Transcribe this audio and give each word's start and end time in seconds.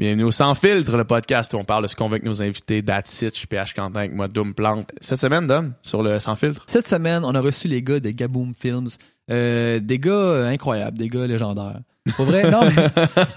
Bienvenue 0.00 0.24
au 0.24 0.30
Sans 0.30 0.54
Filtre, 0.54 0.96
le 0.96 1.04
podcast 1.04 1.52
où 1.52 1.58
on 1.58 1.64
parle 1.64 1.82
de 1.82 1.86
ce 1.86 1.94
qu'on 1.94 2.06
veut 2.06 2.14
avec 2.14 2.24
nos 2.24 2.40
invités. 2.40 2.82
That's 2.82 3.20
it, 3.20 3.34
je 3.34 3.40
suis 3.40 3.46
PH 3.46 3.74
Quentin 3.74 4.00
avec 4.00 4.14
moi, 4.14 4.28
Doom 4.28 4.54
Plante. 4.54 4.90
Cette 5.02 5.20
semaine, 5.20 5.46
Dom, 5.46 5.74
sur 5.82 6.02
le 6.02 6.18
Sans 6.18 6.36
Filtre. 6.36 6.64
Cette 6.68 6.88
semaine, 6.88 7.22
on 7.22 7.34
a 7.34 7.40
reçu 7.42 7.68
les 7.68 7.82
gars 7.82 8.00
de 8.00 8.08
Gaboom 8.08 8.54
Films. 8.58 8.88
Euh, 9.30 9.78
des 9.78 9.98
gars 9.98 10.12
euh, 10.12 10.48
incroyables, 10.48 10.96
des 10.96 11.10
gars 11.10 11.26
légendaires. 11.26 11.80
Pour 12.16 12.24
vrai, 12.24 12.50
non 12.50 12.60
mais, 12.64 12.86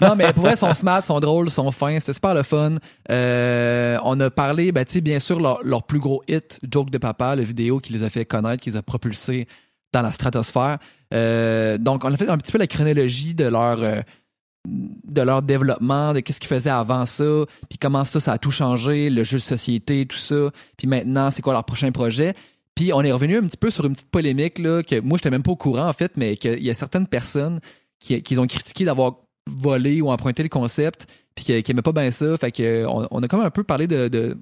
non, 0.00 0.16
mais 0.16 0.32
pour 0.32 0.44
vrai, 0.44 0.56
sont 0.56 0.72
smart, 0.72 1.02
sont 1.02 1.20
drôles, 1.20 1.50
sont 1.50 1.70
fins, 1.70 2.00
c'était 2.00 2.14
super 2.14 2.32
le 2.32 2.42
fun. 2.42 2.76
Euh, 3.10 3.98
on 4.02 4.18
a 4.20 4.30
parlé, 4.30 4.72
ben, 4.72 4.86
tu 4.86 4.92
sais, 4.94 5.00
bien 5.02 5.20
sûr, 5.20 5.40
leur, 5.40 5.62
leur 5.64 5.82
plus 5.82 5.98
gros 5.98 6.22
hit, 6.28 6.60
Joke 6.72 6.88
de 6.88 6.96
Papa, 6.96 7.36
la 7.36 7.42
vidéo 7.42 7.78
qui 7.78 7.92
les 7.92 8.04
a 8.04 8.08
fait 8.08 8.24
connaître, 8.24 8.62
qui 8.62 8.70
les 8.70 8.78
a 8.78 8.82
propulsés 8.82 9.48
dans 9.92 10.00
la 10.00 10.12
stratosphère. 10.12 10.78
Euh, 11.12 11.76
donc, 11.76 12.06
on 12.06 12.14
a 12.14 12.16
fait 12.16 12.30
un 12.30 12.38
petit 12.38 12.52
peu 12.52 12.58
la 12.58 12.66
chronologie 12.66 13.34
de 13.34 13.44
leur, 13.44 13.80
de 14.66 15.20
leur 15.20 15.42
développement, 15.42 16.14
de 16.14 16.20
qu'est-ce 16.20 16.40
qu'ils 16.40 16.48
faisaient 16.48 16.70
avant 16.70 17.06
ça, 17.06 17.44
puis 17.68 17.78
comment 17.78 18.04
ça, 18.04 18.20
ça 18.20 18.32
a 18.32 18.38
tout 18.38 18.50
changé, 18.50 19.10
le 19.10 19.22
jeu 19.22 19.38
de 19.38 19.42
société, 19.42 20.06
tout 20.06 20.16
ça. 20.16 20.50
Puis 20.76 20.86
maintenant, 20.86 21.30
c'est 21.30 21.42
quoi 21.42 21.52
leur 21.52 21.64
prochain 21.64 21.92
projet. 21.92 22.34
Puis 22.74 22.92
on 22.92 23.02
est 23.02 23.12
revenu 23.12 23.36
un 23.36 23.42
petit 23.42 23.56
peu 23.56 23.70
sur 23.70 23.84
une 23.84 23.92
petite 23.92 24.10
polémique 24.10 24.58
là, 24.58 24.82
que 24.82 25.00
moi, 25.00 25.18
j'étais 25.18 25.30
même 25.30 25.42
pas 25.42 25.52
au 25.52 25.56
courant, 25.56 25.88
en 25.88 25.92
fait, 25.92 26.12
mais 26.16 26.36
qu'il 26.36 26.62
y 26.62 26.70
a 26.70 26.74
certaines 26.74 27.06
personnes 27.06 27.60
qui, 28.00 28.38
ont 28.38 28.46
critiqué 28.46 28.84
d'avoir 28.84 29.16
volé 29.46 30.00
ou 30.00 30.10
emprunté 30.10 30.42
le 30.42 30.48
concept, 30.48 31.06
puis 31.34 31.44
qui, 31.44 31.62
qui 31.62 31.72
aimaient 31.72 31.82
pas 31.82 31.92
bien 31.92 32.10
ça. 32.10 32.36
Fait 32.38 32.50
que 32.50 32.86
on, 32.86 33.22
a 33.22 33.28
comme 33.28 33.40
un 33.40 33.50
peu 33.50 33.64
parlé 33.64 33.86
de, 33.86 34.36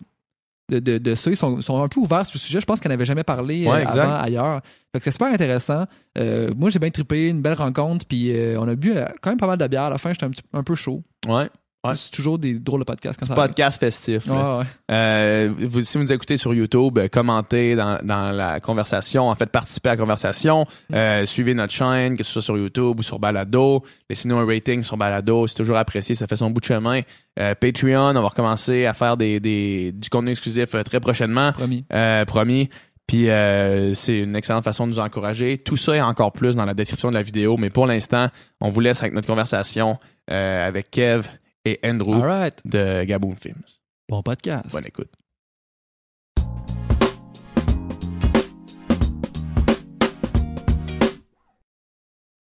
de, 0.75 0.79
de, 0.81 0.99
de 0.99 1.15
ça. 1.15 1.31
Ils 1.31 1.37
sont, 1.37 1.61
sont 1.61 1.83
un 1.83 1.89
peu 1.89 2.01
ouverts 2.01 2.27
sur 2.27 2.37
le 2.37 2.41
sujet. 2.41 2.61
Je 2.61 2.67
pense 2.67 2.81
qu'on 2.81 2.89
n'avait 2.89 3.05
jamais 3.05 3.25
parlé 3.25 3.67
Ouais, 3.67 3.85
euh, 3.85 3.89
avant 4.01 4.15
ailleurs. 4.15 4.61
Fait 4.93 4.98
que 4.98 5.05
c'est 5.05 5.11
super 5.11 5.29
intéressant. 5.33 5.85
Euh, 6.19 6.53
moi, 6.57 6.71
j'ai 6.71 6.79
bien 6.79 6.91
trippé, 6.91 7.29
une 7.29 7.41
belle 7.43 7.55
rencontre, 7.55 8.07
puis 8.07 8.31
euh, 8.37 8.59
on 8.61 8.69
a 8.69 8.75
bu 8.75 8.93
quand 9.21 9.31
même 9.31 9.39
pas 9.39 9.47
mal 9.47 9.59
de 9.59 9.67
bière. 9.67 9.85
À 9.85 9.91
la 9.91 9.98
fin, 9.98 10.12
j'étais 10.12 10.27
un, 10.27 10.31
un 10.59 10.62
peu 10.62 10.75
chaud. 10.75 11.03
Ouais. 11.29 11.48
Ouais. 11.85 11.97
C'est 11.97 12.11
toujours 12.13 12.39
des 12.39 12.55
drôles 12.61 12.81
de 12.81 12.85
podcasts 12.85 13.19
quand 13.19 13.27
C'est 13.27 13.35
ça 13.35 13.35
podcast 13.35 13.81
festif. 13.81 14.29
arrive. 14.31 14.41
là. 14.41 14.53
Ouais, 14.55 14.59
ouais. 14.61 14.67
Euh, 14.93 15.53
vous, 15.59 15.83
si 15.83 15.98
vous 15.98 16.05
nous 16.05 16.12
écoutez 16.12 16.37
sur 16.37 16.55
YouTube, 16.55 16.98
euh, 16.98 17.09
commentez 17.09 17.75
dans, 17.75 17.98
dans 18.05 18.31
la 18.31 18.61
conversation. 18.61 19.29
En 19.29 19.34
fait, 19.34 19.47
participez 19.47 19.89
à 19.89 19.93
la 19.93 19.97
conversation. 19.97 20.65
Euh, 20.95 21.25
suivez 21.25 21.55
notre 21.55 21.73
chaîne, 21.73 22.17
que 22.17 22.23
ce 22.23 22.33
soit 22.34 22.43
sur 22.43 22.56
YouTube 22.56 23.01
ou 23.01 23.03
sur 23.03 23.19
Balado. 23.19 23.83
Laissez-nous 24.09 24.37
un 24.37 24.47
rating 24.47 24.83
sur 24.84 24.97
Balado. 24.97 25.47
C'est 25.48 25.56
toujours 25.56 25.77
apprécié. 25.77 26.15
Ça 26.15 26.27
fait 26.29 26.37
son 26.37 26.51
bout 26.51 26.61
de 26.61 26.67
chemin. 26.67 27.01
Euh, 27.41 27.55
Patreon, 27.56 28.11
on 28.17 28.23
va 28.23 28.28
recommencer 28.28 28.87
à 28.87 28.95
faire 28.95 29.17
des, 29.17 29.41
des, 29.41 29.91
du 29.91 30.09
contenu 30.09 30.31
exclusif 30.31 30.77
très 30.84 31.01
prochainement. 31.01 31.51
Promis. 31.53 31.84
Euh, 31.93 32.25
promis. 32.25 32.69
Puis 33.09 33.28
euh, 33.28 33.93
c'est 33.95 34.21
une 34.21 34.37
excellente 34.37 34.62
façon 34.62 34.87
de 34.87 34.93
nous 34.93 35.01
encourager. 35.01 35.59
Tout 35.59 35.77
ça 35.77 35.97
est 35.97 36.01
encore 36.01 36.31
plus 36.33 36.55
dans 36.55 36.65
la 36.65 36.75
description 36.75 37.09
de 37.11 37.15
la 37.15 37.23
vidéo. 37.23 37.56
Mais 37.59 37.69
pour 37.71 37.87
l'instant, 37.87 38.28
on 38.61 38.69
vous 38.69 38.78
laisse 38.81 39.03
avec 39.03 39.12
notre 39.15 39.27
conversation 39.27 39.99
euh, 40.31 40.67
avec 40.69 40.91
Kev 40.93 41.27
et 41.65 41.79
Andrew 41.85 42.21
right. 42.21 42.61
de 42.65 43.05
Gaboon 43.05 43.35
Films. 43.37 43.63
Bon 44.09 44.23
podcast. 44.23 44.71
Bonne 44.73 44.87
écoute. 44.87 45.11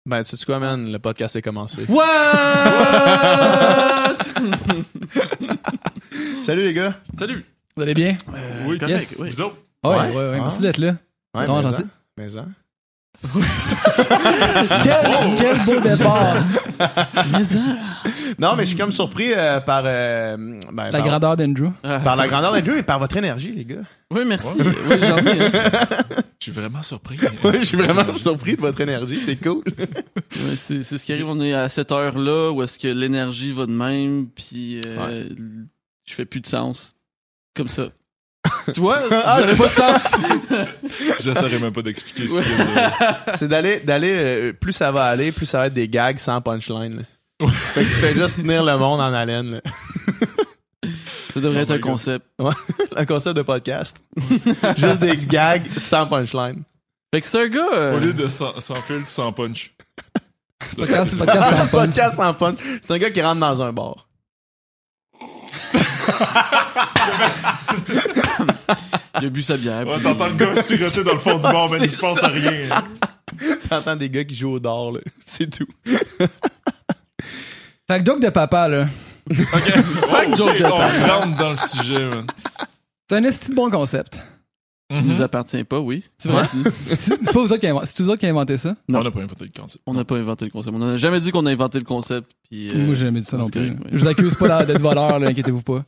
Ben, 0.07 0.23
tu 0.23 0.37
sais 0.37 0.45
quoi, 0.47 0.59
man? 0.59 0.91
Le 0.91 0.99
podcast 0.99 1.37
est 1.37 1.43
commencé. 1.43 1.85
What? 1.87 2.03
Salut, 6.43 6.63
les 6.63 6.73
gars. 6.73 6.95
Salut! 7.19 7.45
Vous 7.77 7.83
allez 7.83 7.93
bien? 7.95 8.17
oui, 8.67 8.79
correct, 8.79 9.11
yes. 9.11 9.17
oui. 9.19 9.31
Vous 9.31 9.41
autres? 9.43 9.57
Ouais, 9.85 9.91
ouais, 9.91 9.99
Ouais. 10.09 10.15
ouais. 10.15 10.37
Ah. 10.39 10.43
Merci 10.45 10.61
d'être 10.63 10.79
là. 10.79 10.97
Ouais, 11.35 11.47
mais. 11.47 11.85
Mais. 12.17 12.29
Quel, 14.83 15.35
quel 15.37 15.59
beau 15.65 15.81
départ! 15.81 16.37
Mais 17.33 17.45
ça, 17.45 17.59
Non, 18.39 18.55
mais 18.57 18.63
je 18.65 18.69
suis 18.69 18.77
comme 18.77 18.93
surpris 18.93 19.33
euh, 19.35 19.61
par, 19.61 19.83
euh, 19.85 20.37
ben, 20.73 20.85
La 20.85 20.91
par, 20.91 21.03
grandeur 21.03 21.37
d'Andrew. 21.37 21.71
par 21.83 22.17
la 22.17 22.29
grandeur 22.29 22.53
d'Andrew 22.53 22.79
et 22.79 22.83
par 22.83 22.99
votre 22.99 23.17
énergie, 23.17 23.53
les 23.53 23.65
gars. 23.65 23.83
Oui, 24.11 24.23
merci. 24.27 24.59
Oui, 24.61 24.99
j'en 25.01 25.19
ai. 25.27 25.47
hein. 25.47 25.51
Je 26.39 26.45
suis 26.45 26.53
vraiment 26.53 26.83
surpris. 26.83 27.17
Oui, 27.45 27.53
je 27.61 27.65
suis 27.65 27.77
vraiment 27.77 28.13
surpris 28.13 28.55
de 28.55 28.61
votre 28.61 28.81
énergie. 28.81 29.17
C'est 29.19 29.37
cool. 29.37 29.65
C'est 30.55 30.83
ce 30.85 31.05
qui 31.05 31.13
arrive. 31.13 31.27
On 31.29 31.41
est 31.41 31.53
à 31.53 31.69
cette 31.69 31.91
heure-là 31.91 32.53
où 32.53 32.63
est-ce 32.63 32.79
que 32.79 32.89
l'énergie 32.89 33.53
va 33.53 33.67
de 33.67 33.73
même, 33.73 34.29
puis 34.29 34.81
euh, 34.87 35.29
je 36.05 36.15
fais 36.15 36.25
plus 36.25 36.41
de 36.41 36.47
sens. 36.47 36.95
Comme 37.57 37.69
ça. 37.69 37.89
tu 38.75 38.81
vois? 38.81 39.01
Ah, 39.11 39.39
J'avais 39.41 39.57
pas 39.57 39.69
de 39.69 39.73
sens. 39.73 40.07
Je 41.21 41.33
saurais 41.35 41.59
même 41.59 41.73
pas 41.73 41.83
d'expliquer 41.83 42.29
ce 42.29 42.35
Ouais. 42.35 42.45
a. 43.01 43.37
C'est 43.37 43.49
d'aller, 43.49 43.81
d'aller, 43.81 44.13
euh, 44.15 44.53
plus 44.53 44.73
ça 44.73 44.91
va 44.93 45.05
aller, 45.07 45.33
plus 45.33 45.47
ça 45.47 45.59
va 45.59 45.67
être 45.67 45.75
des 45.75 45.89
gags 45.89 46.19
sans 46.19 46.41
punchline. 46.41 47.05
Fait 47.41 47.81
que 47.85 47.87
tu 47.89 48.01
fais 48.01 48.15
juste 48.15 48.37
tenir 48.37 48.65
le 48.65 48.77
monde 48.77 49.01
en 49.01 49.13
haleine. 49.13 49.53
là. 49.53 49.61
Ça 51.35 51.41
devrait 51.41 51.61
Oh 51.61 51.63
être 51.63 51.69
my 51.71 51.75
un 51.75 51.79
God. 51.79 51.91
concept. 51.93 52.27
Un 52.97 53.05
concept 53.07 53.37
de 53.37 53.43
podcast. 53.43 53.99
juste 54.77 54.99
des 54.99 55.17
gags 55.17 55.67
sans 55.77 56.07
punchline. 56.07 56.63
Fait 57.15 57.21
que 57.21 57.27
c'est 57.27 57.41
un 57.41 57.49
gars... 57.49 57.69
euh, 57.75 57.97
Au 57.97 58.01
lieu 58.01 58.13
de 58.13 58.27
sans, 58.29 58.59
sans 58.61 58.83
filtre, 58.83 59.09
sans 59.09 59.33
punch. 59.33 59.73
Podcast, 60.77 61.17
podcast 61.17 61.25
sans 61.25 61.57
punch. 61.57 61.71
podcast 61.71 62.17
sans 62.17 62.35
punch. 62.35 62.59
C'est 62.83 62.93
un 62.93 62.99
gars 62.99 63.11
qui 63.11 63.23
rentre 63.23 63.41
dans 63.41 63.63
un 63.63 63.73
bar. 63.73 64.08
Il 69.21 69.27
a 69.27 69.31
bu 69.31 69.43
sa 69.43 69.57
bière. 69.57 69.87
Ouais, 69.87 70.01
t'entends 70.01 70.29
le 70.29 70.35
gars 70.35 70.63
siroter 70.63 71.03
dans 71.05 71.13
le 71.15 71.19
fond 71.19 71.37
du 71.37 71.43
bar, 71.43 71.69
mais 71.71 71.79
il 71.81 71.91
se 71.91 72.01
passe 72.01 72.23
à 72.23 72.29
rien. 72.29 72.69
T'entends 73.69 73.97
des 73.97 74.11
gars 74.11 74.25
qui 74.25 74.37
jouent 74.37 74.55
au 74.55 74.59
dard, 74.61 74.93
là. 74.93 75.01
C'est 75.25 75.49
tout. 75.51 75.67
Fait 77.87 78.01
que 78.01 78.05
joke 78.07 78.21
de 78.21 78.29
papa, 78.31 78.69
là. 78.69 78.87
Ok, 79.31 79.37
Fuck 79.37 80.27
ok, 80.29 80.37
joke 80.37 80.59
de 80.59 80.65
on 80.65 80.71
papa. 80.79 81.15
rentre 81.15 81.37
dans 81.37 81.51
le 81.51 81.57
sujet, 81.57 82.05
man. 82.09 82.27
C'est 83.09 83.17
un 83.17 83.25
esti 83.25 83.51
de 83.51 83.55
bon 83.55 83.71
concept. 83.71 84.21
Qui 84.95 85.03
nous 85.03 85.21
appartient 85.21 85.65
pas, 85.65 85.81
oui. 85.81 86.03
C'est 86.17 86.31
vrai? 86.31 86.45
C'est 86.97 87.23
pas 87.23 87.33
vous 87.33 87.41
autres 87.53 87.57
qui 87.59 87.67
avez, 87.67 87.79
c'est 87.85 88.03
vous 88.03 88.09
autres 88.09 88.21
qui 88.21 88.25
avez 88.25 88.31
inventé 88.31 88.57
ça? 88.57 88.75
Non. 88.89 89.01
On 89.01 89.05
n'a 89.05 89.11
pas 89.11 89.21
inventé 89.21 89.45
le 89.45 89.51
concept. 89.61 89.83
On 89.87 89.93
n'a 89.93 90.05
pas 90.05 90.17
inventé 90.17 90.47
le 90.47 90.51
concept. 90.51 90.75
On 90.75 90.79
n'a 90.79 90.97
jamais 90.97 91.21
dit 91.21 91.31
qu'on 91.31 91.45
a 91.45 91.51
inventé 91.51 91.79
le 91.79 91.85
concept. 91.85 92.31
Puis, 92.51 92.71
euh, 92.71 92.87
Moi, 92.87 92.95
j'ai 92.95 93.05
jamais 93.07 93.21
dit 93.21 93.27
ça 93.27 93.37
non 93.37 93.49
plus. 93.51 93.77
correct. 93.77 93.91
Je 93.93 93.99
vous 93.99 94.09
accuse 94.09 94.35
pas 94.37 94.49
là, 94.49 94.65
d'être 94.65 94.81
voleur, 94.81 95.19
là, 95.19 95.29
inquiétez-vous 95.29 95.63
pas. 95.63 95.85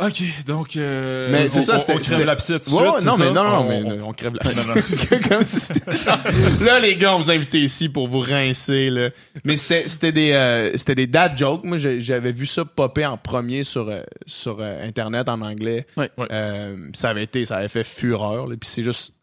Ok, 0.00 0.22
donc. 0.44 0.76
Euh, 0.76 1.28
Mais 1.30 1.46
c'est 1.46 1.58
on- 1.58 1.62
ça, 1.62 1.76
on- 1.76 1.78
c'était- 1.78 1.92
On 1.94 1.98
crève 2.00 2.26
l'abcès 2.26 2.58
tout 2.58 2.70
de 2.70 2.74
Ouais, 2.74 2.90
suite. 2.96 3.06
non, 3.06 3.16
mais 3.16 3.26
ça? 3.26 3.30
non, 3.30 3.44
non, 3.44 3.56
On- 3.60 3.68
mais 3.68 4.00
on- 4.02 4.08
on 4.08 4.12
crève 4.12 4.34
la 4.34 4.50
Non, 4.66 4.74
non. 4.74 5.18
Comme 5.28 5.44
si 5.44 5.72
genre, 6.04 6.18
là, 6.64 6.80
les 6.80 6.96
gars, 6.96 7.14
on 7.14 7.18
vous 7.20 7.30
a 7.30 7.34
invité 7.34 7.60
ici 7.60 7.88
pour 7.88 8.08
vous 8.08 8.18
rincer, 8.18 8.90
là. 8.90 9.10
Mais 9.44 9.54
c'était, 9.54 9.86
c'était 9.86 10.10
des, 10.10 10.32
euh, 10.32 10.76
c'était 10.76 10.96
des 10.96 11.06
dad 11.06 11.38
jokes. 11.38 11.62
Moi, 11.62 11.76
j'avais 11.78 12.32
vu 12.32 12.44
ça 12.46 12.64
popper 12.64 13.06
en 13.06 13.16
premier 13.16 13.62
sur, 13.62 13.88
euh, 13.88 14.02
sur 14.26 14.58
euh, 14.58 14.82
Internet 14.84 15.28
en 15.28 15.40
anglais. 15.42 15.86
Ouais. 15.96 16.10
Ouais. 16.18 16.26
Euh, 16.32 16.88
ça 16.92 17.10
avait 17.10 17.22
été, 17.22 17.44
ça 17.44 17.58
avait 17.58 17.68
fait 17.68 17.84
fureur, 17.84 18.48
là. 18.48 18.56
Puis 18.60 18.68
c'est 18.68 18.82
juste, 18.82 19.14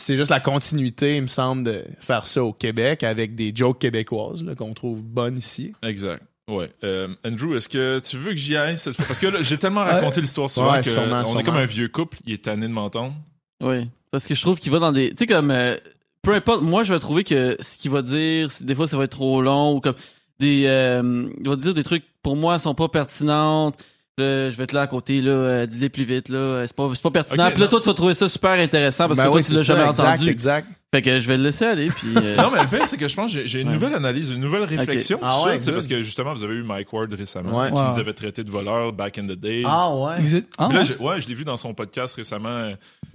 c'est 0.00 0.16
juste 0.16 0.32
la 0.32 0.40
continuité, 0.40 1.14
il 1.18 1.22
me 1.22 1.26
semble, 1.28 1.62
de 1.62 1.84
faire 2.00 2.26
ça 2.26 2.42
au 2.42 2.52
Québec 2.52 3.04
avec 3.04 3.36
des 3.36 3.52
jokes 3.54 3.78
québécoises, 3.78 4.42
là, 4.42 4.56
qu'on 4.56 4.74
trouve 4.74 5.00
bonnes 5.00 5.38
ici. 5.38 5.74
Exact. 5.84 6.24
Ouais. 6.56 6.70
Euh, 6.84 7.08
Andrew, 7.24 7.54
est-ce 7.56 7.68
que 7.68 8.00
tu 8.00 8.16
veux 8.16 8.30
que 8.30 8.36
j'y 8.36 8.56
aille 8.56 8.78
cette 8.78 8.94
fois? 8.96 9.04
Parce 9.06 9.18
que 9.18 9.26
là, 9.26 9.38
j'ai 9.42 9.58
tellement 9.58 9.84
raconté 9.84 10.20
l'histoire 10.20 10.48
souvent 10.50 10.72
Ouais, 10.72 10.82
que 10.82 10.90
sûrement, 10.90 11.20
on 11.22 11.24
sûrement. 11.26 11.40
est 11.40 11.44
comme 11.44 11.56
un 11.56 11.64
vieux 11.66 11.88
couple, 11.88 12.18
il 12.26 12.34
est 12.34 12.44
tanné 12.44 12.66
de 12.68 12.72
m'entendre. 12.72 13.14
Oui. 13.62 13.88
Parce 14.10 14.26
que 14.26 14.34
je 14.34 14.42
trouve 14.42 14.58
qu'il 14.58 14.70
va 14.72 14.78
dans 14.78 14.92
des. 14.92 15.10
Tu 15.10 15.16
sais, 15.18 15.26
comme. 15.26 15.50
euh, 15.50 15.76
peu 16.22 16.34
importe, 16.34 16.62
moi, 16.62 16.82
je 16.82 16.92
vais 16.92 17.00
trouver 17.00 17.24
que 17.24 17.56
ce 17.60 17.76
qu'il 17.78 17.90
va 17.90 18.02
dire, 18.02 18.48
des 18.60 18.74
fois, 18.74 18.86
ça 18.86 18.96
va 18.96 19.04
être 19.04 19.12
trop 19.12 19.40
long 19.42 19.74
ou 19.74 19.80
comme. 19.80 19.94
Des. 20.38 20.64
euh, 20.66 21.28
il 21.40 21.48
va 21.48 21.56
dire 21.56 21.72
des 21.74 21.82
trucs, 21.84 22.04
pour 22.22 22.36
moi, 22.36 22.58
sont 22.58 22.74
pas 22.74 22.88
pertinentes. 22.88 23.76
Là, 24.18 24.50
je 24.50 24.56
vais 24.56 24.64
être 24.64 24.72
là 24.72 24.82
à 24.82 24.86
côté, 24.86 25.22
là, 25.22 25.30
euh, 25.30 25.66
dis-les 25.66 25.88
plus 25.88 26.04
vite, 26.04 26.28
là. 26.28 26.36
euh, 26.38 26.66
C'est 26.66 26.76
pas, 26.76 26.90
c'est 26.94 27.02
pas 27.02 27.10
pertinent. 27.10 27.46
Ok, 27.46 27.52
Puis 27.52 27.60
là, 27.60 27.66
non. 27.66 27.70
toi, 27.70 27.80
tu 27.80 27.86
vas 27.88 27.94
trouver 27.94 28.14
ça 28.14 28.28
super 28.28 28.50
intéressant 28.52 29.06
parce 29.08 29.18
Ben 29.18 29.24
que 29.24 29.28
toi, 29.30 29.36
oui, 29.38 29.44
tu 29.44 29.52
l'as 29.52 29.58
c'est 29.60 29.64
jamais 29.64 29.88
exact, 29.88 30.06
entendu. 30.08 30.28
Exact. 30.28 30.68
Fait 30.94 31.00
que 31.00 31.20
je 31.20 31.26
vais 31.26 31.38
le 31.38 31.44
laisser 31.44 31.64
aller, 31.64 31.88
puis. 31.88 32.08
euh, 32.16 32.36
Non, 32.36 32.50
mais 32.52 32.60
le 32.62 32.68
pire, 32.68 32.84
c'est 32.86 32.98
que 32.98 33.08
je 33.08 33.16
pense 33.16 33.32
que 33.32 33.46
j'ai- 33.46 33.60
une 33.62 33.68
Ouais. 33.68 33.74
nouvelle 33.74 33.94
analyse, 33.94 34.30
une 34.30 34.40
nouvelle 34.40 34.64
réflexion. 34.64 35.18
Ah 35.22 35.42
ouais, 35.44 35.60
ça, 35.62 35.72
parce 35.72 35.86
que 35.86 36.02
justement, 36.02 36.34
vous 36.34 36.44
avez 36.44 36.54
eu 36.56 36.62
Mike 36.62 36.92
Ward 36.92 37.10
récemment, 37.14 37.58
Ouais. 37.60 37.68
qui 37.70 37.74
Ouais. 37.76 37.84
nous 37.88 37.98
avait 37.98 38.12
traité 38.12 38.44
de 38.44 38.50
voleurs 38.50 38.92
back 38.92 39.16
in 39.18 39.24
the 39.26 39.32
days. 39.32 39.64
ouais. 39.64 40.20
Vous 40.20 40.34
êtes, 40.34 40.48
ah, 40.58 40.68
là, 40.70 40.80
ouais? 40.80 40.84
je, 40.84 40.92
ouais, 41.02 41.20
je 41.20 41.28
l'ai 41.28 41.34
vu 41.34 41.44
dans 41.44 41.56
son 41.56 41.72
podcast 41.72 42.14
récemment. 42.14 42.48
euh, 42.50 42.74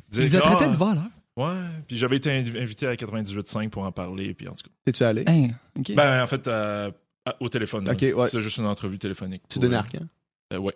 dire 0.09 0.25
Vous 0.25 0.37
que, 0.37 0.43
traité 0.43 0.63
ah, 0.65 0.69
de 0.69 0.75
voleur? 0.75 1.03
Ouais, 1.35 1.53
puis 1.87 1.97
j'avais 1.97 2.15
été 2.17 2.31
inv- 2.31 2.59
invité 2.59 2.87
à 2.87 2.95
98.5 2.95 3.69
pour 3.69 3.83
en 3.83 3.91
parler, 3.91 4.33
puis 4.33 4.47
en 4.47 4.53
tout 4.53 4.63
cas. 4.63 4.71
T'es-tu 4.85 5.03
allé? 5.03 5.23
Hein. 5.27 5.49
Ben, 5.95 6.23
en 6.23 6.27
fait, 6.27 6.47
euh, 6.47 6.89
au 7.39 7.47
téléphone. 7.49 7.85
là. 7.85 7.91
Ok, 7.91 8.01
ouais. 8.01 8.27
C'est 8.27 8.41
juste 8.41 8.57
une 8.57 8.65
entrevue 8.65 8.97
téléphonique. 8.97 9.43
Tu 9.47 9.59
donnes 9.59 9.75
Arcan? 9.75 9.99
euh, 10.53 10.57
ouais. 10.57 10.73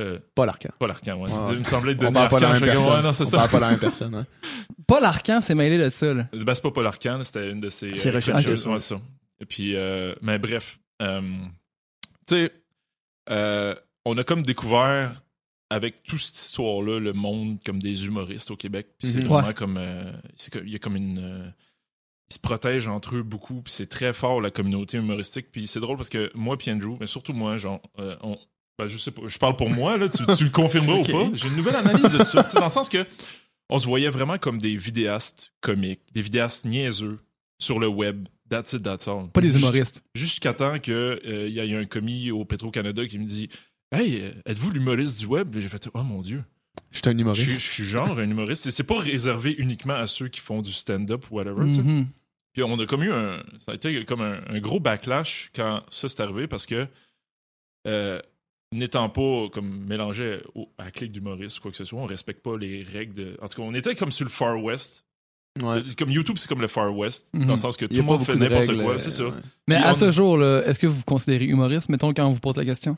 Euh, 0.00 0.18
Pas 0.34 0.46
l'Arcan. 0.46 0.70
pas 0.78 0.86
l'Arcan, 0.86 1.16
ouais. 1.20 1.30
Ouais. 1.30 1.52
Il 1.52 1.58
me 1.58 1.64
semblait 1.64 1.94
de 1.94 2.00
On 2.06 2.10
donner 2.10 2.14
parle 2.26 2.30
pas 2.30 2.36
de 2.38 2.42
la 2.42 2.48
Arcan. 2.50 2.60
même 2.60 2.60
je 2.60 2.64
fais, 2.64 2.72
personne. 2.78 2.96
Ouais, 2.96 3.02
non, 3.02 3.12
c'est 3.12 3.22
On 3.22 3.26
ça. 3.26 3.36
parle 3.38 3.50
pas 3.50 3.56
de 3.58 3.62
la 3.62 3.70
même 3.70 3.78
personne, 3.80 4.14
hein. 4.14 4.26
Paul 4.86 5.04
Arcan 5.04 5.40
s'est 5.40 5.54
mêlé 5.54 5.78
de 5.78 5.88
ça, 5.90 6.14
là. 6.14 6.26
Ben, 6.32 6.54
c'est 6.54 6.62
pas 6.62 6.70
Paul 6.70 6.86
Arcan, 6.86 7.20
c'était 7.22 7.50
une 7.50 7.60
de 7.60 7.70
ses 7.70 7.94
Ses 7.94 8.08
euh, 8.08 8.12
recherches. 8.14 8.46
ouais, 8.66 8.78
ça. 8.78 9.00
Et 9.40 9.44
puis, 9.46 9.76
euh, 9.76 10.14
mais 10.22 10.38
bref, 10.38 10.78
euh, 11.02 11.20
tu 12.26 12.34
sais, 12.34 12.52
euh, 13.30 13.74
on 14.04 14.16
a 14.18 14.24
comme 14.24 14.42
découvert 14.42 15.12
avec 15.70 16.02
toute 16.02 16.20
cette 16.20 16.36
histoire-là 16.36 16.98
le 16.98 17.12
monde 17.12 17.58
comme 17.64 17.78
des 17.80 18.06
humoristes 18.06 18.50
au 18.50 18.56
Québec. 18.56 18.88
Puis 18.98 19.08
c'est 19.08 19.18
Mhm. 19.20 19.24
vraiment 19.28 19.48
Ouais. 19.48 19.54
comme, 19.54 19.76
euh, 19.78 20.10
il 20.64 20.70
y 20.70 20.74
a 20.74 20.78
comme 20.78 20.96
une, 20.96 21.18
euh, 21.18 21.48
ils 22.30 22.34
se 22.34 22.38
protègent 22.40 22.88
entre 22.88 23.16
eux 23.16 23.22
beaucoup, 23.22 23.62
puis 23.62 23.72
c'est 23.72 23.86
très 23.86 24.12
fort 24.12 24.40
la 24.40 24.50
communauté 24.50 24.98
humoristique. 24.98 25.46
Puis 25.52 25.66
c'est 25.68 25.80
drôle 25.80 25.96
parce 25.96 26.08
que 26.08 26.30
moi 26.34 26.56
puis 26.58 26.70
Andrew, 26.72 26.96
mais 26.98 27.06
surtout 27.06 27.32
moi, 27.32 27.56
genre, 27.56 27.80
euh, 28.00 28.16
on, 28.22 28.36
ben, 28.82 28.88
je 28.88 28.98
sais 28.98 29.10
pas, 29.10 29.22
je 29.26 29.38
parle 29.38 29.56
pour 29.56 29.70
moi 29.70 29.96
là, 29.96 30.08
tu, 30.08 30.24
tu 30.36 30.44
le 30.44 30.50
confirmeras 30.50 30.98
ou 31.00 31.04
pas? 31.04 31.30
J'ai 31.34 31.48
une 31.48 31.56
nouvelle 31.56 31.76
analyse 31.76 32.10
de 32.10 32.24
ça, 32.24 32.42
dans 32.54 32.64
le 32.64 32.68
sens 32.70 32.88
que 32.88 33.06
on 33.68 33.78
se 33.78 33.86
voyait 33.86 34.10
vraiment 34.10 34.38
comme 34.38 34.58
des 34.58 34.76
vidéastes 34.76 35.52
comiques, 35.60 36.00
des 36.12 36.22
vidéastes 36.22 36.64
niaiseux 36.64 37.18
sur 37.58 37.78
le 37.78 37.86
web. 37.88 38.26
That's 38.48 38.72
it, 38.72 38.82
that's 38.82 39.06
all. 39.06 39.28
Pas 39.32 39.40
des 39.42 39.56
humoristes. 39.56 40.02
Jusqu'à 40.14 40.52
temps 40.54 40.80
que 40.80 41.20
euh, 41.24 41.48
y 41.48 41.60
ait 41.60 41.76
un 41.76 41.84
commis 41.84 42.32
au 42.32 42.44
Petro-Canada 42.44 43.06
qui 43.06 43.16
me 43.18 43.24
dit 43.24 43.48
Hey, 43.92 44.32
êtes-vous 44.44 44.70
l'humoriste 44.72 45.20
du 45.20 45.26
web? 45.26 45.54
J'ai 45.56 45.68
fait 45.68 45.88
Oh 45.94 46.02
mon 46.02 46.20
Dieu. 46.20 46.42
Je 46.90 46.98
suis 46.98 47.08
un 47.08 47.12
Je 47.12 47.14
suis, 47.14 47.18
je 47.18 47.22
humoriste. 47.22 47.60
suis 47.60 47.84
genre 47.84 48.18
un 48.18 48.28
humoriste. 48.28 48.66
Et 48.66 48.72
c'est 48.72 48.82
pas 48.82 48.98
réservé 48.98 49.54
uniquement 49.56 49.94
à 49.94 50.08
ceux 50.08 50.26
qui 50.26 50.40
font 50.40 50.62
du 50.62 50.72
stand-up 50.72 51.26
ou 51.30 51.36
whatever. 51.36 51.64
Mhm. 51.64 52.08
Puis 52.52 52.64
on 52.64 52.76
a 52.76 52.86
comme 52.86 53.04
eu 53.04 53.12
un. 53.12 53.40
Ça 53.60 53.70
a 53.70 53.74
été 53.76 54.04
comme 54.04 54.22
un, 54.22 54.40
un 54.48 54.58
gros 54.58 54.80
backlash 54.80 55.50
quand 55.54 55.84
ça 55.88 56.08
s'est 56.08 56.20
arrivé 56.20 56.48
parce 56.48 56.66
que. 56.66 56.88
euh, 57.86 58.20
N'étant 58.72 59.08
pas 59.08 59.48
comme 59.52 59.84
mélangé 59.86 60.38
au- 60.54 60.68
à 60.78 60.84
la 60.84 60.90
clique 60.92 61.10
d'humoriste 61.10 61.58
ou 61.58 61.62
quoi 61.62 61.70
que 61.72 61.76
ce 61.76 61.84
soit, 61.84 61.98
on 61.98 62.06
respecte 62.06 62.40
pas 62.42 62.56
les 62.56 62.84
règles 62.84 63.14
de. 63.14 63.36
En 63.42 63.48
tout 63.48 63.60
cas, 63.60 63.66
on 63.68 63.74
était 63.74 63.94
comme 63.96 64.12
sur 64.12 64.24
le 64.24 64.30
Far 64.30 64.62
West. 64.62 65.04
Ouais. 65.60 65.78
Euh, 65.78 65.82
Comme 65.98 66.12
YouTube, 66.12 66.36
c'est 66.38 66.46
comme 66.48 66.60
le 66.60 66.68
Far 66.68 66.96
West, 66.96 67.26
Mhm. 67.32 67.46
dans 67.46 67.54
le 67.54 67.58
sens 67.58 67.76
que 67.76 67.84
tout 67.86 67.96
le 67.96 68.02
monde 68.02 68.24
fait 68.24 68.36
n'importe 68.36 68.66
quoi, 68.80 68.94
euh, 68.94 68.98
c'est 69.00 69.10
ça. 69.10 69.24
ouais. 69.24 69.32
Mais 69.66 69.74
Puis 69.76 69.84
à 69.84 69.90
on- 69.90 69.94
ce 69.94 70.12
jour, 70.12 70.40
est-ce 70.44 70.78
que 70.78 70.86
vous 70.86 70.98
vous 70.98 71.04
considérez 71.04 71.46
humoriste, 71.46 71.88
mettons, 71.88 72.14
quand 72.14 72.24
on 72.26 72.30
vous 72.30 72.38
pose 72.40 72.56
la 72.56 72.64
question? 72.64 72.96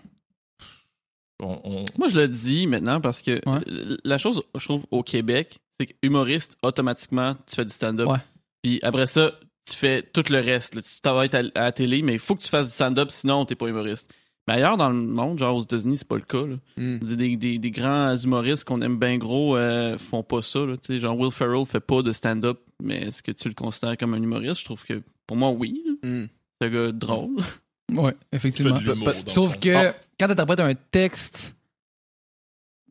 On- 1.43 1.61
on- 1.65 1.85
Moi, 1.99 2.09
je 2.09 2.17
le 2.21 2.29
dis 2.29 2.67
maintenant 2.67 3.01
parce 3.01 3.23
que 3.23 3.41
Ouais. 3.49 3.61
la 4.05 4.19
chose, 4.19 4.43
je 4.57 4.65
trouve, 4.65 4.85
au 4.91 5.03
Québec, 5.03 5.59
c'est 5.81 5.87
que 5.87 5.93
humoriste, 6.03 6.57
automatiquement, 6.63 7.35
tu 7.47 7.57
fais 7.57 7.65
du 7.65 7.73
stand-up. 7.73 8.09
Ouais. 8.09 8.19
Puis 8.63 8.79
après 8.83 9.07
ça, 9.07 9.33
tu 9.69 9.75
fais 9.75 10.03
tout 10.03 10.23
le 10.29 10.41
reste. 10.41 10.75
là. 10.75 10.83
Tu 10.83 11.01
travailles 11.01 11.31
à, 11.33 11.39
à 11.39 11.65
la 11.65 11.73
télé, 11.73 12.03
mais 12.03 12.13
il 12.13 12.19
faut 12.19 12.37
que 12.37 12.43
tu 12.43 12.49
fasses 12.49 12.67
du 12.69 12.75
stand-up, 12.75 13.11
sinon 13.11 13.45
t'es 13.47 13.55
pas 13.57 13.67
humoriste. 13.69 14.13
Mais 14.49 14.55
ailleurs 14.55 14.77
dans 14.77 14.91
le 14.91 14.97
monde, 14.97 15.39
genre 15.39 15.57
aux 15.57 15.63
États-Unis, 15.63 15.99
c'est 15.99 16.09
pas 16.09 16.17
le 16.17 16.23
cas. 16.23 16.45
là. 16.45 16.57
Mm. 16.77 16.99
Des, 17.37 17.59
des- 17.59 17.71
grands 17.71 18.17
humoristes 18.17 18.65
qu'on 18.65 18.81
aime 18.83 18.99
bien 18.99 19.17
gros 19.19 19.57
euh, 19.57 19.97
font 19.99 20.23
pas 20.25 20.43
ça. 20.43 20.61
Là. 20.61 20.75
Genre 20.89 21.17
Will 21.19 21.31
Ferrell 21.31 21.65
fait 21.65 21.79
pas 21.81 22.03
de 22.03 22.11
stand-up, 22.13 22.59
mais 22.83 23.03
est-ce 23.03 23.23
que 23.23 23.31
tu 23.33 23.49
le 23.49 23.55
considères 23.55 23.97
comme 23.97 24.15
un 24.15 24.23
humoriste? 24.23 24.61
Je 24.61 24.65
trouve 24.65 24.85
que 24.85 25.01
pour 25.27 25.37
moi, 25.37 25.51
oui. 25.51 25.83
là. 26.03 26.09
Mm. 26.09 26.29
C'est 26.61 26.67
un 26.67 26.71
gars 26.71 26.93
drôle. 26.93 27.37
Ouais, 27.93 28.13
tu 28.13 28.39
fais 28.39 28.49
effectivement. 28.49 28.79
Sauf 29.27 29.53
fond. 29.53 29.59
que 29.61 29.75
Ah. 29.75 29.95
quand 30.19 30.27
tu 30.27 30.33
interprètes 30.33 30.61
un 30.61 30.73
texte 30.75 31.55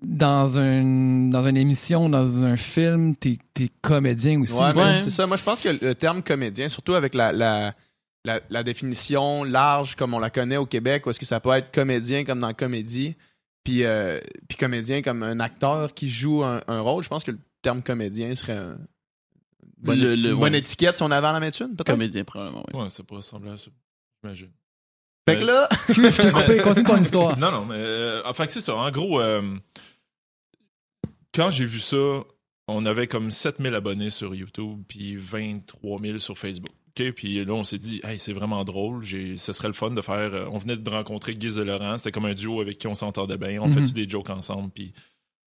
dans, 0.03 0.59
un, 0.59 1.29
dans 1.29 1.47
une 1.47 1.57
émission, 1.57 2.07
dans 2.09 2.43
un 2.43 2.55
film, 2.55 3.15
t'es 3.15 3.37
es 3.59 3.69
comédien 3.81 4.39
aussi. 4.41 4.53
Ouais, 4.53 4.69
c'est 5.03 5.09
ça. 5.09 5.25
Moi, 5.27 5.37
je 5.37 5.43
pense 5.43 5.59
que 5.61 5.69
le 5.69 5.95
terme 5.95 6.21
comédien, 6.21 6.67
surtout 6.69 6.93
avec 6.93 7.15
la, 7.15 7.31
la, 7.31 7.73
la, 8.25 8.39
la 8.49 8.63
définition 8.63 9.43
large 9.43 9.95
comme 9.95 10.13
on 10.13 10.19
la 10.19 10.29
connaît 10.29 10.57
au 10.57 10.65
Québec, 10.65 11.05
où 11.05 11.09
est-ce 11.09 11.19
que 11.19 11.25
ça 11.25 11.39
peut 11.39 11.51
être 11.51 11.71
comédien 11.71 12.23
comme 12.23 12.39
dans 12.39 12.53
comédie, 12.53 13.15
puis, 13.63 13.83
euh, 13.83 14.19
puis 14.47 14.57
comédien 14.57 15.01
comme 15.01 15.23
un 15.23 15.39
acteur 15.39 15.93
qui 15.93 16.07
joue 16.09 16.43
un, 16.43 16.61
un 16.67 16.81
rôle, 16.81 17.03
je 17.03 17.09
pense 17.09 17.23
que 17.23 17.31
le 17.31 17.39
terme 17.61 17.81
comédien 17.81 18.33
serait 18.35 18.57
un- 18.57 18.77
une 19.77 19.83
bonne, 19.85 19.99
Le- 19.99 20.13
éti- 20.15 20.23
le- 20.23 20.29
une 20.29 20.33
ouais. 20.35 20.39
bonne 20.39 20.55
étiquette 20.55 20.97
si 20.97 21.03
on 21.03 21.11
avait 21.11 21.27
en 21.27 21.31
la 21.33 21.39
peut-être? 21.39 21.83
Comédien, 21.85 22.23
probablement, 22.23 22.63
oui. 22.73 22.79
Ouais, 22.83 22.89
ça 22.89 23.03
pourrait 23.03 23.21
ressembler 23.21 23.51
à 23.51 23.57
ça. 23.57 23.71
J'imagine. 24.23 24.51
Fait 25.27 25.37
que 25.37 25.43
là, 25.43 25.67
Excuse, 25.71 26.15
je 26.15 26.21
t'ai 26.23 26.31
coupé. 26.31 26.57
Continue 26.57 26.85
ton 26.85 26.97
histoire. 27.01 27.37
Non, 27.37 27.51
non, 27.51 27.65
mais. 27.65 27.75
Euh, 27.77 28.21
enfin, 28.25 28.45
c'est 28.49 28.61
ça. 28.61 28.75
En 28.75 28.89
gros, 28.91 29.19
euh, 29.21 29.41
quand 31.33 31.49
j'ai 31.51 31.65
vu 31.65 31.79
ça, 31.79 32.23
on 32.67 32.85
avait 32.85 33.07
comme 33.07 33.31
7000 33.31 33.73
abonnés 33.75 34.09
sur 34.09 34.33
YouTube, 34.35 34.83
puis 34.87 35.15
23 35.15 35.99
000 36.01 36.17
sur 36.17 36.37
Facebook. 36.37 36.71
Puis 37.11 37.43
là, 37.43 37.53
on 37.53 37.63
s'est 37.63 37.77
dit, 37.77 37.99
hey, 38.03 38.19
c'est 38.19 38.33
vraiment 38.33 38.63
drôle. 38.63 39.03
J'ai, 39.03 39.35
ce 39.37 39.53
serait 39.53 39.67
le 39.67 39.73
fun 39.73 39.91
de 39.91 40.01
faire. 40.01 40.33
euh, 40.33 40.45
on 40.51 40.57
venait 40.57 40.77
de 40.77 40.89
rencontrer 40.89 41.35
Guise 41.35 41.55
de 41.55 41.63
Laurent. 41.63 41.97
C'était 41.97 42.11
comme 42.11 42.25
un 42.25 42.33
duo 42.33 42.61
avec 42.61 42.77
qui 42.77 42.87
on 42.87 42.95
s'entendait 42.95 43.37
bien. 43.37 43.61
On 43.61 43.67
Mhm. 43.67 43.85
fait 43.85 43.93
des 43.93 44.07
jokes 44.09 44.29
ensemble? 44.29 44.69
Puis 44.71 44.93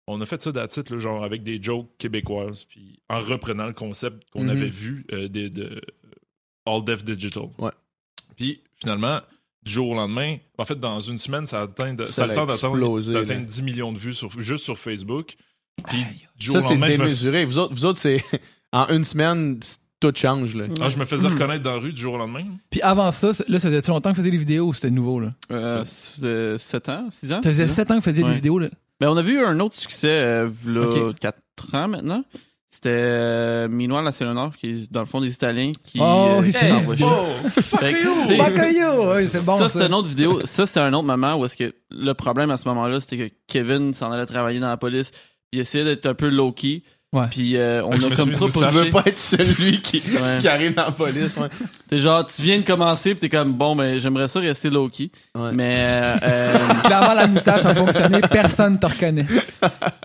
on 0.06 0.20
a 0.20 0.26
fait 0.26 0.40
ça 0.42 0.52
d'attitude, 0.52 0.98
genre 0.98 1.22
avec 1.24 1.42
des 1.42 1.62
jokes 1.62 1.88
québécoises. 1.98 2.64
Puis 2.64 2.98
en 3.08 3.20
reprenant 3.20 3.66
le 3.66 3.72
concept 3.72 4.28
qu'on 4.30 4.42
Mhm. 4.44 4.50
avait 4.50 4.68
vu 4.70 5.06
euh, 5.12 5.28
de, 5.28 5.48
de 5.48 5.80
All 6.66 6.82
Def 6.84 7.04
Digital. 7.04 7.48
Ouais. 7.58 7.70
Puis 8.36 8.62
finalement, 8.80 9.20
du 9.62 9.72
jour 9.72 9.88
au 9.90 9.94
lendemain, 9.94 10.36
en 10.58 10.64
fait, 10.64 10.78
dans 10.78 11.00
une 11.00 11.16
semaine, 11.18 11.46
ça 11.46 11.60
a 11.60 11.62
atteint, 11.64 11.94
de- 11.94 12.04
Ça 12.04 12.12
ça 12.12 12.24
a 12.24 12.26
le 12.26 12.34
temps 12.34 12.46
d'atteindre 12.46 13.46
10 13.46 13.62
millions 13.62 13.92
de 13.92 13.98
vues 13.98 14.12
sur, 14.14 14.30
juste 14.40 14.64
sur 14.64 14.78
Facebook. 14.78 15.36
Puis 15.88 16.04
du 16.38 16.46
jour 16.46 16.56
ça, 16.60 16.68
c'est 16.68 16.76
me, 16.76 16.86
démesuré. 16.88 17.44
Vous 17.44 17.58
autres, 17.58 17.74
vous 17.74 17.84
autres 17.86 17.98
c'est 17.98 18.22
en 18.72 18.86
une 18.88 19.04
semaine, 19.04 19.58
tout 20.12 20.18
change. 20.18 20.54
Là. 20.54 20.64
ah, 20.80 20.88
je 20.88 20.96
me 20.98 21.04
faisais 21.04 21.26
Mhm. 21.28 21.34
reconnaître 21.34 21.62
dans 21.62 21.74
la 21.74 21.80
rue 21.80 21.92
du 21.92 22.00
jour 22.00 22.14
au 22.14 22.18
lendemain. 22.18 22.44
Puis 22.70 22.80
avant 22.82 23.10
ça, 23.12 23.28
là, 23.48 23.58
ça 23.58 23.70
faisait 23.70 23.88
longtemps 23.90 24.10
que 24.10 24.16
tu 24.16 24.20
faisais 24.22 24.30
des 24.30 24.36
vidéos 24.38 24.66
ou 24.66 24.72
c'était 24.72 24.90
nouveau? 24.90 25.20
là? 25.20 25.32
Euh, 25.52 25.84
ça 25.84 26.10
faisait 26.14 26.58
7 26.58 26.88
ans, 26.88 27.06
6 27.10 27.32
ans? 27.32 27.40
Ça 27.42 27.48
faisait 27.50 27.66
six 27.66 27.72
ans? 27.72 27.76
7 27.76 27.90
ans 27.90 27.96
que 27.98 28.04
faisais 28.04 28.22
Ouais. 28.22 28.28
des 28.30 28.34
vidéos. 28.36 28.58
Là? 28.58 28.68
Ben, 29.00 29.08
on 29.08 29.16
a 29.16 29.22
vu 29.22 29.44
un 29.44 29.58
autre 29.60 29.74
succès, 29.74 30.08
euh, 30.08 30.48
v'là 30.50 30.88
Ok. 30.88 31.18
4 31.20 31.38
ans 31.74 31.88
maintenant. 31.88 32.24
C'était 32.68 32.88
euh, 32.90 33.68
Minois 33.68 34.02
La 34.02 34.10
Léonard, 34.18 34.56
qui 34.56 34.66
est 34.70 34.92
dans 34.92 34.98
le 35.00 35.06
fond 35.06 35.20
des 35.20 35.32
Italiens, 35.32 35.70
qui, 35.84 35.98
Oh, 36.00 36.40
euh, 36.42 36.50
chier. 36.50 36.72
Oh, 36.72 37.24
fuck 37.62 37.82
you! 37.92 39.10
Ouais, 39.12 39.24
c'est 39.26 39.44
bon. 39.44 39.56
ça, 39.58 39.68
Ça, 39.68 39.78
c'est 39.78 39.86
une 39.86 39.94
autre 39.94 40.08
vidéo. 40.08 40.40
Ça, 40.44 40.66
c'est 40.66 40.80
un 40.80 40.92
autre 40.92 41.04
moment 41.06 41.36
où 41.36 41.44
est-ce 41.44 41.56
que 41.56 41.72
le 41.90 42.12
problème 42.14 42.50
à 42.50 42.56
ce 42.56 42.68
moment-là, 42.68 43.00
c'était 43.00 43.28
que 43.30 43.34
Kevin 43.46 43.92
s'en 43.92 44.10
allait 44.10 44.26
travailler 44.26 44.58
dans 44.58 44.68
la 44.68 44.76
police, 44.76 45.12
il 45.52 45.60
essayait 45.60 45.84
d'être 45.84 46.06
un 46.06 46.14
peu 46.14 46.28
low-key. 46.28 46.82
Ouais. 47.14 47.26
Puis 47.30 47.56
euh, 47.56 47.82
on 47.84 47.92
je 47.92 48.06
a 48.06 48.10
me 48.10 48.16
comme 48.16 48.30
de 48.30 48.34
Tu 48.34 48.50
ça. 48.50 48.68
veux 48.70 48.72
proposé. 48.86 48.90
pas 48.90 49.02
être 49.06 49.18
celui 49.18 49.80
qui, 49.80 50.02
Ouais. 50.20 50.38
qui 50.40 50.48
arrive 50.48 50.74
dans 50.74 50.86
la 50.86 50.90
police. 50.92 51.36
Ouais. 51.36 51.48
T'es 51.88 51.98
genre, 51.98 52.26
tu 52.26 52.42
viens 52.42 52.58
de 52.58 52.64
commencer, 52.64 53.10
puis 53.14 53.20
t'es 53.20 53.28
comme, 53.28 53.52
bon, 53.52 53.76
ben, 53.76 53.98
j'aimerais 54.00 54.28
ça 54.28 54.40
rester 54.40 54.68
low-key. 54.68 55.10
Ouais. 55.36 55.50
Mais 55.52 55.74
euh, 55.78 56.16
euh, 56.24 56.54
Clairement, 56.84 57.14
la 57.14 57.26
moustache 57.26 57.64
a 57.64 57.74
fonctionné. 57.74 58.20
Personne 58.30 58.78
te 58.78 58.86
reconnaît. 58.86 59.26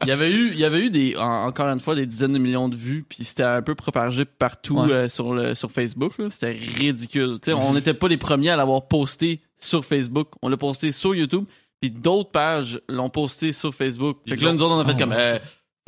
il 0.04 0.08
y 0.08 0.12
avait 0.12 0.32
eu, 0.32 0.52
il 0.54 0.60
y 0.60 0.66
avait 0.66 0.80
eu 0.80 0.90
des, 0.90 1.16
en- 1.18 1.48
encore 1.48 1.68
une 1.68 1.80
fois, 1.80 1.96
des 1.96 2.06
dizaines 2.06 2.34
de 2.34 2.40
millions 2.40 2.70
de 2.70 2.76
vues, 2.76 3.04
puis 3.10 3.24
c'était 3.24 3.44
un 3.44 3.62
peu 3.62 3.76
propagé 3.76 4.26
partout 4.26 4.78
Ouais. 4.80 4.92
euh, 4.92 5.10
sur 5.10 5.34
le 5.34 5.56
sur 5.56 5.72
Facebook. 5.72 6.14
là. 6.20 6.26
C'était 6.30 6.52
ridicule. 6.78 7.40
Tu 7.42 7.52
sais, 7.52 7.54
on 7.54 7.74
n'était 7.74 7.94
pas 7.96 8.08
les 8.08 8.18
premiers 8.18 8.52
à 8.52 8.56
l'avoir 8.56 8.88
posté 8.88 9.42
sur 9.60 9.84
Facebook. 9.84 10.28
On 10.42 10.50
l'a 10.50 10.58
posté 10.58 10.92
sur 10.92 11.16
YouTube, 11.16 11.46
puis 11.82 11.90
d'autres 11.92 12.30
pages 12.32 12.80
l'ont 12.88 13.10
posté 13.10 13.52
sur 13.52 13.74
Facebook. 13.74 14.18
Fait 14.28 14.38
que 14.38 14.46
là, 14.46 14.54
nous 14.54 14.62
autres, 14.62 14.76
on 14.76 14.80
a 14.80 14.86
fait 14.86 14.92
Ah, 14.96 15.00
comme, 15.00 15.10
ouais, 15.12 15.18
euh, 15.18 15.40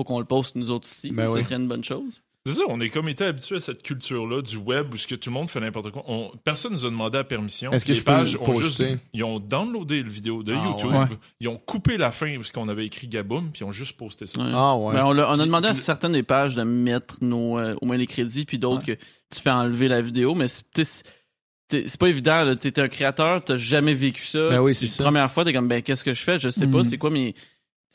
faut 0.02 0.06
qu'on 0.06 0.20
le 0.20 0.26
poste 0.26 0.56
nous 0.56 0.72
autres 0.72 0.88
aussi. 0.88 1.12
Ben 1.12 1.28
ça 1.28 1.34
oui. 1.34 1.44
serait 1.44 1.56
une 1.56 1.68
bonne 1.68 1.84
chose. 1.84 2.22
C'est 2.48 2.54
ça, 2.54 2.64
on 2.70 2.82
est 2.82 2.90
comme 2.90 3.08
été 3.08 3.24
habitué 3.24 3.58
à 3.58 3.60
cette 3.60 3.84
culture-là 3.84 4.42
du 4.42 4.58
web 4.58 4.92
où 4.92 4.98
ce 4.98 5.06
que 5.06 5.14
tout 5.14 5.30
le 5.30 5.36
monde 5.36 5.48
fait 5.48 5.60
n'importe 5.60 5.92
quoi. 5.92 6.04
On- 6.08 6.32
personne 6.44 6.72
nous 6.72 6.88
a 6.88 6.90
demandé 6.90 7.20
la 7.20 7.24
permission. 7.24 7.72
Est-ce 7.72 7.86
que 7.86 7.90
Les 7.92 8.00
je 8.00 8.02
peux 8.02 8.06
pages 8.12 8.34
le 8.34 8.42
ont 8.42 8.54
juste, 8.54 8.84
ils 9.14 9.24
ont 9.24 9.40
downloadé 9.40 10.02
le 10.02 10.10
vidéo 10.10 10.42
de 10.42 10.56
Ah, 10.56 10.66
YouTube. 10.72 10.92
ouais. 10.92 11.06
Ils 11.40 11.48
ont 11.50 11.58
coupé 11.58 11.98
la 11.98 12.10
fin 12.10 12.36
parce 12.38 12.52
qu'on 12.52 12.68
avait 12.68 12.88
écrit 12.88 13.08
Gaboum, 13.08 13.52
puis 13.52 13.62
ils 13.62 13.66
ont 13.66 13.72
juste 13.72 13.96
posté 13.96 14.26
ça. 14.26 14.42
Ouais. 14.42 14.50
Ah 14.56 14.76
ouais. 14.76 14.94
Ben, 14.96 15.06
on, 15.06 15.12
l'a- 15.14 15.30
on 15.32 15.40
a 15.40 15.46
demandé 15.46 15.68
à 15.68 15.76
certaines 15.76 16.14
des 16.14 16.24
pages 16.24 16.56
de 16.56 16.64
mettre 16.64 17.18
nos, 17.22 17.60
euh, 17.60 17.76
au 17.80 17.86
moins 17.86 17.98
les 17.98 18.08
crédits, 18.08 18.46
puis 18.46 18.58
d'autres 18.58 18.86
que 18.88 18.94
tu 18.94 19.40
fais 19.40 19.52
enlever 19.52 19.88
la 19.88 20.02
vidéo, 20.02 20.34
mais 20.34 20.48
c'est 20.48 20.64
c'est- 20.84 21.98
pas 22.00 22.08
évident. 22.10 22.56
T'es 22.60 22.80
un 22.80 22.88
créateur, 22.88 23.44
t'as 23.44 23.56
jamais 23.58 23.94
vécu 23.94 24.26
ça. 24.26 24.50
Ben 24.50 24.60
oui, 24.62 24.74
c'est 24.74 24.88
ça. 24.88 25.04
Première 25.04 25.32
fois, 25.32 25.46
t'es 25.46 25.54
comme, 25.54 25.68
ben, 25.68 25.82
qu'est-ce 25.84 26.04
que 26.04 26.14
je 26.16 26.24
fais? 26.24 26.40
Je 26.40 26.50
sais 26.50 26.66
pas, 26.68 26.80
Mhm. 26.80 26.84
c'est 26.86 26.98
quoi 26.98 27.12
mes. 27.12 27.36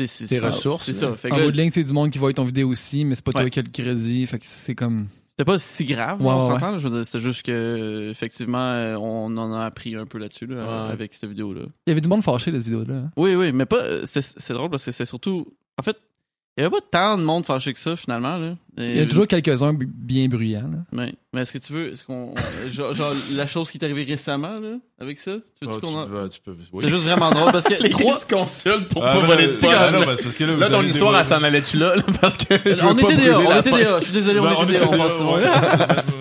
C'est- 0.04 0.38
ressources, 0.40 0.84
C'est 0.84 0.92
ça. 0.92 1.14
Fait 1.16 1.30
que 1.30 1.34
En 1.34 1.38
là, 1.38 1.44
bout 1.46 1.52
de 1.52 1.56
ligne, 1.56 1.70
c'est 1.70 1.82
du 1.82 1.92
monde 1.92 2.10
qui 2.10 2.18
voit 2.18 2.32
ton 2.34 2.44
vidéo 2.44 2.68
aussi, 2.68 3.04
mais 3.06 3.14
c'est 3.14 3.24
pas 3.24 3.32
toi 3.32 3.44
Ouais. 3.44 3.50
qui 3.50 3.58
as 3.58 3.62
le 3.62 3.70
crédit. 3.70 4.26
Fait 4.26 4.38
que 4.38 4.44
c'est 4.46 4.74
comme. 4.74 5.06
c'était 5.30 5.44
pas 5.50 5.58
si 5.58 5.84
grave, 5.86 6.20
Ouais, 6.20 6.28
on 6.30 6.36
ouais, 6.36 6.40
s'entend. 6.52 6.72
là. 6.72 6.76
Je 6.78 6.86
veux 6.88 6.94
dire, 6.94 7.06
c'est 7.06 7.20
juste 7.20 7.42
que, 7.42 8.10
effectivement, 8.10 8.72
euh, 8.72 8.96
on 8.96 9.34
en 9.38 9.52
a 9.54 9.64
appris 9.64 9.94
un 9.96 10.04
peu 10.06 10.18
là-dessus, 10.18 10.46
là, 10.46 10.56
Ouais. 10.86 10.92
avec 10.92 11.14
cette 11.14 11.28
vidéo-là. 11.30 11.62
Il 11.86 11.90
y 11.90 11.92
avait 11.92 12.00
du 12.02 12.08
monde 12.08 12.22
fâché, 12.22 12.50
cette 12.52 12.62
vidéo-là. 12.62 12.94
hein. 12.94 13.10
Oui, 13.16 13.34
oui, 13.34 13.52
mais 13.52 13.64
pas. 13.66 13.76
euh, 13.82 14.02
C'est 14.04 14.20
c'est 14.22 14.52
drôle 14.54 14.68
parce 14.70 14.84
que 14.84 14.92
c'est 14.92 15.04
surtout. 15.06 15.46
En 15.78 15.82
fait, 15.82 15.96
il 16.56 16.62
y 16.62 16.66
avait 16.66 16.70
pas 16.74 16.82
tant 16.90 17.18
de 17.18 17.22
monde 17.22 17.44
fâché 17.46 17.72
que 17.72 17.78
ça, 17.78 17.96
finalement. 17.96 18.36
Là. 18.38 18.56
Il 18.78 18.96
y 18.98 19.00
a 19.00 19.06
toujours 19.06 19.26
quelques-uns 19.26 19.72
bien 19.74 20.28
bruyants. 20.28 20.68
là. 20.70 20.78
Mais, 20.92 21.14
mais 21.32 21.40
est-ce 21.42 21.52
que 21.52 21.58
tu 21.58 21.72
veux. 21.72 21.92
Est-ce 21.92 22.04
qu'on. 22.04 22.34
on- 22.34 22.70
genre, 22.70 22.92
genre, 22.92 23.12
la 23.34 23.46
chose 23.46 23.70
qui 23.70 23.78
t'est 23.78 23.86
arrivée 23.86 24.04
récemment, 24.04 24.60
là, 24.60 24.76
avec 25.00 25.18
ça? 25.18 25.32
Tu 25.60 25.66
veux 25.66 25.72
Ah, 25.76 25.80
qu'on 25.80 25.86
tu- 25.88 25.94
en- 25.94 26.06
ben, 26.06 26.28
tu 26.28 26.40
peux- 26.44 26.54
oui. 26.72 26.80
C'est 26.82 26.90
juste 26.90 27.04
vraiment 27.04 27.30
drôle 27.30 27.52
parce 27.52 27.64
que 27.64 27.74
Les 27.82 27.88
trois. 27.88 28.16
se 28.16 28.26
consultent 28.26 28.88
pour 28.88 29.02
Ah, 29.04 29.12
pas 29.12 29.20
voler 29.20 29.46
de 29.46 29.56
ah, 29.62 29.90
non, 29.92 30.00
là. 30.00 30.14
c'est 30.16 30.22
parce 30.24 30.36
que 30.36 30.44
là, 30.44 30.68
ton 30.68 30.82
histoire, 30.82 31.18
elle 31.18 31.24
s'en 31.24 31.42
allait-tu 31.42 31.78
là, 31.78 31.94
là, 31.96 32.02
parce 32.20 32.36
que 32.36 32.54
je 32.54 32.84
On 32.84 32.96
était 32.98 33.16
DA, 33.16 33.38
on 33.38 33.58
était. 33.60 33.70
DA. 33.70 33.98
Je 34.00 34.04
suis 34.04 34.12
désolé, 34.12 34.40
on 34.40 34.64
était 34.64 34.78
DA. 34.78 34.86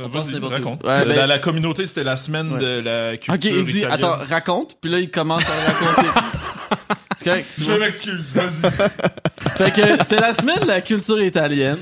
On 0.06 0.10
passe 0.10 0.32
n'importe 0.32 0.62
ben- 0.84 1.26
la, 1.28 1.40
communauté, 1.40 1.86
c'était 1.86 2.04
la 2.06 2.16
semaine 2.16 2.58
de 2.58 2.80
la 2.80 3.18
culture 3.18 3.34
Ok, 3.34 3.44
il 3.58 3.66
dit, 3.66 3.84
attends, 3.84 4.16
raconte, 4.18 4.78
puis 4.80 4.90
là, 4.90 5.00
il 5.00 5.10
commence 5.12 5.44
à 5.44 5.72
raconter. 5.72 6.20
C'est 7.18 7.26
correct. 7.26 7.48
Je 7.60 7.74
m'excuse, 7.74 8.30
vas-y. 8.34 8.72
Fait 9.58 9.72
que 9.72 10.04
c'est 10.04 10.20
la 10.20 10.34
semaine 10.34 10.60
de 10.62 10.68
la 10.68 10.82
culture 10.82 11.22
italienne. 11.22 11.78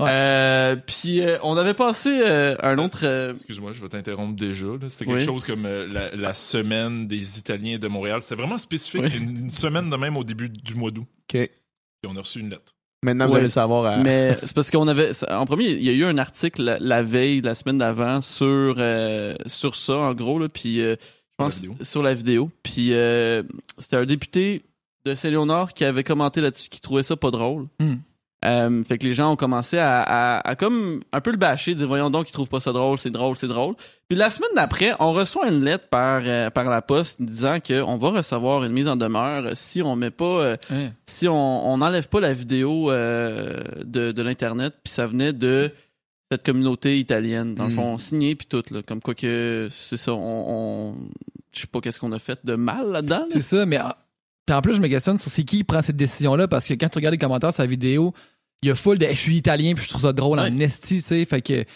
Ouais. 0.00 0.08
Euh, 0.10 0.76
puis 0.76 1.20
euh, 1.20 1.38
on 1.42 1.56
avait 1.56 1.74
passé 1.74 2.20
euh, 2.24 2.56
un 2.62 2.78
autre. 2.78 3.00
euh, 3.04 3.32
Excuse-moi, 3.34 3.72
je 3.72 3.80
vais 3.80 3.88
t'interrompre 3.88 4.34
déjà. 4.36 4.66
C'était 4.88 5.06
Oui. 5.10 5.18
quelque 5.18 5.26
chose 5.26 5.44
comme 5.44 5.66
euh, 5.66 5.86
la, 5.86 6.14
la 6.16 6.34
semaine 6.34 7.06
des 7.06 7.38
Italiens 7.38 7.78
de 7.78 7.88
Montréal. 7.88 8.22
C'était 8.22 8.36
vraiment 8.40 8.58
spécifique. 8.58 9.02
Oui. 9.04 9.16
Une, 9.16 9.36
une 9.44 9.50
semaine 9.50 9.90
de 9.90 9.96
même 9.96 10.16
au 10.16 10.24
début 10.24 10.48
du 10.48 10.74
mois 10.74 10.90
d'août. 10.90 11.06
OK. 11.32 11.38
Puis 11.38 11.50
on 12.12 12.16
a 12.16 12.20
reçu 12.20 12.40
une 12.40 12.50
lettre. 12.50 12.74
Maintenant, 13.02 13.26
vous 13.28 13.34
allez 13.34 13.44
le 13.44 13.48
savoir. 13.48 13.84
à- 13.86 13.96
Mais 13.96 14.36
c'est 14.42 14.52
parce 14.54 14.70
qu'on 14.70 14.86
avait. 14.88 15.12
En 15.30 15.46
premier, 15.46 15.70
il 15.70 15.82
y 15.82 15.88
a 15.88 15.92
eu 15.92 16.04
un 16.04 16.18
article 16.18 16.62
la, 16.62 16.78
la 16.78 17.02
veille, 17.02 17.40
la 17.40 17.54
semaine 17.54 17.78
d'avant, 17.78 18.20
sur, 18.20 18.74
euh, 18.78 19.34
sur 19.46 19.74
ça, 19.74 19.96
en 19.96 20.12
gros, 20.12 20.38
là, 20.38 20.48
puis 20.48 20.80
euh, 20.82 20.96
je 21.00 21.36
pense 21.38 21.54
Sur 21.54 21.62
la 21.62 21.70
vidéo. 21.72 21.84
sur 21.84 22.02
la 22.02 22.14
vidéo. 22.14 22.50
Puis 22.62 22.92
euh, 22.92 23.42
c'était 23.78 23.96
un 23.96 24.04
député 24.04 24.64
de 25.06 25.14
Saint-Léonard 25.14 25.72
qui 25.72 25.86
avait 25.86 26.04
commenté 26.04 26.42
là-dessus, 26.42 26.68
qui 26.68 26.82
trouvait 26.82 27.02
ça 27.02 27.16
pas 27.16 27.30
drôle. 27.30 27.68
Hmm. 27.80 27.94
Euh, 28.42 28.82
fait 28.84 28.96
que 28.96 29.04
les 29.04 29.12
gens 29.12 29.32
ont 29.32 29.36
commencé 29.36 29.76
à, 29.76 30.00
à, 30.00 30.48
à 30.48 30.56
comme 30.56 31.00
un 31.12 31.20
peu 31.20 31.30
le 31.30 31.36
bâcher, 31.36 31.74
dire 31.74 31.86
voyons 31.86 32.08
donc, 32.08 32.30
ils 32.30 32.32
trouvent 32.32 32.48
pas 32.48 32.58
ça 32.60 32.72
drôle, 32.72 32.98
c'est 32.98 33.10
drôle, 33.10 33.36
c'est 33.36 33.48
drôle. 33.48 33.74
Puis 34.08 34.16
la 34.16 34.30
semaine 34.30 34.48
d'après, 34.56 34.92
on 34.98 35.12
reçoit 35.12 35.48
une 35.48 35.62
lettre 35.62 35.88
par 35.90 36.22
euh, 36.24 36.48
par 36.48 36.64
la 36.70 36.80
poste 36.80 37.20
disant 37.20 37.58
qu'on 37.60 37.98
va 37.98 38.08
recevoir 38.10 38.64
une 38.64 38.72
mise 38.72 38.88
en 38.88 38.96
demeure 38.96 39.50
si 39.54 39.82
on 39.82 39.94
met 39.94 40.10
pas 40.10 40.24
euh, 40.24 40.56
si 41.04 41.28
on 41.28 41.70
on 41.70 41.76
n'enlève 41.78 42.08
pas 42.08 42.20
la 42.20 42.32
vidéo 42.32 42.90
de, 42.90 44.12
de 44.12 44.22
l'internet 44.22 44.74
puis 44.82 44.92
ça 44.92 45.06
venait 45.06 45.32
de 45.32 45.70
cette 46.32 46.44
communauté 46.44 46.98
italienne 46.98 47.54
dans 47.54 47.64
le 47.64 47.70
Mm. 47.72 47.76
fond 47.76 47.98
signé 47.98 48.34
puis 48.36 48.46
tout 48.46 48.62
là 48.70 48.80
comme 48.86 49.00
quoi 49.00 49.14
que 49.14 49.68
c'est 49.70 49.96
ça 49.96 50.12
on, 50.14 50.44
on 50.48 50.94
je 51.52 51.60
sais 51.60 51.66
pas 51.66 51.80
qu'est-ce 51.80 51.98
qu'on 52.00 52.12
a 52.12 52.18
fait 52.18 52.38
de 52.44 52.54
mal 52.54 52.90
là-dedans 52.90 53.18
là. 53.18 53.24
C'est 53.28 53.40
ça, 53.42 53.66
mais 53.66 53.78
en- 53.80 53.92
plus, 54.62 54.74
je 54.74 54.80
me 54.80 54.88
questionne 54.88 55.16
sur 55.18 55.30
c'est 55.30 55.44
qui 55.44 55.58
qui 55.58 55.64
prend 55.64 55.80
cette 55.80 55.94
décision-là 55.96 56.48
parce 56.48 56.66
que 56.66 56.74
quand 56.74 56.88
tu 56.88 56.98
regardes 56.98 57.12
les 57.14 57.18
commentaires 57.18 57.52
sur 57.52 57.62
la 57.62 57.68
vidéo, 57.68 58.12
il 58.62 58.68
y 58.68 58.70
a 58.70 58.74
full 58.74 58.98
de 58.98 59.06
je 59.06 59.14
suis 59.14 59.36
italien 59.36 59.74
puis 59.74 59.84
je 59.84 59.88
trouve 59.88 60.02
ça 60.02 60.12
drôle 60.12 60.38
Ouais. 60.38 60.50
en 60.50 60.58
esti, 60.58 60.96
tu 60.96 61.00
sais. 61.02 61.24
Fait 61.24 61.40
que, 61.42 61.54
fait 61.64 61.66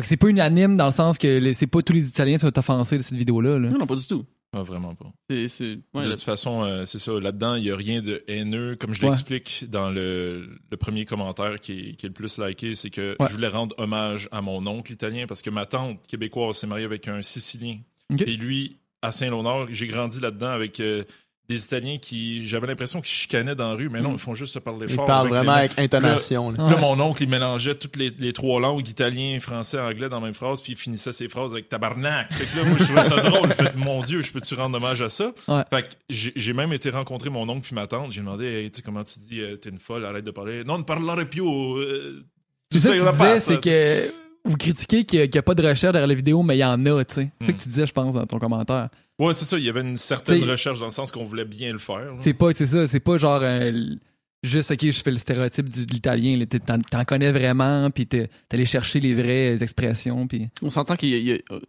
que 0.00 0.06
c'est 0.06 0.16
pas 0.16 0.28
unanime 0.28 0.76
dans 0.76 0.86
le 0.86 0.90
sens 0.92 1.18
que 1.18 1.38
les- 1.38 1.52
c'est 1.52 1.66
pas 1.66 1.82
tous 1.82 1.92
les 1.92 2.08
Italiens 2.08 2.34
qui 2.34 2.40
sont 2.40 2.58
offensés 2.58 2.96
de 2.96 3.02
cette 3.02 3.16
vidéo-là. 3.18 3.58
là. 3.58 3.68
non, 3.70 3.78
non 3.78 3.86
pas 3.86 3.96
du 3.96 4.06
tout 4.06 4.24
Ah, 4.52 4.62
vraiment 4.62 4.94
pas. 4.94 5.12
c'est 5.28 5.46
c'est 5.48 5.78
ouais, 5.94 6.04
de 6.04 6.08
là- 6.08 6.14
toute 6.16 6.24
façon, 6.24 6.64
euh, 6.64 6.84
c'est 6.84 6.98
ça. 6.98 7.12
Là-dedans, 7.20 7.54
il 7.56 7.62
n'y 7.64 7.70
a 7.70 7.76
rien 7.76 8.00
de 8.02 8.24
haineux. 8.26 8.74
Comme 8.76 8.94
je 8.94 9.02
Ouais. 9.02 9.08
l'explique 9.08 9.66
dans 9.68 9.90
le, 9.90 10.48
le 10.70 10.76
premier 10.76 11.04
commentaire 11.04 11.60
qui 11.60 11.72
est, 11.72 11.92
qui 11.94 12.06
est 12.06 12.08
le 12.08 12.12
plus 12.14 12.38
liké, 12.38 12.74
c'est 12.74 12.90
que 12.90 13.16
Ouais. 13.20 13.26
je 13.28 13.34
voulais 13.34 13.48
rendre 13.48 13.74
hommage 13.78 14.28
à 14.32 14.40
mon 14.40 14.66
oncle 14.66 14.92
italien 14.92 15.26
parce 15.28 15.42
que 15.42 15.50
ma 15.50 15.66
tante 15.66 16.04
québécoise 16.08 16.56
s'est 16.56 16.66
mariée 16.66 16.84
avec 16.86 17.06
un 17.06 17.22
Sicilien. 17.22 17.78
Et 18.18 18.36
lui, 18.36 18.78
à 19.02 19.12
Saint-Léonard, 19.12 19.66
j'ai 19.70 19.86
grandi 19.86 20.18
là-dedans 20.20 20.50
avec 20.50 20.80
euh, 20.80 21.04
des 21.50 21.64
Italiens 21.64 21.98
qui, 21.98 22.46
j'avais 22.48 22.66
l'impression 22.66 23.00
qu'ils 23.00 23.12
chicanaient 23.12 23.54
dans 23.54 23.68
la 23.68 23.74
rue, 23.74 23.88
mais 23.88 24.00
non, 24.00 24.10
Mm. 24.10 24.14
ils 24.14 24.18
font 24.18 24.34
juste 24.34 24.54
se 24.54 24.58
parler 24.58 24.88
fort. 24.88 25.04
parle 25.04 25.26
avec 25.26 25.32
les 25.32 25.36
vraiment 25.38 25.52
avec 25.58 25.78
intonation. 25.78 26.50
là. 26.50 26.56
Puis 26.56 26.66
Là, 26.66 26.74
Ouais. 26.76 26.80
mon 26.80 27.00
oncle, 27.00 27.22
il 27.22 27.28
mélangeait 27.28 27.74
toutes 27.74 27.96
les, 27.96 28.10
les 28.18 28.32
trois 28.32 28.60
langues, 28.60 28.88
italien, 28.88 29.38
français, 29.40 29.78
anglais, 29.78 30.08
dans 30.08 30.20
la 30.20 30.26
même 30.26 30.34
phrase, 30.34 30.60
puis 30.60 30.72
il 30.72 30.76
finissait 30.78 31.12
ses 31.12 31.28
phrases 31.28 31.52
avec 31.52 31.68
tabarnak. 31.68 32.32
Fait 32.32 32.44
que 32.44 32.56
là, 32.56 32.64
moi, 32.64 32.78
je 32.78 32.84
trouvais 32.84 33.02
ça 33.02 33.20
drôle. 33.20 33.52
Fait 33.52 33.74
mon 33.76 34.00
Dieu, 34.02 34.22
je 34.22 34.32
peux-tu 34.32 34.54
rendre 34.54 34.76
hommage 34.76 35.02
à 35.02 35.08
ça? 35.10 35.32
Ouais. 35.48 35.62
Fait 35.70 35.82
que 35.82 35.88
j'ai 36.08 36.52
même 36.52 36.72
été 36.72 36.88
rencontrer 36.90 37.30
mon 37.30 37.48
oncle 37.48 37.62
puis 37.62 37.74
ma 37.74 37.86
tante. 37.86 38.12
J'ai 38.12 38.20
demandé, 38.20 38.46
Hey, 38.46 38.70
tu 38.70 38.76
sais, 38.76 38.82
comment 38.82 39.04
tu 39.04 39.18
dis, 39.18 39.40
euh, 39.40 39.56
t'es 39.56 39.70
une 39.70 39.78
folle, 39.78 40.04
arrête 40.04 40.24
de 40.24 40.30
parler. 40.30 40.64
Non, 40.64 40.78
ne 40.78 40.82
parlerai 40.84 41.26
più. 41.26 41.44
Euh, 41.76 42.24
sais, 42.72 42.78
tu 42.90 42.94
disais, 42.94 43.18
patte, 43.18 43.42
c'est 43.42 43.60
que 43.60 44.12
vous 44.44 44.56
critiquez 44.56 45.04
qu'il 45.04 45.28
n'y 45.30 45.38
a, 45.38 45.42
pas 45.42 45.54
de 45.54 45.62
recherche 45.62 45.92
derrière 45.92 46.06
la 46.06 46.14
vidéo, 46.14 46.42
mais 46.42 46.56
il 46.56 46.60
y 46.60 46.64
en 46.64 46.84
a, 46.86 47.04
tu 47.04 47.14
sais. 47.14 47.30
C'est 47.40 47.46
ça 47.46 47.52
Mm. 47.52 47.56
que 47.56 47.62
tu 47.62 47.68
disais, 47.68 47.86
je 47.86 47.92
pense, 47.92 48.14
dans 48.14 48.26
ton 48.26 48.38
commentaire. 48.38 48.88
Ouais, 49.18 49.34
c'est 49.34 49.44
ça. 49.44 49.58
Il 49.58 49.64
y 49.64 49.68
avait 49.68 49.82
une 49.82 49.96
certaine 49.98 50.40
T'sais- 50.40 50.50
recherche 50.50 50.78
dans 50.80 50.86
le 50.86 50.90
sens 50.90 51.12
qu'on 51.12 51.24
voulait 51.24 51.44
bien 51.44 51.72
le 51.72 51.78
faire. 51.78 52.14
C'est 52.20 52.32
pas, 52.34 52.52
c'est 52.54 52.66
ça, 52.66 52.86
c'est 52.86 53.00
pas 53.00 53.18
genre 53.18 53.40
euh, 53.42 53.70
juste, 54.42 54.70
ok, 54.70 54.80
je 54.90 55.02
fais 55.02 55.10
le 55.10 55.18
stéréotype 55.18 55.68
du, 55.68 55.84
de 55.84 55.92
l'italien, 55.92 56.42
t'en, 56.90 57.04
connais 57.04 57.30
vraiment, 57.30 57.90
puis 57.90 58.06
t'es 58.06 58.30
allé 58.50 58.64
chercher 58.64 58.98
les 59.00 59.12
vraies 59.14 59.62
expressions, 59.62 60.26
puis. 60.26 60.48
on 60.62 60.70
s'entend 60.70 60.96
qu'il 60.96 61.10
y 61.10 61.14
a, 61.14 61.18
il 61.18 61.26
y 61.26 61.32
a- 61.32 61.38
euh, 61.54 61.60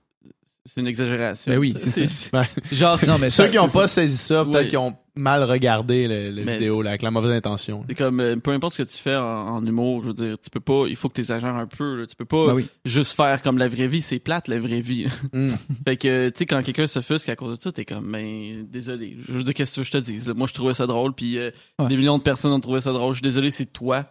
c'est 0.65 0.79
une 0.81 0.87
exagération 0.87 1.51
Ben 1.51 1.57
oui, 1.59 1.73
c'est 1.77 2.07
ça. 2.07 2.43
genre 2.71 2.99
Non, 3.07 3.17
mais 3.19 3.29
Ceux 3.29 3.43
ça, 3.43 3.49
qui 3.49 3.57
n'ont 3.57 3.67
c'est 3.67 3.73
pas 3.79 3.87
saisi 3.87 4.17
ça, 4.17 4.45
peut-être 4.45 4.61
Oui. 4.63 4.67
qu'ils 4.67 4.77
ont 4.77 4.95
mal 5.15 5.43
regardé 5.43 6.07
Mais- 6.45 6.53
vidéo 6.53 6.81
là, 6.81 6.91
avec 6.91 7.01
la 7.01 7.11
mauvaise 7.11 7.31
intention. 7.31 7.83
c'est 7.89 7.95
comme 7.95 8.21
euh, 8.21 8.37
peu 8.37 8.51
importe 8.51 8.75
ce 8.75 8.83
que 8.83 8.87
tu 8.87 8.95
fais 8.97 9.15
en, 9.17 9.21
en 9.25 9.65
humour 9.65 10.01
je 10.03 10.07
veux 10.07 10.13
dire 10.13 10.37
tu 10.39 10.49
peux 10.49 10.61
pas 10.61 10.85
il 10.87 10.95
faut 10.95 11.09
que 11.09 11.15
tu 11.15 11.19
exagères 11.21 11.53
un 11.53 11.67
peu 11.67 11.97
là. 11.99 12.05
tu 12.05 12.15
peux 12.15 12.23
pas 12.23 12.47
Ben 12.47 12.53
oui. 12.53 12.67
juste 12.85 13.11
faire 13.13 13.41
comme 13.41 13.57
la 13.57 13.67
vraie 13.67 13.87
vie 13.89 14.01
c'est 14.01 14.19
plate 14.19 14.47
la 14.47 14.57
vraie 14.59 14.79
vie 14.79 15.07
Mm. 15.33 15.49
Fait 15.85 15.97
que, 15.97 16.29
tu 16.29 16.37
sais, 16.39 16.45
quand 16.45 16.61
quelqu'un 16.63 16.87
se 16.87 17.01
fusque 17.01 17.27
à 17.29 17.35
cause 17.35 17.57
de 17.57 17.61
ça, 17.61 17.71
t'es 17.71 17.85
comme, 17.85 18.11
ben, 18.11 18.65
désolé. 18.69 19.17
Je 19.27 19.31
veux 19.33 19.43
dire, 19.43 19.53
qu'est-ce 19.53 19.77
que 19.77 19.83
je 19.83 19.91
te 19.91 19.97
dis? 19.97 20.17
Moi, 20.35 20.47
je 20.47 20.53
trouvais 20.53 20.73
ça 20.73 20.85
drôle, 20.87 21.13
puis 21.13 21.37
euh, 21.37 21.51
Ouais. 21.79 21.87
des 21.87 21.95
millions 21.97 22.17
de 22.17 22.23
personnes 22.23 22.51
ont 22.51 22.59
trouvé 22.59 22.81
ça 22.81 22.91
drôle. 22.91 23.13
Je 23.13 23.17
suis 23.19 23.23
désolé 23.23 23.49
si 23.51 23.65
toi, 23.67 24.05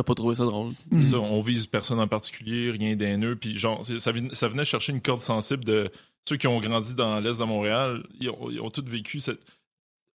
t'as 0.00 0.04
pas 0.04 0.14
trouvé 0.14 0.34
ça 0.34 0.44
drôle. 0.44 0.72
Mm. 0.90 1.04
Ça, 1.04 1.18
on 1.18 1.40
vise 1.40 1.66
personne 1.66 2.00
en 2.00 2.08
particulier, 2.08 2.70
rien 2.70 2.96
d'haineux. 2.96 3.36
Puis 3.36 3.58
genre, 3.58 3.84
ça, 3.84 4.12
venait 4.12 4.64
chercher 4.64 4.92
une 4.92 5.00
corde 5.00 5.20
sensible 5.20 5.64
de 5.64 5.90
ceux 6.28 6.36
qui 6.36 6.46
ont 6.46 6.58
grandi 6.60 6.94
dans 6.94 7.20
l'Est 7.20 7.38
de 7.38 7.44
Montréal. 7.44 8.02
Ils 8.18 8.30
ont, 8.30 8.50
ils 8.50 8.60
ont 8.60 8.70
tous 8.70 8.84
vécu 8.84 9.20
cette... 9.20 9.40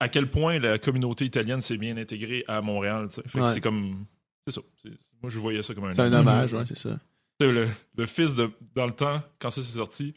à 0.00 0.08
quel 0.08 0.30
point 0.30 0.58
la 0.58 0.78
communauté 0.78 1.24
italienne 1.24 1.60
s'est 1.60 1.78
bien 1.78 1.96
intégrée 1.96 2.44
à 2.46 2.60
Montréal. 2.60 3.08
Ouais. 3.34 3.46
c'est 3.46 3.60
comme... 3.60 4.04
C'est 4.46 4.54
ça. 4.54 4.60
Moi, 5.22 5.30
je 5.30 5.38
voyais 5.38 5.62
ça 5.62 5.74
comme 5.74 5.84
un... 5.84 5.92
C'est 5.92 6.02
un 6.02 6.12
hommage, 6.12 6.52
ouais, 6.52 6.64
c'est 6.64 6.78
ça. 6.78 6.98
Le, 7.40 7.66
le 7.96 8.06
fils 8.06 8.34
de... 8.36 8.50
Dans 8.74 8.86
le 8.86 8.92
temps, 8.92 9.20
quand 9.40 9.50
ça 9.50 9.62
s'est 9.62 9.78
sorti, 9.78 10.14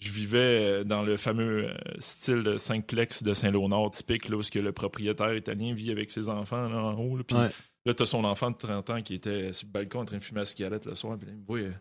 je 0.00 0.10
vivais 0.10 0.84
dans 0.84 1.02
le 1.02 1.16
fameux 1.16 1.68
euh, 1.68 1.74
style 1.98 2.42
de 2.42 2.56
cinqplex 2.56 3.22
de 3.22 3.34
Saint-Léonard 3.34 3.90
typique, 3.90 4.28
là, 4.28 4.36
où 4.36 4.42
ce 4.42 4.50
que 4.50 4.58
le 4.58 4.72
propriétaire 4.72 5.34
italien 5.34 5.74
vit 5.74 5.90
avec 5.90 6.10
ses 6.10 6.28
enfants 6.28 6.68
là, 6.68 6.78
en 6.82 6.94
haut. 6.94 7.16
Là, 7.16 7.24
puis 7.24 7.36
Ouais. 7.36 7.50
Là, 7.86 7.94
t'as 7.94 8.06
son 8.06 8.24
enfant 8.24 8.50
de 8.50 8.56
30 8.56 8.90
ans 8.90 9.00
qui 9.00 9.14
était 9.14 9.52
sur 9.52 9.66
le 9.66 9.72
balcon 9.72 10.00
en 10.00 10.04
train 10.04 10.18
de 10.18 10.22
fumer 10.22 10.40
la 10.40 10.46
cigarette 10.46 10.84
le 10.86 10.94
soir. 10.94 11.16
Puis 11.18 11.26
là, 11.28 11.32
il 11.34 11.40
me 11.40 11.46
voit. 11.46 11.58
euh, 11.58 11.72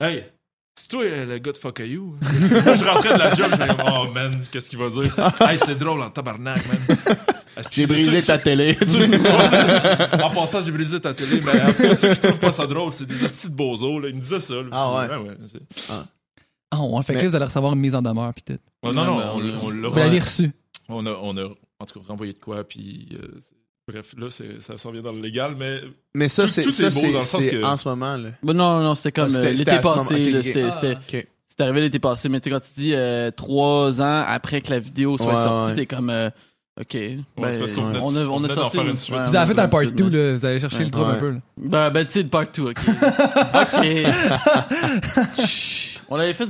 Hey, 0.00 0.24
c'est 0.78 0.88
toi 0.88 1.04
euh, 1.04 1.24
le 1.24 1.38
gars 1.38 1.52
de 1.52 1.56
Fuck 1.56 1.78
You? 1.78 2.16
Moi, 2.64 2.74
je 2.74 2.84
rentrais 2.84 3.14
de 3.14 3.18
la 3.18 3.32
job. 3.32 3.50
Je 3.52 3.56
me 3.62 3.90
oh 3.90 4.12
man, 4.12 4.42
qu'est-ce 4.50 4.68
qu'il 4.68 4.78
va 4.78 4.90
dire? 4.90 5.32
Hey, 5.40 5.58
c'est 5.58 5.78
drôle 5.78 6.02
en 6.02 6.10
tabarnak, 6.10 6.60
man. 6.66 6.96
J'ai 7.72 7.86
brisé 7.86 8.20
ta 8.20 8.36
télé. 8.38 8.76
en 10.22 10.30
passant, 10.30 10.60
j'ai 10.60 10.72
brisé 10.72 11.00
ta 11.00 11.14
télé. 11.14 11.40
Mais 11.40 11.62
en 11.62 11.72
tout 11.72 11.82
cas, 11.84 11.94
ceux 11.94 12.12
qui 12.12 12.20
trouvent 12.20 12.38
pas 12.38 12.52
ça 12.52 12.66
drôle, 12.66 12.92
c'est 12.92 13.06
des 13.06 13.24
hosties 13.24 13.48
de 13.48 13.54
bozos. 13.56 13.98
Là. 14.00 14.08
Il 14.10 14.16
me 14.16 14.20
disait 14.20 14.40
ça. 14.40 14.54
là, 14.56 14.68
Ah 14.72 15.06
puis 15.08 15.18
ouais. 15.28 15.34
c'est- 15.46 15.62
Ah, 16.70 16.82
ouais, 16.82 17.02
fait 17.02 17.12
que 17.14 17.18
Mais- 17.18 17.22
là, 17.22 17.28
vous 17.30 17.36
allez 17.36 17.44
recevoir 17.46 17.72
une 17.72 17.80
mise 17.80 17.94
en 17.94 18.02
demeure, 18.02 18.34
puis 18.34 18.42
tout. 18.42 18.58
Ouais, 18.82 18.92
non, 18.92 19.04
non, 19.06 19.16
Ouais, 19.18 19.24
on, 19.32 19.38
l'a 19.38 20.20
reçu. 20.20 20.52
on 20.90 21.06
a, 21.06 21.10
on 21.12 21.36
a, 21.38 21.44
en 21.46 21.86
tout 21.86 21.98
cas, 21.98 22.06
renvoyé 22.08 22.34
de 22.34 22.38
quoi, 22.38 22.62
puis 22.64 23.08
euh, 23.14 23.38
bref, 23.88 24.14
là, 24.18 24.30
c'est- 24.30 24.60
ça 24.60 24.76
s'en 24.78 24.90
vient 24.90 25.02
dans 25.02 25.12
le 25.12 25.20
légal, 25.20 25.54
mais 25.58 25.80
Mais 26.14 26.28
ça, 26.28 26.42
Tout- 26.44 26.48
c'est 26.48 26.62
tout 26.62 26.70
ça, 26.70 26.86
est 26.88 26.94
beau 26.94 27.00
c'est- 27.00 27.12
dans 27.12 27.18
le 27.18 27.24
sens 27.24 27.40
c'est 27.42 27.50
que- 27.50 27.62
en 27.64 27.76
ce 27.76 27.88
moment. 27.88 28.16
Là. 28.16 28.30
Ben 28.42 28.52
non, 28.54 28.80
non, 28.80 28.94
c'était 28.94 29.12
comme 29.12 29.26
Ah, 29.26 29.30
c'était- 29.30 29.46
euh, 29.48 29.56
c'était 29.56 29.70
l'été 29.72 29.82
passé. 29.82 30.14
ok, 30.14 30.32
là, 30.32 30.38
ok. 30.38 30.44
c'était- 30.44 31.28
Ah. 31.58 31.62
arrivé 31.64 31.80
l'été 31.82 31.98
passé, 31.98 32.28
mais 32.28 32.40
tu 32.40 32.50
sais, 32.50 32.54
quand 32.54 32.60
tu 32.74 32.80
dis 32.80 32.92
euh, 32.94 33.30
trois 33.30 34.00
ans 34.02 34.24
après 34.26 34.60
que 34.60 34.70
la 34.70 34.78
vidéo 34.78 35.16
soit 35.16 35.26
Ouais, 35.34 35.42
sortie, 35.42 35.70
ouais. 35.70 35.74
t'es 35.76 35.86
comme, 35.86 36.10
euh, 36.10 36.28
OK. 36.80 36.92
ben, 36.94 37.24
c'est 37.50 37.58
parce 37.58 37.72
qu'on 37.72 37.84
venait 37.84 37.98
de- 37.98 38.04
on 38.04 38.14
a, 38.16 38.20
on 38.26 38.40
on 38.40 38.44
a 38.44 38.48
sorti. 38.50 38.76
faire 38.76 38.86
une 38.88 38.96
suite. 38.98 39.14
ouais, 39.16 39.22
Vous 39.22 39.34
avez 39.36 39.54
fait 39.54 39.60
un 39.60 39.68
part 39.68 39.80
une 39.82 39.90
2, 39.92 40.04
suite, 40.04 40.14
là. 40.14 40.32
Vous 40.34 40.44
allez 40.44 40.60
chercher 40.60 40.78
Ouais. 40.78 40.84
le 40.84 40.90
trouble 40.90 41.10
un 41.10 41.14
peu, 41.14 41.30
là. 41.30 41.38
Ben, 41.56 41.90
ben, 41.90 42.04
tu 42.06 42.12
sais, 42.12 42.22
le 42.22 42.28
part 42.28 42.44
2, 42.54 42.62
OK. 42.62 42.76
OK. 43.54 45.46
Chut. 45.46 46.00
on 46.08 46.16
l'avait 46.16 46.34
fait 46.34 46.44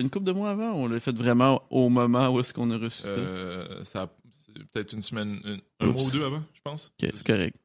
une 0.00 0.08
couple 0.10 0.26
de 0.26 0.32
mois 0.32 0.50
avant, 0.50 0.72
ou 0.72 0.84
on 0.84 0.86
l'avait 0.88 1.00
fait 1.00 1.16
vraiment 1.16 1.62
au 1.70 1.88
moment 1.88 2.28
où 2.28 2.40
est-ce 2.40 2.52
qu'on 2.54 2.70
a 2.70 2.76
reçu 2.76 3.02
ça? 3.84 4.08
Peut-être 4.72 4.92
une 4.92 5.02
semaine, 5.02 5.40
un, 5.44 5.86
un 5.86 5.88
Oups. 5.88 5.94
mois 5.98 6.06
ou 6.06 6.10
deux 6.10 6.24
avant, 6.24 6.42
je 6.54 6.60
pense. 6.62 6.92
OK, 7.02 7.10
c'est 7.14 7.26
correct. 7.26 7.56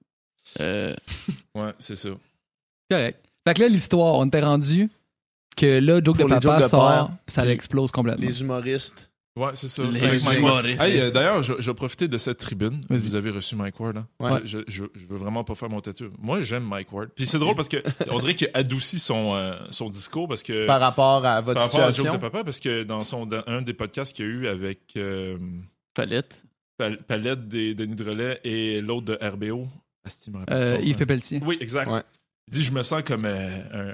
Euh, 0.61 0.95
Ouais, 1.55 1.73
c'est 1.79 1.95
ça. 1.95 2.09
Correct. 2.89 3.19
Fait 3.47 3.53
que 3.53 3.61
là, 3.61 3.67
l'histoire, 3.67 4.15
on 4.15 4.25
était 4.25 4.41
rendu 4.41 4.89
que 5.55 5.79
là, 5.79 6.01
Joke 6.03 6.17
Pour 6.19 6.29
de 6.29 6.33
Papa 6.35 6.61
de 6.61 6.67
sort, 6.67 6.87
père, 6.89 7.09
ça 7.27 7.41
puis 7.43 7.51
explose 7.51 7.91
complètement. 7.91 8.25
Les 8.25 8.41
humoristes. 8.41 9.09
Ouais, 9.35 9.51
c'est 9.53 9.67
ça. 9.67 9.83
Les 9.83 10.35
humoristes. 10.37 10.81
Hey, 10.81 10.99
euh, 10.99 11.11
D'ailleurs, 11.11 11.43
je, 11.43 11.53
je 11.59 11.69
vais 11.69 11.75
profiter 11.75 12.07
de 12.07 12.17
cette 12.17 12.39
tribune. 12.39 12.81
Vous 12.89 13.15
avez 13.15 13.29
reçu 13.29 13.55
Mike 13.55 13.79
Ward. 13.79 13.97
Hein? 13.97 14.07
Ouais. 14.19 14.41
Je, 14.45 14.59
je, 14.67 14.85
je 14.95 15.05
veux 15.07 15.17
vraiment 15.17 15.43
pas 15.43 15.53
faire 15.53 15.69
mon 15.69 15.79
tatou. 15.79 16.05
Moi, 16.17 16.41
j'aime 16.41 16.63
Mike 16.63 16.91
Ward. 16.91 17.09
Puis 17.15 17.27
c'est 17.27 17.37
drôle 17.37 17.55
parce 17.55 17.69
que 17.69 17.77
on 18.11 18.17
dirait 18.17 18.33
qu'il 18.33 18.47
a 18.53 18.57
adouci 18.59 18.97
son, 18.97 19.35
euh, 19.35 19.55
son 19.69 19.89
discours 19.89 20.27
parce 20.27 20.41
que. 20.41 20.65
Par 20.65 20.79
rapport 20.79 21.23
à 21.25 21.41
votre 21.41 21.57
par 21.59 21.65
rapport 21.65 21.79
à 21.81 21.85
Joke 21.85 21.95
situation. 21.95 22.13
de 22.15 22.19
Papa, 22.19 22.43
parce 22.43 22.59
que 22.59 22.81
dans, 22.83 23.03
son, 23.03 23.25
dans 23.27 23.43
un 23.45 23.61
des 23.61 23.73
podcasts 23.73 24.15
qu'il 24.15 24.25
y 24.25 24.27
a 24.27 24.31
eu 24.31 24.47
avec 24.47 24.79
euh, 24.97 25.37
palette. 25.93 26.43
Pal- 26.77 27.01
Palette 27.03 27.47
des 27.47 27.73
Denis 27.75 27.95
Drolet 27.95 28.39
et 28.43 28.81
l'autre 28.81 29.05
de 29.05 29.17
RBO. 29.21 29.67
Rappelle 30.05 30.45
Euh. 30.51 30.77
Yves 30.81 31.05
Pelletier. 31.05 31.41
Oui, 31.43 31.57
exact. 31.59 31.89
Ouais. 31.89 32.01
Il 32.47 32.53
dit 32.53 32.63
Je 32.63 32.71
me 32.71 32.83
sens 32.83 33.03
comme 33.03 33.25
euh, 33.25 33.93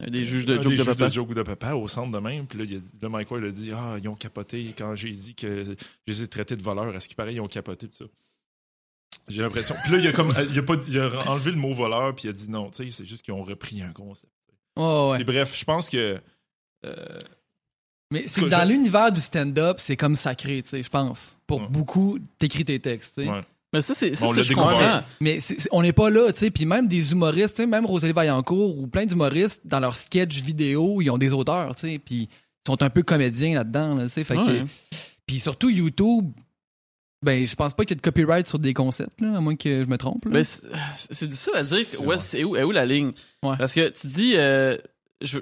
Un 0.00 0.10
des 0.10 0.24
juges 0.24 0.44
de 0.46 0.56
un 0.58 0.60
Joke 0.60 0.72
des 0.72 0.78
de 0.78 0.84
juges 0.84 0.94
Papa. 0.94 1.08
Joke 1.10 1.34
de 1.34 1.42
Papa 1.42 1.72
au 1.74 1.88
centre 1.88 2.12
de 2.12 2.18
même. 2.24 2.46
Puis 2.46 2.58
là, 2.58 2.64
il 2.68 2.76
a, 2.76 2.80
là 3.02 3.08
Mike 3.08 3.30
Ward 3.30 3.42
a 3.44 3.50
dit 3.50 3.72
Ah, 3.72 3.96
ils 4.00 4.08
ont 4.08 4.14
capoté 4.14 4.72
quand 4.76 4.94
j'ai 4.94 5.10
dit 5.10 5.34
que 5.34 5.64
je 5.64 5.72
les 6.06 6.22
ai 6.22 6.28
traités 6.28 6.54
de 6.56 6.62
voleurs. 6.62 6.94
À 6.94 7.00
ce 7.00 7.08
qui 7.08 7.14
paraît, 7.16 7.34
ils 7.34 7.40
ont 7.40 7.48
capoté. 7.48 7.88
Puis 7.88 7.96
ça. 7.96 8.04
J'ai 9.26 9.42
l'impression. 9.42 9.74
Puis 9.84 9.92
là, 9.92 9.98
il 9.98 10.06
a, 10.06 10.12
comme, 10.12 10.32
il, 10.52 10.58
a 10.58 10.62
pas, 10.62 10.74
il 10.86 10.98
a 11.00 11.30
enlevé 11.30 11.50
le 11.50 11.56
mot 11.56 11.74
voleur. 11.74 12.14
Puis 12.14 12.26
il 12.26 12.30
a 12.30 12.32
dit 12.32 12.48
non, 12.50 12.70
tu 12.70 12.84
sais, 12.84 12.90
c'est 12.90 13.06
juste 13.06 13.24
qu'ils 13.24 13.34
ont 13.34 13.42
repris 13.42 13.82
un 13.82 13.92
concept. 13.92 14.32
Oh, 14.76 15.10
ouais. 15.12 15.20
Et 15.20 15.24
bref, 15.24 15.58
je 15.58 15.64
pense 15.64 15.90
que. 15.90 16.20
euh, 16.86 17.18
Mais 18.10 18.24
c'est 18.26 18.40
que 18.40 18.46
dans 18.46 18.62
je- 18.62 18.68
l'univers 18.68 19.12
du 19.12 19.20
stand-up, 19.20 19.76
c'est 19.80 19.96
comme 19.96 20.16
sacré, 20.16 20.62
tu 20.62 20.70
sais, 20.70 20.82
je 20.82 20.88
pense. 20.88 21.38
Pour 21.46 21.60
Ouais. 21.60 21.66
beaucoup, 21.70 22.18
t'écris 22.38 22.64
tes 22.64 22.78
textes, 22.80 23.14
tu 23.18 23.24
sais. 23.24 23.30
ouais. 23.30 23.40
Mais 23.72 23.82
ça, 23.82 23.94
c'est 23.94 24.14
ça, 24.14 24.24
On 24.26 24.32
ça, 24.32 24.40
je 24.40 24.48
découvert. 24.48 24.70
comprends. 24.70 25.02
Mais 25.20 25.40
c'est- 25.40 25.60
c'est- 25.60 25.68
on 25.72 25.82
n'est 25.82 25.92
pas 25.92 26.08
là, 26.08 26.32
tu 26.32 26.38
sais. 26.38 26.50
Puis 26.50 26.64
même 26.64 26.88
des 26.88 27.12
humoristes, 27.12 27.56
tu 27.56 27.62
sais, 27.62 27.66
même 27.66 27.84
Rosalie 27.84 28.14
Vaillancourt 28.14 28.78
ou 28.78 28.86
plein 28.86 29.04
d'humoristes, 29.04 29.60
dans 29.66 29.78
leurs 29.78 29.94
sketchs 29.94 30.40
vidéo, 30.40 31.02
ils 31.02 31.10
ont 31.10 31.18
des 31.18 31.34
auteurs, 31.34 31.76
tu 31.76 31.82
sais. 31.86 31.98
Puis 31.98 32.22
ils 32.22 32.28
sont 32.66 32.82
un 32.82 32.88
peu 32.88 33.02
comédiens 33.02 33.54
là-dedans, 33.56 33.94
là, 33.96 34.04
tu 34.04 34.08
sais. 34.10 34.24
Fait 34.24 34.36
que- 34.36 34.40
Ouais. 34.40 34.64
Puis 35.26 35.38
surtout 35.40 35.68
YouTube, 35.68 36.30
Ben, 37.20 37.44
je 37.44 37.56
pense 37.56 37.74
pas 37.74 37.82
qu'il 37.84 37.90
y 37.90 37.94
ait 37.94 37.96
de 37.96 38.00
copyright 38.00 38.46
sur 38.46 38.60
des 38.60 38.72
concepts, 38.72 39.20
là, 39.20 39.36
à 39.38 39.40
moins 39.40 39.56
que 39.56 39.82
je 39.82 39.88
me 39.88 39.98
trompe. 39.98 40.26
là. 40.26 40.30
Ben, 40.30 40.44
c'est 40.44 41.26
difficile 41.26 41.52
à 41.56 41.64
dire. 41.64 41.84
C'est- 41.84 41.98
Ouais, 41.98 42.06
ouais. 42.06 42.18
c'est 42.20 42.44
où, 42.44 42.54
est 42.54 42.62
où 42.62 42.70
la 42.70 42.86
ligne? 42.86 43.10
Ouais. 43.42 43.56
Parce 43.58 43.74
que 43.74 43.88
tu 43.88 44.06
dis, 44.06 44.34
euh, 44.36 44.76
je, 45.20 45.40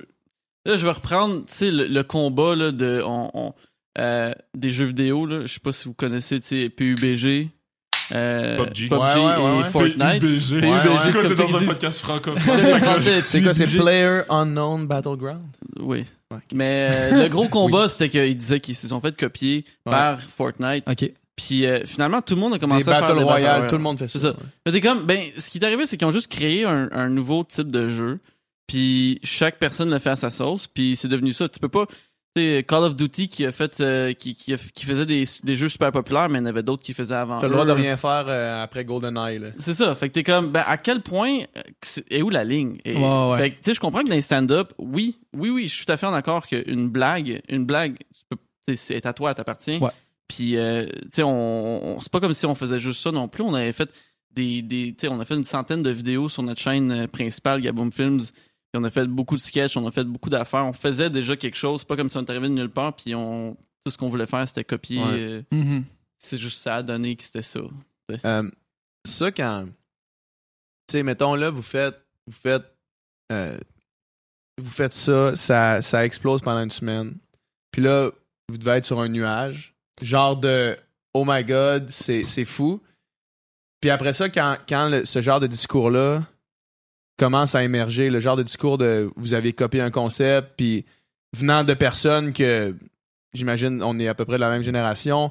là, 0.67 0.77
je 0.77 0.85
vais 0.85 0.93
reprendre, 0.93 1.41
tu 1.47 1.55
sais, 1.55 1.71
le, 1.71 1.87
le 1.87 2.03
combat 2.03 2.55
là, 2.55 2.73
de, 2.73 3.03
on, 3.05 3.31
on, 3.35 3.55
euh, 3.99 4.33
des 4.55 4.73
jeux 4.73 4.87
vidéo. 4.87 5.25
Là. 5.27 5.43
Je 5.43 5.55
sais 5.55 5.61
pas 5.61 5.73
si 5.73 5.85
vous 5.89 5.95
connaissez, 5.95 6.41
tu 6.41 6.47
sais, 6.47 6.69
PUBG. 6.69 7.49
Euh, 8.13 8.65
PUBG. 8.67 8.89
Ouais, 8.93 8.99
ouais, 8.99 9.15
ouais, 9.17 9.35
et 9.59 9.63
ouais. 9.63 9.71
Fortnite. 9.71 10.21
PUBG. 10.21 10.63
Ouais, 10.63 10.71
ouais. 10.71 10.79
C'est 11.03 11.13
quoi, 11.13 11.23
Comme 11.23 11.31
t'es 11.31 11.35
ça 11.35 11.43
dans 11.43 11.47
qu'ils 11.47 11.57
un 11.57 11.59
disent. 11.59 11.69
podcast 11.69 11.99
francophone. 12.01 13.21
C'est 13.21 13.43
quoi, 13.43 13.53
PUBG. 13.53 13.79
Player 13.81 14.21
Unknown 14.29 14.87
Battleground? 14.87 15.45
Oui. 15.81 16.05
Mais 16.55 16.89
euh, 16.91 17.23
le 17.25 17.29
gros 17.29 17.49
combat, 17.49 17.89
c'était 17.89 18.09
qu'ils 18.09 18.37
disaient 18.37 18.61
qu'ils 18.61 18.77
se 18.77 18.87
sont 18.89 19.01
fait 19.01 19.17
copier 19.17 19.65
Ouais. 19.87 19.93
par 19.93 20.21
Fortnite. 20.21 20.85
Ok. 20.89 21.11
Puis 21.35 21.67
euh, 21.67 21.81
finalement, 21.85 22.23
tout 22.23 22.35
le 22.35 22.41
monde 22.41 22.53
a 22.55 22.57
Des 22.57 22.61
commencé 22.61 22.89
à 22.89 22.93
faire 22.93 23.01
Battle 23.03 23.19
des 23.19 23.25
Royale, 23.25 23.61
Battle 23.63 23.71
tout 23.71 23.77
le 23.77 23.83
monde 23.83 23.99
fait 23.99 24.09
ça. 24.09 24.19
C'est 24.19 24.27
ça. 24.27 24.35
Mais 24.65 24.73
t'es 24.73 24.81
comme, 24.81 25.03
ben, 25.05 25.21
ce 25.37 25.51
qui 25.51 25.59
est 25.59 25.65
arrivé, 25.65 25.85
c'est 25.87 25.97
qu'ils 25.99 26.07
ont 26.07 26.13
juste 26.13 26.31
créé 26.31 26.65
un, 26.65 26.89
un 26.93 27.09
nouveau 27.11 27.45
type 27.45 27.71
de 27.71 27.89
jeu. 27.89 28.21
Puis 28.67 29.21
chaque 29.23 29.59
personne 29.59 29.91
le 29.91 29.99
fait 29.99 30.11
à 30.11 30.17
sa 30.17 30.31
sauce. 30.31 30.67
Puis 30.67 30.97
c'est 30.97 31.09
devenu 31.09 31.33
ça. 31.33 31.49
Tu 31.49 31.59
peux 31.61 31.69
pas. 31.69 31.87
Tu 32.35 32.43
sais, 32.43 32.65
Call 32.69 32.83
of 32.85 32.97
Duty 32.97 33.29
qui 33.31 33.47
a 33.47 33.53
fait, 33.53 33.81
euh, 33.81 34.13
qui, 34.13 34.35
qui, 34.35 34.53
a- 34.53 34.59
qui 34.59 34.85
faisait 34.85 35.07
des, 35.07 35.25
des 35.45 35.57
jeux 35.57 35.71
super 35.71 35.91
populaires, 35.91 36.29
mais 36.29 36.39
il 36.39 36.43
y 36.43 36.45
en 36.45 36.47
avait 36.47 36.63
d'autres 36.63 36.83
qui 36.83 36.93
faisaient 36.93 37.15
avant. 37.15 37.39
T'as 37.39 37.47
le 37.47 37.53
droit 37.55 37.65
de 37.65 37.73
rien 37.73 37.97
faire 37.97 38.27
euh, 38.29 38.63
après 38.63 38.85
GoldenEye, 38.85 39.39
là. 39.39 39.49
C'est 39.59 39.73
ça. 39.73 39.95
Fait 39.95 40.09
que 40.09 40.15
t'es 40.15 40.23
comme, 40.23 40.51
ben, 40.53 40.63
à 40.67 40.77
quel 40.77 41.01
point, 41.01 41.39
euh, 41.57 42.01
est 42.11 42.21
où 42.21 42.29
la 42.29 42.45
ligne? 42.45 42.77
Et- 42.85 42.95
Ouais, 42.95 43.31
ouais. 43.31 43.39
Fait 43.39 43.51
que, 43.53 43.57
tu 43.57 43.63
sais, 43.63 43.75
je 43.75 43.81
comprends 43.81 44.03
que 44.03 44.09
dans 44.11 44.15
les 44.15 44.21
stand-up, 44.21 44.75
oui, 44.77 45.17
oui, 45.35 45.49
oui, 45.49 45.69
je 45.69 45.75
suis 45.77 45.87
tout 45.87 45.93
à 45.93 45.97
fait 45.97 46.05
en 46.07 46.13
accord 46.13 46.47
qu'une 46.47 46.91
blague, 46.91 47.41
une 47.49 47.65
blague, 47.65 47.97
tu 48.15 48.21
peux, 48.29 48.37
tu 48.37 48.77
sais, 48.77 48.77
c'est 48.77 49.07
à 49.07 49.15
toi, 49.15 49.31
elle 49.31 49.37
t'appartient. 49.37 49.79
Ouais. 49.79 49.91
Puis, 50.29 50.59
euh, 50.59 50.87
tu 51.05 51.09
sais, 51.13 51.23
on, 51.23 51.97
on- 51.97 52.01
c'est 52.01 52.13
pas 52.13 52.21
comme 52.21 52.35
si 52.35 52.45
on 52.45 52.55
faisait 52.55 52.81
juste 52.81 53.01
ça 53.01 53.13
non 53.13 53.29
plus. 53.29 53.45
On 53.45 53.55
avait 53.55 53.73
fait 53.73 53.89
des, 54.35 54.61
des 54.61 54.89
tu 54.89 55.07
sais, 55.07 55.09
on 55.09 55.21
a 55.21 55.25
fait 55.25 55.37
une 55.37 55.45
centaine 55.45 55.83
de 55.83 55.91
vidéos 55.91 56.29
sur 56.29 56.43
notre 56.43 56.61
chaîne 56.61 57.09
principale, 57.09 57.63
Gaboom 57.63 57.91
Films. 57.93 58.19
Puis 58.73 58.81
on 58.81 58.85
a 58.85 58.91
fait 58.91 59.07
beaucoup 59.07 59.37
de 59.37 59.41
sketchs, 59.41 59.77
on 59.77 59.87
a 59.87 59.91
fait 59.91 60.05
beaucoup 60.05 60.31
d'affaires. 60.31 60.67
On 60.67 60.73
faisait 60.73 61.11
déjà 61.11 61.37
quelque 61.37 61.57
chose. 61.57 61.81
C'est 61.81 61.89
pas 61.89 61.97
comme 61.97 62.09
si 62.09 62.17
on 62.17 62.23
était 62.23 62.33
arrivé 62.33 62.49
de 62.49 62.55
nulle 62.55 62.71
part. 62.71 62.95
Puis 62.97 63.15
on, 63.15 63.57
tout 63.85 63.91
ce 63.91 63.97
qu'on 63.99 64.09
voulait 64.09 64.27
faire, 64.27 64.47
c'était 64.47 64.65
copier. 64.65 64.99
Ouais. 65.03 65.13
euh, 65.21 65.43
Mhm. 65.53 65.85
c'est 66.19 66.39
juste 66.39 66.61
ça 66.61 66.77
a 66.77 66.83
donné 66.83 67.15
que 67.17 67.23
c'était 67.23 67.43
ça. 67.43 67.61
Euh, 68.25 68.51
ça, 69.07 69.31
quand. 69.33 69.67
Tu 70.89 70.93
sais, 70.93 71.03
mettons 71.03 71.35
là, 71.35 71.51
vous 71.51 71.63
faites. 71.63 72.01
Vous 72.27 72.33
faites. 72.35 72.65
euh, 73.33 73.59
vous 74.59 74.71
faites 74.71 74.93
ça, 74.95 75.37
ça, 75.37 75.83
ça 75.83 76.05
explose 76.05 76.41
pendant 76.41 76.63
une 76.63 76.71
semaine. 76.71 77.17
Puis 77.73 77.83
là, 77.83 78.11
vous 78.49 78.57
devez 78.59 78.73
être 78.79 78.87
sur 78.87 79.01
un 79.01 79.09
nuage. 79.09 79.75
Genre 80.03 80.37
de 80.37 80.77
Oh 81.15 81.25
my 81.27 81.45
god, 81.45 81.91
c'est 81.91 82.25
c'est 82.25 82.45
fou. 82.45 82.81
Puis 83.81 83.91
après 83.91 84.13
ça, 84.13 84.29
quand, 84.29 84.57
quand 84.69 84.89
le- 84.89 85.05
ce 85.05 85.21
genre 85.21 85.41
de 85.41 85.47
discours-là 85.47 86.25
commence 87.19 87.55
à 87.55 87.63
émerger, 87.65 88.11
le 88.11 88.21
genre 88.21 88.37
de 88.37 88.43
discours 88.43 88.79
de 88.79 89.11
vous 89.17 89.35
avez 89.35 89.53
copié 89.53 89.81
un 89.81 89.91
concept, 89.91 90.53
puis 90.57 90.85
venant 91.37 91.65
de 91.65 91.75
personnes 91.75 92.33
que 92.33 92.75
j'imagine 93.35 93.83
on 93.83 93.99
est 93.99 94.09
à 94.09 94.15
peu 94.15 94.25
près 94.25 94.37
de 94.37 94.41
la 94.41 94.51
même 94.51 94.63
génération, 94.63 95.31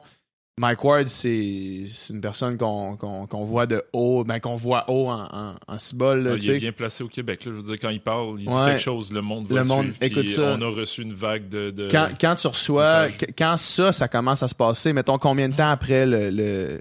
Mike 0.57 0.81
Ward, 0.85 1.09
c'est 1.09 1.83
une 2.11 2.21
personne 2.21 2.57
qu'on 2.57 3.43
voit 3.43 3.65
de 3.67 3.83
haut, 3.91 4.23
ben 4.23 4.39
qu'on 4.39 4.55
voit 4.55 4.89
haut 4.89 5.09
en, 5.09 5.25
en, 5.25 5.55
en 5.67 5.77
cibole, 5.79 6.23
là, 6.23 6.37
tu 6.37 6.45
il 6.45 6.51
est 6.51 6.59
bien 6.59 6.71
placé 6.71 7.03
au 7.03 7.09
Québec. 7.09 7.43
Là. 7.43 7.51
Je 7.51 7.57
veux 7.57 7.63
dire, 7.63 7.75
quand 7.79 7.89
il 7.89 7.99
parle, 7.99 8.35
il 8.39 8.45
dit 8.45 8.53
quelque 8.65 8.79
chose, 8.81 9.11
le 9.11 9.21
monde 9.21 9.47
va 9.47 9.55
Le 9.59 9.63
monde 9.65 9.85
suivre, 9.87 9.97
écoute 10.01 10.29
ça. 10.29 10.55
On 10.57 10.61
a 10.61 10.67
reçu 10.69 11.01
une 11.01 11.13
vague 11.13 11.49
de. 11.49 11.71
de- 11.71 11.89
Quand, 11.91 12.07
quand 12.19 12.35
tu 12.35 12.47
reçois, 12.47 13.09
quand 13.37 13.57
ça, 13.57 13.91
ça 13.91 14.07
commence 14.07 14.43
à 14.43 14.47
se 14.47 14.55
passer, 14.55 14.93
mettons 14.93 15.17
combien 15.17 15.49
de 15.49 15.55
temps 15.55 15.69
après 15.71 16.05
le- 16.05 16.79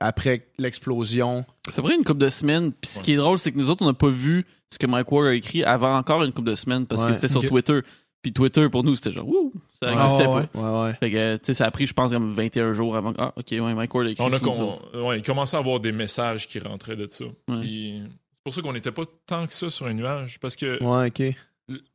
après 0.00 0.46
l'explosion. 0.58 1.44
Ça 1.68 1.82
pris 1.82 1.94
une 1.94 2.04
couple 2.04 2.20
de 2.20 2.30
semaines. 2.30 2.72
Puis 2.72 2.90
ce 2.90 3.02
qui 3.02 3.12
est 3.12 3.16
drôle, 3.16 3.38
c'est 3.38 3.52
que 3.52 3.58
nous 3.58 3.70
autres, 3.70 3.82
on 3.84 3.86
n'a 3.88 3.94
pas 3.94 4.08
vu 4.08 4.46
ce 4.70 4.78
que 4.78 4.86
Mike 4.86 5.10
Ward 5.10 5.26
a 5.28 5.34
écrit 5.34 5.64
avant 5.64 5.96
encore 5.96 6.22
une 6.24 6.32
couple 6.32 6.50
de 6.50 6.54
semaines 6.54 6.86
parce 6.86 7.02
Ouais. 7.02 7.08
que 7.08 7.14
c'était 7.14 7.28
sur. 7.28 7.42
Twitter. 7.42 7.80
Puis 8.20 8.32
Twitter, 8.32 8.68
pour 8.68 8.82
nous, 8.82 8.96
c'était 8.96 9.12
genre, 9.12 9.28
wouh, 9.28 9.52
ça 9.80 9.86
Ouais. 9.86 9.94
n'existait 9.94 10.24
Ah, 10.24 10.30
ouais, 10.34 10.46
pas. 10.48 10.58
Ouais, 10.82 10.82
ouais. 10.88 10.94
Fait 10.94 11.10
que, 11.10 11.36
tu 11.36 11.40
sais, 11.44 11.54
ça 11.54 11.66
a 11.66 11.70
pris, 11.70 11.86
je 11.86 11.92
pense, 11.94 12.10
comme 12.12 12.32
21 12.32 12.72
jours 12.72 12.96
avant. 12.96 13.12
que- 13.12 13.20
Ah, 13.20 13.32
ok, 13.36 13.46
ouais, 13.52 13.74
Mike 13.74 13.94
Ward 13.94 14.06
a 14.08 14.10
écrit 14.10 14.24
On 14.24 14.32
a 14.32 14.38
con- 14.40 15.12
il 15.14 15.22
commençait 15.22 15.56
à 15.56 15.60
avoir 15.60 15.78
des 15.78 15.92
messages 15.92 16.48
qui 16.48 16.58
rentraient 16.58 16.96
de 16.96 17.06
ça. 17.08 17.24
Ouais. 17.26 17.60
Puis 17.60 18.02
c'est 18.02 18.42
pour 18.44 18.54
ça 18.54 18.62
qu'on 18.62 18.72
n'était 18.72 18.90
pas 18.90 19.04
tant 19.26 19.46
que 19.46 19.52
ça 19.54 19.70
sur 19.70 19.86
un 19.86 19.94
nuage. 19.94 20.40
Parce 20.40 20.56
que 20.56 20.82
Ouais, 20.82 21.06
ok. 21.08 21.34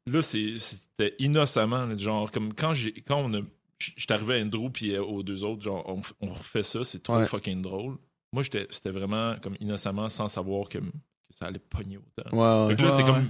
là, 0.07 0.21
c'est- 0.21 0.57
c'était 0.59 1.13
innocemment. 1.19 1.93
genre, 1.97 2.31
comme 2.31 2.53
quand 2.53 2.73
j'ai 2.73 2.93
quand 3.05 3.17
on 3.17 3.33
a. 3.33 3.41
j- 3.85 3.93
J'étais 3.97 4.13
arrivé 4.13 4.39
à 4.39 4.43
Andrew 4.43 4.69
puis 4.71 4.93
euh, 4.95 5.03
aux 5.03 5.23
deux 5.23 5.43
autres, 5.43 5.61
genre, 5.61 5.83
on, 6.21 6.27
refait 6.33 6.63
ça, 6.63 6.83
c'est 6.83 7.01
trop 7.03 7.17
Ouais. 7.17 7.25
fucking 7.27 7.61
drôle. 7.61 7.97
Moi, 8.31 8.43
j'étais- 8.43 8.67
c'était 8.69 8.91
vraiment 8.91 9.35
comme 9.41 9.55
innocemment 9.59 10.09
sans 10.09 10.27
savoir 10.27 10.67
que, 10.69 10.79
que 10.79 10.83
ça 11.29 11.45
allait 11.47 11.59
pogner 11.59 11.97
autant. 11.97 12.29
Ouais, 12.35 12.67
ouais. 12.69 12.75
Que 12.75 12.81
là, 12.81 12.91
Ouais, 12.91 12.97
t'es 12.97 13.03
ouais. 13.03 13.09
comme 13.13 13.29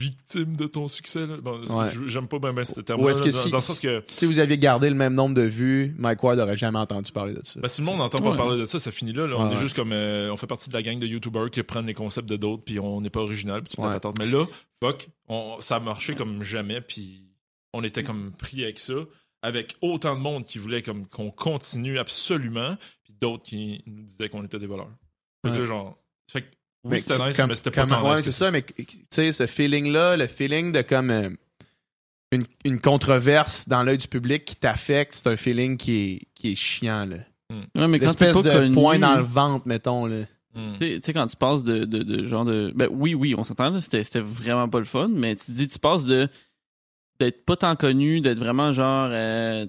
victime 0.00 0.54
de 0.56 0.66
ton 0.68 0.86
succès. 0.86 1.26
Là. 1.26 1.38
Bon, 1.38 1.60
Ouais. 1.66 1.90
je- 1.90 2.06
J'aime 2.06 2.28
pas 2.28 2.38
bien 2.38 2.52
ben 2.52 2.64
ce 2.64 2.80
terme 2.80 3.00
Ou 3.00 3.08
est-ce 3.08 3.20
que 3.20 3.30
dans, 3.30 3.36
si- 3.36 3.50
dans 3.50 3.56
le 3.56 3.62
sens 3.62 3.80
que 3.80 4.00
Si 4.08 4.26
vous 4.26 4.38
aviez 4.38 4.56
gardé 4.56 4.88
le 4.88 4.94
même 4.94 5.12
nombre 5.14 5.34
de 5.34 5.42
vues, 5.42 5.92
Mike 5.98 6.22
Ward 6.22 6.38
aurait 6.38 6.56
jamais 6.56 6.78
entendu 6.78 7.10
parler 7.10 7.34
de 7.34 7.40
ça. 7.42 7.58
ben, 7.60 7.66
si 7.66 7.80
le 7.80 7.86
monde 7.88 7.98
n'entend 7.98 8.18
pas 8.18 8.30
Ouais. 8.30 8.36
parler 8.36 8.60
de 8.60 8.64
ça, 8.64 8.78
ça 8.78 8.92
finit 8.92 9.12
là. 9.12 9.26
là. 9.26 9.34
on 9.36 9.48
Ouais, 9.48 9.54
est 9.54 9.58
juste 9.58 9.74
comme. 9.74 9.92
euh, 9.92 10.30
on 10.32 10.36
fait 10.36 10.46
partie 10.46 10.68
de 10.68 10.74
la 10.74 10.82
gang 10.82 10.98
de 11.00 11.06
YouTubers 11.06 11.50
qui 11.50 11.60
prennent 11.64 11.86
les 11.86 11.94
concepts 11.94 12.28
de 12.28 12.36
d'autres, 12.36 12.62
puis 12.62 12.78
on 12.78 13.00
n'est 13.00 13.10
pas 13.10 13.20
original. 13.20 13.62
Puis 13.64 13.74
patente. 13.76 14.16
Mais 14.20 14.26
là, 14.26 14.44
fuck, 14.80 15.08
on- 15.28 15.56
ça 15.60 15.76
a 15.76 15.80
marché 15.80 16.14
comme 16.14 16.44
jamais, 16.44 16.80
puis 16.80 17.24
on 17.72 17.82
était 17.84 18.02
comme 18.02 18.32
pris 18.32 18.62
avec 18.64 18.78
ça. 18.78 18.94
Avec 19.42 19.76
autant 19.82 20.16
de 20.16 20.20
monde 20.20 20.44
qui 20.44 20.58
voulait 20.58 20.82
comme 20.82 21.06
qu'on 21.06 21.30
continue 21.30 21.98
absolument, 21.98 22.76
puis 23.04 23.14
d'autres 23.20 23.44
qui 23.44 23.82
nous 23.86 24.02
disaient 24.02 24.28
qu'on 24.28 24.44
était 24.44 24.58
des 24.58 24.66
voleurs. 24.66 24.90
Fait 25.44 25.50
que 25.50 25.54
Ouais. 25.54 25.58
là, 25.60 25.64
genre. 25.64 25.98
Fait 26.30 26.42
que 26.42 26.46
oui, 26.84 26.90
Mais 26.92 26.98
c'était 26.98 27.24
nice, 27.24 27.36
comme- 27.36 27.48
mais 27.50 27.54
c'était 27.56 27.70
pas 27.70 27.86
tant 27.86 28.08
Ouais, 28.10 28.20
c'est 28.22 28.32
ça, 28.32 28.50
mais 28.50 28.62
tu 28.62 28.84
sais, 29.10 29.30
ce 29.30 29.46
feeling-là, 29.46 30.16
le 30.16 30.26
feeling 30.26 30.72
de 30.72 30.82
comme 30.82 31.10
euh, 31.10 31.30
une, 32.32 32.44
une 32.64 32.80
controverse 32.80 33.68
dans 33.68 33.82
l'œil 33.82 33.98
du 33.98 34.08
public 34.08 34.44
qui 34.44 34.56
t'affecte, 34.56 35.14
c'est 35.14 35.28
un 35.28 35.36
feeling 35.36 35.76
qui 35.76 35.92
est, 35.96 36.20
qui 36.34 36.52
est 36.52 36.54
chiant, 36.56 37.04
là. 37.06 37.16
Ouais, 37.76 37.88
mais 37.88 37.98
quand 37.98 38.14
pas 38.18 38.32
de 38.32 38.42
connu, 38.50 38.74
point 38.74 38.98
dans 38.98 39.16
le 39.16 39.22
ventre, 39.22 39.66
mettons, 39.66 40.04
là. 40.06 40.24
Hmm. 40.54 40.72
Tu 40.74 40.78
sais- 40.80 40.94
tu 40.96 41.00
sais, 41.02 41.12
quand 41.12 41.26
tu 41.26 41.36
passes 41.36 41.62
de, 41.62 41.84
de, 41.84 42.02
de 42.02 42.26
genre 42.26 42.44
de. 42.44 42.72
Ben 42.74 42.88
oui, 42.90 43.14
oui, 43.14 43.34
on 43.38 43.44
s'entend, 43.44 43.70
là, 43.70 43.80
c'était 43.80 44.02
c'était 44.04 44.20
vraiment 44.20 44.68
pas 44.68 44.78
le 44.80 44.84
fun, 44.84 45.08
mais 45.08 45.36
tu 45.36 45.52
dis, 45.52 45.68
tu 45.68 45.78
passes 45.78 46.04
de 46.04 46.28
d'être 47.20 47.44
pas 47.44 47.56
tant 47.56 47.76
connu, 47.76 48.20
d'être 48.20 48.38
vraiment 48.38 48.72
genre. 48.72 49.08
euh, 49.10 49.66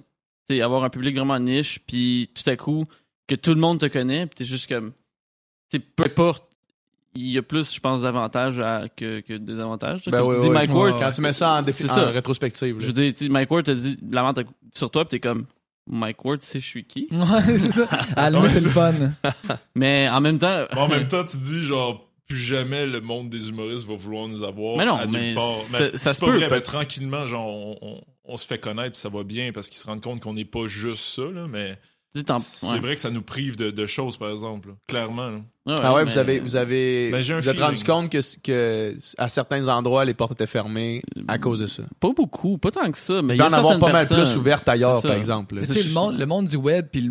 tu 0.47 0.55
sais, 0.55 0.61
avoir 0.61 0.83
un 0.83 0.89
public 0.89 1.15
vraiment 1.15 1.39
niche, 1.39 1.79
puis 1.85 2.29
tout 2.33 2.47
à 2.49 2.55
coup, 2.55 2.85
que 3.27 3.35
tout 3.35 3.53
le 3.53 3.59
monde 3.59 3.79
te 3.79 3.85
connaît, 3.85 4.25
puis 4.27 4.35
t'es 4.35 4.45
juste 4.45 4.67
comme. 4.69 4.91
Tu 5.71 5.77
sais, 5.77 5.79
peu 5.79 6.03
importe, 6.05 6.43
il 7.15 7.27
y 7.29 7.37
a 7.37 7.41
plus, 7.43 7.73
je 7.73 7.79
pense, 7.79 8.01
d'avantages 8.03 8.59
à- 8.59 8.83
que, 8.95 9.19
que 9.21 9.33
des 9.33 9.59
avantages. 9.59 10.01
Ben 10.07 10.23
oui, 10.23 10.35
tu 10.35 10.41
dis, 10.41 10.47
oui. 10.47 10.53
Mike 10.53 10.69
Ouais, 10.71 10.75
Ward. 10.91 10.99
Quand 10.99 11.11
tu 11.11 11.21
mets 11.21 11.33
ça 11.33 11.53
en, 11.55 11.61
défi- 11.61 11.87
ça. 11.87 12.07
en 12.09 12.11
rétrospective, 12.11 12.77
je 12.79 12.85
veux 12.85 12.93
dire, 12.93 13.13
tu 13.13 13.25
sais, 13.25 13.29
Mike 13.31 13.49
Ward 13.51 13.65
te 13.65 13.71
dit 13.71 13.97
la 14.11 14.21
vente 14.23 14.39
sur 14.73 14.89
toi, 14.91 15.05
puis 15.05 15.19
t'es 15.19 15.27
comme. 15.27 15.45
Mike 15.91 16.23
Ward, 16.23 16.39
tu 16.39 16.45
sais, 16.45 16.59
je 16.59 16.65
suis 16.67 16.83
qui? 16.85 17.07
Ouais, 17.11 17.57
c'est 17.57 17.71
ça. 17.71 17.87
À 18.15 18.29
la 18.29 18.37
limite, 18.39 18.53
c'est 18.53 18.63
le 18.63 18.69
fun. 18.69 18.93
Mais 19.75 20.07
en 20.07 20.21
même 20.21 20.37
temps. 20.37 20.65
Mais 20.71 20.79
en 20.79 20.87
même 20.87 21.07
temps, 21.07 21.23
tu 21.25 21.37
dis 21.37 21.63
genre 21.63 22.07
plus 22.29 22.37
jamais 22.37 22.85
le 22.85 23.01
monde 23.01 23.29
des 23.29 23.49
humoristes 23.49 23.85
va 23.87 23.95
vouloir 23.95 24.27
nous 24.27 24.43
avoir. 24.43 24.77
Mais 24.77 24.85
non, 24.85 24.95
à 24.95 25.05
nulle 25.05 25.13
mais 25.13 25.33
part. 25.35 25.51
ça- 25.51 25.79
Mais 25.91 25.97
se 25.97 26.19
pas 26.19 26.25
peut, 26.27 26.37
vrai. 26.37 26.47
Ben, 26.47 26.61
tranquillement, 26.61 27.27
genre 27.27 27.47
on, 27.47 27.77
on- 27.81 28.01
on 28.31 28.37
se 28.37 28.45
fait 28.45 28.59
connaître 28.59 28.91
puis 28.91 28.99
ça 29.01 29.09
va 29.09 29.23
bien 29.23 29.51
parce 29.51 29.67
qu'ils 29.69 29.79
se 29.79 29.85
rendent 29.87 30.01
compte 30.01 30.21
qu'on 30.21 30.33
n'est 30.33 30.45
pas 30.45 30.67
juste 30.67 31.03
ça 31.15 31.23
là, 31.23 31.47
mais 31.49 31.77
c'est 32.13 32.67
ouais. 32.71 32.79
vrai 32.79 32.95
que 32.95 33.01
ça 33.01 33.09
nous 33.11 33.21
prive 33.21 33.55
de, 33.55 33.69
de 33.71 33.85
choses 33.87 34.17
par 34.17 34.29
exemple, 34.31 34.69
là. 34.69 34.73
clairement. 34.87 35.29
là. 35.29 35.39
Ah 35.67 35.93
ouais, 35.93 36.03
mais- 36.05 36.11
vous 36.11 36.17
avez, 36.17 36.39
vous 36.39 36.55
avez, 36.55 37.09
Ben, 37.11 37.21
vous 37.21 37.49
êtes 37.49 37.59
rendu 37.59 37.83
compte 37.83 38.09
que, 38.11 38.19
que 38.41 38.95
à 39.17 39.29
certains 39.29 39.67
endroits, 39.67 40.05
les 40.05 40.13
portes 40.15 40.31
étaient 40.33 40.47
fermées 40.47 41.01
à 41.27 41.37
cause 41.39 41.59
de 41.59 41.67
ça. 41.67 41.83
Pas 41.99 42.11
beaucoup, 42.11 42.57
pas 42.57 42.71
tant 42.71 42.91
que 42.91 42.97
ça, 42.97 43.21
mais 43.21 43.35
Il 43.35 43.37
y 43.37 43.41
en 43.41 43.45
avoir 43.47 43.61
certaines 43.73 43.79
pas 43.79 43.91
mal 43.91 44.07
personnes- 44.07 44.23
plus 44.25 44.37
ouvertes 44.37 44.67
ailleurs, 44.69 45.01
par 45.01 45.13
exemple. 45.13 45.55
Mais 45.55 45.61
tu 45.61 45.73
sais, 45.73 45.83
le 45.83 45.93
monde, 45.93 46.17
le 46.17 46.25
monde 46.25 46.45
du 46.47 46.55
web, 46.55 46.87
puis 46.91 47.09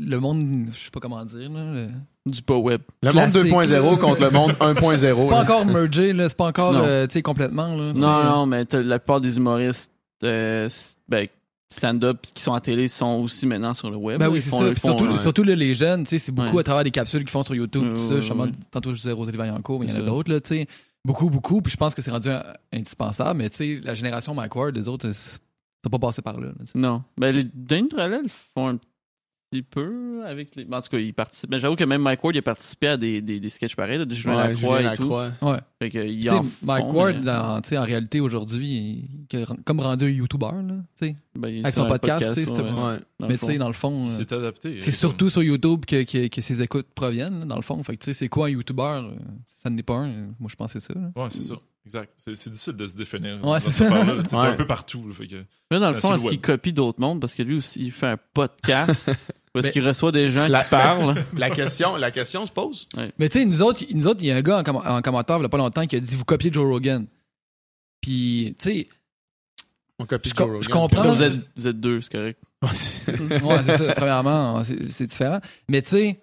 le, 0.00 0.18
monde, 0.18 0.66
je 0.72 0.78
sais 0.78 0.90
pas 0.90 1.00
comment 1.00 1.24
dire, 1.24 1.50
là, 1.50 1.72
le- 1.72 1.88
du 2.26 2.42
pas 2.42 2.56
web. 2.56 2.80
Le 3.02 3.12
monde 3.12 3.30
classique. 3.32 3.52
2.0 3.52 3.98
contre 3.98 4.20
le 4.22 4.30
monde 4.30 4.52
1.0. 4.60 4.96
c'est 4.98 5.28
pas 5.28 5.30
là. 5.36 5.40
encore 5.42 5.64
mergé, 5.66 6.12
là, 6.12 6.28
c'est 6.28 6.36
pas 6.36 6.46
encore, 6.46 6.72
Non. 6.72 6.82
euh, 6.84 7.06
tu 7.06 7.14
sais, 7.14 7.22
complètement, 7.22 7.74
là. 7.74 7.92
Non, 7.92 8.24
non, 8.24 8.46
mais 8.46 8.66
la 8.72 8.98
plupart 8.98 9.20
des 9.20 9.36
humoristes 9.36 9.92
euh, 10.22 10.68
ben, 11.08 11.26
stand-up 11.72 12.18
qui 12.34 12.42
sont 12.42 12.52
à 12.52 12.60
télé 12.60 12.88
sont 12.88 13.20
aussi 13.22 13.46
maintenant 13.46 13.72
sur 13.74 13.90
le 13.90 13.96
web. 13.96 14.18
Ben 14.18 14.28
oui, 14.28 14.40
c'est 14.40 14.50
ça. 14.50 14.58
font, 14.58 14.74
surtout, 14.74 15.06
euh, 15.06 15.16
surtout 15.16 15.42
là, 15.44 15.54
les 15.54 15.72
jeunes, 15.74 16.02
tu 16.02 16.10
sais, 16.10 16.18
c'est 16.18 16.32
beaucoup 16.32 16.56
Ouais. 16.56 16.60
à 16.60 16.64
travers 16.64 16.84
des 16.84 16.90
capsules 16.90 17.20
qu'ils 17.20 17.30
font 17.30 17.42
sur 17.42 17.54
YouTube, 17.54 17.82
Ouais, 17.84 17.90
tout 17.90 17.96
ça. 17.96 18.14
ouais, 18.14 18.20
Justement, 18.20 18.44
ouais. 18.44 18.50
tantôt, 18.70 18.90
je 18.92 18.96
disais 18.96 19.12
Rosalie 19.12 19.38
Vaillancourt, 19.38 19.80
mais 19.80 19.86
il 19.86 19.92
y 19.92 19.96
en 19.96 20.00
a 20.00 20.02
d'autres, 20.06 20.30
là, 20.32 20.40
tu 20.40 20.48
sais. 20.48 20.66
Beaucoup, 21.04 21.30
beaucoup. 21.30 21.62
Puis 21.62 21.72
je 21.72 21.76
pense 21.78 21.94
que 21.94 22.02
c'est 22.02 22.10
rendu 22.10 22.28
euh, 22.28 22.42
indispensable. 22.74 23.38
Mais 23.38 23.48
tu 23.48 23.56
sais, 23.56 23.80
la 23.82 23.94
génération 23.94 24.34
Mike 24.34 24.54
Ward, 24.54 24.76
les 24.76 24.86
autres, 24.88 25.10
ça 25.12 25.38
pas 25.90 25.98
passé 25.98 26.20
par 26.20 26.38
là. 26.38 26.48
Non. 26.74 27.02
Ben, 27.16 27.34
les 27.34 27.44
Dane 27.54 27.88
Tralel 27.88 28.26
font 28.28 28.68
un 28.68 28.76
petit 28.76 28.89
peu 29.68 30.22
avec 30.26 30.54
les. 30.54 30.64
ben, 30.64 30.78
En 30.78 30.80
tout 30.80 30.88
cas, 30.90 30.98
ils 30.98 31.12
participent. 31.12 31.50
Mais 31.50 31.58
j'avoue 31.58 31.74
que 31.76 31.82
même 31.84 32.02
Mike 32.02 32.22
Ward, 32.22 32.36
il 32.36 32.38
a 32.38 32.42
participé 32.42 32.86
à 32.88 32.96
des, 32.96 33.20
des, 33.20 33.40
des 33.40 33.50
sketchs 33.50 33.74
pareils, 33.74 33.98
là, 33.98 34.04
de 34.04 34.14
Julien 34.14 34.36
Ouais, 34.36 34.48
Lacroix 34.48 34.78
Julien 34.78 34.92
et 34.92 34.96
tout. 34.96 35.12
Ouais. 35.46 35.56
Fait 35.80 35.90
que, 35.90 36.30
en 36.30 36.44
Mike 36.62 36.84
font, 36.84 36.92
Ward, 36.92 37.16
mais- 37.24 37.60
sais, 37.68 37.76
en 37.78 37.82
réalité, 37.82 38.20
aujourd'hui, 38.20 39.08
il 39.32 39.36
est 39.40 39.44
comme 39.64 39.80
rendu 39.80 40.04
un 40.04 40.08
YouTuber, 40.08 40.46
là, 40.46 40.74
tu 41.00 41.06
sais. 41.06 41.16
ben, 41.34 41.48
il 41.48 41.64
avec 41.64 41.74
son 41.74 41.86
podcast, 41.86 42.24
tu 42.28 42.32
sais, 42.34 42.46
c'est- 42.46 42.60
ouais, 42.60 42.96
Mais 43.18 43.36
tu 43.38 43.46
sais, 43.46 43.58
dans 43.58 43.66
le 43.68 43.72
fond, 43.74 44.06
euh, 44.06 44.10
C'est 44.16 44.32
adapté. 44.32 44.78
c'est 44.78 44.90
Euh, 44.90 44.92
surtout 44.92 45.28
sur 45.28 45.42
YouTube 45.42 45.84
que, 45.84 46.04
que, 46.04 46.28
que 46.28 46.40
ses 46.40 46.62
écoutes 46.62 46.86
proviennent, 46.94 47.40
là, 47.40 47.44
dans 47.46 47.56
le 47.56 47.62
fond. 47.62 47.82
Fait 47.82 47.96
que, 47.96 48.04
tu 48.04 48.06
sais, 48.06 48.14
c'est 48.14 48.28
quoi 48.28 48.46
un 48.46 48.50
YouTuber? 48.50 48.82
euh, 48.82 49.10
Ça 49.46 49.68
n'est 49.68 49.82
pas 49.82 49.94
un. 49.96 50.08
euh, 50.10 50.26
Moi, 50.38 50.48
je 50.50 50.56
pense 50.56 50.72
que 50.72 50.78
c'est 50.78 50.92
ça. 50.92 50.98
là. 50.98 51.10
Ouais, 51.20 51.28
c'est 51.30 51.42
ça. 51.42 51.54
Exact. 51.86 52.12
C'est 52.18 52.34
c'est 52.36 52.50
difficile 52.50 52.74
de 52.74 52.86
se 52.86 52.94
définir. 52.94 53.42
Ouais, 53.42 53.58
c'est 53.58 53.70
ça. 53.70 53.86
T'es 53.88 54.36
Ouais. 54.36 54.46
un 54.46 54.54
peu 54.54 54.66
partout. 54.66 55.02
là, 55.08 55.14
fait 55.14 55.26
que- 55.26 55.44
Là, 55.70 55.78
dans 55.78 55.88
le 55.88 55.94
Ben, 55.94 56.00
fond, 56.00 56.14
est-ce 56.14 56.28
qu'il 56.28 56.40
copie 56.40 56.72
d'autres 56.74 57.00
mondes? 57.00 57.20
Parce 57.20 57.34
que 57.34 57.42
lui 57.42 57.56
aussi, 57.56 57.80
il 57.82 57.90
fait 57.92 58.06
un 58.08 58.18
podcast 58.34 59.10
Mais- 59.54 59.70
qu'il 59.70 59.86
reçoit 59.86 60.12
des 60.12 60.28
gens 60.30 60.46
La- 60.48 60.62
qui 60.62 60.70
parlent. 60.70 61.14
La 61.36 61.50
question, 61.50 61.96
la 61.96 62.10
question 62.10 62.46
se 62.46 62.52
pose. 62.52 62.88
Mais 63.18 63.28
tu 63.28 63.40
sais, 63.40 63.44
nous 63.44 63.62
autres, 63.62 63.84
nous 63.92 64.06
autres, 64.06 64.20
il 64.22 64.26
y 64.26 64.30
a 64.30 64.36
un 64.36 64.42
gars 64.42 64.58
en, 64.58 64.62
comm- 64.62 64.86
en 64.88 65.02
commentaire, 65.02 65.38
il 65.38 65.42
y 65.42 65.44
a 65.44 65.48
pas 65.48 65.58
longtemps, 65.58 65.86
qui 65.86 65.96
a 65.96 66.00
dit 66.00 66.14
Vous 66.14 66.24
copiez 66.24 66.52
Joe 66.52 66.64
Rogan. 66.66 67.06
Puis, 68.00 68.54
tu 68.60 68.64
sais, 68.70 68.88
On 69.98 70.06
copie 70.06 70.30
Je 70.30 70.34
Joe 70.36 70.46
Rogan. 70.46 70.62
je 70.62 70.68
comprends. 70.68 71.02
Là, 71.04 71.10
vous, 71.14 71.22
êtes, 71.22 71.40
vous 71.56 71.66
êtes 71.66 71.80
deux, 71.80 72.00
c'est 72.00 72.12
correct. 72.12 72.40
Ouais, 72.62 72.68
c'est- 72.74 73.42
ouais, 73.42 73.62
c'est 73.64 73.76
ça. 73.78 73.94
Premièrement, 73.94 74.62
c'est 74.64 74.86
c'est 74.88 75.06
différent. 75.06 75.40
Mais 75.68 75.82
tu 75.82 75.88
sais, 75.90 76.20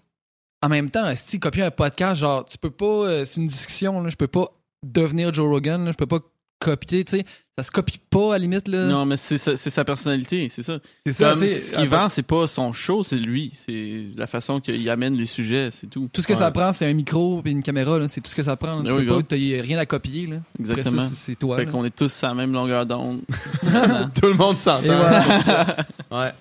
en 0.64 0.70
même 0.70 0.90
temps, 0.90 1.12
si 1.16 1.40
copier 1.40 1.64
un 1.64 1.72
podcast, 1.72 2.22
genre, 2.22 2.46
tu 2.46 2.58
peux 2.58 2.72
pas. 2.72 2.86
euh, 2.86 3.26
c'est 3.26 3.42
une 3.42 3.48
discussion, 3.48 4.02
là, 4.02 4.10
je 4.10 4.16
peux 4.16 4.28
pas 4.28 4.48
devenir 4.84 5.34
Joe 5.34 5.48
Rogan, 5.50 5.84
là, 5.86 5.92
je 5.92 5.98
peux 5.98 6.06
pas 6.08 6.20
copier, 6.60 7.04
tu 7.06 7.18
sais. 7.18 7.26
Ça 7.60 7.64
se 7.64 7.72
copie 7.72 7.98
pas 8.12 8.30
à 8.30 8.32
la 8.34 8.38
limite, 8.38 8.68
là. 8.68 8.86
Non, 8.86 9.06
mais 9.08 9.18
c'est 9.18 9.40
sa, 9.40 9.58
c'est 9.58 9.72
sa 9.72 9.84
personnalité, 9.84 10.48
c'est 10.48 10.62
ça. 10.62 10.78
c'est 11.08 11.12
ça, 11.12 11.30
Comme 11.32 11.40
tu 11.40 11.48
sais. 11.48 11.56
ce 11.56 11.72
qu'il 11.74 11.88
vend, 11.90 12.08
c'est 12.08 12.22
pas 12.22 12.46
son 12.46 12.72
show, 12.72 13.04
c'est 13.04 13.16
lui. 13.18 13.52
C'est 13.56 14.06
la 14.16 14.28
façon 14.28 14.60
qu'il 14.60 14.88
amène 14.92 15.16
les 15.16 15.26
sujets, 15.26 15.70
c'est 15.72 15.88
tout. 15.88 16.08
Tout 16.14 16.22
ce 16.22 16.28
que 16.28 16.34
Ouais. 16.34 16.40
ça 16.40 16.52
prend, 16.52 16.72
c'est 16.72 16.86
un 16.86 16.94
micro 16.94 17.42
et 17.46 17.50
une 17.50 17.64
caméra, 17.64 17.98
là. 17.98 18.08
C'est 18.08 18.22
tout 18.22 18.30
ce 18.30 18.36
que 18.36 18.44
ça 18.44 18.56
prend. 18.58 18.84
Tu 18.84 18.94
peux 18.94 19.06
pas, 19.08 19.24
t'as 19.24 19.36
rien 19.38 19.80
à 19.80 19.88
copier, 19.88 20.28
là. 20.28 20.36
Exactement. 20.60 21.02
c'est- 21.02 21.36
toi. 21.36 21.58
Fait 21.58 21.66
qu'on 21.66 21.84
est 21.84 21.96
tous 21.96 22.24
à 22.24 22.28
la 22.28 22.34
même 22.36 22.54
longueur 22.54 22.86
d'onde. 22.86 23.22
Tout 24.22 24.28
le 24.28 24.36
monde 24.36 24.60
s'entend. 24.60 25.02
Ouais. 26.12 26.32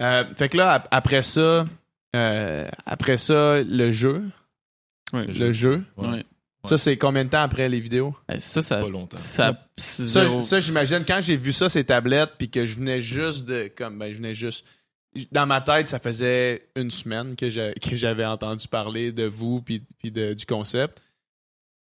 Euh, 0.00 0.24
fait 0.34 0.48
que 0.48 0.56
là, 0.56 0.72
ap- 0.72 0.88
après 0.90 1.22
ça, 1.22 1.64
euh, 2.16 2.68
après 2.86 3.16
ça, 3.18 3.62
le 3.62 3.92
jeu. 3.92 4.22
Ouais. 5.12 5.26
Le 5.26 5.52
jeu. 5.52 5.84
Ouais. 5.98 6.08
Ouais. 6.08 6.24
Ça, 6.66 6.78
c'est 6.78 6.96
combien 6.96 7.24
de 7.24 7.30
temps 7.30 7.42
après 7.42 7.68
les 7.68 7.80
vidéos? 7.80 8.14
Eh, 8.32 8.40
Ça, 8.40 8.62
ça, 8.62 8.76
Pas 8.82 8.88
longtemps. 8.88 9.16
ça, 9.18 9.66
Ça, 9.76 10.60
j'imagine, 10.60 11.04
quand 11.06 11.20
j'ai 11.20 11.36
vu 11.36 11.52
ça, 11.52 11.68
ces 11.68 11.84
tablettes, 11.84 12.30
puis 12.38 12.50
que 12.50 12.64
je 12.64 12.74
venais 12.76 13.00
juste 13.00 13.44
de. 13.44 13.70
Comme, 13.76 13.98
ben, 13.98 14.10
je 14.10 14.16
venais 14.16 14.34
juste. 14.34 14.64
Dans 15.30 15.46
ma 15.46 15.60
tête, 15.60 15.86
ça 15.88 15.98
faisait 16.00 16.66
une 16.74 16.90
semaine 16.90 17.36
que 17.36 17.48
j'ai- 17.48 17.74
que 17.80 17.94
j'avais 17.96 18.24
entendu 18.24 18.66
parler 18.66 19.12
de 19.12 19.24
vous, 19.26 19.62
puis, 19.62 19.82
du 20.02 20.46
concept. 20.48 21.00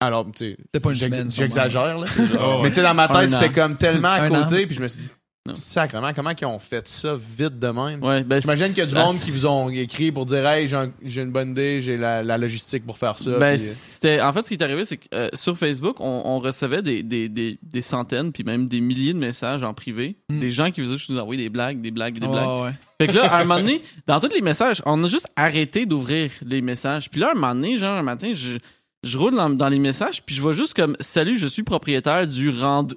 Alors, 0.02 0.26
tu 0.26 0.32
sais, 0.36 0.58
C'était 0.66 0.80
pas 0.82 0.90
une 0.90 0.96
j'ex- 0.98 1.16
semaine. 1.16 1.32
j'exagère, 1.32 1.98
là. 2.00 2.08
Ah 2.38 2.58
ouais. 2.58 2.64
Mais 2.64 2.70
tu 2.70 2.76
sais, 2.76 2.82
dans 2.84 2.94
ma 2.94 3.08
tête, 3.08 3.30
c'était 3.32 3.52
comme 3.52 3.78
tellement 3.78 4.10
à 4.10 4.28
côté, 4.28 4.66
puis 4.68 4.76
je 4.76 4.82
me 4.82 4.88
suis 4.90 5.04
dit, 5.04 5.10
Non. 5.46 5.56
sacrément, 5.56 6.14
comment 6.14 6.32
ils 6.40 6.46
ont 6.46 6.58
fait 6.58 6.88
ça 6.88 7.16
vite 7.16 7.60
de 7.60 7.68
même? 7.68 8.02
Ouais, 8.02 8.24
ben, 8.24 8.42
J'imagine 8.42 8.68
qu'il 8.68 8.78
y 8.78 8.82
a 8.82 8.86
du 8.86 8.96
monde 8.96 9.20
qui 9.20 9.30
vous 9.30 9.46
ont 9.46 9.68
écrit 9.70 10.10
pour 10.10 10.26
dire 10.26 10.48
Hey, 10.48 10.70
j'ai 10.70 10.78
un- 10.78 10.94
j'ai 11.04 11.22
une 11.22 11.34
bonne 11.34 11.52
idée, 11.52 11.82
j'ai 11.82 11.98
la, 11.98 12.24
la 12.24 12.38
logistique 12.38 12.86
pour 12.86 12.98
faire 12.98 13.18
ça. 13.18 13.38
Ben, 13.38 13.58
puis- 13.58 13.66
c'était, 13.66 14.22
en 14.22 14.32
fait, 14.32 14.44
ce 14.44 14.48
qui 14.48 14.54
est 14.54 14.64
arrivé, 14.64 14.86
c'est 14.86 14.96
que 14.96 15.08
euh, 15.14 15.28
sur 15.34 15.58
Facebook, 15.58 15.98
on, 16.00 16.22
on 16.24 16.40
recevait 16.40 16.82
des, 16.82 17.04
des, 17.04 17.28
des, 17.28 17.60
des 17.62 17.82
centaines, 17.82 18.32
puis 18.32 18.46
même 18.46 18.70
des 18.70 18.80
milliers 18.80 19.12
de 19.14 19.20
messages 19.20 19.64
en 19.64 19.74
privé. 19.74 20.16
Mm. 20.30 20.40
Des 20.40 20.52
gens 20.52 20.72
qui 20.72 20.80
faisaient 20.80 20.96
juste 20.96 21.10
nous 21.10 21.20
envoyer 21.20 21.44
des 21.44 21.50
blagues, 21.50 21.82
des 21.82 21.92
blagues, 21.92 22.18
des 22.20 22.28
blagues. 22.28 22.64
ouais. 22.64 22.72
Fait 23.02 23.08
que 23.08 23.14
là, 23.18 23.26
à 23.34 23.42
un 23.42 23.44
moment 23.44 23.60
donné, 23.60 23.82
dans 24.08 24.22
tous 24.22 24.34
les 24.34 24.40
messages, 24.42 24.82
on 24.86 25.04
a 25.04 25.10
juste 25.10 25.28
arrêté 25.36 25.86
d'ouvrir 25.86 26.32
les 26.46 26.62
messages. 26.62 27.10
Puis 27.10 27.20
là, 27.20 27.32
un 27.32 27.34
moment 27.34 27.54
donné, 27.54 27.78
genre, 27.78 27.98
un 27.98 28.02
matin, 28.04 28.32
je, 28.34 28.60
je 29.04 29.18
roule 29.18 29.36
dans, 29.36 29.50
dans 29.50 29.68
les 29.68 29.80
messages, 29.80 30.24
puis 30.24 30.36
je 30.36 30.42
vois 30.42 30.54
juste 30.54 30.74
comme 30.74 30.96
Salut, 31.02 31.38
je 31.38 31.48
suis 31.48 31.64
propriétaire 31.64 32.26
du 32.28 32.50
rand. 32.50 32.88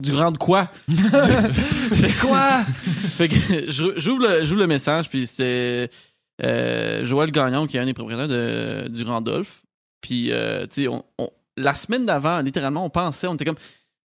Du 0.00 0.12
rand 0.12 0.32
quoi? 0.32 0.70
C'est 1.92 2.18
quoi? 2.20 2.62
Fait 3.16 3.28
que 3.28 3.70
j'ouvre 3.70 4.22
le, 4.26 4.44
j'ouvre 4.44 4.60
le 4.60 4.66
message, 4.66 5.08
puis 5.10 5.26
c'est 5.26 5.90
euh, 6.42 7.04
Joël 7.04 7.30
Gagnon 7.30 7.66
qui 7.66 7.76
est 7.76 7.80
un 7.80 7.86
des 7.86 7.92
propriétaires 7.94 8.28
de, 8.28 8.88
du 8.88 9.02
Randolph. 9.02 9.62
Puis, 10.00 10.32
euh, 10.32 10.62
tu 10.66 10.82
sais, 10.82 10.88
on, 10.88 11.04
on- 11.18 11.28
la 11.56 11.74
semaine 11.74 12.06
d'avant, 12.06 12.40
littéralement, 12.40 12.84
on 12.84 12.90
pensait, 12.90 13.26
on 13.26 13.34
était 13.34 13.44
comme. 13.44 13.56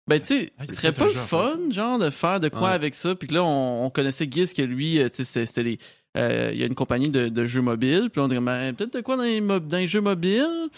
Ben, 0.06 0.20
tu 0.20 0.26
sais, 0.26 0.52
Ah, 0.58 0.64
ce 0.68 0.76
serait 0.76 0.92
pas 0.92 1.04
le 1.04 1.10
fun, 1.10 1.56
genre, 1.70 1.98
de 1.98 2.10
faire 2.10 2.40
de 2.40 2.48
quoi 2.48 2.70
avec 2.70 2.94
ça. 2.94 3.14
Puis 3.14 3.28
que 3.28 3.34
là, 3.34 3.44
on, 3.44 3.86
on 3.86 3.90
connaissait 3.90 4.28
Giz, 4.30 4.52
que 4.52 4.62
lui, 4.62 4.98
euh, 5.00 5.08
tu 5.08 5.24
sais, 5.24 5.46
c'était- 5.46 5.62
les. 5.62 5.78
euh, 6.18 6.50
il 6.52 6.58
y 6.58 6.62
a 6.62 6.66
une 6.66 6.74
compagnie 6.74 7.08
de, 7.08 7.28
de 7.28 7.44
jeux 7.46 7.62
mobiles. 7.62 8.10
Puis 8.12 8.20
on 8.20 8.28
dirait, 8.28 8.40
ben, 8.40 8.74
peut-être 8.74 8.92
de 8.92 9.00
quoi 9.00 9.16
dans 9.16 9.22
les, 9.22 9.40
dans 9.40 9.60
les 9.78 9.86
jeux 9.86 10.00
mobiles? 10.02 10.68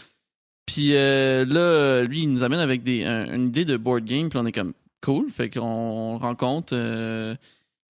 Puis 0.66 0.90
euh, 0.94 1.44
là, 1.46 2.04
lui, 2.04 2.22
il 2.22 2.30
nous 2.30 2.44
amène 2.44 2.60
avec 2.60 2.82
des, 2.84 3.04
un- 3.04 3.34
une 3.34 3.46
idée 3.48 3.64
de 3.64 3.76
board 3.76 4.04
game. 4.04 4.28
Puis 4.28 4.38
on 4.38 4.46
est 4.46 4.52
comme, 4.52 4.74
cool. 5.02 5.30
Fait 5.30 5.50
qu'on 5.50 6.16
rencontre 6.18 6.74
euh, 6.74 7.34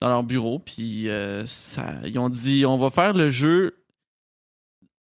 dans 0.01 0.09
leur 0.09 0.23
bureau. 0.25 0.59
Puis 0.59 1.09
euh, 1.09 1.47
ça, 1.47 2.01
ils 2.07 2.19
ont 2.19 2.29
dit, 2.29 2.65
on 2.67 2.79
va 2.79 2.91
faire 2.91 3.13
le 3.13 3.31
jeu 3.31 3.77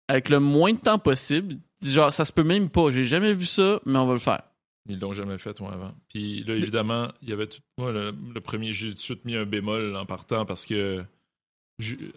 avec 0.09 0.29
le 0.29 0.41
moins 0.41 0.73
de 0.73 0.79
temps 0.79 0.99
possible. 0.99 1.57
Genre, 1.83 2.13
ça 2.13 2.25
se 2.25 2.33
peut 2.33 2.43
même 2.43 2.69
pas. 2.69 2.91
J'ai 2.91 3.05
jamais 3.05 3.33
vu 3.33 3.47
ça, 3.47 3.81
mais 3.87 3.99
on 3.99 4.07
va 4.07 4.13
le 4.13 4.19
faire. 4.19 4.43
Ils 4.89 4.99
l'ont 4.99 5.13
jamais 5.13 5.39
fait, 5.39 5.59
moi, 5.61 5.73
avant. 5.73 5.93
Puis 6.09 6.43
là, 6.45 6.55
évidemment, 6.55 7.09
il 7.23 7.31
y 7.31 7.33
avait 7.33 7.47
tout. 7.47 7.61
Moi, 7.79 7.93
le, 7.93 8.13
le 8.35 8.41
premier, 8.41 8.73
j'ai 8.73 8.89
tout 8.89 8.95
de 8.95 8.99
suite 8.99 9.25
mis 9.25 9.37
un 9.37 9.45
bémol 9.45 9.95
en 9.97 10.05
partant 10.07 10.45
parce 10.45 10.67
que. 10.67 11.05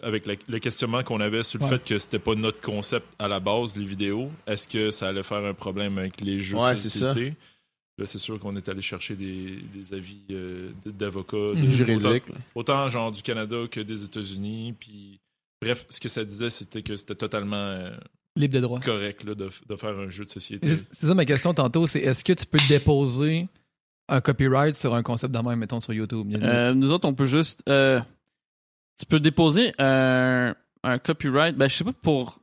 Avec 0.02 0.26
la- 0.26 0.34
le 0.46 0.58
questionnement 0.58 1.02
qu'on 1.02 1.20
avait 1.20 1.42
sur 1.42 1.58
le 1.58 1.64
Ouais. 1.64 1.70
fait 1.78 1.88
que 1.88 1.96
c'était 1.96 2.18
pas 2.18 2.34
notre 2.34 2.60
concept 2.60 3.06
à 3.18 3.28
la 3.28 3.40
base, 3.40 3.74
les 3.78 3.86
vidéos, 3.86 4.30
est-ce 4.46 4.68
que 4.68 4.90
ça 4.90 5.08
allait 5.08 5.22
faire 5.22 5.42
un 5.42 5.54
problème 5.54 5.96
avec 5.96 6.20
les 6.20 6.42
jeux 6.42 6.58
Ouais, 6.58 6.74
de? 6.74 7.32
Là, 7.98 8.06
c'est 8.06 8.18
sûr 8.18 8.40
qu'on 8.40 8.56
est 8.56 8.68
allé 8.68 8.82
chercher 8.82 9.14
des, 9.14 9.58
des 9.72 9.94
avis 9.94 10.24
euh, 10.30 10.72
d'avocats. 10.84 11.36
de- 11.36 11.54
Mhm. 11.62 11.68
juridique. 11.68 12.28
là. 12.28 12.34
Autant, 12.54 12.74
autant 12.84 12.88
genre 12.88 13.12
du 13.12 13.22
Canada 13.22 13.56
que 13.70 13.80
des 13.80 14.04
États-Unis. 14.04 14.74
Puis, 14.78 15.20
bref, 15.62 15.86
ce 15.90 16.00
que 16.00 16.08
ça 16.08 16.24
disait, 16.24 16.50
c'était 16.50 16.82
que 16.82 16.96
c'était 16.96 17.14
totalement 17.14 17.54
euh, 17.56 17.96
Libre 18.36 18.54
de 18.54 18.60
droit. 18.60 18.80
correct 18.80 19.22
là, 19.22 19.34
de, 19.36 19.48
de 19.68 19.76
faire 19.76 19.96
un 19.96 20.10
jeu 20.10 20.24
de 20.24 20.30
société. 20.30 20.68
C'est 20.74 21.06
ça 21.06 21.14
ma 21.14 21.24
question 21.24 21.54
tantôt, 21.54 21.86
c'est 21.86 22.00
est-ce 22.00 22.24
que 22.24 22.32
tu 22.32 22.46
peux 22.46 22.58
déposer 22.68 23.46
un 24.08 24.20
copyright 24.20 24.74
sur 24.74 24.92
un 24.94 25.04
concept 25.04 25.32
même, 25.36 25.60
mettons, 25.60 25.78
sur 25.80 25.92
YouTube? 25.92 26.34
Euh, 26.42 26.74
nous 26.74 26.90
autres, 26.90 27.06
on 27.08 27.14
peut 27.14 27.26
juste. 27.26 27.62
euh, 27.68 28.00
tu 28.98 29.06
peux 29.06 29.20
déposer 29.20 29.72
un, 29.78 30.54
un 30.82 30.98
copyright. 30.98 31.56
Ben, 31.56 31.68
je 31.68 31.76
sais 31.76 31.84
pas 31.84 31.92
pour 31.92 32.40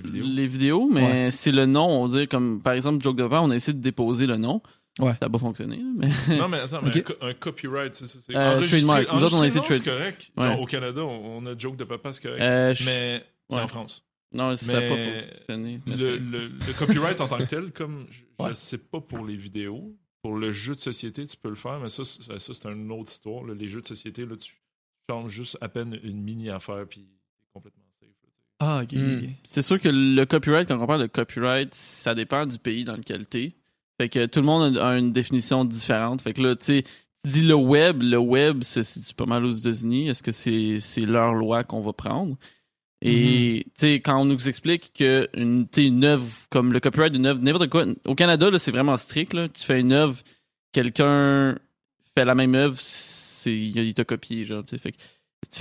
vidéos. 0.00 0.24
les 0.26 0.46
vidéos, 0.46 0.88
mais 0.90 1.30
c'est 1.30 1.52
le 1.52 1.66
nom. 1.66 1.86
On 2.02 2.06
dire, 2.06 2.28
comme 2.28 2.60
par 2.62 2.72
exemple, 2.74 3.02
Joke 3.02 3.16
de 3.16 3.22
on 3.24 3.50
a 3.50 3.54
essayé 3.56 3.72
de 3.76 3.82
déposer 3.82 4.26
le 4.26 4.36
nom. 4.36 4.60
Ouais. 5.00 5.10
Ça 5.12 5.18
n'a 5.22 5.28
pas 5.30 5.38
fonctionné. 5.38 5.80
Mais... 5.98 6.08
Non, 6.38 6.46
mais 6.48 6.60
attends, 6.60 6.80
mais 6.80 6.90
Ok. 6.90 6.96
un, 6.98 7.00
co- 7.02 7.14
un 7.20 7.34
copyright, 7.34 7.94
c'est, 7.94 8.34
Euh, 8.36 8.64
trademark. 8.66 9.12
Nous 9.12 9.22
autres, 9.24 9.34
on 9.36 9.40
a 9.40 9.46
essayé 9.46 9.60
de 9.60 9.66
trade- 9.66 9.82
correct. 9.84 10.30
Ouais. 10.36 10.44
Genre, 10.44 10.60
au 10.60 10.66
Canada, 10.66 11.00
on, 11.04 11.38
on 11.38 11.46
a 11.46 11.58
joke 11.58 11.76
de 11.76 11.82
papa, 11.84 12.12
c'est 12.12 12.22
correct. 12.22 12.40
Euh, 12.40 12.74
mais 12.84 13.24
ouais. 13.50 13.60
en 13.60 13.66
France. 13.66 14.04
Non, 14.32 14.54
ça 14.56 14.80
n'a 14.80 14.88
pas 14.88 14.96
fonctionné. 14.96 15.80
mais 15.86 15.96
Le, 15.96 16.16
le- 16.18 16.46
le 16.48 16.72
copyright 16.78 17.20
en 17.20 17.26
tant 17.28 17.38
que 17.38 17.44
tel, 17.44 17.72
comme 17.72 18.06
je, 18.10 18.20
Ouais. 18.44 18.54
sais 18.54 18.78
pas 18.78 19.00
pour 19.00 19.24
les 19.26 19.36
vidéos, 19.36 19.96
pour 20.22 20.36
le 20.36 20.52
jeu 20.52 20.74
de 20.76 20.80
société, 20.80 21.24
tu 21.26 21.36
peux 21.36 21.50
le 21.50 21.54
faire, 21.56 21.80
mais 21.80 21.88
ça, 21.88 22.04
c'est- 22.04 22.22
ça, 22.22 22.38
ça, 22.38 22.52
c'est 22.54 22.68
une 22.68 22.90
autre 22.92 23.10
histoire. 23.10 23.42
là. 23.44 23.54
Les 23.54 23.68
jeux 23.68 23.80
de 23.80 23.86
société, 23.86 24.24
là, 24.24 24.36
tu 24.36 24.54
changes 25.10 25.30
juste 25.32 25.58
à 25.60 25.68
peine 25.68 25.98
une 26.04 26.20
mini-affaire, 26.22 26.84
puis 26.88 27.08
c'est 27.40 27.52
complètement 27.52 27.82
safe. 28.00 28.08
là, 28.22 28.28
tu 28.28 28.28
sais. 28.28 28.53
Ah, 28.66 28.80
ok. 28.82 28.92
Hmm. 28.94 29.20
C'est 29.42 29.62
sûr 29.62 29.78
que 29.78 29.88
le 29.90 30.24
copyright, 30.24 30.66
quand 30.66 30.80
on 30.80 30.86
parle 30.86 31.02
de 31.02 31.06
copyright, 31.06 31.74
ça 31.74 32.14
dépend 32.14 32.46
du 32.46 32.58
pays 32.58 32.84
dans 32.84 32.96
lequel 32.96 33.26
t'es. 33.26 33.52
Fait 34.00 34.08
que 34.08 34.26
tout 34.26 34.40
le 34.40 34.46
monde 34.46 34.78
a 34.78 34.98
une 34.98 35.12
définition 35.12 35.64
différente. 35.64 36.22
Fait 36.22 36.32
que 36.32 36.40
là, 36.42 36.56
tu 36.56 36.64
sais, 36.64 36.82
tu 37.24 37.30
dis 37.30 37.42
le 37.42 37.54
web, 37.54 38.02
le 38.02 38.18
web 38.18 38.64
se 38.64 38.82
situe 38.82 39.14
pas 39.14 39.26
mal 39.26 39.44
aux 39.44 39.50
États-Unis. 39.50 40.08
Est-ce 40.08 40.22
que 40.22 40.32
c'est 40.32 40.80
c'est 40.80 41.02
leur 41.02 41.34
loi 41.34 41.62
qu'on 41.62 41.80
va 41.82 41.92
prendre? 41.92 42.36
Et 43.06 43.64
tu 43.66 43.70
sais, 43.74 43.94
quand 44.00 44.18
on 44.18 44.24
nous 44.24 44.48
explique 44.48 44.92
que 44.94 45.28
une, 45.34 45.68
tu 45.68 45.82
sais, 45.82 45.86
une 45.88 46.04
œuvre, 46.04 46.26
comme 46.48 46.72
le 46.72 46.80
copyright 46.80 47.12
d'une 47.12 47.26
œuvre, 47.26 47.40
n'importe 47.42 47.68
quoi, 47.68 47.84
au 48.06 48.14
Canada, 48.14 48.50
là, 48.50 48.58
c'est 48.58 48.70
vraiment 48.70 48.96
strict. 48.96 49.34
Là. 49.34 49.48
Tu 49.48 49.62
fais 49.62 49.78
une 49.78 49.92
œuvre, 49.92 50.22
quelqu'un 50.72 51.54
fait 52.16 52.24
la 52.24 52.34
même 52.34 52.54
œuvre, 52.54 52.76
c'est, 52.78 53.54
il 53.54 53.92
t'a 53.94 54.04
copié, 54.04 54.44
genre, 54.46 54.64
tu 54.64 54.70
sais. 54.70 54.78
Fait 54.78 54.92
que, 54.92 54.98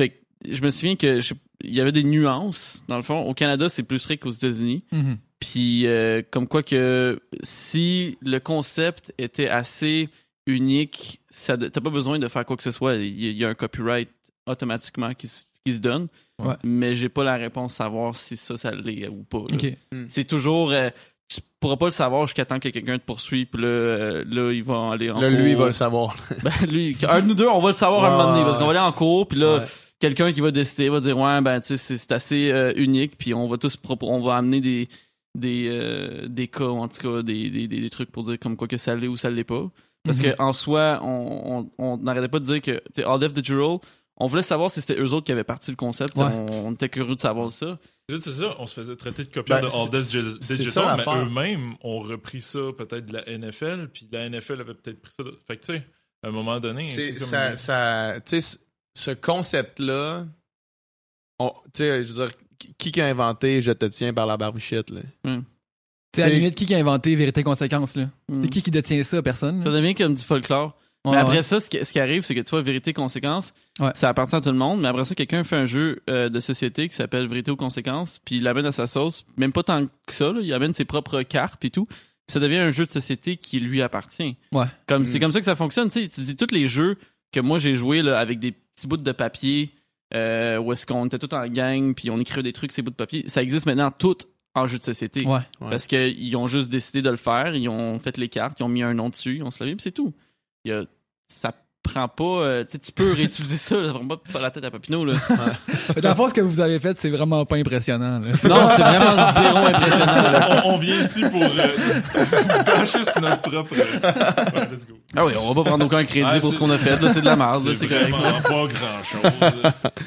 que- 0.07 0.22
je 0.49 0.61
me 0.63 0.69
souviens 0.69 0.95
que 0.95 1.19
je- 1.19 1.33
il 1.63 1.73
y 1.75 1.81
avait 1.81 1.91
des 1.91 2.03
nuances. 2.03 2.83
Dans 2.87 2.97
le 2.97 3.03
fond, 3.03 3.21
au 3.21 3.33
Canada, 3.33 3.69
c'est 3.69 3.83
plus 3.83 3.99
strict 3.99 4.23
qu'aux 4.23 4.31
États-Unis. 4.31 4.83
Mhm. 4.91 5.17
Puis, 5.39 5.87
euh, 5.87 6.21
comme 6.31 6.47
quoi 6.47 6.63
que 6.63 7.19
si 7.41 8.17
le 8.21 8.39
concept 8.39 9.13
était 9.17 9.49
assez 9.49 10.09
unique, 10.47 11.21
ça 11.29 11.57
de- 11.57 11.67
t'as 11.67 11.81
pas 11.81 11.89
besoin 11.89 12.19
de 12.19 12.27
faire 12.27 12.45
quoi 12.45 12.57
que 12.57 12.63
ce 12.63 12.71
soit. 12.71 12.95
Il 12.95 13.21
y, 13.21 13.27
a- 13.27 13.31
il 13.31 13.37
y 13.37 13.45
a 13.45 13.49
un 13.49 13.53
copyright 13.55 14.09
automatiquement 14.47 15.13
qui, 15.13 15.27
se- 15.27 15.43
qui 15.65 15.73
se 15.73 15.79
donne. 15.79 16.07
Ouais. 16.39 16.55
Mais 16.63 16.95
j'ai 16.95 17.09
pas 17.09 17.23
la 17.23 17.35
réponse 17.35 17.73
à 17.75 17.85
savoir 17.85 18.15
si 18.15 18.35
ça, 18.37 18.57
ça 18.57 18.71
l'est 18.71 19.07
ou 19.07 19.23
pas. 19.23 19.37
Ok. 19.39 19.67
C'est 20.07 20.25
toujours. 20.25 20.71
euh, 20.71 20.89
tu 21.29 21.39
pourras 21.59 21.77
pas 21.77 21.85
le 21.85 21.91
savoir 21.91 22.27
jusqu'à 22.27 22.45
temps 22.45 22.59
que 22.59 22.67
quelqu'un 22.69 22.97
te 22.99 23.05
poursuive. 23.05 23.47
Puis 23.47 23.61
là, 23.61 23.67
euh, 23.67 24.23
là, 24.27 24.51
il 24.51 24.63
va 24.63 24.91
aller 24.91 25.09
en 25.09 25.19
Là, 25.21 25.29
lui, 25.29 25.51
il 25.51 25.57
va 25.57 25.67
le 25.67 25.71
savoir. 25.71 26.15
Ben, 26.43 26.51
lui, 26.69 26.95
un 27.07 27.21
de 27.21 27.27
nous 27.27 27.33
deux, 27.35 27.47
on 27.47 27.59
va 27.59 27.69
le 27.69 27.73
savoir 27.73 28.03
à 28.03 28.07
un 28.07 28.11
Ouais, 28.11 28.17
moment 28.17 28.29
donné. 28.31 28.39
ouais, 28.39 28.45
Parce 28.45 28.57
qu'on 28.57 28.65
va 28.65 28.71
aller 28.71 28.79
en 28.79 28.91
cours. 28.91 29.27
Puis 29.27 29.39
là, 29.39 29.59
Ouais. 29.59 29.65
Quelqu'un 29.99 30.31
qui 30.33 30.41
va 30.41 30.51
décider 30.51 30.89
va 30.89 30.99
dire 30.99 31.17
ouais 31.17 31.41
ben 31.41 31.59
tu 31.61 31.77
sais 31.77 31.97
c'est 31.97 32.11
assez 32.11 32.51
euh, 32.51 32.73
unique 32.75 33.17
puis 33.17 33.33
on 33.33 33.47
va 33.47 33.57
tous 33.57 33.77
on 34.01 34.21
va 34.21 34.35
amener 34.35 34.59
des 34.61 34.87
des, 35.35 35.65
euh, 35.67 36.27
des 36.27 36.47
cas, 36.47 36.65
ou 36.67 36.77
en 36.77 36.87
tout 36.87 37.01
cas 37.01 37.23
des, 37.23 37.49
des, 37.49 37.67
des, 37.67 37.79
des 37.81 37.89
trucs 37.89 38.11
pour 38.11 38.21
dire 38.23 38.37
comme 38.39 38.55
quoi 38.55 38.67
que 38.67 38.77
ça 38.77 38.93
l'est 38.95 39.07
ou 39.07 39.17
ça 39.17 39.31
l'est 39.31 39.43
pas. 39.43 39.67
Parce 40.03 40.19
Mhm. 40.19 40.23
que 40.25 40.41
en 40.41 40.53
soi, 40.53 40.99
on 41.01 41.69
on- 41.79 41.83
on 41.83 41.97
n'arrêtait 41.97 42.27
pas 42.27 42.37
de 42.39 42.45
dire 42.45 42.61
que 42.61 42.71
tu 42.71 42.83
sais, 42.97 43.03
All 43.03 43.19
Def 43.19 43.33
Digital, 43.33 43.77
on 44.17 44.27
voulait 44.27 44.43
savoir 44.43 44.69
si 44.69 44.79
c'était 44.79 44.99
eux 45.01 45.11
autres 45.11 45.25
qui 45.25 45.31
avaient 45.31 45.43
parti 45.43 45.71
le 45.71 45.75
concept. 45.75 46.15
Ouais. 46.19 46.25
On, 46.25 46.67
on 46.67 46.71
était 46.73 46.87
curieux 46.87 47.15
de 47.15 47.19
savoir 47.19 47.51
ça. 47.51 47.79
C'est 48.09 48.19
ça, 48.31 48.55
on 48.59 48.67
se 48.67 48.75
faisait 48.75 48.95
traiter 48.95 49.23
de 49.23 49.33
copieurs 49.33 49.61
Ben, 49.61 49.67
de 49.67 49.73
All 49.73 49.89
Death 49.89 50.39
Digital, 50.39 50.71
ça, 50.71 50.97
mais 50.97 51.23
eux-mêmes 51.23 51.73
ont 51.81 51.97
repris 52.01 52.41
ça 52.41 52.59
peut-être 52.77 53.07
de 53.07 53.13
la 53.13 53.27
NFL, 53.27 53.89
puis 53.91 54.07
la 54.11 54.29
NFL 54.29 54.61
avait 54.61 54.75
peut-être 54.75 55.01
pris 55.01 55.13
ça. 55.13 55.23
De... 55.23 55.31
Fait 55.47 55.57
que 55.57 55.65
tu 55.65 55.73
sais, 55.73 55.83
à 56.23 56.27
un 56.27 56.31
moment 56.31 56.59
donné, 56.59 56.87
c'est 56.89 57.15
comme. 57.15 57.25
ça, 57.27 57.57
ça 57.57 58.19
tu 58.23 58.39
sais, 58.39 58.59
ce- 58.95 59.03
ce 59.03 59.11
concept-là, 59.11 60.25
on- 61.39 61.49
tu 61.65 61.69
sais, 61.73 62.03
je 62.03 62.11
veux 62.11 62.25
dire, 62.27 62.35
qui 62.77 62.91
qui 62.91 63.01
a 63.01 63.07
inventé 63.07 63.61
Je 63.61 63.71
te 63.71 63.85
tiens 63.85 64.13
par 64.13 64.25
la 64.25 64.37
barbichette, 64.37 64.89
là? 64.89 65.01
Tu 65.23 65.31
sais, 66.15 66.23
à 66.23 66.29
la 66.29 66.35
limite, 66.35 66.55
qui 66.55 66.65
qui 66.65 66.75
a 66.75 66.77
inventé 66.77 67.15
Vérité 67.15 67.43
Conséquence, 67.43 67.95
là? 67.95 68.09
Hmm. 68.29 68.43
C'est 68.43 68.49
qui 68.49 68.61
qui 68.61 68.71
détient 68.71 69.03
ça? 69.03 69.21
Personne? 69.21 69.63
Ça 69.65 69.71
devient 69.71 69.95
comme 69.95 70.13
du 70.13 70.21
folklore. 70.23 70.77
Ouais, 71.05 71.11
mais 71.11 71.17
après 71.17 71.37
ouais. 71.37 71.43
ça, 71.43 71.59
ce 71.59 71.69
qui, 71.69 71.83
ce 71.83 71.91
qui 71.91 71.99
arrive, 71.99 72.23
c'est 72.23 72.33
que 72.33 72.39
tu 72.39 72.49
vois, 72.51 72.61
vérité 72.61 72.93
conséquence, 72.93 73.53
Ouais. 73.81 73.89
ça 73.93 74.07
appartient 74.07 74.35
à 74.37 74.39
tout 74.41 74.51
le 74.51 74.57
monde. 74.57 74.79
Mais 74.79 74.87
après 74.87 75.03
ça, 75.03 75.15
quelqu'un 75.15 75.43
fait 75.43 75.57
un 75.57 75.65
jeu 75.65 76.01
euh, 76.09 76.29
de 76.29 76.39
société 76.39 76.87
qui 76.87 76.95
s'appelle 76.95 77.27
Vérité 77.27 77.51
ou 77.51 77.57
conséquence, 77.57 78.19
puis 78.23 78.35
il 78.37 78.43
l'amène 78.43 78.65
à 78.67 78.71
sa 78.71 78.87
sauce. 78.87 79.25
Même 79.35 79.51
pas 79.51 79.63
tant 79.63 79.85
que 79.85 80.13
ça, 80.13 80.31
là, 80.31 80.39
il 80.41 80.53
amène 80.53 80.71
ses 80.71 80.85
propres 80.85 81.23
cartes 81.23 81.65
et 81.65 81.71
tout. 81.71 81.83
Puis 81.85 81.97
ça 82.29 82.39
devient 82.39 82.55
un 82.59 82.71
jeu 82.71 82.85
de 82.85 82.89
société 82.91 83.35
qui 83.35 83.59
lui 83.59 83.81
appartient. 83.81 84.37
Ouais. 84.53 84.65
Comme 84.87 85.01
Mm. 85.01 85.05
c'est 85.07 85.19
comme 85.19 85.31
ça 85.33 85.39
que 85.39 85.45
ça 85.45 85.57
fonctionne. 85.57 85.89
Tu 85.89 86.03
sais, 86.03 86.07
tu 86.07 86.21
dis 86.21 86.37
tous 86.37 86.53
les 86.53 86.67
jeux 86.69 86.95
que 87.33 87.41
moi 87.41 87.59
j'ai 87.59 87.75
joué 87.75 88.01
là, 88.01 88.17
avec 88.17 88.39
des 88.39 88.53
petits 88.75 88.87
bouts 88.87 88.97
de 88.97 89.11
papier, 89.11 89.71
euh, 90.13 90.57
où 90.57 90.71
est-ce 90.73 90.85
qu'on 90.85 91.05
était 91.05 91.19
tous 91.19 91.33
en 91.35 91.47
gang, 91.47 91.93
puis 91.95 92.09
on 92.09 92.17
écrivait 92.19 92.43
des 92.43 92.53
trucs 92.53 92.71
ces 92.71 92.81
bouts 92.81 92.91
de 92.91 92.95
papier. 92.95 93.27
Ça 93.27 93.41
existe 93.43 93.65
maintenant 93.65 93.91
tout 93.91 94.17
en 94.55 94.67
jeu 94.67 94.77
de 94.77 94.83
société. 94.83 95.25
Ouais. 95.25 95.33
Ouais. 95.61 95.69
Parce 95.71 95.87
qu'ils 95.87 96.35
ont 96.37 96.47
juste 96.47 96.69
décidé 96.69 97.01
de 97.01 97.09
le 97.09 97.17
faire, 97.17 97.55
ils 97.55 97.67
ont 97.69 97.97
fait 97.99 98.17
les 98.17 98.29
cartes, 98.29 98.59
ils 98.59 98.63
ont 98.63 98.69
mis 98.69 98.83
un 98.83 98.93
nom 98.93 99.09
dessus, 99.09 99.37
ils 99.37 99.43
ont 99.43 99.49
se 99.51 99.63
lavé, 99.63 99.75
puis 99.75 99.83
c'est 99.83 99.91
tout. 99.91 100.13
Il 100.65 100.71
y 100.71 100.73
a- 100.75 100.85
ça 101.27 101.53
prend 101.83 102.07
pas. 102.07 102.23
euh, 102.23 102.63
tu 102.63 102.71
sais, 102.71 102.79
tu 102.79 102.91
peux 102.91 103.11
réutiliser 103.15 103.57
ça, 103.57 103.75
ça 103.85 103.93
prend 103.93 104.07
pas 104.07 104.39
la 104.41 104.49
tête 104.51 104.63
à 104.65 104.71
Papineau. 104.71 105.05
Là. 105.05 105.13
Mais 105.95 106.01
Dans 106.01 106.09
le 106.09 106.15
fond, 106.15 106.29
ce 106.29 106.33
que 106.33 106.41
vous 106.41 106.59
avez 106.59 106.79
fait, 106.79 106.95
c'est 106.97 107.09
vraiment 107.09 107.45
pas 107.45 107.57
impressionnant. 107.57 108.19
là. 108.19 108.27
Non, 108.29 108.67
c'est 108.69 108.81
vraiment 108.81 109.31
zéro 109.33 109.57
impressionnant. 109.57 110.61
on, 110.65 110.69
on 110.73 110.77
vient 110.77 110.99
ici 110.99 111.21
pour 111.29 111.43
euh, 111.43 112.63
bâcher 112.65 113.03
sur 113.03 113.21
notre 113.21 113.41
propre. 113.41 113.75
Ouais, 113.75 114.67
let's 114.71 114.87
go. 114.87 114.95
Ah 115.15 115.25
oui, 115.25 115.33
on 115.39 115.53
va 115.53 115.63
pas 115.63 115.69
prendre 115.69 115.85
aucun 115.85 116.03
crédit 116.05 116.25
Ouais, 116.25 116.39
pour 116.39 116.53
ce 116.53 116.59
qu'on 116.59 116.71
a 116.71 116.77
fait, 116.77 116.99
là, 117.01 117.09
c'est 117.11 117.21
de 117.21 117.25
la 117.25 117.35
merde, 117.35 117.65
là, 117.65 117.73
C'est 117.75 117.87
correct. 117.87 118.09
vraiment 118.11 118.41
pas 118.41 118.73
grand 118.73 119.03
chose. 119.03 119.31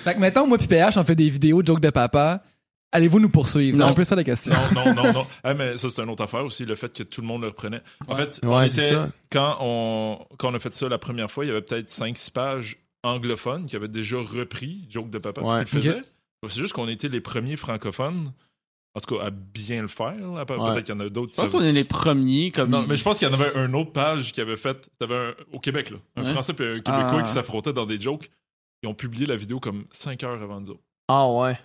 Fait 0.05 0.15
que 0.15 0.19
mettons, 0.19 0.47
moi 0.47 0.59
puis 0.59 0.67
PH, 0.67 0.97
on 0.97 1.05
fait 1.05 1.15
des 1.15 1.29
vidéos 1.31 1.63
de 1.63 1.67
jokes 1.67 1.81
de 1.81 1.91
papa. 1.91 2.41
Allez-vous 2.93 3.21
nous 3.21 3.29
poursuivre? 3.29 3.77
C'est 3.77 3.83
un 3.83 3.93
peu 3.93 4.05
ça 4.05 4.15
la 4.17 4.25
question. 4.25 4.55
Non, 4.75 4.95
non, 4.95 5.03
non, 5.05 5.13
non. 5.13 5.27
Ah, 5.45 5.55
mais 5.55 5.77
ça, 5.77 5.91
c'est 5.91 6.01
une 6.03 6.09
autre 6.09 6.23
affaire 6.23 6.45
aussi, 6.45 6.65
le 6.65 6.75
fait 6.77 6.93
que 6.93 7.03
tout 7.03 7.21
le 7.21 7.27
monde 7.27 7.43
le 7.43 7.49
reprenait. 7.49 7.83
En 8.07 8.15
fait, 8.17 8.41
on 8.43 8.57
Ouais, 8.57 8.69
était, 8.69 8.95
quand, 9.31 9.59
on, 9.61 10.25
quand 10.39 10.51
on 10.51 10.55
a 10.55 10.59
fait 10.59 10.75
ça 10.75 10.89
la 10.89 10.99
première 10.99 11.31
fois, 11.31 11.45
il 11.45 11.49
y 11.49 11.51
avait 11.51 11.63
peut-être 11.63 11.89
5-6 11.91 12.31
pages 12.33 12.77
anglophones 13.03 13.67
qui 13.67 13.77
avaient 13.77 13.89
déjà 13.89 14.17
repris 14.19 14.87
Joke 14.89 15.11
de 15.11 15.19
Papa. 15.19 15.43
Ouais. 15.43 15.65
qui 15.65 15.75
le 15.77 15.81
faisaient. 15.83 16.03
C'est 16.49 16.61
juste 16.61 16.73
qu'on 16.75 16.89
était 16.89 17.09
les 17.09 17.21
premiers 17.21 17.57
francophones, 17.57 18.33
en 18.95 19.01
tout 19.01 19.17
cas, 19.19 19.25
à 19.27 19.31
bien 19.31 19.83
le 19.83 19.89
faire. 19.89 20.15
là. 20.35 20.45
Pe- 20.47 20.55
Ouais. 20.55 20.73
Peut-être 20.73 20.85
qu'il 20.87 20.95
y 20.95 20.99
en 20.99 21.01
a 21.01 21.09
d'autres 21.09 21.33
Je 21.33 21.35
qui 21.35 21.41
pense 21.41 21.51
qu'on 21.51 21.63
est 21.63 21.73
les 21.73 21.85
premiers. 21.85 22.51
Comme 22.53 22.71
Non, 22.71 22.85
mais 22.89 22.97
je 22.97 23.03
pense 23.03 23.19
qu'il 23.19 23.29
y 23.29 23.31
en 23.31 23.35
avait 23.35 23.53
une 23.67 23.75
autre 23.75 23.93
page 23.93 24.33
qui 24.33 24.41
avait 24.41 24.57
fait. 24.57 24.89
T'avais 24.99 25.17
un, 25.17 25.35
au 25.53 25.59
Québec, 25.59 25.91
là. 25.91 25.97
Un 26.17 26.25
Ouais. 26.25 26.33
Français 26.33 26.53
et 26.53 26.63
un 26.63 26.75
Québécois 26.77 27.19
Ah. 27.19 27.23
qui 27.23 27.33
s'affrontaient 27.33 27.73
dans 27.73 27.85
des 27.87 28.01
jokes. 28.01 28.31
Ils 28.83 28.89
ont 28.89 28.95
publié 28.95 29.27
la 29.27 29.37
vidéo 29.37 29.59
comme 29.61 29.85
5 29.91 30.23
heures 30.23 30.41
avant 30.41 30.61
nous 30.61 30.71
autres. 30.71 30.83
Ah 31.09 31.29
ouais. 31.29 31.59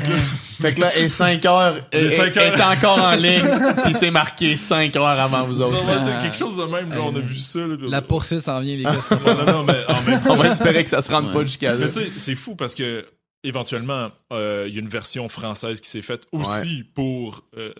Fait 0.00 0.02
que 0.02 0.10
là, 0.12 0.16
Fait 0.60 0.74
que 0.74 0.80
là, 0.80 0.96
et 0.98 1.08
5 1.08 1.44
heures, 1.44 1.76
est, 1.92 2.10
cinq 2.10 2.36
est- 2.36 2.38
heures. 2.38 2.58
est 2.58 2.62
encore 2.62 2.98
en 2.98 3.10
ligne, 3.14 3.42
puis 3.84 3.92
c'est 3.94 4.10
marqué 4.10 4.56
5 4.56 4.96
heures 4.96 5.06
avant 5.06 5.44
vous 5.46 5.60
autres. 5.60 5.84
Ouais, 5.86 5.98
c'est 6.02 6.18
quelque 6.22 6.36
chose 6.36 6.56
de 6.56 6.64
même. 6.64 6.92
Genre, 6.92 7.10
on 7.12 7.14
a 7.14 7.18
Euh, 7.18 7.22
vu 7.22 7.36
ça. 7.36 7.58
Là, 7.60 7.76
La 7.88 8.02
poursuite 8.02 8.40
s'en 8.40 8.60
vient, 8.60 8.76
les 8.76 8.82
gars. 8.82 8.92
Ouais, 9.10 9.34
non, 9.34 9.44
non, 9.52 9.64
mais 9.64 9.84
en 9.88 10.00
même 10.02 10.22
temps. 10.22 10.32
On 10.32 10.36
va 10.36 10.48
espérer 10.48 10.82
que 10.84 10.90
ça 10.90 11.02
se 11.02 11.10
rende 11.12 11.26
Ouais. 11.26 11.32
pas 11.32 11.40
jusqu'à 11.44 11.72
là. 11.72 11.78
Mais 11.80 11.86
tu 11.88 11.92
sais, 12.00 12.10
c'est 12.16 12.34
fou 12.34 12.54
parce 12.56 12.74
que 12.74 13.04
éventuellement, 13.44 14.10
euh, 14.32 14.64
il 14.66 14.74
y 14.74 14.78
a 14.78 14.80
une 14.80 14.88
version 14.88 15.28
française 15.28 15.80
qui 15.80 15.88
s'est 15.88 16.02
faite 16.02 16.26
aussi 16.32 16.84
pour 16.94 17.44
euh, 17.56 17.70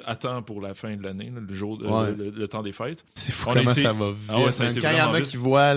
pour 0.46 0.60
la 0.60 0.74
fin 0.74 0.94
de 0.96 1.02
l'année, 1.02 1.32
le 1.34 1.54
jour, 1.54 1.78
euh, 1.82 1.88
Ouais. 1.88 2.14
le, 2.16 2.30
le 2.30 2.48
temps 2.48 2.62
des 2.62 2.72
fêtes. 2.72 3.04
C'est 3.14 3.32
fou 3.32 3.50
On 3.50 3.54
comment 3.54 3.70
était- 3.72 3.80
ça 3.82 3.92
va 3.92 4.10
vite. 4.10 4.18
Ah 4.28 4.38
ouais, 4.40 4.52
ça 4.52 4.62
a 4.62 4.66
man. 4.66 4.72
été 4.76 4.80
Quand 4.86 4.92
il 4.92 4.98
y 4.98 5.00
en 5.02 5.12
a 5.12 5.18
vite. 5.18 5.26
qui 5.30 5.36
voient 5.36 5.74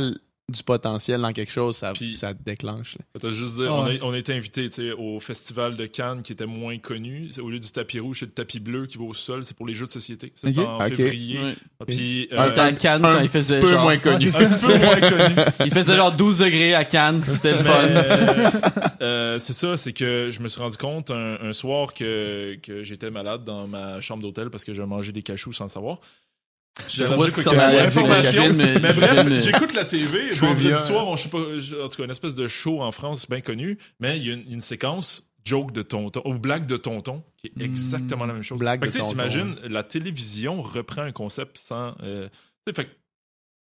du 0.49 0.63
potentiel 0.63 1.21
dans 1.21 1.31
quelque 1.33 1.51
chose, 1.51 1.77
ça, 1.77 1.93
Puis- 1.93 2.15
ça 2.15 2.33
déclenche. 2.33 2.97
là. 3.23 3.31
Juste 3.31 3.61
Ah 3.67 3.73
on, 3.73 3.83
a, 3.85 3.91
on 4.01 4.11
a 4.13 4.17
été 4.17 4.33
invité 4.33 4.69
au 4.97 5.19
festival 5.19 5.75
de 5.77 5.85
Cannes 5.85 6.21
qui 6.23 6.33
était 6.33 6.45
moins 6.45 6.77
connu. 6.77 7.29
Au 7.41 7.49
lieu 7.49 7.59
du 7.59 7.71
tapis 7.71 7.99
rouge, 7.99 8.19
c'est 8.19 8.25
le 8.25 8.31
tapis 8.31 8.59
bleu 8.59 8.85
qui 8.87 8.97
va 8.97 9.03
au 9.05 9.13
sol. 9.13 9.45
C'est 9.45 9.55
pour 9.55 9.67
les 9.67 9.75
jeux 9.75 9.85
de 9.85 9.91
société. 9.91 10.31
Ça, 10.35 10.47
en 10.61 10.79
février. 10.89 11.39
Ouais. 11.39 11.55
Puis, 11.87 12.27
Un 12.31 12.49
euh, 12.49 12.55
à 12.55 12.71
Cannes 12.73 13.05
un 13.05 13.15
quand 13.17 13.21
il 13.21 13.29
faisait 13.29 13.59
peu 13.59 13.69
genre, 13.69 13.83
moins 13.83 13.97
connu. 13.97 14.27
Un 14.29 14.31
petit 14.31 14.65
peu 14.67 14.77
moins 14.77 14.99
connu. 14.99 15.35
il 15.65 15.71
faisait 15.71 15.95
genre 15.95 16.11
12 16.11 16.39
degrés 16.39 16.73
à 16.73 16.85
Cannes, 16.85 17.21
c'était 17.21 17.51
le 17.51 17.57
fun. 17.59 17.87
euh, 17.87 18.51
euh, 19.01 19.39
c'est 19.39 19.53
ça, 19.53 19.77
c'est 19.77 19.93
que 19.93 20.29
je 20.31 20.39
me 20.41 20.47
suis 20.47 20.59
rendu 20.61 20.77
compte 20.77 21.11
un, 21.11 21.37
un 21.41 21.53
soir 21.53 21.93
que, 21.93 22.55
que 22.61 22.83
j'étais 22.83 23.11
malade 23.11 23.43
dans 23.43 23.67
ma 23.67 24.01
chambre 24.01 24.23
d'hôtel 24.23 24.49
parce 24.49 24.63
que 24.63 24.73
j'ai 24.73 24.85
mangé 24.85 25.11
des 25.11 25.21
cachous 25.23 25.53
sans 25.53 25.65
le 25.65 25.69
savoir. 25.69 25.99
J'ai 26.87 27.05
vois 27.05 27.29
ce 27.29 27.33
allergique 27.33 27.33
qui 27.35 27.39
aux 27.39 27.43
s'en 27.43 27.51
cachous. 27.51 27.63
allait, 27.65 27.79
Information. 27.81 28.43
Jim, 28.43 28.53
mais- 28.53 28.73
Mais 28.79 28.93
bref, 28.93 29.27
Jim, 29.27 29.37
j'écoute 29.37 29.73
la 29.75 29.85
TV. 29.85 30.31
Vendredi 30.31 30.75
soir, 30.75 31.07
on, 31.07 31.15
je 31.15 31.23
sais 31.23 31.29
pas, 31.29 31.37
je- 31.59 31.75
en 31.75 31.89
tout 31.89 31.97
cas, 31.97 32.05
une 32.05 32.11
espèce 32.11 32.35
de 32.35 32.47
show 32.47 32.81
en 32.81 32.91
France 32.91 33.27
bien 33.29 33.41
connu, 33.41 33.77
mais 33.99 34.17
il 34.17 34.27
y 34.27 34.29
a 34.31 34.33
une, 34.33 34.51
une 34.51 34.61
séquence 34.61 35.29
joke 35.45 35.71
de 35.71 35.81
tonton 35.81 36.21
ou 36.25 36.33
blague 36.37 36.65
de 36.67 36.77
tonton 36.77 37.23
qui 37.37 37.47
est 37.47 37.61
exactement 37.63 38.25
la 38.25 38.33
même 38.33 38.43
chose. 38.43 38.59
Blague 38.59 38.79
Fait 38.81 38.87
que, 38.87 38.91
de 38.91 38.91
tu 38.91 38.97
sais, 38.97 38.99
tonton. 38.99 39.11
T'imagines, 39.11 39.55
la 39.67 39.83
télévision 39.83 40.61
reprend 40.61 41.01
un 41.03 41.11
concept 41.11 41.57
sans. 41.57 41.95
euh, 42.03 42.27
tu 42.29 42.35
sais, 42.67 42.73
fait 42.73 42.85
que 42.85 42.91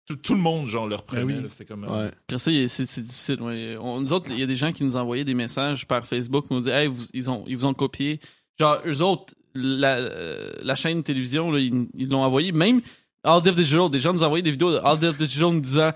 tout, 0.08 0.15
tout 0.17 0.34
le 0.36 0.41
monde 0.41 0.67
genre 0.67 0.88
le 0.88 0.95
reprenait. 0.95 1.24
Ben 1.26 1.41
oui. 1.43 1.45
C'était 1.50 1.65
comme. 1.65 1.86
euh, 1.86 2.08
Ouais. 2.08 2.38
C'est 2.38 2.67
c'est 2.67 3.04
difficile. 3.04 3.41
ouais. 3.41 3.78
On- 3.80 4.02
nous 4.02 4.12
autres, 4.13 4.30
il 4.32 4.39
y 4.39 4.43
a 4.43 4.47
des 4.47 4.56
gens 4.56 4.71
qui 4.71 4.84
nous 4.84 4.95
envoyaient 4.95 5.24
des 5.24 5.34
messages 5.36 5.88
par 5.88 6.06
Facebook, 6.06 6.47
qui 6.47 6.54
nous 6.54 6.60
disaient, 6.60 6.84
hey, 6.84 6.88
vous- 6.88 7.06
ils, 7.13 7.30
ont, 7.30 7.43
ils 7.47 7.56
vous 7.56 7.65
ont 7.65 7.74
copié. 7.74 8.19
Genre, 8.60 8.80
eux 8.86 9.02
autres, 9.02 9.34
la, 9.54 9.97
euh, 9.97 10.52
la 10.62 10.76
chaîne 10.76 10.97
de 10.97 11.04
télévision, 11.04 11.52
là, 11.52 11.60
ils 11.60 11.88
ils 11.95 12.10
l'ont 12.10 12.24
envoyé. 12.24 12.52
Même 12.52 12.82
All 13.24 13.42
Dev 13.42 13.54
Digital, 13.56 13.90
des 13.92 14.00
gens 14.00 14.14
nous 14.14 14.24
envoyaient 14.24 14.42
des 14.42 14.52
vidéos 14.52 14.72
de 14.72 14.78
All 14.84 14.98
Dev 14.98 15.16
Digital 15.16 15.50
nous 15.52 15.62
disant, 15.62 15.92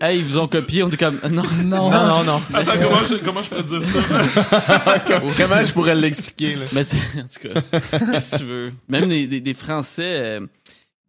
hey, 0.00 0.18
ils 0.18 0.24
vous 0.24 0.36
ont 0.38 0.46
copié. 0.46 0.82
On 0.82 0.88
était 0.88 0.98
comme, 0.98 1.18
non. 1.30 1.42
Non. 1.64 1.90
Non, 1.90 2.06
non, 2.06 2.24
non. 2.24 2.42
Attends, 2.52 2.72
comment 2.82 3.02
je, 3.04 3.14
comment 3.16 3.42
je 3.42 3.50
peux 3.50 3.62
dire 3.62 3.82
ça? 3.82 3.98
Comment 5.36 5.62
je 5.64 5.72
pourrais 5.72 5.94
l'expliquer? 5.94 6.56
là? 6.56 6.64
Mais 6.72 6.84
tu 6.84 6.96
sais, 6.98 7.20
en 7.20 7.24
tout 7.26 7.48
cas, 7.54 7.78
qu'est-ce 8.12 8.32
que 8.32 8.36
tu 8.38 8.44
veux. 8.44 8.72
Même 8.88 9.08
des, 9.08 9.26
des, 9.26 9.40
des 9.40 9.54
Français, 9.54 10.18
euh, 10.20 10.46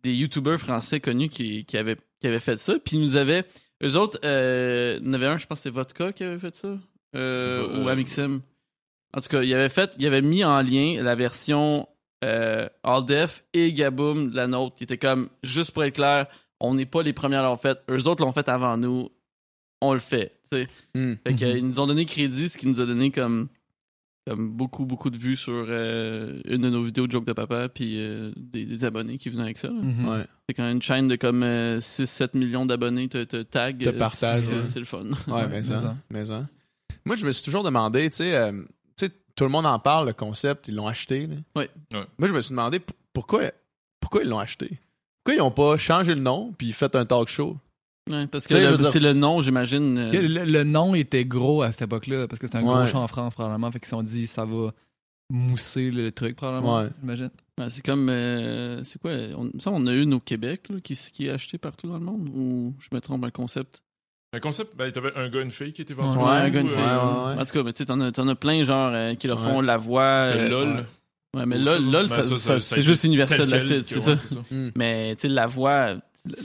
des 0.03 0.13
YouTubers 0.13 0.57
français 0.59 0.99
connus 1.01 1.27
qui, 1.29 1.65
qui, 1.65 1.77
avaient, 1.77 1.97
qui 2.21 2.27
avaient 2.27 2.39
fait 2.39 2.57
ça. 2.57 2.75
Puis 2.83 2.95
ils 2.95 3.01
nous 3.01 3.17
avaient. 3.17 3.43
Eux 3.83 3.95
autres, 3.97 4.19
euh, 4.25 4.97
il 5.01 5.05
y 5.05 5.09
en 5.09 5.13
avait 5.13 5.27
un, 5.27 5.37
je 5.37 5.45
pense 5.47 5.59
que 5.59 5.63
c'est 5.63 5.69
Vodka 5.69 6.11
qui 6.13 6.23
avait 6.23 6.39
fait 6.39 6.55
ça. 6.55 6.67
Euh, 6.69 6.77
Euh, 7.15 7.83
ou 7.83 7.89
Amixem. 7.89 8.41
En 9.13 9.21
tout 9.21 9.27
cas, 9.29 9.41
il 9.41 9.53
avait 9.53 9.69
fait, 9.69 9.91
il 9.99 10.05
avait 10.07 10.21
mis 10.21 10.43
en 10.43 10.61
lien 10.61 11.01
la 11.01 11.15
version 11.15 11.87
euh, 12.23 12.67
All 12.83 13.05
Def 13.05 13.43
et 13.53 13.73
Gaboom 13.73 14.29
de 14.29 14.35
la 14.35 14.47
nôtre. 14.47 14.75
qui 14.75 14.83
était 14.83 14.97
comme, 14.97 15.29
juste 15.43 15.71
pour 15.71 15.83
être 15.83 15.95
clair, 15.95 16.27
on 16.59 16.73
n'est 16.73 16.85
pas 16.85 17.03
les 17.03 17.13
premiers 17.13 17.35
à 17.37 17.41
l'avoir 17.41 17.61
fait. 17.61 17.79
Eux 17.89 18.07
autres 18.07 18.23
l'ont 18.23 18.31
fait 18.31 18.49
avant 18.49 18.77
nous. 18.77 19.09
On 19.81 19.93
le 19.93 19.99
fait. 19.99 20.39
tu 20.49 20.57
sais. 20.57 20.67
Hmm. 20.95 21.13
Fait 21.25 21.35
que, 21.35 21.45
euh, 21.45 21.57
ils 21.57 21.65
nous 21.65 21.79
ont 21.79 21.87
donné 21.87 22.05
crédit, 22.05 22.49
ce 22.49 22.57
qui 22.57 22.67
nous 22.67 22.79
a 22.79 22.85
donné 22.85 23.11
comme, 23.11 23.47
comme 24.27 24.51
beaucoup, 24.51 24.85
beaucoup 24.85 25.09
de 25.09 25.17
vues 25.17 25.35
sur 25.35 25.65
euh, 25.69 26.41
une 26.45 26.61
de 26.61 26.69
nos 26.69 26.83
vidéos 26.83 27.07
de 27.07 27.11
Joke 27.11 27.25
de 27.25 27.33
Papa, 27.33 27.69
puis 27.69 27.99
euh, 27.99 28.31
des, 28.35 28.65
des 28.65 28.83
abonnés 28.83 29.17
qui 29.17 29.29
venaient 29.29 29.43
avec 29.43 29.57
ça. 29.57 29.69
Ouais. 29.69 30.25
C'est 30.47 30.53
quand 30.55 30.69
une 30.69 30.81
chaîne 30.81 31.07
de 31.07 31.15
comme 31.15 31.43
6-7 31.43 32.37
millions 32.37 32.65
d'abonnés 32.65 33.07
te, 33.07 33.23
te 33.23 33.41
tag. 33.43 33.81
Te 33.81 33.89
euh, 33.89 33.93
partage, 33.93 34.41
c'est 34.41 34.55
ouais. 34.55 34.65
c'est 34.65 34.79
le 34.79 34.85
fun. 34.85 35.05
Ouais, 35.27 35.47
mais 35.47 35.63
ça. 35.63 35.79
ça. 35.79 35.95
mais 36.09 36.25
ça. 36.25 36.45
Moi, 37.05 37.15
je 37.15 37.25
me 37.25 37.31
suis 37.31 37.45
toujours 37.45 37.63
demandé, 37.63 38.09
tu 38.09 38.17
sais, 38.17 38.35
euh, 38.35 38.51
tu 38.51 38.57
sais, 38.57 38.67
tout 39.37 39.43
le 39.45 39.49
monde 39.49 39.65
en 39.65 39.79
parle, 39.79 40.07
le 40.07 40.13
concept, 40.13 40.67
ils 40.67 40.75
l'ont 40.75 40.87
acheté. 40.87 41.29
Ouais. 41.55 41.69
Ouais. 41.93 42.05
Moi, 42.17 42.27
je 42.27 42.33
me 42.33 42.41
suis 42.41 42.49
demandé 42.51 42.81
pourquoi, 43.13 43.43
pourquoi 44.01 44.23
ils 44.23 44.27
l'ont 44.29 44.39
acheté? 44.39 44.79
Pourquoi 45.23 45.35
ils 45.35 45.43
n'ont 45.45 45.51
pas 45.51 45.77
changé 45.77 46.13
le 46.15 46.21
nom 46.21 46.53
puis 46.57 46.73
fait 46.73 46.93
un 46.95 47.05
talk 47.05 47.29
show? 47.29 47.55
Ouais, 48.11 48.25
parce 48.27 48.47
que 48.47 48.53
dire- 48.77 48.91
c'est 48.91 48.99
le 49.01 49.13
nom, 49.13 49.41
j'imagine. 49.41 49.97
euh, 49.97 50.11
Le, 50.11 50.45
le 50.45 50.63
nom 50.63 50.95
était 50.95 51.25
gros 51.25 51.61
à 51.61 51.71
cette 51.71 51.83
époque-là, 51.83 52.27
parce 52.27 52.39
que 52.39 52.47
c'était 52.47 52.57
un 52.59 52.63
Ouais. 52.63 52.73
gros 52.73 52.85
show 52.87 52.97
en 52.97 53.07
France, 53.07 53.33
probablement. 53.35 53.69
Fait 53.71 53.79
qu'ils 53.79 53.87
se 53.87 53.91
sont 53.91 54.03
dit, 54.03 54.27
ça 54.27 54.45
va 54.45 54.71
mousser 55.29 55.91
le 55.91 56.11
truc, 56.11 56.35
probablement. 56.37 56.79
Ouais. 56.83 56.89
J'imagine. 57.01 57.29
ouais, 57.59 57.69
c'est 57.69 57.85
comme. 57.85 58.07
euh, 58.09 58.81
c'est 58.83 58.99
quoi 59.01 59.11
on, 59.37 59.51
Ça, 59.59 59.71
on 59.73 59.85
a 59.87 59.91
une 59.93 60.13
au 60.13 60.19
Québec 60.21 60.67
là, 60.69 60.77
qui, 60.81 60.95
qui 60.95 61.27
est 61.27 61.31
achetée 61.31 61.57
partout 61.57 61.87
dans 61.89 61.95
le 61.97 62.05
monde 62.05 62.29
Ou 62.33 62.73
je 62.79 62.87
me 62.93 63.01
trompe 63.01 63.25
le 63.25 63.31
concept? 63.31 63.81
Un 64.37 64.39
concept, 64.39 64.75
ben, 64.77 64.91
t'avais 64.91 65.11
un 65.15 65.29
gars, 65.29 65.41
une 65.41 65.51
fille 65.51 65.73
qui 65.73 65.81
était 65.81 65.93
vendu. 65.95 66.15
Ouais, 66.17 66.25
un 66.29 66.49
gars, 66.49 66.59
une 66.61 66.67
euh, 66.67 66.69
fille. 66.69 66.77
ouais, 66.79 66.83
ouais, 66.85 67.35
ouais. 67.35 67.41
En 67.41 67.45
tout 67.45 67.53
cas, 67.53 67.63
mais 67.63 67.73
tu 67.73 67.77
sais, 67.79 67.85
t'en 67.85 67.99
as, 68.01 68.11
t'en 68.11 68.27
as 68.27 68.35
plein, 68.35 68.63
genre, 68.63 68.91
euh, 68.93 69.15
qui 69.15 69.27
leur 69.27 69.39
font 69.41 69.59
Ouais. 69.59 69.65
la 69.65 69.77
voix. 69.77 70.27
t'as 70.31 70.37
euh, 70.37 70.49
LOL. 70.49 70.67
ouais. 70.69 70.85
Ouais, 71.41 71.45
mais 71.45 71.57
LOL, 71.57 71.83
LOL 71.83 72.07
ben, 72.07 72.15
ça- 72.15 72.23
ça, 72.23 72.29
ça- 72.29 72.37
ça- 72.37 72.59
ça 72.59 72.75
c'est 72.75 72.83
juste 72.83 73.03
universel, 73.03 73.49
c'est 73.49 73.55
ouais, 73.57 73.81
ça. 74.01 74.15
c'est 74.17 74.27
ça. 74.27 74.39
Hmm. 74.51 74.69
Mais 74.75 75.15
tu 75.15 75.23
sais, 75.23 75.27
la 75.27 75.45
voix, 75.47 75.95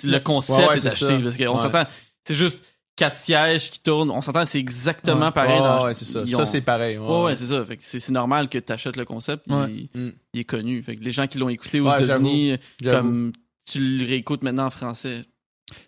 le 0.04 0.18
concept 0.20 0.58
Ouais, 0.58 0.66
ouais, 0.68 0.76
est 0.76 0.78
c'est 0.80 0.88
acheté. 0.88 1.06
ça. 1.06 1.18
Parce 1.22 1.36
qu'on 1.36 1.56
Ouais. 1.56 1.62
s'entend, 1.62 1.84
c'est 2.24 2.34
juste 2.34 2.64
quatre 2.96 3.16
sièges 3.16 3.70
qui 3.70 3.80
tournent. 3.80 4.10
On 4.10 4.20
s'entend, 4.22 4.44
c'est 4.44 4.58
exactement 4.58 5.26
Ouais. 5.26 5.32
pareil. 5.32 5.52
Ouais, 5.60 5.66
dans- 5.66 5.84
ouais, 5.84 5.94
c'est 5.94 6.04
ça. 6.04 6.22
ils 6.22 6.28
Ça, 6.28 6.42
ont- 6.42 6.44
c'est 6.44 6.60
pareil. 6.62 6.98
Ouais, 6.98 7.36
c'est 7.36 7.46
ça. 7.46 7.64
Fait 7.64 7.76
que 7.76 7.84
c'est 7.84 8.00
c'est 8.00 8.12
normal 8.12 8.48
que 8.48 8.58
tu 8.58 8.72
achètes 8.72 8.96
le 8.96 9.04
concept. 9.04 9.44
il- 9.46 9.54
Ouais. 9.54 9.68
Mm. 9.94 10.10
Il, 10.34 10.40
est 10.40 10.44
connu. 10.44 10.82
Fait 10.82 10.96
que 10.96 11.04
les 11.04 11.12
gens 11.12 11.26
qui 11.26 11.38
l'ont 11.38 11.48
écouté 11.48 11.80
aux 11.80 11.88
Ouais, 11.88 12.02
États-Unis, 12.02 12.56
J'avoue. 12.82 12.96
comme 12.98 13.32
tu 13.66 13.78
le 13.80 14.06
réécoutes 14.06 14.42
maintenant 14.42 14.66
en 14.66 14.70
français. 14.70 15.22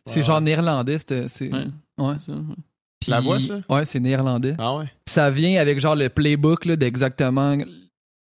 C'est 0.06 0.20
Ouais. 0.20 0.24
genre 0.24 0.40
néerlandais, 0.40 0.96
c'est. 1.06 1.28
c'est- 1.28 1.52
Ouais. 1.52 1.66
Ouais. 1.98 2.14
c'est 2.18 2.26
ça, 2.26 2.32
ouais. 2.32 2.54
La 3.08 3.20
voix, 3.20 3.38
ça? 3.38 3.60
Ouais, 3.68 3.84
c'est 3.84 4.00
néerlandais. 4.00 4.54
Ah 4.58 4.76
ouais? 4.76 4.86
Ça 5.06 5.28
vient 5.30 5.60
avec 5.60 5.78
genre 5.78 5.94
le 5.96 6.08
playbook 6.08 6.64
là, 6.64 6.76
d'exactement 6.76 7.56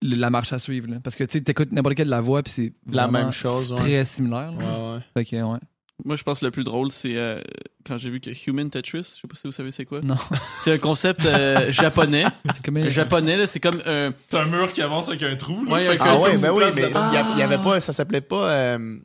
la 0.00 0.30
marche 0.30 0.52
à 0.52 0.58
suivre. 0.58 0.88
là. 0.90 0.96
Parce 1.04 1.14
que 1.14 1.24
tu 1.24 1.38
sais, 1.38 1.44
t'écoutes 1.44 1.72
n'importe 1.72 1.94
quelle 1.94 2.06
de 2.06 2.10
la 2.10 2.20
voix, 2.22 2.42
puis 2.42 2.52
c'est 2.52 2.72
La 2.90 3.02
vraiment 3.06 3.24
même 3.24 3.32
chose, 3.32 3.70
ouais. 3.72 3.78
très 3.78 4.04
similaire. 4.04 4.50
là. 4.52 4.58
Ouais, 4.58 4.94
ouais. 4.94 5.00
Fait 5.14 5.24
que, 5.26 5.42
ouais. 5.42 5.58
Moi, 6.04 6.16
je 6.16 6.22
pense 6.24 6.40
que 6.40 6.46
le 6.46 6.50
plus 6.50 6.64
drôle, 6.64 6.90
c'est 6.90 7.16
euh, 7.16 7.40
quand 7.86 7.96
j'ai 7.98 8.10
vu 8.10 8.18
que 8.18 8.30
Human 8.50 8.68
Tetris, 8.70 8.98
je 9.02 9.20
sais 9.20 9.28
pas 9.28 9.36
si 9.36 9.46
vous 9.46 9.52
savez 9.52 9.70
c'est 9.70 9.84
quoi. 9.84 10.00
Non. 10.00 10.16
C'est 10.60 10.72
un 10.72 10.78
concept 10.78 11.24
euh, 11.26 11.70
japonais. 11.70 12.24
Comme 12.64 12.78
un- 12.78 12.88
japonais, 12.88 13.36
là, 13.36 13.46
c'est 13.46 13.60
comme 13.60 13.80
un. 13.86 14.12
C'est 14.26 14.38
un 14.38 14.46
mur 14.46 14.72
qui 14.72 14.82
avance 14.82 15.08
avec 15.08 15.22
un 15.22 15.36
trou. 15.36 15.64
Là, 15.66 15.72
Ouais, 15.74 15.86
fait 15.86 15.96
Ah 16.00 16.18
ouais, 16.18 16.36
ben 16.40 16.50
oui, 16.52 16.64
mais 16.74 16.82
il 16.82 17.14
y 17.14 17.16
avait- 17.18 17.32
il 17.34 17.38
y 17.38 17.42
avait 17.42 17.58
pas, 17.62 17.78
ça 17.78 17.92
s'appelait 17.92 18.20
pas. 18.22 18.50
euh, 18.50 18.98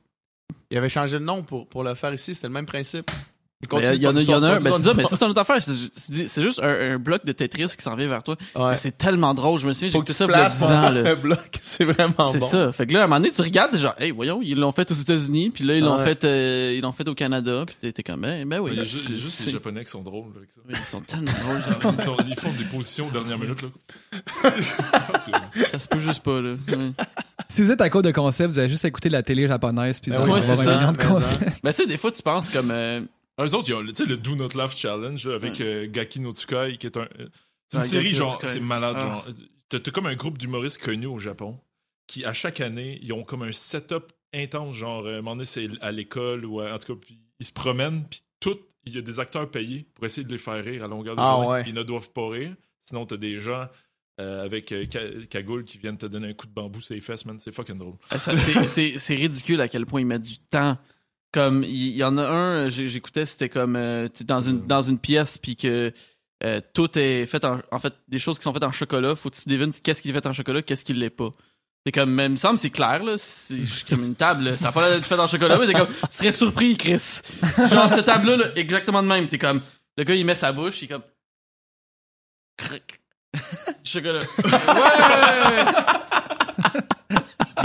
il 0.71 0.77
avait 0.77 0.89
changé 0.89 1.19
le 1.19 1.25
nom 1.25 1.43
pour, 1.43 1.67
pour 1.67 1.83
le 1.83 1.93
faire 1.93 2.13
ici, 2.13 2.33
c'était 2.33 2.47
le 2.47 2.53
même 2.53 2.65
principe. 2.65 3.11
Il 3.63 3.73
y 3.73 4.07
en 4.07 4.15
a, 4.15 4.21
il 4.21 4.29
y 4.29 4.35
en 4.35 4.43
a 4.43 4.49
un. 4.51 4.57
C'est 4.59 4.69
ça, 4.71 4.93
mais 4.95 5.03
c'est 5.09 5.23
une 5.23 5.31
autre 5.31 5.41
affaire. 5.41 5.59
C'est- 5.59 5.71
C'est 5.91 6.27
c'est 6.27 6.41
juste 6.43 6.59
un, 6.61 6.93
un 6.93 6.99
bloc 6.99 7.25
de 7.25 7.31
Tetris 7.31 7.65
qui 7.75 7.81
s'en 7.83 7.95
vient 7.95 8.07
vers 8.07 8.21
toi. 8.21 8.35
Mais 8.55 8.77
C'est 8.77 8.95
tellement 8.95 9.33
drôle. 9.33 9.59
Je 9.59 9.67
me 9.67 9.73
souviens, 9.73 9.89
j'ai 9.89 9.95
écouté 9.97 10.13
ça 10.13 10.25
il 10.25 10.29
y 10.29 10.33
a 10.33 10.37
places 10.37 10.57
10 10.59 10.63
ans. 10.63 10.89
là. 10.91 11.15
bloc, 11.15 11.39
c'est 11.63 11.83
vraiment 11.83 12.31
C'est 12.31 12.37
bon. 12.37 12.47
ça. 12.47 12.71
Fait 12.71 12.85
que 12.85 12.93
là, 12.93 13.01
à 13.01 13.03
un 13.05 13.07
moment 13.07 13.19
donné, 13.19 13.31
tu 13.31 13.41
regardes, 13.41 13.75
genre, 13.75 13.95
hey, 13.97 14.11
voyons, 14.11 14.41
ils 14.43 14.57
l'ont 14.59 14.71
fait 14.71 14.89
aux 14.91 14.95
États-Unis, 14.95 15.49
puis 15.49 15.63
là, 15.63 15.75
ils 15.75 15.83
l'ont 15.83 15.97
Ouais. 15.97 16.03
fait, 16.03 16.23
euh, 16.23 16.73
ils 16.75 16.81
l'ont 16.81 16.91
fait 16.91 17.07
au 17.07 17.15
Canada, 17.15 17.63
puis 17.65 17.91
t'es- 17.91 18.03
comme, 18.03 18.21
ben, 18.21 18.47
ben 18.47 18.59
oui. 18.59 18.71
Il 18.73 18.77
y 18.77 18.81
a 18.81 18.83
juste, 18.83 19.07
c'est- 19.07 19.13
les 19.13 19.19
c'est- 19.19 19.49
Japonais 19.49 19.83
qui 19.83 19.89
sont 19.91 20.03
drôles 20.03 20.33
là, 20.35 20.41
avec 20.41 20.49
ça. 20.51 20.61
Ils 20.69 20.85
sont 20.85 21.01
tellement 21.01 21.31
drôles, 21.43 21.81
genre. 21.81 21.93
Ils, 21.97 22.03
sont- 22.03 22.17
ils 22.29 22.39
font 22.39 22.51
des 22.59 22.63
positions 22.65 23.07
aux 23.07 23.11
dernières 23.11 23.39
minutes. 23.39 23.63
Là. 23.63 24.51
Ça 25.71 25.79
se 25.79 25.87
peut 25.87 25.99
juste 25.99 26.21
pas, 26.21 26.41
là. 26.41 26.51
Ouais. 26.67 26.91
Si 27.49 27.63
vous 27.63 27.71
êtes 27.71 27.81
à 27.81 27.89
court 27.89 28.01
de 28.03 28.11
concept, 28.11 28.51
vous 28.53 28.59
avez 28.59 28.69
juste 28.69 28.85
écouté 28.85 29.09
la 29.09 29.23
télé 29.23 29.47
japonaise, 29.47 29.99
puis 29.99 30.11
vous 30.11 30.17
Ben 30.17 30.23
avoir 30.23 30.43
c'est 30.43 30.67
un 30.67 30.93
concepts. 30.93 31.43
Ben, 31.63 31.71
tu 31.71 31.77
sais, 31.77 31.85
des 31.87 31.97
fois, 31.97 32.11
tu 32.11 32.21
penses 32.21 32.49
comme, 32.49 32.69
euh, 32.71 33.01
eux 33.45 33.55
autres, 33.55 33.69
il 33.69 33.73
y 33.73 33.75
a 33.75 33.83
tu 33.87 33.93
sais, 33.95 34.05
le 34.05 34.17
Do 34.17 34.35
Not 34.35 34.49
Laugh 34.55 34.75
Challenge 34.75 35.27
là, 35.27 35.35
avec 35.35 35.61
euh, 35.61 35.87
Gaki 35.89 36.19
no 36.21 36.31
Tsukai, 36.31 36.77
qui 36.79 36.87
est 36.87 36.97
un. 36.97 37.01
euh, 37.19 37.27
C'est 37.69 37.77
une 37.77 37.83
Ouais, 37.83 37.87
série, 37.87 38.03
Gaki 38.05 38.15
genre, 38.15 38.41
c'est 38.45 38.59
malade. 38.59 38.95
Ah. 38.97 39.01
genre. 39.01 39.27
T'as 39.69 39.79
comme 39.91 40.05
un 40.07 40.15
groupe 40.15 40.37
d'humoristes 40.37 40.81
connus 40.81 41.07
au 41.07 41.19
Japon 41.19 41.59
qui, 42.07 42.23
à 42.23 42.31
chaque 42.33 42.61
année, 42.61 42.99
ils 43.03 43.11
ont 43.13 43.23
comme 43.23 43.43
un 43.43 43.51
setup 43.51 44.13
intense. 44.33 44.75
Genre, 44.75 45.05
euh, 45.05 45.15
à 45.15 45.17
un 45.17 45.21
moment 45.21 45.35
donné, 45.35 45.45
c'est 45.45 45.69
à 45.81 45.91
l'école 45.91 46.45
ou 46.45 46.61
à- 46.61 46.73
en 46.73 46.77
tout 46.77 46.93
cas, 46.95 46.99
puis 47.05 47.19
ils 47.39 47.45
se 47.45 47.51
promènent, 47.51 48.05
puis 48.09 48.21
tout, 48.39 48.57
il 48.85 48.95
y 48.95 48.97
a 48.97 49.01
des 49.01 49.19
acteurs 49.19 49.49
payés 49.51 49.85
pour 49.93 50.05
essayer 50.05 50.25
de 50.25 50.31
les 50.31 50.37
faire 50.37 50.63
rire 50.63 50.83
à 50.85 50.87
longueur 50.87 51.15
de 51.17 51.21
Ah, 51.21 51.25
journée. 51.31 51.47
ouais. 51.47 51.63
Ils 51.67 51.73
ne 51.73 51.83
doivent 51.83 52.09
pas 52.11 52.29
rire. 52.29 52.55
Sinon, 52.83 53.05
t'as 53.05 53.17
des 53.17 53.37
gens 53.39 53.67
euh, 54.19 54.43
avec 54.45 54.71
euh, 54.71 54.85
cagoule 55.29 55.63
qui 55.65 55.77
viennent 55.77 55.97
te 55.97 56.05
donner 56.05 56.29
un 56.29 56.33
coup 56.33 56.47
de 56.47 56.51
bambou 56.53 56.79
sur 56.81 56.95
les 56.95 57.01
fesses, 57.01 57.25
man. 57.25 57.37
C'est 57.37 57.51
fucking 57.51 57.77
drôle. 57.77 57.95
Ah, 58.09 58.17
c'est 58.17 59.15
ridicule 59.15 59.59
à 59.61 59.67
quel 59.67 59.85
point 59.85 59.99
ils 60.01 60.07
mettent 60.07 60.21
du 60.27 60.39
temps. 60.39 60.77
Comme, 61.37 61.63
il 61.63 61.95
y, 61.95 62.03
en 62.03 62.17
a 62.17 62.23
un, 62.23 62.65
euh, 62.65 62.69
j'écoutais, 62.71 63.27
c'était 63.27 63.47
comme, 63.47 63.75
euh, 63.75 64.09
dans 64.25 64.41
une, 64.41 64.65
dans 64.65 64.81
une 64.81 64.97
pièce, 64.97 65.37
puis 65.37 65.55
que 65.55 65.93
euh, 66.43 66.61
tout 66.73 66.97
est 66.97 67.27
fait 67.27 67.45
en, 67.45 67.59
en 67.69 67.77
fait, 67.77 67.93
des 68.07 68.17
choses 68.17 68.39
qui 68.39 68.43
sont 68.43 68.53
faites 68.53 68.63
en 68.63 68.71
chocolat, 68.71 69.15
faut 69.15 69.29
que 69.29 69.35
tu 69.35 69.47
devines 69.47 69.71
qu'est-ce 69.71 70.01
qui 70.01 70.09
est 70.09 70.13
fait 70.13 70.25
en 70.25 70.33
chocolat, 70.33 70.63
qu'est-ce 70.63 70.83
qui 70.83 70.93
l'est 70.93 71.11
pas. 71.11 71.29
C'est 71.85 71.91
comme, 71.91 72.09
même, 72.09 72.31
il 72.31 72.33
me 72.33 72.37
semble, 72.37 72.57
c'est 72.57 72.71
clair, 72.71 73.03
là. 73.03 73.19
C'est 73.19 73.87
comme 73.87 74.03
une 74.03 74.15
table, 74.15 74.45
là. 74.45 74.57
Ça 74.57 74.65
n'a 74.65 74.71
pas 74.71 74.81
l'air 74.81 74.97
d'être 74.97 75.05
fait 75.05 75.19
en 75.19 75.27
chocolat, 75.27 75.59
mais 75.59 75.67
t'es 75.67 75.73
comme, 75.73 75.89
tu 75.89 76.07
serais 76.09 76.31
surpris, 76.31 76.75
Chris. 76.75 77.21
Genre, 77.69 77.87
cette 77.91 78.05
table-là, 78.05 78.37
là, 78.37 78.45
exactement 78.55 79.03
de 79.03 79.07
même. 79.07 79.27
T'es 79.27 79.37
comme, 79.37 79.61
le 79.95 80.03
gars, 80.05 80.15
il 80.15 80.25
met 80.25 80.33
sa 80.33 80.51
bouche, 80.51 80.81
il 80.81 80.85
est 80.85 80.87
comme, 80.87 81.03
chocolat. 83.83 84.23
Ouais! 84.43 85.65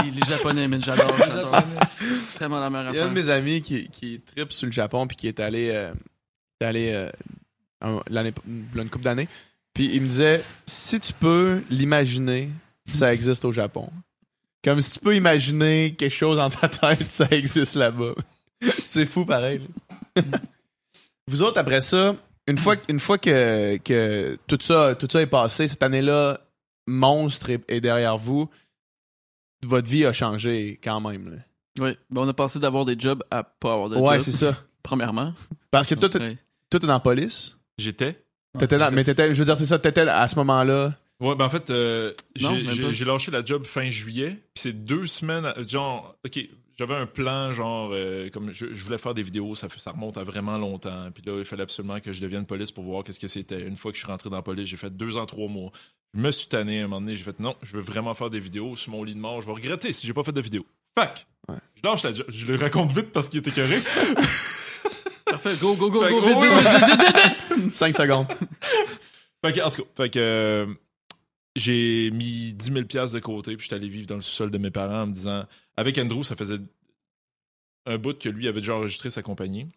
Les, 0.03 0.11
les 0.11 0.27
japonais, 0.27 0.67
mais 0.67 0.81
j'adore, 0.81 1.15
j'adore. 1.17 1.63
C'est 1.85 2.39
tellement 2.39 2.59
la 2.59 2.69
meilleure 2.69 2.93
Il 2.93 2.97
y 2.97 2.99
a 2.99 3.05
un 3.05 3.09
de 3.09 3.13
mes 3.13 3.29
amis 3.29 3.61
qui, 3.61 3.87
qui 3.89 4.19
tripe 4.21 4.51
sur 4.51 4.65
le 4.65 4.71
Japon 4.71 5.07
puis 5.07 5.15
qui 5.17 5.27
est 5.27 5.39
allé, 5.39 5.71
euh, 5.73 5.93
est 6.59 6.65
allé 6.65 6.91
euh, 6.91 7.99
l'année, 8.09 8.33
une 8.75 8.89
couple 8.89 9.05
d'années. 9.05 9.27
Puis 9.73 9.89
il 9.93 10.01
me 10.01 10.07
disait 10.07 10.43
si 10.65 10.99
tu 10.99 11.13
peux 11.13 11.61
l'imaginer, 11.69 12.49
ça 12.91 13.13
existe 13.13 13.45
au 13.45 13.51
Japon. 13.51 13.89
Comme 14.63 14.79
si 14.79 14.91
tu 14.91 14.99
peux 14.99 15.15
imaginer 15.15 15.93
quelque 15.97 16.15
chose 16.15 16.37
dans 16.37 16.49
ta 16.49 16.69
tête, 16.69 17.09
ça 17.09 17.27
existe 17.31 17.75
là-bas. 17.75 18.13
C'est 18.87 19.05
fou 19.05 19.25
pareil. 19.25 19.61
Vous 21.27 21.41
autres 21.41 21.59
après 21.59 21.81
ça, 21.81 22.15
une 22.47 22.57
fois, 22.57 22.75
une 22.89 22.99
fois 22.99 23.17
que, 23.17 23.77
que 23.77 24.37
tout 24.47 24.57
ça, 24.61 24.95
tout 24.95 25.07
ça 25.09 25.21
est 25.21 25.27
passé, 25.27 25.67
cette 25.67 25.83
année-là, 25.83 26.39
monstre 26.87 27.49
est, 27.49 27.61
est 27.69 27.81
derrière 27.81 28.17
vous. 28.17 28.49
Votre 29.63 29.89
vie 29.89 30.05
a 30.05 30.13
changé 30.13 30.79
quand 30.83 30.99
même. 31.01 31.29
là. 31.31 31.37
Oui, 31.79 31.97
ben, 32.09 32.21
on 32.21 32.27
a 32.27 32.33
passé 32.33 32.59
d'avoir 32.59 32.85
des 32.85 32.95
jobs 32.99 33.23
à 33.31 33.43
pas 33.43 33.73
avoir 33.73 33.89
de 33.89 33.95
Ouais, 33.97 34.15
jobs, 34.15 34.21
c'est 34.21 34.31
ça. 34.31 34.57
premièrement. 34.83 35.33
Parce 35.71 35.87
que 35.87 35.95
toi, 35.95 36.09
t'es- 36.09 36.19
Ouais. 36.19 36.37
toi, 36.69 36.79
t'es 36.79 36.87
dans 36.87 36.93
la 36.93 36.99
police? 36.99 37.57
J'étais. 37.77 38.23
T'étais 38.59 38.77
dans- 38.77 38.91
mais 38.91 39.03
t'étais, 39.03 39.33
je 39.33 39.39
veux 39.39 39.45
dire, 39.45 39.57
c'est 39.57 39.65
ça, 39.65 39.79
t'étais 39.79 40.01
à 40.01 40.27
ce 40.27 40.35
moment-là. 40.35 40.93
Ouais, 41.19 41.35
ben 41.35 41.45
en 41.45 41.49
fait, 41.49 41.69
euh, 41.71 42.13
Non, 42.41 42.49
j'ai- 42.49 42.55
même 42.57 42.65
pas. 42.67 42.71
j'ai 42.73 42.93
j'ai 42.93 43.05
lâché 43.05 43.31
la 43.31 43.43
job 43.43 43.65
fin 43.65 43.89
juillet. 43.89 44.31
Puis 44.53 44.61
c'est 44.61 44.73
deux 44.73 45.07
semaines, 45.07 45.45
à- 45.45 45.55
genre, 45.63 46.15
ok, 46.25 46.39
j'avais 46.77 46.95
un 46.95 47.05
plan, 47.05 47.53
genre, 47.53 47.91
euh, 47.93 48.29
comme 48.29 48.51
je, 48.51 48.73
je 48.73 48.83
voulais 48.83 48.97
faire 48.97 49.13
des 49.13 49.23
vidéos, 49.23 49.55
ça, 49.55 49.67
remonte 49.87 50.17
à 50.17 50.23
vraiment 50.23 50.57
longtemps. 50.57 51.09
Puis 51.13 51.23
là, 51.25 51.37
il 51.37 51.45
fallait 51.45 51.63
absolument 51.63 51.99
que 51.99 52.11
je 52.11 52.21
devienne 52.21 52.45
police 52.45 52.71
pour 52.71 52.83
voir 52.83 53.03
qu'est-ce 53.03 53.19
que 53.19 53.27
c'était. 53.27 53.61
Une 53.61 53.77
fois 53.77 53.91
que 53.91 53.97
je 53.97 54.03
suis 54.03 54.11
rentré 54.11 54.29
dans 54.29 54.35
la 54.35 54.41
police, 54.41 54.67
j'ai 54.67 54.77
fait 54.77 54.89
deux 54.89 55.17
ans, 55.17 55.25
trois 55.25 55.47
mois. 55.47 55.71
Je 56.13 56.19
me 56.19 56.31
suis 56.31 56.47
tanné 56.47 56.81
à 56.81 56.85
un 56.85 56.87
moment 56.87 57.01
donné, 57.01 57.15
j'ai 57.15 57.23
fait 57.23 57.39
non, 57.39 57.55
je 57.61 57.77
veux 57.77 57.81
vraiment 57.83 58.13
faire 58.13 58.29
des 58.29 58.39
vidéos 58.39 58.75
sur 58.75 58.91
mon 58.91 59.03
lit 59.03 59.15
de 59.15 59.19
mort. 59.19 59.41
Je 59.41 59.47
vais 59.47 59.53
regretter 59.53 59.91
si 59.91 60.05
j'ai 60.05 60.13
pas 60.13 60.23
fait 60.23 60.31
de 60.31 60.41
vidéo. 60.41 60.65
Fac! 60.95 61.25
Ouais. 61.47 61.55
Je 61.75 61.87
lâche 61.87 62.03
la 62.03 62.13
job. 62.13 62.25
Je 62.29 62.45
le 62.45 62.55
raconte 62.55 62.91
vite 62.91 63.11
parce 63.11 63.29
qu'il 63.29 63.39
était 63.39 63.51
carré. 63.51 63.77
Parfait, 65.25 65.55
go, 65.59 65.75
go, 65.75 65.89
go, 65.89 66.03
Fait 66.03 66.11
go, 66.11 66.21
vite, 66.21 66.37
ouais, 66.37 66.49
vite, 66.49 66.69
vite, 66.69 66.85
vite, 66.85 67.15
vite, 67.49 67.63
vite. 67.63 67.75
5 67.75 67.93
secondes. 67.93 68.27
Fait 69.43 69.51
que, 69.51 69.61
en 69.61 69.69
tout 69.69 69.81
cas, 69.81 69.87
fait 69.97 70.09
que, 70.09 70.19
euh, 70.19 70.65
j'ai 71.55 72.09
mis 72.11 72.53
10 72.53 72.65
000 72.65 72.79
de 72.81 73.19
côté, 73.19 73.55
puis 73.55 73.63
j'étais 73.63 73.75
allé 73.75 73.87
vivre 73.89 74.07
dans 74.07 74.15
le 74.15 74.21
sous-sol 74.21 74.49
de 74.51 74.57
mes 74.57 74.71
parents 74.71 75.03
en 75.03 75.07
me 75.07 75.13
disant, 75.13 75.45
avec 75.77 75.97
Andrew, 75.97 76.23
ça 76.23 76.35
faisait 76.35 76.59
un 77.85 77.97
bout 77.97 78.17
que 78.17 78.29
lui 78.29 78.47
avait 78.47 78.61
déjà 78.61 78.75
enregistré 78.75 79.09
sa 79.09 79.21
compagnie. 79.21 79.67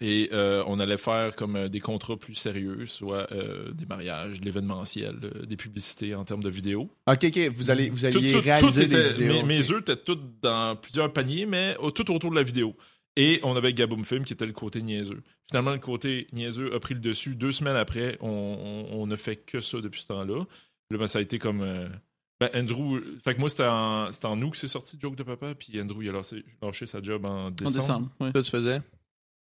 Et 0.00 0.30
euh, 0.32 0.64
on 0.66 0.80
allait 0.80 0.96
faire 0.98 1.34
comme 1.36 1.54
euh, 1.54 1.68
des 1.68 1.78
contrats 1.78 2.16
plus 2.16 2.34
sérieux, 2.34 2.86
soit 2.86 3.30
euh, 3.32 3.70
des 3.72 3.86
mariages, 3.86 4.40
de 4.40 4.44
l'événementiel, 4.44 5.16
euh, 5.22 5.46
des 5.46 5.56
publicités 5.56 6.14
en 6.16 6.24
termes 6.24 6.42
de 6.42 6.50
vidéos. 6.50 6.90
Ok, 7.06 7.24
ok, 7.24 7.38
vous, 7.52 7.70
allez, 7.70 7.88
vous 7.88 8.04
alliez 8.04 8.32
tout- 8.32 8.40
réaliser 8.40 8.88
tout 8.88 8.96
des 8.96 9.12
vidéos. 9.12 9.46
Mes, 9.46 9.70
œufs 9.70 9.80
étaient 9.80 9.96
tous 9.96 10.18
dans 10.40 10.74
plusieurs 10.76 11.12
paniers, 11.12 11.46
mais 11.46 11.76
au- 11.78 11.92
tout 11.92 12.10
autour 12.12 12.30
de 12.30 12.36
la 12.36 12.42
vidéo. 12.42 12.74
Et 13.14 13.38
on 13.44 13.54
avait 13.54 13.72
Gaboum 13.74 14.04
Film 14.04 14.24
qui 14.24 14.32
était 14.32 14.46
le 14.46 14.52
côté 14.52 14.82
niaiseux. 14.82 15.22
Finalement, 15.50 15.72
le 15.72 15.78
côté 15.78 16.26
niaiseux 16.32 16.74
a 16.74 16.80
pris 16.80 16.94
le 16.94 17.00
dessus. 17.00 17.34
Deux 17.36 17.52
semaines 17.52 17.76
après, 17.76 18.16
on, 18.20 18.28
on, 18.90 19.02
on 19.02 19.06
ne 19.06 19.16
fait 19.16 19.36
que 19.36 19.60
ça 19.60 19.80
depuis 19.80 20.00
ce 20.00 20.08
temps-là. 20.08 20.44
Puis 20.92 20.98
Là, 20.98 20.98
ben, 20.98 21.06
ça 21.06 21.18
a 21.20 21.22
été 21.22 21.38
comme. 21.38 21.62
euh, 21.62 21.88
ben, 22.38 22.50
Andrew. 22.54 23.00
Fait 23.24 23.34
que 23.34 23.40
moi, 23.40 23.48
c'était 23.48 23.66
en, 23.66 24.12
c'était 24.12 24.26
en 24.26 24.40
août 24.42 24.50
que 24.50 24.56
c'est 24.58 24.68
sorti 24.68 24.98
Joke 25.00 25.16
de 25.16 25.22
Papa. 25.22 25.54
Puis 25.54 25.80
Andrew, 25.80 26.02
il 26.02 26.10
a 26.10 26.12
lâché, 26.12 26.44
lâché 26.60 26.84
sa 26.86 27.00
job 27.00 27.24
en 27.24 27.46
En 27.46 27.50
décembre. 27.50 27.78
décembre, 27.80 28.08
ouais. 28.20 28.32
Toi, 28.32 28.42
tu 28.42 28.50
faisais? 28.50 28.82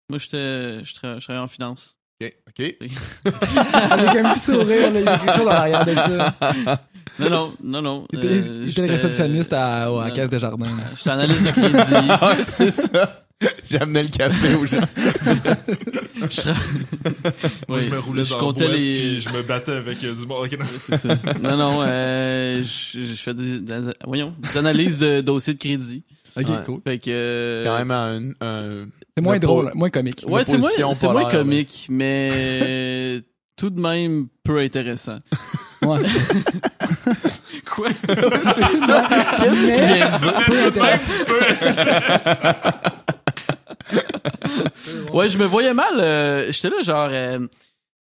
Moi, 0.09 0.17
j'étais, 0.17 0.83
je 0.85 0.93
tra- 0.93 1.19
je 1.19 1.23
travaillais 1.25 1.43
en 1.43 1.47
finance. 1.49 1.97
Ok, 2.21 2.33
ok. 2.47 2.59
Avec 3.91 4.15
un 4.15 4.29
petit 4.31 4.39
sourire, 4.39 4.91
là, 4.93 4.99
il 4.99 5.05
y 5.05 5.07
a 5.07 5.17
quelque 5.19 5.33
chose 5.33 5.47
en 5.47 5.51
arrière 5.51 5.85
de 5.85 5.93
ça. 5.93 6.35
Non, 7.21 7.29
non, 7.29 7.53
non, 7.63 7.81
non. 7.81 8.07
Il 8.13 8.19
était, 8.19 8.27
euh, 8.27 8.63
il 8.65 8.69
était 8.69 8.85
réceptionniste 8.85 9.53
à, 9.53 9.83
à 9.87 10.05
la 10.05 10.11
caisse 10.11 10.29
de 10.29 10.39
jardin. 10.39 10.65
là. 10.65 10.71
J'étais 10.97 11.09
analyste 11.09 11.43
de 11.43 11.51
crédit. 11.51 12.07
Ah, 12.21 12.35
c'est 12.43 12.71
ça. 12.71 13.17
J'amenais 13.69 14.03
le 14.03 14.09
café 14.09 14.53
aux 14.53 14.65
gens. 14.67 14.77
Je 14.95 16.41
tra- 16.41 16.55
Moi, 17.67 17.77
Oui, 17.79 17.83
je 17.85 17.89
me 17.89 17.99
roulais 17.99 18.23
je 18.23 18.33
dans 18.33 18.37
comptais 18.37 18.65
boîte, 18.65 18.77
les- 18.77 18.93
puis 18.93 19.21
je 19.21 19.29
me 19.29 19.41
battais 19.41 19.71
avec 19.71 20.03
euh, 20.03 20.13
du 20.13 20.27
monde. 20.27 20.47
Non. 20.59 20.65
C'est 20.87 20.97
ça. 20.97 21.17
Non, 21.41 21.57
non, 21.57 21.79
euh, 21.81 22.61
je, 22.63 22.99
je 22.99 23.13
fais 23.13 23.33
des, 23.33 23.59
des- 23.59 23.93
voyons, 24.05 24.35
des 24.37 24.57
analyses 24.59 24.99
de 24.99 25.21
dossiers 25.21 25.53
de 25.55 25.59
crédit. 25.59 26.03
Ok, 26.37 26.47
Ouais. 26.49 26.55
cool. 26.65 26.81
Fait 26.85 26.99
que. 26.99 27.55
C'est 27.57 27.63
quand 27.65 27.77
même 27.79 27.91
un. 27.91 28.29
un- 28.45 28.85
C'est 29.17 29.23
moins 29.23 29.39
drôle, 29.39 29.71
moins 29.73 29.89
comique. 29.89 30.23
Ouais, 30.27 30.43
c'est 30.43 30.57
moins, 30.57 30.69
moins 31.11 31.29
comique, 31.31 31.87
mais 31.89 33.21
tout 33.55 33.69
de 33.69 33.79
même 33.81 34.27
peu 34.43 34.59
intéressant. 34.59 35.19
Ouais. 35.83 35.97
Quoi? 37.71 37.89
c'est 38.43 38.61
ça. 38.61 39.07
Qu'est-ce 39.39 39.75
que 39.75 39.79
tu 39.79 39.85
viens 39.95 40.11
de 40.11 40.17
dire? 40.19 40.45
Peu 40.45 40.67
intéressant. 40.67 41.11
Ouais, 45.13 45.29
je 45.29 45.37
me 45.39 45.45
voyais 45.45 45.73
mal. 45.73 45.99
euh, 45.99 46.51
J'étais 46.51 46.69
là, 46.69 46.81
genre. 46.83 47.09
euh, 47.11 47.47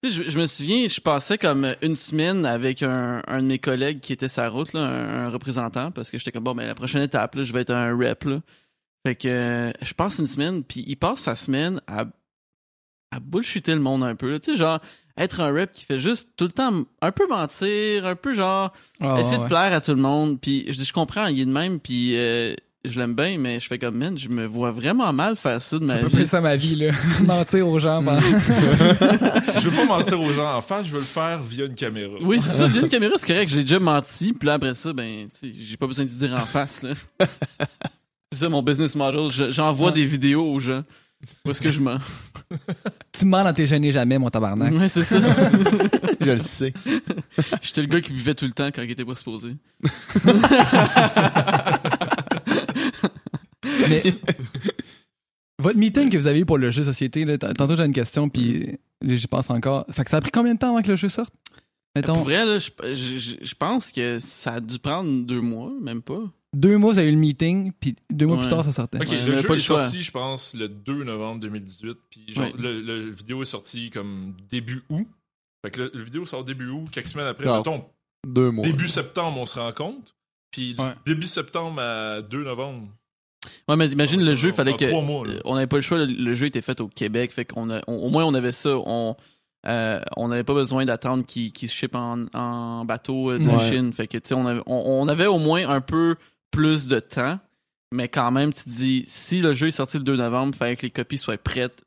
je, 0.05 0.29
je 0.29 0.39
me 0.39 0.47
souviens, 0.47 0.89
je 0.89 1.01
passais 1.01 1.39
comme 1.39 1.75
une 1.83 1.95
semaine 1.95 2.45
avec 2.47 2.83
un, 2.83 3.22
un 3.27 3.39
de 3.39 3.47
mes 3.47 3.59
collègues 3.59 4.01
qui 4.01 4.12
était 4.12 4.29
sa 4.29 4.49
route, 4.51 4.72
là, 4.72 4.81
un, 4.81 5.27
un 5.27 5.31
représentant, 5.31 5.91
parce 5.91 6.11
que 6.11 6.18
j'étais 6.18 6.33
comme 6.33 6.45
bon, 6.45 6.55
ben 6.55 6.66
la 6.66 6.75
prochaine 6.75 7.03
étape, 7.03 7.35
là, 7.35 7.45
je 7.45 7.53
vais 7.55 7.62
être 7.62 7.70
un 7.72 7.97
rep. 7.97 8.25
Là. 8.25 8.41
Fait 9.07 9.14
que 9.14 9.29
euh, 9.29 9.72
je 9.83 9.95
passe 9.95 10.18
une 10.18 10.27
semaine, 10.27 10.62
puis 10.64 10.85
il 10.87 10.97
passe 10.97 11.20
sa 11.20 11.35
semaine 11.35 11.81
à 11.87 12.05
à 13.12 13.18
bullshitter 13.20 13.75
le 13.75 13.81
monde 13.81 14.05
un 14.05 14.14
peu. 14.14 14.39
Tu 14.39 14.53
sais, 14.53 14.57
genre, 14.57 14.81
être 15.19 15.41
un 15.41 15.53
rep 15.53 15.73
qui 15.73 15.85
fait 15.85 15.99
juste 15.99 16.31
tout 16.37 16.45
le 16.45 16.53
temps 16.53 16.73
un 17.03 17.13
peu 17.13 17.27
mentir, 17.29 18.07
un 18.07 18.15
peu 18.17 18.33
genre, 18.35 18.73
Ah, 19.01 19.17
essayer 19.21 19.37
ouais. 19.37 19.43
de 19.45 19.49
plaire 19.49 19.73
à 19.73 19.81
tout 19.81 19.95
le 19.95 20.01
monde. 20.01 20.41
Puis 20.41 20.67
je, 20.69 20.83
je 20.85 20.93
comprends, 20.93 21.27
il 21.27 21.41
est 21.41 21.45
de 21.47 21.51
même, 21.51 21.79
puis 21.81 22.17
euh, 22.17 22.55
je 22.85 22.99
l'aime 22.99 23.15
bien, 23.15 23.37
mais 23.39 23.61
je 23.61 23.67
fais 23.67 23.79
comme, 23.79 23.97
man, 23.99 24.17
je 24.17 24.29
me 24.31 24.47
vois 24.47 24.71
vraiment 24.71 25.13
mal 25.13 25.37
faire 25.37 25.61
ça 25.61 25.79
de 25.79 25.87
C'est 25.87 25.93
ma 25.93 25.99
à 25.99 26.03
peu 26.03 26.09
près 26.09 26.21
vie. 26.23 26.27
ça 26.27 26.41
ma 26.41 26.57
vie, 26.57 26.77
là. 26.77 26.93
Mentir 27.27 27.69
aux 27.69 27.79
gens. 27.79 28.03
pendant- 28.03 28.21
Je 29.61 29.69
veux 29.69 29.77
pas 29.77 29.85
mentir 29.85 30.19
aux 30.21 30.33
gens 30.33 30.57
en 30.57 30.61
face, 30.63 30.87
je 30.87 30.93
veux 30.93 30.99
le 31.01 31.05
faire 31.05 31.43
via 31.43 31.67
une 31.67 31.75
caméra. 31.75 32.15
Oui, 32.23 32.39
c'est 32.41 32.53
ça, 32.55 32.67
via 32.67 32.81
une 32.81 32.89
caméra, 32.89 33.13
c'est 33.17 33.27
correct, 33.27 33.51
j'ai 33.51 33.63
déjà 33.63 33.79
menti, 33.79 34.33
puis 34.33 34.47
là, 34.47 34.55
après 34.55 34.75
ça, 34.75 34.93
ben, 34.95 35.29
tu 35.29 35.53
sais, 35.53 35.53
j'ai 35.61 35.77
pas 35.77 35.87
besoin 35.87 36.07
de 36.07 36.11
te 36.11 36.15
dire 36.15 36.33
en 36.35 36.47
face, 36.47 36.83
là. 36.83 36.91
c'est 38.33 38.39
ça 38.39 38.49
mon 38.49 38.63
business 38.63 38.95
model, 38.95 39.31
Je- 39.31 39.53
j'envoie 39.53 39.91
Ah. 39.91 39.95
des 39.95 40.07
vidéos 40.07 40.45
aux 40.51 40.61
gens. 40.61 40.83
Où 41.47 41.51
est-ce 41.51 41.61
que 41.61 41.71
je 41.71 41.81
mens? 41.81 41.99
tu 43.12 43.27
mens 43.27 43.45
dans 43.45 43.53
tes 43.53 43.66
gênés 43.66 43.93
jamais, 43.93 44.18
mon 44.18 44.31
tabarnak. 44.31 44.73
Ouais, 44.73 44.89
c'est 44.89 45.05
ça. 45.05 45.18
Je 46.21 46.31
le 46.33 46.39
sais. 46.41 46.73
J'étais 47.62 47.81
le 47.83 47.87
gars 47.89 48.01
qui 48.01 48.12
buvait 48.12 48.35
tout 48.35 48.45
le 48.47 48.53
temps 48.53 48.68
quand 48.75 48.83
il 48.83 48.91
était 48.91 49.05
pas 49.05 49.14
supposé. 49.14 49.57
Mais 53.89 54.03
votre 55.59 55.79
meeting 55.79 56.09
que 56.11 56.16
vous 56.16 56.27
avez 56.27 56.41
eu 56.41 56.47
pour 56.47 56.59
le 56.59 56.71
jeu 56.71 56.85
société, 56.85 57.25
là, 57.25 57.37
tantôt 57.39 57.77
j'ai 57.77 57.85
une 57.85 57.93
question, 57.93 58.29
puis 58.29 58.79
j'y 59.03 59.27
pense 59.27 59.51
encore. 59.51 59.85
Fait 59.91 60.05
que 60.05 60.11
ça 60.11 60.16
a 60.16 60.21
pris 60.21 60.31
combien 60.31 60.55
de 60.55 60.59
temps 60.59 60.71
avant 60.71 60.83
que 60.83 60.89
le 60.89 60.97
jeu 60.97 61.09
sorte? 61.09 61.33
Mettons, 61.95 62.14
Pour 62.14 62.23
vrai, 62.25 62.45
là, 62.47 62.59
je, 62.59 62.71
je- 62.95 63.37
je 63.43 63.55
pense 63.55 63.91
que 63.91 64.18
ça 64.21 64.55
a 64.55 64.61
dû 64.61 64.79
prendre 64.79 65.25
deux 65.27 65.41
mois, 65.41 65.73
même 65.83 66.03
pas. 66.03 66.21
Deux 66.55 66.77
mois, 66.79 66.93
vous 66.93 66.99
avez 66.99 67.09
eu 67.09 67.13
le 67.13 67.17
meeting, 67.19 67.73
puis 67.79 67.95
deux 68.11 68.27
mois 68.27 68.37
Ouais. 68.37 68.43
plus 68.43 68.51
tard, 68.51 68.65
ça 68.65 68.73
sortait. 68.73 68.99
Ok, 68.99 69.09
Ouais, 69.09 69.21
on 69.23 69.27
le 69.27 69.37
jeu 69.37 69.43
pas 69.47 69.53
est 69.55 69.57
le 69.57 69.63
sorti, 69.63 70.03
je 70.03 70.11
pense, 70.11 70.55
le 70.55 70.69
2 70.69 71.05
novembre 71.05 71.41
2018. 71.41 71.99
Puis 72.11 72.25
genre, 72.35 72.45
Ouais. 72.47 72.53
le, 72.59 72.81
le 72.81 73.11
vidéo 73.11 73.43
est 73.43 73.47
sorti 73.47 73.91
comme 73.91 74.35
début 74.51 74.83
août. 74.89 75.07
Fait 75.65 75.71
que 75.71 75.83
le, 75.83 75.91
le 75.95 76.03
vidéo 76.03 76.25
sort 76.25 76.43
début 76.45 76.69
août, 76.71 76.89
quelques 76.91 77.09
semaines 77.09 77.27
après, 77.27 77.47
mettons, 77.47 77.85
Deux 78.27 78.51
mois. 78.51 78.65
début 78.65 78.89
septembre, 78.89 79.39
on 79.39 79.47
se 79.47 79.59
rencontre. 79.59 80.15
Puis 80.51 80.75
Ouais. 80.79 80.93
début 81.07 81.27
septembre 81.27 81.81
à 81.81 82.23
2 82.23 82.43
novembre. 82.45 82.89
Ouais, 83.69 83.77
mais 83.77 83.87
imagine 83.89 84.23
le 84.23 84.35
jeu, 84.35 84.53
fallait 84.53 84.73
en 84.73 84.77
que. 84.77 84.85
trois 84.87 85.03
mois, 85.03 85.25
on 85.45 85.55
n'avait 85.55 85.67
pas 85.67 85.77
le 85.77 85.83
choix, 85.83 85.99
le, 85.99 86.07
le 86.07 86.35
jeu 86.35 86.47
était 86.47 86.61
fait 86.61 86.81
au 86.81 86.89
Québec, 86.89 87.33
fait 87.33 87.45
qu'on 87.45 87.71
a, 87.71 87.81
on- 87.87 87.95
au 87.97 88.09
moins 88.11 88.25
on 88.25 88.35
avait 88.35 88.53
ça. 88.53 88.77
On 88.77 89.17
euh, 89.67 90.01
on 90.17 90.29
n'avait 90.29 90.45
pas 90.45 90.55
besoin 90.55 90.85
d'attendre 90.87 91.25
qu'il 91.25 91.53
qu'il 91.53 91.69
se 91.69 91.75
ship 91.75 91.95
en, 91.95 92.25
en 92.35 92.85
bateau 92.87 93.31
euh, 93.31 93.39
de 93.39 93.45
Ouais. 93.47 93.59
Chine. 93.61 93.93
Fait 93.93 94.07
que 94.09 94.17
tu 94.19 94.29
sais, 94.29 94.35
on 94.35 94.47
avait, 94.47 94.63
on, 94.67 95.03
on 95.03 95.07
avait 95.09 95.27
au 95.27 95.39
moins 95.39 95.69
un 95.69 95.81
peu 95.83 96.17
plus 96.51 96.87
de 96.89 97.01
temps, 97.01 97.39
mais 97.93 98.09
quand 98.09 98.31
même, 98.31 98.53
tu 98.53 98.65
te 98.65 98.69
dis, 98.69 99.05
si 99.07 99.41
le 99.41 99.53
jeu 99.53 99.69
est 99.69 99.73
sorti 99.73 99.99
le 99.99 100.05
2 100.05 100.17
novembre, 100.17 100.53
il 100.55 100.59
fallait 100.59 100.77
que 100.77 100.83
les 100.83 100.91
copies 100.91 101.19
soient 101.19 101.39
prêtes 101.39 101.83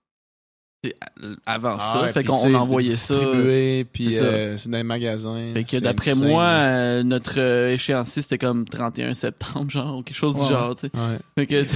avant 1.45 1.79
ça. 1.79 1.91
Ah 1.95 2.01
ouais, 2.03 2.11
fait 2.11 2.23
qu'on 2.25 2.53
envoyait 2.55 2.89
ça. 2.89 3.15
distribué, 3.15 3.85
puis 3.91 4.05
c'est 4.11 4.19
ça. 4.19 4.25
euh, 4.25 4.57
c'est 4.57 4.69
dans 4.69 4.77
les 4.77 4.83
magasins. 4.83 5.53
Fait 5.53 5.63
que 5.63 5.77
d'après 5.79 6.13
moi, 6.15 6.43
là. 6.43 6.65
euh, 6.99 7.03
notre 7.03 7.39
euh, 7.39 7.73
échéancier, 7.73 8.21
c'était 8.21 8.37
comme 8.37 8.65
31 8.67 9.13
septembre, 9.13 9.69
genre, 9.69 9.97
ou 9.99 10.03
quelque 10.03 10.17
chose 10.17 10.35
Ouais, 10.35 10.43
du 10.43 10.49
genre, 10.49 10.75
tu 10.75 10.81
sais. 10.87 10.91
Ouais. 10.93 11.17
Fait 11.37 11.47
que, 11.47 11.61
tu 11.69 11.75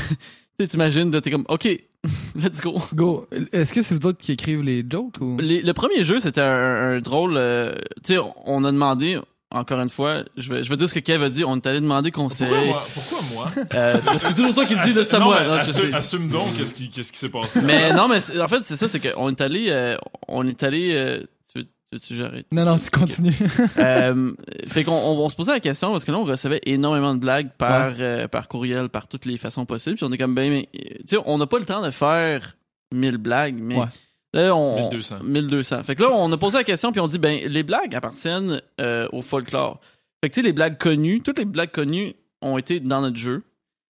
sais, 0.60 0.68
t'imagines, 0.68 1.10
t'es 1.22 1.32
comme, 1.32 1.46
OK, 1.48 1.64
let's 2.36 2.60
go. 2.62 2.80
Go. 2.94 3.28
Est-ce 3.54 3.72
que 3.72 3.82
c'est 3.82 3.96
vous 3.96 4.08
autres 4.08 4.20
qui 4.20 4.34
écrivent 4.34 4.64
les 4.64 4.84
jokes 4.90 5.16
ou? 5.22 5.38
Les- 5.40 5.62
le 5.62 5.74
premier 5.74 6.04
jeu, 6.04 6.20
c'était 6.20 6.42
un, 6.42 6.96
un 6.98 7.00
drôle. 7.00 7.38
euh, 7.38 7.76
tu 8.04 8.16
sais, 8.16 8.20
on 8.46 8.66
a 8.66 8.72
demandé, 8.74 9.20
encore 9.52 9.80
une 9.80 9.89
fois, 9.89 10.24
je 10.36 10.52
vais, 10.54 10.64
je 10.64 10.70
vais 10.70 10.76
dire 10.78 10.89
ce 10.89 10.93
que 10.93 11.00
Kev 11.00 11.24
a 11.24 11.30
dit. 11.30 11.43
On 11.45 11.56
est 11.56 11.68
allé 11.68 11.80
demander 11.80 12.12
conseil. 12.12 12.48
Pourquoi 12.50 12.60
moi? 12.74 12.84
Pourquoi 12.93 13.20
moi? 13.34 13.52
Euh, 13.76 13.95
c'est 14.18 14.36
toujours 14.36 14.54
toi 14.54 14.66
qui 14.66 14.76
le 14.76 14.84
dis 14.86 14.93
de 14.93 15.04
ça, 15.04 15.20
moi. 15.20 15.41
Non, 15.43 15.54
assume 15.93 16.28
donc 16.28 16.56
qu'est-ce 16.58 16.74
qui 16.74 16.89
qu'est-ce 16.89 17.12
qui 17.14 17.20
s'est 17.20 17.30
passé. 17.30 17.62
Mais 17.64 17.93
non, 17.93 18.08
mais 18.08 18.18
en 18.39 18.48
fait, 18.48 18.64
c'est 18.64 18.76
ça, 18.76 18.88
c'est 18.88 19.00
qu'on 19.00 19.30
est 19.30 19.41
allé, 19.41 19.68
euh, 19.70 19.95
on 20.28 20.45
est 20.48 20.62
allé. 20.64 20.93
euh, 20.95 21.24
tu 21.54 21.60
veux, 21.60 22.00
tu 22.00 22.16
j'arrête? 22.16 22.45
Non, 22.52 22.66
non, 22.66 22.78
tu 22.78 22.89
continues. 22.89 23.34
Euh, 23.78 24.34
fait 24.68 24.84
qu'on 24.84 24.91
on, 24.91 25.18
on 25.24 25.30
se 25.30 25.36
posait 25.36 25.52
la 25.54 25.60
question 25.60 25.91
parce 25.91 26.04
que 26.04 26.12
là 26.12 26.18
on 26.18 26.24
recevait 26.26 26.60
énormément 26.66 27.14
de 27.14 27.20
blagues 27.20 27.50
par 27.58 27.93
euh, 28.00 28.28
par 28.28 28.48
courriel 28.48 28.89
par 28.89 29.08
toutes 29.08 29.26
les 29.26 29.38
façons 29.38 29.66
possibles 29.66 29.95
puis 29.98 30.06
on 30.06 30.12
est 30.12 30.18
comme 30.18 30.34
ben 30.36 30.50
mais 30.50 30.68
euh, 30.76 30.95
tu 31.08 31.16
sais 31.16 31.18
on 31.26 31.38
n'a 31.38 31.45
pas 31.45 31.60
le 31.60 31.66
temps 31.66 31.82
de 31.82 31.91
faire 31.91 32.58
1000 32.93 33.18
blagues 33.18 33.58
mais 33.60 33.78
Ouais. 33.78 33.86
Là 34.34 34.55
on 34.55 34.75
1200. 34.89 35.19
1200 35.23 35.84
fait 35.84 35.95
que 35.95 36.03
là 36.03 36.09
on 36.11 36.32
a 36.32 36.38
posé 36.38 36.57
la 36.57 36.63
question 36.63 36.91
puis 36.91 36.99
on 37.01 37.07
dit 37.07 37.19
ben 37.19 37.39
les 37.47 37.63
blagues 37.63 37.95
appartiennent 37.95 38.61
euh, 38.82 39.07
au 39.13 39.21
folklore 39.21 39.80
fait 40.23 40.30
que 40.30 40.34
tu 40.36 40.41
sais 40.41 40.45
les 40.45 40.53
blagues 40.53 40.78
connues 40.78 41.21
toutes 41.21 41.39
les 41.39 41.45
blagues 41.45 41.71
connues 41.71 42.13
ont 42.41 42.57
été 42.57 42.80
dans 42.80 43.01
notre 43.01 43.17
jeu 43.17 43.43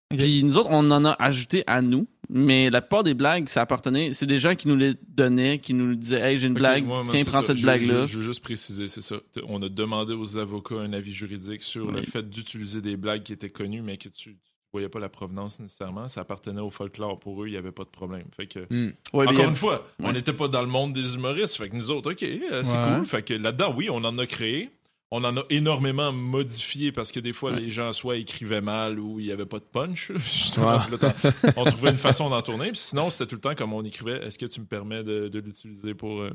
puis 0.09 0.43
nous 0.43 0.57
autres 0.57 0.69
on 0.71 0.89
en 0.91 1.03
a 1.05 1.11
ajouté 1.19 1.63
à 1.67 1.81
nous 1.81 2.07
mais 2.29 2.69
la 2.69 2.81
plupart 2.81 3.03
des 3.03 3.13
blagues 3.13 3.47
ça 3.49 3.61
appartenait 3.61 4.13
c'est 4.13 4.25
des 4.25 4.37
gens 4.39 4.53
qui 4.55 4.67
nous 4.67 4.75
les 4.75 4.93
donnaient 5.09 5.57
qui 5.57 5.73
nous 5.73 5.95
disaient 5.95 6.21
hey 6.21 6.37
j'ai 6.37 6.47
une 6.47 6.53
blague 6.53 6.87
ouais, 6.87 7.03
tiens 7.05 7.23
c'est 7.23 7.29
prends 7.29 7.41
ça. 7.41 7.47
cette 7.47 7.57
Je- 7.57 7.63
blague 7.63 7.81
là 7.83 8.05
Je, 8.05 8.13
je 8.13 8.17
veux 8.19 8.23
juste 8.25 8.43
préciser, 8.43 8.87
c'est 8.89 9.01
ça. 9.01 9.15
On 9.47 9.61
a 9.61 9.69
demandé 9.69 10.13
aux 10.13 10.37
avocats 10.37 10.75
un 10.75 10.93
avis 10.93 11.13
juridique 11.13 11.61
sur 11.61 11.89
le 11.91 12.01
fait 12.03 12.29
d'utiliser 12.29 12.81
des 12.81 12.95
blagues 12.97 13.23
qui 13.23 13.33
étaient 13.33 13.49
connues, 13.49 13.81
mais 13.81 13.97
que 13.97 14.09
tu, 14.09 14.37
voyais 14.73 14.89
pas 14.89 14.99
la 14.99 15.09
provenance 15.09 15.59
nécessairement. 15.59 16.07
Ça 16.09 16.21
appartenait 16.21 16.61
au 16.61 16.69
folklore. 16.69 17.19
Pour 17.19 17.41
eux, 17.43 17.47
il 17.47 17.53
y 17.53 17.57
avait 17.57 17.71
pas 17.71 17.83
de 17.83 17.89
problème. 17.89 18.25
Fait 18.35 18.47
que, 18.47 18.59
Hmm. 18.69 18.91
Ouais, 19.13 19.27
encore 19.27 19.45
une 19.45 19.55
fois, 19.55 19.87
on 20.03 20.11
n'était 20.11 20.33
pas 20.33 20.47
dans 20.47 20.61
le 20.61 20.67
monde 20.67 20.93
des 20.93 21.15
humoristes. 21.15 21.55
Fait 21.57 21.69
que 21.69 21.75
nous 21.75 21.89
autres, 21.91 22.11
OK, 22.11 22.23
euh, 22.23 22.63
c'est 22.63 22.73
Ouais. 22.77 22.95
cool. 22.97 23.05
Fait 23.05 23.23
que 23.23 23.33
là-dedans, 23.33 23.73
oui, 23.75 23.89
on 23.89 24.03
en 24.03 24.17
a 24.17 24.25
créé. 24.25 24.69
On 25.09 25.23
en 25.23 25.37
a 25.37 25.43
énormément 25.49 26.11
modifié 26.11 26.91
parce 26.91 27.13
que 27.13 27.21
des 27.21 27.31
fois, 27.31 27.51
Ouais. 27.53 27.61
les 27.61 27.71
gens 27.71 27.93
soit 27.93 28.17
écrivaient 28.17 28.59
mal 28.59 28.99
ou 28.99 29.21
il 29.21 29.27
n'y 29.27 29.31
avait 29.31 29.45
pas 29.45 29.59
de 29.59 29.63
punch. 29.63 30.11
justement. 30.15 30.79
On 31.55 31.63
trouvait 31.63 31.91
une 31.91 31.95
façon 31.95 32.29
d'en 32.29 32.41
tourner. 32.41 32.71
Puis 32.71 32.79
sinon, 32.81 33.09
c'était 33.09 33.25
tout 33.25 33.35
le 33.35 33.41
temps 33.41 33.55
comme 33.55 33.71
on 33.71 33.83
écrivait 33.83 34.25
Est-ce 34.25 34.37
que 34.37 34.45
tu 34.47 34.59
me 34.59 34.65
permets 34.65 35.03
de, 35.05 35.29
de 35.29 35.39
l'utiliser 35.39 35.93
pour. 35.93 36.19
euh, 36.19 36.31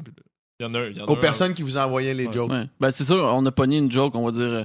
y 0.59 0.65
en 0.65 0.75
a 0.75 0.87
y 0.89 1.01
en 1.03 1.05
a 1.05 1.11
Aux 1.11 1.17
un- 1.17 1.21
personnes 1.21 1.53
qui 1.53 1.63
vous 1.63 1.77
envoyaient 1.77 2.15
les 2.15 2.27
Ouais. 2.29 2.33
jokes. 2.33 2.51
Ouais. 2.51 2.65
Ben, 2.81 2.91
c'est 2.91 3.05
sûr, 3.05 3.17
on 3.23 3.45
a 3.45 3.53
pogné 3.53 3.77
une 3.77 3.93
joke, 3.93 4.15
on 4.15 4.25
va 4.25 4.31
dire. 4.31 4.65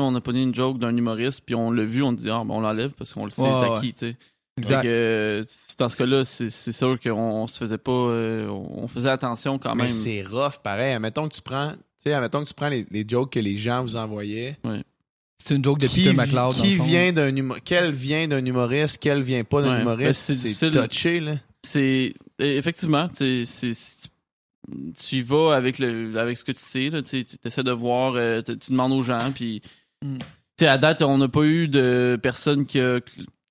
On 0.00 0.14
a 0.14 0.20
pogné 0.20 0.42
une 0.42 0.54
joke 0.54 0.78
d'un 0.78 0.96
humoriste, 0.96 1.42
puis 1.44 1.54
on 1.54 1.70
l'a 1.70 1.84
vu, 1.84 2.02
on 2.02 2.12
dit, 2.12 2.30
ah, 2.30 2.42
ben, 2.46 2.54
on 2.54 2.60
l'enlève 2.60 2.90
parce 2.92 3.12
qu'on 3.12 3.24
le 3.24 3.30
sait, 3.30 3.42
Ouais, 3.42 3.48
t'as 3.60 3.74
ouais. 3.74 3.80
qui, 3.80 3.92
tu 3.94 3.98
sais. 4.10 4.16
Exact. 4.58 4.82
que, 4.82 4.88
euh, 4.88 5.44
dans 5.78 5.88
ce 5.88 5.96
cas-là, 5.96 6.24
c'est 6.26 6.50
c'est 6.50 6.72
sûr 6.72 7.00
qu'on 7.00 7.12
on 7.18 7.46
se 7.48 7.56
faisait 7.56 7.78
pas. 7.78 7.90
euh, 7.90 8.48
on 8.48 8.86
faisait 8.86 9.08
attention 9.08 9.58
quand 9.58 9.74
Mais 9.74 9.84
même. 9.84 9.90
c'est 9.92 10.22
rough, 10.22 10.58
pareil. 10.62 10.92
Admettons 10.92 11.26
que 11.26 11.34
tu 11.34 11.40
prends, 11.40 11.70
tu 11.72 11.78
sais, 11.96 12.12
admettons 12.12 12.42
que 12.42 12.48
tu 12.48 12.54
prends 12.54 12.68
les, 12.68 12.86
les 12.90 13.04
jokes 13.08 13.32
que 13.32 13.38
les 13.40 13.56
gens 13.56 13.80
vous 13.82 13.96
envoyaient. 13.96 14.58
C'est 15.42 15.54
une 15.56 15.64
joke 15.64 15.78
de 15.80 15.86
qui 15.86 16.02
Peter 16.02 16.12
McLeod. 16.12 16.34
dans 16.34 16.50
qui 16.50 16.76
le 16.76 16.82
vient 16.84 17.12
d'un 17.14 17.34
humo- 17.34 17.56
quel 17.64 17.92
vient 17.92 18.28
d'un 18.28 18.44
humoriste, 18.44 18.98
quel 19.00 19.22
vient 19.22 19.42
pas 19.42 19.62
d'un 19.62 19.68
Ouais. 19.70 19.76
Ben, 19.76 19.80
humoriste, 19.82 20.20
c'est 20.32 20.70
touché 20.70 21.20
là. 21.20 21.36
C'est 21.64 22.14
effectivement, 22.38 23.08
tu 23.08 23.16
sais, 23.16 23.44
c'est- 23.46 23.74
c'est- 23.74 24.08
tu 25.00 25.16
y 25.16 25.22
vas 25.22 25.54
avec 25.56 25.78
le 25.78 26.16
avec 26.18 26.36
ce 26.38 26.44
que 26.44 26.52
tu 26.52 26.60
sais 26.60 26.90
là, 26.90 27.00
tu 27.02 27.24
essaies 27.44 27.62
de 27.64 27.72
voir, 27.72 28.14
euh, 28.16 28.42
tu 28.42 28.56
tu 28.58 28.70
demandes 28.72 28.92
aux 28.92 29.02
gens, 29.02 29.18
puis 29.34 29.62
Mm. 30.02 30.18
tu 30.18 30.24
sais 30.58 30.66
à 30.68 30.78
date 30.78 31.02
on 31.02 31.18
n'a 31.18 31.28
pas 31.28 31.42
eu 31.44 31.68
de 31.68 32.18
personne 32.22 32.66
qui 32.66 32.80
a 32.80 32.98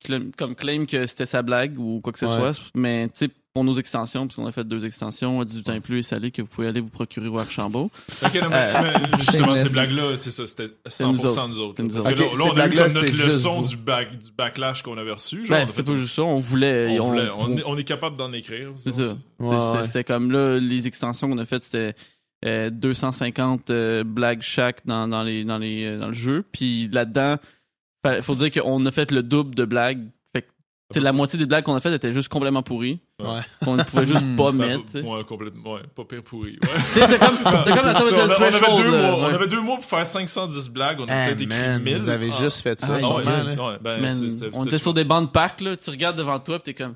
cl- 0.05 0.31
comme 0.37 0.55
claim 0.55 0.85
que 0.85 1.05
c'était 1.07 1.25
sa 1.25 1.41
blague 1.41 1.77
ou 1.79 1.99
quoi 2.03 2.11
que 2.13 2.19
ce 2.19 2.25
Ouais. 2.25 2.53
soit, 2.53 2.71
mais 2.75 3.07
tu 3.09 3.25
sais 3.25 3.29
pour 3.53 3.65
nos 3.65 3.73
extensions, 3.73 4.25
parce 4.27 4.37
qu'on 4.37 4.45
a 4.45 4.51
fait 4.53 4.63
deux 4.63 4.85
extensions, 4.85 5.43
18 5.43 5.69
ans 5.69 5.73
et 5.73 5.79
plus 5.81 5.99
et 5.99 6.03
salé, 6.03 6.31
que 6.31 6.41
vous 6.41 6.47
pouvez 6.47 6.67
aller 6.67 6.79
vous 6.79 6.87
procurer 6.89 7.27
au 7.27 7.37
Archambault. 7.37 7.91
Ok, 8.25 8.33
non, 8.35 8.49
mais, 8.49 8.55
Euh, 8.55 8.93
mais 9.11 9.17
justement, 9.17 9.55
ces 9.57 9.67
blagues-là, 9.67 10.15
c'est 10.15 10.31
ça, 10.31 10.47
c'était 10.47 10.69
100% 10.87 11.49
nous 11.49 11.59
autres. 11.59 11.83
Parce 11.83 12.05
que 12.15 12.21
là, 12.21 12.27
on 12.45 12.57
a 12.57 12.67
eu 12.67 12.69
comme 12.69 12.87
notre 12.93 13.05
c'était 13.07 13.25
leçon 13.25 13.61
du, 13.61 13.75
back, 13.75 14.17
du 14.17 14.31
backlash 14.31 14.83
qu'on 14.83 14.97
avait 14.97 15.11
reçu. 15.11 15.45
Genre, 15.45 15.57
Ben, 15.57 15.67
fait- 15.67 15.83
pas 15.83 15.95
juste 15.97 16.15
ça, 16.15 16.21
on 16.23 16.37
voulait. 16.37 16.97
on, 16.97 17.03
on- 17.03 17.07
voulait- 17.07 17.29
on 17.29 17.41
on- 17.41 17.57
est, 17.57 17.63
on 17.65 17.77
est 17.77 17.83
capable 17.83 18.15
d'en 18.15 18.31
écrire. 18.31 18.69
C'est 18.77 18.91
ça. 18.91 19.01
Ouais, 19.01 19.59
C'était- 19.59 19.77
ouais. 19.79 19.83
C'était 19.83 20.03
comme 20.05 20.31
là, 20.31 20.57
les 20.57 20.87
extensions 20.87 21.27
qu'on 21.29 21.37
a 21.37 21.45
faites, 21.45 21.63
c'était 21.63 21.93
euh, 22.45 22.69
250 22.69 23.69
euh, 23.69 24.03
blagues 24.03 24.41
chaque 24.41 24.85
dans, 24.85 25.07
dans, 25.07 25.23
les, 25.23 25.43
dans, 25.43 25.57
les, 25.57 25.85
euh, 25.85 25.99
dans 25.99 26.07
le 26.07 26.13
jeu. 26.13 26.43
Puis 26.51 26.87
là-dedans, 26.89 27.37
fa- 28.03 28.21
faut 28.21 28.35
dire 28.35 28.49
qu'on 28.51 28.85
a 28.85 28.91
fait 28.91 29.11
le 29.11 29.21
double 29.23 29.53
de 29.55 29.65
blagues. 29.65 30.07
Fait 30.33 30.45
que 30.93 30.99
la 30.99 31.13
moitié 31.13 31.37
des 31.39 31.45
blagues 31.45 31.63
qu'on 31.63 31.75
a 31.75 31.79
faites 31.81 31.93
étaient 31.93 32.11
juste 32.13 32.29
complètement 32.29 32.63
pourries. 32.63 32.99
Ouais. 33.21 33.39
Qu'on 33.63 33.75
ne 33.75 33.83
pouvait 33.83 34.07
juste 34.07 34.25
Hmm. 34.25 34.35
pas 34.35 34.51
mettre. 34.51 34.99
ouais, 34.99 35.23
complètement. 35.23 35.73
Ouais, 35.73 35.81
pas 35.95 36.03
pire 36.05 36.23
pourri. 36.23 36.57
Ouais. 36.63 36.69
T'as 36.95 37.17
comme, 37.19 37.37
t'as 37.43 37.63
comme 37.63 37.85
attends, 37.87 38.03
on, 38.05 38.15
on 38.15 38.17
avait 38.31 38.83
deux 38.83 38.89
mois, 38.89 39.15
on 39.19 39.23
avait 39.35 39.47
deux 39.47 39.61
mois 39.61 39.75
pour 39.75 39.85
faire 39.85 40.05
510 40.07 40.69
blagues. 40.69 40.99
On 41.01 41.05
a 41.05 41.13
Ah, 41.13 41.25
peut-être 41.25 41.41
écrit 41.41 41.55
man, 41.55 41.83
1000. 41.83 41.97
vous 41.97 42.09
avez 42.09 42.29
Ah. 42.33 42.39
juste 42.41 42.61
fait 42.61 42.79
ça, 42.79 42.87
Ah, 42.87 42.89
Ah, 42.89 42.95
ouais, 42.95 42.99
sûrement, 42.99 43.19
ouais, 43.19 43.55
là. 43.55 43.67
ouais, 43.67 43.77
ben, 43.79 44.01
Man, 44.01 44.11
c'est- 44.11 44.31
c'était- 44.31 44.49
on 44.53 44.65
était 44.65 44.79
sur 44.79 44.93
des 44.95 45.03
bancs 45.03 45.27
de 45.27 45.31
parc, 45.31 45.61
là, 45.61 45.77
tu 45.77 45.89
regardes 45.91 46.17
devant 46.17 46.39
toi 46.39 46.57
pis 46.57 46.73
t'es 46.73 46.83
comme 46.83 46.95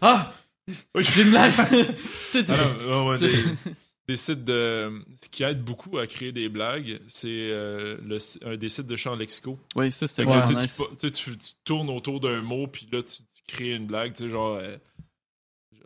Ah! 0.00 0.32
J'ai 0.96 1.22
une 1.22 1.30
blague! 1.30 1.52
Tu 2.32 2.44
des, 4.08 4.16
sites 4.16 4.44
de. 4.44 4.90
Ce 5.22 5.28
qui 5.28 5.42
aide 5.44 5.62
beaucoup 5.62 5.98
à 5.98 6.06
créer 6.06 6.32
des 6.32 6.48
blagues, 6.48 7.00
c'est 7.06 7.28
euh, 7.28 7.96
un 8.44 8.56
des 8.56 8.68
sites 8.68 8.86
de 8.86 8.96
champs 8.96 9.14
lexicaux. 9.14 9.58
Oui, 9.76 9.92
ça 9.92 10.06
c'était 10.08 10.24
Ouais. 10.28 10.42
nice. 10.54 10.82
tu 11.00 11.10
tu- 11.10 11.36
tu 11.36 11.50
tournes 11.64 11.90
autour 11.90 12.18
d'un 12.20 12.40
mot, 12.42 12.66
puis 12.66 12.88
là, 12.90 13.02
tu, 13.02 13.18
tu 13.22 13.42
crées 13.46 13.70
une 13.74 13.86
blague, 13.86 14.14
tu 14.14 14.24
sais, 14.24 14.30
genre. 14.30 14.54
euh, 14.56 14.76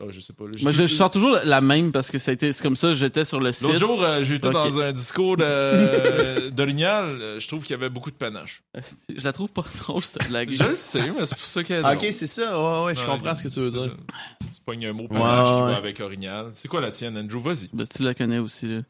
Ah, 0.04 0.06
je 0.10 0.18
sais 0.18 0.32
pas. 0.32 0.44
là, 0.46 0.50
j'ai 0.56 0.62
Moi, 0.64 0.72
je, 0.72 0.82
je 0.86 0.94
sors 0.94 1.10
toujours 1.10 1.38
la 1.44 1.60
même 1.60 1.92
parce 1.92 2.10
que 2.10 2.18
ça 2.18 2.32
a 2.32 2.34
été, 2.34 2.52
c'est 2.52 2.62
comme 2.62 2.74
ça, 2.74 2.92
j'étais 2.92 3.24
sur 3.24 3.38
le 3.38 3.46
L'autre 3.46 3.58
site. 3.58 3.76
jour, 3.76 4.02
euh, 4.02 4.24
j'étais 4.24 4.48
Ok. 4.48 4.52
dans 4.54 4.80
un 4.80 4.92
discours 4.92 5.36
de- 5.36 6.48
d'Orignal. 6.50 7.04
euh, 7.04 7.38
je 7.38 7.46
trouve 7.46 7.62
qu'il 7.62 7.70
y 7.70 7.74
avait 7.74 7.88
beaucoup 7.88 8.10
de 8.10 8.16
panache. 8.16 8.62
Je 9.08 9.22
la 9.22 9.32
trouve 9.32 9.50
pas 9.52 9.64
drôle, 9.78 10.02
cette 10.02 10.26
blague. 10.28 10.50
Je 10.50 10.62
le 10.64 10.74
sais, 10.74 11.08
mais 11.12 11.24
c'est 11.24 11.36
pour 11.36 11.44
ça 11.44 11.62
qu'elle 11.62 11.84
est 11.84 11.94
Ok, 11.94 12.06
c'est 12.10 12.26
ça. 12.26 12.58
Ouais, 12.60 12.86
ouais, 12.86 12.94
je 12.96 13.06
comprends 13.06 13.36
ce 13.36 13.44
que 13.44 13.48
tu 13.48 13.60
veux 13.60 13.70
dire. 13.70 13.94
Tu, 14.40 14.48
tu 14.48 14.60
pognes 14.66 14.86
un 14.86 14.92
mot 14.92 15.06
panache, 15.06 15.48
Ouais, 15.68 15.74
avec 15.74 16.00
Orignal. 16.00 16.50
C'est 16.54 16.66
quoi 16.68 16.80
la 16.80 16.90
tienne, 16.90 17.16
Andrew? 17.16 17.38
Vas-y. 17.40 17.68
Ben, 17.72 17.86
tu 17.86 18.02
la 18.02 18.14
connais 18.14 18.38
aussi, 18.38 18.66
là. 18.66 18.80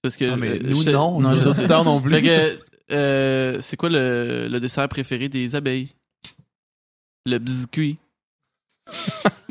Parce 0.00 0.16
que. 0.16 0.24
Ah, 0.24 0.36
mais 0.36 0.52
euh, 0.52 0.58
nous, 0.64 0.78
j'étais- 0.78 0.92
non. 0.92 1.20
je 1.20 1.26
nos 1.28 1.36
sais. 1.36 1.48
auditeurs 1.58 1.84
non 1.84 2.00
plus. 2.00 2.10
Fait 2.12 2.22
que, 2.22 2.58
euh, 2.92 3.58
c'est 3.60 3.76
quoi 3.76 3.90
le, 3.90 4.48
le 4.50 4.58
dessert 4.60 4.88
préféré 4.88 5.28
des 5.28 5.54
abeilles? 5.54 5.90
Le 7.26 7.38
biscuit. 7.38 7.98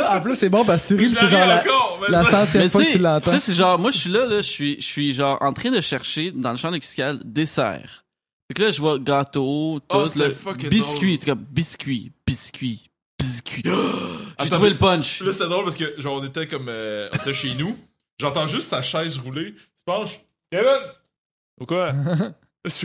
En 0.00 0.20
plus, 0.20 0.36
c'est 0.36 0.48
bon 0.48 0.64
parce 0.64 0.82
que 0.82 0.88
tu 0.88 0.94
ris, 0.96 1.08
Je 1.10 1.14
c'est 1.14 1.28
genre 1.28 1.46
la, 1.46 1.62
la 2.08 2.24
centième 2.24 2.70
fois 2.70 2.80
tu 2.82 2.86
que 2.88 2.92
tu 2.92 2.98
l'entends. 2.98 3.30
tu 3.30 3.36
sais, 3.36 3.42
c'est 3.42 3.54
genre, 3.54 3.78
moi, 3.78 3.90
je 3.90 3.98
suis 3.98 4.10
là, 4.10 4.26
là, 4.26 4.36
je 4.36 4.48
suis, 4.48 4.76
je 4.80 4.86
suis 4.86 5.14
genre 5.14 5.38
en 5.40 5.52
train 5.52 5.70
de 5.70 5.80
chercher 5.80 6.30
dans 6.32 6.50
le 6.50 6.56
champ 6.56 6.70
lexical 6.70 7.20
dessert. 7.24 8.04
Fait 8.48 8.54
que 8.54 8.62
là, 8.62 8.70
je 8.70 8.80
vois 8.80 8.98
gâteau, 8.98 9.80
tout, 9.88 9.96
Oh, 9.96 10.04
le 10.16 10.68
biscuit, 10.68 11.18
comme 11.18 11.38
biscuit, 11.50 12.12
biscuit, 12.26 12.90
biscuit. 13.18 13.62
J'ai 13.64 13.70
Attends, 14.38 14.54
trouvé 14.56 14.70
le 14.70 14.78
punch. 14.78 15.20
Là, 15.22 15.32
c'était 15.32 15.48
drôle 15.48 15.64
parce 15.64 15.76
que, 15.76 15.94
genre, 16.00 16.20
on 16.20 16.24
était 16.26 16.46
comme. 16.46 16.66
euh, 16.68 17.08
on 17.12 17.16
était 17.16 17.32
chez 17.34 17.54
nous. 17.54 17.78
J'entends 18.20 18.46
juste 18.46 18.68
sa 18.68 18.82
chaise 18.82 19.18
rouler. 19.18 19.54
Il 19.56 19.78
se 19.78 19.84
penche. 19.84 20.20
Kevin! 20.50 20.66
Pourquoi? 21.56 21.92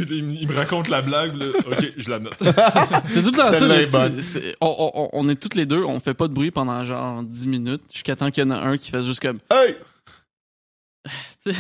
Il, 0.10 0.48
me- 0.48 0.56
raconte 0.56 0.88
la 0.90 1.02
blague, 1.04 1.36
là. 1.36 1.48
Ok, 1.68 1.94
je 1.98 2.10
la 2.10 2.18
note. 2.20 2.34
C'est 3.08 3.22
tout 3.22 3.28
le 3.30 3.38
temps 3.38 3.54
ça. 3.54 3.80
Est 3.80 3.92
bonne. 3.92 4.20
on, 4.60 4.68
on- 4.68 4.92
on- 5.04 5.10
on 5.14 5.30
est 5.30 5.36
toutes 5.36 5.54
les 5.56 5.66
deux, 5.68 5.84
on 5.84 6.00
fait 6.00 6.16
pas 6.16 6.28
de 6.28 6.34
bruit 6.34 6.50
pendant 6.52 6.84
genre 6.84 7.22
10 7.24 7.48
minutes 7.48 7.84
jusqu'à 7.94 8.16
temps 8.16 8.32
qu'il 8.32 8.44
y 8.44 8.48
en 8.48 8.50
a 8.50 8.58
un 8.58 8.78
qui 8.78 8.90
fasse 8.90 9.06
juste 9.06 9.20
comme. 9.22 9.40
Hey! 9.52 9.76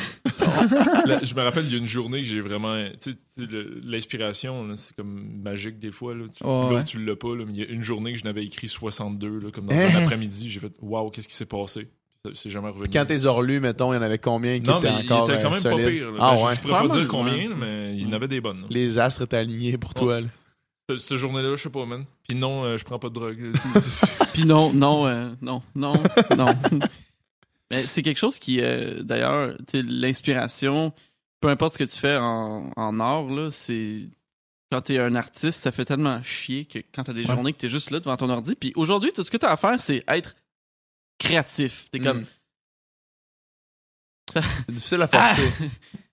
Là, 1.05 1.19
je 1.23 1.33
me 1.35 1.41
rappelle, 1.41 1.65
il 1.65 1.71
y 1.71 1.75
a 1.75 1.77
une 1.77 1.85
journée 1.85 2.21
que 2.21 2.27
j'ai 2.27 2.41
vraiment. 2.41 2.75
Tu 3.01 3.13
sais, 3.13 3.45
l'inspiration, 3.83 4.75
c'est 4.75 4.95
comme 4.95 5.41
magique 5.43 5.79
des 5.79 5.91
fois. 5.91 6.13
Là. 6.15 6.25
Tu, 6.35 6.43
ouais. 6.43 6.83
tu 6.83 7.03
l'as 7.03 7.15
pas, 7.15 7.35
là, 7.35 7.45
mais 7.45 7.53
il 7.53 7.59
y 7.59 7.63
a 7.63 7.67
une 7.69 7.83
journée 7.83 8.11
que 8.13 8.19
je 8.19 8.25
n'avais 8.25 8.43
écrit 8.43 8.67
62, 8.67 9.39
là, 9.39 9.51
comme 9.51 9.67
dans 9.67 9.75
Hein? 9.75 9.87
un 9.95 10.03
après-midi. 10.03 10.49
J'ai 10.49 10.59
fait 10.59 10.73
Waouh, 10.81 11.09
qu'est-ce 11.11 11.27
qui 11.27 11.35
s'est 11.35 11.45
passé? 11.45 11.87
C'est 12.35 12.49
jamais 12.49 12.69
revenu. 12.69 12.89
Quand 12.91 13.05
t'es 13.05 13.17
relus, 13.27 13.59
mettons, 13.59 13.91
il 13.93 13.97
y 13.97 13.99
en 13.99 14.01
avait 14.01 14.17
combien 14.19 14.59
qui 14.59 14.69
non, 14.69 14.79
étaient 14.79 14.91
mais 14.93 15.03
il 15.03 15.11
encore 15.11 15.29
était 15.29 15.41
quand 15.41 15.47
euh, 15.49 15.51
même 15.51 15.59
solides? 15.61 15.85
pas 15.85 15.91
pire. 15.91 16.07
Ah 16.19 16.31
Ben, 16.31 16.37
je- 16.37 16.43
ouais. 16.45 16.55
Je 16.55 16.61
pourrais 16.61 16.87
pas 16.87 16.95
dire 16.95 17.07
combien, 17.07 17.49
mais 17.55 17.93
il 17.95 18.03
y 18.03 18.05
en 18.05 18.13
avait 18.13 18.27
des 18.27 18.41
bonnes. 18.41 18.61
là. 18.61 18.67
Les 18.69 18.99
astres 18.99 19.23
étaient 19.23 19.37
alignés 19.37 19.77
pour 19.77 19.93
toi. 19.93 20.21
là. 20.21 20.27
Cette, 20.89 20.99
cette 21.01 21.17
journée-là, 21.17 21.55
je 21.55 21.61
sais 21.63 21.69
pas, 21.69 21.85
man. 21.85 22.05
Puis 22.27 22.37
non, 22.37 22.63
euh, 22.63 22.77
je 22.77 22.85
prends 22.85 22.97
pas 22.99 23.09
de 23.09 23.13
drogue. 23.13 23.51
Puis 24.33 24.45
non, 24.45 24.71
non, 24.73 25.05
euh, 25.07 25.29
non, 25.41 25.61
non, 25.75 25.93
non. 26.37 26.53
Mais 27.71 27.81
c'est 27.81 28.01
quelque 28.03 28.17
chose 28.19 28.39
qui, 28.39 28.61
euh, 28.61 29.03
d'ailleurs, 29.03 29.53
l'inspiration, 29.73 30.93
peu 31.41 31.49
importe 31.49 31.73
ce 31.73 31.77
que 31.77 31.83
tu 31.83 31.97
fais 31.97 32.17
en, 32.17 32.71
en 32.75 32.99
art, 32.99 33.25
là, 33.25 33.49
c'est. 33.51 34.01
Quand 34.71 34.81
t'es 34.81 34.97
un 34.99 35.15
artiste, 35.15 35.59
ça 35.61 35.71
fait 35.71 35.85
tellement 35.85 36.21
chier 36.23 36.65
que 36.65 36.79
quand 36.93 37.03
t'as 37.03 37.13
des 37.13 37.21
Ouais. 37.21 37.27
journées 37.35 37.53
que 37.53 37.57
t'es 37.57 37.69
juste 37.69 37.89
là 37.89 37.99
devant 38.01 38.17
ton 38.17 38.29
ordi. 38.29 38.53
Puis 38.55 38.73
aujourd'hui, 38.75 39.11
tout 39.13 39.23
ce 39.23 39.31
que 39.31 39.37
t'as 39.37 39.49
à 39.51 39.55
faire, 39.57 39.79
c'est 39.79 40.03
être 40.09 40.35
créatif. 41.17 41.87
T'es 41.91 41.99
comme. 41.99 42.21
Mm. 42.21 42.25
C'est 44.35 44.69
difficile 44.73 45.01
à 45.01 45.07
forcer. 45.07 45.43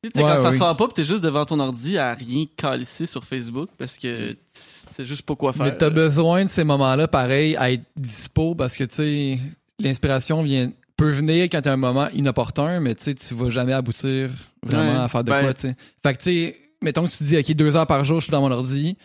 Tu 0.04 0.10
sais, 0.14 0.22
Ouais, 0.22 0.34
quand 0.36 0.42
ça 0.42 0.50
oui. 0.50 0.58
sort 0.58 0.76
pas, 0.76 0.86
pis 0.88 0.92
t'es 0.92 1.04
juste 1.06 1.24
devant 1.24 1.46
ton 1.46 1.58
ordi 1.60 1.96
à 1.96 2.12
rien 2.12 2.44
calisser 2.58 3.06
sur 3.06 3.24
Facebook 3.24 3.70
parce 3.78 3.96
que 3.96 4.32
tu 4.32 4.38
sais 4.48 5.02
juste 5.06 5.22
pas 5.22 5.34
quoi 5.34 5.54
faire. 5.54 5.64
Mais 5.64 5.74
t'as 5.78 5.88
besoin 5.88 6.44
de 6.44 6.50
ces 6.50 6.62
moments-là, 6.62 7.08
pareil, 7.08 7.56
à 7.56 7.72
être 7.72 7.84
dispo 7.96 8.54
parce 8.54 8.76
que, 8.76 8.84
tu 8.84 8.94
sais, 8.96 9.38
l'inspiration 9.78 10.42
vient 10.42 10.70
peut 10.98 11.08
venir 11.08 11.44
quand 11.44 11.62
t'as 11.62 11.72
un 11.72 11.78
moment 11.78 12.10
inopportun, 12.10 12.80
mais 12.80 12.94
tu 12.94 13.04
sais, 13.04 13.14
tu 13.14 13.32
vas 13.32 13.48
jamais 13.48 13.72
aboutir 13.72 14.28
vraiment 14.62 14.92
Ouais. 14.98 15.04
à 15.04 15.08
faire 15.08 15.24
de 15.24 15.30
Ben- 15.30 15.40
quoi, 15.42 15.54
tu 15.54 15.60
sais. 15.62 15.76
Fait 16.02 16.12
que, 16.12 16.18
tu 16.18 16.24
sais, 16.24 16.60
mettons 16.82 17.06
que 17.06 17.10
tu 17.10 17.24
dis, 17.24 17.38
OK, 17.38 17.50
deux 17.52 17.74
heures 17.74 17.86
par 17.86 18.04
jour, 18.04 18.20
je 18.20 18.24
suis 18.26 18.30
dans 18.30 18.42
mon 18.42 18.50
ordi, 18.50 18.98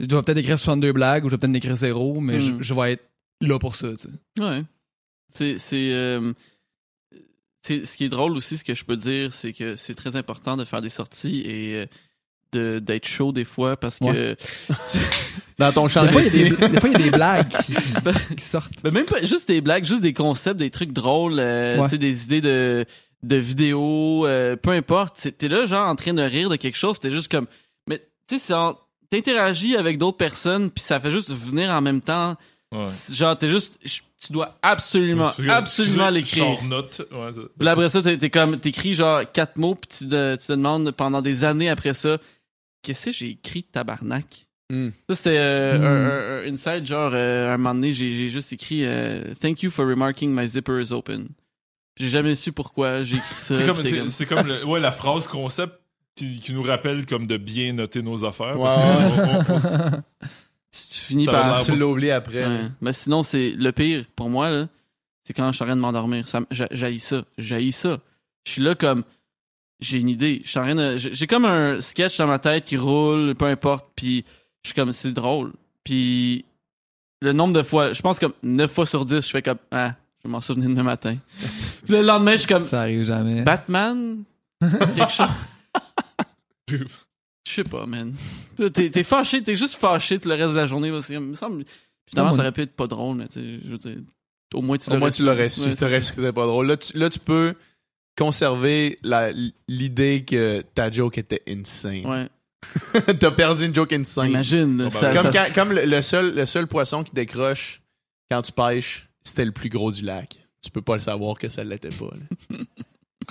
je 0.00 0.06
vais 0.06 0.20
peut-être 0.22 0.38
écrire 0.38 0.58
62 0.58 0.90
blagues 0.92 1.24
ou 1.24 1.28
je 1.28 1.36
vais 1.36 1.38
peut-être 1.38 1.54
écrire 1.54 1.76
zéro, 1.76 2.18
mais 2.20 2.40
je, 2.40 2.50
Mm. 2.54 2.60
je 2.60 2.74
vais 2.74 2.92
être 2.94 3.04
là 3.40 3.60
pour 3.60 3.76
ça, 3.76 3.86
tu 3.92 3.98
sais. 3.98 4.42
Ouais. 4.42 4.64
C'est, 5.30 5.58
c'est, 5.58 5.92
euh, 5.92 6.32
c'est- 7.62 7.84
ce 7.84 7.96
qui 7.96 8.04
est 8.04 8.08
drôle 8.08 8.36
aussi, 8.36 8.58
ce 8.58 8.64
que 8.64 8.74
je 8.74 8.84
peux 8.84 8.96
dire, 8.96 9.32
c'est 9.32 9.52
que 9.52 9.76
c'est 9.76 9.94
très 9.94 10.16
important 10.16 10.56
de 10.56 10.64
faire 10.64 10.80
des 10.82 10.88
sorties 10.88 11.42
et 11.46 11.74
euh, 11.76 11.86
de, 12.52 12.78
d'être 12.78 13.06
chaud 13.06 13.32
des 13.32 13.44
fois 13.44 13.76
parce 13.76 13.98
que. 13.98 14.36
Dans 15.58 15.72
ton 15.72 15.86
champ 15.86 16.00
Des 16.02 16.08
de 16.08 16.12
fois, 16.12 16.22
il 16.22 16.26
y 16.26 16.46
a 16.46 16.48
des, 16.50 16.68
des 16.68 16.80
fois, 16.80 16.88
il 16.88 16.92
y 16.92 16.96
a 16.96 16.98
des 16.98 17.10
blagues 17.10 17.48
qui, 17.64 17.74
qui 18.36 18.42
sortent. 18.44 18.72
Mais 18.82 18.90
même 18.90 19.06
pas 19.06 19.22
juste 19.24 19.46
des 19.46 19.60
blagues, 19.60 19.84
juste 19.84 20.00
des 20.00 20.12
concepts, 20.12 20.56
des 20.58 20.70
trucs 20.70 20.92
drôles, 20.92 21.38
euh, 21.38 21.76
Ouais. 21.78 21.84
tu 21.84 21.90
sais, 21.90 21.98
des 21.98 22.24
idées 22.24 22.40
de, 22.40 22.84
de 23.22 23.36
vidéos, 23.36 24.26
euh, 24.26 24.56
peu 24.56 24.70
importe. 24.70 25.28
T'es 25.38 25.46
là, 25.48 25.64
genre, 25.66 25.88
en 25.88 25.94
train 25.94 26.12
de 26.12 26.22
rire 26.22 26.48
de 26.48 26.56
quelque 26.56 26.76
chose, 26.76 26.98
pis 26.98 27.02
t'es 27.08 27.14
juste 27.14 27.30
comme. 27.30 27.46
Mais, 27.86 27.98
tu 28.28 28.34
sais, 28.34 28.38
c'est 28.46 28.54
en- 28.54 28.76
T'interagis 29.10 29.76
avec 29.76 29.96
d'autres 29.98 30.16
personnes, 30.16 30.72
puis 30.72 30.82
ça 30.82 30.98
fait 30.98 31.12
juste 31.12 31.30
venir 31.32 31.70
en 31.70 31.80
même 31.80 32.00
temps. 32.00 32.36
Ouais. 32.74 33.14
Genre, 33.14 33.38
t'es 33.38 33.48
juste. 33.48 33.78
Tu 34.20 34.32
dois 34.32 34.56
absolument, 34.62 35.30
Tu- 35.30 35.50
absolument 35.50 36.08
tu- 36.08 36.14
l'écrire. 36.14 36.44
Genre 36.44 36.64
note. 36.64 37.02
Ouais, 37.12 37.32
ça. 37.32 37.40
Puis 37.58 37.64
là, 37.64 37.72
après 37.72 37.88
ça, 37.90 38.02
t'es 38.02 38.16
t'es 38.18 38.30
comme, 38.30 38.58
t'écris 38.58 38.94
genre 38.94 39.20
quatre 39.32 39.56
mots, 39.58 39.74
puis 39.74 39.98
tu 39.98 40.08
te, 40.08 40.36
tu 40.36 40.46
te 40.46 40.52
demandes 40.52 40.90
pendant 40.92 41.20
des 41.22 41.44
années 41.44 41.68
après 41.68 41.92
ça, 41.94 42.16
qu'est-ce 42.82 43.06
que 43.06 43.12
j'ai 43.12 43.28
écrit 43.30 43.62
tabarnak? 43.64 44.24
Hmm. 44.72 44.88
Ça, 45.10 45.14
c'était 45.16 45.36
euh, 45.38 45.78
Hmm. 45.78 45.84
un, 45.84 46.46
un- 46.46 46.50
un 46.50 46.54
inside, 46.54 46.86
genre, 46.86 47.10
euh, 47.14 47.52
un 47.52 47.58
moment 47.58 47.74
donné, 47.74 47.92
j'ai 47.92 48.12
j'ai 48.12 48.30
juste 48.30 48.52
écrit 48.54 48.84
euh, 48.86 49.34
Thank 49.40 49.62
you 49.62 49.70
for 49.70 49.86
remarking 49.86 50.30
my 50.34 50.48
zipper 50.48 50.80
is 50.82 50.90
open. 50.92 51.28
J'ai 51.98 52.08
jamais 52.08 52.34
su 52.34 52.50
pourquoi 52.50 53.02
j'ai 53.02 53.16
écrit 53.16 53.34
ça. 53.34 53.54
C'est 53.54 53.66
comme, 53.66 53.82
c'est, 53.82 53.98
comme- 53.98 54.08
c'est 54.08 54.26
comme 54.26 54.46
le- 54.46 54.64
ouais, 54.64 54.80
la 54.80 54.90
phrase 54.90 55.28
concept 55.28 55.74
qui, 56.16 56.40
qui 56.40 56.54
nous 56.54 56.62
rappelle 56.62 57.04
comme 57.06 57.26
de 57.26 57.36
bien 57.36 57.72
noter 57.74 58.00
nos 58.02 58.24
affaires. 58.24 58.58
Ouais, 58.58 58.68
parce 58.68 58.76
que 58.76 59.50
on- 59.52 59.54
on- 59.56 60.00
tu 60.00 60.26
finis 61.04 61.24
Ça 61.26 61.32
par. 61.32 61.62
Tu 61.64 61.76
l'as 61.76 61.86
oublié 61.86 62.12
après. 62.12 62.46
Ouais. 62.46 62.68
Mais 62.80 62.92
sinon, 62.92 63.22
c'est 63.22 63.50
le 63.50 63.72
pire 63.72 64.04
pour 64.16 64.28
moi, 64.30 64.50
là, 64.50 64.68
c'est 65.24 65.32
quand 65.32 65.46
je 65.50 65.56
suis 65.56 65.62
en 65.62 65.66
train 65.66 65.76
de 65.76 65.80
m'endormir. 65.80 66.28
Ça, 66.28 66.40
j'haïs 66.50 67.00
ça. 67.00 67.24
J'haïs 67.38 67.72
ça. 67.72 67.98
Je 68.46 68.52
suis 68.52 68.62
là 68.62 68.74
comme. 68.74 69.04
J'ai 69.80 69.98
une 69.98 70.08
idée. 70.08 70.40
Je 70.44 70.50
suis 70.50 70.58
en 70.58 70.62
train 70.62 70.74
de- 70.74 70.96
J'ai 70.98 71.12
j'ai 71.14 71.26
comme 71.26 71.44
un 71.44 71.80
sketch 71.80 72.16
dans 72.18 72.26
ma 72.26 72.38
tête 72.38 72.64
qui 72.64 72.76
roule, 72.76 73.34
peu 73.34 73.46
importe. 73.46 73.86
Puis 73.96 74.24
je 74.62 74.68
suis 74.68 74.74
comme, 74.74 74.92
c'est 74.92 75.12
drôle. 75.12 75.52
Puis 75.82 76.44
le 77.20 77.32
nombre 77.32 77.52
de 77.54 77.62
fois, 77.62 77.92
je 77.92 78.00
pense 78.00 78.18
comme 78.18 78.32
9 78.42 78.70
fois 78.72 78.86
sur 78.86 79.04
10, 79.04 79.16
je 79.26 79.30
fais 79.30 79.42
comme, 79.42 79.58
ah, 79.70 79.94
je 80.22 80.28
vais 80.28 80.32
m'en 80.32 80.40
souvenir 80.40 80.68
demain 80.70 80.82
matin. 80.84 81.16
Puis 81.84 81.92
le 81.94 82.02
lendemain, 82.02 82.32
je 82.32 82.38
suis 82.38 82.48
comme, 82.48 82.64
Ça 82.64 82.82
arrive 82.82 83.04
jamais. 83.04 83.42
Batman? 83.42 84.22
Quelque 84.60 85.10
chose. 85.10 85.26
Je 87.46 87.52
sais 87.52 87.64
pas, 87.64 87.86
man. 87.86 88.14
T'es 88.72 89.02
fâché, 89.04 89.42
t'es 89.42 89.56
juste 89.56 89.74
fâché 89.76 90.18
tout 90.18 90.28
le 90.28 90.34
reste 90.34 90.50
de 90.52 90.56
la 90.56 90.66
journée. 90.66 90.90
parce 90.90 91.06
que, 91.08 91.12
il 91.14 91.20
me 91.20 91.34
semble, 91.34 91.64
finalement, 92.08 92.32
ça 92.32 92.40
aurait 92.40 92.52
pu 92.52 92.62
être 92.62 92.74
pas 92.74 92.86
drôle, 92.86 93.16
mais 93.16 93.28
tu 93.28 93.34
sais, 93.34 93.60
je 93.64 93.70
veux 93.70 93.76
dire, 93.76 93.96
au 94.54 94.62
moins 94.62 94.78
tu 94.78 94.88
Au 94.88 94.92
moins, 94.92 95.00
l'aurais 95.00 95.12
tu 95.12 95.22
l'aurais 95.24 95.48
su. 95.50 95.60
Tu 95.70 95.76
su 95.76 95.84
que 95.86 96.00
c'était 96.00 96.32
pas 96.32 96.46
drôle. 96.46 96.66
Là, 96.68 96.76
tu, 96.76 96.96
là, 96.96 97.10
tu 97.10 97.18
peux 97.18 97.54
conserver 98.16 98.98
l'idée 99.68 100.24
que 100.26 100.62
ta 100.74 100.90
joke 100.90 101.18
était 101.18 101.42
insane. 101.48 102.06
Ouais. 102.06 102.28
T'as 103.18 103.30
perdu 103.30 103.66
une 103.66 103.74
joke 103.74 103.92
insane. 103.92 104.30
Imagine, 104.30 104.88
ça, 104.90 105.12
Comme, 105.12 105.30
ça- 105.32 105.46
quand- 105.48 105.54
comme 105.54 105.72
le, 105.74 105.84
le 105.84 106.00
seul, 106.02 106.34
le 106.34 106.46
seul 106.46 106.66
poisson 106.66 107.04
qui 107.04 107.12
décroche 107.12 107.82
quand 108.30 108.40
tu 108.40 108.52
pêches, 108.52 109.06
c'était 109.22 109.44
le 109.44 109.52
plus 109.52 109.68
gros 109.68 109.92
du 109.92 110.02
lac. 110.02 110.38
Tu 110.62 110.70
peux 110.70 110.80
pas 110.80 110.94
le 110.94 111.00
savoir 111.00 111.38
que 111.38 111.50
ça 111.50 111.62
l'était 111.62 111.90
pas. 111.90 112.10
là. 112.50 112.56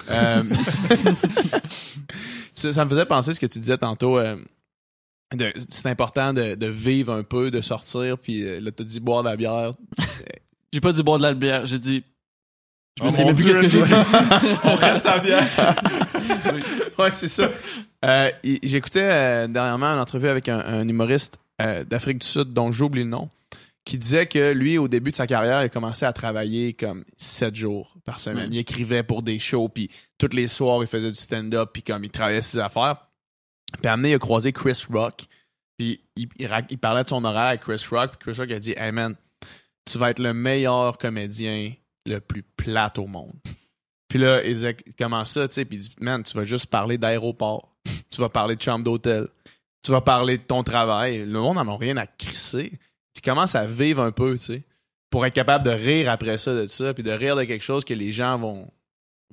Euh, 0.10 0.44
ça, 2.54 2.84
me 2.86 2.90
faisait 2.90 3.06
penser 3.06 3.34
ce 3.34 3.40
que 3.40 3.46
tu 3.46 3.60
disais 3.60 3.78
tantôt. 3.78 4.18
euh, 4.18 4.38
de- 5.36 5.54
c'est 5.70 5.90
important 5.90 6.34
de, 6.34 6.56
de 6.56 6.68
vivre 6.68 7.14
un 7.14 7.24
peu, 7.24 7.52
de 7.52 7.62
sortir, 7.62 8.18
puis 8.18 8.44
euh, 8.44 8.60
là, 8.60 8.72
t'as 8.72 8.84
dit 8.84 9.00
boire 9.00 9.24
de 9.24 9.30
la 9.30 9.36
bière. 9.36 9.74
J'ai 10.74 10.82
pas 10.82 10.92
dit 10.94 11.04
boire 11.04 11.20
de 11.20 11.24
la 11.24 11.34
bière, 11.36 11.66
j'ai 11.68 11.78
dit. 11.78 12.04
Je 12.98 13.04
me 13.04 13.10
Oh 13.10 13.26
même 13.26 13.36
plus 13.36 13.46
qu'est-ce 13.46 13.62
que 13.62 13.70
j'ai 13.70 13.82
dit. 13.84 13.94
on 14.64 14.76
reste 14.76 15.06
à 15.06 15.20
bien. 15.20 15.40
ouais, 17.00 17.10
c'est 17.14 17.28
ça. 17.28 17.50
Euh, 18.06 18.30
J'écoutais 18.64 19.10
euh, 19.12 19.48
dernièrement 19.48 19.88
une 19.88 20.00
entrevue 20.00 20.30
avec 20.30 20.50
un, 20.50 20.60
un 20.60 20.88
humoriste 20.88 21.38
euh, 21.62 21.84
d'Afrique 21.84 22.20
du 22.20 22.28
Sud 22.28 22.54
dont 22.54 22.72
j'oublie 22.72 23.04
le 23.04 23.10
nom, 23.10 23.30
qui 23.86 23.98
disait 23.98 24.28
que 24.28 24.54
lui, 24.54 24.78
au 24.78 24.88
début 24.88 25.12
de 25.12 25.16
sa 25.16 25.28
carrière, 25.28 25.62
il 25.62 25.66
a 25.66 25.70
commencé 25.70 26.06
à 26.06 26.14
travailler 26.14 26.74
comme 26.74 27.04
sept 27.18 27.56
jours 27.56 27.96
par 28.06 28.20
semaine. 28.20 28.54
Il 28.54 28.58
écrivait 28.58 29.04
pour 29.04 29.24
des 29.24 29.40
shows, 29.40 29.68
puis 29.68 29.90
tous 30.18 30.34
les 30.34 30.48
soirs, 30.48 30.82
il 30.82 30.88
faisait 30.88 31.10
du 31.10 31.16
stand-up, 31.16 31.72
puis 31.74 31.84
comme 31.84 32.04
il 32.04 32.10
travaillait 32.10 32.42
ses 32.42 32.60
affaires. 32.60 33.08
Puis 33.74 33.82
donné, 33.84 34.12
il 34.12 34.14
a 34.16 34.20
croisé 34.20 34.54
Chris 34.54 34.84
Rock, 34.90 35.26
puis 35.78 36.02
il, 36.16 36.30
il 36.38 36.48
rac- 36.48 36.68
il 36.70 36.78
parlait 36.78 37.04
de 37.04 37.10
son 37.10 37.26
horaire 37.26 37.48
à 37.48 37.58
Chris 37.58 37.84
Rock, 37.92 38.12
puis 38.12 38.32
Chris 38.32 38.42
Rock 38.42 38.52
a 38.52 38.60
dit 38.60 38.74
«Hey 38.78 38.92
man, 38.92 39.16
tu 39.86 39.98
vas 39.98 40.12
être 40.12 40.20
le 40.20 40.34
meilleur 40.34 40.98
comédien 40.98 41.74
le 42.06 42.20
plus 42.20 42.44
plate 42.44 43.00
au 43.00 43.08
monde.» 43.08 43.34
Puis 44.08 44.20
là, 44.20 44.44
il 44.46 44.54
disait 44.54 44.78
comment 44.98 45.26
ça, 45.26 45.48
tu 45.48 45.56
sais, 45.56 45.66
puis 45.66 45.78
il 45.78 45.82
dit 45.82 45.96
man, 46.00 46.22
tu 46.22 46.38
vas 46.38 46.46
juste 46.46 46.68
parler 46.68 47.00
d'aéroport, 47.00 47.76
tu 48.12 48.22
vas 48.22 48.30
parler 48.30 48.56
de 48.56 48.62
chambre 48.62 48.84
d'hôtel, 48.84 49.28
tu 49.84 49.92
vas 49.92 50.02
parler 50.02 50.38
de 50.38 50.44
ton 50.44 50.62
travail. 50.62 51.26
Le 51.26 51.40
monde 51.40 51.56
n'en 51.56 51.68
a 51.68 51.78
rien 51.78 51.98
à 51.98 52.06
crisser. 52.06 52.74
Tu 53.14 53.22
commences 53.22 53.56
à 53.56 53.66
vivre 53.66 54.02
un 54.02 54.12
peu, 54.12 54.34
tu 54.38 54.44
sais, 54.46 54.64
pour 55.10 55.26
être 55.26 55.34
capable 55.34 55.64
de 55.64 55.70
rire 55.72 56.10
après 56.10 56.38
ça, 56.38 56.54
de 56.56 56.66
ça, 56.68 56.94
puis 56.94 57.04
de 57.04 57.12
rire 57.12 57.36
de 57.36 57.44
quelque 57.44 57.64
chose 57.64 57.86
que 57.86 57.94
les 57.94 58.12
gens 58.12 58.38
vont, 58.38 58.72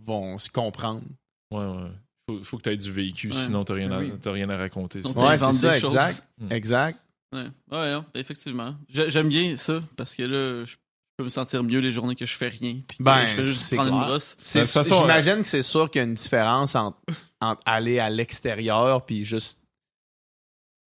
vont 0.05 0.39
se 0.39 0.49
comprendre. 0.51 1.03
Ouais, 1.51 1.65
ouais. 1.65 1.91
Faut, 2.29 2.45
faut 2.45 2.57
que 2.59 2.63
tu 2.65 2.71
aies 2.71 2.77
du 2.77 2.93
vécu, 2.93 3.29
Ouais. 3.31 3.35
sinon 3.37 3.65
t'as 3.65 3.75
rien, 3.75 3.91
à- 3.91 3.99
Oui. 3.99 4.13
t'as 4.21 4.33
rien 4.33 4.49
à 4.51 4.57
raconter. 4.57 5.01
Ouais, 5.05 5.39
c'est 5.39 5.53
ça, 5.53 5.73
choses. 5.79 5.91
exact. 5.97 6.29
Mm. 6.39 6.53
Exact. 6.53 6.99
Ouais, 7.33 7.47
ouais, 7.71 7.93
non, 7.93 8.05
effectivement. 8.15 8.75
J'ai- 8.89 9.11
J'aime 9.11 9.29
bien 9.29 9.57
ça 9.57 9.83
parce 9.97 10.15
que 10.15 10.23
là, 10.25 10.65
je 10.65 10.75
peux 11.17 11.25
me 11.25 11.29
sentir 11.29 11.63
mieux 11.63 11.79
les 11.79 11.93
journées 11.93 12.15
que 12.17 12.27
je 12.27 12.35
fais 12.37 12.49
rien. 12.49 12.81
Puis 12.89 12.99
Ben, 13.01 13.25
je 13.25 13.35
fais 13.35 13.45
juste 13.45 13.73
une 13.73 13.89
brosse. 13.89 14.37
Toute 14.37 14.65
façon, 14.67 15.01
J'imagine 15.01 15.37
que 15.39 15.45
c'est 15.47 15.63
sûr 15.63 15.91
qu'il 15.91 16.01
y 16.01 16.05
a 16.05 16.09
une 16.09 16.15
différence 16.15 16.75
entre, 16.75 16.99
entre 17.41 17.61
aller 17.67 17.99
à 18.01 18.11
l'extérieur 18.11 19.05
puis 19.07 19.25
juste 19.25 19.60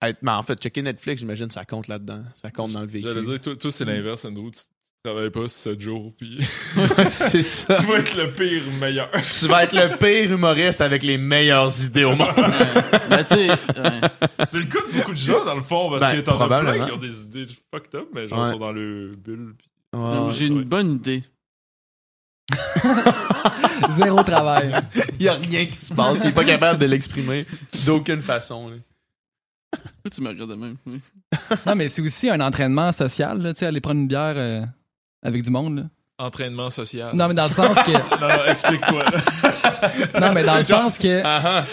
être. 0.03 0.18
Mais 0.22 0.30
en 0.32 0.42
fait, 0.42 0.57
checker 0.61 0.82
Netflix, 0.82 1.20
j'imagine 1.20 1.48
que 1.48 1.55
ça 1.55 1.64
compte 1.64 1.88
là-dedans. 1.88 2.22
Ça 2.34 2.50
compte 2.50 2.72
dans 2.72 2.80
le 2.80 2.86
véhicule. 2.86 3.12
J'allais 3.14 3.26
dire, 3.26 3.40
toi, 3.40 3.57
toi, 3.57 3.70
c'est 3.70 3.84
l'inverse, 3.84 4.24
Andrew. 4.24 4.50
Tu 4.50 4.61
travailles 5.11 5.30
pas 5.30 5.48
7 5.48 5.80
jours, 5.80 6.12
puis 6.16 6.38
c'est 7.09 7.42
ça. 7.42 7.74
tu 7.74 7.86
vas 7.86 7.98
être 7.98 8.16
le 8.16 8.30
pire 8.32 8.62
meilleur. 8.80 9.11
tu 9.40 9.46
vas 9.48 9.64
être 9.64 9.72
le 9.74 9.96
pire 9.98 10.30
humoriste 10.32 10.80
avec 10.80 11.03
les 11.03 11.18
meilleures 11.18 11.72
idées 11.84 12.05
au 12.05 12.14
monde. 12.14 12.28
Ouais. 12.36 12.82
Ben, 13.11 13.24
tu 13.24 13.34
sais, 13.34 13.48
ouais. 13.50 14.00
c'est 14.46 14.59
le 14.61 14.66
cas 14.66 14.78
de 14.86 14.92
beaucoup 14.96 15.11
de 15.11 15.16
gens, 15.16 15.44
dans 15.44 15.57
le 15.57 15.62
fond, 15.62 15.90
parce 15.90 16.03
Ben, 16.12 16.16
que 16.16 16.20
t'en 16.24 16.40
as 16.40 16.61
plein 16.61 16.86
qui 16.86 16.92
ont 16.92 16.98
des 16.98 17.22
idées 17.24 17.46
fucked 17.74 17.94
up, 17.96 18.09
mais 18.14 18.28
genre, 18.28 18.40
Ouais. 18.44 18.50
sont 18.53 18.59
dans 18.59 18.70
le 18.72 19.16
bulle. 19.16 19.55
j'ai 20.30 20.46
une 20.46 20.59
ouais. 20.59 20.64
bonne 20.64 20.92
idée. 20.92 21.24
Zéro 23.90 24.22
travail. 24.22 24.72
Il 25.18 25.26
y 25.26 25.28
a 25.28 25.34
rien 25.34 25.66
qui 25.66 25.76
se 25.76 25.92
passe. 25.94 26.20
Il 26.22 26.28
est 26.28 26.32
pas 26.32 26.44
capable 26.44 26.78
de 26.78 26.86
l'exprimer 26.86 27.44
d'aucune 27.86 28.22
façon. 28.22 28.68
là. 28.68 28.76
Pourquoi 29.73 30.11
tu 30.14 30.20
me 30.23 30.29
regardes 30.29 30.51
de 30.51 30.57
même? 30.57 30.77
Non, 31.66 31.75
mais 31.75 31.89
c'est 31.89 32.03
aussi 32.03 32.29
un 32.31 32.41
entraînement 32.41 32.93
social, 32.93 33.41
là, 33.41 33.53
tu 33.55 33.61
sais, 33.61 33.66
aller 33.66 33.81
prendre 33.81 34.01
une 34.01 34.09
bière 34.09 34.35
euh, 34.37 34.62
avec 35.23 35.43
du 35.43 35.51
monde. 35.51 35.77
là. 35.77 35.83
Entraînement 36.18 36.70
social. 36.70 37.16
Non, 37.16 37.27
mais 37.29 37.35
dans 37.35 37.47
le 37.47 37.53
sens 37.53 37.77
que. 37.83 37.91
non, 38.20 38.29
non, 38.29 38.45
explique-toi. 38.47 39.05
Non, 40.20 40.33
mais 40.33 40.45
dans 40.45 40.57
le 40.59 40.62
sens 40.64 40.99
que. 40.99 41.20
Ah, 41.25 41.64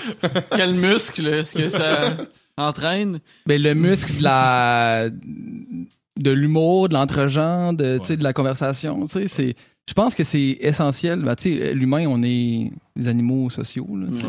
Quel 0.55 0.73
muscle 0.73 1.27
est-ce 1.27 1.55
que 1.55 1.69
ça 1.69 2.15
entraîne? 2.57 3.19
Ben, 3.45 3.61
le 3.61 3.73
muscle 3.75 4.17
de 4.17 4.23
la. 4.23 5.09
de 5.09 6.31
l'humour, 6.31 6.89
de 6.89 6.93
l'entre-genre, 6.95 7.73
de, 7.73 7.97
tu 7.99 8.05
sais, 8.05 8.11
Ouais. 8.13 8.17
de 8.17 8.23
la 8.23 8.33
conversation, 8.33 9.03
tu 9.05 9.11
sais, 9.11 9.27
c'est. 9.27 9.55
Je 9.87 9.93
pense 9.93 10.15
que 10.15 10.23
c'est 10.23 10.57
essentiel. 10.61 11.19
Ben, 11.19 11.35
tu 11.35 11.57
sais, 11.59 11.73
l'humain, 11.73 12.05
on 12.07 12.23
est 12.23 12.71
des 12.95 13.07
animaux 13.07 13.49
sociaux, 13.49 13.87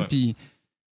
puis. 0.08 0.34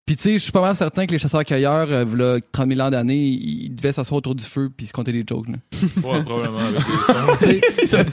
Puis, 0.07 0.17
tu 0.17 0.23
sais, 0.25 0.33
je 0.35 0.39
suis 0.43 0.53
pas 0.53 0.61
mal 0.61 0.77
certain 0.77 1.07
que 1.07 1.13
les 1.13 1.19
chasseurs-cueilleurs, 1.19 1.91
euh, 1.91 2.05
v'là 2.05 2.37
30 2.53 2.69
000 2.69 2.81
ans 2.81 2.91
d'années, 2.91 3.17
ils 3.25 3.71
devaient 3.75 3.91
s'asseoir 3.93 4.19
autour 4.19 4.35
du 4.35 4.45
feu 4.45 4.69
puis 4.77 4.87
se 4.87 4.93
compter 4.93 5.13
des 5.13 5.25
jokes, 5.27 5.49
là. 5.49 5.55
Ouais, 6.03 6.23
probablement 6.23 6.59
avec 6.59 6.75
des 6.77 6.83
sons. 7.07 7.61
Tu 7.81 7.87
sais, 7.87 8.07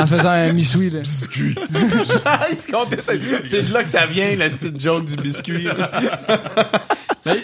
en 0.00 0.06
faisant 0.06 0.28
un 0.30 0.52
michoui, 0.52 0.90
là. 0.90 1.00
Biscuit. 1.00 1.56
Il 2.52 2.56
se 2.56 2.70
comptait, 2.70 2.98
c'est 3.42 3.62
de 3.62 3.72
là 3.72 3.82
que 3.82 3.88
ça 3.88 4.06
vient, 4.06 4.36
la 4.36 4.48
petite 4.48 4.80
joke 4.80 5.06
du 5.06 5.16
biscuit. 5.16 5.64
là. 5.64 5.90
Mais, 7.26 7.36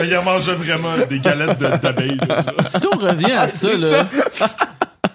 Mais 0.00 0.08
il 0.08 0.16
en 0.16 0.24
mangeait 0.24 0.54
vraiment 0.54 0.94
des 1.08 1.20
galettes 1.20 1.58
de- 1.60 1.76
d'abeilles. 1.80 2.18
là, 2.28 2.42
genre. 2.42 2.70
si 2.80 2.86
on 2.92 2.98
revient 2.98 3.30
à 3.30 3.48
ça, 3.48 3.68
c'est 3.78 3.90
là, 3.92 4.10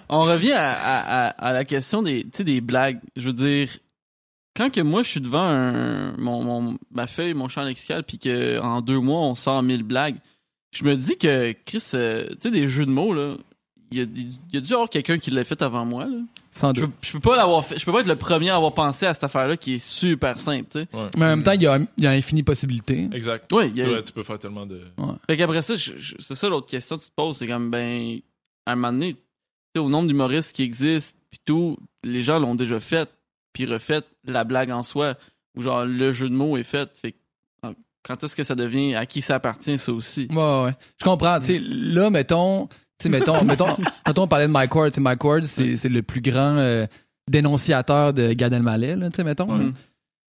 on 0.08 0.22
revient 0.22 0.52
à, 0.54 0.70
à- 0.72 1.26
à- 1.26 1.28
à 1.28 1.52
la 1.52 1.64
question 1.66 2.02
des, 2.02 2.22
tu 2.24 2.30
sais, 2.38 2.44
des 2.44 2.62
blagues. 2.62 2.98
Je 3.16 3.26
veux 3.26 3.34
dire, 3.34 3.68
quand 4.56 4.70
que 4.72 4.80
moi 4.80 5.02
je 5.02 5.08
suis 5.10 5.20
devant 5.20 5.42
un, 5.42 6.16
mon, 6.16 6.42
mon- 6.44 6.78
ma 6.92 7.06
feuille, 7.06 7.34
mon 7.34 7.48
champ 7.48 7.62
lexical, 7.64 8.04
puis 8.04 8.18
que 8.18 8.58
en 8.60 8.80
deux 8.80 8.98
mois 9.00 9.20
on 9.20 9.34
sort 9.34 9.62
1000 9.62 9.82
blagues, 9.82 10.16
je 10.74 10.84
me 10.84 10.94
dis 10.96 11.16
que 11.18 11.52
Chris, 11.64 11.90
euh, 11.94 12.26
tu 12.30 12.36
sais, 12.40 12.50
des 12.50 12.68
jeux 12.68 12.86
de 12.86 12.90
mots 12.90 13.14
là, 13.14 13.36
il 13.90 13.98
y 13.98 14.00
y 14.52 14.56
a 14.56 14.60
dû 14.60 14.68
y 14.70 14.72
avoir 14.72 14.88
quelqu'un 14.88 15.18
qui 15.18 15.30
l'a 15.30 15.44
fait 15.44 15.60
avant 15.62 15.84
moi 15.84 16.06
là. 16.06 16.16
Sans 16.50 16.68
Je 16.74 16.82
doute. 16.82 16.90
peux, 16.92 16.96
je 17.06 17.12
peux 17.12 17.20
pas 17.20 17.36
l'avoir 17.36 17.64
fait, 17.64 17.78
je 17.78 17.84
peux 17.84 17.92
pas 17.92 18.00
être 18.00 18.06
le 18.08 18.16
premier 18.16 18.50
à 18.50 18.56
avoir 18.56 18.72
pensé 18.74 19.06
à 19.06 19.14
cette 19.14 19.24
affaire-là 19.24 19.56
qui 19.56 19.74
est 19.74 19.78
super 19.84 20.38
simple, 20.38 20.66
tu 20.70 20.78
sais. 20.80 20.88
Ouais. 20.96 21.08
Mais 21.16 21.24
en 21.24 21.28
même 21.28 21.42
temps, 21.42 21.52
il 21.52 21.62
y 21.62 21.66
a, 21.66 21.78
y 21.98 22.06
a 22.06 22.10
infini 22.12 22.42
possibilités. 22.44 23.08
Exact. 23.12 23.52
Ouais, 23.52 23.68
il 23.70 23.76
y 23.76 23.80
C'est 23.80 23.86
a, 23.86 23.90
vrai, 23.90 24.02
tu 24.02 24.12
peux 24.12 24.22
faire 24.22 24.38
tellement 24.38 24.64
de. 24.66 24.80
Fait 25.28 25.36
qu'après 25.36 25.62
ça, 25.62 25.74
je- 25.76 25.96
je- 25.96 26.14
c'est 26.20 26.34
ça 26.36 26.48
l'autre 26.48 26.68
question 26.68 26.96
que 26.96 27.02
tu 27.02 27.08
te 27.10 27.14
poses, 27.14 27.36
c'est 27.38 27.46
comme, 27.48 27.70
ben, 27.70 28.18
à 28.66 28.72
un 28.72 28.76
moment 28.76 28.92
donné, 28.92 29.14
tu 29.14 29.20
sais, 29.74 29.80
au 29.80 29.88
nombre 29.88 30.06
d'humoristes 30.08 30.54
qui 30.54 30.62
existent, 30.62 31.18
puis 31.30 31.40
tout, 31.44 31.76
les 32.04 32.22
gens 32.22 32.38
l'ont 32.38 32.54
déjà 32.54 32.78
fait, 32.80 33.08
puis 33.54 33.64
refait 33.64 34.02
la 34.24 34.44
blague 34.44 34.70
en 34.70 34.82
soi, 34.82 35.14
ou 35.56 35.62
genre 35.62 35.86
le 35.86 36.12
jeu 36.12 36.28
de 36.28 36.34
mots 36.34 36.58
est 36.58 36.62
fait. 36.62 36.90
Ah, 37.62 37.72
quand 38.02 38.22
est-ce 38.22 38.36
que 38.36 38.42
ça 38.42 38.54
devient, 38.54 38.94
à 38.94 39.06
qui 39.06 39.22
ça 39.22 39.36
appartient, 39.36 39.78
ça 39.78 39.92
aussi? 39.92 40.28
Ouais, 40.30 40.36
ouais, 40.36 40.62
ouais. 40.64 40.74
Je 41.00 41.04
comprends. 41.04 41.38
Là, 41.48 42.10
mettons, 42.10 42.66
tu 42.66 42.74
sais, 43.04 43.08
mettons, 43.08 43.42
mettons, 43.46 43.74
tantôt 44.04 44.22
on 44.22 44.28
parlait 44.28 44.46
de 44.48 44.52
Mike 44.52 44.74
Ward. 44.74 44.92
Mike 44.98 45.24
Ward, 45.24 45.44
c'est, 45.46 45.76
c'est 45.76 45.88
le 45.88 46.02
plus 46.02 46.20
grand 46.20 46.58
euh, 46.58 46.84
dénonciateur 47.30 48.12
de 48.12 48.32
Gad 48.34 48.52
Elmaleh, 48.52 48.96
là, 48.96 49.08
tu 49.08 49.16
sais, 49.16 49.24
mettons. 49.24 49.54
là. 49.56 49.64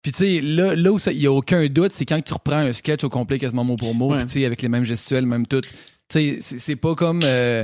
Puis 0.03 0.11
tu 0.11 0.18
sais, 0.18 0.41
là, 0.41 0.75
là 0.75 0.93
où 0.93 0.99
il 1.07 1.23
y 1.23 1.27
a 1.29 1.33
aucun 1.33 1.64
doute, 1.68 1.93
c'est 1.93 2.05
quand 2.05 2.20
tu 2.20 2.35
reprends 2.35 2.57
un 2.57 2.73
sketch 2.73 3.05
au 3.05 3.09
complet 3.09 3.39
quasiment 3.39 3.62
mot 3.62 3.77
pour 3.77 3.95
mot, 3.95 4.11
Ouais. 4.11 4.18
puis 4.18 4.27
tu 4.27 4.33
sais, 4.33 4.45
avec 4.45 4.61
les 4.61 4.68
mêmes 4.68 4.85
gestuels, 4.85 5.25
même 5.27 5.47
tout. 5.47 5.61
Tu 5.61 5.68
sais, 6.11 6.37
c'est, 6.41 6.59
c'est 6.59 6.77
pas 6.77 6.95
comme... 6.97 7.20
euh, 7.23 7.62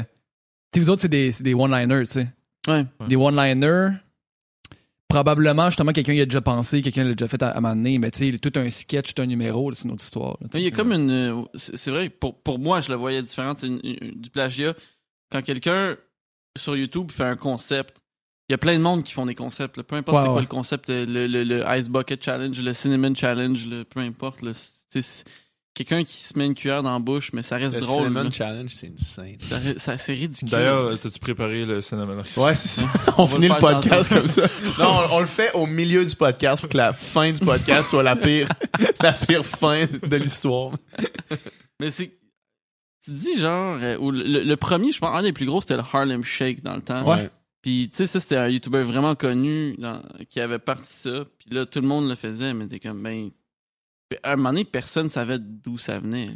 tu 0.73 0.79
sais, 0.79 0.81
vous 0.85 0.91
autres, 0.91 1.03
c'est 1.03 1.09
des, 1.09 1.33
c'est 1.33 1.43
des 1.43 1.55
one-liners, 1.55 2.07
tu 2.07 2.13
sais. 2.13 2.29
Ouais. 2.69 2.87
Des 3.09 3.17
one-liners... 3.17 3.89
Probablement, 5.09 5.71
justement, 5.71 5.93
quelqu'un 5.93 6.13
y 6.13 6.21
a 6.21 6.27
déjà 6.27 6.43
pensé, 6.43 6.83
quelqu'un 6.83 7.03
l'a 7.05 7.13
déjà 7.15 7.29
fait 7.29 7.43
à, 7.43 7.49
à 7.49 7.59
un 7.59 7.61
moment 7.63 7.75
donné, 7.75 7.99
mais 7.99 8.11
tu 8.11 8.31
sais, 8.31 8.39
tout 8.39 8.53
un 8.59 8.69
sketch, 8.69 9.15
tout 9.15 9.23
un 9.23 9.27
numéro, 9.27 9.73
c'est 9.73 9.85
une 9.85 9.93
autre 9.93 10.03
histoire. 10.05 10.37
là. 10.41 10.49
Mais 10.53 10.61
il 10.61 10.65
y 10.65 10.69
a 10.69 10.71
comme 10.71 10.93
une. 10.93 11.11
euh, 11.11 11.43
C'est 11.55 11.91
vrai, 11.91 12.11
pour, 12.11 12.39
pour 12.43 12.59
moi, 12.59 12.81
je 12.83 12.91
la 12.91 12.97
voyais 12.97 13.23
différente. 13.23 13.59
c'est 13.59 13.69
une- 13.69 13.81
une- 13.83 14.21
du 14.21 14.29
plagiat. 14.29 14.75
Quand 15.33 15.41
quelqu'un 15.43 15.97
sur 16.59 16.77
YouTube 16.77 17.11
fait 17.11 17.25
un 17.25 17.37
concept, 17.37 18.03
il 18.49 18.53
y 18.53 18.55
a 18.55 18.59
plein 18.59 18.77
de 18.77 18.83
monde 18.83 19.03
qui 19.03 19.13
font 19.13 19.25
des 19.27 19.35
concepts. 19.35 19.77
là. 19.79 19.83
Peu 19.83 19.97
importe 19.97 20.17
Ouais, 20.19 20.23
c'est 20.25 20.29
quoi 20.31 20.41
le 20.43 20.47
concept, 20.47 20.89
le, 20.91 21.05
le- 21.27 21.65
Ice 21.79 21.89
Bucket 21.89 22.23
Challenge, 22.23 22.61
le 22.61 22.73
Cinnamon 22.75 23.15
Challenge, 23.15 23.67
le, 23.67 23.85
peu 23.85 24.01
importe. 24.01 24.41
c'est 24.53 25.25
quelqu'un 25.85 26.05
qui 26.05 26.22
se 26.22 26.37
met 26.39 26.47
une 26.47 26.55
cuillère 26.55 26.83
dans 26.83 26.93
la 26.93 26.99
bouche, 26.99 27.33
mais 27.33 27.43
ça 27.43 27.57
reste 27.57 27.76
Le 27.76 27.81
drôle. 27.81 28.05
Cinnamon 28.05 28.24
là. 28.24 28.31
Challenge, 28.31 28.70
c'est 28.70 28.93
insane. 28.93 29.37
Ça 29.76 29.97
C'est 29.99 30.12
ridicule. 30.14 30.49
D'ailleurs, 30.49 30.99
t'as-tu 30.99 31.18
préparé 31.18 31.64
le 31.64 31.81
cinnamon 31.81 32.22
Ouais, 32.37 32.55
c'est 32.55 32.81
ça. 32.83 32.87
On, 33.18 33.26
finit 33.26 33.49
le 33.49 33.55
le 33.55 33.61
podcast 33.61 34.12
comme 34.12 34.29
ça. 34.29 34.43
Non, 34.79 34.87
on, 35.11 35.16
on 35.16 35.20
le 35.20 35.26
fait 35.26 35.53
au 35.55 35.66
milieu 35.66 36.05
du 36.05 36.14
podcast 36.14 36.61
pour 36.61 36.68
que 36.70 36.76
la 36.76 36.93
fin 36.93 37.33
du 37.33 37.41
podcast 37.41 37.91
soit 37.91 38.03
la 38.03 38.16
pire, 38.16 38.49
la 39.03 39.12
pire 39.12 39.45
fin 39.45 39.87
de 39.87 40.16
l'histoire. 40.16 40.72
Mais 41.81 41.91
c'est. 41.91 42.12
Tu 43.05 43.11
dis 43.12 43.39
genre. 43.39 43.79
euh, 43.81 43.97
ou 43.99 44.11
le, 44.11 44.43
le 44.43 44.57
premier, 44.57 44.93
je 44.93 44.99
pense, 44.99 45.14
un 45.16 45.22
des 45.22 45.33
plus 45.33 45.47
gros, 45.47 45.61
c'était 45.61 45.76
le 45.76 45.83
Harlem 45.93 46.24
Shake 46.24 46.62
dans 46.62 46.74
le 46.76 46.83
temps. 46.83 47.09
Ouais. 47.09 47.31
Puis, 47.62 47.89
tu 47.91 47.97
sais, 47.97 48.07
ça, 48.07 48.20
c'était 48.20 48.37
un 48.37 48.49
YouTuber 48.49 48.83
vraiment 48.85 49.14
connu 49.16 49.74
dans- 49.79 50.03
qui 50.31 50.41
avait 50.41 50.59
parti 50.61 50.93
ça. 50.93 51.24
Puis 51.39 51.51
là, 51.55 51.66
tout 51.66 51.81
le 51.81 51.89
monde 51.89 52.09
le 52.09 52.14
faisait, 52.14 52.55
mais 52.55 52.66
t'es 52.66 52.79
comme, 52.81 53.03
ben. 53.03 53.31
Puis 54.09 54.19
à 54.23 54.33
un 54.33 54.37
moment 54.37 54.51
donné, 54.51 54.65
personne 54.65 55.09
savait 55.09 55.39
d'où 55.39 55.79
ça 55.79 55.99
venait. 55.99 56.31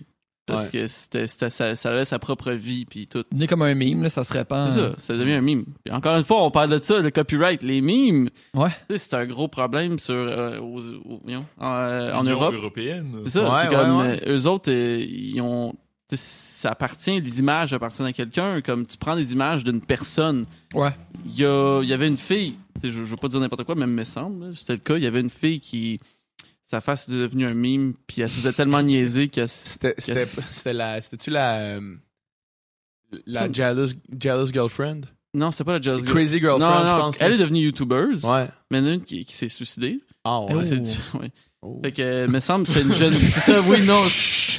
Parce 0.45 0.69
que 0.69 0.89
c'était, 0.89 1.29
c'était- 1.29 1.51
ça, 1.51 1.77
ça 1.77 1.91
avait 1.91 2.05
sa 2.05 2.19
propre 2.19 2.51
vie, 2.51 2.85
puis 2.85 3.07
tout. 3.07 3.23
Est 3.41 3.47
comme 3.47 3.63
un 3.63 3.75
mime, 3.75 4.03
là, 4.03 4.11
ça 4.11 4.25
se 4.25 4.33
répand. 4.33 4.69
C'est 4.69 4.75
ça, 4.81 4.93
ça 4.99 5.17
devient 5.17 5.35
un 5.35 5.41
mime. 5.41 5.65
Puis 5.85 5.95
encore 5.95 6.17
une 6.19 6.25
fois, 6.25 6.43
on 6.45 6.51
parle 6.51 6.69
de 6.79 6.83
ça, 6.83 6.99
le 7.01 7.11
copyright. 7.13 7.63
Les 7.63 7.81
mimes, 7.81 8.29
Ouais. 8.53 8.69
c'est 8.97 9.15
un 9.15 9.25
gros 9.25 9.47
problème 9.47 9.99
sur, 10.01 10.15
euh, 10.15 10.59
aux- 10.59 10.81
aux- 10.83 11.21
voyons, 11.23 11.47
en, 11.59 11.71
euh, 11.73 12.13
en 12.13 12.25
Europe. 12.25 12.55
européenne. 12.55 13.21
C'est 13.23 13.31
ça, 13.31 13.45
Ouais, 13.45 13.57
c'est 13.63 13.69
ouais, 13.69 13.75
comme 13.77 13.97
ouais. 14.01 14.21
euh, 14.29 14.37
eux 14.37 14.47
autres, 14.49 14.71
euh, 14.71 14.99
ils 14.99 15.41
ont. 15.41 15.75
Ça 16.15 16.73
appartient, 16.73 17.19
les 17.21 17.39
images 17.41 17.73
appartiennent 17.73 18.09
à 18.09 18.13
quelqu'un. 18.13 18.61
Comme 18.61 18.85
tu 18.85 18.99
prends 18.99 19.17
des 19.17 19.33
images 19.33 19.65
d'une 19.65 19.81
personne. 19.81 20.45
Ouais. 20.75 20.91
Il 21.25 21.37
y, 21.41 21.45
avait 21.47 22.09
une 22.09 22.19
fille, 22.19 22.57
je, 22.83 22.91
je 22.91 23.01
veux 23.03 23.17
pas 23.17 23.29
dire 23.29 23.41
n'importe 23.41 23.65
quoi, 23.65 23.75
mais 23.77 23.83
il 23.83 23.87
me 23.87 24.05
semble, 24.05 24.55
c'était 24.55 24.75
le 24.75 24.81
cas. 24.81 24.97
Il 24.97 25.05
y 25.05 25.07
avait 25.07 25.21
une 25.21 25.31
fille 25.31 25.61
qui. 25.61 26.01
Sa 26.73 26.81
face 26.81 27.05
était 27.07 27.19
devenue 27.19 27.45
un 27.45 27.53
mime, 27.53 27.93
puis 28.07 28.23
elle 28.23 28.31
se 28.31 28.37
faisait 28.37 28.55
tellement 28.55 28.83
niaiser 28.83 29.31
s- 29.37 29.53
C'était, 29.79 29.95
c'était, 29.99 30.25
c'était 30.51 30.73
la, 30.73 31.03
c'était-tu 31.03 31.29
la, 31.29 31.59
euh, 31.61 31.97
la 33.27 33.53
jealous, 33.53 33.89
jealous 34.19 34.47
girlfriend? 34.51 35.03
Non, 35.35 35.51
c'est 35.51 35.65
pas 35.65 35.73
la 35.73 35.83
Jazz 35.83 35.97
C'est 35.99 36.03
Girl. 36.07 36.15
Crazy 36.15 36.39
Girlfriend, 36.41 36.61
non, 36.61 36.81
non, 36.81 36.87
je 36.87 36.93
pense. 37.01 37.21
elle 37.21 37.35
est 37.35 37.39
devenue 37.39 37.61
YouTuber, 37.61 38.07
Ouais. 38.25 38.49
mais 38.71 38.79
une 38.79 39.03
qui, 39.03 39.23
qui 39.27 39.35
s'est 39.35 39.51
suicidée. 39.51 40.01
Ah 40.25 40.41
Oh. 40.41 40.55
ouais. 40.55 40.65
C'est 40.65 40.79
du- 40.79 41.19
ouais. 41.21 41.31
Oh. 41.61 41.79
Fait 41.85 41.93
que, 41.93 42.01
euh, 42.03 42.29
me 42.29 42.41
semble, 42.41 42.65
c'était 42.67 42.81
une 42.83 42.95
jeune. 42.95 43.13
c'est 43.13 43.53
ça, 43.53 43.61
oui, 43.61 43.85
non. 43.87 44.03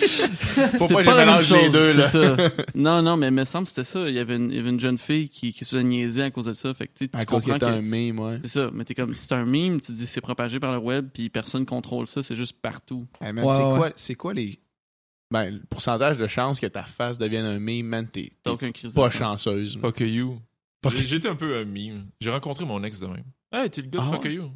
Faut 0.08 0.88
c'est 0.88 0.94
pas 0.94 1.02
que 1.02 1.06
pas 1.06 1.16
la 1.16 1.26
même 1.26 1.38
les 1.40 1.44
chose, 1.44 1.72
deux, 1.72 1.98
là. 1.98 2.08
ça. 2.08 2.36
Non, 2.76 3.02
non, 3.02 3.18
mais 3.18 3.32
me 3.32 3.46
semble, 3.46 3.68
c'était 3.68 3.84
ça. 3.84 4.08
Il 4.10 4.16
y 4.16 4.20
avait 4.20 4.36
une, 4.36 4.50
il 4.52 4.58
y 4.58 4.60
avait 4.60 4.70
une 4.70 4.80
jeune 4.80 4.98
fille 4.98 5.30
qui, 5.30 5.54
qui 5.54 5.64
se 5.66 5.72
faisait 5.72 5.84
niaiser 5.84 6.24
à 6.24 6.32
cause 6.32 6.46
de 6.46 6.54
ça. 6.54 6.74
Fait 6.74 6.88
que, 6.88 6.94
tu 6.94 7.06
sais, 7.06 7.08
tu 7.10 7.18
À 7.18 7.26
cause 7.26 7.44
comprends 7.44 7.60
que. 7.60 7.66
était 7.66 7.74
un 7.74 7.82
meme, 7.82 8.20
ouais. 8.20 8.38
C'est 8.42 8.48
ça, 8.50 8.70
mais 8.74 8.84
t'es 8.86 8.94
comme, 8.96 9.16
c'est 9.16 9.34
un 9.34 9.46
meme, 9.46 9.80
tu 9.82 9.88
te 9.88 9.92
dis 9.98 10.06
c'est 10.06 10.22
propagé 10.22 10.60
par 10.60 10.72
le 10.72 10.78
web, 10.80 11.08
puis 11.14 11.30
personne 11.30 11.66
contrôle 11.66 12.08
ça, 12.08 12.22
c'est 12.24 12.36
juste 12.36 12.54
partout. 12.62 13.08
Hey, 13.22 13.34
man, 13.34 13.46
Ouais, 13.46 13.54
c'est, 13.54 13.64
ouais. 13.64 13.78
quoi, 13.78 13.92
c'est 13.96 14.16
quoi 14.16 14.34
les. 14.34 14.60
Ben, 15.32 15.50
le 15.52 15.62
pourcentage 15.70 16.18
de 16.20 16.28
chances 16.28 16.60
que 16.60 16.68
ta 16.68 16.84
face 16.84 17.18
devienne 17.18 17.46
un 17.46 17.60
meme, 17.60 17.86
man, 17.88 18.08
t'es, 18.08 18.32
pas 18.44 19.10
chanceuse. 19.10 19.78
Fuck 19.82 20.02
you. 20.02 20.40
J'étais 21.06 21.30
un 21.30 21.36
peu 21.36 21.56
un 21.58 21.66
meme. 21.66 22.08
J'ai 22.20 22.30
rencontré 22.30 22.66
mon 22.66 22.84
ex 22.84 23.00
de 23.00 23.08
même. 23.08 23.24
Hey, 23.52 23.70
t'es 23.70 23.82
le 23.82 23.88
gars 23.88 24.00
de 24.02 24.06
Ah 24.08 24.12
Fuck 24.12 24.26
you. 24.26 24.52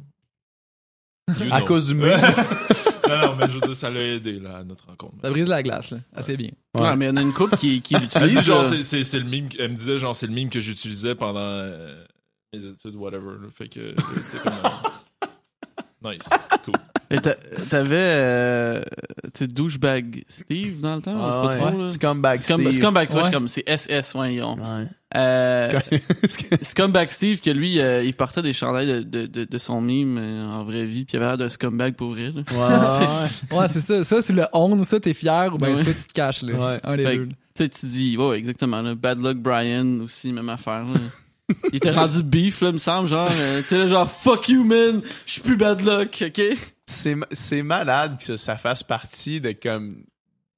You 1.40 1.52
À 1.52 1.58
know. 1.58 1.66
cause 1.66 1.86
du 1.88 1.94
meme? 1.94 2.20
non, 3.08 3.26
non, 3.28 3.36
mais 3.36 3.48
je 3.48 3.54
veux 3.54 3.60
dire, 3.60 3.74
ça 3.76 3.90
l'a 3.90 4.02
aidé 4.02 4.38
là, 4.38 4.58
à 4.58 4.64
notre 4.64 4.86
rencontre. 4.86 5.14
Ça 5.22 5.30
brise 5.30 5.48
la 5.48 5.62
glace, 5.62 5.90
là. 5.90 5.98
Assez 6.14 6.36
bien. 6.36 6.50
Ouais, 6.78 6.96
mais 6.96 7.06
il 7.06 7.08
y 7.08 7.10
en 7.12 7.16
a 7.16 7.22
une 7.22 7.32
couple 7.32 7.56
qui, 7.56 7.80
qui 7.82 7.94
Elle 7.96 8.00
dit 8.02 8.06
l'utilise. 8.16 8.40
genre, 8.40 8.64
c'est- 8.64 8.82
c'est 8.82 9.04
c'est 9.04 9.18
le 9.18 9.24
mime, 9.24 9.48
elle 9.58 9.70
me 9.72 9.76
disait 9.76 9.98
genre, 9.98 10.14
c'est 10.14 10.26
le 10.26 10.32
mime 10.32 10.50
que 10.50 10.60
j'utilisais 10.60 11.14
pendant 11.14 11.40
euh, 11.40 12.04
mes 12.52 12.64
études, 12.64 12.94
whatever. 12.96 13.32
là. 13.42 13.48
Fait 13.52 13.68
que 13.68 13.80
euh, 13.80 13.94
c'était 14.22 14.42
comme. 14.44 14.52
euh, 16.04 16.10
nice, 16.12 16.28
cool. 16.64 16.74
Et 17.10 17.18
t'a- 17.20 17.36
T'avais, 17.70 17.96
euh, 17.96 18.82
tu 19.32 19.38
sais, 19.38 19.46
douchebag 19.46 20.24
Steve 20.28 20.80
dans 20.80 20.96
le 20.96 21.00
temps, 21.02 21.12
je 21.12 21.32
sais 21.32 21.38
pas 21.38 21.50
Ah, 21.52 21.56
trop, 21.70 21.76
ouais. 21.78 21.82
là? 21.84 21.88
Scumbag 21.88 22.38
Scum- 22.38 22.60
Steve. 22.60 22.72
Scumbag, 22.72 23.10
ouais, 23.14 23.30
comme, 23.32 23.48
c'est 23.48 23.64
SS, 23.66 24.14
ouais, 24.14 24.34
ils 24.34 24.42
ont. 24.42 24.56
Ouais. 24.56 24.84
Euh, 25.16 25.78
Scumbag 26.62 27.08
Steve, 27.08 27.40
que 27.40 27.48
lui, 27.50 27.80
euh, 27.80 28.02
il 28.04 28.12
portait 28.12 28.42
des 28.42 28.52
chandails 28.52 28.86
de, 28.86 29.00
de, 29.02 29.26
de, 29.26 29.44
de 29.44 29.58
son 29.58 29.80
mime 29.80 30.18
euh, 30.18 30.44
en 30.46 30.64
vraie 30.64 30.84
vie, 30.84 31.04
puis 31.04 31.14
il 31.14 31.16
avait 31.16 31.26
l'air 31.28 31.38
d'un 31.38 31.48
scumbag 31.48 31.94
pour 31.94 32.10
vrai, 32.10 32.30
là. 32.34 32.42
Ouais, 32.52 33.56
Ouais, 33.58 33.66
c'est 33.72 33.80
ça. 33.80 34.04
Ça, 34.04 34.20
c'est 34.20 34.34
le 34.34 34.44
on, 34.52 34.84
ça, 34.84 35.00
t'es 35.00 35.14
fier, 35.14 35.50
ou 35.54 35.56
ben 35.58 35.70
Ouais. 35.74 35.76
ça, 35.82 35.84
tu 35.84 36.08
te 36.08 36.12
caches, 36.12 36.42
là. 36.42 36.52
Ouais. 36.52 36.80
Un 36.84 36.96
des 36.96 37.04
Fait 37.04 37.16
deux. 37.16 37.26
Tu 37.28 37.34
sais, 37.54 37.68
tu 37.70 37.86
dis, 37.86 38.16
ouais, 38.18 38.36
exactement, 38.38 38.82
là. 38.82 38.94
Bad 38.94 39.22
Luck 39.22 39.38
Brian 39.38 40.00
aussi, 40.00 40.30
même 40.32 40.50
affaire, 40.50 40.84
là. 40.84 41.00
Il 41.72 41.76
était 41.76 41.90
rendu 41.90 42.22
beef, 42.22 42.60
là, 42.60 42.72
me 42.72 42.78
semble, 42.78 43.08
genre, 43.08 43.30
euh, 43.32 43.60
tu 43.60 43.68
sais, 43.68 43.88
genre, 43.88 44.06
fuck 44.10 44.46
you, 44.50 44.62
man, 44.64 45.00
je 45.24 45.32
suis 45.32 45.40
plus 45.40 45.56
bad 45.56 45.80
luck, 45.82 46.22
ok? 46.26 46.42
C'est 46.90 47.16
c'est 47.32 47.62
malade 47.62 48.16
que 48.18 48.24
ça, 48.24 48.36
ça 48.36 48.56
fasse 48.56 48.82
partie 48.82 49.40
de 49.40 49.52
comme 49.52 50.04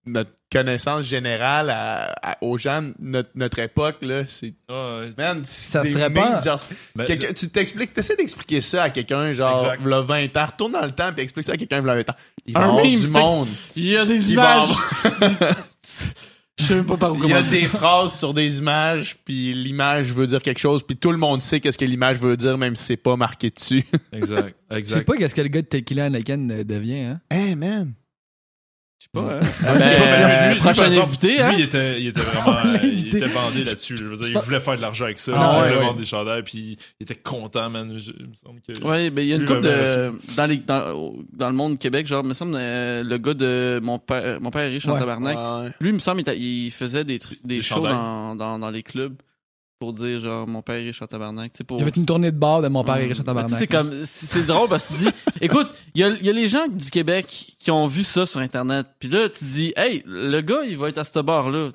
notre 0.06 0.30
connaissance 0.50 1.04
générale 1.04 1.68
à- 1.70 2.14
à- 2.22 2.38
aux 2.40 2.56
gens 2.56 2.80
de 2.82 2.94
notre, 3.00 3.28
notre 3.34 3.58
époque 3.58 3.96
là. 4.00 4.22
C'est 4.26 4.54
Ah, 4.68 5.02
man 5.18 5.44
Ça 5.44 5.84
serait 5.84 6.08
memes, 6.08 6.14
pas- 6.14 6.42
genre, 6.42 6.58
mais- 6.94 7.04
quelqu'un- 7.04 7.32
tu 7.34 7.48
t'expliques 7.50 7.92
t'essaies 7.92 8.16
d'expliquer 8.16 8.60
ça 8.60 8.84
à 8.84 8.90
quelqu'un 8.90 9.32
genre 9.32 9.74
v'là 9.80 10.00
20 10.00 10.36
ans 10.36 10.46
retourne 10.46 10.72
dans 10.72 10.84
le 10.84 10.90
temps 10.92 11.12
puis 11.12 11.22
explique 11.22 11.44
ça 11.44 11.52
à 11.52 11.56
quelqu'un 11.56 11.80
v'là 11.82 11.94
20 11.96 12.10
ans. 12.10 12.14
Il 12.46 12.54
va 12.54 12.60
Un 12.60 12.62
y 12.62 12.68
avoir 12.70 12.84
meme, 12.84 13.00
du 13.00 13.06
monde. 13.08 13.48
Il 13.76 13.84
y 13.86 13.96
a 13.96 14.04
des 14.06 14.30
Il 14.30 14.36
va 14.36 14.64
images. 14.64 14.68
Je 16.60 16.66
sais 16.66 16.74
même 16.74 16.86
pas 16.86 16.96
par 16.96 17.12
où 17.12 17.16
il 17.16 17.28
y 17.28 17.32
a 17.32 17.38
commencer. 17.38 17.60
des 17.62 17.66
phrases 17.66 18.18
sur 18.18 18.34
des 18.34 18.58
images 18.58 19.16
puis 19.24 19.52
l'image 19.52 20.12
veut 20.12 20.26
dire 20.26 20.42
quelque 20.42 20.58
chose 20.60 20.82
puis 20.86 20.96
tout 20.96 21.10
le 21.12 21.18
monde 21.18 21.40
sait 21.42 21.60
qu'est-ce 21.60 21.78
que 21.78 21.84
l'image 21.84 22.18
veut 22.20 22.36
dire 22.36 22.56
même 22.58 22.76
si 22.76 22.84
c'est 22.84 22.96
pas 22.96 23.16
marqué 23.16 23.50
dessus 23.50 23.84
Exact, 24.12 24.54
Je 24.70 24.74
sais 24.74 24.78
exact. 24.78 25.06
pas 25.06 25.16
qu'est-ce 25.16 25.34
que 25.34 25.40
le 25.42 25.48
gars 25.48 25.62
de 25.62 25.66
Tequila 25.66 26.04
Anakin 26.06 26.48
euh, 26.50 26.64
devient, 26.64 27.00
hein. 27.00 27.20
hey 27.30 27.56
man 27.56 27.92
Je 29.00 29.04
sais 29.04 29.10
pas, 29.14 29.32
hein. 29.32 29.40
Ben, 29.40 29.78
pas, 29.78 29.78
mais 29.78 30.48
lui- 30.48 30.52
lui, 30.54 30.60
prochain 30.60 30.74
par 30.74 30.84
exemple, 30.84 31.08
invité, 31.08 31.40
hein? 31.40 31.48
Lui, 31.52 31.58
il 31.60 31.64
était, 31.64 32.00
il 32.02 32.06
était 32.08 32.20
vraiment. 32.20 32.58
Euh, 32.58 32.76
il 32.82 33.06
était 33.16 33.28
bandé 33.28 33.64
là-dessus. 33.64 33.96
Je 33.96 34.04
veux 34.04 34.14
dire, 34.14 34.26
il 34.28 34.38
voulait 34.38 34.60
faire 34.60 34.76
de 34.76 34.82
l'argent 34.82 35.06
avec 35.06 35.18
ça. 35.18 35.32
Ah, 35.34 35.52
il 35.56 35.64
voulait 35.70 35.80
ouais. 35.80 35.86
vendre 35.86 35.98
des 35.98 36.04
chandails, 36.04 36.42
puis 36.42 36.76
il 37.00 37.04
était 37.04 37.14
content, 37.14 37.70
man. 37.70 37.98
Je- 37.98 38.10
il 38.10 38.26
me 38.28 38.34
semble 38.34 38.60
que. 38.60 38.84
Ouais, 38.86 39.08
ben 39.08 39.22
il 39.22 39.28
y 39.28 39.32
a 39.32 39.36
une 39.36 39.46
j'avais 39.48 39.60
de 39.62 40.12
dans 40.36 40.44
les 40.46 40.58
dans, 40.58 40.92
au- 40.92 41.18
dans 41.32 41.48
le 41.48 41.54
monde 41.56 41.78
Québec, 41.78 42.06
genre 42.06 42.22
me 42.24 42.34
semble 42.34 42.52
euh, 42.56 43.02
le 43.02 43.16
gars 43.16 43.32
de 43.32 43.80
mon 43.82 43.98
père 43.98 44.38
mon 44.38 44.50
père 44.50 44.62
est 44.64 44.68
riche 44.68 44.86
en 44.86 44.92
Ouais. 44.92 44.98
tabarnak. 44.98 45.36
Ouais. 45.38 45.70
Lui, 45.80 45.88
il 45.88 45.94
me 45.94 45.98
semble 45.98 46.20
il, 46.20 46.66
il 46.66 46.70
faisait 46.70 47.04
des 47.04 47.18
trucs 47.18 47.40
des, 47.42 47.56
Des 47.56 47.62
shows 47.62 47.80
dans 47.86 48.58
dans 48.58 48.70
les 48.70 48.82
clubs 48.82 49.14
pour 49.80 49.94
dire 49.94 50.20
genre 50.20 50.46
mon 50.46 50.60
père 50.60 50.76
est 50.76 50.84
riche 50.84 51.00
en 51.00 51.06
tabarnak, 51.06 51.52
tu 51.52 51.58
sais 51.58 51.64
pour 51.64 51.78
Il 51.78 51.82
a 51.82 51.86
fait 51.86 51.96
une 51.96 52.04
tournée 52.04 52.30
de 52.30 52.36
bar 52.36 52.60
de 52.60 52.68
mon 52.68 52.84
père 52.84 52.96
Richard 52.96 53.08
Mais 53.08 53.14
tu 53.14 53.24
Tabarnak. 53.24 53.50
sais, 53.50 53.56
C'est 53.60 53.66
comme 53.66 54.04
c'est 54.04 54.46
drôle 54.46 54.68
parce 54.68 54.86
que 54.88 54.94
tu 54.94 55.04
dis 55.04 55.10
écoute, 55.40 55.68
il 55.94 56.02
y 56.02 56.04
a, 56.04 56.10
y 56.10 56.28
a 56.28 56.32
les 56.32 56.48
gens 56.50 56.68
du 56.68 56.90
Québec 56.90 57.56
qui 57.58 57.70
ont 57.70 57.86
vu 57.86 58.04
ça 58.04 58.26
sur 58.26 58.40
internet. 58.40 58.86
Puis 58.98 59.08
là 59.08 59.30
tu 59.30 59.42
dis 59.42 59.72
hey, 59.76 60.02
le 60.06 60.42
gars, 60.42 60.60
il 60.68 60.76
va 60.76 60.90
être 60.90 60.98
à 60.98 61.04
ce 61.04 61.18
bar 61.20 61.50
là. 61.50 61.70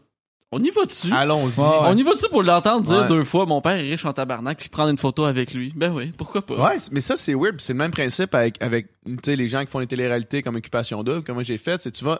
On 0.51 0.59
y 0.63 0.69
va 0.69 0.85
dessus. 0.85 1.11
allons-y 1.11 1.59
Ouais. 1.59 1.67
On 1.81 1.97
y 1.97 2.03
va 2.03 2.13
dessus 2.13 2.29
pour 2.29 2.43
l'entendre 2.43 2.85
dire 2.85 2.99
Ouais. 3.01 3.07
deux 3.07 3.23
fois 3.23 3.47
mon 3.47 3.59
père 3.59 3.71
est 3.75 3.81
riche 3.89 4.05
en 4.05 4.13
tabarnak 4.13 4.59
puis 4.59 4.69
prendre 4.69 4.89
une 4.91 4.99
photo 4.99 5.25
avec 5.25 5.55
lui? 5.55 5.73
Ben 5.75 5.91
oui, 5.91 6.11
pourquoi 6.15 6.45
pas? 6.45 6.53
Ouais, 6.55 6.77
mais 6.91 7.01
ça, 7.01 7.17
c'est 7.17 7.33
weird. 7.33 7.59
C'est 7.59 7.73
le 7.73 7.79
même 7.79 7.89
principe 7.91 8.35
avec, 8.35 8.61
avec 8.61 8.89
tu 9.07 9.15
sais, 9.25 9.35
les 9.35 9.49
gens 9.49 9.61
qui 9.65 9.71
font 9.71 9.79
les 9.79 9.87
téléréalités 9.87 10.43
comme 10.43 10.55
Occupation 10.57 11.03
Double, 11.03 11.23
comme 11.23 11.33
moi 11.35 11.43
j'ai 11.43 11.57
fait. 11.57 11.81
C'est 11.81 11.91
tu 11.91 12.05
vas, 12.05 12.19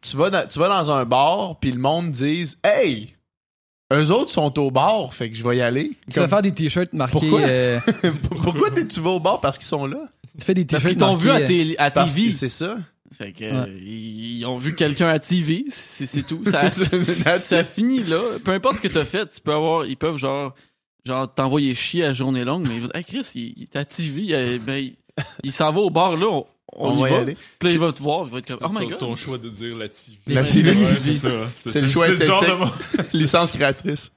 tu, 0.00 0.16
vas 0.16 0.30
dans, 0.30 0.48
tu 0.48 0.58
vas 0.58 0.68
dans 0.70 0.90
un 0.90 1.04
bar, 1.04 1.58
puis 1.60 1.70
le 1.70 1.78
monde 1.78 2.10
dise 2.12 2.58
Hey, 2.64 3.14
eux 3.92 4.10
autres 4.10 4.30
sont 4.30 4.58
au 4.58 4.70
bar, 4.70 5.12
fait 5.14 5.30
que 5.30 5.36
je 5.36 5.42
vais 5.42 5.56
y 5.58 5.60
aller. 5.62 5.92
Tu 6.12 6.18
vas 6.20 6.28
faire 6.28 6.42
des 6.42 6.52
t-shirts 6.52 6.92
marqués. 6.92 7.18
Pourquoi? 7.18 7.40
euh, 7.40 7.80
Pourquoi 8.30 8.70
t'es- 8.70 8.86
tu 8.86 9.00
vas 9.00 9.10
au 9.10 9.20
bar 9.20 9.40
parce 9.40 9.56
qu'ils 9.58 9.66
sont 9.66 9.86
là 9.86 9.98
tu 10.38 10.44
fais 10.44 10.54
des 10.54 10.64
Parce 10.64 10.84
t-shirts 10.84 10.98
qu'ils 11.00 11.06
t'ont 11.08 11.16
vu 11.16 11.30
à, 11.30 11.32
marqués, 11.40 11.46
télé- 11.46 11.76
à 11.78 11.90
Parce 11.90 12.14
TV. 12.14 12.28
que 12.28 12.34
c'est 12.34 12.48
ça. 12.48 12.76
Fait 13.16 13.32
que, 13.32 13.42
euh, 13.42 13.66
ils 13.80 14.38
ils 14.38 14.44
ont 14.46 14.58
vu 14.58 14.74
quelqu'un 14.74 15.08
à 15.08 15.18
TV, 15.18 15.64
c'est 15.68 16.06
c'est 16.06 16.22
tout. 16.22 16.44
Ça, 16.44 17.64
finit 17.64 18.04
là. 18.04 18.20
Peu 18.44 18.52
importe 18.52 18.76
ce 18.76 18.82
que 18.82 18.88
t'as 18.88 19.04
fait, 19.06 19.26
tu 19.30 19.40
peux 19.40 19.52
avoir, 19.54 19.86
ils 19.86 19.96
peuvent 19.96 20.18
genre, 20.18 20.54
genre 21.04 21.32
t'envoyer 21.34 21.74
chier 21.74 22.04
à 22.04 22.12
journée 22.12 22.44
longue, 22.44 22.68
mais 22.68 22.74
ils 22.76 22.80
vont 22.82 22.86
dire, 22.88 22.96
hey 22.96 23.04
Chris, 23.04 23.26
il, 23.34 23.54
il 23.56 23.62
est 23.64 23.76
à 23.76 23.84
TV, 23.84 24.22
il, 24.22 24.58
ben, 24.60 24.76
il, 24.76 24.96
il 25.42 25.50
s'en 25.52 25.72
va 25.72 25.80
au 25.80 25.90
bar 25.90 26.16
là, 26.16 26.26
on, 26.28 26.46
on, 26.72 26.90
On 26.90 26.96
y 26.96 27.00
va 27.02 27.08
y 27.08 27.12
va? 27.12 27.18
aller. 27.20 27.34
Puis 27.34 27.68
là, 27.68 27.70
il 27.72 27.78
va 27.78 27.92
te 27.92 28.02
voir, 28.02 28.26
il 28.26 28.32
va 28.32 28.38
être 28.38 28.46
comme, 28.46 28.58
oh 28.62 28.68
my 28.72 28.80
ton, 28.84 28.88
god. 28.90 28.98
ton 28.98 29.16
choix 29.16 29.38
de 29.38 29.48
dire 29.48 29.76
la 29.76 29.88
TV. 29.88 30.18
La 30.26 30.44
TV. 30.44 30.70
Ouais, 30.72 30.84
c'est 30.84 31.12
ça. 31.14 31.46
C'est 31.56 31.80
le 31.82 31.88
choix 31.88 32.06
C'est 32.06 32.12
le 32.18 32.24
genre 32.26 32.40
de 32.40 32.46
esthétique. 32.46 32.98
mot. 32.98 33.04
Licence 33.18 33.52
créatrice. 33.52 34.12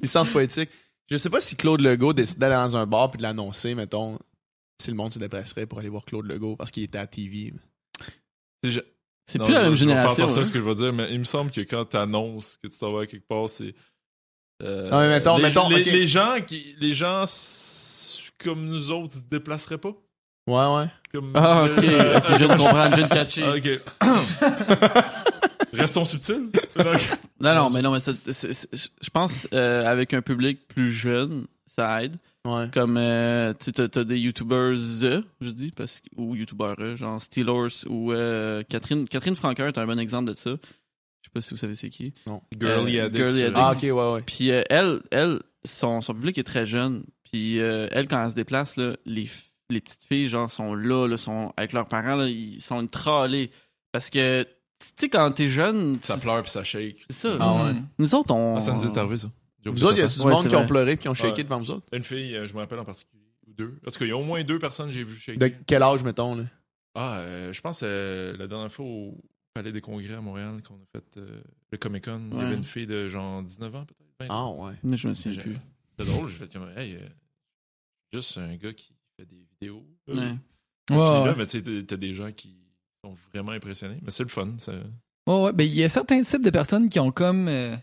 Licence 0.00 0.30
poétique. 0.30 0.70
Je 1.10 1.16
sais 1.16 1.30
pas 1.30 1.40
si 1.40 1.56
Claude 1.56 1.80
Legault 1.80 2.12
décide 2.12 2.38
d'aller 2.38 2.54
dans 2.54 2.76
un 2.76 2.86
bar 2.86 3.10
puis 3.10 3.18
de 3.18 3.22
l'annoncer, 3.22 3.74
mettons, 3.74 4.18
si 4.80 4.90
le 4.90 4.96
monde 4.96 5.12
se 5.12 5.18
déplacerait 5.18 5.66
pour 5.66 5.78
aller 5.80 5.88
voir 5.88 6.04
Claude 6.04 6.26
Legault 6.26 6.54
parce 6.56 6.70
qu'il 6.70 6.82
était 6.82 6.98
à 6.98 7.06
TV. 7.06 7.52
C'est 8.62 8.70
je- 8.70 8.80
C'est 9.26 9.38
Non, 9.38 9.44
plus 9.44 9.52
la 9.54 9.60
je- 9.64 9.68
même 9.68 9.74
je 9.76 9.84
vais 9.84 9.90
faire 9.92 9.96
génération. 9.98 10.24
attention 10.24 10.40
à 10.40 10.42
hein. 10.42 10.46
ce 10.48 10.52
que 10.54 10.58
je 10.58 10.64
vais 10.64 10.74
dire, 10.74 10.92
mais 10.92 11.08
il 11.12 11.18
me 11.18 11.24
semble 11.24 11.50
que 11.50 11.60
quand 11.60 11.84
t'annonces 11.84 12.56
que 12.62 12.68
tu 12.68 12.78
t'en 12.78 12.92
vas 12.92 13.06
quelque 13.06 13.26
part, 13.28 13.48
c'est. 13.50 13.74
euh, 14.62 14.88
Non, 14.90 15.00
mais 15.00 15.08
mettons- 15.08 15.36
les, 15.36 15.42
mettons, 15.42 15.68
les, 15.68 16.06
gens 16.06 16.38
qui, 16.46 16.74
les 16.80 16.94
gens 16.94 17.24
comme 18.42 18.66
nous 18.66 18.90
autres 18.90 19.14
se 19.16 19.20
déplaceraient 19.30 19.76
pas? 19.78 19.92
Ouais, 20.48 20.76
ouais. 20.76 20.86
Comme, 21.12 21.32
Ah, 21.34 21.64
ok, 21.64 21.70
ok, 21.78 21.82
je 21.84 22.36
viens 22.36 22.48
de 22.48 22.56
comprendre, 22.56 22.90
je 22.90 22.96
viens 22.96 23.06
de 23.08 23.12
catcher. 23.14 23.44
Ah, 23.44 23.54
ok. 23.56 25.04
Restons 25.72 26.04
subtils. 26.04 26.48
Non, 27.40 27.54
non, 27.54 27.70
mais 27.70 27.82
non, 27.82 27.92
mais 27.92 27.98
je 28.00 29.10
pense, 29.10 29.46
euh, 29.52 29.86
avec 29.86 30.14
un 30.14 30.22
public 30.22 30.66
plus 30.68 30.90
jeune, 30.90 31.46
ça 31.66 32.02
aide. 32.02 32.16
Ouais. 32.46 32.66
Comme, 32.72 32.96
euh, 32.96 33.52
tu 33.58 33.70
sais, 33.72 33.88
t'as- 33.88 34.04
des 34.04 34.18
YouTubers, 34.18 34.76
euh, 35.02 35.22
je 35.40 35.50
dis, 35.50 35.70
parce, 35.70 36.00
que- 36.00 36.08
ou 36.16 36.34
YouTubers, 36.34 36.76
euh, 36.78 36.96
genre 36.96 37.20
Steelers, 37.20 37.84
ou 37.88 38.12
euh, 38.12 38.62
Catherine, 38.68 39.06
Catherine 39.06 39.36
Franqueur 39.36 39.68
est 39.68 39.76
un 39.78 39.86
bon 39.86 39.98
exemple 39.98 40.30
de 40.30 40.34
ça. 40.34 40.50
Je 40.50 40.56
sais 40.56 41.30
pas 41.34 41.40
si 41.42 41.50
vous 41.50 41.56
savez 41.58 41.74
c'est 41.74 41.90
qui. 41.90 42.14
Girly 42.58 42.98
Euh, 42.98 43.06
Addict. 43.06 43.26
Girly 43.26 43.42
Addict. 43.44 43.58
Ah, 43.58 43.72
ok, 43.72 43.82
ouais, 43.82 44.12
ouais. 44.14 44.22
Puis 44.24 44.50
euh, 44.50 44.62
elle, 44.70 45.00
elle 45.10 45.40
son, 45.64 46.00
son 46.00 46.14
public 46.14 46.38
est 46.38 46.44
très 46.44 46.64
jeune. 46.64 47.04
Puis 47.30 47.60
euh, 47.60 47.88
elle, 47.90 48.08
quand 48.08 48.22
elle 48.24 48.30
se 48.30 48.36
déplace, 48.36 48.76
là, 48.76 48.94
les, 49.04 49.28
les 49.70 49.80
petites 49.80 50.04
filles, 50.04 50.28
genre, 50.28 50.50
sont 50.50 50.74
là, 50.74 51.06
là, 51.06 51.16
sont 51.16 51.52
avec 51.56 51.72
leurs 51.72 51.88
parents, 51.88 52.16
là, 52.16 52.26
ils 52.28 52.60
sont 52.60 52.80
une 52.80 52.88
trollée. 52.88 53.50
Parce 53.92 54.10
que, 54.10 54.42
tu 54.42 54.48
sais, 54.96 55.08
quand 55.08 55.30
t'es 55.32 55.48
jeune... 55.48 55.98
Ça 56.02 56.18
pleure 56.18 56.42
puis 56.42 56.50
ça 56.50 56.64
shake. 56.64 57.04
C'est 57.08 57.14
ça. 57.16 57.36
Ah 57.40 57.64
ouais. 57.64 57.72
Nous 57.98 58.14
autres, 58.14 58.32
on... 58.34 58.56
Ah, 58.56 58.60
ça 58.60 58.72
nous 58.72 58.84
est 58.84 58.96
arrivé, 58.96 59.16
ça. 59.18 59.30
Vous 59.64 59.84
autres, 59.84 59.96
il 59.96 60.00
y 60.00 60.02
a 60.02 60.06
du 60.06 60.20
Ouais, 60.20 60.32
monde 60.32 60.48
qui 60.48 60.56
ont 60.56 60.66
pleuré 60.66 60.96
puis 60.96 61.02
qui 61.02 61.08
ont 61.08 61.14
shaké 61.14 61.38
Ouais. 61.38 61.44
devant 61.44 61.58
vous 61.58 61.70
autres? 61.70 61.86
Une 61.92 62.02
fille, 62.02 62.34
euh, 62.36 62.46
je 62.46 62.54
me 62.54 62.60
rappelle 62.60 62.78
en 62.78 62.84
particulier, 62.84 63.22
ou 63.46 63.52
deux. 63.52 63.78
En 63.86 63.90
tout 63.90 63.98
cas, 63.98 64.04
il 64.04 64.08
y 64.08 64.12
a 64.12 64.16
au 64.16 64.22
moins 64.24 64.42
deux 64.44 64.58
personnes 64.58 64.86
que 64.88 64.94
j'ai 64.94 65.04
vu 65.04 65.16
shaker. 65.18 65.38
De 65.38 65.54
quel 65.66 65.82
âge, 65.82 66.02
mettons, 66.02 66.34
là? 66.36 66.44
Ah, 66.94 67.18
euh, 67.18 67.52
je 67.52 67.60
pense 67.60 67.80
euh, 67.82 68.36
la 68.38 68.46
dernière 68.46 68.72
fois 68.72 68.86
au 68.86 69.14
Palais 69.54 69.72
des 69.72 69.80
Congrès 69.80 70.14
à 70.14 70.20
Montréal, 70.20 70.62
qu'on 70.66 70.74
a 70.74 70.86
fait 70.94 71.04
euh, 71.20 71.42
le 71.70 71.78
Comic 71.78 72.04
Con, 72.04 72.30
il 72.32 72.38
y 72.38 72.40
avait 72.40 72.54
une 72.56 72.64
fille 72.64 72.86
de 72.86 73.08
genre 73.08 73.42
19 73.42 73.74
ans 73.74 73.84
peut-être. 73.84 74.28
20 74.28 74.34
ans. 74.34 74.56
Ah, 74.60 74.64
ouais. 74.66 74.74
Mais 74.84 74.96
je 74.96 75.08
me 75.08 75.14
souviens 75.14 75.40
plus. 75.42 75.56
C'était 75.98 76.10
drôle, 76.10 76.28
j'ai 76.30 76.36
fait 76.36 76.52
comme, 76.52 76.68
hey, 76.76 76.94
euh, 76.94 77.00
juste 78.12 78.38
un 78.38 78.54
gars 78.56 78.72
qui 78.72 78.92
fait 79.18 79.26
des 79.26 79.44
vidéos. 79.60 79.82
Ouais. 80.08 80.16
Euh, 80.18 80.34
Ouais, 80.90 81.26
là, 81.26 81.34
mais 81.36 81.44
tu 81.44 81.58
sais, 81.58 81.62
t'as- 81.62 81.82
t'as 81.86 81.96
des 81.96 82.14
gens 82.14 82.32
qui 82.32 82.56
sont 83.04 83.14
vraiment 83.34 83.52
impressionnés. 83.52 83.98
Mais 84.02 84.10
c'est 84.10 84.22
le 84.22 84.30
fun. 84.30 84.48
ça- 84.58 84.72
Ouais, 85.26 85.42
ouais. 85.42 85.52
Ben, 85.52 85.64
il 85.64 85.74
y 85.74 85.84
a 85.84 85.88
certains 85.90 86.22
types 86.22 86.42
de 86.42 86.48
personnes 86.50 86.88
qui 86.88 86.98
ont 86.98 87.10
comme 87.10 87.46
euh, 87.48 87.76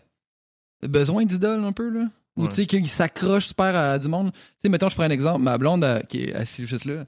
besoin 0.82 1.24
d'idoles 1.24 1.64
un 1.64 1.70
peu, 1.72 1.88
là. 1.88 2.06
Ou 2.36 2.42
Ouais. 2.42 2.48
tu 2.48 2.56
sais, 2.56 2.66
qui 2.66 2.84
s'accrochent 2.86 3.46
super 3.48 3.74
à 3.76 3.98
du 3.98 4.08
monde. 4.08 4.32
Tu 4.32 4.38
sais, 4.64 4.68
mettons, 4.68 4.88
je 4.88 4.94
prends 4.96 5.04
un 5.04 5.10
exemple. 5.10 5.42
Ma 5.42 5.56
blonde, 5.56 5.84
euh, 5.84 6.00
qui 6.00 6.24
est 6.24 6.34
assise 6.34 6.66
juste 6.66 6.84
là. 6.84 7.04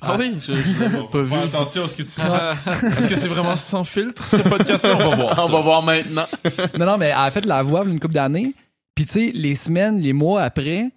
Ah 0.00 0.16
oui, 0.18 0.34
je, 0.40 0.52
je 0.54 1.06
pas 1.12 1.22
vu. 1.22 1.28
Fais 1.28 1.36
attention 1.44 1.84
à 1.84 1.88
ce 1.88 1.96
que 1.96 2.02
tu 2.02 2.08
dis. 2.08 2.20
Ah. 2.20 2.56
Est-ce 2.98 3.06
que 3.08 3.14
c'est 3.14 3.28
vraiment 3.28 3.54
sans 3.54 3.84
filtre, 3.84 4.26
ce 4.28 4.36
podcast-là? 4.38 4.96
On 4.96 5.10
va 5.10 5.14
voir. 5.16 5.44
On 5.46 5.52
va 5.52 5.60
voir 5.60 5.82
maintenant. 5.82 6.26
non, 6.78 6.86
non, 6.86 6.96
mais 6.98 7.06
elle 7.08 7.12
a 7.18 7.30
fait 7.30 7.44
la 7.44 7.62
voix 7.62 7.84
une 7.84 8.00
couple 8.00 8.14
d'années. 8.14 8.54
Puis, 8.96 9.04
tu 9.04 9.12
sais, 9.12 9.30
les 9.32 9.54
semaines, 9.54 10.00
les 10.00 10.12
mois 10.12 10.42
après, 10.42 10.90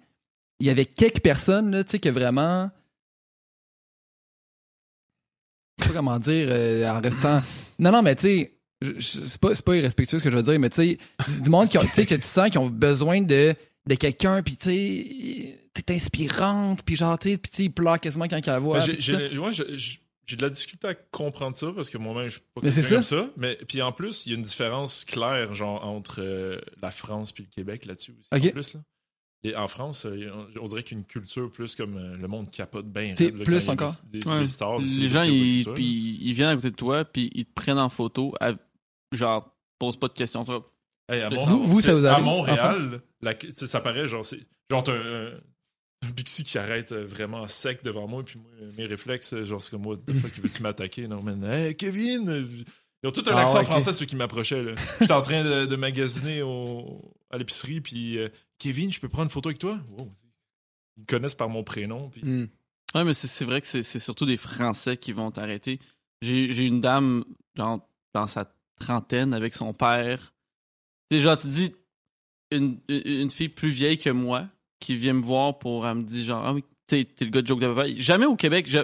il 0.60 0.66
y 0.66 0.70
avait 0.70 0.84
quelques 0.86 1.20
personnes, 1.22 1.70
là, 1.70 1.84
tu 1.84 1.90
sais, 1.92 1.98
que 1.98 2.08
vraiment. 2.08 2.70
Je 5.78 5.84
sais 5.84 5.90
pas 5.90 5.96
comment 5.96 6.18
dire, 6.18 6.48
euh, 6.50 6.88
en 6.88 7.00
restant. 7.00 7.40
Non, 7.80 7.92
non, 7.92 8.02
mais 8.02 8.16
tu 8.16 8.22
sais, 8.22 8.52
c'est 8.98 9.40
pas, 9.40 9.54
c'est 9.54 9.64
pas 9.64 9.76
irrespectueux 9.76 10.18
ce 10.18 10.24
que 10.24 10.30
je 10.32 10.36
veux 10.36 10.42
dire, 10.42 10.58
mais 10.58 10.68
tu 10.68 10.76
sais, 10.76 10.98
du- 11.28 11.42
du 11.42 11.48
monde 11.50 11.68
qui 11.68 11.78
sais, 11.78 12.06
que 12.06 12.16
tu 12.16 12.22
sens 12.26 12.50
qui 12.50 12.58
ont 12.58 12.68
besoin 12.68 13.20
de, 13.20 13.54
de 13.86 13.94
quelqu'un, 13.94 14.42
puis 14.42 14.56
tu 14.56 14.64
sais, 14.64 15.58
t'es 15.74 15.94
inspirante, 15.94 16.82
puis 16.84 16.96
genre, 16.96 17.16
tu 17.20 17.30
sais, 17.30 17.38
puis 17.38 17.50
tu 17.52 17.56
sais, 17.56 17.62
il 17.66 17.70
pleure 17.70 18.00
quasiment 18.00 18.26
quand 18.26 18.38
il 18.38 18.46
la 18.46 18.58
voit. 18.58 18.78
Mais 18.88 18.96
j'ai- 18.98 20.36
de 20.36 20.42
la 20.42 20.50
difficulté 20.50 20.88
à 20.88 20.94
comprendre 20.94 21.54
ça 21.56 21.68
parce 21.74 21.88
que 21.88 21.96
moi-même, 21.98 22.24
je 22.28 22.32
suis 22.32 22.40
pas 22.52 22.60
quelqu'un 22.74 22.88
comme 22.96 23.04
ça. 23.04 23.30
Mais 23.36 23.56
puis 23.68 23.80
en 23.80 23.92
plus, 23.92 24.26
il 24.26 24.30
y 24.30 24.34
a 24.34 24.36
une 24.38 24.42
différence 24.42 25.04
claire 25.04 25.54
genre 25.54 25.82
entre 25.86 26.20
euh, 26.20 26.58
la 26.82 26.90
France 26.90 27.30
puis 27.32 27.44
le 27.44 27.48
Québec 27.54 27.86
là-dessus 27.86 28.14
aussi. 28.18 28.28
En 28.50 28.52
plus, 28.52 28.74
là. 28.74 28.80
Et 29.44 29.54
en 29.54 29.68
France, 29.68 30.04
euh, 30.06 30.30
on, 30.56 30.62
on 30.62 30.66
dirait 30.66 30.82
qu'une 30.82 31.04
culture 31.04 31.50
plus 31.52 31.76
comme 31.76 31.96
euh, 31.96 32.16
le 32.16 32.26
monde 32.28 32.50
capote 32.50 32.86
bien. 32.86 33.14
Plus 33.14 33.68
encore. 33.68 33.92
Des, 34.10 34.18
des- 34.18 34.28
Ouais. 34.28 34.40
des 34.40 34.46
stars, 34.48 34.80
c'est 34.80 35.00
les 35.00 35.08
gens, 35.08 35.22
ils, 35.22 35.62
ça, 35.64 35.70
là. 35.70 35.74
puis 35.74 36.18
ils 36.20 36.32
viennent 36.32 36.48
à 36.48 36.54
côté 36.56 36.70
de 36.72 36.76
toi, 36.76 37.04
puis 37.04 37.30
ils 37.34 37.44
te 37.46 37.52
prennent 37.54 37.78
en 37.78 37.88
photo, 37.88 38.34
à- 38.40 38.52
genre, 39.12 39.54
pose 39.78 39.96
pas 39.96 40.08
de 40.08 40.12
questions. 40.14 40.44
tu 40.44 40.50
vois. 40.50 40.68
Hey, 41.10 41.22
à 41.22 41.28
Vous- 41.28 41.64
vous, 41.64 41.80
ça 41.80 41.94
vous 41.94 42.04
à 42.04 42.18
Montréal, 42.20 43.00
la- 43.22 43.34
ça 43.50 43.80
paraît 43.80 44.08
genre 44.08 44.24
c'est 44.26 44.40
genre 44.70 44.82
t'as 44.82 44.92
un, 44.92 45.28
un 46.04 46.10
Bixi 46.14 46.44
qui 46.44 46.58
arrête 46.58 46.92
euh, 46.92 47.06
vraiment 47.06 47.46
sec 47.48 47.82
devant 47.82 48.06
moi 48.06 48.22
puis 48.24 48.38
moi 48.38 48.50
mes 48.76 48.84
réflexes 48.84 49.42
genre 49.44 49.62
c'est 49.62 49.70
comme 49.70 49.82
moi 49.82 49.96
the 49.96 50.12
fuck 50.12 50.32
veux-tu 50.42 50.62
m'attaquer? 50.62 51.08
Non 51.08 51.22
man 51.22 51.42
hey 51.44 51.74
Kevin 51.74 52.30
ils 53.02 53.08
ont 53.08 53.10
tout 53.10 53.22
un 53.26 53.36
Ah, 53.36 53.40
accent 53.40 53.58
ouais, 53.58 53.64
français 53.64 53.94
ceux 53.94 54.04
qui 54.04 54.16
m'approchaient 54.16 54.62
là 54.62 54.74
j'étais 55.00 55.12
en 55.12 55.22
train 55.22 55.42
de, 55.42 55.64
de 55.64 55.76
magasiner 55.76 56.42
au, 56.42 57.00
à 57.30 57.38
l'épicerie 57.38 57.80
puis 57.80 58.18
euh, 58.18 58.28
Kevin 58.58 58.92
je 58.92 59.00
peux 59.00 59.08
prendre 59.08 59.24
une 59.24 59.30
photo 59.30 59.48
avec 59.48 59.58
toi? 59.58 59.78
Wow. 59.90 60.12
ils 60.96 61.00
me 61.02 61.06
connaissent 61.06 61.34
par 61.34 61.48
mon 61.48 61.62
prénom 61.64 62.08
puis 62.10 62.22
Hmm. 62.22 62.46
Ouais, 62.94 63.04
mais 63.04 63.12
c'est 63.14 63.26
c'est 63.26 63.44
vrai 63.44 63.60
que 63.60 63.66
c'est 63.66 63.82
c'est 63.82 63.98
surtout 63.98 64.24
des 64.24 64.38
Français 64.38 64.96
qui 64.96 65.12
vont 65.12 65.30
t'arrêter. 65.30 65.78
J'ai 66.22 66.50
j'ai 66.50 66.64
une 66.64 66.80
dame, 66.80 67.22
genre, 67.54 67.86
dans 68.14 68.26
sa 68.26 68.50
trentaine 68.80 69.34
avec 69.34 69.52
son 69.54 69.74
père. 69.74 70.32
Tu 71.10 71.16
sais, 71.18 71.22
genre, 71.22 71.36
tu 71.38 71.48
dis, 71.48 71.74
une, 72.50 73.30
fille 73.30 73.50
plus 73.50 73.68
vieille 73.68 73.98
que 73.98 74.08
moi 74.10 74.48
qui 74.80 74.94
vient 74.94 75.12
me 75.12 75.22
voir 75.22 75.58
pour, 75.58 75.86
elle 75.86 75.96
me 75.98 76.02
dit, 76.04 76.24
genre, 76.24 76.44
ah 76.46 76.54
oui, 76.54 76.62
tu 76.86 76.98
sais, 76.98 77.04
t'es 77.04 77.24
le 77.26 77.30
gars 77.30 77.42
de 77.42 77.46
joke 77.46 77.60
de 77.60 77.66
papa. 77.66 77.88
Jamais 77.96 78.26
au 78.26 78.36
Québec, 78.36 78.66
je- 78.68 78.78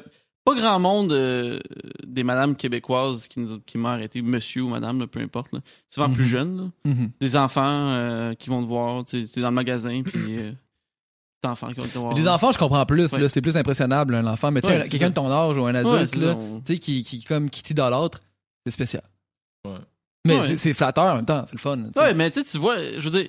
pas 0.45 0.55
grand 0.55 0.79
monde 0.79 1.13
euh, 1.13 1.59
des 2.07 2.23
madames 2.25 2.55
québécoises 2.57 3.29
qui, 3.29 3.41
nous, 3.41 3.61
qui 3.61 3.79
m'ont 3.79 3.89
arrêté, 3.89 4.21
monsieur 4.23 4.63
ou 4.63 4.69
madame, 4.69 4.99
là, 5.01 5.07
peu 5.07 5.21
importe. 5.21 5.53
là. 5.53 5.61
Souvent 5.91 6.09
Mhm. 6.09 6.15
plus 6.15 6.25
jeunes, 6.27 6.57
là. 6.85 6.91
Mhm. 6.93 7.11
Des 7.21 7.37
enfants 7.37 7.63
euh, 7.91 8.35
qui 8.35 8.51
vont 8.51 8.63
te 8.63 8.67
voir, 8.69 9.05
tu 9.05 9.27
sais, 9.27 9.33
t'es 9.33 9.41
dans 9.41 9.49
le 9.51 9.55
magasin, 9.55 10.03
puis. 10.05 10.39
Euh, 10.39 10.53
des 11.43 11.49
enfants 11.51 11.69
qui 11.69 11.81
vont 11.81 11.87
te 11.87 11.99
voir. 11.99 12.15
Les 12.15 12.27
enfants, 12.29 12.53
je 12.53 12.59
comprends 12.59 12.87
plus, 12.87 13.13
Ouais. 13.13 13.29
c'est 13.29 13.43
plus 13.43 13.57
impressionnable 13.57 14.15
un 14.15 14.27
enfant, 14.27 14.51
mais 14.51 14.61
tu 14.63 14.69
sais, 14.69 14.81
Ouais, 14.81 14.89
quelqu'un 14.89 15.11
de 15.11 15.15
ton 15.15 15.31
âge 15.31 15.57
ou 15.59 15.67
un 15.67 15.75
Ouais, 15.75 15.79
adulte, 15.95 16.15
c'est 16.15 16.25
là, 16.25 16.37
sais, 16.65 16.79
qui, 16.79 17.03
qui, 17.03 17.23
comme, 17.25 17.51
qui 17.51 17.63
t'idolâtre, 17.63 18.21
c'est 18.65 18.73
spécial. 18.73 19.03
Ouais. 19.67 19.75
Mais 20.27 20.39
Ouais. 20.41 20.57
c'est- 20.57 20.73
flatteur 20.73 21.13
en 21.13 21.17
même 21.17 21.27
temps, 21.27 21.45
c'est 21.47 21.53
le 21.53 21.59
fun. 21.59 21.79
Ouais, 21.97 22.15
mais 22.15 22.31
tu 22.31 22.43
sais, 22.43 22.51
tu 22.51 22.57
vois, 22.59 22.77
je 22.99 23.09
veux 23.09 23.21
dire, 23.21 23.29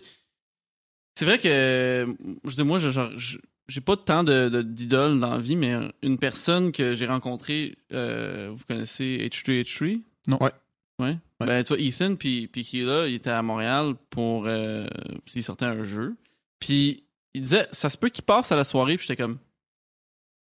c'est 1.17 1.25
vrai 1.25 1.39
que, 1.39 2.07
je 2.43 2.49
veux 2.49 2.55
dire, 2.55 2.65
moi, 2.65 2.77
je- 2.77 2.89
genre, 2.89 3.09
je- 3.17 3.37
j'ai 3.67 3.81
pas 3.81 3.97
tant 3.97 4.23
de, 4.23 4.49
de- 4.49 4.61
d'idoles 4.61 5.19
dans 5.19 5.31
la 5.35 5.39
vie, 5.39 5.55
mais 5.55 5.75
une 6.03 6.19
personne 6.19 6.71
que 6.71 6.93
j'ai 6.95 7.07
rencontrée, 7.07 7.77
euh, 7.93 8.49
vous 8.53 8.63
connaissez 8.65 9.17
H3H3? 9.29 10.01
Non. 10.27 10.37
Ouais. 10.41 10.51
Ouais? 10.99 11.17
Ouais. 11.41 11.47
Ben, 11.47 11.63
tu 11.63 11.69
vois, 11.69 11.79
Ethan 11.79 12.15
puis 12.15 12.47
puis 12.47 12.63
Keila, 12.63 13.07
ils 13.07 13.15
étaient 13.15 13.29
à 13.29 13.41
Montréal 13.41 13.95
pour, 14.09 14.45
euh, 14.47 14.87
ils 15.35 15.43
sortaient 15.43 15.65
un 15.65 15.83
jeu. 15.83 16.15
Puis, 16.59 17.03
il 17.33 17.41
disait, 17.41 17.67
ça 17.71 17.89
se 17.89 17.97
peut 17.97 18.09
qu'il 18.09 18.23
passe 18.23 18.51
à 18.51 18.55
la 18.55 18.63
soirée, 18.63 18.95
puis 18.97 19.05
j'étais 19.07 19.21
comme, 19.21 19.37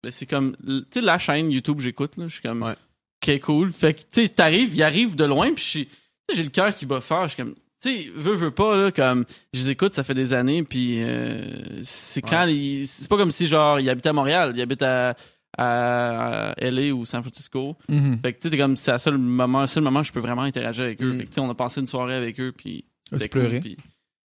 ben, 0.04 0.12
c'est 0.12 0.26
comme, 0.26 0.56
tu 0.66 0.84
sais, 0.92 1.02
la 1.02 1.18
chaîne 1.18 1.52
YouTube, 1.52 1.80
j'écoute, 1.82 2.16
là, 2.18 2.28
je 2.28 2.34
suis 2.34 2.42
comme, 2.42 2.64
Ouais. 2.64 2.76
ok, 3.22 3.40
cool. 3.42 3.74
Fait 3.74 3.94
que, 3.94 4.00
tu 4.00 4.06
sais, 4.12 4.30
t'arrives, 4.30 4.74
il 4.74 4.82
arrive 4.84 5.16
de 5.18 5.26
loin, 5.26 5.54
puis 5.54 5.90
j'ai 6.34 6.44
le 6.44 6.50
cœur 6.50 6.74
qui 6.74 6.86
bat 6.86 7.02
fort, 7.02 7.24
je 7.28 7.34
suis 7.34 7.44
comme, 7.44 7.56
tu 7.82 7.90
sais, 8.04 8.10
veux, 8.16 8.36
veux 8.36 8.52
pas, 8.52 8.76
là, 8.76 8.92
comme, 8.92 9.26
je 9.54 9.60
les 9.62 9.70
écoute, 9.72 9.94
ça 9.94 10.04
fait 10.04 10.14
des 10.14 10.34
années, 10.34 10.64
puis 10.64 11.02
euh, 11.02 11.80
c'est 11.84 12.22
quand, 12.22 12.46
il- 12.48 12.88
c'est 12.88 13.08
pas 13.10 13.18
comme 13.18 13.32
si, 13.32 13.48
genre, 13.48 13.80
il 13.80 13.90
habitait 13.90 14.10
à 14.10 14.14
Montréal, 14.14 14.52
il 14.56 14.62
habite 14.62 14.82
à, 14.82 15.16
à, 15.58 16.52
à 16.52 16.56
LA 16.60 16.94
ou 16.94 17.06
San 17.06 17.22
Francisco. 17.22 17.76
Mhm. 17.88 18.20
Fait 18.22 18.34
que, 18.34 18.40
tu 18.42 18.50
sais, 18.50 18.58
comme, 18.58 18.78
c'est 18.78 18.92
le 18.92 18.98
seul 18.98 19.18
moment, 19.18 19.62
le 19.62 19.68
seul 19.68 19.84
moment 19.84 20.02
où 20.02 20.04
je 20.04 20.12
peux 20.12 20.20
vraiment 20.20 20.44
interagir 20.44 20.86
avec 20.86 21.02
eux. 21.02 21.14
Mm. 21.14 21.18
Fait 21.20 21.24
que, 21.26 21.30
tu 21.30 21.34
sais, 21.36 21.42
on 21.42 21.50
a 21.50 21.56
passé 21.56 21.82
une 21.82 21.88
soirée 21.88 22.16
avec 22.16 22.40
eux, 22.40 22.54
puis 22.56 22.86
As-tu 23.12 23.30
cool, 23.30 23.42
pleuré? 23.42 23.60
puis- 23.60 23.78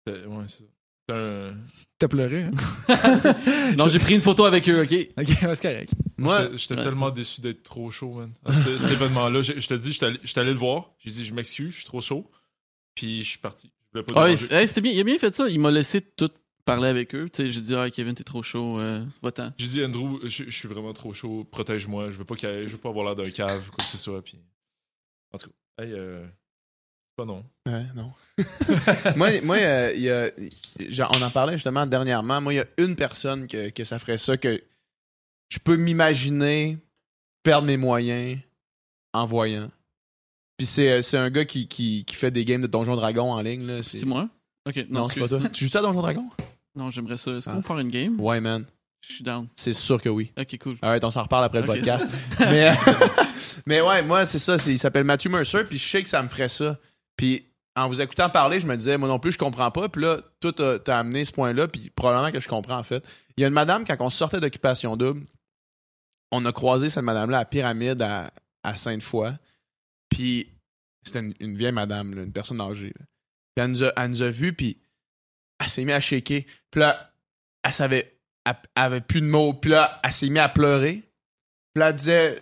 euh, 0.10 0.26
ouais 0.28 0.44
c'est 0.48 0.60
ça. 0.60 0.70
C'est 1.10 1.16
un- 1.16 1.54
T'as 2.00 2.08
pleuré, 2.08 2.44
hein? 2.44 2.52
Non, 3.78 3.88
j'ai 3.88 4.00
pris 4.00 4.16
une 4.16 4.22
photo 4.22 4.46
avec 4.46 4.68
eux, 4.70 4.82
ok? 4.84 4.94
Ok, 5.18 5.28
c'est 5.56 5.62
correct. 5.62 5.92
Moi, 6.18 6.34
Moi, 6.34 6.42
j'étais- 6.44 6.58
j'étais 6.58 6.76
ouais. 6.78 6.82
tellement 6.84 7.10
déçu 7.12 7.42
d'être 7.42 7.64
trop 7.64 7.92
chaud, 7.92 8.14
man. 8.14 8.32
À 8.46 8.54
cet, 8.54 8.78
cet 8.80 8.92
événement-là, 8.92 9.42
je, 9.42 9.52
te 9.54 9.74
dis, 9.76 9.94
j'étais 9.94 10.40
allé 10.40 10.52
le 10.54 10.60
voir. 10.60 10.92
J'ai 11.04 11.12
dit, 11.12 11.26
je 11.26 11.34
m'excuse, 11.34 11.72
je 11.72 11.76
suis 11.78 11.86
trop 11.86 12.02
chaud. 12.02 12.30
Puis 12.96 13.24
je 13.24 13.30
suis 13.30 13.40
parti. 13.40 13.72
Je 13.94 14.00
voulais 14.00 14.04
pas 14.04 14.26
Ah, 14.26 14.30
hey, 14.30 14.82
bien, 14.82 14.92
il 14.92 15.00
a 15.00 15.04
bien 15.04 15.18
fait 15.18 15.34
ça. 15.34 15.50
Il 15.50 15.60
m'a 15.60 15.72
laissé 15.72 16.02
tout 16.02 16.32
parler 16.66 16.88
avec 16.88 17.14
eux. 17.16 17.30
J'ai 17.38 17.50
dit, 17.50 17.76
ah, 17.76 17.90
Kevin, 17.90 18.16
t'es 18.16 18.24
trop 18.24 18.42
chaud, 18.42 18.80
euh, 18.80 19.06
va-t'en. 19.22 19.52
J'ai 19.58 19.68
dit, 19.68 19.86
Andrew, 19.86 20.20
je, 20.24 20.46
je 20.46 20.50
suis 20.50 20.68
vraiment 20.68 20.94
trop 20.94 21.14
chaud, 21.14 21.48
protège-moi. 21.50 22.10
Je 22.10 22.18
veux 22.18 22.26
pas 22.26 22.36
je 22.36 22.70
veux 22.70 22.78
pas 22.78 22.90
avoir 22.90 23.06
l'air 23.06 23.16
d'un 23.16 23.30
cave, 23.30 23.70
quoi 23.70 23.84
que 23.84 23.92
ce 23.92 23.98
soit. 23.98 24.22
Puis... 24.22 24.40
En 25.34 25.38
tout 25.38 25.50
cas, 25.50 25.84
hey, 25.84 25.94
euh... 25.94 26.26
pas 27.16 27.26
non. 27.26 27.44
Ouais, 27.68 27.86
non. 27.96 28.12
moi, 29.16 29.30
moi 29.42 29.58
euh, 29.58 29.94
il 29.96 30.02
y 30.04 30.10
a, 30.10 30.32
genre, 30.90 31.12
on 31.16 31.22
en 31.22 31.30
parlait 31.30 31.54
justement 31.54 31.86
dernièrement. 31.86 32.42
Moi, 32.42 32.54
il 32.54 32.58
y 32.58 32.62
a 32.62 32.68
une 32.78 32.96
personne 32.96 33.48
que, 33.48 33.70
que 33.70 33.84
ça 33.84 34.00
ferait 34.00 34.18
ça 34.18 34.38
que 34.38 34.64
je 35.50 35.60
peux 35.60 35.76
m'imaginer 35.76 36.78
perdre 37.44 37.68
mes 37.68 37.78
moyens 37.78 38.40
en 39.14 39.26
voyant. 39.26 39.70
Puis 40.58 40.66
c'est, 40.68 40.90
euh, 40.92 41.02
c'est 41.02 41.18
un 41.18 41.30
gars 41.30 41.46
qui, 41.46 41.68
qui, 41.68 42.04
qui 42.06 42.16
fait 42.16 42.32
des 42.32 42.46
games 42.46 42.62
de 42.62 42.68
Donjon 42.68 42.96
Dragon 42.96 43.32
en 43.32 43.42
ligne. 43.42 43.66
Là. 43.66 43.84
C'est 43.84 44.06
moi? 44.06 44.30
Ok, 44.68 44.78
non, 44.90 45.02
Non, 45.02 45.10
c'est 45.10 45.20
pas 45.20 45.28
toi. 45.28 45.40
Tu 45.52 45.66
joues 45.66 45.72
ça 45.72 45.80
à 45.80 45.82
Donjon 45.82 46.02
Dragon? 46.02 46.26
Non, 46.76 46.90
j'aimerais 46.90 47.18
ça. 47.18 47.32
Est-ce 47.32 47.46
qu'on 47.46 47.54
Ah. 47.54 47.56
peut 47.62 47.68
faire 47.68 47.80
une 47.80 47.90
game? 47.90 48.20
Ouais, 48.20 48.40
man. 48.40 48.66
Je 49.08 49.16
suis 49.16 49.24
down. 49.24 49.48
C'est 49.56 49.74
sûr 49.74 50.02
que 50.02 50.08
oui. 50.10 50.32
Ok, 50.40 50.58
cool. 50.60 50.78
Alright, 50.82 51.04
on 51.04 51.12
s'en 51.12 51.24
reparle 51.24 51.44
après 51.44 51.60
le 51.62 51.68
podcast. 51.68 52.10
mais, 52.40 52.72
mais 53.66 53.82
ouais, 53.82 54.02
moi, 54.04 54.26
c'est 54.26 54.40
ça. 54.40 54.56
il 54.68 54.80
s'appelle 54.80 55.04
Matthew 55.04 55.28
Mercer, 55.30 55.66
puis 55.66 55.78
je 55.78 55.86
sais 55.90 56.02
que 56.02 56.08
ça 56.10 56.24
me 56.24 56.30
ferait 56.30 56.48
ça. 56.50 56.78
Puis 57.18 57.46
en 57.76 57.88
vous 57.88 58.02
écoutant 58.02 58.30
parler, 58.30 58.60
je 58.62 58.68
me 58.68 58.78
disais, 58.78 58.98
moi 58.98 59.10
non 59.10 59.20
plus, 59.20 59.32
je 59.34 59.38
comprends 59.38 59.72
pas. 59.72 59.90
Puis 59.90 60.04
là, 60.04 60.22
toi, 60.40 60.54
t'as 60.54 60.80
t'as 60.80 61.00
amené 61.00 61.26
ce 61.26 61.32
point-là, 61.34 61.68
puis 61.68 61.90
probablement 61.94 62.32
que 62.32 62.40
je 62.40 62.48
comprends, 62.48 62.78
en 62.78 62.84
fait. 62.84 63.04
Il 63.36 63.42
y 63.42 63.44
a 63.44 63.48
une 63.48 63.54
madame, 63.54 63.84
quand 63.86 63.98
on 64.00 64.10
sortait 64.10 64.40
d'Occupation 64.40 64.96
Double, 64.96 65.22
on 66.32 66.46
a 66.46 66.52
croisé 66.54 66.90
cette 66.90 67.04
madame-là 67.04 67.40
à 67.40 67.46
Pyramide 67.46 68.02
à, 68.02 68.32
à 68.64 68.76
Sainte-Foy. 68.76 69.32
Puis 70.14 70.48
c'était 71.04 71.20
une, 71.40 71.58
vieille 71.58 71.72
madame, 71.72 72.14
une 72.14 72.32
personne 72.32 72.62
âgée. 72.62 72.94
Puis 72.94 73.64
elle 73.64 73.72
nous 73.72 73.84
a, 73.84 73.94
elle 73.98 74.12
nous 74.12 74.22
a 74.22 74.30
vus, 74.30 74.54
puis 74.54 74.78
elle 75.60 75.70
s'est 75.70 75.84
mise 75.84 75.96
à 75.96 76.00
shaker. 76.00 76.44
Puis 76.70 76.80
là, 76.80 77.14
elle 77.64 77.74
savait, 77.74 78.20
avait 78.76 79.02
plus 79.02 79.22
de 79.22 79.26
mots. 79.26 79.54
Puis 79.54 79.72
là, 79.72 80.00
elle 80.04 80.14
s'est 80.14 80.30
mise 80.30 80.38
à 80.38 80.50
pleurer. 80.50 81.02
Puis 81.74 81.80
là, 81.80 81.90
elle 81.90 81.96
disait, 81.96 82.42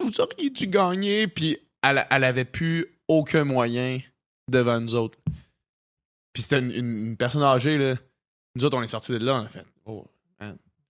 vous 0.00 0.20
auriez 0.20 0.48
dû 0.48 0.66
gagner. 0.66 1.28
Puis 1.28 1.58
elle, 1.82 2.06
elle 2.10 2.24
avait 2.24 2.46
plus 2.46 2.86
aucun 3.06 3.44
moyen 3.44 4.00
devant 4.50 4.80
nous 4.80 4.94
autres. 4.94 5.18
Puis 6.32 6.42
c'était 6.42 6.60
une, 6.60 7.16
personne 7.16 7.42
âgée, 7.42 7.76
là. 7.76 7.96
Nous 8.56 8.64
autres, 8.64 8.78
on 8.78 8.82
est 8.82 8.86
sortis 8.86 9.12
de 9.12 9.24
là, 9.24 9.38
a 9.38 9.48
fait, 9.48 9.64
oh, 9.84 10.06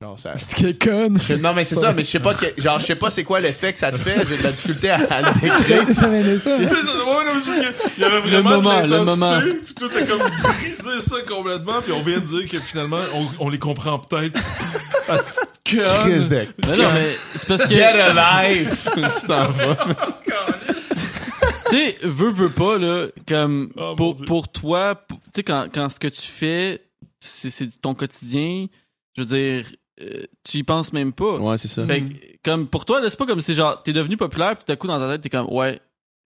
Genre, 0.03 0.19
ça, 0.19 0.35
C'est 0.39 0.55
quel 0.57 0.79
con! 0.79 1.15
je- 1.29 1.35
non, 1.35 1.53
mais 1.53 1.67
c'est 1.67 1.75
ça, 1.75 1.93
mais 1.93 2.05
je 2.05 2.09
sais 2.11 2.21
pas, 2.21 2.33
que- 2.33 2.59
genre, 2.61 2.81
je 2.81 2.87
sais 2.87 2.95
pas 2.95 3.11
c'est 3.11 3.23
quoi 3.25 3.39
l'effet 3.39 3.73
que 3.75 3.79
ça 3.79 3.91
te 3.93 3.99
fait. 3.99 4.27
J'ai 4.27 4.39
de 4.39 4.43
la 4.43 4.53
difficulté 4.53 4.89
à, 4.89 4.95
à 5.11 5.21
le 5.21 5.41
décrire. 5.41 5.87
Ça 5.95 5.95
ça. 5.95 6.59
Tu 6.59 6.69
sais, 6.69 6.75
ouais, 6.75 7.05
non, 7.05 7.35
mais 7.35 7.41
c'est 7.45 7.47
parce 7.47 7.59
que 7.59 7.91
il 7.99 8.01
y 8.01 8.05
avait 8.05 8.21
vraiment 8.21 8.51
moment, 8.63 8.81
de 8.83 8.87
le 8.87 8.97
l'intensité, 8.97 9.19
moment. 9.19 9.41
Puis 9.65 9.75
tout 9.75 9.91
a 9.95 10.03
comme 10.05 10.19
brisé 10.43 11.01
ça 11.01 11.17
complètement. 11.29 11.83
Puis 11.83 11.93
on 11.93 12.01
vient 12.01 12.19
de 12.19 12.25
dire 12.25 12.49
que 12.49 12.59
finalement, 12.61 13.01
on, 13.15 13.27
on 13.45 13.49
les 13.51 13.59
comprend 13.59 13.99
peut-être. 13.99 14.41
à 15.07 15.19
cette 15.19 15.61
Chris 15.67 15.77
conne. 15.83 16.29
Mais 16.67 16.77
non, 16.79 16.89
mais 16.95 17.11
c'est 17.37 17.47
parce 17.49 17.65
que. 17.67 17.75
Get 17.75 17.83
alive! 17.85 18.75
tu 18.95 19.27
t'en 19.27 19.49
vas. 19.51 19.77
tu 21.69 21.77
sais, 21.77 21.99
veux, 22.05 22.33
veux 22.33 22.49
pas, 22.51 22.79
là, 22.79 23.09
comme, 23.29 23.71
Oh, 23.77 23.95
pour, 23.97 24.15
pour 24.25 24.49
toi, 24.51 24.95
tu 25.11 25.17
sais, 25.37 25.43
quand, 25.43 25.67
quand 25.73 25.91
ce 25.91 26.01
que 26.01 26.09
tu 26.09 26.23
fais, 26.23 26.87
c'est 27.21 27.51
c'est 27.51 27.69
ton 27.83 27.93
quotidien, 27.95 28.67
je 29.17 29.23
veux 29.23 29.29
dire, 29.29 29.67
euh, 30.01 30.25
tu 30.45 30.59
y 30.59 30.63
penses 30.63 30.93
même 30.93 31.13
pas. 31.13 31.37
Ouais, 31.39 31.59
c'est 31.59 31.69
ça. 31.69 31.87
Fait 31.87 32.01
que, 32.03 32.15
comme, 32.43 32.67
pour 32.69 32.85
toi, 32.85 33.01
c'est 33.09 33.19
pas 33.19 33.27
comme 33.27 33.41
si, 33.41 33.55
genre, 33.55 33.83
t'es 33.83 33.93
devenu 33.93 34.17
populaire, 34.17 34.57
puis 34.57 34.65
tout 34.65 34.73
à 34.73 34.77
coup, 34.77 34.87
dans 34.87 34.99
ta 34.99 35.09
tête, 35.13 35.21
t'es 35.23 35.31
comme, 35.31 35.53
ouais, 35.53 35.81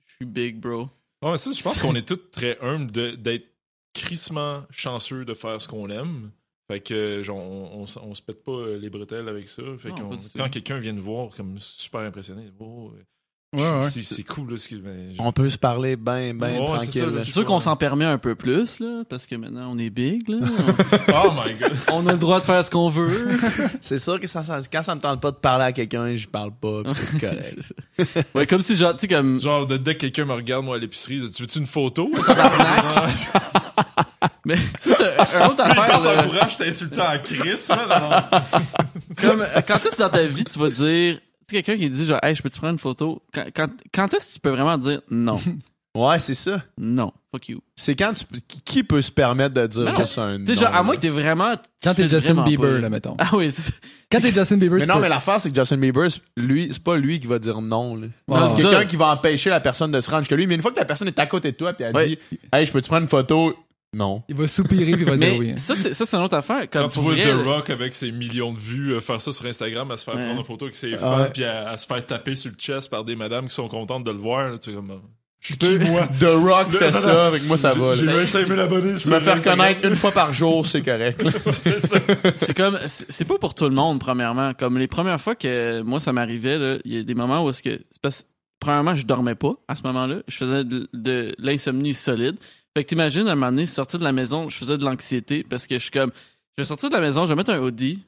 je 0.07 0.15
suis 0.17 0.25
big, 0.27 0.59
bro. 0.61 0.89
Ouais, 1.23 1.31
mais 1.33 1.37
ça, 1.39 1.51
je 1.53 1.63
pense 1.63 1.81
qu'on 1.81 1.95
est 1.95 2.07
tous 2.07 2.21
très 2.31 2.59
humbles 2.63 2.91
de- 2.91 3.13
d'être 3.13 3.47
crissement 3.95 4.65
chanceux 4.71 5.25
de 5.25 5.35
faire 5.35 5.61
ce 5.63 5.69
qu'on 5.69 5.89
aime. 5.89 6.31
Fait 6.71 6.81
que, 6.81 7.23
genre, 7.23 7.39
on, 7.39 7.81
on, 7.81 7.85
s- 7.85 7.99
on 8.03 8.15
se 8.15 8.23
pète 8.23 8.43
pas 8.43 8.67
les 8.81 8.89
bretelles 8.91 9.29
avec 9.29 9.49
ça. 9.49 9.63
Fait 9.79 9.91
Non, 9.91 10.11
tout. 10.11 10.17
quand 10.37 10.49
quelqu'un 10.51 10.79
vient 10.79 10.93
nous 10.93 11.03
voir 11.03 11.31
comme 11.37 11.59
super 11.61 12.01
impressionné, 12.01 12.51
oh, 12.59 12.93
Ouais, 13.57 13.63
je- 13.91 13.99
ouais. 13.99 14.05
c'est- 14.05 14.23
cool, 14.25 14.51
là, 14.53 14.57
ce 14.59 14.69
que, 14.69 14.75
ben, 14.77 14.93
je- 15.17 15.23
On 15.23 15.33
peut 15.33 15.49
se 15.49 15.59
parler 15.59 15.97
bien, 15.97 16.35
bien 16.35 16.59
Ouais, 16.61 16.65
tranquille. 16.65 17.13
C'est 17.25 17.33
sûr 17.33 17.45
qu'on 17.45 17.61
s'en 17.61 17.77
permet 17.77 18.05
un 18.05 18.19
peu 18.19 18.35
plus, 18.35 18.81
là, 18.81 19.03
parce 19.09 19.27
que 19.27 19.35
maintenant, 19.37 19.69
on 19.73 19.79
est 19.79 19.91
big, 19.91 20.29
là. 20.29 20.39
Oh 21.09 21.31
my 21.31 21.55
god. 21.55 21.73
on 21.93 22.07
a 22.07 22.13
le 22.13 22.19
droit 22.19 22.41
de 22.41 22.45
faire 22.45 22.65
ce 22.65 22.71
qu'on 22.71 22.89
veut. 22.89 23.29
C'est 23.81 23.99
sûr 23.99 24.19
que 24.21 24.27
ça, 24.27 24.43
ça- 24.43 24.61
quand 24.71 24.83
ça 24.83 24.95
me 24.95 25.01
tente 25.01 25.21
pas 25.21 25.31
de 25.31 25.37
parler 25.37 25.65
à 25.67 25.73
quelqu'un, 25.73 26.15
je 26.15 26.27
parle 26.27 26.51
pas, 26.53 26.83
pis 26.85 26.95
c'est 26.95 27.21
correct. 27.21 27.57
C'est 27.97 28.05
ça. 28.15 28.21
ouais, 28.35 28.47
comme 28.47 28.61
si, 28.61 28.75
genre, 28.77 28.93
tu 28.97 29.01
sais, 29.01 29.09
comme. 29.09 29.41
Genre, 29.41 29.67
de, 29.67 29.77
dès 29.77 29.95
que 29.95 30.01
quelqu'un 30.01 30.25
me 30.25 30.33
regarde, 30.35 30.65
moi, 30.65 30.77
à 30.77 30.79
l'épicerie, 30.79 31.21
tu 31.35 31.43
veux-tu 31.43 31.59
une 31.59 31.67
photo? 31.67 32.11
Mais, 34.47 34.57
ça, 34.79 34.95
c'est 35.27 35.37
un 35.37 35.49
autre 35.49 35.63
affaire, 35.63 35.87
part 35.87 36.01
en 36.01 36.05
là. 36.05 36.23
courage, 36.25 36.57
t'es 36.59 36.69
insultant 36.69 37.07
à 37.07 37.19
Chris, 37.19 37.67
Comme, 39.21 39.41
euh, 39.43 39.61
quand 39.67 39.77
est-ce 39.87 39.97
que 39.97 40.03
dans 40.03 40.09
ta 40.11 40.23
vie, 40.23 40.45
tu 40.45 40.59
vas 40.59 40.69
dire. 40.71 41.19
Tu 41.49 41.57
sais, 41.57 41.63
quelqu'un 41.63 41.83
qui 41.83 41.91
dit, 41.91 42.07
genre, 42.07 42.21
hey, 42.23 42.35
je 42.35 42.43
peux 42.43 42.49
te 42.51 42.57
prendre 42.57 42.73
une 42.73 42.79
photo? 42.79 43.23
Quand, 43.33 43.45
quand, 43.55 43.67
quand 43.95 44.15
est-ce 44.15 44.29
que 44.29 44.33
tu 44.35 44.41
peux 44.41 44.51
vraiment 44.51 44.79
dire 44.79 45.01
non? 45.11 45.39
Ouais, 45.97 46.19
c'est 46.19 46.35
ça. 46.35 46.61
Non, 46.77 47.13
fuck 47.31 47.49
you. 47.51 47.61
C'est 47.77 47.95
quand 47.95 48.13
tu. 48.15 48.25
qui- 48.49 48.61
Qui 48.63 48.83
peut 48.83 49.01
se 49.01 49.13
permettre 49.13 49.55
de 49.55 49.65
dire 49.69 49.83
Non. 49.85 49.95
juste 49.97 50.19
un. 50.19 50.39
Tu 50.39 50.47
sais, 50.47 50.55
genre, 50.57 50.73
non, 50.73 50.79
à 50.79 50.83
moins 50.83 50.97
que 50.97 51.01
t'es 51.03 51.09
vraiment. 51.09 51.55
Quand 51.85 51.95
t'es 51.95 52.09
Justin 52.09 52.43
Bieber, 52.43 52.69
pas, 52.73 52.79
là, 52.81 52.89
mettons. 52.91 53.15
Ah 53.17 53.31
oui, 53.33 53.53
c'est 53.53 53.73
Quand 54.11 54.19
t'es 54.21 54.33
Justin 54.35 54.57
Bieber, 54.57 54.81
Mais 54.81 54.87
non, 54.87 54.95
peux- 54.97 55.03
mais 55.03 55.09
l'affaire, 55.09 55.41
c'est 55.41 55.51
que 55.51 55.55
Justin 55.55 55.77
Bieber, 55.77 56.11
c'est- 56.11 56.21
lui, 56.37 56.67
c'est 56.73 56.83
pas 56.83 56.97
lui 56.97 57.21
qui 57.21 57.29
va 57.29 57.39
dire 57.39 57.61
non. 57.61 57.95
là. 57.95 58.09
C'est 58.49 58.63
quelqu'un 58.63 58.87
qui 58.87 58.97
va 58.97 59.07
empêcher 59.13 59.51
la 59.51 59.61
personne 59.61 59.93
de 59.93 60.01
se 60.01 60.11
rendre 60.11 60.23
jusqu'à 60.23 60.35
lui. 60.35 60.49
Mais 60.49 60.57
une 60.57 60.63
fois 60.63 60.73
que 60.73 60.81
la 60.81 60.85
personne 60.85 61.07
est 61.07 61.19
à 61.21 61.27
côté 61.27 61.53
de 61.53 61.57
toi 61.57 61.73
et 61.79 61.83
elle 61.85 61.95
Ouais. 61.95 62.09
dit 62.09 62.19
Hey, 62.53 62.67
je 62.67 62.73
peux 62.73 62.81
te 62.81 62.89
prendre 62.89 63.03
une 63.03 63.09
photo? 63.09 63.55
Non. 63.95 64.23
il 64.29 64.35
va 64.35 64.47
soupirer 64.49 64.93
puis 64.93 65.03
il 65.03 65.05
va 65.05 65.17
dire 65.17 65.29
Mais 65.33 65.39
oui. 65.39 65.53
ça, 65.57 65.75
c'est 65.77 65.95
ça, 65.95 66.05
c'est 66.07 66.17
une 66.17 66.23
autre 66.23 66.37
affaire. 66.37 66.69
Comme 66.71 66.83
Quand 66.83 66.89
tu 66.89 67.01
vois 67.01 67.13
vrai, 67.15 67.25
The 67.31 67.45
Rock 67.45 67.71
avec 67.71 67.95
ses 67.95 68.13
millions 68.13 68.53
de 68.53 68.59
vues 68.59 68.95
euh, 68.95 69.01
faire 69.01 69.21
ça 69.21 69.33
sur 69.33 69.47
Instagram, 69.47 69.91
à 69.91 69.97
se 69.97 70.05
faire 70.05 70.15
Ouais. 70.17 70.25
prendre 70.25 70.41
une 70.41 70.45
photo 70.47 70.65
avec 70.67 70.77
ses 70.77 70.91
Ouais. 70.93 70.99
fans, 70.99 71.27
puis 71.33 71.45
à, 71.45 71.71
à 71.71 71.77
se 71.77 71.87
faire 71.87 72.05
taper 72.05 72.35
sur 72.37 72.51
le 72.51 72.57
chest 72.57 72.91
par 72.91 73.05
des 73.05 73.17
madames 73.17 73.47
qui 73.49 73.55
sont 73.55 73.69
contentes 73.69 74.05
de 74.05 74.11
le 74.11 74.19
voir, 74.19 74.51
là, 74.51 74.59
tu 74.59 74.71
fais 74.71 74.77
comme. 74.77 74.91
euh, 74.91 74.97
Je 75.41 75.49
suis 75.49 75.57
peux- 75.57 75.79
qui, 75.79 75.91
moi? 75.91 76.07
The 76.21 76.25
Rock 76.25 76.73
Le- 76.73 76.79
fait 76.79 76.91
non, 76.91 76.99
ça, 76.99 77.27
avec 77.27 77.45
moi, 77.47 77.59
ça 77.59 77.75
va. 77.75 77.93
J'ai 77.93 78.05
là. 78.07 78.15
25 78.15 78.47
000 78.49 78.61
abonnés 78.61 78.93
Tu 78.95 78.99
sur 79.01 79.11
me 79.11 79.21
fais 79.21 79.31
Instagram. 79.33 79.61
reconnaître 79.61 79.87
une 79.89 79.95
fois 79.97 80.11
par 80.13 80.33
jour, 80.33 80.67
c'est 80.67 80.81
correct. 80.83 81.23
là. 81.23 81.31
C'est 81.47 81.81
ça. 81.87 81.99
c'est 82.37 82.57
comme 82.57 82.79
c'est 82.89 83.11
c'est 83.11 83.25
pas 83.27 83.37
pour 83.39 83.55
tout 83.55 83.65
le 83.69 83.75
monde 83.75 84.01
premièrement 84.01 84.55
comme 84.55 84.79
les 84.79 84.87
premières 84.89 85.21
fois 85.21 85.35
que 85.35 85.83
moi 85.83 86.01
ça 86.01 86.13
m'arrivait 86.13 86.59
là, 86.59 86.79
il 86.85 86.95
y 86.95 86.99
a 86.99 87.03
des 87.03 87.15
moments 87.15 87.45
où 87.45 87.51
est-ce 87.51 87.63
que 87.63 87.79
c'est 87.91 88.01
parce 88.03 88.27
premièrement 88.59 88.95
je 88.95 89.05
dormais 89.05 89.35
pas 89.35 89.53
à 89.69 89.77
ce 89.77 89.83
moment-là 89.83 90.21
je 90.29 90.37
faisais 90.39 90.65
de, 90.65 90.89
de 90.95 91.35
l'insomnie 91.39 91.93
solide 91.93 92.37
fait 92.77 92.85
que 92.85 92.89
t'imagines 92.89 93.29
à 93.29 93.33
un 93.33 93.35
moment 93.35 93.51
donné 93.53 93.67
sortir 93.67 93.99
de 93.99 94.05
la 94.05 94.13
maison 94.13 94.49
je 94.49 94.57
faisais 94.57 94.77
de 94.79 94.85
l'anxiété 94.85 95.45
parce 95.45 95.67
que 95.67 95.75
je 95.77 95.83
suis 95.83 95.91
comme 95.91 96.11
je 96.57 96.63
vais 96.63 96.67
sortir 96.67 96.89
de 96.91 96.95
la 96.95 97.01
maison 97.01 97.25
je 97.25 97.31
vais 97.31 97.37
mettre 97.37 97.51
un 97.51 97.59
hoodie 97.61 98.03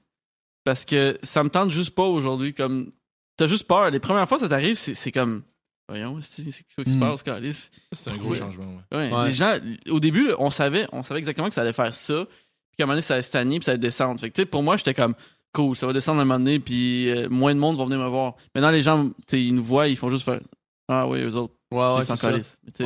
parce 0.65 0.85
que 0.85 1.19
ça 1.23 1.43
me 1.45 1.49
tente 1.49 1.71
juste 1.71 1.95
pas 1.95 2.03
aujourd'hui 2.05 2.53
comme 2.55 2.91
t'as 3.37 3.47
juste 3.47 3.67
peur 3.67 3.91
les 3.91 4.01
premières 4.01 4.29
fois 4.29 4.39
que 4.39 4.45
ça 4.45 4.49
t'arrive 4.49 4.77
c'est 4.77 4.95
c'est 4.95 5.13
comme 5.13 5.43
voyons 5.89 6.19
c'est 6.21 6.51
c'est 6.51 6.65
quoi 6.75 6.85
qui 6.85 6.91
se 6.93 6.97
Mm. 6.97 7.01
passe 7.01 7.23
Calice? 7.23 7.71
C'est 7.93 8.11
un 8.11 8.17
gros 8.17 8.31
Ouais. 8.31 8.39
changement, 8.39 8.65
ouais. 8.93 8.97
Ouais, 8.99 9.13
Ouais. 9.13 9.27
Les 9.29 9.33
gens, 9.33 9.57
au 9.89 10.01
début, 10.01 10.33
on 10.39 10.51
savait, 10.51 10.87
on 10.93 11.03
savait 11.05 11.19
exactement 11.21 11.49
que 11.49 11.55
ça 11.55 11.61
allait 11.61 11.73
faire 11.73 11.95
ça, 11.95 12.25
puis 12.27 12.77
qu'à 12.77 12.83
un 12.83 12.87
moment 12.87 12.95
donné, 12.95 13.03
ça 13.03 13.15
allait 13.15 13.23
stagner, 13.23 13.59
puis 13.61 13.67
ça 13.67 13.71
allait 13.73 13.79
descendre. 13.79 14.19
Fait 14.21 14.29
que, 14.31 14.35
tu 14.35 14.43
sais, 14.43 14.47
pour 14.47 14.65
moi, 14.65 14.77
j'étais 14.77 14.95
comme, 14.95 15.15
cool, 15.53 15.77
ça 15.77 15.87
va 15.87 15.93
descendre 15.93 16.19
à 16.19 16.23
un 16.23 16.25
moment 16.25 16.41
donné, 16.41 16.59
puis 16.59 17.09
euh, 17.11 17.29
moins 17.29 17.55
de 17.55 17.61
monde 17.61 17.77
va 17.79 17.85
venir 17.85 17.99
me 18.01 18.09
voir. 18.09 18.35
Maintenant, 18.57 18.73
les 18.73 18.83
gens, 18.83 19.07
tu 19.11 19.15
sais, 19.29 19.43
ils 19.45 19.55
nous 19.55 19.63
voient, 19.63 19.87
ils 19.87 19.97
font 19.97 20.11
juste 20.11 20.25
faire, 20.25 20.41
ah 20.89 21.07
oui, 21.07 21.21
eux 21.21 21.35
autres, 21.37 21.55
Ouais, 21.71 21.79
ouais, 21.79 21.99
ils 22.01 22.05
c'est 22.05 22.17
ça. 22.17 22.33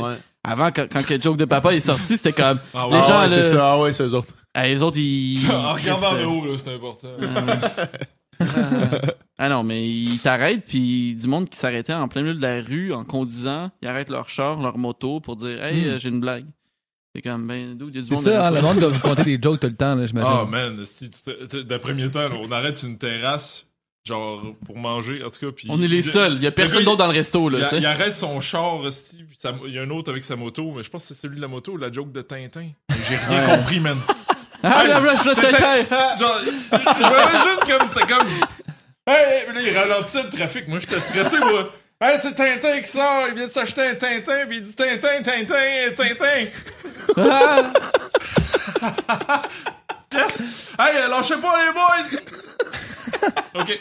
Ouais. 0.03 0.17
Avant, 0.43 0.71
quand, 0.73 0.87
quand 0.91 1.09
le 1.11 1.21
joke 1.21 1.37
de 1.37 1.45
papa 1.45 1.75
est 1.75 1.81
sorti, 1.81 2.17
c'était 2.17 2.33
comme, 2.33 2.59
Ah 2.75 2.87
Les 2.89 2.95
ouais, 2.97 3.03
gens, 3.03 3.09
Ah 3.17 3.23
ouais, 3.25 3.29
c'est 3.31 3.43
ça. 3.43 3.73
Ah 3.73 3.79
ouais, 3.81 3.93
c'est 3.93 4.05
eux 4.05 4.15
autres. 4.15 4.33
hey, 4.55 4.75
eux 4.75 4.83
autres, 4.83 4.97
ils. 4.99 5.47
En 5.51 5.75
regardant 5.75 6.17
ils- 6.17 6.21
le 6.23 6.27
haut, 6.29 6.45
là, 6.47 6.53
c'est 6.57 6.75
important. 6.75 7.09
ah 9.39 9.49
non, 9.49 9.63
mais 9.63 9.87
ils 9.89 10.19
t'arrêtent, 10.19 10.65
puis 10.67 11.15
du 11.15 11.27
monde 11.29 11.49
qui 11.49 11.59
s'arrêtait 11.59 11.93
en 11.93 12.09
plein 12.09 12.23
milieu 12.23 12.35
de 12.35 12.43
la 12.43 12.61
rue 12.63 12.93
en 12.93 13.05
conduisant, 13.05 13.71
ils 13.83 13.89
arrêtent 13.89 14.11
leur 14.11 14.29
char, 14.29 14.61
leur 14.61 14.79
moto 14.79 15.21
pour 15.21 15.37
dire, 15.37 15.63
hey, 15.63 15.83
Mm. 15.85 15.89
euh, 15.89 15.99
j'ai 15.99 16.09
une 16.09 16.21
blague. 16.21 16.47
C'est 17.15 17.23
comme, 17.23 17.47
ben, 17.47 17.77
d'où 17.77 17.89
il 17.89 17.97
y 17.97 17.99
a 17.99 18.01
du 18.03 18.07
C'est 18.07 18.15
monde 18.15 18.23
ça, 18.25 18.31
derrière 18.31 18.47
hein, 18.49 18.55
le 18.55 18.63
monde 18.63 18.79
doit 18.79 18.89
vous 18.91 19.01
compter 19.01 19.25
des 19.25 19.39
jokes 19.43 19.61
tout 19.61 19.67
le 19.67 19.75
temps, 19.75 19.95
là, 19.97 20.07
j'imagine. 20.07 20.33
Ah, 20.33 20.45
man, 20.49 20.85
si 20.85 21.11
d'un 21.65 21.79
premier 21.81 22.09
temps, 22.11 22.29
là, 22.29 22.37
on 22.41 22.51
arrête 22.53 22.83
une 22.83 22.99
terrasse, 22.99 23.67
genre, 24.07 24.43
pour 24.67 24.77
manger, 24.79 25.23
en 25.25 25.31
tout 25.31 25.47
cas, 25.47 25.53
puis... 25.55 25.69
On 25.71 25.81
est 25.83 25.87
les 25.89 25.99
il- 25.99 26.05
seuls, 26.05 26.35
il 26.35 26.43
y 26.43 26.47
a 26.47 26.51
personne 26.53 26.85
d'autre 26.85 26.97
dans 26.99 27.07
le 27.07 27.13
resto, 27.13 27.51
Il, 27.51 27.59
là, 27.59 27.69
a- 27.69 27.77
il 27.77 27.85
arrête 27.87 28.15
son 28.17 28.41
char, 28.41 28.79
sa- 28.91 29.53
il 29.67 29.75
y 29.75 29.79
a 29.79 29.83
un 29.83 29.91
autre 29.91 30.11
avec 30.11 30.25
sa 30.25 30.37
moto, 30.37 30.73
mais 30.77 30.83
je 30.83 30.91
pense 30.91 31.07
que 31.07 31.15
c'est 31.15 31.21
celui 31.21 31.37
de 31.37 31.41
la 31.41 31.49
moto, 31.49 31.77
la 31.77 31.93
joke 31.93 32.11
de 32.13 32.23
Tintin. 32.23 32.71
J'ai 33.09 33.17
rien 33.17 33.47
Ouais. 33.49 33.57
compris, 33.57 33.81
man. 33.81 33.99
Ah, 34.63 34.85
c'était- 35.35 35.51
t'éteins. 35.51 35.87
Genre, 36.19 36.41
je 36.45 37.03
m'avais 37.03 37.39
juste 37.51 37.65
comme, 37.67 37.87
c'était 37.87 38.07
comme, 38.07 38.27
hey, 39.07 39.17
hey, 39.49 39.55
là, 39.55 39.61
il 39.63 39.77
ralentissait 39.79 40.23
le 40.25 40.31
trafic, 40.31 40.69
moi, 40.69 40.79
j'étais 40.79 41.01
stressé, 41.01 41.39
moi. 41.39 41.71
Hey, 42.03 42.17
c'est 42.17 42.35
Tintin 42.35 42.81
qui 42.81 42.89
sort, 42.89 43.25
il 43.29 43.35
vient 43.35 43.47
de 43.47 43.51
s'acheter 43.51 43.83
un 43.89 43.95
Tintin, 43.95 44.47
puis 44.49 44.57
il 44.59 44.63
dit 44.63 44.75
Tintin, 44.75 45.21
Tintin, 45.23 45.93
Tintin. 45.95 46.47
Ah. 47.17 47.73
Yes! 50.13 50.49
Hey, 50.77 51.09
lâchez 51.09 51.37
pas 51.37 51.55
les 51.57 51.73
boys! 51.73 52.21
Ok, 53.55 53.81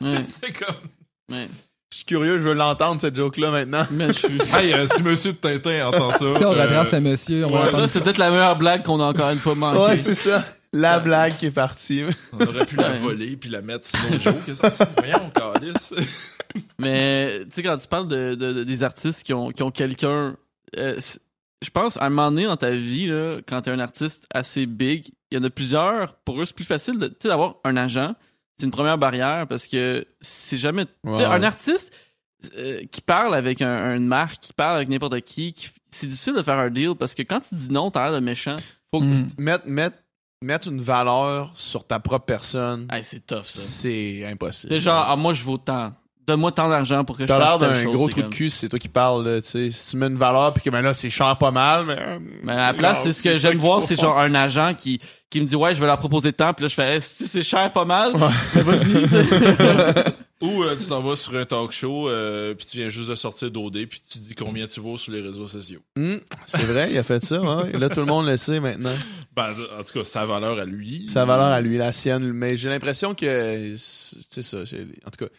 Ouais, 0.00 0.24
c'est 0.24 0.52
comme. 0.52 0.76
ouais. 1.32 1.46
Je 1.92 1.98
suis 1.98 2.04
curieux, 2.04 2.38
je 2.38 2.48
veux 2.48 2.52
l'entendre, 2.54 3.00
cette 3.00 3.16
joke-là, 3.16 3.50
maintenant. 3.50 3.86
Mais 3.90 4.08
je 4.08 4.18
suis. 4.18 4.38
Hey, 4.54 4.74
euh, 4.74 4.86
si 4.86 5.02
monsieur 5.02 5.32
de 5.32 5.38
Tintin 5.38 5.86
entend 5.86 6.10
ça. 6.10 6.18
Si 6.18 6.24
on 6.44 6.52
euh, 6.52 6.56
rattrape 6.58 6.88
ce 6.88 6.96
monsieur, 6.96 7.46
on 7.46 7.52
ouais, 7.78 7.88
c'est 7.88 8.02
peut-être 8.02 8.18
la 8.18 8.30
meilleure 8.30 8.56
blague 8.56 8.82
qu'on 8.82 9.00
a 9.00 9.04
encore 9.06 9.30
une 9.30 9.38
fois 9.38 9.54
manquée. 9.54 9.78
Ouais, 9.92 9.98
c'est 9.98 10.14
ça. 10.14 10.44
La 10.72 10.98
blague 10.98 11.36
qui 11.38 11.46
est 11.46 11.50
partie. 11.52 12.02
On 12.32 12.44
aurait 12.46 12.66
pu 12.66 12.76
la 12.76 12.90
Ouais. 12.90 12.98
voler 12.98 13.36
puis 13.36 13.48
la 13.48 13.62
mettre 13.62 13.86
sur 13.86 13.98
mon 14.10 14.18
joke. 14.18 14.34
Qu'est-ce 14.44 14.84
que 14.84 15.00
Voyons, 15.00 15.30
calice. 15.34 15.94
Mais 16.78 17.40
tu 17.44 17.52
sais, 17.52 17.62
quand 17.62 17.76
tu 17.78 17.88
parles 17.88 18.08
de, 18.08 18.34
de- 18.34 18.52
de- 18.52 18.64
des 18.64 18.82
artistes 18.82 19.22
qui 19.22 19.32
ont, 19.32 19.50
qui 19.50 19.62
ont 19.62 19.70
quelqu'un. 19.70 20.36
euh, 20.76 21.00
je 21.62 21.70
pense, 21.70 21.96
à 21.96 22.04
un 22.04 22.08
moment 22.10 22.30
donné 22.30 22.44
dans 22.44 22.56
ta 22.58 22.70
vie, 22.72 23.06
là, 23.06 23.38
quand 23.48 23.62
t'es 23.62 23.70
un 23.70 23.78
artiste 23.80 24.26
assez 24.34 24.66
big, 24.66 25.12
il 25.30 25.38
y 25.38 25.40
en 25.40 25.44
a 25.44 25.50
plusieurs. 25.50 26.14
Pour 26.18 26.40
eux, 26.40 26.44
c'est 26.44 26.54
plus 26.56 26.64
facile 26.64 26.98
de- 26.98 27.08
tu 27.08 27.14
sais, 27.22 27.28
d'avoir 27.28 27.56
un 27.64 27.76
agent. 27.76 28.14
C'est 28.58 28.64
une 28.66 28.72
première 28.72 28.96
barrière 28.98 29.46
parce 29.48 29.66
que 29.66 30.06
c'est 30.20 30.56
jamais. 30.58 30.86
Un 31.04 31.42
artiste 31.42 31.92
euh, 32.56 32.84
qui 32.92 33.00
parle 33.00 33.34
avec 33.34 33.60
un- 33.62 33.96
une 33.96 34.06
marque, 34.06 34.38
qui 34.40 34.52
parle 34.52 34.76
avec 34.76 34.88
n'importe 34.88 35.20
qui, 35.22 35.52
qui- 35.52 35.70
c'est 35.90 36.06
difficile 36.06 36.34
de 36.34 36.42
faire 36.42 36.58
un 36.58 36.70
deal 36.70 36.94
parce 36.98 37.14
que 37.14 37.22
quand 37.22 37.40
tu 37.40 37.54
dis 37.54 37.70
non, 37.70 37.90
t'as 37.90 38.04
l'air 38.06 38.14
de 38.14 38.24
méchant. 38.24 38.56
Faut 38.90 39.00
que 39.00 39.04
Mm. 39.06 39.26
mettre, 39.38 39.66
mettre, 39.66 39.96
mettre 40.42 40.68
une 40.68 40.80
valeur 40.80 41.50
sur 41.54 41.86
ta 41.86 41.98
propre 41.98 42.24
personne, 42.26 42.86
Hey, 42.92 43.02
c'est 43.02 43.26
tough, 43.26 43.44
ça. 43.44 43.58
c'est 43.60 44.24
impossible. 44.26 44.78
Genre, 44.78 45.04
ah, 45.08 45.16
moi, 45.16 45.32
je 45.34 45.42
vaux 45.42 45.58
tant. 45.58 45.92
Donne-moi 46.26 46.50
tant 46.52 46.68
d'argent 46.68 47.04
pour 47.04 47.16
que 47.16 47.22
je 47.22 47.28
T'as 47.28 47.38
fasse 47.38 47.48
l'air 47.50 47.58
telle 47.58 47.68
d'un 47.76 47.82
chose. 47.84 47.94
gros 47.94 48.06
t'es 48.08 48.20
trou 48.20 48.22
de 48.30 48.34
cul 48.34 48.50
si 48.50 48.58
c'est 48.58 48.68
toi 48.68 48.78
qui 48.80 48.88
parles, 48.88 49.40
tu 49.42 49.48
sais. 49.48 49.70
Si 49.70 49.90
tu 49.90 49.96
mets 49.96 50.06
une 50.06 50.18
valeur 50.18 50.52
puis 50.52 50.62
que 50.62 50.70
ben 50.70 50.82
là, 50.82 50.92
c'est 50.92 51.08
cher 51.10 51.36
pas 51.38 51.50
mal, 51.52 51.86
mais. 51.86 51.96
euh, 52.00 52.18
Mais 52.42 52.52
à 52.52 52.56
la 52.72 52.74
place, 52.74 53.02
c'est 53.04 53.12
ce 53.12 53.22
que 53.22 53.32
j'aime 53.32 53.58
voir, 53.58 53.82
c'est 53.82 53.98
genre 54.00 54.18
un 54.18 54.34
agent 54.34 54.74
qui, 54.74 55.00
qui 55.30 55.40
me 55.40 55.46
dit 55.46 55.54
ouais, 55.56 55.74
je 55.74 55.80
vais 55.80 55.86
leur 55.86 55.98
proposer 55.98 56.32
tant, 56.32 56.52
puis 56.52 56.64
là 56.64 56.68
je 56.68 56.74
fais 56.74 56.98
si 57.00 57.28
c'est 57.28 57.42
cher 57.44 57.70
pas 57.72 57.84
mal, 57.84 58.12
mais 58.54 58.62
vas-y. 58.62 58.92
Ou 60.42 60.64
euh, 60.64 60.76
tu 60.76 60.84
t'en 60.86 61.00
vas 61.00 61.16
sur 61.16 61.34
un 61.34 61.46
talk 61.46 61.72
show 61.72 62.10
euh, 62.10 62.54
puis 62.54 62.66
tu 62.66 62.76
viens 62.76 62.90
juste 62.90 63.08
de 63.08 63.14
sortir 63.14 63.50
d'OD 63.50 63.86
puis 63.88 64.02
tu 64.06 64.18
dis 64.18 64.34
combien 64.34 64.66
tu 64.66 64.80
vaux 64.80 64.98
sur 64.98 65.10
les 65.12 65.22
réseaux 65.22 65.46
sociaux. 65.46 65.80
Hum, 65.96 66.20
c'est 66.44 66.62
vrai, 66.64 66.88
il 66.90 66.98
a 66.98 67.02
fait 67.02 67.24
ça. 67.24 67.40
Et 67.72 67.78
là, 67.78 67.88
tout 67.88 68.00
le 68.00 68.06
monde 68.06 68.26
le 68.26 68.36
sait 68.36 68.60
maintenant. 68.60 68.92
Ben, 69.34 69.54
en 69.78 69.82
tout 69.82 69.92
cas, 69.98 70.04
sa 70.04 70.26
valeur 70.26 70.58
à 70.58 70.66
lui. 70.66 71.06
Sa 71.08 71.24
valeur 71.24 71.46
à 71.46 71.60
lui, 71.62 71.78
la 71.78 71.90
sienne. 71.92 72.32
Mais 72.32 72.56
j'ai 72.58 72.68
l'impression 72.68 73.14
que. 73.14 73.74
C'est 73.76 74.42
ça. 74.42 74.58
En 74.58 75.10
tout 75.10 75.24
cas, 75.24 75.30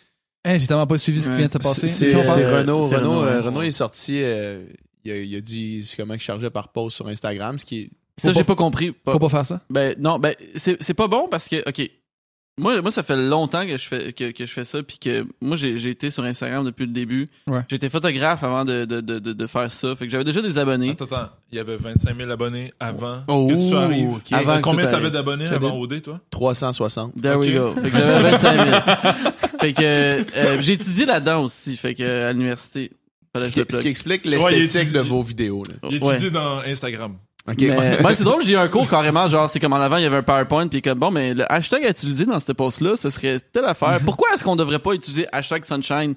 Hey, 0.45 0.59
j'ai 0.59 0.67
tellement 0.67 0.87
pas 0.87 0.97
suivi 0.97 1.19
ce 1.19 1.25
qui 1.25 1.31
Ouais. 1.31 1.37
vient 1.39 1.47
de 1.47 1.51
se 1.51 1.57
passer. 1.57 1.87
c'est 1.87 2.13
Euh, 2.15 2.19
Renault. 2.59 2.81
Renault, 2.81 2.97
Renault, 2.97 3.23
euh. 3.23 3.41
Renault 3.41 3.61
est 3.63 3.71
sorti. 3.71 4.21
euh, 4.21 4.65
il, 5.03 5.11
a, 5.11 5.17
il 5.17 5.35
a 5.35 5.41
dit 5.41 5.83
c'est 5.85 5.97
comment 5.97 6.13
il 6.13 6.19
chargeait 6.19 6.49
par 6.49 6.69
post 6.71 6.95
sur 6.97 7.07
Instagram, 7.07 7.57
ce 7.59 7.65
qui 7.65 7.79
est. 7.81 7.89
Ça 8.17 8.29
Faut 8.29 8.37
j'ai 8.39 8.43
pas- 8.43 8.55
pas 8.55 8.63
compris. 8.63 8.91
Pas- 8.91 9.11
Faut 9.11 9.19
pas 9.19 9.29
faire 9.29 9.45
ça. 9.45 9.61
Ben 9.69 9.95
non, 9.99 10.17
ben 10.19 10.33
c'est 10.55 10.81
c'est 10.81 10.93
pas 10.93 11.07
bon 11.07 11.27
parce 11.29 11.47
que 11.47 11.67
ok. 11.67 11.89
Moi, 12.59 12.81
moi, 12.81 12.89
ça 12.89 13.03
fait 13.03 13.15
longtemps 13.15 13.67
que 13.67 13.77
je 13.77 13.87
fais 13.87 14.13
que, 14.13 14.31
que 14.31 14.45
je 14.47 14.51
fais 14.51 14.65
ça, 14.65 14.81
puis 14.81 14.97
que 14.97 15.27
moi, 15.41 15.55
j'ai 15.55 15.77
j'ai 15.77 15.91
été 15.91 16.09
sur 16.09 16.23
Instagram 16.23 16.65
depuis 16.65 16.87
le 16.87 16.91
début. 16.91 17.29
Ouais. 17.45 17.61
J'étais 17.69 17.87
photographe 17.87 18.43
avant 18.43 18.65
de, 18.65 18.85
de, 18.85 18.99
de, 18.99 19.19
de, 19.19 19.33
de 19.33 19.47
faire 19.47 19.71
ça, 19.71 19.95
fait 19.95 20.05
que 20.05 20.11
j'avais 20.11 20.23
déjà 20.23 20.41
des 20.41 20.57
abonnés. 20.57 20.89
Attends, 20.91 21.05
attends. 21.05 21.29
Il 21.51 21.57
y 21.57 21.59
avait 21.59 21.77
25 21.77 22.17
000 22.17 22.31
abonnés 22.31 22.73
avant 22.79 23.19
Oh, 23.27 23.47
que 23.47 23.69
tu 23.69 23.75
arrives. 23.75 24.09
Avant 24.31 24.57
que 24.57 24.61
Combien 24.61 24.87
t'avais 24.87 25.11
d'abonnés 25.11 25.45
avant 25.47 25.77
OD, 25.79 26.01
toi? 26.01 26.19
360. 26.31 27.21
There 27.21 27.37
we 27.37 27.51
go. 27.53 27.75
Fait 27.79 27.89
que 27.91 27.95
j'avais 27.97 28.31
25 28.37 28.69
000. 28.69 28.81
fait 29.61 29.73
que 29.73 29.81
euh, 30.37 30.61
j'ai 30.61 30.73
étudié 30.73 31.05
là-dedans 31.05 31.43
aussi, 31.43 31.77
fait 31.77 31.93
que 31.93 32.03
à 32.29 32.33
l'université. 32.33 32.91
Ce 33.35 33.43
ce 33.51 33.79
qui 33.81 33.87
explique 33.87 34.25
Ouais, 34.25 34.51
l'esthétique 34.51 34.89
est- 34.89 34.97
de 34.97 34.99
vos 35.01 35.21
vidéos. 35.21 35.61
Là. 35.63 35.89
Il 35.91 36.03
Ouais. 36.03 36.15
étudie 36.15 36.31
dans 36.31 36.57
Instagram. 36.61 37.17
Ok. 37.49 37.61
Mais 37.61 38.03
ouais, 38.03 38.13
c'est 38.13 38.23
drôle, 38.23 38.43
j'ai 38.43 38.53
eu 38.53 38.57
un 38.57 38.67
cours 38.67 38.89
carrément, 38.89 39.27
genre, 39.27 39.49
c'est 39.49 39.59
comme 39.59 39.73
en 39.73 39.77
avant, 39.77 39.97
il 39.97 40.03
y 40.03 40.05
avait 40.05 40.17
un 40.17 40.23
PowerPoint, 40.23 40.67
puis 40.67 40.81
comme, 40.81 40.99
bon, 40.99 41.11
mais 41.11 41.33
le 41.33 41.51
hashtag 41.51 41.85
à 41.85 41.89
utiliser 41.89 42.25
dans 42.25 42.39
ce 42.39 42.51
post-là, 42.51 42.95
ce 42.95 43.09
serait 43.09 43.39
telle 43.53 43.65
affaire. 43.65 43.99
Pourquoi 44.03 44.29
est-ce 44.33 44.43
qu'on 44.43 44.55
devrait 44.55 44.79
pas 44.79 44.93
utiliser 44.93 45.27
hashtag 45.31 45.63
sunshine? 45.63 46.15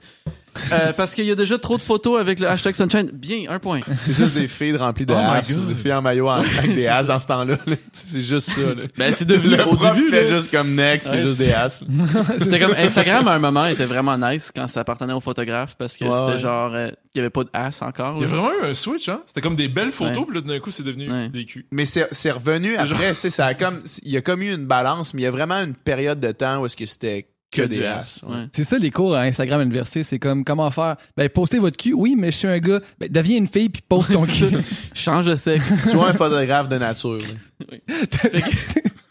Euh, 0.72 0.92
parce 0.92 1.14
qu'il 1.14 1.24
y 1.26 1.30
a 1.30 1.34
déjà 1.34 1.58
trop 1.58 1.76
de 1.76 1.82
photos 1.82 2.20
avec 2.20 2.40
le 2.40 2.48
hashtag 2.48 2.74
sunshine. 2.74 3.10
Bien, 3.12 3.44
un 3.48 3.58
point. 3.58 3.80
C'est 3.96 4.14
juste 4.14 4.34
des 4.34 4.48
filles 4.48 4.76
remplies 4.76 5.06
de 5.06 5.12
Oh 5.12 5.16
as, 5.16 5.40
des 5.54 5.74
filles 5.74 5.92
en 5.92 6.02
maillot 6.02 6.28
en- 6.28 6.42
avec 6.58 6.74
des 6.74 6.86
as 6.86 7.04
dans 7.04 7.18
ce 7.18 7.26
temps-là. 7.28 7.56
là. 7.66 7.74
C'est 7.92 8.20
juste 8.20 8.50
ça. 8.50 8.74
Là. 8.74 8.82
Ben, 8.98 9.12
c'est 9.14 9.24
devenu, 9.24 9.56
Le 9.56 9.64
au 9.66 9.74
prof 9.76 9.94
début, 9.94 10.10
fait 10.10 10.24
là, 10.24 10.28
juste 10.28 10.50
comme 10.50 10.74
next, 10.74 11.08
c'est 11.08 11.16
Ouais, 11.16 11.22
juste 11.22 11.34
c'est- 11.36 11.46
des 11.46 11.52
as. 11.52 11.82
là. 11.82 12.24
c'était 12.40 12.58
comme 12.60 12.74
Instagram 12.76 13.28
à 13.28 13.32
un 13.32 13.38
moment 13.38 13.66
était 13.66 13.84
vraiment 13.84 14.16
nice 14.18 14.50
quand 14.54 14.66
ça 14.68 14.80
appartenait 14.80 15.12
aux 15.12 15.20
photographes 15.20 15.76
parce 15.78 15.96
que 15.96 16.04
Ouais, 16.04 16.10
c'était 16.18 16.32
ouais. 16.32 16.38
genre, 16.38 16.74
euh, 16.74 16.88
il 17.14 17.18
y 17.18 17.20
avait 17.20 17.30
pas 17.30 17.44
de 17.44 17.50
as 17.52 17.82
encore. 17.82 18.16
Il 18.18 18.22
y 18.22 18.24
a 18.24 18.28
vraiment 18.28 18.50
eu 18.52 18.70
un 18.70 18.74
switch, 18.74 19.08
hein? 19.08 19.22
C'était 19.26 19.40
comme 19.40 19.56
des 19.56 19.68
belles 19.68 19.92
photos, 19.92 20.24
puis 20.26 20.34
là, 20.36 20.40
d'un 20.42 20.58
coup, 20.60 20.70
c'est 20.70 20.82
devenu 20.82 21.10
Ouais. 21.10 21.28
des 21.28 21.44
culs. 21.44 21.64
Mais 21.72 21.84
c'est 21.84 22.08
c'est 22.12 22.30
revenu 22.30 22.76
après, 22.76 23.10
tu 23.14 23.18
sais, 23.20 23.30
ça 23.30 23.46
a 23.46 23.54
comme, 23.54 23.80
il 24.04 24.10
y 24.12 24.16
a 24.16 24.20
comme 24.22 24.42
eu 24.42 24.52
une 24.52 24.66
balance, 24.66 25.14
mais 25.14 25.22
il 25.22 25.24
y 25.24 25.28
a 25.28 25.30
vraiment 25.30 25.56
une 25.62 25.74
période 25.74 26.20
de 26.20 26.32
temps 26.32 26.60
où 26.60 26.66
est-ce 26.66 26.76
que 26.76 26.86
c'était 26.86 27.28
que, 27.50 27.62
que 27.62 27.66
des 27.66 27.84
as. 27.84 28.22
ouais. 28.28 28.46
C'est 28.52 28.64
ça 28.64 28.78
les 28.78 28.90
cours 28.90 29.14
à 29.14 29.22
Instagram 29.22 29.60
à 29.60 29.62
l'université, 29.64 30.02
c'est 30.04 30.18
comme 30.18 30.44
comment 30.44 30.70
faire? 30.70 30.96
Ben 31.16 31.28
postez 31.28 31.58
votre 31.58 31.76
cul. 31.76 31.92
Oui, 31.94 32.14
mais 32.16 32.30
je 32.30 32.36
suis 32.36 32.48
un 32.48 32.58
gars. 32.58 32.80
Ben 32.98 33.08
deviens 33.10 33.38
une 33.38 33.46
fille 33.48 33.68
puis 33.68 33.82
poste 33.88 34.12
ton 34.12 34.24
cul. 34.24 34.46
Change 34.94 35.26
de 35.26 35.36
sexe. 35.36 35.90
Sois 35.90 36.08
un 36.10 36.12
photographe 36.14 36.68
de 36.68 36.78
nature. 36.78 37.18
là. 37.18 38.30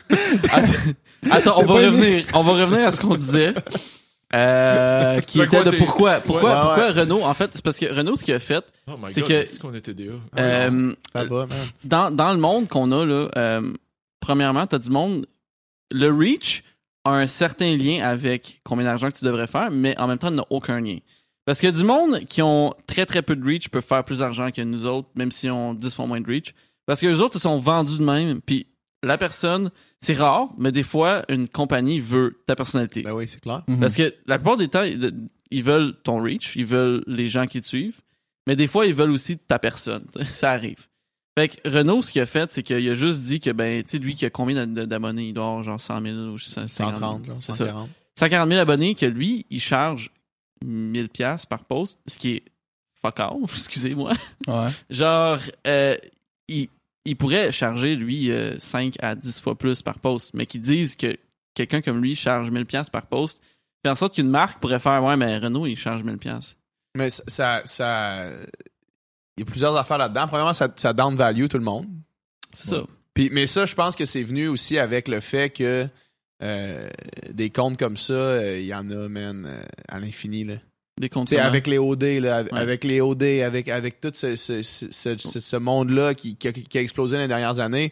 Attends, 1.32 1.60
on 1.60 1.66
va 1.66 1.74
revenir, 1.76 2.26
on 2.34 2.44
va 2.44 2.54
revenir 2.54 2.88
à 2.88 2.92
ce 2.92 3.02
qu'on 3.02 3.16
disait. 3.16 3.54
Euh, 4.36 5.20
qui 5.22 5.42
était 5.42 5.64
de 5.64 5.72
pourquoi 5.76 6.20
pourquoi 6.20 6.52
Ouais, 6.54 6.62
pourquoi 6.62 6.92
Renault 6.92 7.24
en 7.24 7.34
fait 7.34 7.50
c'est 7.52 7.64
parce 7.64 7.80
que 7.80 7.92
Renault 7.92 8.16
ce 8.16 8.24
qu'il 8.24 8.36
a 8.36 8.40
fait 8.40 8.64
Oh 8.88 8.92
my 9.02 9.12
C'est 9.12 9.22
god, 9.22 9.30
que- 9.30 9.44
c'est 9.44 9.60
qu'on 9.60 9.74
était 9.74 9.96
DA. 9.96 10.12
euh, 10.38 10.94
Ça 11.16 11.24
va, 11.24 11.48
man. 11.48 11.58
dans, 11.84 12.12
dans 12.12 12.32
le 12.32 12.38
monde 12.38 12.68
qu'on 12.70 12.92
a 12.92 13.04
là 13.04 13.28
euh, 13.36 13.74
premièrement 14.20 14.68
t'as 14.68 14.78
du 14.78 14.92
monde 14.92 15.26
le 15.90 16.10
reach 16.16 16.64
a 17.10 17.18
un 17.18 17.28
certain 17.28 17.76
lien 17.76 18.02
avec 18.04 18.62
combien 18.64 18.86
d'argent 18.86 19.10
que 19.10 19.18
tu 19.18 19.26
devrais 19.26 19.48
faire 19.48 19.72
mais 19.72 19.98
en 20.00 20.08
même 20.08 20.18
temps 20.18 20.30
il 20.30 20.36
n'a 20.36 20.46
aucun 20.50 20.80
lien 20.80 20.98
parce 21.46 21.62
que 21.62 21.68
du 21.68 21.84
monde 21.84 22.20
qui 22.26 22.42
ont 22.42 22.74
très 22.88 23.06
très 23.06 23.22
peu 23.22 23.36
de 23.36 23.46
reach 23.46 23.70
peuvent 23.70 23.84
faire 23.84 24.04
plus 24.04 24.20
d'argent 24.20 24.52
que 24.52 24.62
nous 24.62 24.86
autres 24.86 25.10
même 25.16 25.32
si 25.32 25.50
on 25.50 25.74
10 25.74 25.96
fois 25.96 26.06
moins 26.06 26.22
de 26.22 26.28
reach 26.28 26.54
parce 26.86 27.02
que 27.02 27.08
les 27.08 27.22
autres 27.22 27.38
ils 27.38 27.42
sont 27.42 27.60
vendus 27.60 27.98
de 28.00 28.04
même 28.04 28.42
puis 28.42 28.68
la 29.04 29.18
personne 29.18 29.72
c'est 30.02 30.14
rare 30.14 30.50
mais 30.58 30.72
des 30.72 30.84
fois 30.84 31.24
une 31.30 31.48
compagnie 31.48 32.00
veut 32.00 32.42
ta 32.46 32.56
personnalité 32.56 33.02
Ben 33.02 33.14
oui, 33.14 33.28
c'est 33.28 33.42
clair. 33.42 33.64
Parce 33.80 33.96
que 33.96 34.14
la 34.26 34.38
plupart 34.38 34.58
des 34.58 34.68
temps, 34.68 34.84
ils 35.52 35.64
veulent 35.64 35.96
ton 36.04 36.22
reach, 36.22 36.56
ils 36.56 36.66
veulent 36.66 37.04
les 37.08 37.28
gens 37.28 37.46
qui 37.46 37.62
te 37.62 37.66
suivent, 37.66 38.02
mais 38.48 38.56
des 38.56 38.68
fois, 38.68 38.86
ils 38.86 38.94
veulent 38.94 39.12
aussi 39.12 39.38
ta 39.38 39.60
personne. 39.60 40.06
Ça 40.32 40.52
arrive. 40.52 40.88
Fait 41.40 41.48
que 41.50 41.70
Renault, 41.70 42.02
ce 42.02 42.12
qu'il 42.12 42.22
a 42.22 42.26
fait, 42.26 42.52
c'est 42.52 42.64
qu'il 42.64 42.90
a 42.90 42.94
juste 42.96 43.22
dit 43.22 43.40
que, 43.40 43.52
ben, 43.52 43.82
tu 43.84 43.92
sais, 43.92 43.98
lui 44.00 44.14
qui 44.16 44.26
a 44.26 44.30
combien 44.30 44.68
d'a- 44.68 44.86
d'abonnés? 44.86 45.28
Il 45.30 45.34
doit 45.34 45.46
avoir 45.46 45.64
genre 45.64 45.80
100 45.80 46.02
000 46.02 46.16
ou 46.18 46.38
50 46.38 46.70
000. 46.70 46.90
130, 46.90 47.26
genre, 47.26 47.38
C'est 47.38 47.52
ça. 47.54 47.58
140. 47.68 47.90
140 48.20 48.50
000 48.50 48.60
abonnés, 48.62 48.96
que 48.96 49.06
lui, 49.06 49.46
il 49.50 49.62
charge 49.62 50.12
1000 50.66 51.08
pièces 51.10 51.46
par 51.46 51.64
post, 51.66 52.00
ce 52.08 52.18
qui 52.20 52.32
est 52.32 52.44
fuck 53.02 53.20
all, 53.22 53.38
excusez-moi. 53.44 54.14
Ouais. 54.48 54.66
Genre, 54.90 55.40
euh, 55.68 55.96
il, 56.50 56.68
il 57.06 57.16
pourrait 57.16 57.52
charger, 57.54 57.96
lui, 57.96 58.32
euh, 58.32 58.60
5 58.60 58.96
à 59.02 59.16
10 59.16 59.40
fois 59.40 59.56
plus 59.58 59.82
par 59.82 60.00
post, 60.00 60.34
mais 60.34 60.46
qu'ils 60.46 60.60
disent 60.62 60.98
que 60.98 61.16
quelqu'un 61.54 61.82
comme 61.82 62.02
lui 62.02 62.16
charge 62.16 62.52
1000 62.52 62.66
pièces 62.66 62.90
par 62.90 63.06
post, 63.08 63.42
fait 63.86 63.90
en 63.90 63.96
sorte 63.96 64.16
qu'une 64.16 64.30
marque 64.30 64.60
pourrait 64.60 64.80
faire, 64.80 65.02
ouais, 65.04 65.16
mais 65.16 65.38
Renault, 65.38 65.66
il 65.68 65.78
charge 65.78 66.04
1000 66.04 66.18
pièces. 66.18 66.58
Mais 66.98 67.10
ça, 67.10 67.24
ça, 67.28 67.62
ça- 67.66 68.30
Il 68.32 68.79
y 69.40 69.42
a 69.42 69.46
plusieurs 69.46 69.76
affaires 69.76 69.98
là-dedans. 69.98 70.28
Premièrement, 70.28 70.54
ça, 70.54 70.70
ça 70.76 70.94
down 70.94 71.16
value 71.16 71.48
tout 71.48 71.58
le 71.58 71.64
monde. 71.64 71.86
C'est 72.52 72.70
ça. 72.70 72.84
Puis, 73.14 73.30
mais 73.32 73.48
ça, 73.48 73.66
je 73.66 73.76
pense 73.76 73.96
que 73.96 74.06
c'est 74.06 74.24
venu 74.24 74.48
aussi 74.48 74.78
avec 74.78 75.08
le 75.08 75.20
fait 75.20 75.50
que 75.50 75.88
euh, 76.42 76.90
des 77.32 77.50
comptes 77.50 77.78
comme 77.78 77.98
ça, 77.98 78.14
euh, 78.14 78.60
il 78.60 78.66
y 78.68 78.74
en 78.74 78.90
a, 78.92 79.08
man, 79.10 79.46
euh, 79.48 79.62
à 79.88 80.00
l'infini. 80.00 80.46
Là. 80.46 80.56
Des 81.00 81.10
comptes 81.10 81.32
avec 81.34 81.68
les 81.68 81.78
OD, 81.78 82.04
là, 82.04 82.38
avec, 82.38 82.54
Ouais. 82.54 82.60
avec 82.60 82.84
les 82.84 83.02
OD, 83.02 83.24
avec, 83.24 83.68
avec 83.70 84.00
tout 84.00 84.12
ce, 84.14 84.36
ce, 84.36 84.62
ce, 84.62 85.18
ce- 85.18 85.56
monde-là 85.58 86.14
qui, 86.14 86.36
qui, 86.38 86.48
a, 86.48 86.52
qui 86.52 86.78
a 86.78 86.82
explosé 86.82 87.16
dans 87.18 87.22
les 87.22 87.28
dernières 87.28 87.60
années, 87.60 87.92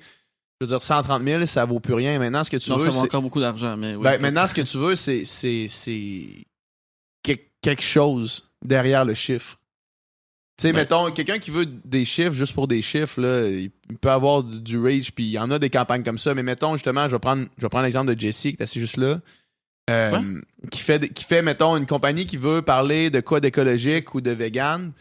je 0.59 0.65
veux 0.65 0.69
dire, 0.69 0.81
130 0.81 1.23
000, 1.23 1.45
ça 1.45 1.65
vaut 1.65 1.79
plus 1.79 1.93
rien. 1.93 2.17
Maintenant, 2.19 2.43
ce 2.43 2.49
que 2.49 2.57
tu 2.57 2.69
Non, 2.69 2.77
veux, 2.77 2.85
ça 2.85 2.91
vaut 2.91 2.99
c'est... 3.01 3.05
encore 3.05 3.21
beaucoup 3.21 3.39
d'argent, 3.39 3.75
mais 3.77 3.95
oui. 3.95 4.03
Ben, 4.03 4.19
maintenant, 4.21 4.47
ce 4.47 4.53
que 4.53 4.61
tu 4.61 4.77
veux, 4.77 4.95
c'est, 4.95 5.23
c'est, 5.25 5.67
c'est 5.69 6.25
que- 7.23 7.39
quelque 7.61 7.83
chose 7.83 8.49
derrière 8.65 9.05
le 9.05 9.13
chiffre. 9.13 9.57
Tu 10.57 10.63
sais, 10.63 10.73
mettons, 10.73 11.11
quelqu'un 11.11 11.37
qui 11.37 11.51
veut 11.51 11.67
des 11.67 12.03
chiffres 12.03 12.33
juste 12.33 12.53
pour 12.53 12.67
des 12.67 12.81
chiffres, 12.81 13.21
là, 13.21 13.47
il 13.47 13.69
peut 14.01 14.09
avoir 14.09 14.43
du 14.43 14.79
rage, 14.79 15.11
puis 15.13 15.25
il 15.25 15.29
y 15.31 15.37
en 15.39 15.51
a 15.51 15.59
des 15.59 15.69
campagnes 15.69 16.01
comme 16.03 16.17
ça. 16.17 16.33
Mais 16.33 16.41
mettons, 16.41 16.73
justement, 16.75 17.07
je 17.07 17.13
vais 17.15 17.19
prendre, 17.19 17.45
je 17.57 17.61
vais 17.61 17.69
prendre 17.69 17.83
l'exemple 17.83 18.13
de 18.15 18.19
Jesse, 18.19 18.41
qui 18.41 18.47
est 18.49 18.61
assis 18.61 18.79
juste 18.79 18.97
là, 18.97 19.19
euh, 19.91 20.41
qui, 20.71 20.81
fait, 20.81 21.13
qui 21.13 21.23
fait, 21.23 21.43
mettons, 21.43 21.77
une 21.77 21.85
compagnie 21.85 22.25
qui 22.25 22.37
veut 22.37 22.63
parler 22.63 23.09
de 23.11 23.19
quoi 23.19 23.39
d'écologique 23.39 24.15
ou 24.15 24.21
de 24.21 24.31
vegan. 24.31 24.91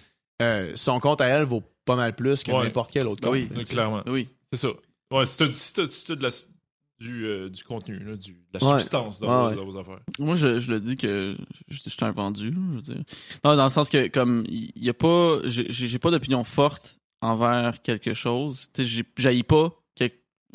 euh, 0.42 0.72
son 0.74 1.00
compte 1.00 1.22
à 1.22 1.26
elle 1.28 1.44
vaut 1.44 1.62
pas 1.86 1.96
mal 1.96 2.14
plus 2.14 2.42
que 2.42 2.52
Ouais. 2.52 2.64
n'importe 2.64 2.90
quel 2.92 3.06
autre 3.06 3.22
compte. 3.22 3.32
oui. 3.32 3.48
là, 3.54 3.62
tu 3.64 3.72
clairement. 3.72 4.02
Oui. 4.06 4.28
C'est 4.52 4.58
ça. 4.60 4.68
Ouais, 5.10 5.24
si 5.24 5.38
si 5.52 5.72
t'as 5.72 6.14
de 6.14 6.22
la, 6.22 6.28
du, 6.98 7.24
euh, 7.26 7.48
du 7.50 7.62
contenu, 7.62 7.98
là, 7.98 8.16
du, 8.16 8.32
de 8.32 8.58
la 8.58 8.64
Ouais. 8.66 8.80
substance 8.80 9.20
dans, 9.20 9.28
Ouais, 9.28 9.34
vos, 9.34 9.48
ouais. 9.50 9.56
dans 9.56 9.64
vos 9.70 9.78
affaires. 9.78 10.00
Moi, 10.18 10.34
je, 10.36 10.58
je 10.58 10.70
le 10.72 10.80
dis 10.80 10.96
que 10.96 11.36
je, 11.68 11.76
je 11.84 11.88
suis 11.90 12.04
un 12.04 12.10
vendu, 12.12 12.52
je 12.54 12.74
veux 12.76 12.80
dire. 12.82 13.02
Non, 13.44 13.54
dans 13.56 13.64
le 13.64 13.70
sens 13.70 13.88
que, 13.90 14.08
comme, 14.08 14.44
il 14.48 14.70
y, 14.76 14.88
a 14.88 14.94
pas, 14.94 15.40
j'ai 15.44 15.66
j'ai 15.70 15.98
pas 15.98 16.10
d'opinion 16.10 16.42
forte 16.44 16.98
envers 17.20 17.82
quelque 17.82 18.14
chose. 18.14 18.68
Tu 18.72 18.82
sais, 18.82 18.86
j'ai- 18.88 19.04
j'haïs 19.16 19.42
pas 19.42 19.72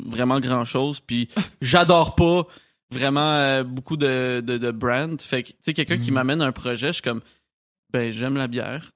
vraiment 0.04 0.40
grand 0.40 0.64
chose, 0.64 0.98
puis 0.98 1.28
j'adore 1.62 2.16
pas 2.16 2.44
vraiment 2.90 3.34
euh, 3.36 3.62
beaucoup 3.62 3.96
de, 3.96 4.40
de, 4.44 4.58
de 4.58 4.70
brands. 4.72 5.16
Fait 5.20 5.44
que, 5.44 5.50
tu 5.50 5.54
sais, 5.60 5.74
quelqu'un 5.74 5.98
qui 5.98 6.10
Mhm. 6.10 6.14
m'amène 6.14 6.42
un 6.42 6.50
projet, 6.50 6.88
je 6.88 6.92
suis 6.94 7.02
comme, 7.02 7.20
ben, 7.92 8.10
j'aime 8.12 8.36
la 8.36 8.48
bière. 8.48 8.90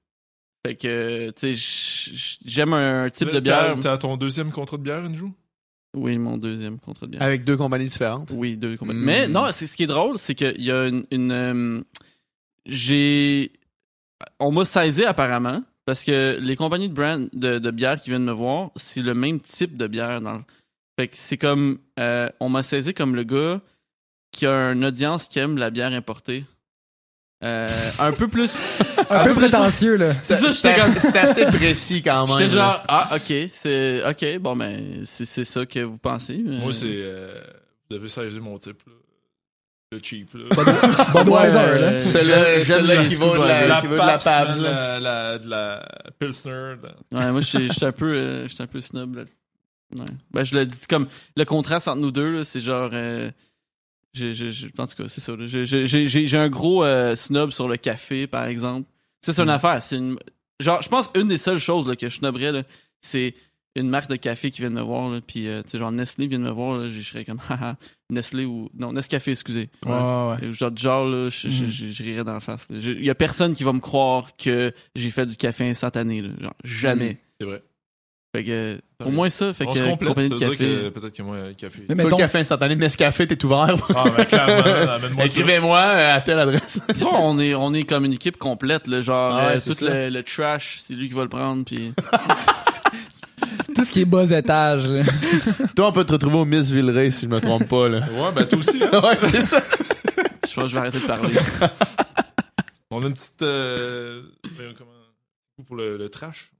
Fait 0.65 0.75
que, 0.75 1.29
tu 1.31 1.55
sais, 1.55 2.37
j'aime 2.45 2.73
un 2.73 3.09
type 3.09 3.29
de 3.31 3.39
bière. 3.39 3.77
T'as 3.79 3.97
ton 3.97 4.17
deuxième 4.17 4.51
contrat 4.51 4.75
de 4.77 4.81
bière, 4.83 5.05
une 5.05 5.15
joue? 5.15 5.33
Oui, 5.97 6.17
mon 6.17 6.37
deuxième 6.37 6.79
contrat 6.79 7.05
de 7.07 7.11
bière. 7.11 7.21
Avec 7.23 7.43
deux 7.43 7.57
compagnies 7.57 7.85
différentes. 7.85 8.31
Oui, 8.35 8.55
deux 8.57 8.77
complètement. 8.77 9.01
Mm. 9.03 9.05
Mais 9.05 9.27
non, 9.27 9.45
c'est 9.51 9.67
ce 9.67 9.75
qui 9.77 9.83
est 9.83 9.87
drôle, 9.87 10.17
c'est 10.17 10.35
qu'il 10.35 10.61
y 10.61 10.71
a 10.71 10.87
une. 10.87 11.05
une, 11.11 11.31
euh, 11.31 11.81
j'ai. 12.65 13.51
On 14.39 14.51
m'a 14.51 14.65
saisi 14.65 15.03
apparemment 15.05 15.63
parce 15.85 16.03
que 16.03 16.37
les 16.41 16.55
compagnies 16.55 16.89
de 16.89 16.93
brand 16.93 17.29
de, 17.33 17.59
de 17.59 17.71
bière 17.71 17.99
qui 18.01 18.09
viennent 18.09 18.23
me 18.25 18.31
voir, 18.31 18.71
c'est 18.75 19.01
le 19.01 19.13
même 19.13 19.39
type 19.39 19.77
de 19.77 19.87
bière. 19.87 20.21
Dans 20.21 20.33
le- 20.33 20.43
Fait 20.99 21.07
que 21.07 21.15
c'est 21.15 21.37
comme. 21.37 21.77
euh, 21.99 22.29
on 22.39 22.49
m'a 22.49 22.63
saisi 22.63 22.93
comme 22.93 23.15
le 23.15 23.23
gars 23.23 23.61
qui 24.31 24.45
a 24.45 24.71
une 24.73 24.85
audience 24.85 25.27
qui 25.27 25.39
aime 25.39 25.57
la 25.57 25.69
bière 25.69 25.91
importée. 25.93 26.45
Euh, 27.43 27.67
un 27.99 28.11
peu 28.13 28.27
plus. 28.27 28.57
Un 29.09 29.23
peu 29.23 29.29
peu 29.33 29.39
plus- 29.41 29.49
prétentieux, 29.49 29.95
là. 29.95 30.11
C'est 30.11 30.35
ça, 30.37 30.49
C'est 30.49 30.69
j'étais 30.71 30.81
comme. 30.81 31.19
assez, 31.21 31.45
précis 31.45 32.01
quand 32.01 32.27
même. 32.27 32.37
J'étais 32.39 32.55
là. 32.55 32.63
genre, 32.63 32.83
ah, 32.87 33.09
ok, 33.15 33.49
c'est. 33.53 34.01
Ok, 34.09 34.39
bon, 34.39 34.55
ben, 34.55 35.01
c'est 35.05 35.25
c'est 35.25 35.43
ça 35.45 35.65
que 35.65 35.79
vous 35.81 35.99
pensez. 35.99 36.41
mais- 36.43 36.57
Moi, 36.57 36.73
c'est. 36.73 36.85
euh, 36.87 37.39
vous 37.89 37.95
avez 37.97 38.07
saisi 38.07 38.39
mon 38.39 38.57
type, 38.57 38.81
là. 38.87 38.93
Le 39.91 39.99
cheap, 40.03 40.33
là. 40.33 40.43
Budweiser, 41.13 41.53
là. 41.53 41.61
euh, 41.63 41.99
Celui-là 42.01 43.03
qui 43.05 43.11
le 43.11 43.15
vaut 43.17 43.37
de 43.37 43.47
la, 43.47 43.67
la 43.67 43.81
qui 43.81 43.87
veut 43.87 43.93
de 43.93 44.63
la 44.63 44.99
là. 44.99 45.37
de 45.37 45.47
la 45.49 45.87
Pilsner. 46.19 46.73
la- 47.11 47.19
Ouais, 47.19 47.31
moi, 47.31 47.39
je 47.41 47.45
suis 47.69 47.85
un 47.85 47.91
peu, 47.93 48.13
euh, 48.17 48.47
j'étais 48.47 48.63
un 48.63 48.67
peu 48.67 48.81
snob. 48.81 49.15
Là. 49.15 49.23
Ouais. 49.95 50.05
Ben, 50.31 50.43
je 50.43 50.55
le 50.55 50.65
dis 50.65 50.87
comme 50.89 51.07
le 51.37 51.45
contraste 51.45 51.87
entre 51.87 52.01
nous 52.01 52.11
deux, 52.11 52.39
là, 52.39 52.43
c'est 52.43 52.59
genre. 52.61 52.89
Je, 54.13 54.31
je, 54.31 54.49
je 54.49 54.67
pense 54.69 54.95
que 54.95 55.07
c'est 55.07 55.21
ça. 55.21 55.33
J'ai 55.37 56.37
un 56.37 56.49
gros 56.49 56.83
euh, 56.83 57.15
snob 57.15 57.51
sur 57.51 57.67
le 57.67 57.77
café, 57.77 58.27
par 58.27 58.45
exemple. 58.45 58.87
C'est 59.21 59.37
une 59.39 59.45
Mm. 59.45 59.49
affaire. 59.49 59.83
C'est 59.83 59.97
une. 59.97 60.17
Genre, 60.59 60.81
je 60.81 60.89
pense 60.89 61.11
une 61.15 61.27
des 61.27 61.37
seules 61.37 61.59
choses 61.59 61.87
là, 61.87 61.95
que 61.95 62.09
je 62.09 62.15
snobberais, 62.15 62.51
là, 62.51 62.63
c'est 63.01 63.35
une 63.75 63.89
marque 63.89 64.09
de 64.09 64.15
café 64.15 64.49
qui 64.49 64.61
vient 64.61 64.71
de 64.71 64.75
me 64.75 64.81
voir, 64.81 65.07
là, 65.07 65.21
puis 65.21 65.47
euh, 65.47 65.61
tu 65.61 65.69
sais, 65.69 65.77
genre 65.77 65.91
Nestlé 65.91 66.25
vient 66.25 66.39
de 66.39 66.45
me 66.45 66.49
voir, 66.49 66.79
là, 66.79 66.87
je 66.87 66.99
serais 67.01 67.23
comme 67.25 67.39
haha, 67.49 67.75
Nestlé 68.09 68.45
ou 68.45 68.69
non 68.73 68.91
Nescafé, 68.91 69.31
excusez. 69.31 69.69
Ouais, 69.85 69.91
ouais, 69.91 70.51
Genre, 70.51 70.75
genre 70.75 71.05
là, 71.05 71.29
je, 71.29 71.47
je 71.47 72.03
rirais 72.03 72.23
d'en 72.23 72.39
face. 72.39 72.67
Il 72.71 73.03
y 73.05 73.09
a 73.11 73.15
personne 73.15 73.53
qui 73.53 73.63
va 73.63 73.73
me 73.73 73.79
croire 73.79 74.35
que 74.35 74.73
j'ai 74.95 75.11
fait 75.11 75.27
du 75.27 75.35
café 75.37 75.69
instantané. 75.69 76.23
Là. 76.23 76.29
Genre, 76.41 76.53
jamais. 76.63 77.17
C'est 77.39 77.45
vrai. 77.45 77.61
Fait 78.35 78.43
que, 78.43 78.79
au 79.03 79.09
moins 79.09 79.29
ça, 79.29 79.53
fait 79.53 79.65
On 79.67 79.73
que 79.73 79.79
se 79.79 79.83
complète. 79.89 80.09
compagnie 80.09 80.27
Ça 80.29 80.35
de 80.35 80.39
veut 80.39 80.49
dire 80.49 80.57
café. 80.59 80.65
que 80.67 80.89
peut-être 80.99 81.15
que 81.15 81.23
moi, 81.23 81.37
le 81.47 81.53
café. 81.53 81.79
Mais 81.89 81.95
mettons, 81.95 82.09
le 82.09 82.15
café 82.17 82.37
instantané 82.39 82.75
de 82.75 82.81
Nescafé, 82.81 83.25
t'es 83.25 83.43
ouvert. 83.45 83.75
Ah, 83.95 84.03
ben 84.15 84.25
clairement, 84.25 84.91
amène-moi 84.93 85.27
ça. 85.27 85.33
Écrivez-moi 85.39 85.79
euh, 85.79 86.15
à 86.17 86.21
telle 86.21 86.39
adresse. 86.39 86.79
Tu 86.89 87.03
vois, 87.03 87.19
on 87.21 87.39
est, 87.39 87.55
on 87.55 87.73
est 87.73 87.83
comme 87.83 88.05
une 88.05 88.13
équipe 88.13 88.37
complète, 88.37 88.87
là, 88.87 89.01
genre 89.01 89.33
Ah 89.33 89.47
ouais, 89.47 89.53
euh, 89.55 89.59
c'est 89.59 89.69
tout 89.69 89.85
ça. 89.85 89.93
le, 89.93 90.09
le 90.09 90.23
trash, 90.23 90.77
c'est 90.81 90.93
lui 90.93 91.07
qui 91.07 91.15
va 91.15 91.23
le 91.23 91.29
prendre, 91.29 91.63
puis 91.65 91.93
tout 93.75 93.85
ce 93.85 93.91
qui 93.91 94.01
est 94.01 94.05
bas 94.05 94.23
étage, 94.25 94.85
là. 94.87 95.03
Toi, 95.75 95.87
on 95.87 95.91
peut 95.93 96.03
te 96.03 96.11
retrouver 96.11 96.37
au 96.37 96.45
Miss 96.45 96.69
Villeray, 96.69 97.11
si 97.11 97.25
je 97.25 97.29
me 97.31 97.39
trompe 97.39 97.67
pas, 97.67 97.87
là. 97.87 97.99
Ouais, 98.11 98.31
ben 98.35 98.45
toi 98.45 98.59
aussi. 98.59 98.77
hein. 98.83 98.99
ouais, 99.03 99.17
c'est 99.23 99.41
ça. 99.41 99.61
je 100.47 100.53
pense 100.53 100.63
que 100.65 100.67
je 100.69 100.73
vais 100.73 100.79
arrêter 100.79 100.99
de 100.99 101.05
parler. 101.05 101.33
On 102.91 103.03
a 103.03 103.07
une 103.07 103.13
petite. 103.13 103.41
Euh... 103.41 104.17
comment... 104.77 104.91
Pour 105.65 105.75
le, 105.75 105.97
le 105.97 106.09
trash. 106.09 106.51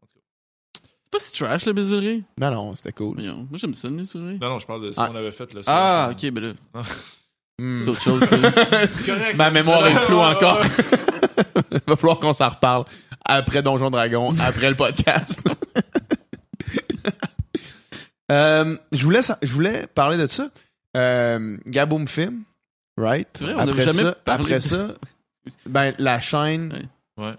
C'est 1.07 1.11
pas 1.11 1.19
si 1.19 1.31
trash, 1.33 1.65
le 1.65 1.73
Bisvillerie. 1.73 2.23
Non, 2.39 2.51
non, 2.51 2.75
c'était 2.75 2.91
cool. 2.91 3.15
Voyons, 3.15 3.47
Moi, 3.49 3.57
j'aime 3.57 3.73
ça, 3.73 3.87
le 3.87 3.95
Bisvillerie. 3.95 4.39
Non, 4.39 4.49
non, 4.49 4.59
je 4.59 4.67
parle 4.67 4.83
de 4.83 4.91
ce 4.91 4.99
Ah. 4.99 5.07
qu'on 5.07 5.15
avait 5.15 5.31
fait. 5.31 5.53
Là, 5.53 5.63
sur 5.63 5.71
Ah, 5.71 6.07
le- 6.09 6.13
ok, 6.27 6.33
ben 6.33 6.43
là, 6.43 6.81
Hmm. 7.59 7.81
c'est 7.83 7.89
autre 7.89 8.01
chose, 8.01 8.23
ça. 8.25 8.35
C'est 8.93 9.05
correct. 9.05 9.35
Ma 9.35 9.49
mémoire 9.49 9.87
est 9.87 9.91
floue 9.93 10.19
encore. 10.19 10.59
Va 11.87 11.95
falloir 11.95 12.19
qu'on 12.19 12.33
s'en 12.33 12.49
reparle 12.49 12.85
après 13.25 13.61
Donjon 13.63 13.89
Dragon, 13.89 14.33
après 14.39 14.69
le 14.69 14.75
podcast. 14.75 15.41
Euh, 18.29 18.75
je, 18.91 19.03
voulais, 19.05 19.21
sa- 19.21 19.37
je 19.41 19.53
voulais 19.53 19.87
parler 19.87 20.17
de 20.17 20.27
ça. 20.27 20.49
Euh, 20.97 21.57
Gaboom 21.65 22.07
Film, 22.09 22.43
right? 22.97 23.29
C'est 23.37 23.45
vrai, 23.45 23.53
on 23.57 23.73
jamais 23.73 23.93
ça, 24.03 24.11
parlé 24.25 24.43
Après 24.43 24.55
de- 24.55 24.59
ça, 24.59 24.87
ben, 25.65 25.93
la 25.97 26.19
chaîne, 26.19 26.89
Ouais. 27.17 27.23
Ouais. 27.25 27.35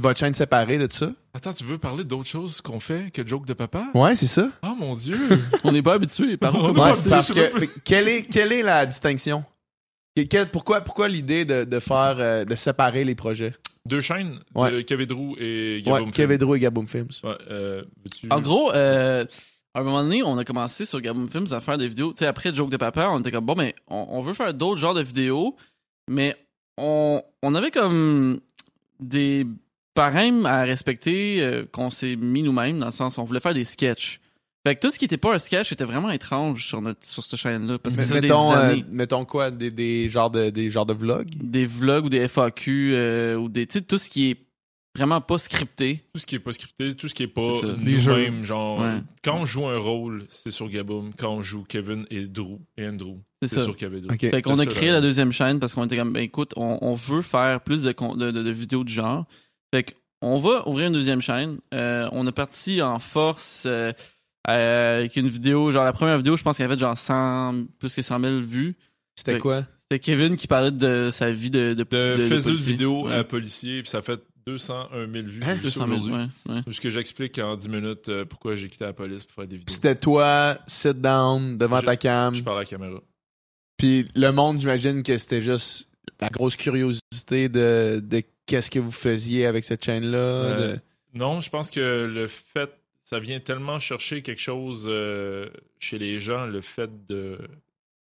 votre 0.00 0.18
chaîne 0.18 0.34
séparée 0.34 0.78
de 0.78 0.90
ça. 0.90 1.12
Attends, 1.32 1.52
tu 1.52 1.64
veux 1.64 1.78
parler 1.78 2.02
d'autre 2.04 2.28
chose 2.28 2.60
qu'on 2.60 2.80
fait 2.80 3.12
que 3.12 3.24
joke 3.26 3.46
de 3.46 3.52
papa? 3.54 3.86
Ouais, 3.94 4.16
c'est 4.16 4.26
ça. 4.26 4.48
Oh 4.64 4.74
mon 4.76 4.96
dieu! 4.96 5.16
on 5.64 5.70
n'est 5.72 5.82
pas 5.82 5.94
habitué. 5.94 6.36
Par 6.36 6.54
On 6.56 6.68
Ouais, 6.70 6.74
parce 6.74 7.10
habitué, 7.12 7.50
que, 7.50 7.66
quelle, 7.84 8.08
est, 8.08 8.22
quelle 8.24 8.52
est 8.52 8.62
la 8.62 8.84
distinction? 8.86 9.44
Que- 10.16 10.44
pourquoi 10.44 10.80
pourquoi 10.80 11.06
l'idée 11.08 11.44
de, 11.44 11.64
de 11.64 11.78
faire 11.80 12.16
euh, 12.18 12.44
de 12.44 12.54
séparer 12.56 13.04
les 13.04 13.14
projets? 13.14 13.54
Deux 13.86 14.00
chaînes, 14.00 14.40
Ouais. 14.54 14.72
de 14.72 14.80
Kevin 14.82 15.06
Drew 15.06 15.34
et 15.38 15.82
Gaboom 15.84 16.06
ouais, 16.06 16.10
Kevin 16.12 16.36
Drew 16.36 16.56
et 16.56 16.60
Gaboom 16.60 16.86
Films. 16.88 17.08
Ouais, 17.24 17.36
euh, 17.50 17.82
En 18.28 18.40
gros, 18.40 18.72
euh, 18.72 19.24
à 19.72 19.80
un 19.80 19.82
moment 19.84 20.02
donné, 20.02 20.22
on 20.22 20.36
a 20.36 20.44
commencé 20.44 20.84
sur 20.84 21.00
Gaboom 21.00 21.28
Films 21.30 21.46
à 21.52 21.60
faire 21.60 21.78
des 21.78 21.86
vidéos. 21.88 22.10
Tu 22.12 22.18
sais, 22.18 22.26
après 22.26 22.52
Joke 22.52 22.70
de 22.70 22.76
Papa, 22.76 23.08
on 23.10 23.20
était 23.20 23.30
comme, 23.30 23.46
bon, 23.46 23.54
mais 23.56 23.74
on, 23.88 24.04
on 24.10 24.20
veut 24.22 24.34
faire 24.34 24.52
d'autres 24.52 24.80
genres 24.80 24.92
de 24.94 25.00
vidéos, 25.02 25.56
mais 26.10 26.36
on, 26.76 27.22
on 27.42 27.54
avait 27.54 27.70
comme 27.70 28.40
des 28.98 29.46
barèmes 29.96 30.46
à 30.46 30.62
respecter 30.62 31.42
euh, 31.42 31.64
qu'on 31.70 31.90
s'est 31.90 32.16
mis 32.16 32.42
nous-mêmes, 32.42 32.78
dans 32.78 32.86
le 32.86 32.92
sens 32.92 33.18
on 33.18 33.24
voulait 33.24 33.40
faire 33.40 33.54
des 33.54 33.64
sketchs. 33.64 34.20
Fait 34.66 34.74
que 34.76 34.80
tout 34.80 34.90
ce 34.90 34.98
qui 34.98 35.06
était 35.06 35.16
pas 35.16 35.34
un 35.34 35.38
sketch 35.38 35.72
était 35.72 35.84
vraiment 35.84 36.10
étrange 36.10 36.66
sur 36.66 36.82
notre 36.82 37.04
sur 37.06 37.24
cette 37.24 37.38
chaîne-là. 37.40 37.78
Parce 37.78 37.96
que 37.96 38.02
des 38.02 38.20
mettons, 38.20 38.54
euh, 38.54 38.76
mettons 38.90 39.24
quoi, 39.24 39.50
des, 39.50 39.70
des 39.70 40.10
genres 40.10 40.30
de 40.30 40.50
des 40.50 40.68
genres 40.70 40.84
de 40.86 40.92
vlogs? 40.92 41.30
Des 41.34 41.64
vlogs 41.64 42.04
ou 42.04 42.08
des 42.10 42.28
FAQ 42.28 42.92
euh, 42.94 43.36
ou 43.36 43.48
des. 43.48 43.66
Tu 43.66 43.78
sais, 43.78 43.84
tout 43.84 43.96
ce 43.96 44.10
qui 44.10 44.30
est 44.32 44.36
vraiment 44.94 45.22
pas 45.22 45.38
scripté. 45.38 46.04
Tout 46.12 46.20
ce 46.20 46.26
qui 46.26 46.34
est 46.34 46.40
pas 46.40 46.52
scripté, 46.52 46.94
tout 46.94 47.08
ce 47.08 47.14
qui 47.14 47.22
est 47.22 47.26
pas. 47.26 47.40
Des 47.82 47.96
jeux. 47.96 48.12
nous-mêmes, 48.12 48.44
genre 48.44 48.80
Ouais. 48.80 48.98
quand 49.24 49.38
on 49.38 49.46
joue 49.46 49.66
un 49.66 49.78
rôle, 49.78 50.26
c'est 50.28 50.50
sur 50.50 50.68
Gaboom. 50.68 51.12
Quand 51.16 51.30
on 51.32 51.40
joue 51.42 51.64
Kevin 51.66 52.04
et 52.10 52.26
Drew 52.26 52.58
et 52.76 52.86
Andrew, 52.86 53.16
C'est 53.42 53.60
sur 53.60 53.74
Kevin. 53.76 54.00
Drew. 54.08 54.16
Fait 54.18 54.42
qu'on 54.42 54.58
a 54.58 54.66
créé 54.66 54.90
la 54.90 55.00
deuxième 55.00 55.32
chaîne 55.32 55.58
parce 55.58 55.74
qu'on 55.74 55.86
était 55.86 55.96
comme, 55.96 56.12
ben 56.12 56.22
écoute, 56.22 56.52
on, 56.56 56.76
on 56.82 56.96
veut 56.96 57.22
faire 57.22 57.62
plus 57.62 57.82
de, 57.84 57.92
con- 57.92 58.14
de, 58.14 58.30
de- 58.30 58.42
de 58.42 58.50
vidéos 58.50 58.84
du 58.84 58.92
genre. 58.92 59.24
Fait 59.72 59.94
qu'on 60.20 60.38
va 60.38 60.68
ouvrir 60.68 60.88
une 60.88 60.92
deuxième 60.94 61.22
chaîne. 61.22 61.58
Euh, 61.74 62.08
on 62.12 62.26
est 62.26 62.32
parti 62.32 62.82
en 62.82 62.98
force 62.98 63.64
euh, 63.66 63.92
avec 64.44 65.16
une 65.16 65.28
vidéo, 65.28 65.70
genre 65.70 65.84
la 65.84 65.92
première 65.92 66.16
vidéo, 66.16 66.36
je 66.36 66.42
pense 66.42 66.56
qu'elle 66.56 66.66
avait 66.70 66.78
genre 66.78 66.96
100, 66.98 67.66
plus 67.78 67.94
que 67.94 68.02
100 68.02 68.20
000 68.20 68.40
vues. 68.40 68.76
C'était 69.16 69.38
quoi? 69.38 69.64
C'était 69.82 69.98
Kevin 70.00 70.36
qui 70.36 70.46
parlait 70.46 70.70
de 70.70 71.10
sa 71.12 71.30
vie 71.30 71.50
de 71.50 71.74
de, 71.74 71.84
De, 71.84 71.84
de- 71.84 72.28
policier. 72.28 72.54
vidéo 72.72 73.06
Ouais. 73.06 73.14
à 73.14 73.24
policier, 73.24 73.82
puis 73.82 73.90
ça 73.90 74.02
fait 74.02 74.20
201 74.46 74.88
000 75.12 75.26
vues. 75.26 75.40
Hein? 75.44 75.56
J'ai 75.56 75.60
vu 75.62 75.70
ça 75.70 75.80
200 75.84 75.86
000, 75.86 75.96
aujourd'hui. 75.98 76.14
ouais, 76.48 76.54
ouais. 76.54 76.62
Parce 76.64 76.80
que 76.80 76.90
j'explique 76.90 77.38
en 77.38 77.56
10 77.56 77.68
minutes 77.68 78.08
euh, 78.08 78.24
pourquoi 78.24 78.56
j'ai 78.56 78.68
quitté 78.68 78.84
la 78.84 78.92
police 78.92 79.24
pour 79.24 79.34
faire 79.34 79.46
des 79.46 79.56
vidéos. 79.58 79.74
c'était 79.74 79.94
toi, 79.96 80.58
sit 80.66 80.94
down, 81.00 81.58
devant 81.58 81.80
Je- 81.80 81.86
ta 81.86 81.96
cam. 81.96 82.34
Je 82.34 82.42
parle 82.42 82.58
à 82.58 82.60
la 82.60 82.66
caméra. 82.66 83.00
Puis 83.76 84.08
le 84.14 84.30
monde, 84.30 84.58
j'imagine 84.60 85.02
que 85.02 85.16
c'était 85.18 85.40
juste 85.40 85.88
la 86.20 86.28
grosse 86.28 86.56
curiosité 86.56 87.48
de, 87.48 88.00
de 88.02 88.22
qu'est-ce 88.50 88.70
que 88.70 88.78
vous 88.80 88.90
faisiez 88.92 89.46
avec 89.46 89.64
cette 89.64 89.84
chaîne-là. 89.84 90.18
Euh, 90.18 90.74
de- 90.74 90.80
Non, 91.14 91.40
je 91.40 91.48
pense 91.50 91.70
que 91.70 92.06
le 92.12 92.26
fait, 92.26 92.70
ça 93.04 93.18
vient 93.20 93.38
tellement 93.40 93.78
chercher 93.78 94.22
quelque 94.22 94.40
chose 94.40 94.86
euh, 94.88 95.48
chez 95.78 95.98
les 95.98 96.18
gens, 96.18 96.46
le 96.46 96.60
fait 96.60 96.90
de 97.08 97.38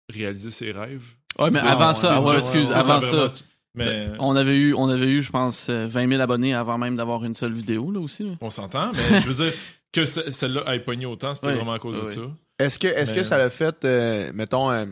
réaliser 0.09 0.51
ses 0.51 0.71
rêves. 0.71 1.03
Ouais, 1.39 1.51
mais 1.51 1.59
avant 1.59 1.93
ça, 1.93 2.21
ouais, 2.21 2.37
excuse, 2.37 2.71
avant 2.71 2.99
ça, 3.01 3.31
Mais 3.75 4.09
On 4.19 4.35
avait 4.35 4.57
eu, 4.57 4.73
on 4.73 4.89
avait 4.89 5.07
eu, 5.07 5.21
je 5.21 5.31
pense, 5.31 5.69
euh, 5.69 5.87
20 5.87 6.09
000 6.09 6.21
abonnés 6.21 6.53
avant 6.53 6.77
même 6.77 6.97
d'avoir 6.97 7.23
une 7.23 7.33
seule 7.35 7.53
vidéo, 7.53 7.89
là 7.91 7.99
aussi. 8.01 8.23
là. 8.23 8.31
on 8.41 8.49
s'entend, 8.49 8.91
mais 8.93 9.21
je 9.21 9.29
veux 9.29 9.45
dire 9.45 9.53
que 9.93 10.05
ce- 10.05 10.29
celle-là 10.31 10.75
ait 10.75 10.79
pogné 10.81 11.05
autant, 11.05 11.33
c'était 11.35 11.53
vraiment 11.55 11.73
à 11.73 11.79
cause 11.79 12.03
de 12.03 12.11
ça. 12.11 12.21
Est-ce 12.59 12.77
que, 12.79 12.87
est-ce 12.87 13.11
Mais- 13.11 13.17
que 13.19 13.23
ça 13.23 13.37
l'a 13.37 13.49
fait, 13.49 13.85
euh, 13.85 14.31
mettons, 14.33 14.69
euh, 14.71 14.85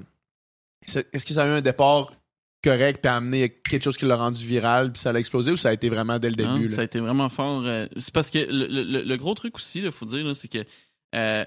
est-ce 0.88 1.26
que 1.26 1.34
ça 1.34 1.43
a 1.43 1.47
eu 1.47 1.51
un 1.57 1.61
départ 1.61 2.13
correct 2.64 2.99
puis 3.02 3.10
a 3.10 3.15
amené 3.15 3.49
quelque 3.49 3.84
chose 3.84 3.98
qui 3.98 4.06
l'a 4.06 4.15
rendu 4.18 4.45
viral 4.45 4.91
puis 4.91 5.02
ça 5.02 5.11
l'a 5.14 5.19
explosé 5.19 5.52
ou 5.52 5.57
ça 5.57 5.69
a 5.69 5.73
été 5.73 5.90
vraiment 5.90 6.19
dès 6.19 6.30
le 6.30 6.36
début? 6.36 6.68
ça 6.68 6.81
a 6.81 6.84
été 6.84 6.99
vraiment 6.99 7.30
fort. 7.30 7.64
euh, 7.65 7.88
c'est 7.98 8.14
parce 8.14 8.30
que 8.30 8.40
le, 8.40 8.68
le- 8.68 9.03
le 9.03 9.18
gros 9.18 9.34
truc 9.34 9.56
aussi, 9.56 9.80
il 9.80 9.91
faut 9.91 10.06
dire, 10.06 10.36
c'est 10.36 10.48
que 10.48 10.60
euh, 11.15 11.44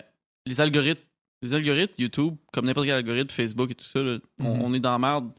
les 0.46 0.60
algorithmes, 0.60 1.00
les 1.42 1.54
algorithmes 1.54 1.94
YouTube, 1.98 2.34
comme 2.52 2.66
n'importe 2.66 2.86
quel 2.86 2.96
algorithme 2.96 3.30
Facebook 3.30 3.70
et 3.70 3.74
tout 3.74 3.84
ça, 3.84 4.00
là, 4.00 4.18
Mhm. 4.38 4.46
on 4.62 4.74
est 4.74 4.80
dans 4.80 4.92
la 4.92 4.98
merde. 4.98 5.30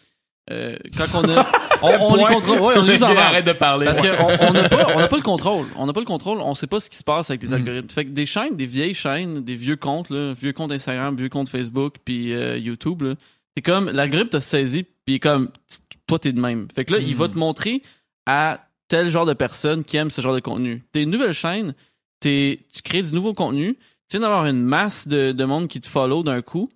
Euh, 0.51 0.75
quand 0.97 1.05
on 1.15 1.23
a, 1.29 1.49
on, 1.81 2.11
on 2.11 2.15
les 2.17 2.25
contrôle, 2.25 2.59
ouais, 2.59 2.73
on 2.77 2.83
merde. 2.83 3.03
Arrête 3.17 3.45
de 3.45 3.53
parler. 3.53 3.85
Parce 3.85 4.01
qu'on 4.01 4.47
on 4.49 4.51
n'a 4.53 4.67
pas, 4.67 4.87
on 4.93 4.99
n'a 4.99 5.07
pas 5.07 5.15
le 5.15 5.21
contrôle. 5.33 5.65
On 5.77 5.85
n'a 5.85 5.93
pas 5.93 6.01
le 6.01 6.05
contrôle. 6.05 6.39
On 6.41 6.53
sait 6.53 6.67
pas 6.67 6.81
ce 6.81 6.89
qui 6.89 6.97
se 6.97 7.03
passe 7.05 7.29
avec 7.29 7.41
les 7.43 7.49
Mm. 7.49 7.53
algorithmes. 7.53 7.89
Fait 7.89 8.03
que 8.05 8.09
des 8.09 8.25
chaînes, 8.25 8.55
des 8.57 8.65
vieilles 8.65 8.93
chaînes, 8.93 9.41
des 9.43 9.55
vieux 9.55 9.77
comptes, 9.77 10.09
là, 10.09 10.33
vieux 10.33 10.51
comptes 10.51 10.71
Instagram, 10.73 11.15
vieux 11.15 11.29
comptes 11.29 11.47
Facebook, 11.49 11.95
puis 12.03 12.31
YouTube, 12.59 13.01
là, 13.03 13.13
c'est 13.55 13.61
comme 13.61 13.89
l'algorithme 13.89 14.29
t'a 14.29 14.41
saisi, 14.41 14.85
puis 15.05 15.19
comme 15.19 15.51
toi 16.07 16.19
t'es 16.19 16.31
de 16.31 16.39
même. 16.39 16.67
Fait 16.73 16.85
que 16.85 16.93
là, 16.93 16.99
il 16.99 17.15
va 17.15 17.29
te 17.29 17.37
montrer 17.37 17.81
à 18.25 18.67
tel 18.87 19.09
genre 19.09 19.25
de 19.25 19.33
personnes 19.33 19.83
qui 19.83 19.97
aiment 19.97 20.11
ce 20.11 20.21
genre 20.21 20.33
de 20.33 20.39
contenu. 20.39 20.81
T'es 20.91 21.03
une 21.03 21.09
nouvelle 21.09 21.33
chaîne, 21.33 21.73
tu 22.19 22.57
crées 22.83 23.03
du 23.03 23.13
nouveau 23.13 23.33
contenu, 23.33 23.75
tu 24.09 24.17
viens 24.17 24.21
d'avoir 24.21 24.45
une 24.45 24.61
masse 24.61 25.07
de, 25.07 25.31
de 25.31 25.45
monde 25.45 25.67
qui 25.67 25.81
te 25.81 25.87
follow 25.87 26.23
d'un 26.23 26.41
coup. 26.41 26.69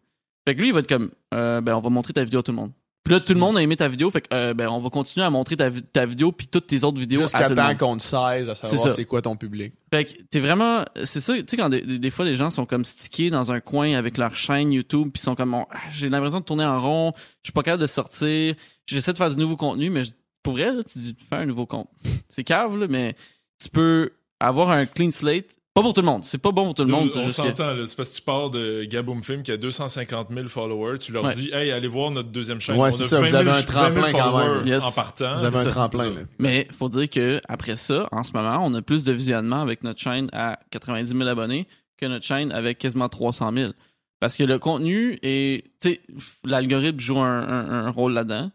Fait 0.47 0.55
que 0.55 0.61
lui, 0.61 0.69
il 0.69 0.73
va 0.73 0.79
être 0.79 0.89
comme, 0.89 1.11
euh, 1.33 1.61
ben, 1.61 1.75
on 1.75 1.81
va 1.81 1.89
montrer 1.89 2.13
ta 2.13 2.23
vidéo 2.23 2.39
à 2.39 2.43
tout 2.43 2.51
le 2.51 2.57
monde. 2.57 2.71
Puis 3.07 3.13
là, 3.13 3.21
tout 3.21 3.33
le 3.33 3.39
monde 3.39 3.57
a 3.57 3.61
aimé 3.61 3.77
ta 3.77 3.87
vidéo, 3.87 4.11
fait 4.11 4.19
que, 4.19 4.27
euh, 4.33 4.53
ben, 4.53 4.67
on 4.67 4.81
va 4.81 4.89
continuer 4.89 5.25
à 5.25 5.29
montrer 5.29 5.55
ta, 5.55 5.71
ta 5.71 6.05
vidéo 6.05 6.33
puis 6.33 6.45
toutes 6.45 6.67
tes 6.67 6.83
autres 6.83 6.99
vidéos 6.99 7.21
Jusqu'à 7.21 7.49
temps 7.49 7.73
qu'on 7.77 7.95
te 7.95 8.03
16 8.03 8.49
à 8.49 8.53
savoir 8.53 8.89
c'est 8.89 9.05
quoi 9.05 9.21
ton 9.21 9.37
public. 9.37 9.75
Fait 9.93 10.03
que 10.03 10.21
t'es 10.23 10.41
vraiment, 10.41 10.83
c'est 11.05 11.21
ça, 11.21 11.33
tu 11.35 11.45
sais 11.47 11.55
quand 11.55 11.69
des, 11.69 12.09
fois 12.09 12.25
les 12.25 12.35
gens 12.35 12.49
sont 12.49 12.65
comme 12.65 12.83
stickés 12.83 13.29
dans 13.29 13.49
un 13.53 13.61
coin 13.61 13.93
avec 13.93 14.17
leur 14.17 14.35
chaîne 14.35 14.73
YouTube 14.73 15.07
puis 15.13 15.21
sont 15.21 15.35
comme, 15.35 15.53
ah, 15.53 15.67
j'ai 15.93 16.09
l'impression 16.09 16.41
de 16.41 16.43
tourner 16.43 16.65
en 16.65 16.81
rond, 16.81 17.13
je 17.15 17.47
suis 17.47 17.53
pas 17.53 17.63
capable 17.63 17.83
de 17.83 17.87
sortir, 17.87 18.55
j'essaie 18.85 19.13
de 19.13 19.17
faire 19.17 19.29
du 19.29 19.37
nouveau 19.37 19.55
contenu, 19.55 19.89
mais 19.89 20.03
je- 20.03 20.11
pour 20.43 20.55
vrai 20.55 20.73
là, 20.73 20.83
tu 20.83 20.99
dis 20.99 21.15
fais 21.29 21.37
un 21.37 21.45
nouveau 21.45 21.65
compte, 21.65 21.87
c'est 22.27 22.43
cave 22.43 22.75
là, 22.75 22.87
mais 22.89 23.15
tu 23.63 23.69
peux 23.69 24.11
avoir 24.41 24.69
un 24.69 24.85
clean 24.85 25.11
slate, 25.11 25.55
pas 25.77 25.83
pour 25.83 25.93
tout 25.93 26.01
le 26.01 26.07
monde, 26.07 26.23
c'est 26.23 26.37
pas 26.39 26.51
bon 26.51 26.65
pour 26.65 26.73
tout 26.73 26.83
le 26.83 26.89
monde, 26.91 27.11
c'est 27.11 27.19
on 27.19 27.25
que 27.25 27.31
s'entend, 27.31 27.73
là. 27.73 27.85
c'est 27.85 27.95
parce 27.95 28.09
que 28.09 28.15
tu 28.15 28.21
pars 28.21 28.49
de 28.49 28.83
Gaboom 28.85 29.23
Film 29.23 29.43
qui 29.43 29.51
a 29.51 29.57
250 29.57 30.29
000 30.33 30.47
followers, 30.47 30.97
tu 30.97 31.11
leur 31.11 31.23
Ouais. 31.23 31.33
dis, 31.35 31.49
hey, 31.53 31.71
allez 31.71 31.87
voir 31.87 32.11
notre 32.11 32.29
deuxième 32.29 32.59
chaîne. 32.59 32.77
Ouais, 32.79 32.91
c'est 32.91 33.03
ça, 33.03 33.19
20 33.21 33.25
vous 33.27 33.35
avez 33.35 33.51
000 33.51 33.57
un 33.57 33.61
tremplin 33.63 34.01
20 34.01 34.11
000 34.11 34.17
quand 34.23 34.37
même. 34.55 34.67
Yes. 34.67 34.83
En 34.83 34.91
partant. 34.91 35.35
Vous 35.35 35.45
avez 35.45 35.57
un 35.57 35.63
ça, 35.63 35.69
tremplin. 35.71 36.13
Mais 36.39 36.67
faut 36.77 36.89
dire 36.89 37.09
que 37.09 37.39
après 37.47 37.75
ça, 37.75 38.07
en 38.11 38.23
ce 38.23 38.33
moment, 38.33 38.59
on 38.63 38.73
a 38.73 38.81
plus 38.81 39.05
de 39.05 39.13
visionnement 39.13 39.61
avec 39.61 39.83
notre 39.83 39.99
chaîne 40.01 40.29
à 40.33 40.57
90 40.71 41.15
000 41.15 41.27
abonnés 41.29 41.67
que 41.97 42.05
notre 42.05 42.25
chaîne 42.25 42.51
avec 42.51 42.77
quasiment 42.79 43.09
300 43.09 43.51
000. 43.55 43.71
Parce 44.19 44.35
que 44.35 44.43
le 44.43 44.57
contenu 44.59 45.19
est, 45.21 45.63
tu 45.79 45.91
sais, 45.91 46.01
l'algorithme 46.43 46.99
joue 46.99 47.19
un, 47.19 47.47
un- 47.47 47.85
un 47.85 47.89
rôle 47.91 48.13
là-dedans. 48.13 48.51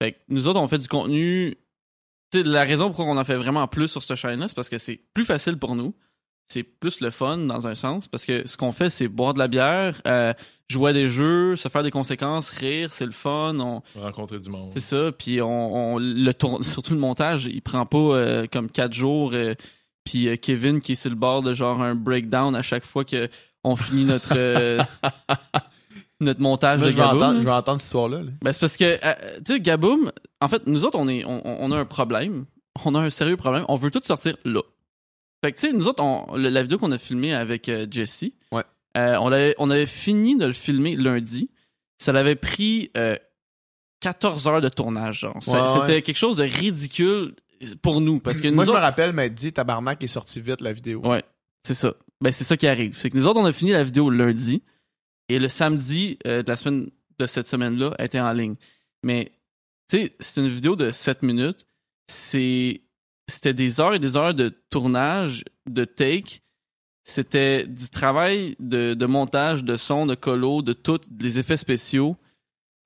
Fait 0.00 0.12
que 0.12 0.18
nous 0.28 0.46
autres, 0.48 0.60
on 0.60 0.68
fait 0.68 0.78
du 0.78 0.88
contenu. 0.88 1.56
Tu 2.32 2.38
sais, 2.42 2.44
la 2.48 2.62
raison 2.62 2.86
pourquoi 2.88 3.06
on 3.06 3.16
en 3.18 3.24
fait 3.24 3.36
vraiment 3.36 3.66
plus 3.68 3.88
sur 3.88 4.02
cette 4.02 4.16
chaîne-là, 4.16 4.48
c'est 4.48 4.54
parce 4.54 4.68
que 4.68 4.78
c'est 4.78 5.00
plus 5.12 5.24
facile 5.24 5.58
pour 5.58 5.74
nous. 5.76 5.94
C'est 6.48 6.62
plus 6.64 7.00
le 7.00 7.10
fun 7.10 7.38
dans 7.38 7.66
un 7.66 7.74
sens 7.74 8.08
parce 8.08 8.26
que 8.26 8.46
ce 8.46 8.56
qu'on 8.58 8.72
fait, 8.72 8.90
c'est 8.90 9.08
boire 9.08 9.32
de 9.32 9.38
la 9.38 9.48
bière, 9.48 10.02
euh, 10.06 10.34
jouer 10.68 10.90
à 10.90 10.92
des 10.92 11.08
jeux, 11.08 11.56
se 11.56 11.68
faire 11.68 11.82
des 11.82 11.90
conséquences, 11.90 12.50
rire, 12.50 12.92
c'est 12.92 13.06
le 13.06 13.12
fun. 13.12 13.56
On, 13.58 13.82
Rencontrer 13.98 14.38
du 14.38 14.50
monde. 14.50 14.70
c'est 14.74 14.80
ça, 14.80 15.12
puis 15.12 15.40
on, 15.40 15.94
on- 15.94 15.98
le 15.98 16.32
tourne, 16.34 16.62
surtout 16.62 16.92
le 16.92 17.00
montage, 17.00 17.46
il 17.46 17.62
prend 17.62 17.86
pas 17.86 17.96
euh, 17.98 18.46
comme 18.52 18.68
quatre 18.70 18.92
jours. 18.92 19.30
euh, 19.32 19.54
puis 20.04 20.28
euh, 20.28 20.36
Kevin 20.36 20.80
qui 20.80 20.92
est 20.92 20.96
sur 20.96 21.10
le 21.10 21.16
bord 21.16 21.42
de 21.42 21.52
genre 21.54 21.80
un 21.80 21.94
breakdown 21.94 22.54
à 22.56 22.60
chaque 22.62 22.84
fois 22.84 23.04
que 23.04 23.28
on 23.64 23.76
finit 23.76 24.04
notre 24.04 24.34
euh, 24.36 24.82
notre 26.20 26.40
montage 26.40 26.80
Moi, 26.80 26.88
de 26.88 26.92
je, 26.92 26.96
vais 26.96 27.02
Gaboom. 27.02 27.22
entendre, 27.22 27.40
je 27.40 27.44
vais 27.44 27.50
entendre 27.50 27.80
cette 27.80 27.86
histoire-là. 27.86 28.22
là. 28.22 28.30
Ben, 28.42 28.52
c'est 28.52 28.60
parce 28.60 28.76
que 28.76 28.98
euh, 29.04 29.14
tu 29.44 29.54
sais 29.54 29.60
Gaboom, 29.60 30.10
en 30.40 30.48
fait, 30.48 30.66
nous 30.66 30.84
autres 30.84 30.98
on 30.98 31.08
est 31.08 31.24
on, 31.24 31.40
on 31.44 31.72
a 31.72 31.76
un 31.78 31.84
problème, 31.84 32.44
on 32.84 32.94
a 32.94 33.00
un 33.00 33.10
sérieux 33.10 33.36
problème, 33.36 33.64
on 33.68 33.76
veut 33.76 33.90
tout 33.90 34.00
sortir 34.02 34.36
là. 34.44 34.60
Fait 35.44 35.52
que 35.52 35.58
tu 35.58 35.66
sais 35.66 35.72
nous 35.72 35.88
autres 35.88 36.02
on, 36.02 36.36
la 36.36 36.62
vidéo 36.62 36.78
qu'on 36.78 36.92
a 36.92 36.98
filmée 36.98 37.34
avec 37.34 37.68
euh, 37.68 37.86
Jesse, 37.90 38.26
Ouais. 38.52 38.62
euh, 38.96 39.16
on 39.20 39.32
avait 39.32 39.54
on 39.58 39.70
avait 39.70 39.86
fini 39.86 40.36
de 40.36 40.46
le 40.46 40.52
filmer 40.52 40.96
lundi. 40.96 41.50
Ça 41.98 42.12
l'avait 42.12 42.36
pris 42.36 42.90
euh, 42.96 43.16
14 44.00 44.46
heures 44.48 44.60
de 44.60 44.68
tournage 44.68 45.20
genre. 45.20 45.42
Ça- 45.42 45.52
Ouais, 45.52 45.60
ouais. 45.80 45.80
C'était 45.86 46.02
quelque 46.02 46.16
chose 46.16 46.36
de 46.38 46.44
ridicule 46.44 47.34
pour 47.82 48.00
nous 48.00 48.18
parce 48.20 48.40
que 48.40 48.48
Moi, 48.48 48.64
nous 48.64 48.66
je 48.66 48.70
me 48.72 48.76
autres, 48.76 48.80
rappelle 48.82 49.12
m'être 49.12 49.34
dit, 49.34 49.52
tabarnak 49.52 50.02
est 50.02 50.08
sorti 50.08 50.40
vite 50.40 50.60
la 50.60 50.72
vidéo. 50.72 51.00
Ouais, 51.06 51.22
c'est 51.64 51.74
ça. 51.74 51.94
Ben, 52.20 52.32
c'est 52.32 52.44
ça 52.44 52.56
qui 52.56 52.66
arrive. 52.66 52.96
C'est 52.96 53.10
que 53.10 53.16
nous 53.16 53.26
autres, 53.26 53.38
on 53.40 53.44
a 53.44 53.52
fini 53.52 53.70
la 53.72 53.84
vidéo 53.84 54.10
lundi 54.10 54.62
et 55.28 55.38
le 55.38 55.48
samedi 55.48 56.18
euh, 56.26 56.42
de 56.42 56.48
la 56.48 56.56
semaine 56.56 56.90
de 57.18 57.26
cette 57.26 57.46
semaine-là 57.46 57.94
elle 57.98 58.06
était 58.06 58.20
en 58.20 58.32
ligne. 58.32 58.56
Mais, 59.04 59.32
tu 59.88 59.98
sais, 59.98 60.16
c'est 60.20 60.40
une 60.40 60.48
vidéo 60.48 60.74
de 60.76 60.90
7 60.90 61.22
minutes. 61.22 61.66
C'est, 62.08 62.80
c'était 63.28 63.54
des 63.54 63.80
heures 63.80 63.94
et 63.94 63.98
des 63.98 64.16
heures 64.16 64.34
de 64.34 64.48
tournage, 64.70 65.44
de 65.68 65.84
take. 65.84 66.40
C'était 67.04 67.66
du 67.66 67.88
travail 67.90 68.54
de, 68.60 68.94
de 68.94 69.06
montage, 69.06 69.64
de 69.64 69.76
son, 69.76 70.06
de 70.06 70.14
colo, 70.14 70.62
de 70.62 70.72
tout, 70.72 71.00
les 71.20 71.38
effets 71.38 71.56
spéciaux. 71.56 72.16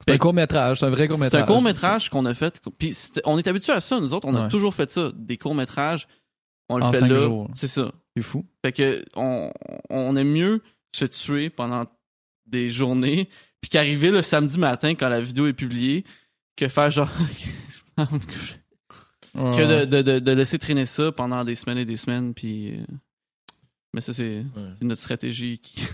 C'est 0.06 0.14
un 0.14 0.18
court 0.18 0.32
métrage, 0.34 0.80
c'est 0.80 0.86
un 0.86 0.90
vrai 0.90 1.08
court 1.08 1.16
C'est 1.18 1.24
métrage. 1.24 1.42
un 1.42 1.46
court 1.46 1.62
métrage 1.62 2.10
qu'on 2.10 2.24
a 2.26 2.34
fait. 2.34 2.60
Puis 2.78 2.94
on 3.24 3.38
est 3.38 3.46
habitué 3.46 3.72
à 3.72 3.80
ça, 3.80 3.98
nous 4.00 4.12
autres. 4.14 4.26
On 4.28 4.34
a 4.34 4.42
Ouais. 4.44 4.48
toujours 4.48 4.74
fait 4.74 4.90
ça. 4.90 5.10
Des 5.14 5.36
courts 5.38 5.54
métrages. 5.54 6.06
On 6.68 6.78
le 6.78 6.84
En 6.84 6.92
fait 6.92 6.98
cinq 7.00 7.08
là. 7.08 7.46
C'est 7.54 7.66
ça. 7.68 7.92
C'est 8.16 8.22
fou. 8.22 8.44
Fait 8.64 8.72
que 8.72 9.04
on, 9.14 9.52
on 9.90 10.16
aime 10.16 10.30
mieux 10.30 10.62
se 10.94 11.04
tuer 11.04 11.50
pendant 11.50 11.84
des 12.46 12.70
journées, 12.70 13.28
puis 13.60 13.68
qu'arriver 13.70 14.10
le 14.10 14.22
samedi 14.22 14.58
matin 14.58 14.94
quand 14.94 15.08
la 15.08 15.20
vidéo 15.20 15.46
est 15.46 15.52
publiée, 15.52 16.04
que 16.56 16.68
faire 16.68 16.90
genre. 16.90 17.10
que 19.36 19.80
de, 19.80 19.84
de, 19.84 20.02
de, 20.02 20.18
de 20.18 20.32
laisser 20.32 20.58
traîner 20.58 20.86
ça 20.86 21.12
pendant 21.12 21.44
des 21.44 21.54
semaines 21.54 21.78
et 21.78 21.84
des 21.84 21.96
semaines, 21.96 22.34
puis. 22.34 22.72
euh, 22.72 22.84
Mais 23.94 24.00
ça, 24.00 24.12
c'est 24.12 24.44
Ouais. 24.56 24.68
notre 24.82 25.00
stratégie 25.00 25.58
qui. 25.58 25.76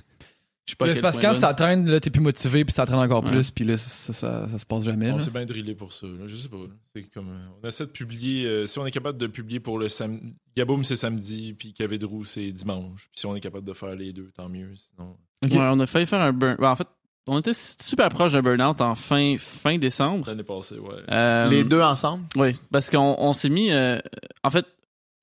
Je 0.64 0.74
sais 0.74 0.76
pas 0.76 0.84
à 0.84 0.88
Là, 0.88 0.94
quel 0.94 0.96
c'est 0.98 1.02
parce 1.02 1.16
que 1.18 1.22
quand 1.22 1.34
ça 1.34 1.54
traîne, 1.54 1.90
là, 1.90 1.98
t'es 1.98 2.08
plus 2.10 2.20
motivé, 2.20 2.64
puis 2.64 2.72
ça 2.72 2.86
traîne 2.86 3.00
encore 3.00 3.24
Ouais. 3.24 3.30
plus, 3.32 3.50
puis 3.50 3.64
là, 3.64 3.76
ça, 3.76 4.12
ça, 4.12 4.48
ça 4.48 4.58
se 4.60 4.64
passe 4.64 4.84
jamais. 4.84 5.10
On 5.10 5.18
s'est 5.18 5.32
bien 5.32 5.44
drillé 5.44 5.74
pour 5.74 5.92
ça. 5.92 6.06
là. 6.06 6.28
Je 6.28 6.36
sais 6.36 6.48
pas. 6.48 6.56
là. 6.56 6.68
C'est 6.94 7.02
comme, 7.12 7.30
euh, 7.30 7.46
on 7.64 7.66
essaie 7.68 7.84
de 7.84 7.90
publier. 7.90 8.46
euh, 8.46 8.66
si 8.68 8.78
on 8.78 8.86
est 8.86 8.92
capable 8.92 9.18
de 9.18 9.26
publier 9.26 9.58
pour 9.58 9.76
le 9.80 9.88
samedi. 9.88 10.34
Gaboum, 10.56 10.84
c'est 10.84 10.94
samedi, 10.94 11.52
puis 11.54 11.74
Drew, 11.98 12.24
c'est 12.24 12.52
dimanche. 12.52 13.08
Puis 13.10 13.18
si 13.20 13.26
on 13.26 13.34
est 13.34 13.40
capable 13.40 13.66
de 13.66 13.72
faire 13.72 13.96
les 13.96 14.12
deux, 14.12 14.30
tant 14.36 14.48
mieux. 14.48 14.70
Sinon. 14.76 15.16
Ouais, 15.50 15.68
on 15.72 15.80
a 15.80 15.86
failli 15.86 16.06
faire 16.06 16.20
un 16.20 16.32
burn. 16.32 16.56
ben, 16.60 16.70
en 16.70 16.76
fait, 16.76 16.86
on 17.26 17.38
était 17.40 17.52
super 17.54 18.08
proche 18.08 18.32
d'un 18.32 18.42
burn-out 18.42 18.80
en 18.80 18.94
fin, 18.94 19.36
fin 19.38 19.78
décembre. 19.78 20.26
L'année 20.28 20.42
passée, 20.42 20.78
ouais. 20.78 21.02
Euh, 21.10 21.48
Les 21.48 21.64
deux 21.64 21.80
ensemble? 21.80 22.24
Oui, 22.36 22.54
parce 22.70 22.90
qu'on 22.90 23.14
on 23.18 23.32
s'est 23.32 23.48
mis. 23.48 23.70
euh, 23.72 24.00
en 24.42 24.50
fait, 24.50 24.66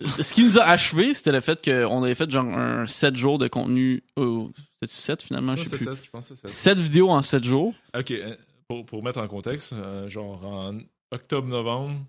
ce 0.01 0.33
qui 0.33 0.43
nous 0.43 0.57
a 0.57 0.63
achevé, 0.63 1.13
c'était 1.13 1.31
le 1.33 1.41
fait 1.41 1.63
qu'on 1.63 2.03
avait 2.03 2.15
fait 2.15 2.29
genre 2.29 2.45
un 2.45 2.87
7 2.87 3.15
jours 3.17 3.37
de 3.37 3.47
contenu. 3.47 4.01
Oh, 4.15 4.49
C'était 4.79 4.87
7 4.93 5.23
finalement, 5.23 5.55
je 5.55 5.63
sais 5.63 5.75
plus. 5.75 5.85
ça, 5.85 5.91
je 6.01 6.09
pense 6.09 6.29
que 6.29 6.35
c'est 6.35 6.47
ça. 6.47 6.53
7 6.53 6.79
vidéos 6.79 7.09
en 7.09 7.21
7 7.21 7.43
jours. 7.43 7.73
Ok, 7.97 8.11
euh, 8.11 8.35
pour, 8.69 8.85
pour 8.85 9.03
mettre 9.03 9.19
en 9.19 9.27
contexte, 9.27 9.73
euh, 9.73 10.07
genre 10.07 10.45
en 10.45 10.79
octobre-novembre 11.11 11.99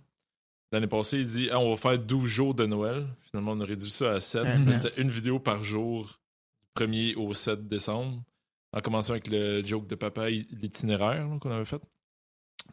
l'année 0.72 0.86
passée, 0.86 1.18
il 1.18 1.26
dit 1.26 1.48
Ah, 1.50 1.58
on 1.58 1.70
va 1.70 1.76
faire 1.76 1.98
12 1.98 2.26
jours 2.28 2.54
de 2.54 2.64
Noël. 2.64 3.06
Finalement, 3.28 3.52
on 3.52 3.60
a 3.60 3.64
réduit 3.64 3.90
ça 3.90 4.12
à 4.12 4.20
7. 4.20 4.44
Mhm. 4.44 4.64
mais 4.66 4.72
C'était 4.74 5.00
une 5.00 5.10
vidéo 5.10 5.40
par 5.40 5.64
jour, 5.64 6.20
du 6.76 6.84
1er 6.84 7.16
au 7.16 7.34
7 7.34 7.66
décembre. 7.66 8.22
En 8.72 8.80
commençant 8.80 9.12
avec 9.12 9.28
le 9.28 9.64
joke 9.64 9.86
de 9.86 9.94
papa, 9.96 10.30
l'itinéraire 10.30 11.26
qu'on 11.40 11.50
avait 11.50 11.64
fait. 11.64 11.82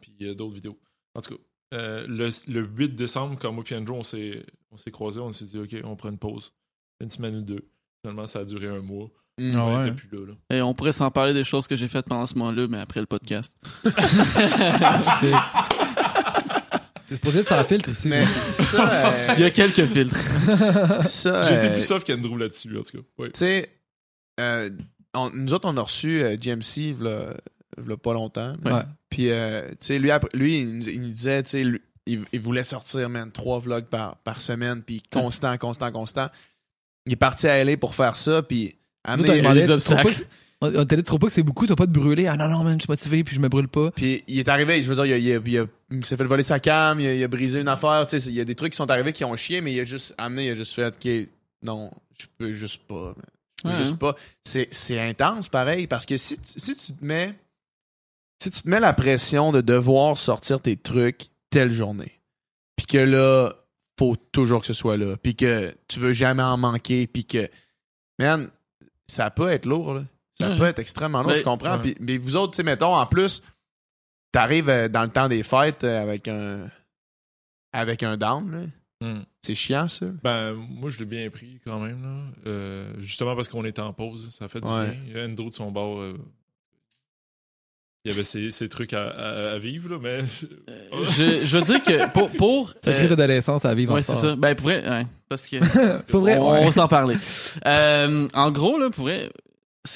Puis 0.00 0.14
euh, 0.22 0.34
d'autres 0.34 0.54
vidéos. 0.54 0.78
En 1.14 1.20
tout 1.20 1.34
cas, 1.36 1.42
euh, 1.74 2.06
le, 2.06 2.30
le 2.46 2.66
8 2.66 2.94
décembre, 2.94 3.36
quand 3.40 3.52
moi 3.52 3.64
et 3.68 3.74
Andrew, 3.74 3.94
on 3.94 4.02
s'est 4.02 4.44
on 4.70 4.76
s'est 4.76 4.90
croisés, 4.90 5.20
on 5.20 5.32
s'est 5.32 5.46
dit 5.46 5.58
Ok, 5.58 5.74
on 5.84 5.96
prend 5.96 6.10
une 6.10 6.18
pause. 6.18 6.52
Une 7.00 7.10
semaine 7.10 7.36
ou 7.36 7.42
deux. 7.42 7.68
Finalement, 8.02 8.26
ça 8.26 8.40
a 8.40 8.44
duré 8.44 8.68
un 8.68 8.80
mois. 8.80 9.08
Mm. 9.38 9.58
On 9.58 9.82
ouais. 9.82 9.92
plus 9.92 10.08
là. 10.12 10.26
là. 10.26 10.56
Et 10.56 10.62
on 10.62 10.74
pourrait 10.74 10.92
s'en 10.92 11.10
parler 11.10 11.32
des 11.34 11.44
choses 11.44 11.66
que 11.68 11.76
j'ai 11.76 11.88
faites 11.88 12.06
pendant 12.06 12.26
ce 12.26 12.36
moment-là, 12.38 12.66
mais 12.68 12.78
après 12.78 13.00
le 13.00 13.06
podcast. 13.06 13.56
C'est 13.84 15.32
c'est 17.08 17.16
supposé 17.16 17.40
être 17.40 17.48
sans 17.48 17.64
filtre 17.64 17.88
ici. 17.88 18.08
Mais 18.08 18.26
ça, 18.26 19.04
euh, 19.04 19.34
Il 19.38 19.42
y 19.42 19.46
a 19.46 19.50
quelques 19.50 19.86
filtres. 19.86 20.18
été 20.20 21.28
euh, 21.28 21.72
plus 21.72 21.86
soft 21.86 22.06
qu'Andrew 22.06 22.36
là-dessus, 22.36 22.76
en 22.76 22.82
tout 22.82 22.98
cas. 22.98 23.04
Ouais. 23.18 23.30
Tu 23.30 23.38
sais, 23.38 23.70
euh, 24.40 24.70
on- 25.14 25.30
nous 25.30 25.54
autres, 25.54 25.68
on 25.68 25.76
a 25.76 25.82
reçu 25.82 26.22
euh, 26.22 26.36
GMC 26.36 26.92
v'là, 26.92 27.34
v'là 27.76 27.96
pas 27.96 28.12
longtemps. 28.12 28.54
Ouais. 28.64 28.82
Puis, 29.10 29.30
euh, 29.30 29.68
tu 29.70 29.76
sais, 29.80 29.98
lui, 29.98 30.10
après- 30.10 30.28
lui 30.34 30.60
il, 30.60 30.78
nous, 30.78 31.08
disait, 31.10 31.42
tu 31.42 31.50
sais, 31.50 31.62
il, 32.06 32.22
il 32.32 32.40
voulait 32.40 32.62
sortir, 32.62 33.08
man, 33.08 33.30
trois 33.32 33.58
vlogs 33.60 33.84
par, 33.86 34.16
par 34.18 34.40
semaine, 34.40 34.82
puis 34.82 35.02
constant, 35.10 35.56
constant, 35.58 35.90
constant. 35.92 36.28
Il 37.06 37.12
est 37.12 37.16
parti 37.16 37.46
à 37.48 37.62
LA 37.64 37.76
pour 37.76 37.94
faire 37.94 38.16
ça, 38.16 38.42
puis... 38.42 38.74
Amener- 39.04 39.22
les 39.54 39.66
pas 39.66 39.72
obstacles. 39.74 40.14
que- 40.14 40.24
On 40.60 40.84
t'a 40.84 40.96
dit, 40.96 41.02
tu 41.02 41.06
trouves 41.06 41.20
pas 41.20 41.28
que 41.28 41.32
c'est 41.32 41.42
beaucoup, 41.44 41.66
t'as 41.66 41.76
pas 41.76 41.86
de 41.86 41.92
brûler? 41.92 42.26
Ah 42.26 42.36
non, 42.36 42.48
non, 42.48 42.64
man, 42.64 42.74
je 42.74 42.82
suis 42.84 42.90
motivé, 42.90 43.22
puis 43.24 43.34
je 43.36 43.40
me 43.40 43.48
brûle 43.48 43.68
pas. 43.68 43.92
Puis 43.92 44.24
il 44.26 44.38
est 44.40 44.48
arrivé, 44.48 44.82
je 44.82 44.88
veux 44.92 44.94
dire, 44.96 45.04
il, 45.06 45.12
a- 45.12 45.18
il, 45.18 45.32
a- 45.36 45.40
il, 45.46 45.58
a- 45.60 45.66
il 45.92 46.04
s'est 46.04 46.16
fait 46.16 46.24
voler 46.24 46.42
sa 46.42 46.58
cam, 46.58 46.98
il 46.98 47.06
a, 47.06 47.14
il 47.14 47.22
a 47.22 47.28
brisé 47.28 47.60
une 47.60 47.68
affaire, 47.68 48.04
tu 48.06 48.18
sais, 48.18 48.28
il 48.28 48.34
y 48.34 48.40
a 48.40 48.44
des 48.44 48.56
trucs 48.56 48.72
qui 48.72 48.76
sont 48.76 48.90
arrivés 48.90 49.12
qui 49.12 49.24
ont 49.24 49.36
chié, 49.36 49.60
mais 49.60 49.72
il 49.72 49.78
a 49.80 49.84
juste 49.84 50.14
amené, 50.18 50.46
il 50.46 50.50
a 50.50 50.54
juste 50.56 50.74
fait, 50.74 50.86
ok, 50.88 51.28
non, 51.62 51.90
je 52.18 52.26
peux 52.36 52.52
juste 52.52 52.82
pas. 52.88 53.14
Ouais, 53.64 53.74
juste 53.76 53.92
hein. 53.94 53.96
pas. 53.96 54.14
C'est, 54.44 54.68
c'est 54.72 55.00
intense, 55.00 55.48
pareil, 55.48 55.86
parce 55.86 56.06
que 56.06 56.16
si 56.16 56.38
tu, 56.38 56.48
si 56.56 56.76
tu 56.76 56.92
te 56.96 57.04
mets, 57.04 57.34
si 58.42 58.50
tu 58.50 58.62
te 58.62 58.68
mets 58.68 58.80
la 58.80 58.92
pression 58.92 59.50
de 59.52 59.60
devoir 59.60 60.16
sortir 60.16 60.60
tes 60.60 60.76
trucs 60.76 61.26
telle 61.50 61.72
journée, 61.72 62.20
puis 62.76 62.86
que 62.86 62.98
là, 62.98 63.52
faut 63.98 64.14
toujours 64.32 64.60
que 64.60 64.66
ce 64.66 64.72
soit 64.74 64.96
là, 64.96 65.16
puis 65.16 65.34
que 65.34 65.76
tu 65.88 65.98
veux 65.98 66.12
jamais 66.12 66.42
en 66.44 66.56
manquer, 66.56 67.06
puis 67.08 67.24
que, 67.24 67.50
man, 68.20 68.48
ça 69.08 69.30
peut 69.30 69.48
être 69.48 69.66
lourd, 69.66 69.94
là. 69.94 70.04
Ça 70.38 70.50
Ouais. 70.50 70.56
peut 70.56 70.64
être 70.66 70.78
extrêmement 70.78 71.22
lourd, 71.22 71.32
Mais- 71.32 71.38
je 71.38 71.42
comprends. 71.42 71.80
mais 71.98 72.16
vous 72.16 72.36
autres, 72.36 72.52
tu 72.52 72.56
sais, 72.58 72.62
mettons, 72.62 72.94
en 72.94 73.06
plus, 73.06 73.42
t'arrives 74.30 74.68
euh, 74.70 74.88
dans 74.88 75.02
le 75.02 75.08
temps 75.10 75.26
des 75.28 75.42
fêtes 75.42 75.82
euh, 75.82 76.00
avec 76.00 76.28
un 76.28 76.70
avec 77.72 78.02
un 78.04 78.16
down, 78.16 78.50
là. 78.52 78.66
Hmm. 79.00 79.20
C'est 79.42 79.54
chiant, 79.54 79.86
ça? 79.86 80.06
Ben, 80.24 80.54
moi, 80.54 80.90
je 80.90 80.98
l'ai 80.98 81.04
bien 81.04 81.30
pris 81.30 81.60
quand 81.64 81.78
même. 81.78 82.02
Là. 82.02 82.50
Euh, 82.50 82.92
justement 82.98 83.36
parce 83.36 83.48
qu'on 83.48 83.64
était 83.64 83.80
en 83.82 83.92
pause. 83.92 84.28
Ça 84.32 84.48
fait 84.48 84.60
du 84.60 84.66
Ouais. 84.68 84.90
bien. 85.12 85.24
Andrew, 85.26 85.50
de 85.50 85.54
son 85.54 85.70
bord, 85.70 86.00
euh, 86.00 86.18
il 88.04 88.10
y 88.10 88.14
avait 88.14 88.24
ses, 88.24 88.50
ses 88.50 88.68
trucs 88.68 88.94
à, 88.94 89.08
à- 89.08 89.52
à 89.52 89.58
vivre, 89.58 89.90
là, 89.90 89.98
mais. 90.02 90.20
je, 90.92 91.44
je 91.44 91.58
veux 91.58 91.64
dire 91.64 91.82
que 91.82 92.10
pour. 92.12 92.30
pour 92.30 92.70
Sacrée 92.82 93.06
euh, 93.08 93.12
adolescence 93.12 93.64
à 93.64 93.74
vivre 93.74 93.94
ouais, 93.94 94.02
c'est 94.02 94.14
ça. 94.14 94.34
Ben, 94.36 94.54
pour 94.54 94.64
vrai, 94.66 94.88
ouais, 94.88 95.06
parce 95.28 95.46
que. 95.46 95.56
Pour 96.10 96.20
vrai, 96.22 96.38
on, 96.38 96.50
ouais. 96.52 96.58
on 96.62 96.64
va 96.64 96.72
s'en 96.72 96.88
parler. 96.88 97.16
Euh, 97.66 98.26
en 98.34 98.50
gros, 98.50 98.78
là, 98.78 98.90
pour 98.90 99.04
vrai, 99.04 99.30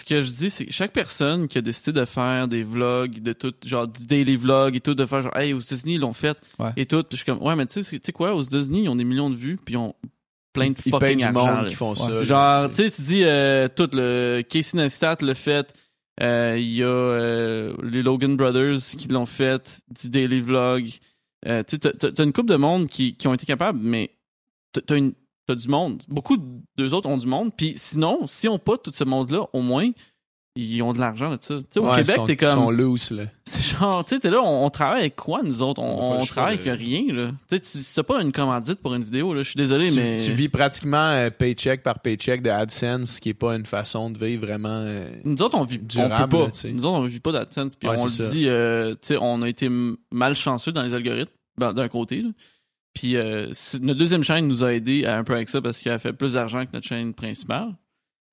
ce 0.01 0.05
que 0.05 0.23
je 0.23 0.31
dis, 0.31 0.51
c'est 0.51 0.67
que 0.67 0.73
chaque 0.73 0.93
personne 0.93 1.49
qui 1.49 1.59
a 1.59 1.61
décidé 1.61 1.99
de 2.01 2.05
faire 2.05 2.49
des 2.49 2.63
vlogs, 2.63 3.21
de 3.21 3.33
tout, 3.33 3.53
genre 3.65 3.87
du 3.89 4.07
daily 4.07 4.37
vlog 4.37 4.75
et 4.77 4.81
tout, 4.81 4.95
de 4.95 5.07
faire 5.07 5.23
genre, 5.23 5.37
hey, 5.37 5.53
aux 5.53 5.59
États-Unis, 5.61 5.95
ils 5.95 6.01
l'ont 6.01 6.13
fait 6.13 6.37
Ouais. 6.59 6.71
et 6.77 6.87
tout. 6.87 7.03
Puis 7.03 7.13
je 7.13 7.17
suis 7.19 7.25
comme, 7.27 7.43
ouais, 7.43 7.55
mais 7.57 7.67
tu 7.67 7.83
sais, 7.83 8.13
quoi, 8.13 8.35
aux 8.35 8.43
États-Unis, 8.43 8.83
ils 8.85 8.89
ont 8.89 8.97
des 8.97 9.05
millions 9.05 9.31
de 9.31 9.37
vues, 9.37 9.57
puis 9.65 9.75
ils 9.75 9.79
ont 9.79 9.95
plein 10.53 10.71
de 10.71 10.77
Ils 10.85 10.91
fucking 10.91 11.19
du 11.19 11.25
argent. 11.25 11.47
monde 11.47 11.63
là. 11.65 11.69
qui 11.69 11.75
font 11.75 11.91
Ouais. 11.95 11.97
ça. 11.97 12.23
Genre, 12.23 12.69
tu 12.71 12.77
sais, 12.77 12.91
tu 12.91 13.03
dis 13.03 13.23
euh, 13.25 13.69
tout 13.75 13.89
le 13.93 14.43
Casey 14.49 14.77
Neistat 14.77 15.17
le 15.21 15.35
fait. 15.35 15.73
euh, 16.21 16.57
Il 16.59 16.73
y 16.75 16.83
a 16.83 16.87
euh, 16.87 17.75
les 17.83 18.03
Logan 18.03 18.37
Brothers 18.37 18.79
qui 18.99 19.09
l'ont 19.09 19.25
fait, 19.27 19.83
du 20.01 20.09
daily 20.11 20.41
vlog. 20.41 20.89
Euh, 21.47 21.63
tu 21.67 21.79
sais, 21.83 21.93
t'as- 21.93 22.23
une 22.25 22.33
couple 22.33 22.51
de 22.51 22.57
monde 22.57 22.87
qui, 22.89 23.15
qui 23.17 23.27
ont 23.29 23.35
été 23.35 23.47
capables, 23.47 23.79
mais 23.83 24.11
t'as 24.87 24.97
une- 24.97 25.15
t'as 25.55 25.61
du 25.61 25.69
monde. 25.69 26.03
Beaucoup 26.09 26.37
d'eux 26.77 26.93
autres 26.95 27.09
ont 27.09 27.17
du 27.19 27.27
monde. 27.27 27.51
Puis 27.57 27.75
sinon, 27.77 28.21
si 28.27 28.49
on 28.49 28.59
pas 28.59 28.77
tout 28.79 28.93
ce 28.93 29.05
monde-là, 29.05 29.47
au 29.53 29.61
moins, 29.63 29.91
ils 30.55 30.83
ont 30.83 30.93
de 30.93 30.99
l'argent 30.99 31.31
là, 31.31 31.39
ça. 31.41 31.55
Tu 31.61 31.65
sais, 31.71 31.81
au 31.81 31.89
Ouais, 31.89 31.97
Québec, 32.05 32.21
t'es 32.27 32.35
ils 32.35 32.47
sont 32.47 32.67
comme. 32.67 32.77
loose, 32.77 33.11
là. 33.11 33.25
C'est 33.47 33.63
genre, 33.79 34.05
tu 34.05 34.15
sais, 34.15 34.21
t'es 34.21 34.29
là, 34.29 34.43
on, 34.43 34.67
on 34.67 34.69
travaille 34.69 35.01
avec 35.01 35.17
quoi, 35.17 35.43
nous 35.43 35.63
autres? 35.63 35.81
On 35.81 36.23
travaille 36.27 36.59
de- 36.59 36.69
avec 36.69 36.79
rien, 36.79 37.05
là. 37.11 37.31
Tu 37.49 37.57
sais, 37.63 37.83
c'est 37.83 38.03
pas 38.03 38.21
une 38.21 38.33
commandite 38.33 38.81
pour 38.83 38.95
une 38.95 39.03
vidéo, 39.03 39.33
là. 39.33 39.43
Je 39.43 39.49
suis 39.49 39.57
désolé, 39.57 39.89
Tu, 39.89 39.95
mais. 39.95 40.19
tu 40.19 40.31
vis 40.33 40.51
pratiquement 40.51 40.99
euh, 41.13 41.31
paycheck 41.31 41.83
par 41.83 42.01
paycheck 42.01 42.43
de 42.43 42.51
AdSense, 42.51 43.13
ce 43.13 43.21
qui 43.23 43.31
est 43.31 43.35
pas 43.35 43.55
une 43.57 43.65
façon 43.65 44.11
de 44.11 44.19
vivre 44.23 44.45
vraiment. 44.47 44.69
euh, 44.69 45.07
Nous 45.25 45.41
autres, 45.43 45.57
on 45.57 45.65
vit 45.65 45.79
durable, 45.79 46.29
peut 46.29 46.39
pas. 46.41 46.45
là. 46.49 46.71
Nous 46.71 46.85
autres, 46.85 46.99
on 46.99 47.05
vit 47.05 47.21
pas 47.21 47.33
d'AdSense. 47.33 47.75
Puis 47.77 47.89
Ouais, 47.89 47.99
on 47.99 48.05
le 48.05 48.11
ça. 48.11 48.29
dit, 48.31 48.47
euh, 48.47 48.93
tu 48.93 48.99
sais, 49.03 49.17
on 49.19 49.41
a 49.41 49.49
été 49.49 49.71
malchanceux 50.11 50.73
dans 50.73 50.83
les 50.83 50.93
algorithmes, 50.93 51.33
ben, 51.57 51.73
d'un 51.73 51.89
côté. 51.89 52.21
là. 52.21 52.29
Puis 52.95 53.17
euh, 53.17 53.51
notre 53.81 53.99
deuxième 53.99 54.23
chaîne 54.23 54.47
nous 54.47 54.63
a 54.65 54.73
aidé 54.75 55.05
à 55.07 55.17
un 55.19 55.25
peu 55.25 55.35
avec 55.35 55.49
ça 55.49 55.63
parce 55.63 55.79
qu'elle 55.79 55.93
a 55.93 55.99
fait 55.99 56.13
plus 56.13 56.35
d'argent 56.35 56.65
que 56.67 56.71
notre 56.75 56.87
chaîne 56.87 57.15
principale. 57.15 57.69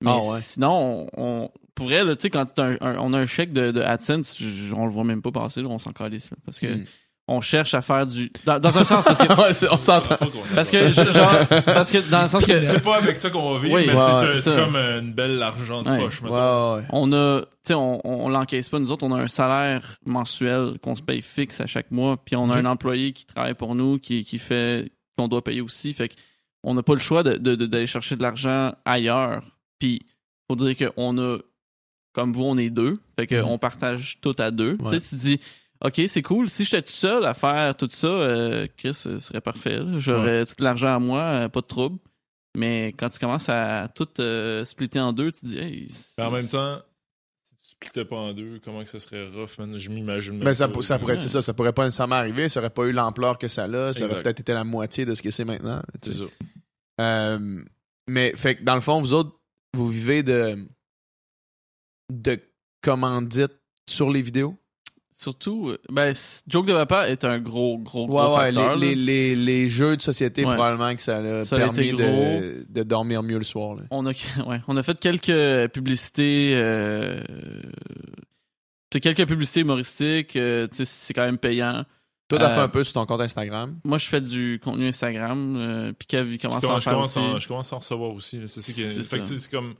Mais 0.02 0.10
Ah 0.10 0.16
ouais. 0.18 0.40
sinon, 0.40 1.06
on, 1.16 1.22
on 1.22 1.50
pourrait, 1.74 2.04
là, 2.04 2.16
tu 2.16 2.22
sais, 2.22 2.30
quand 2.30 2.46
t'as 2.46 2.64
un- 2.72 2.78
un- 2.80 2.98
on 2.98 3.12
a 3.12 3.18
un 3.18 3.26
chèque 3.26 3.52
de, 3.52 3.70
de 3.70 3.80
AdSense, 3.80 4.38
on 4.74 4.84
le 4.86 4.90
voit 4.90 5.04
même 5.04 5.20
pas 5.22 5.30
passer, 5.32 5.60
là, 5.62 5.68
on 5.68 5.78
s'en 5.78 5.92
calisse. 5.92 6.30
parce 6.44 6.58
que 6.58 6.66
Mm. 6.66 6.84
On 7.28 7.40
cherche 7.40 7.74
à 7.74 7.80
faire 7.82 8.06
du. 8.06 8.30
Dans, 8.44 8.58
dans 8.58 8.76
un 8.76 8.84
sens, 8.84 9.04
parce 9.04 9.18
que. 9.20 9.66
On 9.72 9.80
s'entend. 9.80 10.16
Parce 10.54 10.70
que, 10.70 10.90
genre, 10.90 11.32
parce 11.64 11.92
que 11.92 11.98
dans 12.10 12.22
le 12.22 12.28
sens 12.28 12.44
que. 12.44 12.62
C'est 12.64 12.82
pas 12.82 12.96
avec 12.96 13.16
ça 13.16 13.30
qu'on 13.30 13.52
va 13.54 13.58
vivre, 13.60 13.74
Oui, 13.74 13.84
mais 13.86 13.96
c'est, 14.40 14.50
euh, 14.50 14.64
comme 14.64 14.74
une 14.76 15.12
belle 15.12 15.40
argent 15.42 15.82
de 15.82 15.90
Ouais. 15.90 15.98
poche, 16.00 16.20
ouais. 16.22 16.30
On 16.90 17.12
a, 17.12 17.42
tu 17.42 17.46
sais, 17.68 17.74
on, 17.74 18.00
on 18.04 18.28
l'encaisse 18.28 18.68
pas. 18.68 18.80
Nous 18.80 18.90
autres, 18.90 19.04
on 19.06 19.12
a 19.12 19.20
un 19.20 19.28
salaire 19.28 19.96
mensuel 20.04 20.78
qu'on 20.82 20.96
se 20.96 21.02
paye 21.02 21.22
fixe 21.22 21.60
à 21.60 21.66
chaque 21.66 21.90
mois, 21.92 22.16
puis 22.16 22.34
on 22.34 22.50
a 22.50 22.56
un 22.58 22.64
employé 22.66 23.12
qui 23.12 23.26
travaille 23.26 23.54
pour 23.54 23.76
nous, 23.76 23.98
qui, 23.98 24.24
qui 24.24 24.38
fait, 24.38 24.90
qu'on 25.16 25.28
doit 25.28 25.44
payer 25.44 25.60
aussi. 25.60 25.94
Fait 25.94 26.10
qu'on 26.64 26.74
n'a 26.74 26.82
pas 26.82 26.94
le 26.94 26.98
choix 27.00 27.22
de, 27.22 27.34
de- 27.36 27.54
de- 27.54 27.66
d'aller 27.66 27.86
chercher 27.86 28.16
de 28.16 28.22
l'argent 28.22 28.72
ailleurs. 28.84 29.42
Puis, 29.78 30.00
faut 30.48 30.56
dire 30.56 30.74
qu'on 30.96 31.16
a, 31.18 31.38
comme 32.12 32.32
vous, 32.32 32.44
on 32.44 32.58
est 32.58 32.70
deux. 32.70 32.98
Fait 33.16 33.28
qu'on 33.28 33.56
partage 33.58 34.18
tout 34.20 34.34
à 34.38 34.50
deux. 34.50 34.76
Ouais. 34.80 34.98
Tu 34.98 35.00
sais, 35.00 35.10
tu 35.10 35.16
te 35.16 35.20
dis, 35.20 35.40
OK, 35.82 36.00
c'est 36.08 36.22
cool. 36.22 36.48
Si 36.48 36.64
j'étais 36.64 36.82
tout 36.82 36.92
seul 36.92 37.24
à 37.24 37.32
faire 37.32 37.74
tout 37.74 37.88
ça, 37.88 38.06
euh, 38.06 38.66
Chris, 38.76 38.94
ce 38.94 39.18
serait 39.18 39.40
parfait. 39.40 39.80
J'aurais 39.96 40.44
tout 40.44 40.62
l'argent 40.62 40.94
à 40.94 40.98
moi, 40.98 41.22
euh, 41.22 41.48
pas 41.48 41.62
de 41.62 41.66
trouble. 41.66 41.98
Mais 42.56 42.88
quand 42.98 43.08
tu 43.08 43.18
commences 43.18 43.48
à 43.48 43.88
tout 43.94 44.08
euh, 44.18 44.64
splitter 44.64 45.00
en 45.00 45.12
deux, 45.12 45.32
tu 45.32 45.40
te 45.40 45.46
dis, 45.46 45.58
hey, 45.58 45.86
Mais 46.18 46.24
en 46.24 46.30
même 46.32 46.48
temps, 46.48 46.80
si 47.42 47.54
tu 47.56 47.70
splittais 47.70 48.04
pas 48.04 48.16
en 48.16 48.32
deux, 48.34 48.60
comment 48.62 48.82
que 48.82 48.90
ça 48.90 49.00
serait 49.00 49.28
rough, 49.28 49.58
man? 49.58 49.78
Je 49.78 49.88
m'imagine 49.88 50.34
même 50.34 50.44
Ben, 50.44 50.52
ça, 50.52 50.68
ça 50.82 50.98
pourrait, 50.98 51.16
c'est 51.16 51.28
ça, 51.28 51.40
ça 51.40 51.54
pourrait 51.54 51.72
pas 51.72 51.84
nécessairement 51.84 52.16
arriver, 52.16 52.48
ça 52.48 52.60
aurait 52.60 52.70
pas 52.70 52.84
eu 52.84 52.92
l'ampleur 52.92 53.38
que 53.38 53.48
ça 53.48 53.64
a, 53.64 53.92
ça 53.92 54.04
aurait 54.04 54.22
peut-être 54.22 54.40
été 54.40 54.52
la 54.52 54.64
moitié 54.64 55.06
de 55.06 55.14
ce 55.14 55.22
que 55.22 55.30
c'est 55.30 55.44
maintenant. 55.44 55.80
C'est 56.02 56.14
ça. 56.14 56.24
Euh, 57.00 57.64
mais 58.08 58.36
fait 58.36 58.56
que 58.56 58.64
dans 58.64 58.74
le 58.74 58.80
fond, 58.80 59.00
vous 59.00 59.14
autres, 59.14 59.38
vous 59.74 59.88
vivez 59.88 60.22
de 60.22 60.58
de 62.12 62.40
commandites 62.82 63.56
sur 63.88 64.10
les 64.10 64.20
vidéos? 64.20 64.58
Surtout, 65.20 65.68
euh, 65.68 65.78
ben, 65.90 66.14
Joke 66.48 66.66
de 66.66 66.72
Papa 66.72 67.08
est 67.10 67.24
un 67.26 67.38
gros, 67.40 67.76
gros, 67.78 68.06
gros 68.06 68.18
Ouais, 68.18 68.34
ouais, 68.38 68.44
facteur. 68.46 68.76
les, 68.76 68.94
là. 68.94 69.02
les, 69.04 69.34
les, 69.34 69.36
les 69.36 69.68
jeux 69.68 69.96
de 69.96 70.00
société, 70.02 70.46
Ouais. 70.46 70.54
probablement 70.54 70.94
que 70.94 71.02
ça 71.02 71.18
a 71.18 71.42
Ça 71.42 71.56
permis 71.58 71.92
de, 71.92 72.64
de 72.66 72.82
dormir 72.82 73.22
mieux 73.22 73.36
le 73.36 73.44
soir. 73.44 73.74
là. 73.76 73.82
On 73.90 74.06
a, 74.06 74.10
ouais, 74.46 74.60
on 74.66 74.76
a 74.78 74.82
fait 74.82 74.98
quelques 74.98 75.70
publicités, 75.72 76.52
euh, 76.54 77.22
quelques 79.02 79.26
publicités 79.26 79.60
humoristiques, 79.60 80.36
euh, 80.36 80.66
tu 80.68 80.78
sais, 80.78 80.84
c'est 80.84 81.14
quand 81.14 81.24
même 81.26 81.38
payant. 81.38 81.84
Toi, 82.28 82.38
t'as 82.38 82.50
Euh, 82.50 82.54
fait 82.54 82.60
un 82.60 82.68
peu 82.68 82.84
sur 82.84 82.94
ton 82.94 83.06
compte 83.06 83.20
Instagram? 83.20 83.78
Moi, 83.84 83.98
je 83.98 84.06
fais 84.06 84.20
du 84.20 84.60
contenu 84.62 84.86
Instagram, 84.88 85.56
euh, 85.58 85.92
puis 85.98 86.06
Kev, 86.06 86.30
il 86.32 86.38
Je 86.40 86.42
commence 86.42 86.64
à 86.64 86.66
en 86.66 86.70
commence, 86.70 86.80
je, 86.80 86.84
faire 86.84 86.92
commence 86.94 87.16
aussi. 87.16 87.40
je 87.42 87.48
commence 87.48 87.72
à 87.72 87.76
en 87.76 87.78
recevoir 87.80 88.10
aussi. 88.14 88.40
c'est 88.46 89.50
comme. 89.50 89.74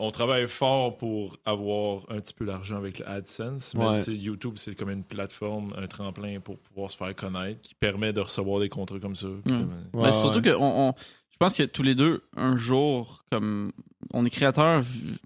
On 0.00 0.10
travaille 0.10 0.48
fort 0.48 0.96
pour 0.96 1.36
avoir 1.44 2.02
un 2.08 2.20
petit 2.20 2.34
peu 2.34 2.44
d'argent 2.44 2.76
avec 2.76 2.98
le 2.98 3.08
AdSense, 3.08 3.74
mais 3.76 3.84
Ouais. 3.86 4.02
YouTube, 4.12 4.54
c'est 4.56 4.74
comme 4.74 4.90
une 4.90 5.04
plateforme, 5.04 5.72
un 5.76 5.86
tremplin 5.86 6.40
pour 6.40 6.58
pouvoir 6.58 6.90
se 6.90 6.96
faire 6.96 7.14
connaître, 7.14 7.60
qui 7.62 7.74
permet 7.76 8.12
de 8.12 8.20
recevoir 8.20 8.58
des 8.60 8.68
contrats 8.68 8.98
comme 8.98 9.14
ça. 9.14 9.28
Ouais. 9.28 9.40
euh, 9.52 9.64
Ben, 9.92 10.00
Ouais, 10.00 10.12
surtout 10.12 10.38
ouais. 10.38 10.42
que 10.42 10.56
on, 10.56 10.88
on- 10.88 10.94
je 11.30 11.36
pense 11.38 11.56
que 11.56 11.62
tous 11.62 11.82
les 11.84 11.94
deux, 11.94 12.22
un 12.36 12.56
jour, 12.56 13.24
comme 13.30 13.72
on 14.12 14.24
est 14.24 14.30
créateur, 14.30 14.82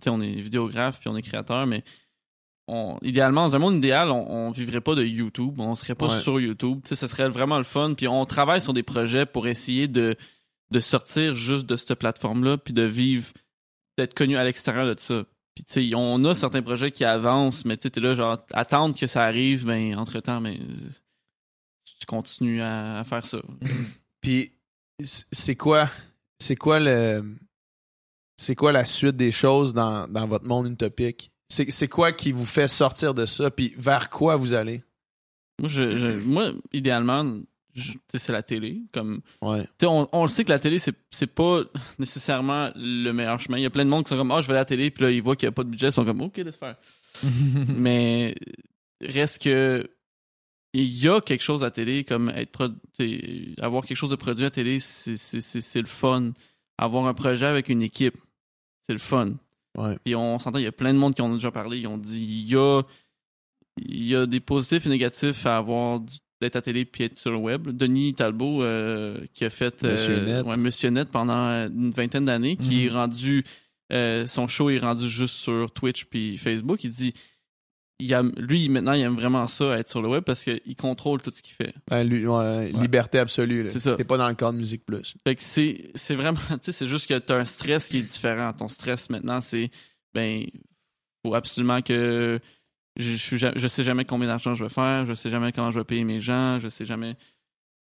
on 0.07 0.21
est 0.21 0.41
vidéographe 0.41 1.01
puis 1.01 1.09
on 1.09 1.17
est 1.17 1.23
créateur, 1.23 1.67
mais 1.67 1.83
on, 2.67 2.99
idéalement, 3.03 3.47
dans 3.47 3.57
un 3.57 3.59
monde 3.59 3.77
idéal, 3.77 4.11
on, 4.11 4.31
on 4.31 4.51
vivrait 4.51 4.83
pas 4.83 4.95
de 4.95 5.03
YouTube, 5.03 5.59
on 5.61 5.75
serait 5.77 5.95
pas 5.95 6.09
Ouais. 6.09 6.19
sur 6.21 6.39
YouTube. 6.41 6.81
Tu 6.85 6.91
sais, 6.91 6.97
ça 6.97 7.09
serait 7.09 7.29
vraiment 7.31 7.57
le 7.57 7.65
fun. 7.65 7.95
Puis 7.95 8.07
on 8.09 8.25
travaille 8.27 8.61
sur 8.61 8.75
des 8.75 8.83
projets 8.83 9.25
pour 9.25 9.47
essayer 9.47 9.89
de, 9.89 10.15
de 10.71 10.81
sortir 10.81 11.35
juste 11.35 11.65
de 11.67 11.77
cette 11.77 11.99
plateforme-là, 11.99 12.59
puis 12.59 12.75
de 12.75 12.83
vivre, 12.83 13.29
d'être 13.99 14.15
connu 14.15 14.37
à 14.37 14.45
l'extérieur 14.45 14.87
de 14.87 14.99
ça. 14.99 15.25
Puis 15.55 15.65
tu 15.65 15.73
sais, 15.91 15.95
on 15.95 16.25
a 16.25 16.35
certains 16.35 16.63
projets 16.63 16.91
qui 16.93 17.05
avancent, 17.05 17.65
mais 17.65 17.77
tu 17.77 17.83
sais, 17.85 17.91
t'es 17.91 18.01
là, 18.01 18.15
genre, 18.15 18.39
attendre 18.53 18.97
que 18.97 19.07
ça 19.07 19.25
arrive, 19.25 19.67
ben, 19.67 19.97
entre-temps, 19.97 20.41
ben, 20.41 20.57
tu 21.85 22.07
continues 22.07 22.63
à, 22.63 23.01
à 23.01 23.05
faire 23.05 23.25
ça. 23.27 23.39
Puis 24.21 24.53
c'est 25.05 25.57
quoi 25.57 25.89
c'est 26.41 26.57
quoi 26.57 26.79
le 26.79 27.25
c'est 28.37 28.55
quoi 28.55 28.71
la 28.73 28.85
suite 28.85 29.17
des 29.17 29.33
choses 29.33 29.75
dans, 29.75 30.07
dans 30.09 30.27
votre 30.29 30.45
monde 30.45 30.69
utopique? 30.71 31.31
C'est 31.51 31.89
quoi 31.89 32.13
qui 32.13 32.31
vous 32.31 32.47
fait 32.47 32.69
sortir 32.69 33.15
de 33.15 33.27
ça? 33.27 33.51
Puis 33.51 33.75
vers 33.79 34.11
quoi 34.11 34.37
vous 34.37 34.55
allez? 34.55 34.83
Moi, 35.61 35.69
je, 35.69 35.97
je- 35.99 36.17
moi 36.19 36.53
idéalement, 36.73 37.39
c'est 38.09 38.33
la 38.33 38.43
télé. 38.43 38.83
Comme, 38.93 39.21
Ouais. 39.43 39.67
on, 39.85 40.09
on 40.13 40.23
le 40.23 40.29
sait 40.29 40.45
que 40.45 40.51
la 40.51 40.59
télé, 40.59 40.79
c'est, 40.79 41.27
pas 41.27 41.63
nécessairement 41.99 42.71
le 42.77 43.13
meilleur 43.13 43.41
chemin. 43.41 43.59
Il 43.59 43.63
y 43.63 43.67
a 43.67 43.71
plein 43.71 43.85
de 43.85 43.91
monde 43.91 44.05
qui 44.05 44.11
sont 44.11 44.17
comme, 44.17 44.31
ah, 44.33 44.41
je 44.41 44.47
vais 44.47 44.53
à 44.55 44.57
la 44.57 44.65
télé, 44.65 44.91
puis 44.91 45.05
là, 45.05 45.11
ils 45.11 45.23
voient 45.23 45.37
qu'il 45.37 45.47
n'y 45.47 45.53
a 45.53 45.53
pas 45.53 45.65
de 45.65 45.69
budget, 45.71 45.89
ils 45.89 45.93
sont 45.93 46.05
comme, 46.05 46.21
OK, 46.23 46.37
laisse 46.39 46.57
faire. 46.57 46.77
Mais 47.69 48.35
reste 49.01 49.43
que 49.43 49.89
il 50.75 50.85
y 51.03 51.09
a 51.09 51.21
quelque 51.23 51.43
chose 51.43 51.65
à 51.65 51.71
télé, 51.71 52.05
comme 52.05 52.29
être 52.29 52.75
avoir 53.63 53.85
quelque 53.87 53.97
chose 53.97 54.11
de 54.11 54.17
produit 54.17 54.45
à 54.45 54.51
télé, 54.51 54.79
c'est 54.81 55.81
le 55.81 55.87
fun. 55.87 56.33
Avoir 56.77 57.07
un 57.07 57.15
projet 57.15 57.47
avec 57.47 57.71
une 57.71 57.83
équipe, 57.83 58.17
c'est 58.83 58.93
le 58.93 58.99
fun. 58.99 59.33
Ouais. 59.77 59.97
Puis 60.05 60.15
on 60.15 60.39
s'entend, 60.39 60.59
il 60.59 60.65
y 60.65 60.69
a 60.69 60.73
plein 60.73 60.93
de 60.93 60.99
monde 60.99 61.15
qui 61.15 61.23
en 61.23 61.31
ont 61.31 61.35
déjà 61.35 61.51
parlé. 61.51 61.79
Ils 61.79 61.87
ont 61.87 61.97
dit 61.99 62.23
il 62.23 62.49
y 62.51 62.57
a, 62.57 62.83
il 63.79 64.05
y 64.05 64.15
a 64.15 64.27
des 64.27 64.41
positifs 64.41 64.87
et 64.87 64.89
négatifs 64.91 65.47
à 65.47 65.57
avoir 65.57 66.01
du- 66.01 66.17
d'être 66.41 66.57
à 66.57 66.63
télé 66.63 66.85
puis 66.85 67.05
être 67.05 67.19
sur 67.19 67.31
le 67.31 67.37
web. 67.37 67.69
Denis 67.69 68.15
Talbot, 68.15 68.63
euh, 68.63 69.19
qui 69.35 69.45
a 69.45 69.51
fait 69.51 69.83
euh, 69.85 69.93
Monsieur 69.93 70.21
Net. 70.25 70.47
ouais, 70.47 70.57
Monsieur 70.57 70.91
Net 70.91 71.09
pendant 71.11 71.67
une 71.69 71.91
vingtaine 71.91 72.25
d'années, 72.27 72.57
qui 72.57 72.87
est 72.87 72.91
rendu 72.91 73.45
euh, 73.93 74.27
son 74.27 74.47
show 74.47 74.69
est 74.71 74.79
rendu 74.79 75.09
juste 75.09 75.35
sur 75.35 75.73
Twitch 75.73 76.05
puis 76.05 76.37
Facebook. 76.39 76.85
Il 76.85 76.91
dit 76.91 77.15
il 78.01 78.13
aime- 78.13 78.33
lui 78.37 78.69
maintenant 78.69 78.93
il 78.93 79.01
aime 79.01 79.17
vraiment 79.17 79.47
ça 79.49 79.77
être 79.79 79.89
sur 79.89 80.01
le 80.03 80.09
web 80.09 80.23
parce 80.23 80.45
qu'il 80.45 80.77
contrôle 80.77 81.21
tout 81.21 81.31
ce 81.33 81.43
qu'il 81.43 81.55
fait. 81.55 81.75
Ben, 81.91 82.05
lui, 82.05 82.25
ouais, 82.27 82.71
Liberté 82.73 83.19
absolue. 83.19 83.65
C'est 83.69 83.81
ça. 83.81 83.97
T'es 83.97 84.05
pas 84.05 84.19
dans 84.19 84.29
le 84.29 84.35
cadre 84.35 84.57
Musique 84.57 84.85
Plus. 84.87 85.17
Fait 85.27 85.35
que 85.35 85.43
c'est, 85.43 85.91
c'est 85.97 86.15
vraiment, 86.15 86.39
tu 86.51 86.57
sais, 86.61 86.73
c'est 86.73 86.87
juste 86.87 87.09
que 87.09 87.19
t'as 87.19 87.39
un 87.39 87.45
stress 87.45 87.89
qui 87.89 87.99
est 87.99 88.03
différent. 88.03 88.53
Ton 88.53 88.69
stress 88.69 89.11
maintenant, 89.11 89.41
c'est, 89.41 89.71
ben, 90.15 90.45
faut 91.25 91.35
absolument 91.35 91.83
que 91.83 92.39
je, 92.99 93.37
je, 93.37 93.47
je 93.55 93.69
sais 93.69 93.85
jamais 93.85 94.05
combien 94.05 94.29
d'argent 94.29 94.55
je 94.55 94.65
vais 94.65 94.71
faire, 94.71 95.07
je 95.07 95.15
sais 95.15 95.31
jamais 95.31 95.53
comment 95.53 95.71
je 95.71 95.79
vais 95.79 95.85
payer 95.85 96.05
mes 96.05 96.21
gens, 96.21 96.59
je 96.59 96.69
sais 96.69 96.85
jamais. 96.85 97.17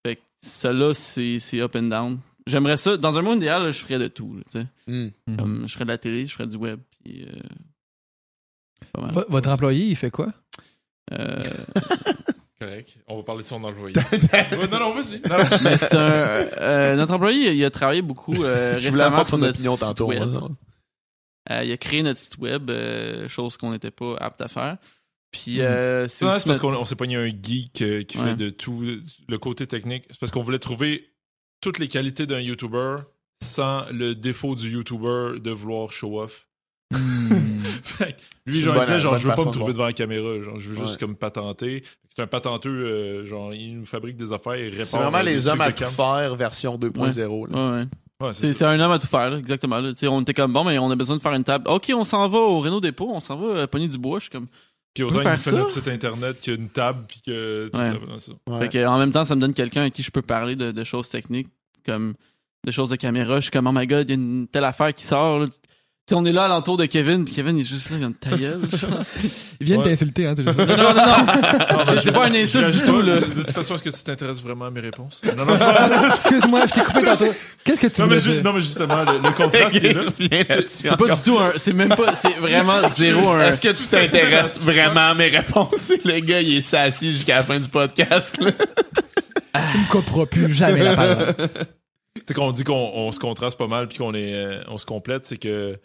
Fait 0.06 0.16
que 0.16 0.22
ça 0.38 0.72
là, 0.72 0.94
c'est, 0.94 1.38
c'est 1.40 1.60
up 1.60 1.74
and 1.74 1.84
down. 1.84 2.18
J'aimerais 2.46 2.76
ça, 2.76 2.96
dans 2.96 3.18
un 3.18 3.22
monde 3.22 3.38
idéal, 3.38 3.64
là, 3.64 3.70
je 3.70 3.80
ferais 3.82 3.98
de 3.98 4.06
tout, 4.06 4.36
là, 4.36 4.42
tu 4.50 4.60
sais. 4.60 4.66
Hmm. 4.86 5.36
Comme, 5.36 5.66
je 5.66 5.72
ferais 5.74 5.84
de 5.84 5.90
la 5.90 5.98
télé, 5.98 6.26
je 6.26 6.32
ferais 6.34 6.46
du 6.46 6.56
web, 6.56 6.78
puis, 7.02 7.26
euh, 7.26 9.00
mal. 9.00 9.24
Votre 9.28 9.48
employé, 9.50 9.86
il 9.86 9.96
fait 9.96 10.10
quoi? 10.10 10.28
Euh, 11.12 11.42
Correct. 12.60 12.96
On 13.06 13.16
va 13.16 13.22
parler 13.22 13.42
de 13.42 13.48
son 13.48 13.62
employé. 13.62 13.94
Non, 14.70 14.78
non, 14.78 14.92
vas-y. 14.92 15.20
Non, 15.28 15.36
non. 15.38 15.58
mais 15.62 15.76
c'est 15.76 15.94
un, 15.94 16.46
euh, 16.60 16.96
notre 16.96 17.14
employé, 17.14 17.52
il 17.52 17.64
a 17.64 17.70
travaillé 17.70 18.00
beaucoup 18.00 18.44
euh, 18.44 18.78
Je 18.80 18.90
récemment 18.90 19.24
sur 19.24 19.38
notre 19.38 19.58
opinion 19.58 19.72
site 19.72 19.80
tantôt. 19.80 20.06
web. 20.08 20.28
moi. 20.28 20.50
Euh, 21.50 21.64
il 21.64 21.72
a 21.72 21.76
créé 21.76 22.02
notre 22.02 22.18
site 22.18 22.38
web, 22.38 22.70
euh, 22.70 23.28
chose 23.28 23.56
qu'on 23.56 23.70
n'était 23.72 23.90
pas 23.90 24.16
apte 24.18 24.40
à 24.40 24.48
faire. 24.48 24.78
Puis 25.32 25.56
Mhm. 25.56 25.60
euh, 25.62 26.08
c'est 26.08 26.24
aussi 26.24 26.40
c'est 26.40 26.46
parce 26.46 26.60
qu'on 26.60 26.74
on 26.74 26.84
s'est 26.84 26.94
pogné 26.96 27.16
un 27.16 27.26
geek 27.28 27.82
euh, 27.82 28.02
qui 28.04 28.18
Ouais. 28.18 28.30
fait 28.30 28.36
de 28.36 28.48
tout 28.50 28.82
le 29.28 29.38
côté 29.38 29.66
technique. 29.66 30.04
C'est 30.10 30.18
parce 30.20 30.32
qu'on 30.32 30.42
voulait 30.42 30.58
trouver 30.58 31.10
toutes 31.60 31.78
les 31.78 31.88
qualités 31.88 32.26
d'un 32.26 32.40
YouTuber 32.40 32.96
sans 33.42 33.84
le 33.90 34.14
défaut 34.14 34.54
du 34.54 34.70
YouTuber 34.70 35.40
de 35.40 35.50
vouloir 35.50 35.92
show 35.92 36.20
off. 36.20 36.46
Fait 37.82 38.12
que 38.12 38.20
lui, 38.50 38.60
genre, 38.60 38.80
disait, 38.80 39.00
genre, 39.00 39.16
je 39.16 39.28
veux 39.28 39.34
pas 39.34 39.44
me 39.44 39.50
trouver 39.50 39.72
devant 39.72 39.86
la 39.86 39.92
caméra. 39.92 40.40
Genre, 40.42 40.58
je 40.58 40.70
veux 40.70 40.76
juste 40.76 40.92
Ouais. 40.92 40.96
comme 41.00 41.16
patenter. 41.16 41.82
C'est 42.08 42.22
un 42.22 42.26
patenteux, 42.26 42.70
euh, 42.70 43.26
genre, 43.26 43.52
il 43.52 43.78
nous 43.80 43.86
fabrique 43.86 44.16
des 44.16 44.32
affaires 44.32 44.54
et 44.54 44.68
répare. 44.68 44.84
C'est 44.86 44.98
vraiment 44.98 45.20
les 45.22 45.48
hommes 45.48 45.60
à 45.60 45.72
tout 45.72 45.84
faire 45.84 46.34
version 46.36 46.76
2.0. 46.78 47.46
là. 47.46 47.56
Ouais, 47.72 47.78
ouais. 47.80 47.86
Ouais, 48.28 48.32
C'est 48.32 48.62
un 48.62 48.80
homme 48.80 48.92
à 48.92 48.98
tout 48.98 49.06
faire, 49.06 49.28
là, 49.30 49.36
exactement. 49.38 49.78
Là. 49.78 49.90
Tu 49.90 49.98
sais, 49.98 50.08
On 50.08 50.20
était 50.22 50.32
comme 50.32 50.52
bon, 50.52 50.64
mais 50.64 50.78
on 50.78 50.90
a 50.90 50.96
besoin 50.96 51.16
de 51.16 51.20
faire 51.22 51.34
une 51.34 51.44
table. 51.44 51.68
Ok, 51.68 51.92
on 51.94 52.04
s'en 52.04 52.26
va 52.28 52.38
au 52.38 52.60
Renault 52.60 52.80
Dépôt, 52.80 53.10
on 53.12 53.20
s'en 53.20 53.36
va 53.36 53.46
euh, 53.46 53.66
pogner 53.66 53.88
du 53.88 53.98
bois. 53.98 54.18
Je 54.18 54.22
suis 54.24 54.30
comme. 54.30 54.46
Puis 55.04 55.12
peut 55.12 55.20
autant 55.20 55.22
faire 55.30 55.40
ça. 55.40 55.52
notre 55.52 55.70
site 55.70 55.88
internet 55.88 56.40
qu'il 56.40 56.54
y 56.54 56.56
a 56.56 56.58
une 56.60 56.68
table 56.68 57.04
puis 57.08 57.20
que 57.26 57.70
Ouais. 57.74 57.86
ça- 58.18 58.32
ça. 58.46 58.52
Ouais. 58.52 58.60
Fait 58.60 58.68
que, 58.70 58.86
en 58.86 58.98
même 58.98 59.10
temps, 59.12 59.24
ça 59.24 59.34
me 59.34 59.40
donne 59.40 59.54
quelqu'un 59.54 59.82
à 59.84 59.90
qui 59.90 60.02
je 60.02 60.10
peux 60.10 60.22
parler 60.22 60.56
de, 60.56 60.70
de 60.72 60.84
choses 60.84 61.08
techniques, 61.08 61.48
comme 61.84 62.14
de 62.64 62.70
choses 62.70 62.90
de 62.90 62.96
caméra. 62.96 63.36
Je 63.36 63.42
suis 63.42 63.50
comme, 63.50 63.66
oh 63.66 63.72
my 63.72 63.86
god, 63.86 64.08
il 64.08 64.10
y 64.10 64.18
a 64.18 64.20
une 64.20 64.48
telle 64.48 64.64
affaire 64.64 64.92
qui 64.94 65.04
sort. 65.04 65.38
là. 65.40 65.46
Sais, 66.08 66.14
on 66.14 66.24
est 66.24 66.30
là 66.30 66.44
alentour 66.44 66.76
de 66.76 66.86
Kevin, 66.86 67.24
puis 67.24 67.34
Kevin 67.34 67.58
il 67.58 67.62
est 67.62 67.68
juste 67.68 67.90
là, 67.90 67.96
comme 68.00 68.14
ta 68.14 68.30
gueule. 68.30 68.60
genre. 68.72 69.00
Il 69.60 69.66
vient 69.66 69.78
de 69.78 69.82
Ouais. 69.82 69.88
t'insulter, 69.88 70.28
hein, 70.28 70.36
tu 70.36 70.44
le 70.44 70.52
sais. 70.54 70.64
non, 70.64 70.76
non, 70.76 70.94
non, 70.94 71.84
non. 71.94 72.00
C'est 72.00 72.12
pas 72.12 72.26
un 72.26 72.34
insulte 72.34 72.70
je 72.70 72.78
du 72.78 72.84
tout, 72.84 73.02
là. 73.02 73.16
De 73.16 73.24
toute 73.24 73.50
façon, 73.50 73.74
est-ce 73.74 73.82
que 73.82 73.90
tu 73.90 74.04
t'intéresses 74.04 74.40
vraiment 74.40 74.66
à 74.66 74.70
mes 74.70 74.78
réponses? 74.78 75.20
Non, 75.36 75.44
non, 75.44 75.54
c'est 75.56 75.64
pas- 75.64 76.06
Excuse-moi, 76.14 76.66
je 76.68 76.72
t'ai 76.74 76.80
coupé 76.82 77.02
tantôt. 77.02 77.24
Qu'est-ce 77.64 77.80
que 77.80 77.86
tu 77.88 78.00
non, 78.02 78.06
mais, 78.06 78.18
voulais 78.18 78.20
ju- 78.20 78.32
dire? 78.34 78.44
non, 78.44 78.52
mais 78.52 78.60
justement, 78.60 79.02
le, 79.02 79.18
le 79.18 79.30
contraste, 79.32 79.74
il 79.80 79.86
est 79.86 79.92
là. 79.94 80.56
C'est 80.68 80.96
pas 80.96 81.12
du 81.16 81.22
tout 81.24 81.38
un. 81.40 81.52
C'est 81.56 81.72
même 81.72 81.88
pas. 81.88 82.14
C'est 82.14 82.34
vraiment 82.34 82.88
zéro 82.88 83.30
un. 83.30 83.40
Est-ce 83.48 83.60
que 83.62 83.76
tu 83.76 83.88
t'intéresses 83.90 84.62
vraiment 84.64 85.10
à 85.10 85.14
mes 85.14 85.26
réponses? 85.28 85.92
Le 86.04 86.20
gars, 86.20 86.40
il 86.40 86.58
est 86.58 86.74
assis 86.74 87.10
jusqu'à 87.10 87.36
la 87.38 87.42
fin 87.42 87.58
du 87.58 87.68
podcast. 87.68 88.36
là. 88.40 88.52
Tu 89.72 89.78
me 89.78 89.90
couperas 89.90 90.26
plus 90.26 90.52
jamais 90.54 90.84
la 90.84 90.94
parole. 90.94 91.34
Tu 92.14 92.22
sais, 92.28 92.34
qu'on 92.34 92.52
dit 92.52 92.62
qu'on 92.62 92.92
on 92.94 93.10
se 93.10 93.18
contraste 93.18 93.58
pas 93.58 93.66
mal 93.66 93.88
puis 93.88 93.98
qu'on 93.98 94.14
est, 94.14 94.34
euh, 94.34 94.60
on 94.68 94.78
se 94.78 94.86
complète, 94.86 95.26
c'est 95.26 95.36
que 95.36 95.76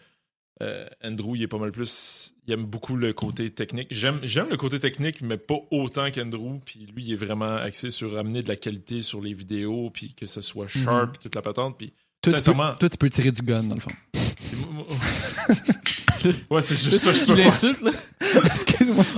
euh, 0.60 0.86
Andrew, 1.02 1.34
il 1.36 1.42
est 1.42 1.48
pas 1.48 1.58
mal 1.58 1.72
plus. 1.72 2.34
Il 2.46 2.52
aime 2.52 2.64
beaucoup 2.66 2.96
le 2.96 3.12
côté 3.12 3.50
technique. 3.50 3.88
J'aime, 3.90 4.20
j'aime 4.22 4.48
le 4.50 4.56
côté 4.56 4.78
technique, 4.78 5.20
mais 5.22 5.38
pas 5.38 5.56
autant 5.70 6.10
qu'Andrew. 6.10 6.60
Puis 6.64 6.86
lui, 6.94 7.04
il 7.04 7.12
est 7.12 7.16
vraiment 7.16 7.56
axé 7.56 7.90
sur 7.90 8.16
amener 8.18 8.42
de 8.42 8.48
la 8.48 8.56
qualité 8.56 9.02
sur 9.02 9.20
les 9.20 9.32
vidéos, 9.34 9.90
puis 9.90 10.14
que 10.14 10.26
ce 10.26 10.40
soit 10.40 10.66
sharp, 10.68 11.12
puis 11.12 11.20
toute 11.22 11.34
la 11.34 11.42
patente. 11.42 11.78
Puis 11.78 11.88
Toi, 11.88 11.96
tu 12.20 12.30
peux, 12.30 12.36
Sincèrement. 12.36 12.74
toi, 12.74 12.88
tu 12.88 12.98
peux 12.98 13.08
tirer 13.10 13.32
du 13.32 13.42
gun, 13.42 13.62
dans 13.62 13.74
le 13.76 13.80
fond. 13.80 13.90
ouais, 16.50 16.62
c'est 16.62 16.76
juste 16.76 16.98
ça 16.98 17.12
que 17.12 17.18
je 17.18 17.24
peux 17.24 17.36
faire. 17.36 17.52
insulte, 17.52 17.80
là? 17.80 17.92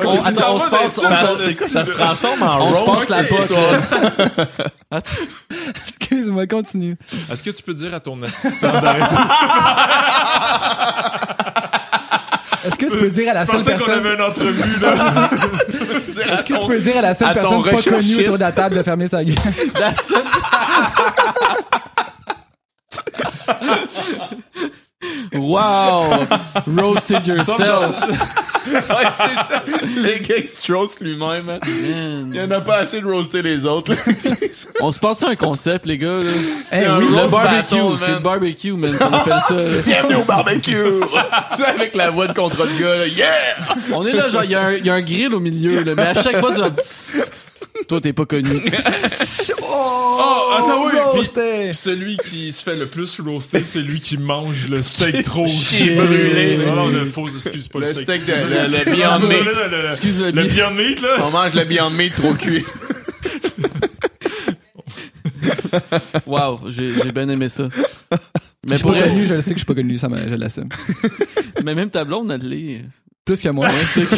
On- 0.04 0.24
attends, 0.24 0.54
on 0.54 0.60
se 0.60 0.68
passe- 0.68 0.98
on 0.98 1.66
ça 1.68 1.84
se 1.86 1.92
transforme 1.92 2.42
en 2.42 2.66
On 2.66 2.74
se 2.76 2.82
passe 2.84 3.08
la 3.08 3.22
là. 3.22 5.00
Excuse-moi, 5.98 6.46
continue. 6.46 6.96
Est-ce 7.32 7.42
que 7.42 7.50
tu 7.50 7.62
peux 7.62 7.74
dire 7.74 7.94
à 7.94 8.00
ton 8.00 8.22
assistant 8.22 8.72
d'arrêter? 8.80 9.16
Est-ce 12.66 12.76
que 12.78 12.86
tu 12.86 12.98
peux 12.98 13.10
dire 13.10 13.30
à 13.30 13.34
la 13.34 13.44
Je 13.44 13.50
seule 13.50 13.58
pensais 13.58 13.72
qu'on 13.72 13.78
personne... 13.78 13.98
avait 14.06 14.14
une 14.14 14.22
entrevue, 14.22 14.80
là. 14.80 14.94
Est-ce 16.34 16.44
que 16.44 16.60
tu 16.60 16.66
peux 16.66 16.80
dire 16.80 16.96
à 16.98 17.02
la 17.02 17.14
seule 17.14 17.32
personne 17.34 17.62
pas 17.62 17.70
connue 17.82 18.16
autour 18.20 18.34
de 18.36 18.40
la 18.40 18.52
table 18.52 18.76
de 18.76 18.82
fermer 18.82 19.08
sa 19.08 19.22
gueule? 19.24 19.34
La 19.78 19.94
seule- 19.94 20.22
wow! 25.34 26.26
Roasted 26.66 27.26
yourself. 27.26 27.96
Ouais, 28.66 28.80
c'est 29.18 29.44
ça. 29.44 29.62
Le 29.68 30.26
gars, 30.26 30.36
il 30.38 30.46
se 30.46 30.72
roast 30.72 30.98
lui-même. 31.02 31.50
hein. 31.50 31.58
Il 31.66 32.34
y 32.34 32.38
Man. 32.38 32.50
en 32.50 32.56
a 32.56 32.60
pas 32.62 32.76
assez 32.78 32.98
de 32.98 33.06
roaster 33.06 33.42
les 33.42 33.66
autres. 33.66 33.92
là. 33.92 33.98
On 34.80 34.90
se 34.90 34.98
passe 34.98 35.22
un 35.22 35.36
concept, 35.36 35.84
les 35.84 35.98
gars. 35.98 36.20
Là. 36.22 36.30
C'est 36.72 36.82
Eh 36.84 36.86
un 36.86 36.98
oui, 36.98 37.06
Le 37.10 37.14
roast 37.14 37.30
barbecue, 37.30 37.74
battle, 37.76 37.98
c'est 37.98 38.10
le 38.12 38.18
barbecue, 38.20 38.72
man, 38.72 38.96
qu'on 38.96 39.12
appelle 39.12 39.40
ça. 39.46 39.54
là. 39.54 39.62
Bienvenue 39.86 40.14
au 40.14 40.24
barbecue! 40.24 41.00
C'est 41.58 41.64
avec 41.66 41.94
la 41.94 42.08
voix 42.08 42.26
de 42.26 42.32
contrat 42.32 42.64
de 42.64 42.80
gars, 42.82 42.96
là. 42.96 43.06
Yeah! 43.06 43.28
On 43.92 44.06
est 44.06 44.12
là, 44.12 44.30
genre, 44.30 44.44
il 44.44 44.52
y, 44.52 44.54
a 44.54 44.62
un- 44.62 44.72
il 44.72 44.86
y 44.86 44.88
a 44.88 44.94
un 44.94 45.02
grill 45.02 45.34
au 45.34 45.40
milieu, 45.40 45.82
là, 45.82 45.92
mais 45.94 46.02
à 46.06 46.14
chaque 46.22 46.38
fois, 46.40 46.54
tu 46.54 46.60
vas 46.62 46.70
Tss. 46.70 47.30
Toi, 47.88 48.00
t'es 48.00 48.12
pas 48.12 48.26
connu. 48.26 48.60
Oh, 49.76 50.52
attends, 50.56 50.84
oui. 50.86 50.92
Puis, 50.92 51.00
roasté. 51.18 51.64
puis 51.64 51.74
celui 51.74 52.16
qui 52.18 52.52
se 52.52 52.62
fait 52.62 52.76
le 52.76 52.86
plus 52.86 53.18
roaster, 53.20 53.64
c'est 53.64 53.80
lui 53.80 53.98
qui 53.98 54.16
mange 54.16 54.68
le 54.68 54.80
steak 54.82 55.22
trop 55.24 55.46
Shit. 55.48 55.96
brûlé. 55.96 56.56
Non, 56.58 56.76
non, 56.76 56.86
le 56.88 57.04
faux, 57.06 57.26
excuse 57.28 57.66
pas 57.68 57.80
le, 57.80 57.86
Le 57.86 57.94
steak. 57.94 58.22
steak 58.22 58.26
de, 58.26 58.32
le, 58.32 58.38
le 58.78 58.84
Beyond 58.84 59.18
Le- 59.20 59.26
Meat. 59.28 59.44
le- 59.44 59.68
le- 59.82 59.90
Excuse 59.90 60.20
le 60.20 60.30
Le 60.30 60.44
Beyond 60.44 60.70
Meat, 60.70 61.00
là. 61.02 61.16
On 61.24 61.30
mange 61.30 61.54
le 61.54 61.64
Beyond 61.64 61.90
Meat 61.90 62.14
trop 62.14 62.34
cuit. 62.34 62.64
Wow, 66.26 66.60
j'ai 66.68 66.92
bien 67.12 67.28
aimé 67.28 67.48
ça. 67.48 67.68
Je 67.72 68.16
Mais, 68.70 68.76
suis 68.76 68.84
pour 68.84 68.94
pas 68.94 69.02
connu, 69.02 69.26
je 69.26 69.34
le 69.34 69.42
sais 69.42 69.50
que 69.50 69.56
je 69.56 69.64
suis 69.64 69.66
pas 69.66 69.74
connu, 69.74 69.98
ça 69.98 70.08
m'a- 70.08 70.28
je 70.28 70.34
l'assume. 70.34 70.68
mais 71.64 71.74
même 71.74 71.90
ta 71.90 72.04
blonde, 72.04 72.30
elle 72.30 72.48
l'est. 72.48 72.82
Plus 73.24 73.40
que 73.40 73.48
moi. 73.48 73.68
C'est 73.92 74.08
que- 74.08 74.16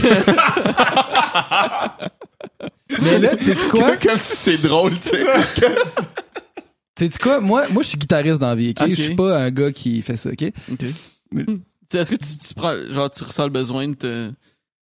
Mais 3.02 3.18
là, 3.18 3.36
tu 3.36 3.44
sais 3.44 3.54
quoi? 3.68 3.96
Comme 3.96 4.18
si 4.18 4.36
c'est 4.36 4.62
drôle, 4.68 4.92
tu 4.92 5.08
sais. 5.10 5.24
Tu 6.98 7.10
sais 7.10 7.18
quoi? 7.18 7.40
Moi, 7.40 7.66
moi, 7.70 7.82
je 7.82 7.88
suis 7.90 7.98
guitariste 7.98 8.38
dans 8.40 8.48
la 8.48 8.54
vie, 8.54 8.70
ok? 8.70 8.80
Ok. 8.84 8.88
Je 8.94 9.02
suis 9.02 9.14
pas 9.14 9.38
un 9.38 9.50
gars 9.50 9.70
qui 9.70 10.00
fait 10.00 10.16
ça, 10.16 10.30
ok? 10.30 10.44
Ok. 10.72 10.84
Mais- 11.30 11.44
Tu 11.44 11.52
sais, 11.92 11.98
Est-ce 11.98 12.10
que 12.12 12.16
tu, 12.16 12.38
tu 12.38 12.54
prends, 12.54 12.74
genre, 12.90 13.10
tu 13.10 13.22
ressens 13.22 13.44
le 13.44 13.50
besoin 13.50 13.88
de 13.88 13.94
te. 13.94 14.30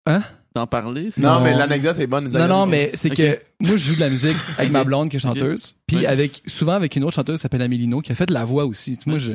Hein? 0.05 0.21
d'en 0.55 0.67
parler. 0.67 1.09
c'est- 1.09 1.21
Non, 1.21 1.39
mais 1.41 1.57
l'anecdote 1.57 1.97
est 1.97 2.05
bonne. 2.05 2.29
Non, 2.29 2.47
non, 2.47 2.65
mais 2.67 2.91
c'est 2.93 3.09
Ok. 3.09 3.17
que 3.17 3.39
moi, 3.61 3.71
je 3.71 3.77
joue 3.77 3.95
de 3.95 4.01
la 4.01 4.09
musique 4.11 4.37
avec 4.59 4.71
ma 4.71 4.83
blonde 4.83 5.09
qui 5.09 5.15
est 5.15 5.19
chanteuse. 5.19 5.75
Puis 5.87 6.05
avec, 6.05 6.43
souvent 6.45 6.73
avec 6.73 6.95
une 6.95 7.03
autre 7.05 7.15
chanteuse 7.15 7.39
qui 7.39 7.41
s'appelle 7.41 7.63
Amélie 7.63 7.87
No, 7.87 8.01
qui 8.01 8.11
a 8.11 8.15
fait 8.15 8.27
de 8.27 8.33
la 8.35 8.45
voix 8.45 8.65
aussi. 8.65 8.99
Moi, 9.07 9.17
je, 9.17 9.31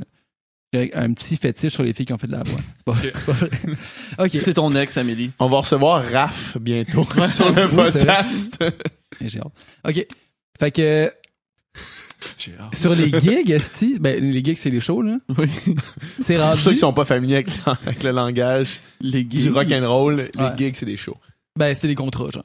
j'ai 0.73 0.95
un 0.95 1.13
petit 1.15 1.37
fétiche 1.37 1.73
sur 1.73 1.83
les 1.83 1.93
filles 1.95 2.07
qui 2.07 2.13
ont 2.13 2.19
fait 2.19 2.27
de 2.27 2.33
la 2.33 2.43
voix. 2.43 2.61
C'est 2.77 2.85
pas, 2.85 2.93
Ok. 2.93 3.01
c'est 3.15 3.25
pas 3.27 3.33
vrai. 3.33 3.49
OK. 4.19 4.31
C'est 4.43 4.55
ton 4.55 4.75
ex, 4.77 4.97
Amélie. 4.99 5.31
On 5.39 5.49
va 5.49 5.59
recevoir 5.59 6.05
Raph 6.11 6.59
bientôt 6.59 7.05
sur 7.27 7.51
le 7.53 7.69
podcast. 7.69 8.63
J'ai 9.25 9.41
hâte. 9.41 9.53
OK. 9.89 10.07
Fait 10.61 10.71
que 10.71 11.13
J'ai 12.37 12.53
hâte. 12.59 12.75
sur 12.75 12.95
les 12.95 13.11
gigs, 13.21 13.51
esti, 13.51 13.97
ben, 14.01 14.21
les 14.23 14.45
gigs, 14.45 14.59
c'est 14.59 14.71
les 14.71 14.81
shows, 14.81 15.03
là. 15.03 15.19
Oui. 15.39 15.49
C'est 16.21 16.35
Pour 16.37 16.45
rendu. 16.45 16.61
ceux 16.61 16.71
qui 16.73 16.77
sont 16.79 16.93
pas 16.93 17.05
familiers 17.05 17.37
avec, 17.37 17.49
avec 17.87 18.03
le 18.03 18.11
langage 18.11 18.81
Les 19.01 19.25
du 19.25 19.39
gigs. 19.39 19.53
rock 19.53 19.71
and 19.73 19.89
roll, 19.89 20.17
Ouais. 20.17 20.31
les 20.37 20.57
gigs 20.67 20.75
c'est 20.77 20.87
des 20.87 20.97
shows. 20.97 21.17
Ben, 21.57 21.75
c'est 21.75 21.89
des 21.89 21.95
contrats, 21.95 22.29
genre. 22.31 22.45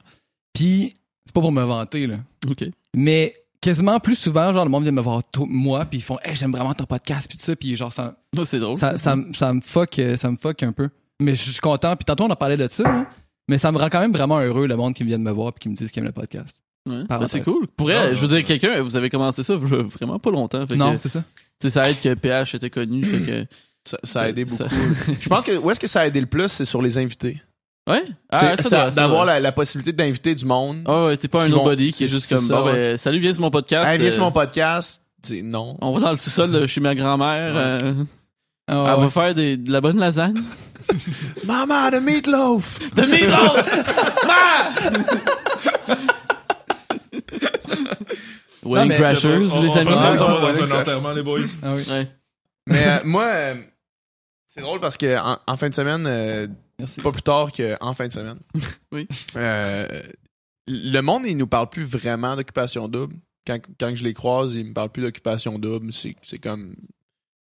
Puis, 0.54 0.94
c'est 1.26 1.34
pas 1.34 1.42
pour 1.42 1.52
me 1.52 1.64
vanter, 1.64 2.08
là. 2.08 2.18
OK. 2.48 2.64
Mais 2.96 3.36
quasiment 3.64 4.00
plus 4.00 4.16
souvent, 4.16 4.52
genre, 4.54 4.66
le 4.66 4.70
monde 4.72 4.84
vient 4.84 4.92
me 4.92 5.02
voir 5.02 5.22
moi, 5.48 5.86
puis 5.86 6.00
ils 6.00 6.02
font, 6.04 6.18
hey, 6.24 6.36
j'aime 6.36 6.52
vraiment 6.52 6.74
ton 6.74 6.86
podcast, 6.86 7.28
puis 7.30 7.38
tout 7.38 7.44
ça, 7.46 7.56
puis 7.56 7.76
genre, 7.76 7.92
ça, 7.94 8.16
Ça, 8.36 8.46
c'est 8.46 8.60
drôle. 8.60 8.78
ça, 8.78 8.98
ça, 8.98 9.16
me- 9.16 9.32
ça 9.34 9.54
me 9.54 9.62
fuck, 9.62 9.98
euh, 10.00 10.18
ça 10.18 10.30
me 10.30 10.38
fuck 10.38 10.62
un 10.64 10.72
peu. 10.72 10.90
Mais 11.22 11.34
je 11.34 11.52
suis 11.52 11.60
content, 11.62 11.96
puis 11.96 12.06
tantôt 12.06 12.26
on 12.26 12.30
a 12.30 12.36
parlé 12.36 12.58
de 12.58 12.68
ça, 12.70 12.84
là. 12.84 13.06
Mais 13.50 13.58
ça 13.58 13.72
me 13.72 13.78
rend 13.78 13.90
quand 13.90 14.00
même 14.00 14.12
vraiment 14.14 14.40
heureux, 14.40 14.68
le 14.68 14.76
monde 14.76 14.94
qui 14.94 15.04
vient 15.04 15.18
de 15.20 15.24
me 15.24 15.32
voir 15.32 15.54
puis 15.54 15.62
qui 15.64 15.70
me 15.70 15.76
disent 15.76 15.92
qu'ils 15.92 16.00
aiment 16.02 16.08
le 16.08 16.14
podcast. 16.14 16.62
Ouais. 16.90 17.04
Ben, 17.08 17.28
c'est 17.28 17.42
cool. 17.42 17.68
Pour 17.68 17.90
elle, 17.92 18.16
je 18.16 18.22
veux 18.26 18.28
dire, 18.36 18.44
quelqu'un, 18.46 18.82
vous 18.82 18.96
avez 18.98 19.10
commencé 19.10 19.42
ça 19.44 19.56
vraiment 19.56 20.20
pas 20.20 20.32
longtemps. 20.32 20.66
Fait 20.68 20.76
non, 20.76 20.92
que, 20.94 20.98
c'est 20.98 21.10
ça. 21.10 21.22
tu 21.22 21.44
sais, 21.62 21.70
ça 21.70 21.90
aide 21.90 22.00
que 22.00 22.14
PH 22.14 22.56
était 22.56 22.70
connu. 22.70 23.04
fait 23.04 23.20
que, 23.22 23.46
Ça, 23.86 23.98
ça 24.04 24.22
a 24.22 24.30
aidé 24.30 24.46
ça- 24.46 24.64
beaucoup. 24.66 24.76
Je 25.20 25.30
pense 25.30 25.44
que 25.46 25.58
où 25.58 25.70
est-ce 25.72 25.80
que 25.80 25.88
ça 25.88 26.02
a 26.02 26.08
aidé 26.08 26.20
le 26.22 26.28
plus, 26.28 26.48
c'est 26.50 26.66
sur 26.66 26.82
les 26.82 26.98
invités. 26.98 27.42
Ouais? 27.90 28.04
Ah, 28.32 28.56
D'avoir 28.96 29.26
la, 29.26 29.40
la 29.42 29.52
possibilté 29.52 29.92
d'inviter 29.92 30.34
du 30.36 30.46
monde. 30.46 30.84
Ah 30.86 31.06
ouais, 31.06 31.18
t'es 31.18 31.28
pas 31.28 31.44
un 31.44 31.50
nobody 31.50 31.92
qui 31.92 32.06
est 32.06 32.08
juste 32.08 32.30
comme, 32.30 32.38
ça, 32.40 32.62
bon, 32.62 32.68
ouais. 32.68 32.72
ben, 32.74 32.98
salut, 32.98 33.20
viens 33.20 33.34
sur 33.34 33.42
mon 33.42 33.52
podcast. 33.52 33.92
Hey, 33.92 34.00
viens 34.00 34.10
sur 34.10 34.22
euh, 34.22 34.26
mon 34.26 34.32
podcast. 34.32 35.04
Non. 35.44 35.78
On 35.82 35.92
va 35.94 36.00
dans 36.00 36.12
le 36.12 36.18
sous-sol 36.18 36.66
chez 36.68 36.80
ma 36.80 36.96
grand-mère. 36.96 37.54
Ouais. 37.54 37.84
euh, 37.88 37.94
Ah, 38.70 38.86
elle 38.88 38.96
ouais. 39.00 39.04
va 39.06 39.10
faire 39.10 39.36
des- 39.36 39.58
de 39.58 39.70
la 39.72 39.82
bonne 39.82 40.00
lasagne. 40.00 40.42
Maman, 41.46 41.90
de 41.92 42.00
meatloaf! 42.00 42.80
De 42.96 43.04
Wedding 48.66 48.88
mais- 48.90 48.98
Crashers, 48.98 49.50
on, 49.52 49.62
les 49.62 49.70
on 49.70 49.76
amis. 49.76 49.98
ça 49.98 50.12
ouais, 50.12 50.18
dans 50.18 50.64
un 50.64 50.72
enterrement, 50.82 51.12
les 51.12 51.24
boys. 51.24 51.42
Ah 51.62 51.74
oui. 51.76 51.84
Mais 52.68 52.88
euh, 52.88 52.98
moi, 53.04 53.26
euh, 53.26 53.56
c'est 54.48 54.62
drôle 54.62 54.80
parce 54.80 54.96
que 54.96 55.18
en, 55.20 55.38
en 55.46 55.56
fin 55.58 55.68
de 55.70 55.74
semaine, 55.74 56.08
Merci. 56.80 57.02
pas 57.02 57.12
plus 57.12 57.22
tard 57.22 57.52
qu'en 57.52 57.94
fin 57.94 58.08
de 58.08 58.14
semaine. 58.14 58.40
Oui. 58.92 59.08
Euh, 59.36 59.88
le 60.68 61.02
monde, 61.02 61.24
il 61.26 61.36
nous 61.36 61.48
parle 61.48 61.70
plus 61.70 61.84
vraiment 61.84 62.36
d'occupation 62.36 62.88
double. 62.88 63.16
Quand, 63.46 63.60
quand 63.80 63.94
je 63.96 64.04
les 64.04 64.14
croise, 64.14 64.54
ils 64.56 64.66
me 64.66 64.74
parlent 64.74 64.92
plus 64.92 65.02
d'occupation 65.04 65.58
double. 65.60 65.92
C'est 65.92 66.38
comme, 66.40 66.76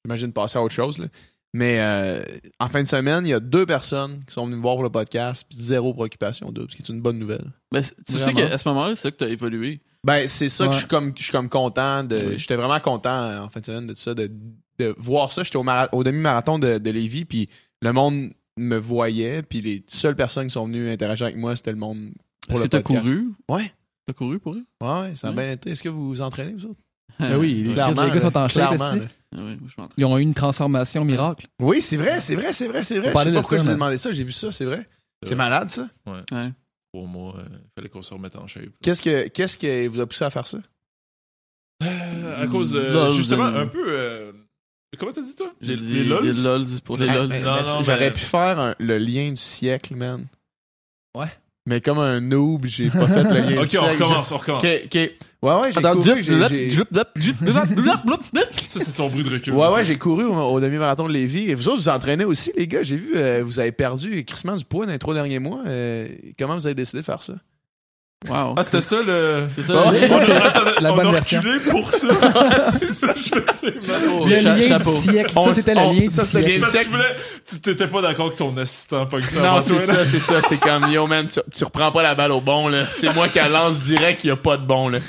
j'imagine, 0.05 0.33
passer 0.33 0.59
à 0.59 0.63
autre 0.63 0.75
chose. 0.75 0.99
là. 0.99 1.07
Mais 1.53 1.79
euh, 1.81 2.25
en 2.59 2.67
fin 2.67 2.83
de 2.83 2.89
semaine, 2.89 3.25
il 3.27 3.31
y 3.31 3.35
a 3.35 3.39
deux 3.39 3.65
personnes 3.65 4.25
qui 4.27 4.35
sont 4.35 4.45
venues 4.47 4.57
me 4.57 4.63
voir 4.63 4.75
pour 4.75 4.83
le 4.83 4.91
podcast, 4.91 5.47
puis 5.49 5.57
zéro 5.57 5.95
pour 5.95 6.03
occupation 6.03 6.51
double, 6.51 6.69
ce 6.71 6.77
qui 6.77 6.83
est 6.83 6.89
une 6.93 7.01
bonne 7.01 7.19
nouvelle. 7.19 7.53
Ben, 7.71 7.81
tu 7.81 8.19
sais 8.19 8.33
qu'à 8.33 8.59
ce 8.59 8.69
moment-là, 8.69 8.97
c'est 8.97 9.03
ça 9.03 9.11
que 9.13 9.17
t'as 9.19 9.29
évolué. 9.29 9.81
Ben, 10.03 10.27
c'est 10.27 10.49
ça 10.49 10.67
que 10.67 10.73
je 10.73 10.79
suis 10.79 10.89
comme, 10.89 11.13
je 11.17 11.23
suis 11.23 11.31
comme 11.31 11.49
content 11.49 12.03
de. 12.03 12.31
Oui. 12.31 12.39
J'étais 12.39 12.57
vraiment 12.57 12.81
content 12.81 13.23
euh, 13.23 13.41
en 13.43 13.49
fin 13.51 13.61
de 13.61 13.67
semaine 13.67 13.87
de 13.87 13.95
ça, 13.95 14.15
de, 14.15 14.33
de 14.81 14.95
voir 14.99 15.31
ça. 15.31 15.45
J'étais 15.45 15.59
au 15.59 16.03
demi-marathon 16.05 16.59
de, 16.59 16.79
de 16.79 16.91
Lévis, 16.91 17.25
puis 17.25 17.49
le 17.81 17.93
monde 17.93 18.33
me 18.57 18.77
voyait, 18.77 19.43
puis 19.43 19.61
les 19.61 19.83
seules 19.89 20.17
personnes 20.17 20.47
qui 20.47 20.53
sont 20.53 20.67
venues 20.67 20.91
interagir 20.91 21.27
avec 21.27 21.37
moi, 21.37 21.57
c'était 21.57 21.73
le 21.73 21.79
monde 21.79 22.13
pour 22.47 22.53
Est-ce 22.57 22.59
le 22.61 22.65
que 22.65 22.71
t'as 22.71 22.83
podcast. 22.83 23.05
couru? 23.13 23.29
Ouais. 23.49 23.73
T'as 24.07 24.13
couru 24.13 24.39
pour 24.39 24.55
eux? 24.55 24.65
Ouais, 24.81 25.01
ouais, 25.01 25.15
ça 25.17 25.29
a 25.29 25.31
Ouais. 25.31 25.37
bien 25.37 25.51
été. 25.53 25.71
Est-ce 25.71 25.83
que 25.83 25.89
vous 25.89 26.09
vous 26.09 26.21
entraînez, 26.21 26.53
vous 26.53 26.67
autres? 26.67 26.81
Ben 27.19 27.39
oui, 27.39 27.63
les, 27.63 27.73
Clairement, 27.75 28.05
les 28.05 28.11
gars 28.11 28.21
sont 28.21 28.37
en 28.37 28.41
là, 28.43 28.49
shape, 28.49 28.69
clairement, 28.77 28.87
esti. 28.87 28.99
là. 29.01 29.05
Ah 29.33 29.39
oui, 29.39 29.57
moi, 29.61 29.69
je 29.69 29.81
m'entraîne. 29.81 29.95
Ils 29.97 30.05
ont 30.05 30.19
eu 30.19 30.23
une 30.23 30.35
transformation 30.35 31.05
miracle. 31.05 31.47
Oui, 31.61 31.81
c'est 31.83 31.97
vrai, 31.97 32.21
c'est 32.21 32.35
vrai, 32.35 32.53
c'est 32.53 32.69
vrai, 32.69 32.83
c'est 32.85 32.95
vrai. 32.99 33.05
Je 33.05 33.09
sais 33.09 33.13
parlait 33.13 33.31
pas 33.31 33.37
de 33.37 33.41
pourquoi 33.41 33.59
ça, 33.59 33.63
je 33.65 33.67
vous 33.67 33.71
ai 33.71 33.75
mais- 33.75 33.79
demandé 33.81 33.99
ça, 33.99 34.13
j'ai 34.13 34.25
vu 34.25 34.33
ça, 34.33 34.53
c'est 34.53 34.65
vrai. 34.65 34.89
C'est 35.23 35.35
vrai. 35.35 35.45
malade, 35.45 35.71
ça. 35.71 35.89
Ouais. 36.07 36.51
Pour 36.93 37.07
moi, 37.09 37.35
il 37.39 37.59
fallait 37.77 37.89
qu'on 37.89 38.03
se 38.03 38.13
remette 38.15 38.37
en 38.37 38.47
shape. 38.47 38.69
Qu'est-ce 38.83 39.03
que, 39.03 39.29
qu'est-ce 39.29 39.59
qui 39.59 39.87
vous 39.89 40.01
a 40.01 40.07
poussé 40.07 40.25
à 40.25 40.31
faire 40.31 40.47
ça? 40.47 40.59
Euh, 41.83 42.43
à 42.43 42.47
cause, 42.47 42.75
euh, 42.77 43.11
justement, 43.11 43.47
euh, 43.47 43.63
un 43.63 43.67
peu. 43.67 43.85
euh, 43.89 44.33
comment 44.99 45.13
t'as 45.13 45.23
dit, 45.23 45.35
toi? 45.35 45.53
J'ai 45.61 45.77
dit 45.77 45.93
les 45.95 46.05
lols? 46.05 46.25
Les 46.27 46.33
lols 46.43 46.65
pour 46.85 46.97
les 46.97 47.07
lols. 47.07 47.31
J'aurais 47.83 48.13
pu 48.13 48.21
faire 48.21 48.59
un- 48.59 48.75
le 48.79 48.99
lien 48.99 49.31
du 49.31 49.37
siècle, 49.37 49.95
man. 49.97 50.27
Ouais. 51.17 51.29
Mais 51.67 51.81
comme 51.81 51.99
un 51.99 52.21
noob, 52.21 52.67
j'ai 52.67 52.91
pas 52.91 53.07
fait 53.07 53.23
le 53.23 53.31
lien 53.41 53.47
du 53.53 53.59
Ok, 53.59 53.67
siècle. 53.69 53.85
on 53.87 53.93
recommence, 53.93 54.33
on 54.33 54.37
recommence. 54.37 54.63
Ok, 54.65 54.69
ok. 54.85 55.11
Ouais, 55.43 55.55
ouais, 55.57 55.73
j'ai 55.73 55.81
couru. 55.83 56.23
Ça, 58.69 58.81
c'est 58.81 58.91
son 58.91 59.09
bruit 59.09 59.23
de 59.25 59.31
recul. 59.31 59.53
Ouais, 59.55 59.69
ouais, 59.69 59.85
j'ai 59.85 59.97
couru 59.99 60.25
au, 60.25 60.35
au 60.35 60.61
demi-marathon 60.61 61.07
de 61.09 61.13
Lévis. 61.13 61.51
Et 61.51 61.55
vous 61.55 61.69
autres, 61.69 61.79
vous 61.79 61.89
entraînez 61.89 62.25
aussi, 62.25 62.53
les 62.57 62.67
gars. 62.67 62.83
J'ai 62.83 62.97
vu, 62.97 63.13
euh, 63.17 63.43
vous 63.45 63.61
avez 63.61 63.73
perdu 63.73 64.25
crissement 64.25 64.57
du 64.57 64.65
poids 64.65 64.87
dans 64.87 64.93
les 64.93 64.99
trois 64.99 65.15
derniers 65.15 65.39
mois. 65.39 65.63
Euh, 65.67 66.09
comment 66.39 66.55
vous 66.55 66.67
avez 66.67 66.75
décidé 66.75 66.99
de 67.01 67.05
faire 67.05 67.23
ça? 67.23 67.35
Wow. 68.27 68.55
Ah, 68.57 68.63
c'était 68.65 68.81
ça 68.81 69.03
le. 69.03 69.45
C'est 69.49 69.63
ça. 69.63 69.87
Ouais. 69.91 70.01
le- 70.01 70.09
Ça, 70.09 70.19
c'est 70.25 70.33
Attends, 70.33 70.81
la 70.81 70.93
on 70.93 70.97
bonne 70.97 71.07
a 71.09 71.11
version. 71.11 71.43
reculé 71.43 71.59
pour 71.71 71.93
ça. 71.93 72.09
c'est 72.71 72.93
ça, 72.95 73.13
je 73.15 73.35
veux 73.35 73.45
dire, 73.73 73.83
man. 73.87 74.01
Oh, 74.19 74.25
Le 74.27 74.41
cha- 74.41 74.57
lien 74.57 74.67
chapeau. 74.69 74.97
du 74.97 75.03
siècle. 75.13 75.33
On- 75.37 75.45
Ça, 75.45 75.55
c'était 75.55 75.75
le 75.75 75.81
on- 75.81 75.93
lien 75.93 76.01
du 76.01 76.09
ça, 76.09 76.25
c'est 76.25 76.39
le 76.39 76.43
siècle. 76.45 76.55
lien 76.55 76.61
Parce 76.61 76.73
que 76.73 76.79
siècle. 76.79 77.17
tu 77.47 77.61
t'étais 77.61 77.87
pas 77.87 78.01
d'accord 78.01 78.31
que 78.31 78.37
ton 78.37 78.57
assistant 78.57 79.05
pas 79.05 79.21
que 79.21 79.29
ça. 79.29 79.41
non, 79.43 79.61
c'est 79.61 79.79
ça, 79.79 80.05
c'est 80.07 80.21
ça. 80.21 80.41
C'est 80.41 80.57
comme, 80.57 80.91
yo, 80.91 81.07
man, 81.07 81.29
tu, 81.29 81.39
tu 81.55 81.65
reprends 81.65 81.93
pas 81.93 82.03
la 82.03 82.15
balle 82.15 82.33
au 82.33 82.41
bon, 82.41 82.69
là. 82.69 82.85
C'est 82.93 83.15
moi 83.15 83.29
qui 83.29 83.37
la 83.37 83.51
lance 83.51 83.81
direct, 83.83 84.25
il 84.25 84.29
y 84.29 84.31
a 84.31 84.37
pas 84.37 84.57
de 84.57 84.65
bon, 84.65 84.89
là. 84.89 85.01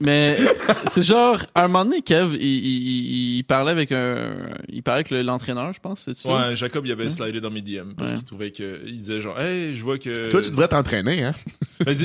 Mais 0.00 0.36
c'est 0.88 1.02
genre, 1.02 1.38
à 1.54 1.64
un 1.64 1.68
moment 1.68 1.84
donné, 1.84 2.02
Kev, 2.02 2.36
il, 2.36 2.42
il, 2.42 2.66
il- 2.66 3.36
il 3.38 3.42
parlait 3.44 3.72
avec 3.72 3.90
un. 3.92 4.30
Il 4.68 4.82
parlait 4.82 5.04
avec 5.08 5.24
l'entraîneur, 5.26 5.72
je 5.72 5.80
pense, 5.80 6.08
c'est? 6.12 6.28
Ouais, 6.28 6.54
Jacob, 6.54 6.86
il 6.86 6.92
avait 6.92 7.06
Hein? 7.06 7.10
slidé 7.10 7.40
dans 7.40 7.50
mes 7.50 7.62
DM 7.62 7.94
parce 7.96 8.10
Ouais. 8.12 8.16
qu'il 8.18 8.24
trouvait 8.26 8.50
que. 8.52 8.80
Il 8.86 8.96
disait 8.96 9.20
genre, 9.20 9.40
hey, 9.40 9.74
je 9.74 9.82
vois 9.82 9.98
que. 9.98 10.30
Toi, 10.30 10.40
tu 10.40 10.50
devrais 10.50 10.68
t'entraîner, 10.68 11.24
hein? 11.24 11.32
Ben, 11.84 11.96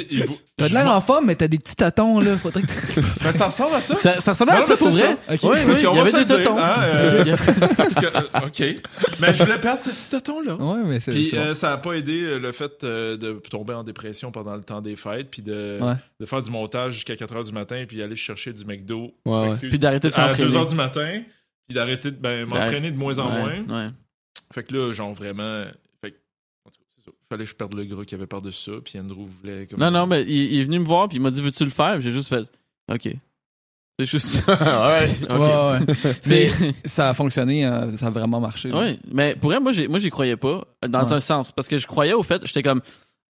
T'as 0.56 0.70
de 0.70 0.74
l'air 0.76 0.88
en 0.92 1.02
forme, 1.02 1.26
mais 1.26 1.36
t'as 1.36 1.48
des 1.48 1.58
petits 1.58 1.76
tâtons, 1.76 2.20
là. 2.20 2.38
Faudrait 2.38 2.62
que 2.62 2.68
Ben, 3.24 3.32
ça 3.32 3.48
ressemble 3.48 3.74
à 3.76 3.82
ça. 3.82 3.96
Ça, 3.96 4.20
ça 4.20 4.32
ressemblait 4.34 4.54
à 4.54 4.60
Non, 4.60 4.66
ça 4.68 4.74
mais 4.74 4.78
pour 4.78 4.94
c'est 4.94 5.04
vrai. 5.04 5.18
ça. 5.28 5.34
Ok. 5.34 5.40
Oui, 5.44 5.58
oui, 5.66 5.72
Ok, 5.74 5.78
il 5.82 5.88
on 5.88 5.96
y 5.96 6.00
avait 6.00 6.12
des 6.12 6.26
tétons. 6.26 6.58
hein, 6.60 6.76
euh, 6.84 7.36
parce 7.76 7.96
que, 7.96 8.06
euh, 8.06 8.46
ok. 8.46 8.82
Mais 9.20 9.34
je 9.34 9.44
voulais 9.44 9.58
perdre 9.60 9.82
ce 9.82 9.90
petit 9.90 10.10
tonton-là. 10.12 10.56
Ouais, 10.58 10.82
mais 10.86 11.00
c'est. 11.00 11.12
Puis 11.12 11.32
euh, 11.34 11.56
ça 11.56 11.72
a 11.74 11.78
pas 11.78 11.94
aidé 11.94 12.38
le 12.40 12.52
fait 12.52 12.84
euh, 12.84 13.18
de 13.18 13.34
tomber 13.50 13.74
en 13.74 13.84
dépression 13.84 14.32
pendant 14.32 14.56
le 14.56 14.62
temps 14.62 14.80
des 14.82 14.96
fêtes, 14.96 15.30
puis 15.32 15.42
de, 15.42 15.80
Ouais. 15.82 15.94
de 16.20 16.26
faire 16.28 16.44
du 16.44 16.52
montage 16.52 16.94
jusqu'à 16.94 17.16
4 17.16 17.34
h 17.34 17.46
du 17.48 17.52
matin, 17.52 17.83
puis 17.86 18.02
aller 18.02 18.16
chercher 18.16 18.54
du 18.54 18.66
McDo. 18.66 19.14
Ouais, 19.26 19.34
ouais. 19.42 19.48
excuse, 19.50 19.70
Puis 19.70 19.80
d'arrêter 19.80 20.10
de 20.10 20.14
à 20.16 20.28
2 20.30 20.32
s'entraîner. 20.36 20.56
h 20.66 20.70
du 20.70 20.76
matin, 20.76 21.24
puis 21.68 21.76
d'arrêter 21.76 22.12
de 22.12 22.18
ben, 22.18 22.46
m'entraîner 22.48 22.92
de 22.92 22.98
moins 22.98 23.18
en 23.20 23.28
Ouais, 23.46 23.64
moins. 23.64 23.86
ouais. 23.86 23.92
Fait 24.54 24.64
que 24.64 24.76
là, 24.76 24.92
genre 24.94 25.14
vraiment. 25.14 25.66
Fait 26.02 26.12
que, 26.12 26.18
en 26.66 26.70
tout 26.70 26.78
cas, 26.80 26.86
c'est 26.96 27.06
ça. 27.06 27.12
Fallait 27.30 27.44
que 27.46 27.50
je 27.50 27.56
perde 27.56 27.74
le 27.76 27.84
gras 27.86 28.04
qu'il 28.04 28.18
y 28.18 28.20
avait 28.20 28.28
par-dessus 28.28 28.72
ça, 28.72 28.78
puis 28.84 29.00
Andrew 29.00 29.26
voulait. 29.42 29.68
Comme, 29.68 29.80
Non, 29.80 29.90
non, 29.92 30.06
mais 30.08 30.24
il, 30.24 30.54
il 30.54 30.60
est 30.62 30.64
venu 30.66 30.80
me 30.80 30.86
voir, 30.86 31.08
puis 31.10 31.18
il 31.18 31.22
m'a 31.22 31.32
dit 31.32 31.42
Veux-tu 31.42 31.64
le 31.64 31.70
faire? 31.72 31.94
Puis 31.96 32.04
J'ai 32.04 32.12
juste 32.12 32.30
fait 32.30 32.46
OK. 32.92 33.10
C'est 34.00 34.06
juste. 34.08 34.44
ouais. 34.48 35.10
OK. 35.30 35.32
Ouais, 35.32 35.86
ouais. 35.88 36.14
Mais. 36.28 36.50
Ça 36.86 37.10
a 37.10 37.14
fonctionné, 37.14 37.64
hein, 37.64 37.90
ça 37.96 38.08
a 38.08 38.10
vraiment 38.10 38.40
marché. 38.40 38.72
Ouais, 38.72 38.98
mais 39.12 39.36
pour 39.36 39.52
vrai, 39.52 39.60
moi, 39.60 39.72
j'ai, 39.72 39.88
moi, 39.88 40.00
j'y 40.00 40.10
croyais 40.10 40.36
pas, 40.36 40.64
dans 40.88 41.04
Ouais. 41.04 41.14
un 41.14 41.20
sens, 41.20 41.52
parce 41.52 41.68
que 41.68 41.78
je 41.78 41.86
croyais 41.88 42.14
au 42.14 42.24
fait, 42.24 42.46
j'étais 42.46 42.64
comme, 42.64 42.82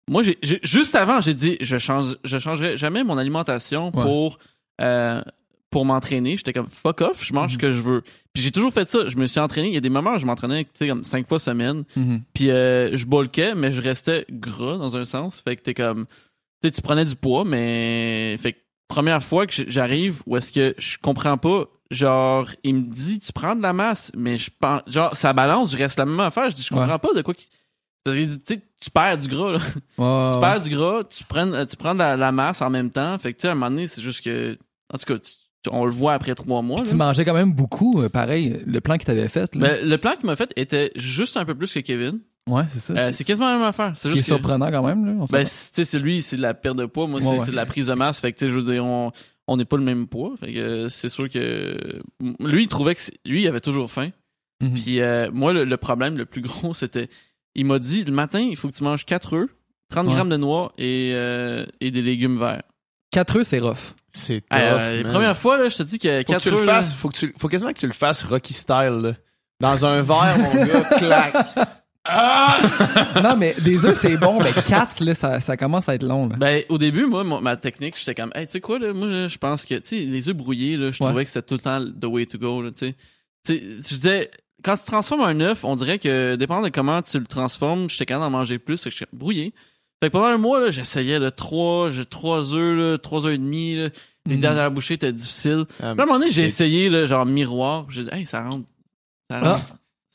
moi, 0.09 0.23
j'ai, 0.23 0.37
juste 0.63 0.95
avant, 0.95 1.21
j'ai 1.21 1.33
dit, 1.33 1.57
je 1.61 1.77
change, 1.77 2.15
je 2.23 2.37
changerai 2.37 2.77
jamais 2.77 3.03
mon 3.03 3.17
alimentation 3.17 3.85
Ouais. 3.95 4.03
pour, 4.03 4.37
euh, 4.81 5.21
pour 5.69 5.85
m'entraîner. 5.85 6.37
J'étais 6.37 6.53
comme, 6.53 6.67
fuck 6.69 7.01
off, 7.01 7.25
je 7.25 7.33
mange 7.33 7.51
ce 7.51 7.55
Mhm. 7.55 7.61
que 7.61 7.73
je 7.73 7.81
veux. 7.81 8.01
Puis 8.33 8.43
j'ai 8.43 8.51
toujours 8.51 8.71
fait 8.73 8.87
ça. 8.87 9.07
Je 9.07 9.17
me 9.17 9.25
suis 9.27 9.39
entraîné. 9.39 9.69
Il 9.69 9.73
y 9.73 9.77
a 9.77 9.81
des 9.81 9.89
moments 9.89 10.13
où 10.15 10.17
je 10.19 10.25
m'entraînais, 10.25 10.65
tu 10.65 10.69
sais, 10.73 10.87
comme 10.87 11.03
cinq 11.03 11.27
fois 11.27 11.39
semaine. 11.39 11.83
Mhm. 11.95 12.21
Puis 12.33 12.51
euh, 12.51 12.95
je 12.95 13.05
bulkais, 13.05 13.55
mais 13.55 13.71
je 13.71 13.81
restais 13.81 14.25
gras 14.29 14.77
dans 14.77 14.95
un 14.97 15.05
sens. 15.05 15.41
Fait 15.41 15.55
que 15.55 15.61
t'es 15.61 15.73
comme, 15.73 16.05
tu 16.61 16.81
prenais 16.81 17.05
du 17.05 17.15
poids, 17.15 17.43
mais 17.45 18.35
fait 18.39 18.53
que 18.53 18.59
première 18.87 19.23
fois 19.23 19.47
que 19.47 19.53
j'arrive 19.67 20.21
où 20.27 20.37
est-ce 20.37 20.51
que 20.51 20.75
je 20.77 20.97
comprends 21.01 21.37
pas, 21.37 21.65
genre, 21.89 22.49
il 22.63 22.75
me 22.75 22.81
dit, 22.93 23.19
tu 23.19 23.31
prends 23.33 23.55
de 23.55 23.61
la 23.61 23.73
masse, 23.73 24.11
mais 24.15 24.37
je 24.37 24.49
pense, 24.59 24.81
genre, 24.87 25.15
ça 25.15 25.33
balance, 25.33 25.71
je 25.71 25.77
reste 25.77 25.97
la 25.97 26.05
même 26.05 26.19
affaire. 26.19 26.49
Je 26.49 26.55
dis, 26.55 26.61
je 26.63 26.69
comprends 26.69 26.87
Ouais. 26.93 26.99
pas 26.99 27.13
de 27.15 27.21
quoi. 27.21 27.33
Tu 28.05 28.29
sais, 28.45 28.61
tu 28.81 28.89
perds 28.91 29.17
du 29.17 29.27
gras, 29.29 29.51
là. 29.53 29.59
Tu 30.33 30.39
perds 30.39 30.61
du 30.61 30.69
gras, 30.69 31.03
tu 31.05 31.23
prends, 31.23 31.51
euh, 31.53 31.65
tu 31.65 31.75
prends 31.77 31.93
de 31.93 31.99
la, 31.99 32.17
la 32.17 32.31
masse 32.31 32.61
en 32.61 32.69
même 32.69 32.89
temps. 32.89 33.17
Fait 33.17 33.31
que, 33.33 33.37
tu 33.37 33.41
sais, 33.43 33.47
à 33.47 33.51
un 33.51 33.55
moment 33.55 33.69
donné, 33.69 33.87
c'est 33.87 34.01
juste 34.01 34.23
que, 34.23 34.57
en 34.93 34.97
tout 34.97 35.05
cas, 35.05 35.19
tu- 35.19 35.69
on 35.71 35.85
le 35.85 35.91
voit 35.91 36.13
après 36.13 36.35
trois 36.35 36.61
mois. 36.61 36.81
Puis 36.81 36.89
tu 36.91 36.95
mangeais 36.97 37.23
quand 37.23 37.33
même 37.33 37.53
beaucoup, 37.53 38.01
euh, 38.01 38.09
pareil, 38.09 38.59
le 38.65 38.81
plan 38.81 38.97
qu'il 38.97 39.05
t'avait 39.05 39.29
fait. 39.29 39.55
Là. 39.55 39.61
Ben, 39.77 39.87
le 39.89 39.97
plan 39.97 40.13
qu'il 40.15 40.25
m'a 40.25 40.35
fait 40.35 40.51
était 40.57 40.91
juste 40.97 41.37
un 41.37 41.45
peu 41.45 41.55
plus 41.55 41.71
que 41.73 41.79
Kevin. 41.79 42.19
ouais, 42.49 42.63
c'est 42.67 42.79
ça. 42.79 42.93
Euh, 42.93 43.09
c'est 43.13 43.23
quasiment 43.23 43.47
la 43.47 43.53
même 43.57 43.63
affaire. 43.67 43.93
ce 43.95 44.03
C'est 44.03 44.09
qui 44.13 44.19
est 44.19 44.21
que- 44.21 44.27
surprenant 44.27 44.69
quand 44.69 44.83
même. 44.83 45.05
Là, 45.05 45.25
Ben, 45.31 45.45
c'est- 45.45 45.69
tu 45.69 45.75
sais, 45.75 45.85
c'est 45.85 45.99
lui, 45.99 46.21
c'est 46.21 46.35
de 46.35 46.41
la 46.41 46.53
perte 46.53 46.75
de 46.75 46.85
poids. 46.85 47.07
Moi, 47.07 47.21
Ouais, 47.21 47.25
c'est 47.37 47.39
ouais. 47.45 47.47
de 47.51 47.55
la 47.55 47.65
prise 47.65 47.87
de 47.87 47.93
masse. 47.93 48.19
Fait 48.19 48.33
que, 48.33 48.37
tu 48.39 48.45
sais, 48.45 48.51
je 48.51 48.57
veux 48.59 48.73
dire, 48.73 48.83
on 48.83 49.11
on 49.47 49.57
n'est 49.57 49.65
pas 49.65 49.75
le 49.77 49.83
même 49.83 50.07
poids. 50.07 50.33
Fait 50.39 50.53
que 50.53 50.57
euh, 50.59 50.89
c'est 50.89 51.09
sûr 51.09 51.27
que 51.29 52.01
lui, 52.39 52.63
il 52.63 52.67
trouvait 52.69 52.95
que 52.95 53.01
lui, 53.25 53.41
il 53.43 53.47
avait 53.47 53.59
toujours 53.61 53.89
faim. 53.91 54.09
Mhm. 54.61 54.73
Puis 54.73 54.99
euh, 55.01 55.29
moi, 55.33 55.51
le, 55.53 55.63
le 55.65 55.77
problème 55.77 56.17
le 56.17 56.25
plus 56.25 56.41
gros, 56.41 56.73
c'était, 56.73 57.09
il 57.55 57.65
m'a 57.65 57.79
dit, 57.79 58.03
le 58.03 58.11
matin, 58.11 58.39
il 58.39 58.57
faut 58.57 58.67
que 58.69 58.73
tu 58.75 58.83
manges 58.83 59.05
4 59.05 59.33
œufs, 59.35 59.49
30 59.89 60.07
Ouais. 60.07 60.13
grammes 60.13 60.29
de 60.29 60.37
noix 60.37 60.73
et, 60.77 61.11
euh, 61.13 61.65
et 61.81 61.91
des 61.91 62.01
légumes 62.01 62.39
verts. 62.39 62.63
4 63.11 63.37
œufs, 63.37 63.47
c'est 63.47 63.59
rough. 63.59 63.93
C'est 64.11 64.41
tough. 64.41 64.59
Euh, 64.59 64.97
les 64.97 65.03
premières 65.09 65.37
fois, 65.37 65.57
là, 65.57 65.69
je 65.69 65.75
te 65.77 65.83
dis 65.83 65.99
que 65.99 66.09
faut 66.19 66.23
que 66.23 66.31
4 66.31 66.41
tu 66.41 66.49
le 66.51 66.57
œufs, 66.57 66.65
là, 66.65 66.83
faut, 66.83 67.09
que 67.09 67.17
tu, 67.17 67.33
faut 67.37 67.47
quasiment 67.47 67.71
que 67.73 67.79
tu 67.79 67.87
le 67.87 67.93
fasses 67.93 68.23
Rocky 68.23 68.53
style, 68.53 68.99
là. 69.03 69.11
Dans 69.59 69.85
un 69.85 70.01
verre, 70.01 70.37
mon 70.39 70.65
gars, 70.65 70.81
clac. 70.97 71.33
non, 73.23 73.37
mais 73.37 73.55
des 73.61 73.85
œufs, 73.85 73.97
c'est 73.97 74.17
bon, 74.17 74.39
mais 74.41 74.51
4, 74.51 75.03
là, 75.03 75.15
ça, 75.15 75.39
ça 75.39 75.55
commence 75.57 75.87
à 75.89 75.95
être 75.95 76.03
long. 76.03 76.27
Là. 76.27 76.35
Ben, 76.37 76.63
au 76.69 76.77
début, 76.77 77.05
moi, 77.05 77.23
ma 77.23 77.55
technique, 77.55 77.95
j'étais 77.97 78.15
comme, 78.15 78.31
hey, 78.35 78.45
tu 78.45 78.53
sais 78.53 78.61
quoi, 78.61 78.79
là, 78.79 78.93
moi, 78.93 79.27
je 79.27 79.37
pense 79.37 79.65
que, 79.65 79.75
tu 79.75 79.81
sais, 79.85 79.95
les 79.99 80.27
œufs 80.29 80.35
brouillés, 80.35 80.75
là, 80.77 80.91
je 80.91 81.01
Ouais. 81.03 81.09
trouvais 81.09 81.23
que 81.25 81.31
c'était 81.31 81.45
tout 81.47 81.53
le 81.55 81.59
temps 81.61 81.79
the 81.85 82.05
way 82.05 82.25
to 82.25 82.37
go, 82.37 82.61
là, 82.61 82.71
tu 82.71 82.87
sais. 82.89 82.95
Tu 83.45 83.53
sais, 83.57 83.61
je 83.61 83.95
disais, 83.95 84.31
quand 84.63 84.75
tu 84.77 84.85
transformes 84.85 85.21
un 85.21 85.39
œuf, 85.41 85.63
on 85.63 85.75
dirait 85.75 85.99
que, 85.99 86.35
dépendant 86.35 86.61
de 86.63 86.69
comment 86.69 87.01
tu 87.01 87.19
le 87.19 87.25
transformes, 87.25 87.89
j'étais 87.89 88.05
capable 88.05 88.25
d'en 88.25 88.37
manger 88.37 88.57
plus, 88.59 88.81
fait 88.81 88.89
que 88.89 88.93
je 88.93 88.97
suis 88.97 89.05
brouillé. 89.13 89.53
Fait 90.01 90.09
que 90.09 90.13
pendant 90.13 90.25
un 90.27 90.37
mois, 90.37 90.59
là, 90.59 90.71
j'essayais, 90.71 91.19
là, 91.19 91.31
trois, 91.31 91.89
j'ai 91.91 92.05
trois 92.05 92.53
œufs, 92.53 92.77
là, 92.77 92.97
trois 92.97 93.25
œufs 93.25 93.33
et 93.35 93.37
demi, 93.37 93.75
là. 93.75 93.89
Les 94.25 94.35
Mhm. 94.35 94.41
dernières 94.41 94.71
bouchées 94.71 94.93
étaient 94.93 95.11
difficiles. 95.13 95.65
Ah, 95.81 95.87
à 95.87 95.91
un 95.91 95.95
moment 95.95 96.13
donné, 96.17 96.31
j'ai 96.31 96.45
essayé, 96.45 96.89
là, 96.89 97.05
genre, 97.05 97.25
miroir. 97.25 97.85
J'ai 97.89 98.03
dit, 98.03 98.09
hey, 98.13 98.25
ça 98.25 98.41
rentre. 98.43 98.65
Ça 99.29 99.39
Ah. 99.41 99.49
rentre. 99.53 99.65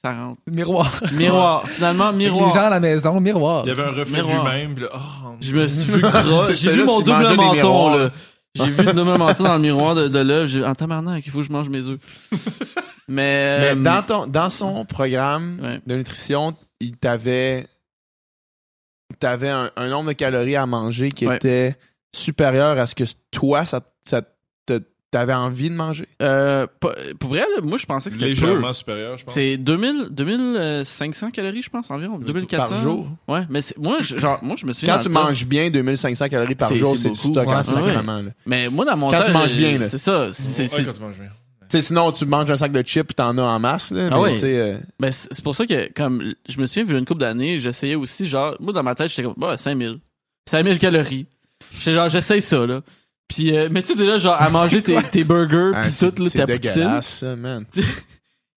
Ça 0.02 0.12
rentre. 0.14 0.40
Miroir. 0.50 0.90
Miroir. 1.12 1.68
Finalement, 1.68 2.04
Avec 2.06 2.20
Les 2.20 2.30
miroir. 2.30 2.52
gens 2.54 2.60
à 2.60 2.70
la 2.70 2.80
maison, 2.80 3.20
miroir. 3.20 3.64
Il 3.64 3.68
y 3.68 3.72
avait 3.72 3.82
un 3.84 3.90
reflet 3.90 4.22
Miroir. 4.22 4.44
lui-même. 4.54 4.88
oh, 4.94 4.98
Je 5.40 5.56
me 5.56 5.66
suis 5.68 5.90
vu. 5.92 6.00
C'était 6.02 6.54
J'ai 6.56 6.72
vu 6.72 6.84
mon 6.84 7.00
double 7.00 7.34
menton, 7.34 7.52
miroirs. 7.54 7.96
là. 7.96 8.10
J'ai 8.64 8.70
vu 8.70 8.82
le 8.84 8.92
double 8.92 9.16
menton 9.18 9.44
dans 9.44 9.54
le 9.54 9.60
miroir 9.60 9.94
de, 9.94 10.08
de 10.08 10.18
l'œuf. 10.18 10.48
J'ai 10.48 10.64
en 10.64 10.74
tabarnak, 10.74 11.24
il 11.26 11.30
faut 11.32 11.38
que 11.40 11.46
je 11.46 11.52
mange 11.52 11.68
mes 11.68 11.86
œufs. 11.86 11.98
Mais, 13.10 13.58
Mais 13.58 13.68
euh, 13.70 13.74
dans, 13.82 14.02
ton, 14.02 14.26
dans 14.26 14.48
son 14.50 14.84
programme 14.84 15.58
Ouais. 15.62 15.80
de 15.86 15.94
nutrition, 15.96 16.54
il 16.80 16.96
t'avait 16.96 17.66
t'avais 19.18 19.48
un, 19.48 19.70
un 19.76 19.88
nombre 19.88 20.08
de 20.08 20.12
calories 20.12 20.56
à 20.56 20.66
manger 20.66 21.10
qui 21.10 21.26
Ouais. 21.26 21.36
était 21.36 21.76
supérieur 22.14 22.78
à 22.78 22.86
ce 22.86 22.94
que 22.94 23.04
toi, 23.30 23.64
ça, 23.64 23.80
ça 24.04 24.22
te- 24.22 24.28
t'avais 25.10 25.32
envie 25.34 25.70
de 25.70 25.74
manger? 25.74 26.06
euh, 26.22 26.66
pas- 26.80 26.94
pour 27.18 27.30
vrai, 27.30 27.44
moi, 27.62 27.78
je 27.78 27.86
pensais 27.86 28.10
que 28.10 28.14
c'était 28.16 28.28
légèrement 28.28 28.72
supérieur, 28.72 29.16
je 29.18 29.24
pense. 29.24 29.34
C'est 29.34 29.56
2000, 29.56 30.08
2500 30.10 31.30
calories, 31.30 31.62
je 31.62 31.70
pense, 31.70 31.90
environ. 31.90 32.18
2400. 32.18 32.68
Par 32.74 32.82
jour. 32.82 33.06
Ouais, 33.26 33.42
mais 33.48 33.60
moi, 33.78 33.98
je, 34.00 34.16
genre, 34.18 34.38
moi, 34.42 34.56
je 34.58 34.66
me 34.66 34.72
souviens. 34.72 34.94
Quand 34.94 35.00
tu 35.00 35.08
manges 35.08 35.46
bien 35.46 35.70
2500 35.70 36.28
calories 36.28 36.54
par 36.54 36.74
jour, 36.74 36.96
c'est 36.96 37.08
du 37.10 37.14
beaucoup. 37.14 37.28
stock 37.32 37.48
en 37.48 37.62
sacrement. 37.62 38.22
Mais 38.46 38.68
moi, 38.68 38.84
dans 38.84 38.96
mon 38.96 39.10
Quand 39.10 39.18
temps. 39.18 39.24
tu 39.26 39.32
manges 39.32 39.54
euh, 39.54 39.56
bien, 39.56 39.78
là. 39.78 39.88
C'est 39.88 39.98
ça. 39.98 40.28
C'est, 40.32 40.68
quand 40.84 40.92
tu 40.92 41.00
manges 41.00 41.18
bien. 41.18 41.30
Sinon, 41.82 42.12
tu 42.12 42.24
manges 42.24 42.50
un 42.50 42.56
sac 42.56 42.72
de 42.72 42.80
chips 42.82 43.14
t'en 43.14 43.36
as 43.36 43.42
en 43.42 43.58
masse. 43.58 43.90
Là, 43.90 44.08
Ah 44.10 44.16
mais 44.16 44.22
oui. 44.32 44.40
euh, 44.42 44.78
Ben, 44.98 45.12
c'est 45.12 45.28
c'est 45.32 45.42
pour 45.44 45.54
ça 45.54 45.66
que, 45.66 45.92
comme, 45.92 46.32
je 46.48 46.58
me 46.60 46.64
souviens, 46.64 46.84
vu 46.84 46.98
une 46.98 47.04
couple 47.04 47.20
d'années, 47.20 47.60
j'essayais 47.60 47.94
aussi, 47.94 48.24
genre, 48.26 48.56
moi, 48.58 48.72
dans 48.72 48.82
ma 48.82 48.94
tête, 48.94 49.10
j'étais 49.10 49.22
comme, 49.24 49.34
bah, 49.36 49.54
5000. 49.58 49.98
5000 50.48 50.78
calories. 50.78 51.26
J'étais 51.78 51.92
genre, 51.94 52.08
j'essaye 52.08 52.40
ça, 52.40 52.64
là. 52.66 52.80
Puis, 53.28 53.54
euh, 53.56 53.68
mais 53.70 53.82
tu 53.82 53.92
sais, 53.92 53.98
t'es 53.98 54.06
là, 54.06 54.18
genre, 54.18 54.40
à 54.40 54.48
manger 54.50 54.82
tes, 54.82 55.00
tes 55.10 55.22
burgers, 55.24 55.72
ah, 55.74 55.82
puis 55.82 55.92
c'est 55.92 56.12
tout, 56.12 56.22
là, 56.24 56.30
c'est 56.30 56.38
ta 56.38 56.46
poutine. 56.46 56.70
dégueulasse, 56.72 57.06
ça, 57.18 57.36
man. 57.36 57.64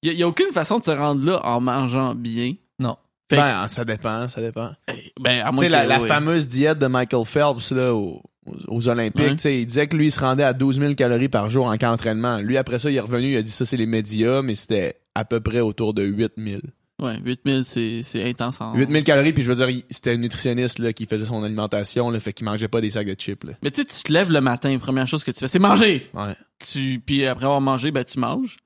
Il 0.04 0.14
y, 0.14 0.24
a 0.24 0.28
aucune 0.28 0.52
façon 0.52 0.80
de 0.80 0.86
se 0.86 0.90
rendre 0.92 1.24
là 1.24 1.46
en 1.46 1.62
mangeant 1.62 2.16
bien. 2.16 2.54
Non. 2.80 2.96
Fait 3.30 3.36
que, 3.38 3.42
Ben, 3.42 3.68
ça 3.68 3.86
dépend, 3.86 4.28
ça 4.30 4.42
dépend. 4.42 4.72
ben, 5.20 5.42
à 5.46 5.50
Tu 5.50 5.54
moins 5.56 5.64
sais, 5.64 5.70
la, 5.70 5.86
la 5.86 6.02
ouais. 6.02 6.08
fameuse 6.08 6.48
diète 6.48 6.80
de 6.80 6.88
Michael 6.88 7.24
Phelps 7.26 7.70
là, 7.72 7.94
aux, 7.94 8.20
aux 8.68 8.88
Olympiques, 8.90 9.22
Ouais. 9.22 9.36
tu 9.36 9.42
sais, 9.42 9.60
il 9.62 9.66
disait 9.68 9.86
que 9.88 9.96
lui, 9.96 10.08
il 10.08 10.12
se 10.12 10.20
rendait 10.20 10.44
à 10.44 10.54
12 10.54 10.80
000 10.80 10.96
calories 10.96 11.30
par 11.30 11.52
jour 11.52 11.68
en 11.68 11.78
camp 11.78 11.92
d'entraînement. 11.92 12.40
Lui, 12.40 12.58
après 12.58 12.80
ça, 12.80 12.90
il 12.90 12.96
est 12.96 13.00
revenu, 13.02 13.34
il 13.34 13.38
a 13.38 13.42
dit 13.44 13.52
ça, 13.52 13.64
c'est 13.64 13.78
les 13.78 13.86
médias, 13.86 14.42
mais 14.42 14.56
c'était 14.56 14.96
à 15.14 15.24
peu 15.24 15.40
près 15.40 15.60
autour 15.60 15.94
de 15.94 16.02
8 16.04 16.32
000. 16.38 16.62
Ouais, 17.02 17.18
8000, 17.26 17.64
c'est, 17.66 18.04
c'est 18.04 18.24
intense 18.30 18.62
en... 18.62 18.76
8 18.76 18.90
000 18.90 19.04
calories, 19.04 19.34
puis 19.34 19.44
je 19.44 19.52
veux 19.52 19.66
dire, 19.66 19.82
c'était 19.90 20.12
un 20.12 20.18
nutritionniste 20.18 20.78
là, 20.80 20.94
qui 20.94 21.08
faisait 21.08 21.26
son 21.26 21.44
alimentation, 21.44 22.10
là, 22.12 22.20
fait 22.20 22.32
qu'il 22.32 22.46
mangeait 22.46 22.68
pas 22.68 22.80
des 22.80 22.92
sacs 22.92 23.08
de 23.08 23.16
chips. 23.20 23.44
Là. 23.44 23.54
Mais 23.64 23.72
tu 23.72 23.82
sais, 23.82 23.86
tu 23.88 24.04
te 24.04 24.14
lèves 24.14 24.32
le 24.32 24.40
matin, 24.42 24.78
première 24.78 25.08
chose 25.08 25.24
que 25.24 25.32
tu 25.32 25.40
fais, 25.40 25.48
c'est 25.48 25.58
manger! 25.60 26.08
Ouais. 26.14 26.36
Tu, 26.60 27.02
puis 27.04 27.26
après 27.26 27.46
avoir 27.46 27.60
mangé, 27.62 27.90
ben, 27.92 28.04
tu 28.04 28.20
manges. 28.20 28.58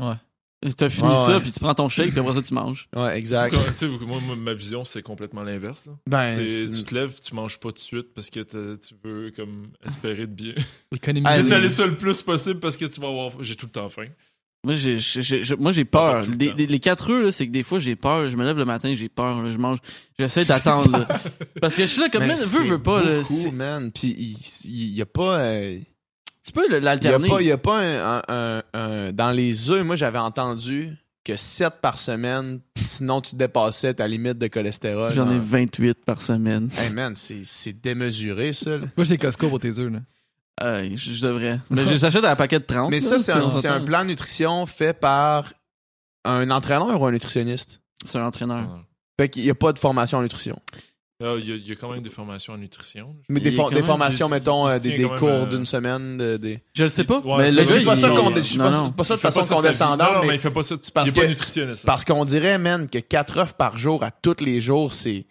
Ouais. 0.00 0.14
T'as 0.76 0.88
fini 0.88 1.08
Ouais, 1.10 1.16
ça, 1.16 1.34
ouais. 1.36 1.40
puis 1.40 1.50
tu 1.50 1.58
prends 1.58 1.74
ton 1.74 1.88
shake, 1.88 2.10
puis 2.12 2.20
après 2.20 2.34
ça, 2.34 2.40
tu 2.42 2.54
manges. 2.54 2.88
Ouais, 2.94 3.18
exact. 3.18 3.52
Tu 3.52 3.72
sais, 3.74 3.88
moi, 3.88 4.20
ma 4.38 4.54
vision, 4.54 4.84
c'est 4.84 5.02
complètement 5.02 5.42
l'inverse. 5.42 5.86
là. 5.86 5.92
Ben, 6.08 6.46
c'est- 6.46 6.70
Tu 6.70 6.84
te 6.84 6.94
lèves, 6.94 7.14
tu 7.20 7.34
manges 7.34 7.58
pas 7.58 7.70
tout 7.70 7.74
de 7.74 7.78
suite 7.80 8.14
parce 8.14 8.30
que 8.30 8.40
t'as- 8.40 8.76
tu 8.76 8.94
veux 9.02 9.32
comme 9.34 9.70
espérer 9.84 10.28
de 10.28 10.32
bien. 10.32 10.54
Veux 10.92 11.52
aller 11.52 11.68
ça 11.68 11.84
le 11.84 11.96
plus 11.96 12.22
possible 12.22 12.60
parce 12.60 12.76
que 12.76 12.84
tu 12.84 13.00
vas 13.00 13.08
avoir. 13.08 13.32
J'ai 13.42 13.56
tout 13.56 13.66
le 13.66 13.72
temps 13.72 13.88
faim. 13.90 14.06
Moi, 14.64 14.74
j'ai, 14.74 14.96
j'ai- 14.98 15.42
j'ai- 15.42 15.56
moi, 15.56 15.72
j'ai 15.72 15.84
peur. 15.84 16.24
tout 16.24 16.30
le 16.30 16.36
Des- 16.36 16.48
temps. 16.50 16.54
des- 16.54 16.66
les 16.68 16.78
quatre 16.78 17.10
œufs, 17.10 17.24
là, 17.24 17.32
c'est 17.32 17.46
que 17.48 17.52
des 17.52 17.64
fois, 17.64 17.80
j'ai 17.80 17.96
peur. 17.96 18.28
Je 18.28 18.36
me 18.36 18.44
lève 18.44 18.56
le 18.56 18.64
matin, 18.64 18.94
j'ai 18.96 19.08
peur. 19.08 19.42
là, 19.42 19.50
je 19.50 19.58
mange. 19.58 19.78
J'essaie 20.18 20.44
d'attendre. 20.44 20.90
là. 21.00 21.08
Parce 21.60 21.74
que 21.74 21.82
je 21.82 21.86
suis 21.88 22.00
là 22.00 22.08
comme, 22.08 22.22
mais 22.22 22.28
man, 22.28 22.36
veux, 22.38 22.64
veux 22.64 22.82
pas. 22.82 23.02
là, 23.02 23.14
beaucoup, 23.16 23.32
c'est- 23.34 23.50
man. 23.50 23.90
Puis 23.90 24.08
il, 24.64 24.90
y 24.94 25.02
a 25.02 25.06
pas... 25.06 25.38
euh, 25.40 25.78
tu 26.46 26.52
peux 26.52 26.68
le- 26.68 26.68
Il 26.68 26.72
y 26.74 26.76
a 26.76 26.80
l'alterner. 26.80 27.28
pas, 27.28 27.40
il 27.42 27.46
y 27.48 27.52
a 27.52 27.58
pas 27.58 27.80
un, 27.80 28.16
un- 28.18 28.22
un- 28.28 28.62
un- 28.74 29.12
dans 29.12 29.30
les 29.32 29.70
œufs, 29.72 29.84
moi 29.84 29.96
j'avais 29.96 30.18
entendu 30.18 30.90
que 31.24 31.36
7 31.36 31.74
par 31.80 31.98
semaine, 31.98 32.60
sinon 32.76 33.20
tu 33.20 33.34
dépassais 33.36 33.94
ta 33.94 34.06
limite 34.08 34.38
de 34.38 34.46
cholestérol. 34.48 35.12
J'en 35.12 35.28
ai 35.30 35.36
dans- 35.36 35.40
28 35.40 36.04
par 36.04 36.20
semaine. 36.22 36.68
Hey 36.78 36.90
man, 36.90 37.14
c'est 37.16 37.42
c'est 37.44 37.72
démesuré 37.80 38.52
ça. 38.52 38.78
là. 38.78 38.86
Moi, 38.96 39.04
j'ai 39.04 39.18
Costco 39.18 39.48
pour 39.48 39.58
tes 39.60 39.78
œufs, 39.78 39.92
là. 39.92 40.00
Euh, 40.60 40.88
je, 40.94 41.12
je 41.12 41.22
devrais. 41.24 41.60
Mais 41.70 41.84
je 41.84 41.90
les 41.90 42.04
achète 42.04 42.24
à 42.24 42.30
un 42.32 42.36
paquet 42.36 42.58
de 42.60 42.64
30. 42.64 42.90
Mais 42.90 43.00
ça, 43.00 43.18
c'est 43.18 43.32
un, 43.32 43.50
c'est 43.50 43.84
plan 43.84 44.02
de 44.02 44.08
nutrition 44.10 44.66
fait 44.66 44.92
par 44.98 45.52
un 46.24 46.50
entraîneur 46.50 47.00
ou 47.00 47.06
un 47.06 47.10
nutritionniste? 47.12 47.80
C'est 48.04 48.18
un 48.18 48.26
entraîneur. 48.26 48.84
Fait 49.18 49.28
qu'il 49.28 49.44
n'y 49.44 49.50
a 49.50 49.54
pas 49.54 49.72
de 49.72 49.78
formation 49.78 50.18
en 50.18 50.22
nutrition. 50.22 50.58
Ah, 51.24 51.34
Il 51.38 51.48
y, 51.48 51.52
a- 51.52 51.56
il 51.56 51.68
y 51.68 51.72
a 51.72 51.76
quand 51.76 51.90
même 51.92 52.02
des 52.02 52.10
formations 52.10 52.52
en 52.52 52.58
nutrition. 52.58 53.14
Mais 53.28 53.38
des, 53.38 53.50
Il 53.50 53.52
est 53.52 53.56
for- 53.56 53.66
quand 53.66 53.70
des 53.70 53.76
même- 53.76 53.84
formations, 53.84 54.26
il- 54.26 54.30
mettons, 54.30 54.66
il 54.68 54.72
euh, 54.72 54.78
se 54.78 54.82
des, 54.82 54.88
tient 54.88 54.96
des 54.98 55.02
quand 55.04 55.10
même, 55.10 55.18
cours 55.20 55.28
euh, 55.28 55.46
d'une 55.46 55.66
semaine. 55.66 56.18
De, 56.18 56.36
des... 56.36 56.62
Je 56.74 56.82
le 56.82 56.88
sais 56.88 57.04
pas. 57.04 57.20
Ouais, 57.20 57.38
mais 57.38 57.50
le 57.52 57.62
je 57.64 57.68
gars, 57.70 57.78
dis 57.78 57.84
pas 57.84 57.94
il- 57.94 58.00
ça 58.00 58.08
qu'on- 58.08 58.30
il- 58.30 58.36
je 58.42 58.50
dis 58.50 58.58
non, 58.58 58.64
pas- 58.64 58.70
non. 58.72 58.90
pas 58.92 59.04
ça 59.04 59.14
de 59.14 59.18
Il 59.18 59.22
fait 59.22 59.28
façon 59.28 59.40
ça 59.42 59.46
sa 59.46 59.54
vie. 59.54 59.60
condescendante, 59.62 60.00
Non, 60.14 60.20
mais- 60.22 60.26
mais 60.28 60.34
il 60.34 60.40
fait 60.40 60.50
pas 60.50 60.62
ça. 60.64 60.74
parce 60.92 61.08
il 61.08 61.16
est 61.16 61.20
pas 61.22 61.28
nutritionniste. 61.28 61.86
Parce 61.86 62.04
qu'on 62.04 62.24
dirait, 62.24 62.58
man, 62.58 62.88
que 62.90 62.98
4 62.98 63.38
œufs 63.38 63.54
par 63.56 63.78
jour 63.78 64.02
à 64.02 64.10
tous 64.10 64.36
les 64.40 64.60
jours, 64.60 64.92
c'est. 64.92 65.26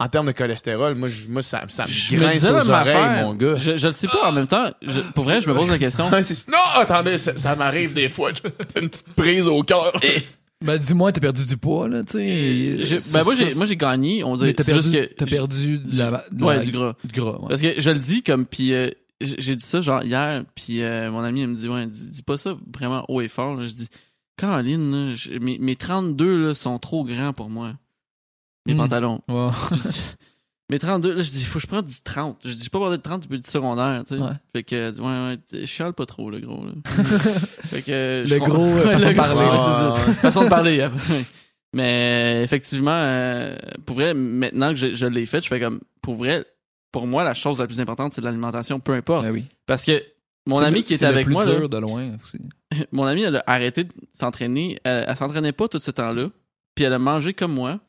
En 0.00 0.08
termes 0.08 0.26
de 0.28 0.32
cholestérol, 0.32 0.94
moi, 0.94 1.08
je- 1.08 1.26
moi 1.26 1.42
ça, 1.42 1.64
ça 1.66 1.84
me 1.84 1.88
Je 1.88 2.14
me 2.14 2.20
grince 2.20 2.44
la 2.48 2.52
aux 2.64 2.70
oreilles, 2.70 2.88
affaire. 2.94 3.24
mon 3.26 3.34
gars. 3.34 3.56
Je, 3.56 3.76
je 3.76 3.86
le 3.88 3.92
sais 3.92 4.06
pas 4.06 4.28
en 4.28 4.32
même 4.32 4.46
temps. 4.46 4.70
je- 4.80 5.00
pour 5.00 5.24
vrai, 5.24 5.40
je 5.40 5.48
me 5.50 5.54
pose 5.56 5.68
la 5.70 5.78
question. 5.78 6.08
Non, 6.48 6.80
attendez, 6.80 7.18
ça, 7.18 7.36
ça 7.36 7.56
m'arrive 7.56 7.94
des 7.94 8.08
fois. 8.08 8.30
j'ai 8.32 8.80
Une 8.80 8.88
petite 8.88 9.08
prise 9.14 9.48
au 9.48 9.62
cœur. 9.64 9.92
Ben, 10.64 10.76
du 10.78 10.94
moins, 10.94 11.10
t'as 11.12 11.20
perdu 11.20 11.44
du 11.46 11.56
poids, 11.56 11.88
là, 11.88 12.02
tu 12.04 12.18
sais. 12.18 13.00
Ben 13.12 13.22
moi, 13.24 13.34
j'ai, 13.34 13.54
moi, 13.54 13.64
j'ai 13.66 13.76
gagné. 13.76 14.22
On 14.24 14.32
Mais 14.32 14.38
dirait 14.38 14.54
t'as 14.54 14.64
perdu, 14.64 14.90
que. 14.90 15.14
t'as 15.14 15.26
perdu 15.26 15.78
de 15.78 15.98
la, 15.98 16.24
de 16.30 16.44
Ouais, 16.44 16.56
la- 16.58 16.64
du 16.64 16.70
gras. 16.72 16.94
Du 17.04 17.12
gras, 17.20 17.32
ouais. 17.38 17.48
Parce 17.48 17.60
que 17.62 17.80
je 17.80 17.90
le 17.90 17.98
dis 17.98 18.22
comme 18.22 18.46
puis 18.46 18.72
euh, 18.74 18.88
j'ai 19.20 19.56
dit 19.56 19.64
ça 19.66 19.80
genre 19.80 20.04
hier 20.04 20.44
puis 20.54 20.80
euh, 20.82 21.10
mon 21.10 21.24
ami 21.24 21.44
me 21.46 21.54
dit 21.54 21.68
ouais 21.68 21.86
dis, 21.86 22.08
dis 22.08 22.22
pas 22.22 22.36
ça 22.36 22.56
vraiment 22.72 23.04
haut 23.08 23.20
et 23.20 23.26
fort 23.28 23.54
là. 23.56 23.66
je 23.66 23.72
dis 23.72 23.88
Caroline 24.36 25.14
mes, 25.40 25.58
mes 25.58 25.74
32 25.76 26.48
là, 26.48 26.54
sont 26.54 26.78
trop 26.78 27.04
grands 27.04 27.32
pour 27.32 27.50
moi 27.50 27.72
mes 28.68 28.74
Mm. 28.74 28.78
pantalons. 28.78 29.20
Je 29.28 29.76
dis, 29.76 30.02
mes 30.70 30.78
32 30.78 31.14
là 31.14 31.22
je 31.22 31.30
dis 31.30 31.44
faut 31.44 31.58
que 31.58 31.62
je 31.62 31.66
prenne 31.66 31.80
du 31.82 31.94
30 32.04 32.38
je 32.44 32.52
dis 32.52 32.62
j'ai 32.64 32.68
pas 32.68 32.78
parlé 32.78 32.98
de 32.98 33.02
30 33.02 33.22
depuis 33.22 33.40
du 33.40 33.48
secondaire 33.50 34.02
tu 34.06 34.14
sais 34.16 34.20
Ouais. 34.20 34.32
fait 34.52 34.62
que 34.64 35.00
ouais 35.00 35.30
ouais 35.30 35.38
tu- 35.48 35.60
je 35.62 35.64
chiale 35.66 35.94
pas 35.94 36.04
trop 36.04 36.30
le 36.30 36.40
gros 36.40 36.62
là 36.66 36.72
fait 37.70 37.80
que 37.80 38.24
je 38.26 38.34
Le 38.34 38.38
gros, 38.40 38.64
euh, 38.66 38.80
façon 38.82 39.06
le 39.06 39.12
de 39.12 39.16
parler, 39.16 39.34
gros, 39.34 39.52
ouais, 39.52 39.58
c'est 39.58 39.64
ça. 39.64 39.94
ouais. 39.94 40.12
façon 40.16 40.44
de 40.44 40.48
parler 40.50 40.80
après. 40.82 41.24
mais 41.72 42.42
effectivement 42.44 42.90
euh, 42.92 43.56
pour 43.86 43.96
vrai 43.96 44.12
maintenant 44.12 44.68
que 44.70 44.76
je, 44.76 44.94
je 44.94 45.06
l'ai 45.06 45.24
fait 45.24 45.40
je 45.40 45.48
fais 45.48 45.58
comme 45.58 45.80
pour 46.02 46.16
vrai 46.16 46.44
pour 46.92 47.06
moi 47.06 47.24
la 47.24 47.32
chose 47.32 47.60
la 47.60 47.66
plus 47.66 47.80
importante 47.80 48.12
c'est 48.12 48.20
l'alimentation 48.20 48.78
peu 48.78 48.92
importe 48.92 49.24
Ben 49.24 49.32
oui. 49.32 49.46
parce 49.64 49.86
que 49.86 50.02
mon 50.46 50.58
ami 50.60 50.76
le- 50.80 50.82
qui 50.82 50.92
était 50.94 51.06
le 51.06 51.12
avec 51.12 51.24
plus 51.24 51.32
moi, 51.32 51.46
là, 51.46 51.54
dur 51.56 51.68
de 51.70 51.78
loin 51.78 52.10
aussi. 52.22 52.38
mon 52.92 53.04
ami, 53.04 53.22
elle 53.22 53.36
a 53.36 53.42
arrêté 53.46 53.84
de 53.84 53.92
s'entraîner. 54.18 54.78
Elle, 54.84 55.04
elle 55.06 55.16
s'entraînait 55.16 55.52
pas 55.52 55.68
tout 55.68 55.78
ce 55.78 55.90
temps-là. 55.90 56.28
Puis 56.74 56.86
elle 56.86 56.94
a 56.94 56.98
mangé 56.98 57.34
comme 57.34 57.52
moi. 57.52 57.80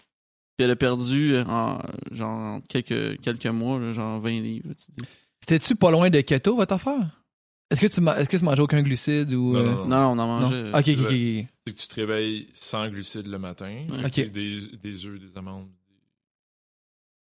Puis 0.59 0.65
elle 0.65 0.71
a 0.71 0.75
perdu 0.75 1.35
euh, 1.35 1.45
en 1.45 1.79
genre 2.11 2.27
en 2.29 2.59
quelques, 2.59 3.21
quelques 3.21 3.45
mois, 3.45 3.79
là, 3.79 3.91
genre 3.91 4.19
20 4.19 4.41
livres. 4.41 4.73
tu 4.73 4.91
dis. 4.91 5.07
C'était-tu 5.39 5.73
pas 5.77 5.89
loin 5.89 6.09
de 6.09 6.19
keto, 6.19 6.57
votre 6.57 6.73
affaire? 6.73 7.23
Est-ce 7.71 7.79
que 7.79 7.87
tu, 7.87 8.01
ma- 8.01 8.19
est-ce 8.19 8.27
que 8.27 8.35
tu 8.35 8.43
mangeais 8.43 8.61
aucun 8.61 8.81
glucide 8.81 9.31
ou. 9.33 9.53
Non, 9.53 9.59
euh, 9.59 9.63
non, 9.63 9.85
Non, 9.85 9.87
non, 9.87 10.07
on 10.11 10.19
en 10.19 10.27
mangeait. 10.27 10.69
Ok, 10.71 10.75
ok, 10.75 10.87
ok, 10.89 11.05
ok. 11.05 11.47
C'est 11.65 11.73
que 11.73 11.79
tu 11.81 11.87
te 11.87 11.95
réveilles 11.95 12.47
sans 12.53 12.89
glucides 12.89 13.27
le 13.27 13.39
matin. 13.39 13.85
Ok. 14.03 14.19
Des, 14.31 14.59
des 14.83 15.05
œufs, 15.05 15.17
des 15.17 15.37
amandes. 15.37 15.69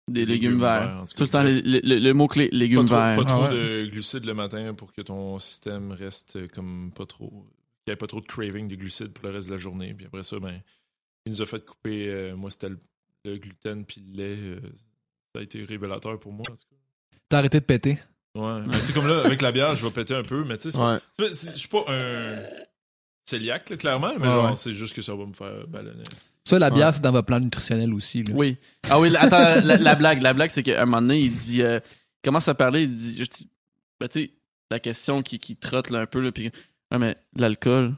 Des 0.09 0.25
Des 0.25 0.33
légumes 0.33 0.51
légumes 0.51 0.59
verts. 0.59 1.03
tout 1.15 1.23
le 1.23 1.29
temps, 1.29 1.43
le, 1.43 1.61
le- 1.61 1.79
le- 1.85 1.99
le 1.99 2.13
mot-clé, 2.13 2.49
légumes 2.51 2.85
Pas 2.85 2.85
trop, 2.85 2.95
verts. 2.97 3.15
pas 3.15 3.23
trop 3.23 3.43
Ah 3.45 3.53
ouais. 3.53 3.83
de 3.85 3.89
glucides 3.91 4.25
le 4.25 4.33
matin 4.33 4.73
pour 4.73 4.91
que 4.91 5.01
ton 5.01 5.39
système 5.39 5.93
reste 5.93 6.35
euh, 6.35 6.47
comme 6.53 6.91
pas 6.93 7.05
trop. 7.05 7.29
Qu'il 7.85 7.91
n'y 7.91 7.93
ait 7.93 7.95
pas 7.95 8.07
trop 8.07 8.19
de 8.19 8.25
craving 8.27 8.67
de 8.67 8.75
glucides 8.75 9.13
pour 9.13 9.25
le 9.25 9.33
reste 9.35 9.47
de 9.47 9.53
la 9.53 9.57
journée. 9.57 9.93
Puis 9.93 10.07
après 10.07 10.23
ça, 10.23 10.37
ben, 10.39 10.59
il 11.25 11.31
nous 11.31 11.41
a 11.41 11.45
fait 11.45 11.63
couper. 11.65 12.07
euh, 12.09 12.35
moi, 12.35 12.49
c'était 12.51 12.69
le, 12.69 12.79
le 13.25 13.37
gluten 13.37 13.85
puis 13.85 14.01
le 14.13 14.17
lait. 14.17 14.37
euh, 14.37 14.59
ça 15.33 15.39
a 15.39 15.43
été 15.43 15.63
révélateur 15.63 16.19
pour 16.19 16.31
moi. 16.33 16.45
en 16.49 16.53
tout 16.53 16.61
cas. 16.69 17.17
T'as 17.29 17.37
arrêté 17.39 17.59
de 17.59 17.65
péter? 17.65 17.99
Ouais. 18.35 18.61
Mais 18.67 18.79
tu 18.79 18.85
sais, 18.87 18.93
comme 18.93 19.07
là, 19.07 19.21
avec 19.25 19.41
la 19.41 19.51
bière, 19.51 19.75
je 19.75 19.85
vais 19.85 19.91
péter 19.91 20.15
un 20.15 20.23
peu. 20.23 20.43
Mais 20.43 20.57
tu 20.57 20.71
sais, 20.71 20.77
Ouais. 20.77 20.97
je 21.19 21.33
suis 21.57 21.67
pas 21.69 21.83
un. 21.87 22.35
celiac, 23.29 23.69
là, 23.69 23.77
clairement, 23.77 24.13
mais 24.19 24.27
Ouais, 24.27 24.33
genre, 24.33 24.51
ouais. 24.51 24.57
c'est 24.57 24.73
juste 24.73 24.93
que 24.95 25.01
ça 25.01 25.15
va 25.15 25.25
me 25.25 25.33
faire 25.33 25.65
ballonner. 25.67 26.03
Ça, 26.45 26.59
la 26.59 26.69
bière, 26.69 26.87
Ouais. 26.87 26.91
c'est 26.93 27.01
dans 27.01 27.11
votre 27.11 27.27
plan 27.27 27.39
nutritionnel 27.39 27.93
aussi. 27.93 28.23
Là. 28.23 28.33
Oui. 28.35 28.57
Ah 28.89 28.99
oui, 28.99 29.15
attends, 29.15 29.37
la, 29.63 29.77
la 29.77 29.95
blague, 29.95 30.21
la 30.21 30.33
blague, 30.33 30.49
c'est 30.49 30.63
qu'à 30.63 30.81
un 30.81 30.85
moment 30.85 31.01
donné, 31.01 31.19
il 31.21 31.31
dit, 31.33 31.61
euh, 31.61 31.79
il 31.85 32.21
commence 32.25 32.47
à 32.47 32.55
parler, 32.55 32.83
il 32.83 32.93
dit, 32.95 33.17
je 33.23 33.43
ben, 33.99 34.07
tu 34.09 34.21
sais, 34.23 34.31
la 34.69 34.79
question 34.79 35.21
qui, 35.21 35.39
qui 35.39 35.55
trotte 35.55 35.89
là, 35.91 35.99
un 35.99 36.05
peu, 36.07 36.19
là, 36.19 36.31
puis, 36.31 36.51
ah, 36.89 36.97
mais 36.97 37.15
l'alcool. 37.37 37.93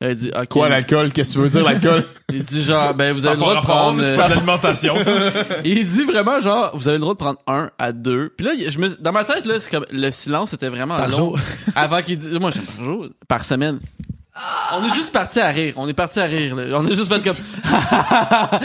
Elle 0.00 0.14
dit, 0.14 0.30
ok. 0.32 0.48
Quoi, 0.48 0.68
l'alcool? 0.68 1.12
Qu'est-ce 1.12 1.30
que 1.30 1.38
tu 1.38 1.42
veux 1.42 1.48
dire, 1.48 1.64
l'alcool? 1.64 2.04
Il 2.32 2.44
dit, 2.44 2.62
genre, 2.62 2.94
ben, 2.94 3.12
vous 3.12 3.26
avez 3.26 3.34
le 3.34 3.40
droit 3.40 3.56
de 3.56 3.60
prendre. 3.66 4.00
euh, 4.02 4.16
l'alimentation, 4.16 4.94
ça. 5.00 5.10
il 5.64 5.86
dit 5.88 6.04
vraiment, 6.04 6.38
genre, 6.40 6.70
vous 6.74 6.86
avez 6.86 6.98
le 6.98 7.00
droit 7.00 7.14
de 7.14 7.18
prendre 7.18 7.38
un 7.48 7.70
à 7.78 7.90
deux. 7.90 8.32
Puis 8.36 8.46
là, 8.46 8.52
je 8.68 8.78
me, 8.78 8.88
dans 9.00 9.12
ma 9.12 9.24
tête, 9.24 9.44
là, 9.46 9.58
c'est 9.58 9.70
comme, 9.70 9.86
le 9.90 10.10
silence 10.12 10.52
était 10.52 10.68
vraiment 10.68 10.96
Par 10.98 11.08
long. 11.08 11.16
jour. 11.16 11.38
Avant 11.74 12.00
qu'il 12.02 12.18
dise, 12.18 12.34
moi, 12.38 12.52
sais 12.52 12.60
par 12.60 12.84
jour, 12.84 13.06
par 13.26 13.44
semaine. 13.44 13.80
On 14.74 14.86
est 14.86 14.94
juste 14.94 15.12
parti 15.12 15.40
à 15.40 15.48
rire. 15.48 15.72
On 15.76 15.88
est 15.88 15.94
parti 15.94 16.20
à 16.20 16.24
rire. 16.24 16.54
là. 16.54 16.64
On 16.78 16.86
est 16.86 16.94
juste 16.94 17.12
fait 17.12 17.22
comme. 17.22 17.34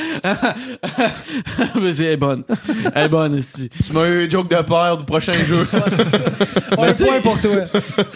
Mais 1.81 1.93
c'est 1.93 2.05
elle 2.05 2.11
est 2.13 2.17
bonne. 2.17 2.43
Elle 2.93 3.05
est 3.05 3.09
bonne 3.09 3.35
ici. 3.37 3.69
tu 3.85 3.93
m'as 3.93 4.07
eu 4.07 4.25
un 4.25 4.29
joke 4.29 4.49
de 4.49 4.61
peur 4.61 4.97
du 4.97 5.05
prochain 5.05 5.33
jeu. 5.33 5.67
Un 6.77 6.93
point 6.93 7.21
pour 7.21 7.39
toi. 7.41 7.65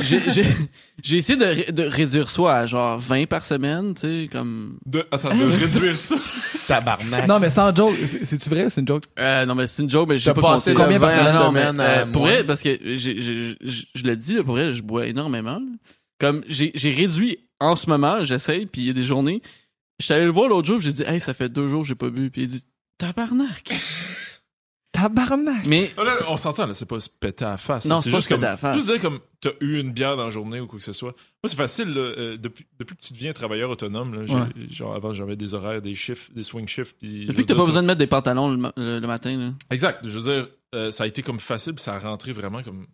J'ai 0.02 0.20
j'ai- 0.32 0.46
j'ai 1.04 1.18
essayé 1.18 1.38
de, 1.38 1.46
ré- 1.46 1.72
de 1.72 1.84
réduire 1.84 2.28
ça 2.30 2.56
à 2.58 2.66
genre 2.66 2.98
20 2.98 3.28
par 3.28 3.46
semaine, 3.46 3.94
tu 3.94 4.02
sais, 4.02 4.30
comme. 4.32 4.78
De, 4.86 5.06
attends, 5.12 5.36
de 5.36 5.44
réduire 5.46 5.96
ça. 5.96 6.16
Tabarnak. 6.68 7.28
Non, 7.28 7.40
mais 7.40 7.50
sans 7.52 7.74
joke. 7.76 7.94
C'est- 8.04 8.24
C'est-tu 8.26 8.50
vrai 8.50 8.66
ou 8.66 8.70
c'est 8.70 8.82
une 8.82 8.88
joke? 8.88 9.04
Euh, 9.20 9.46
non, 9.46 9.54
mais 9.56 9.68
c'est 9.68 9.84
une 9.84 9.90
joke, 9.90 10.10
mais 10.10 10.18
j'ai 10.20 10.34
pas 10.34 10.42
passé 10.42 10.74
Combien 10.74 11.00
par 11.00 11.12
20 11.12 11.18
à 11.18 11.34
Non, 11.34 11.52
mais, 11.52 11.62
semaine 11.68 11.80
euh, 11.80 12.04
à 12.04 12.06
pour 12.08 12.24
vrai, 12.24 12.44
parce 12.44 12.62
que 12.64 12.78
je 12.98 13.54
je 13.94 14.04
le 14.04 14.16
dis, 14.16 14.36
là, 14.36 14.44
pour 14.44 14.56
vrai, 14.56 14.74
je 14.74 14.82
bois 14.82 15.06
énormément. 15.06 15.60
là. 15.60 15.66
Comme 16.20 16.44
j'ai 16.48 16.72
j'ai 16.74 16.92
réduit 16.94 17.38
en 17.60 17.76
ce 17.76 17.90
moment, 17.90 18.24
j'essaye, 18.24 18.66
puis 18.66 18.82
il 18.82 18.88
y 18.88 18.90
a 18.90 18.94
des 18.94 19.04
journées. 19.04 19.42
J'étais 20.00 20.14
allé 20.16 20.26
le 20.26 20.32
voir 20.32 20.48
l'autre 20.50 20.68
jour, 20.68 20.78
puis 20.78 20.88
j'ai 20.88 20.94
dit, 20.94 21.04
hey, 21.04 21.20
ça 21.20 21.34
fait 21.34 21.50
deux 21.50 21.68
jours 21.68 21.82
que 21.82 21.88
j'ai 21.88 21.96
pas 21.96 22.10
bu. 22.10 22.30
Puis 22.30 22.44
il 22.44 22.48
dit, 22.48 22.64
tabarnak. 22.98 23.74
Tabarnak. 24.94 25.66
Mais 25.68 25.92
là, 25.98 26.16
on 26.28 26.38
s'entend, 26.38 26.66
là, 26.66 26.74
c'est 26.74 26.88
pas 26.88 27.00
se 27.00 27.10
péter 27.10 27.46
à 27.46 27.52
la 27.52 27.58
face. 27.58 27.86
Non, 27.86 28.02
c'est 28.02 28.10
pas 28.10 28.18
juste 28.18 28.30
se 28.30 28.34
péter 28.34 28.48
à 28.48 28.52
la 28.52 28.58
face. 28.58 28.76
Juste 28.78 28.88
dire 28.90 29.00
comme, 29.02 29.20
t'as 29.42 29.52
eu 29.62 29.80
une 29.80 29.92
bière 29.92 30.18
dans 30.18 30.24
la 30.26 30.32
journée 30.32 30.60
ou 30.60 30.66
quoi 30.66 30.80
que 30.80 30.86
ce 30.86 30.92
soit. 30.94 31.12
Moi, 31.12 31.50
c'est 31.50 31.56
facile, 31.56 31.90
là, 31.90 32.02
euh, 32.02 32.38
depuis, 32.38 32.66
depuis 32.80 32.96
que 32.96 33.02
tu 33.04 33.14
deviens 33.14 33.32
travailleur 33.34 33.70
autonome, 33.70 34.16
là, 34.16 34.26
j'ai- 34.26 34.34
Ouais. 34.34 34.70
genre, 34.72 34.96
avant, 34.96 35.14
j'avais 35.14 35.36
des 35.36 35.54
horaires, 35.54 35.84
des 35.84 35.94
shifts, 35.94 36.34
des 36.34 36.42
swing 36.42 36.68
shifts. 36.68 36.96
puis 37.00 37.24
je 37.24 37.28
depuis 37.28 37.44
que 37.44 37.48
t'as 37.48 37.56
pas 37.56 37.66
besoin 37.66 37.84
de 37.84 37.88
mettre 37.88 38.00
des 38.00 38.08
pantalons 38.08 38.50
le, 38.50 38.58
ma- 38.58 38.74
le- 38.76 39.00
le 39.00 39.08
matin, 39.08 39.38
là. 39.38 39.52
Exact. 39.70 40.00
Je 40.04 40.18
veux 40.18 40.34
dire, 40.34 40.48
euh, 40.74 40.90
ça 40.90 41.04
a 41.04 41.08
été 41.08 41.22
comme 41.22 41.40
facile, 41.40 41.74
puis 41.76 41.84
ça 41.84 41.94
a 41.94 42.00
rentré 42.00 42.32
vraiment 42.32 42.64
comme. 42.64 42.88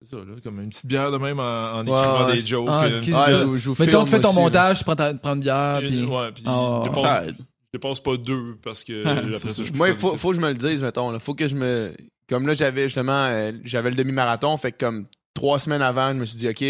C'est 0.00 0.10
ça, 0.10 0.16
là, 0.18 0.34
comme 0.42 0.60
une 0.60 0.68
petite 0.70 0.86
bière 0.86 1.10
de 1.10 1.18
même 1.18 1.40
en, 1.40 1.82
écrivant 1.82 2.26
ouais. 2.26 2.36
des 2.36 2.46
jokes. 2.46 2.68
Ah, 2.70 2.86
une 2.86 3.02
je, 3.02 3.58
je 3.58 3.70
vous 3.70 3.82
Mettons, 3.84 4.04
tu 4.04 4.10
fais 4.12 4.20
ton 4.20 4.28
aussi, 4.28 4.38
montage, 4.38 4.78
tu 4.78 4.84
prends, 4.84 4.94
ta, 4.94 5.12
prends 5.14 5.34
une 5.34 5.40
bière, 5.40 5.80
une- 5.80 5.88
puis... 5.88 6.04
ouais, 6.04 6.32
puis 6.32 6.44
Ah, 6.46 6.82
je 6.84 6.88
dépasse, 6.90 7.02
Ça 7.02 7.26
aide. 7.26 7.36
je 7.38 7.44
dépasse 7.72 8.00
pas 8.00 8.16
deux 8.16 8.56
parce 8.62 8.84
que 8.84 9.04
après 9.06 9.38
ça, 9.50 9.62
je 9.64 9.72
Moi, 9.72 9.88
il 9.88 9.94
faut, 9.96 10.16
faut 10.16 10.30
que 10.30 10.36
je 10.36 10.40
me 10.40 10.48
le 10.48 10.54
dise, 10.54 10.82
mettons. 10.82 11.10
Là. 11.10 11.18
Faut 11.18 11.34
que 11.34 11.48
je 11.48 11.56
me. 11.56 11.92
Comme 12.28 12.46
là, 12.46 12.54
j'avais 12.54 12.84
justement. 12.84 13.26
euh, 13.26 13.52
j'avais 13.64 13.90
le 13.90 13.96
demi-marathon, 13.96 14.56
fait 14.56 14.70
que 14.72 14.78
comme 14.84 15.06
trois 15.34 15.58
semaines 15.58 15.82
avant, 15.82 16.10
je 16.12 16.18
me 16.18 16.24
suis 16.26 16.36
dit, 16.38 16.48
OK, 16.48 16.64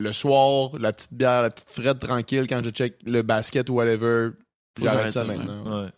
le 0.00 0.12
soir, 0.12 0.78
la 0.78 0.92
petite 0.92 1.14
bière, 1.14 1.40
la 1.40 1.50
petite 1.50 1.70
frette 1.70 1.98
tranquille 2.00 2.46
quand 2.46 2.62
je 2.62 2.70
check 2.70 2.96
le 3.06 3.22
basket 3.22 3.70
ou 3.70 3.74
whatever, 3.74 4.30
j'arrête 4.78 5.10
ça 5.10 5.24
maintenant. 5.24 5.82
Ouais. 5.84 5.88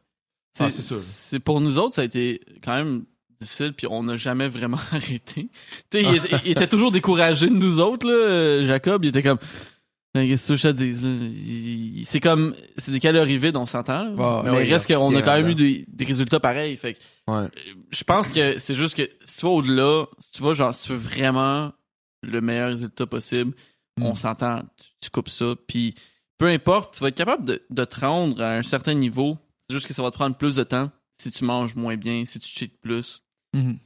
C'est 0.56 0.64
Ah, 0.64 0.70
c'est 0.70 0.82
sûr. 0.82 0.96
c'est 0.96 1.40
pour 1.40 1.60
nous 1.60 1.78
autres, 1.78 1.94
ça 1.94 2.02
a 2.02 2.04
été 2.04 2.40
quand 2.62 2.74
même 2.76 3.04
difficile, 3.40 3.72
puis 3.72 3.86
on 3.88 4.02
n'a 4.02 4.16
jamais 4.16 4.48
vraiment 4.48 4.78
arrêté. 4.92 5.48
Tu 5.90 5.98
sais, 5.98 6.02
il, 6.02 6.16
était- 6.16 6.36
il 6.44 6.50
était 6.52 6.66
toujours 6.66 6.92
découragé 6.92 7.46
de 7.48 7.54
nous 7.54 7.80
autres, 7.80 8.06
là. 8.08 8.64
Jacob, 8.66 9.04
il 9.04 9.08
était 9.08 9.22
comme. 9.22 9.38
Ben, 10.14 10.26
Qu'est-ce 10.26 10.48
que 10.52 10.56
je 10.56 10.68
te 10.68 10.82
il- 10.82 12.04
C'est 12.06 12.20
comme. 12.20 12.54
C'est 12.76 12.92
des 12.92 13.00
calories 13.00 13.36
vides, 13.36 13.56
on 13.56 13.66
s'entend. 13.66 14.10
Mais 14.44 14.66
il 14.66 14.72
reste 14.72 14.86
qu'on 14.92 15.14
a 15.14 15.22
quand 15.22 15.34
même 15.36 15.48
eu 15.50 15.54
des, 15.54 15.84
des 15.88 16.04
résultats 16.04 16.40
pareils. 16.40 16.76
Fait 16.76 16.94
que, 16.94 16.98
Ouais. 17.28 17.44
euh, 17.44 17.48
je 17.90 18.04
pense 18.04 18.32
que 18.32 18.58
c'est 18.58 18.74
juste 18.74 18.96
que 18.96 19.08
si 19.24 19.40
tu 19.40 19.46
vas 19.46 19.52
au-delà, 19.52 20.06
si 20.18 20.30
tu 20.32 20.42
vas 20.42 20.54
genre, 20.54 20.74
si 20.74 20.86
tu 20.86 20.92
veux 20.92 20.98
vraiment 20.98 21.72
le 22.22 22.40
meilleur 22.40 22.70
résultat 22.70 23.06
possible, 23.06 23.52
Mm. 23.98 24.06
on 24.06 24.14
s'entend, 24.14 24.60
tu, 24.80 24.88
tu 25.02 25.10
coupes 25.10 25.28
ça, 25.28 25.54
puis 25.66 25.92
peu 26.38 26.46
importe, 26.46 26.94
tu 26.94 27.00
vas 27.00 27.08
être 27.08 27.16
capable 27.16 27.44
de, 27.44 27.60
de 27.68 27.84
te 27.84 27.98
rendre 28.00 28.40
à 28.40 28.52
un 28.54 28.62
certain 28.62 28.94
niveau. 28.94 29.36
C'est 29.68 29.74
juste 29.74 29.88
que 29.88 29.92
ça 29.92 30.02
va 30.04 30.10
te 30.12 30.14
prendre 30.16 30.36
plus 30.36 30.54
de 30.54 30.62
temps 30.62 30.90
si 31.20 31.32
tu 31.32 31.42
manges 31.44 31.74
moins 31.74 31.96
bien, 31.96 32.24
si 32.24 32.38
tu 32.38 32.48
cheats 32.48 32.70
plus. 32.80 33.22
Mhm. 33.54 33.78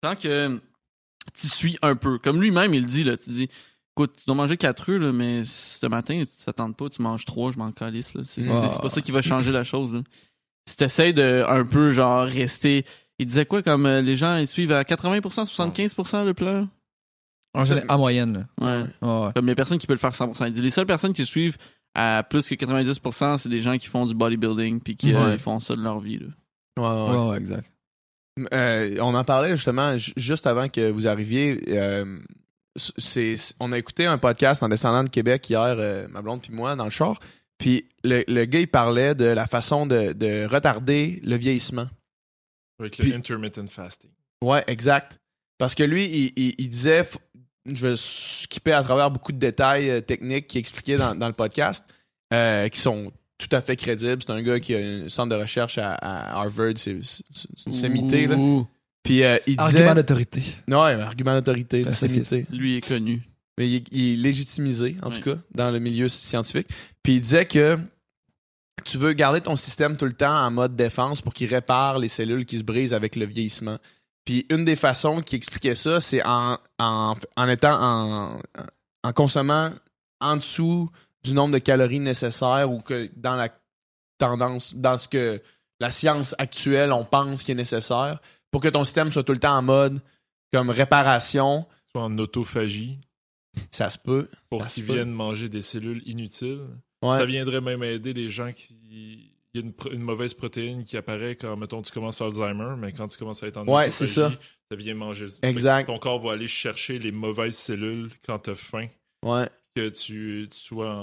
Tant 0.00 0.14
que 0.14 0.60
tu 1.34 1.46
suis 1.48 1.78
un 1.82 1.96
peu, 1.96 2.18
comme 2.18 2.40
lui-même 2.40 2.72
il 2.74 2.86
dit 2.86 3.04
là, 3.04 3.16
tu 3.16 3.30
dis, 3.30 3.48
écoute, 3.96 4.14
tu 4.18 4.24
dois 4.26 4.34
manger 4.36 4.56
4 4.56 4.90
œufs 4.90 5.00
là, 5.00 5.12
mais 5.12 5.44
ce 5.44 5.86
matin 5.86 6.22
tu 6.24 6.44
t'attends 6.44 6.72
pas, 6.72 6.88
tu 6.88 7.02
manges 7.02 7.24
3, 7.24 7.52
je 7.52 7.58
m'en 7.58 7.72
calisse 7.72 8.14
là. 8.14 8.22
C'est 8.24 8.42
c'est- 8.42 8.68
c'est 8.68 8.80
pas 8.80 8.88
ça 8.88 9.00
qui 9.00 9.10
va 9.12 9.20
changer 9.22 9.50
la 9.52 9.64
chose. 9.64 9.92
Là. 9.94 10.02
Si 10.68 10.76
t'essayes 10.76 11.14
de 11.14 11.44
un 11.48 11.64
peu 11.64 11.90
genre 11.92 12.24
rester, 12.26 12.84
il 13.18 13.26
disait 13.26 13.46
quoi 13.46 13.62
comme 13.62 13.86
euh, 13.86 14.00
les 14.00 14.14
gens 14.14 14.36
ils 14.36 14.46
suivent 14.46 14.72
à 14.72 14.84
80%, 14.84 15.44
75% 15.44 16.24
le 16.24 16.34
plan? 16.34 16.68
En, 17.54 17.62
général, 17.62 17.90
en 17.90 17.98
moyenne, 17.98 18.46
là. 18.60 18.84
Ouais. 18.84 18.86
Ouais, 19.02 19.24
ouais. 19.26 19.32
Comme 19.34 19.46
les 19.46 19.54
personnes 19.54 19.78
qui 19.78 19.86
peuvent 19.86 19.96
le 19.96 20.00
faire 20.00 20.14
100%. 20.14 20.46
Il 20.46 20.52
dit 20.52 20.62
les 20.62 20.70
seules 20.70 20.86
personnes 20.86 21.14
qui 21.14 21.24
suivent 21.26 21.56
à 21.94 22.22
plus 22.22 22.46
que 22.48 22.54
90%, 22.54 23.38
c'est 23.38 23.48
des 23.48 23.60
gens 23.60 23.76
qui 23.78 23.88
font 23.88 24.04
du 24.04 24.14
bodybuilding 24.14 24.80
puis 24.80 24.94
qui 24.96 25.12
euh, 25.14 25.38
font 25.38 25.58
ça 25.58 25.74
de 25.74 25.80
leur 25.82 25.98
vie. 25.98 26.18
Là. 26.18 26.26
Ouais, 26.78 26.84
ouais. 27.10 27.18
Ouais, 27.18 27.30
ouais, 27.30 27.38
exact. 27.38 27.68
Euh, 28.52 28.96
on 29.00 29.14
en 29.14 29.24
parlait 29.24 29.50
justement 29.56 29.96
ju- 29.98 30.12
juste 30.16 30.46
avant 30.46 30.68
que 30.68 30.90
vous 30.90 31.06
arriviez. 31.06 31.60
euh, 31.68 32.18
c'est, 32.76 33.34
on 33.60 33.72
a 33.72 33.78
écouté 33.78 34.06
un 34.06 34.18
podcast 34.18 34.62
en 34.62 34.68
descendant 34.68 35.02
de 35.04 35.08
Québec 35.08 35.48
hier, 35.50 35.60
euh, 35.62 36.06
ma 36.08 36.22
blonde 36.22 36.42
puis 36.42 36.52
moi, 36.52 36.76
dans 36.76 36.84
le 36.84 36.90
char. 36.90 37.18
Puis 37.58 37.88
le, 38.04 38.22
le 38.28 38.44
gars, 38.44 38.60
il 38.60 38.68
parlait 38.68 39.14
de 39.16 39.24
la 39.24 39.46
façon 39.46 39.86
de, 39.86 40.12
de 40.12 40.46
retarder 40.46 41.20
le 41.24 41.36
vieillissement. 41.36 41.88
Avec 42.78 42.98
le 42.98 43.12
intermittent 43.14 43.68
fasting. 43.68 44.10
Ouais, 44.44 44.62
exact. 44.68 45.18
Parce 45.58 45.74
que 45.74 45.82
lui, 45.82 46.04
il, 46.04 46.32
il- 46.36 46.54
il 46.58 46.68
disait, 46.68 47.02
f- 47.02 47.16
je 47.66 47.88
vais 47.88 47.96
skipper 47.96 48.72
à 48.72 48.82
travers 48.84 49.10
beaucoup 49.10 49.32
de 49.32 49.38
détails 49.38 50.02
techniques 50.04 50.46
qu'il 50.46 50.60
expliquait 50.60 50.96
dans, 50.96 51.16
dans 51.16 51.26
le 51.26 51.32
podcast, 51.32 51.84
euh, 52.32 52.68
qui 52.68 52.80
sont 52.80 53.10
tout 53.38 53.48
à 53.56 53.60
fait 53.60 53.76
crédibles. 53.76 54.20
C'est 54.20 54.30
un 54.32 54.42
gars 54.42 54.60
qui 54.60 54.74
a 54.74 54.78
un 54.78 55.08
centre 55.08 55.34
de 55.34 55.40
recherche 55.40 55.78
à, 55.78 55.94
à 55.94 56.40
Harvard, 56.40 56.72
c'est 56.76 56.98
une 57.66 57.72
sémité. 57.72 58.26
Là. 58.26 58.36
Puis 59.02 59.22
euh, 59.22 59.38
il 59.46 59.56
disait... 59.56 59.78
Argument 59.78 59.94
d'autorité. 59.94 60.42
Non, 60.66 60.82
ouais, 60.82 60.94
argument 60.94 61.34
d'autorité, 61.34 61.78
une 61.80 61.90
c'est 61.90 62.08
sémité. 62.08 62.46
lui 62.50 62.76
est 62.76 62.86
connu. 62.86 63.22
Mais 63.56 63.68
il, 63.68 63.74
est- 63.76 63.88
il 63.92 64.12
est 64.14 64.22
légitimisé, 64.22 64.96
en 65.02 65.08
Ouais. 65.08 65.14
tout 65.20 65.30
cas, 65.30 65.38
dans 65.54 65.70
le 65.70 65.78
milieu 65.78 66.08
scientifique. 66.08 66.68
Puis 67.02 67.14
il 67.14 67.20
disait 67.20 67.46
que 67.46 67.78
tu 68.84 68.98
veux 68.98 69.12
garder 69.12 69.40
ton 69.40 69.56
système 69.56 69.96
tout 69.96 70.04
le 70.04 70.12
temps 70.12 70.34
en 70.34 70.50
mode 70.50 70.76
défense 70.76 71.22
pour 71.22 71.32
qu'il 71.32 71.48
répare 71.48 71.98
les 71.98 72.08
cellules 72.08 72.44
qui 72.44 72.58
se 72.58 72.62
brisent 72.64 72.94
avec 72.94 73.16
le 73.16 73.24
vieillissement. 73.24 73.78
Puis 74.24 74.46
une 74.50 74.64
des 74.64 74.76
façons 74.76 75.20
qui 75.22 75.36
expliquait 75.36 75.74
ça, 75.74 76.00
c'est 76.00 76.24
en, 76.24 76.58
en, 76.78 77.14
en 77.36 77.48
étant 77.48 77.72
en, 77.82 78.38
en 79.02 79.12
consommant 79.12 79.70
en 80.20 80.36
dessous 80.36 80.90
du 81.24 81.34
nombre 81.34 81.54
de 81.54 81.58
calories 81.58 82.00
nécessaires 82.00 82.70
ou 82.70 82.80
que 82.80 83.10
dans 83.16 83.36
la 83.36 83.48
tendance, 84.18 84.74
dans 84.74 84.98
ce 84.98 85.08
que 85.08 85.42
la 85.80 85.90
science 85.90 86.34
actuelle, 86.38 86.92
on 86.92 87.04
pense 87.04 87.44
qui 87.44 87.52
est 87.52 87.56
nécessaire 87.56 88.20
pour 88.50 88.60
que 88.60 88.68
ton 88.68 88.84
système 88.84 89.10
soit 89.10 89.24
tout 89.24 89.32
le 89.32 89.38
temps 89.38 89.56
en 89.56 89.62
mode 89.62 90.00
comme 90.52 90.70
réparation. 90.70 91.66
Soit 91.92 92.02
en 92.02 92.18
autophagie 92.18 92.98
Ça 93.70 93.90
se 93.90 93.98
peut. 93.98 94.28
pour 94.50 94.66
qu'ils 94.66 94.84
viennent 94.84 95.10
manger 95.10 95.48
des 95.48 95.62
cellules 95.62 96.02
inutiles. 96.06 96.66
Ouais. 97.02 97.18
Ça 97.18 97.26
viendrait 97.26 97.60
même 97.60 97.82
aider 97.82 98.12
les 98.12 98.30
gens 98.30 98.52
qui. 98.52 99.34
Il 99.54 99.62
y 99.62 99.64
a 99.64 99.92
une, 99.92 100.02
mauvaise 100.02 100.34
protéine 100.34 100.84
qui 100.84 100.98
apparaît 100.98 101.34
quand, 101.34 101.56
mettons, 101.56 101.80
tu 101.80 101.90
commences 101.90 102.20
Alzheimer, 102.20 102.74
mais 102.76 102.92
quand 102.92 103.08
tu 103.08 103.16
commences 103.16 103.42
à 103.42 103.46
être 103.46 103.56
en 103.56 103.66
Ouais, 103.66 103.88
c'est 103.88 104.06
ça. 104.06 104.26
autophagie, 104.26 104.48
ça 104.70 104.76
vient 104.76 104.94
manger. 104.94 105.26
Exact. 105.42 105.86
Ton 105.86 105.98
corps 105.98 106.20
va 106.20 106.32
aller 106.32 106.48
chercher 106.48 106.98
les 106.98 107.12
mauvaises 107.12 107.56
cellules 107.56 108.10
quand 108.26 108.38
t'as 108.40 108.54
faim, 108.54 108.88
Ouais. 109.24 109.48
Que 109.78 109.88
tu, 109.90 110.48
tu 110.50 110.58
sois 110.58 110.94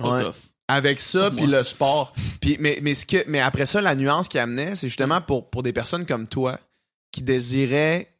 en. 0.00 0.10
Ouais. 0.10 0.24
Avec 0.68 1.00
ça, 1.00 1.30
puis 1.30 1.46
le 1.46 1.62
sport. 1.62 2.14
Puis, 2.40 2.56
mais, 2.58 2.78
mais, 2.82 2.94
ce 2.94 3.04
que, 3.04 3.18
mais 3.26 3.40
après 3.40 3.66
ça, 3.66 3.80
la 3.80 3.94
nuance 3.94 4.28
qu'il 4.28 4.40
amenait, 4.40 4.74
c'est 4.74 4.88
justement 4.88 5.20
pour, 5.20 5.50
pour 5.50 5.62
des 5.62 5.72
personnes 5.72 6.06
comme 6.06 6.26
toi 6.26 6.58
qui 7.12 7.22
désiraient 7.22 8.14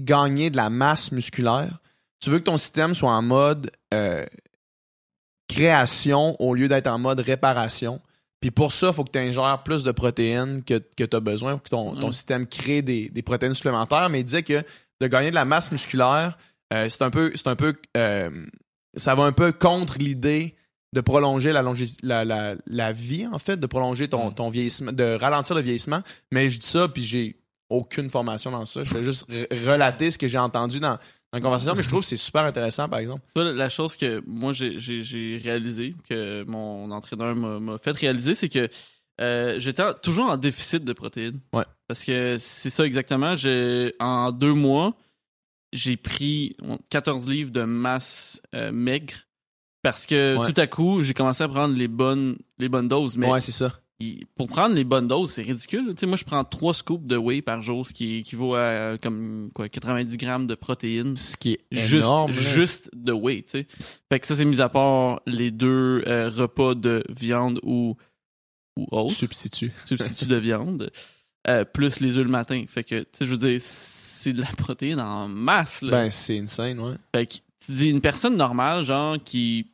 gagner 0.00 0.50
de 0.50 0.56
la 0.56 0.70
masse 0.70 1.10
musculaire. 1.12 1.78
Tu 2.20 2.30
veux 2.30 2.38
que 2.38 2.44
ton 2.44 2.56
système 2.56 2.94
soit 2.94 3.10
en 3.10 3.22
mode 3.22 3.70
euh, 3.94 4.24
création 5.48 6.40
au 6.40 6.54
lieu 6.54 6.68
d'être 6.68 6.86
en 6.86 6.98
mode 6.98 7.20
réparation. 7.20 8.00
Puis 8.40 8.50
pour 8.52 8.72
ça, 8.72 8.88
il 8.88 8.92
faut 8.92 9.04
que 9.04 9.10
tu 9.10 9.18
ingères 9.18 9.62
plus 9.64 9.82
de 9.82 9.90
protéines 9.90 10.62
que, 10.62 10.78
que 10.96 11.04
tu 11.04 11.16
as 11.16 11.20
besoin 11.20 11.54
pour 11.54 11.62
que 11.64 11.70
ton, 11.70 11.94
ton 11.96 12.08
Mm. 12.08 12.12
système 12.12 12.46
crée 12.46 12.82
des, 12.82 13.08
des 13.08 13.22
protéines 13.22 13.54
supplémentaires. 13.54 14.08
Mais 14.10 14.20
il 14.20 14.24
disait 14.24 14.44
que 14.44 14.62
de 15.00 15.06
gagner 15.08 15.30
de 15.30 15.34
la 15.34 15.44
masse 15.44 15.72
musculaire, 15.72 16.38
euh, 16.72 16.88
c'est 16.88 17.02
un 17.02 17.10
peu. 17.10 17.32
C'est 17.34 17.48
un 17.48 17.56
peu 17.56 17.74
euh, 17.96 18.46
ça 18.98 19.14
va 19.14 19.24
un 19.24 19.32
peu 19.32 19.52
contre 19.52 19.98
l'idée 19.98 20.54
de 20.94 21.00
prolonger 21.00 21.52
la, 21.52 21.62
longi- 21.62 21.98
la, 22.02 22.24
la, 22.24 22.54
la 22.66 22.92
vie, 22.92 23.26
en 23.26 23.38
fait, 23.38 23.58
de 23.58 23.66
prolonger 23.66 24.08
ton, 24.08 24.30
ton 24.30 24.48
vieillissement, 24.50 24.92
de 24.92 25.16
ralentir 25.18 25.54
le 25.56 25.62
vieillissement. 25.62 26.02
Mais 26.32 26.48
je 26.48 26.58
dis 26.58 26.66
ça, 26.66 26.88
puis 26.88 27.04
j'ai 27.04 27.36
aucune 27.70 28.08
formation 28.08 28.50
dans 28.50 28.64
ça. 28.64 28.84
Je 28.84 28.90
fais 28.94 29.04
juste 29.04 29.26
relater 29.66 30.10
ce 30.10 30.16
que 30.16 30.28
j'ai 30.28 30.38
entendu 30.38 30.80
dans, 30.80 30.92
dans 30.92 30.98
la 31.34 31.40
conversation, 31.40 31.74
mais 31.74 31.82
je 31.82 31.88
trouve 31.88 32.00
que 32.00 32.06
c'est 32.06 32.16
super 32.16 32.44
intéressant, 32.44 32.88
par 32.88 33.00
exemple. 33.00 33.20
La 33.36 33.68
chose 33.68 33.96
que 33.96 34.22
moi 34.26 34.52
j'ai- 34.52 35.40
réalisé, 35.44 35.94
que 36.08 36.44
mon 36.44 36.90
entraîneur 36.90 37.36
m'a 37.36 37.76
fait 37.78 37.90
réaliser, 37.92 38.34
c'est 38.34 38.48
que 38.48 38.68
euh, 39.20 39.56
j'étais 39.58 39.82
toujours 40.02 40.30
en 40.30 40.36
déficit 40.38 40.84
de 40.84 40.92
protéines. 40.94 41.40
Ouais. 41.52 41.64
Parce 41.86 42.04
que 42.04 42.36
c'est 42.38 42.70
ça 42.70 42.86
exactement. 42.86 43.34
J'ai 43.36 43.92
en 44.00 44.32
deux 44.32 44.54
mois, 44.54 44.94
j'ai 45.72 45.96
pris 45.96 46.56
14 46.90 47.28
livres 47.28 47.50
de 47.50 47.62
masse 47.62 48.40
euh, 48.54 48.72
maigre. 48.72 49.14
Parce 49.82 50.06
que 50.06 50.36
Ouais. 50.36 50.52
tout 50.52 50.60
à 50.60 50.66
coup, 50.66 51.02
j'ai 51.02 51.14
commencé 51.14 51.42
à 51.44 51.48
prendre 51.48 51.74
les 51.76 51.88
bonnes, 51.88 52.36
les 52.58 52.68
bonnes 52.68 52.88
doses. 52.88 53.16
Mais 53.16 53.30
Ouais, 53.30 53.40
c'est 53.40 53.52
ça. 53.52 53.80
pour 54.36 54.48
prendre 54.48 54.74
les 54.74 54.84
bonnes 54.84 55.06
doses, 55.08 55.30
c'est 55.32 55.42
ridicule. 55.42 55.94
Moi, 56.04 56.16
je 56.16 56.24
prends 56.24 56.44
trois 56.44 56.74
scoops 56.74 57.06
de 57.06 57.16
whey 57.16 57.42
par 57.42 57.62
jour, 57.62 57.86
ce 57.86 57.92
qui 57.92 58.16
équivaut 58.16 58.54
à 58.54 58.58
euh, 58.58 58.96
comme 59.00 59.50
quoi 59.54 59.68
90 59.68 60.16
grammes 60.16 60.46
de 60.46 60.54
protéines 60.56 61.14
Ce 61.16 61.36
qui 61.36 61.52
est 61.52 61.60
juste, 61.70 62.04
énorme. 62.06 62.32
juste 62.32 62.90
de 62.94 63.12
whey, 63.12 63.42
tu 63.42 63.50
sais. 63.50 63.66
Fait 64.10 64.18
que 64.20 64.26
ça, 64.26 64.34
c'est 64.36 64.44
mis 64.44 64.60
à 64.60 64.68
part 64.68 65.20
les 65.26 65.50
deux 65.52 66.02
euh, 66.06 66.28
repas 66.28 66.74
de 66.74 67.04
viande 67.08 67.60
ou, 67.62 67.96
ou 68.76 68.86
autre, 68.90 69.14
Substitut. 69.14 69.72
substitut 69.86 70.26
de 70.26 70.36
viande, 70.36 70.90
plus 71.72 72.00
les 72.00 72.18
œufs 72.18 72.24
le 72.24 72.30
matin. 72.30 72.64
Fait 72.68 72.84
que, 72.84 73.04
je 73.20 73.24
veux 73.24 73.36
dire, 73.36 73.60
c'est 74.28 74.34
de 74.34 74.40
la 74.40 74.48
protéine 74.48 75.00
en 75.00 75.28
masse, 75.28 75.82
là. 75.82 75.90
Ben, 75.90 76.10
c'est 76.10 76.38
insane, 76.38 76.78
ouais. 76.80 76.94
Fait 77.14 77.26
que, 77.26 77.34
tu 77.34 77.72
dis, 77.72 77.90
une 77.90 78.00
personne 78.00 78.36
normale, 78.36 78.84
genre, 78.84 79.16
qui... 79.22 79.66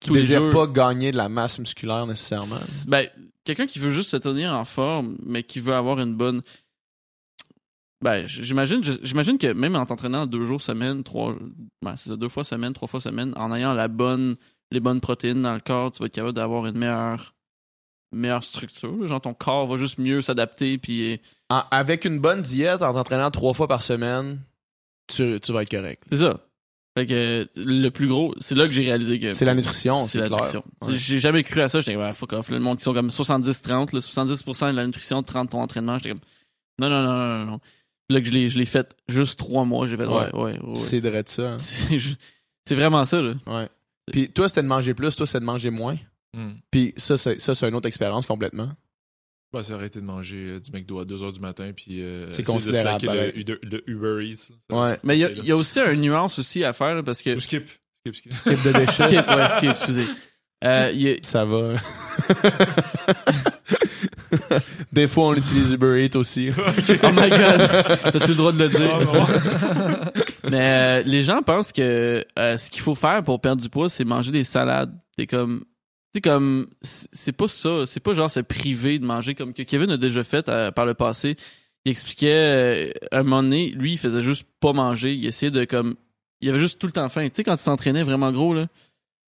Qui 0.00 0.12
désire 0.12 0.40
jours- 0.40 0.50
pas 0.50 0.66
gagner 0.66 1.12
de 1.12 1.16
la 1.16 1.28
masse 1.28 1.58
musculaire 1.58 2.06
nécessairement. 2.06 2.56
Ben, 2.88 3.06
quelqu'un 3.44 3.66
qui 3.66 3.78
veut 3.78 3.90
juste 3.90 4.10
se 4.10 4.16
tenir 4.16 4.52
en 4.52 4.64
forme, 4.64 5.16
mais 5.24 5.42
qui 5.42 5.60
veut 5.60 5.74
avoir 5.74 6.00
une 6.00 6.14
bonne. 6.14 6.40
Ben, 8.02 8.24
j'imagine, 8.26 8.82
j'imagine 9.02 9.36
que 9.36 9.52
même 9.52 9.76
en 9.76 9.84
t'entraînant 9.84 10.26
deux 10.26 10.44
jours 10.44 10.62
semaine, 10.62 11.04
trois, 11.04 11.36
ben, 11.82 11.96
c'est 11.98 12.08
ça, 12.08 12.16
deux 12.16 12.30
fois 12.30 12.44
semaine, 12.44 12.72
trois 12.72 12.88
fois 12.88 13.00
semaine, 13.00 13.34
en 13.36 13.54
ayant 13.54 13.74
la 13.74 13.88
bonne, 13.88 14.36
les 14.70 14.80
bonnes 14.80 15.02
protéines 15.02 15.42
dans 15.42 15.52
le 15.52 15.60
corps, 15.60 15.90
tu 15.90 15.98
vas 15.98 16.06
être 16.06 16.14
capable 16.14 16.32
d'avoir 16.34 16.64
une 16.64 16.78
meilleure, 16.78 17.34
meilleure 18.12 18.42
structure. 18.44 18.94
là. 18.96 19.06
Genre, 19.06 19.20
ton 19.20 19.34
corps 19.34 19.66
va 19.66 19.76
juste 19.76 19.98
mieux 19.98 20.20
s'adapter, 20.22 20.78
puis 20.78 21.20
En- 21.48 21.64
avec 21.70 22.04
une 22.04 22.18
bonne 22.18 22.42
diète, 22.42 22.82
en 22.82 22.92
t'entraînant 22.92 23.30
trois 23.30 23.54
fois 23.54 23.68
par 23.68 23.82
semaine, 23.82 24.40
tu, 25.06 25.38
tu 25.40 25.52
vas 25.52 25.62
être 25.62 25.70
correct. 25.70 26.02
c'est 26.10 26.18
ça. 26.18 26.40
Fait 26.98 27.06
que 27.06 27.48
le 27.56 27.88
plus 27.90 28.08
gros, 28.08 28.34
c'est 28.40 28.56
là 28.56 28.66
que 28.66 28.72
j'ai 28.72 28.82
réalisé 28.82 29.20
que. 29.20 29.32
C'est 29.32 29.44
la 29.44 29.54
nutrition, 29.54 30.04
C'est 30.06 30.12
c'est 30.12 30.18
la 30.18 30.26
clair. 30.26 30.38
nutrition. 30.38 30.64
Ouais. 30.82 30.96
J'ai 30.96 31.18
jamais 31.20 31.44
cru 31.44 31.60
à 31.60 31.68
ça. 31.68 31.78
J'étais 31.80 31.94
comme, 31.94 32.02
ah, 32.02 32.12
fuck 32.12 32.32
off. 32.32 32.48
là, 32.50 32.56
le 32.58 32.62
monde 32.64 32.78
qui 32.78 32.82
sont 32.84 32.92
comme 32.92 33.10
70-30, 33.10 33.92
le 33.92 34.00
70% 34.00 34.72
de 34.72 34.76
la 34.76 34.86
nutrition, 34.86 35.22
30 35.22 35.50
ton 35.50 35.60
entraînement. 35.62 35.98
J'étais 35.98 36.10
comme, 36.10 36.20
non, 36.80 36.90
non, 36.90 37.02
non, 37.02 37.38
non, 37.38 37.44
non. 37.46 37.58
Puis 37.58 38.14
Là 38.16 38.20
que 38.20 38.26
je 38.26 38.32
l'ai, 38.32 38.48
je 38.48 38.58
l'ai 38.58 38.64
fait 38.66 38.96
juste 39.06 39.38
trois 39.38 39.64
mois, 39.64 39.86
j'ai 39.86 39.96
fait, 39.96 40.04
ouais, 40.04 40.12
Ouais. 40.14 40.32
ouais, 40.34 40.42
ouais. 40.42 40.58
ouais. 40.70 40.74
C'est 40.74 41.00
de 41.00 41.22
ça. 41.26 41.52
hein. 41.52 41.58
C'est 41.58 41.96
ju- 41.98 42.16
c'est 42.66 42.74
vraiment 42.74 43.04
ça, 43.04 43.20
là. 43.22 43.34
Ouais. 43.46 43.68
Puis 44.10 44.28
toi, 44.30 44.48
c'était 44.48 44.62
de 44.62 44.66
manger 44.66 44.92
plus, 44.92 45.14
toi, 45.14 45.26
c'était 45.26 45.38
de 45.40 45.44
manger 45.44 45.70
moins? 45.70 45.96
Hmm. 46.34 46.52
Puis 46.70 46.94
ça, 46.96 47.16
c'est, 47.16 47.40
ça, 47.40 47.54
c'est 47.54 47.68
une 47.68 47.74
autre 47.74 47.86
expérience 47.88 48.26
complètement. 48.26 48.70
Ben, 49.52 49.64
c'est 49.64 49.72
arrêter 49.72 50.00
de 50.00 50.04
manger 50.04 50.36
euh, 50.48 50.60
du 50.60 50.70
McDo 50.70 51.00
à 51.00 51.04
2h 51.04 51.32
du 51.34 51.40
matin, 51.40 51.72
puis 51.74 52.02
euh, 52.02 52.30
C'est 52.30 52.42
de 52.42 52.46
considérable, 52.46 53.04
pareil. 53.04 53.32
Le, 53.34 53.40
Uber- 53.40 53.58
le 53.62 53.90
Uber 53.90 54.24
Eats. 54.30 54.52
là. 54.68 54.80
Ouais. 54.82 54.96
Mais 55.02 55.16
il 55.16 55.20
y 55.20 55.24
a, 55.24 55.30
y 55.30 55.52
aussi 55.52 55.80
une 55.80 56.02
nuance 56.02 56.38
aussi 56.38 56.62
à 56.62 56.72
faire, 56.72 56.94
là, 56.94 57.02
parce 57.02 57.20
que. 57.20 57.34
Ou 57.34 57.40
skip. 57.40 57.68
Skip, 58.06 58.14
skip. 58.14 58.30
Type 58.30 58.64
de 58.64 58.72
déchets. 58.78 59.02
Skip, 59.08 59.28
ouais, 59.28 59.48
skip, 59.56 59.70
excusez. 59.70 60.06
Euh, 60.62 60.90
il 60.94 61.00
y 61.02 61.08
a- 61.10 61.16
Ça 61.22 61.44
va. 61.44 61.72
Des 64.92 65.08
fois, 65.08 65.28
on 65.28 65.34
utilise 65.34 65.72
Uber 65.72 66.04
Eats 66.04 66.16
aussi. 66.16 66.50
Oh 67.02 67.10
my 67.12 67.28
god! 67.30 67.68
T'as-tu 68.12 68.28
le 68.28 68.34
droit 68.34 68.52
de 68.52 68.58
le 68.64 68.68
dire? 68.68 68.98
Oh, 69.00 69.04
non. 69.04 69.26
Mais 70.50 71.00
euh, 71.00 71.02
les 71.06 71.22
gens 71.22 71.42
pensent 71.42 71.72
que 71.72 72.24
euh, 72.38 72.58
ce 72.58 72.70
qu'il 72.70 72.82
faut 72.82 72.94
faire 72.94 73.22
pour 73.22 73.40
perdre 73.40 73.62
du 73.62 73.68
poids, 73.68 73.88
c'est 73.88 74.04
manger 74.04 74.30
des 74.32 74.44
salades. 74.44 74.92
C'est 75.18 75.26
comme. 75.26 75.64
C'est 76.14 76.20
comme. 76.20 76.68
C'est 76.82 77.32
pas 77.32 77.48
ça. 77.48 77.86
C'est 77.86 78.00
pas 78.00 78.14
genre 78.14 78.30
se 78.30 78.40
priver 78.40 78.98
de 78.98 79.04
manger 79.04 79.34
comme 79.34 79.52
que 79.54 79.62
Kevin 79.62 79.90
a 79.90 79.96
déjà 79.96 80.24
fait 80.24 80.48
euh, 80.48 80.70
par 80.72 80.86
le 80.86 80.94
passé. 80.94 81.36
Il 81.84 81.90
expliquait, 81.92 82.90
euh, 82.90 82.92
à 83.12 83.20
un 83.20 83.22
moment 83.22 83.42
donné, 83.42 83.70
lui, 83.70 83.92
il 83.92 83.98
faisait 83.98 84.22
juste 84.22 84.46
pas 84.60 84.72
manger. 84.72 85.14
Il 85.14 85.24
essayait 85.24 85.50
de 85.52 85.64
comme. 85.64 85.96
Il 86.40 86.48
avait 86.48 86.58
juste 86.58 86.78
tout 86.80 86.86
le 86.86 86.92
temps 86.92 87.08
faim. 87.08 87.28
Tu 87.28 87.36
sais, 87.36 87.44
quand 87.44 87.56
tu 87.56 87.64
t'entraînais 87.64 88.02
vraiment 88.02 88.32
gros, 88.32 88.54
là. 88.54 88.66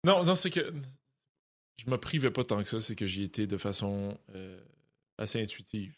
Non, 0.05 0.25
non, 0.25 0.35
c'est 0.35 0.51
que 0.51 0.73
je 1.85 1.91
me 1.91 1.97
privais 1.99 2.31
pas 2.31 2.45
tant 2.45 2.63
que 2.63 2.69
ça, 2.69 2.81
c'est 2.81 2.95
que 2.95 3.07
j'y 3.07 3.23
étais 3.23 3.47
de 3.47 3.57
façon 3.59 4.17
euh, 4.35 4.59
assez 5.19 5.41
intuitive. 5.41 5.93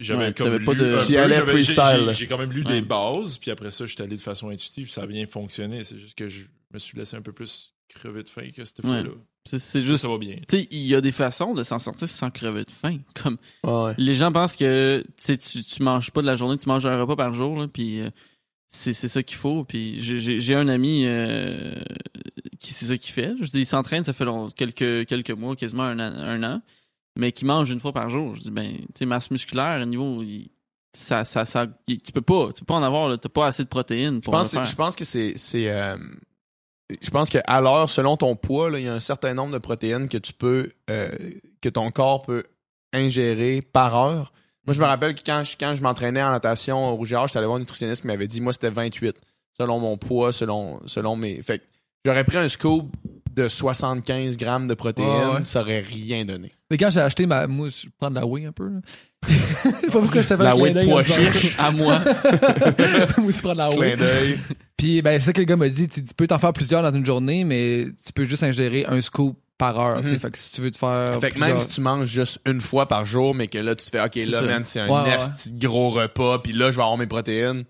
J'avais 0.00 0.26
Ouais, 0.26 0.34
comme 0.34 0.54
lu 0.56 0.64
pas 0.64 0.74
de- 0.74 0.98
freestyle. 0.98 2.10
j'ai- 2.12 2.26
quand 2.28 2.38
même 2.38 2.52
lu 2.52 2.62
Ouais. 2.64 2.72
des 2.72 2.80
bases, 2.82 3.38
puis 3.38 3.50
après 3.50 3.70
ça, 3.72 3.84
je 3.86 3.92
suis 3.94 4.02
allé 4.02 4.14
de 4.16 4.20
façon 4.20 4.48
intuitive, 4.50 4.90
ça 4.90 5.02
a 5.02 5.06
bien 5.06 5.26
fonctionné. 5.26 5.82
C'est 5.82 5.98
juste 5.98 6.16
que 6.16 6.28
je 6.28 6.44
me 6.72 6.78
suis 6.78 6.96
laissé 6.96 7.16
un 7.16 7.22
peu 7.22 7.32
plus 7.32 7.74
crever 7.88 8.22
de 8.22 8.28
faim 8.28 8.50
que 8.54 8.64
cette 8.64 8.78
Ouais. 8.84 9.02
fois-là. 9.02 9.10
C'est- 9.56 9.82
Juste... 9.82 10.02
Ça 10.02 10.08
va 10.08 10.18
bien. 10.18 10.36
Tu 10.48 10.58
sais, 10.58 10.68
il 10.70 10.86
y 10.86 10.94
a 10.94 11.00
des 11.00 11.12
façons 11.12 11.54
de 11.54 11.62
s'en 11.62 11.78
sortir 11.78 12.08
sans 12.08 12.30
crever 12.30 12.64
de 12.64 12.70
faim. 12.70 12.98
Comme 13.22 13.38
Ouais. 13.64 13.94
les 13.96 14.14
gens 14.14 14.30
pensent 14.30 14.56
que 14.56 15.04
tu 15.16 15.38
tu 15.38 15.64
tu 15.64 15.82
manges 15.82 16.10
pas 16.10 16.20
de 16.20 16.26
la 16.26 16.34
journée, 16.36 16.58
tu 16.58 16.68
manges 16.68 16.84
un 16.86 17.00
repas 17.00 17.16
par 17.16 17.32
jour, 17.34 17.58
là, 17.58 17.68
puis 17.68 18.00
euh, 18.00 18.10
c'est 18.66 18.92
c'est 18.92 19.08
ça 19.08 19.22
qu'il 19.22 19.36
faut. 19.38 19.64
Puis 19.64 19.96
j'ai- 20.00 20.54
un 20.54 20.68
ami 20.68 21.04
euh, 21.06 21.74
qui 22.58 22.72
c'est 22.74 22.86
ça 22.86 22.96
qu'il 22.98 23.12
fait. 23.12 23.34
Je 23.40 23.44
dis, 23.50 23.60
il 23.60 23.66
s'entraîne, 23.66 24.04
ça 24.04 24.12
fait 24.12 24.24
long- 24.24 24.48
quelques 24.50 25.06
quelques 25.06 25.30
mois, 25.30 25.56
quasiment 25.56 25.84
un 25.84 25.98
an, 25.98 26.12
un 26.14 26.42
an, 26.42 26.62
mais 27.16 27.32
qui 27.32 27.44
mange 27.44 27.70
une 27.70 27.80
fois 27.80 27.92
par 27.92 28.10
jour. 28.10 28.34
Je 28.34 28.40
dis 28.40 28.50
ben, 28.50 28.76
tu 28.76 28.84
sais, 28.98 29.06
masse 29.06 29.30
musculaire, 29.30 29.80
au 29.82 29.86
niveau, 29.86 30.22
il- 30.22 30.50
ça, 30.92 31.24
ça, 31.24 31.44
ça, 31.44 31.66
il- 31.86 32.00
tu 32.00 32.12
peux 32.12 32.22
pas, 32.22 32.48
tu 32.52 32.60
peux 32.60 32.66
pas 32.66 32.74
en 32.74 32.82
avoir, 32.82 33.08
là, 33.08 33.18
t'as 33.18 33.28
pas 33.28 33.46
assez 33.46 33.62
de 33.62 33.68
protéines 33.68 34.16
Je 34.16 34.20
pour 34.20 34.32
pense, 34.32 34.52
le 34.52 34.58
faire. 34.60 34.64
je 34.66 34.74
pense 34.76 34.96
que 34.96 35.04
c'est. 35.04 35.34
c'est 35.36 35.68
euh, 35.70 35.96
je 37.00 37.10
pense 37.10 37.28
qu'à 37.30 37.60
l'heure, 37.60 37.90
selon 37.90 38.16
ton 38.16 38.34
poids, 38.36 38.70
il 38.78 38.84
y 38.84 38.88
a 38.88 38.94
un 38.94 39.00
certain 39.00 39.34
nombre 39.34 39.52
de 39.52 39.58
protéines 39.58 40.08
que 40.08 40.18
tu 40.18 40.32
peux. 40.32 40.70
euh, 40.90 41.10
que 41.60 41.68
ton 41.68 41.90
corps 41.90 42.22
peut 42.22 42.44
ingérer 42.92 43.62
par 43.62 43.96
heure. 43.96 44.32
Moi, 44.66 44.74
je 44.74 44.80
me 44.80 44.86
rappelle 44.86 45.14
que 45.14 45.22
quand 45.24 45.44
je, 45.44 45.56
quand 45.58 45.74
je 45.74 45.82
m'entraînais 45.82 46.22
en 46.22 46.30
natation 46.30 46.88
au 46.88 46.94
Rouge 46.94 47.12
et 47.12 47.16
Or, 47.16 47.26
j'étais 47.26 47.38
allé 47.38 47.46
voir 47.46 47.56
un 47.56 47.60
nutritionniste 47.60 48.02
qui 48.02 48.06
m'avait 48.06 48.26
dit, 48.26 48.40
moi, 48.40 48.52
c'était 48.52 48.70
28, 48.70 49.16
selon 49.58 49.78
mon 49.78 49.96
poids, 49.96 50.32
selon, 50.32 50.80
selon 50.86 51.16
mes. 51.16 51.42
Fait 51.42 51.62
j'aurais 52.04 52.24
pris 52.24 52.36
un 52.36 52.48
scoop 52.48 52.94
de 53.38 53.48
75 53.48 54.36
grammes 54.36 54.68
de 54.68 54.74
protéines, 54.74 55.08
ouais. 55.36 55.44
ça 55.44 55.60
aurait 55.60 55.80
rien 55.80 56.24
donné. 56.24 56.52
Mais 56.70 56.76
quand 56.76 56.90
j'ai 56.90 57.00
acheté 57.00 57.26
ma. 57.26 57.46
Moi, 57.46 57.68
je 57.68 57.88
prends 57.98 58.10
de 58.10 58.16
la 58.16 58.26
whey 58.26 58.44
un 58.46 58.52
peu. 58.52 58.70
Je 59.28 59.34
sais 59.70 59.86
pas 59.88 60.00
pourquoi 60.00 60.22
je 60.22 60.28
t'avais 60.28 60.44
La 60.44 60.54
whey 60.56 60.72
de 60.72 60.84
pois 60.84 61.02
chiche. 61.02 61.56
à 61.58 61.72
moi. 61.72 62.00
moi 63.18 63.26
aussi, 63.26 63.42
prendre 63.42 63.54
de 63.56 63.58
la 63.58 63.70
whey. 63.70 63.96
d'œil. 63.96 64.38
Puis, 64.76 65.02
ben, 65.02 65.18
c'est 65.18 65.26
ça 65.26 65.32
que 65.32 65.40
le 65.40 65.44
gars 65.44 65.56
m'a 65.56 65.68
dit. 65.68 65.88
Tu 65.88 66.02
peux 66.16 66.28
t'en 66.28 66.38
faire 66.38 66.52
plusieurs 66.52 66.82
dans 66.82 66.92
une 66.92 67.04
journée, 67.04 67.42
mais 67.42 67.86
tu 68.04 68.12
peux 68.12 68.24
juste 68.24 68.44
ingérer 68.44 68.84
un 68.86 69.00
scoop 69.00 69.36
par 69.58 69.78
heure. 69.80 70.02
Mhm. 70.02 70.18
Fait 70.20 70.30
que 70.30 70.38
si 70.38 70.52
tu 70.54 70.60
veux 70.60 70.70
te 70.70 70.78
faire. 70.78 71.18
Fait 71.20 71.32
que 71.32 71.40
même 71.40 71.58
si 71.58 71.68
tu 71.68 71.80
manges 71.80 72.06
juste 72.06 72.38
une 72.46 72.60
fois 72.60 72.86
par 72.86 73.04
jour, 73.04 73.34
mais 73.34 73.48
que 73.48 73.58
là, 73.58 73.74
tu 73.74 73.86
te 73.86 73.90
fais, 73.90 74.00
OK, 74.00 74.14
là, 74.30 74.42
man, 74.42 74.64
c'est 74.64 74.80
un 74.80 74.88
Ouais, 74.88 75.16
gros 75.54 75.90
repas, 75.90 76.38
puis 76.38 76.52
là, 76.52 76.70
je 76.70 76.76
vais 76.76 76.82
avoir 76.82 76.96
mes 76.98 77.06
protéines. 77.08 77.64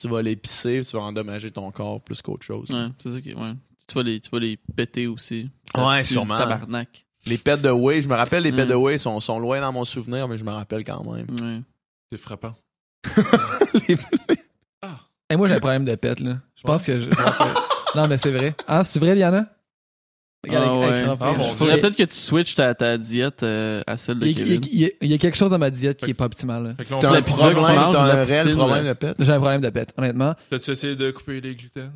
Tu 0.00 0.08
vas 0.08 0.22
les 0.22 0.36
pisser, 0.36 0.80
tu 0.88 0.96
vas 0.96 1.02
endommager 1.02 1.50
ton 1.50 1.70
corps 1.70 2.00
plus 2.00 2.22
qu'autre 2.22 2.46
chose. 2.46 2.70
Ouais, 2.70 2.86
c'est 2.98 3.10
ça 3.10 3.20
qui, 3.20 3.34
ouais. 3.34 3.52
Tu 3.88 3.94
vas 3.94 4.02
les, 4.02 4.20
tu 4.20 4.28
vas 4.30 4.38
les 4.38 4.56
péter 4.76 5.06
aussi. 5.06 5.50
Ouais, 5.76 6.04
sûrement. 6.04 6.36
Tabarnak. 6.36 7.06
Les 7.26 7.38
pets 7.38 7.60
de 7.60 7.70
whey, 7.70 8.00
je 8.02 8.08
me 8.08 8.14
rappelle, 8.14 8.42
les 8.44 8.52
pets 8.52 8.68
de 8.68 8.74
whey 8.74 8.98
sont, 8.98 9.18
sont 9.20 9.38
loin 9.38 9.60
dans 9.60 9.72
mon 9.72 9.84
souvenir, 9.84 10.28
mais 10.28 10.38
je 10.38 10.44
me 10.44 10.50
rappelle 10.52 10.84
quand 10.84 11.02
même. 11.10 11.26
Ouais. 11.42 11.60
C'est 12.12 12.18
frappant. 12.18 12.54
Et 15.30 15.36
moi, 15.36 15.46
j'ai 15.48 15.54
un 15.54 15.60
problème 15.60 15.84
de 15.84 15.94
pète, 15.94 16.20
là. 16.20 16.38
Je 16.56 16.62
pense 16.62 16.82
que. 16.82 16.98
je- 16.98 17.10
non, 17.94 18.08
mais 18.08 18.16
c'est 18.16 18.30
vrai. 18.30 18.54
Ah, 18.66 18.82
c'est 18.84 18.98
vrai, 18.98 19.14
Liana? 19.14 19.46
Regarde, 20.46 20.66
Ah 20.70 20.78
ouais. 20.78 21.04
Ah. 21.20 21.34
Faudrait 21.56 21.80
peut-être 21.80 21.96
que 21.96 22.04
tu 22.04 22.14
switches 22.14 22.54
ta, 22.54 22.72
ta 22.74 22.96
diète 22.96 23.42
euh, 23.42 23.82
à 23.86 23.98
celle 23.98 24.20
de 24.20 24.26
Il 24.26 24.38
y, 24.38 24.40
a- 24.40 24.44
il 24.44 24.52
y 24.52 24.54
a- 24.54 24.58
Kevin. 24.60 24.70
il 24.72 24.78
y 24.80 24.84
a- 24.86 24.90
il 25.02 25.10
y 25.10 25.14
a 25.14 25.18
quelque 25.18 25.36
chose 25.36 25.50
dans 25.50 25.58
ma 25.58 25.68
diète 25.70 25.98
qui 25.98 26.10
est 26.10 26.14
pas 26.14 26.26
optimal. 26.26 26.62
là. 26.62 26.70
Fait 26.76 26.84
que 26.84 26.88
C'est 26.88 26.94
un 26.94 27.22
problème, 27.22 27.56
manges 27.56 27.94
la 27.94 28.00
un 28.20 28.22
réel 28.24 28.54
problème 28.54 28.86
de 28.86 28.92
pète. 28.92 29.16
J'ai 29.18 29.32
un 29.32 29.38
problème 29.40 29.60
de 29.60 29.68
pète, 29.70 29.92
honnêtement. 29.98 30.34
T'as-tu 30.48 30.70
essayé 30.70 30.94
de 30.96 31.10
couper 31.10 31.40
les 31.40 31.56
gluten? 31.56 31.90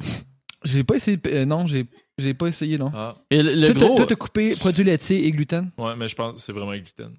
J'ai 0.65 0.85
pas 0.85 0.95
essayé. 0.97 1.19
euh, 1.27 1.45
non, 1.45 1.67
j'ai 1.67 1.83
j'ai 2.19 2.35
pas 2.35 2.47
essayé, 2.49 2.79
non. 2.79 2.91
Ah. 2.95 3.17
Et 3.31 3.43
le, 3.43 3.73
gros, 3.73 3.97
toi, 3.97 4.07
t'as 4.07 4.15
coupé 4.15 4.55
produits 4.57 4.85
laitiers 4.85 5.25
et 5.27 5.31
gluten? 5.31 5.71
Je 5.79 5.83
Ouais, 5.83 5.97
mais 5.97 6.09
je 6.09 6.15
pense 6.15 6.35
que 6.37 6.41
c'est 6.41 6.53
vraiment 6.53 6.73
gluten. 6.73 7.17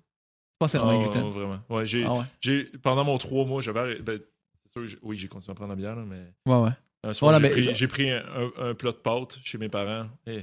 pense 0.60 0.72
que 0.72 0.78
c'est 0.78 0.84
vraiment 0.84 1.00
Ah, 1.00 1.04
gluten. 1.04 1.24
ouais, 1.24 1.32
vraiment. 1.32 1.60
Ouais, 1.70 1.86
j'ai, 1.86 2.04
Ah 2.06 2.14
ouais. 2.14 2.24
j'ai, 2.42 2.64
pendant 2.82 3.04
mon 3.04 3.18
trois 3.18 3.44
mois, 3.46 3.62
j'avais 3.62 3.80
arrêté- 3.80 4.02
ben, 4.02 4.20
c'est 4.66 4.72
sûr, 4.72 4.82
que 4.84 4.88
j'ai- 4.88 4.98
oui, 5.02 5.18
j'ai 5.18 5.28
continué 5.28 5.52
à 5.52 5.56
prendre 5.56 5.72
la 5.72 5.76
bière, 5.76 5.96
là, 5.96 6.04
mais 6.08 6.22
Ouais, 6.52 6.62
ouais. 6.64 6.70
un 7.04 7.14
soir, 7.14 7.32
Voilà, 7.32 7.38
j'ai, 7.50 7.56
mais- 7.56 7.62
pris, 7.64 7.76
j'ai 7.76 7.88
pris 7.88 8.10
un, 8.12 8.18
un- 8.60 8.70
un 8.70 8.74
plat 8.76 8.92
de 8.92 8.98
pâtes 8.98 9.40
chez 9.44 9.58
mes 9.58 9.70
parents. 9.70 10.08
Eh, 10.28 10.42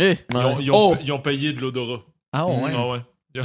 Eh, 0.00 0.14
Ils, 0.30 0.36
ont, 0.36 0.60
ils 0.60 0.70
ont- 0.70 0.92
Oh! 0.92 0.96
ils 1.02 1.10
ont 1.10 1.18
payé 1.18 1.52
de 1.52 1.60
l'odorat. 1.60 2.04
Ah 2.32 2.46
ouais. 2.46 2.72
Ah 2.72 2.88
ouais. 2.88 3.00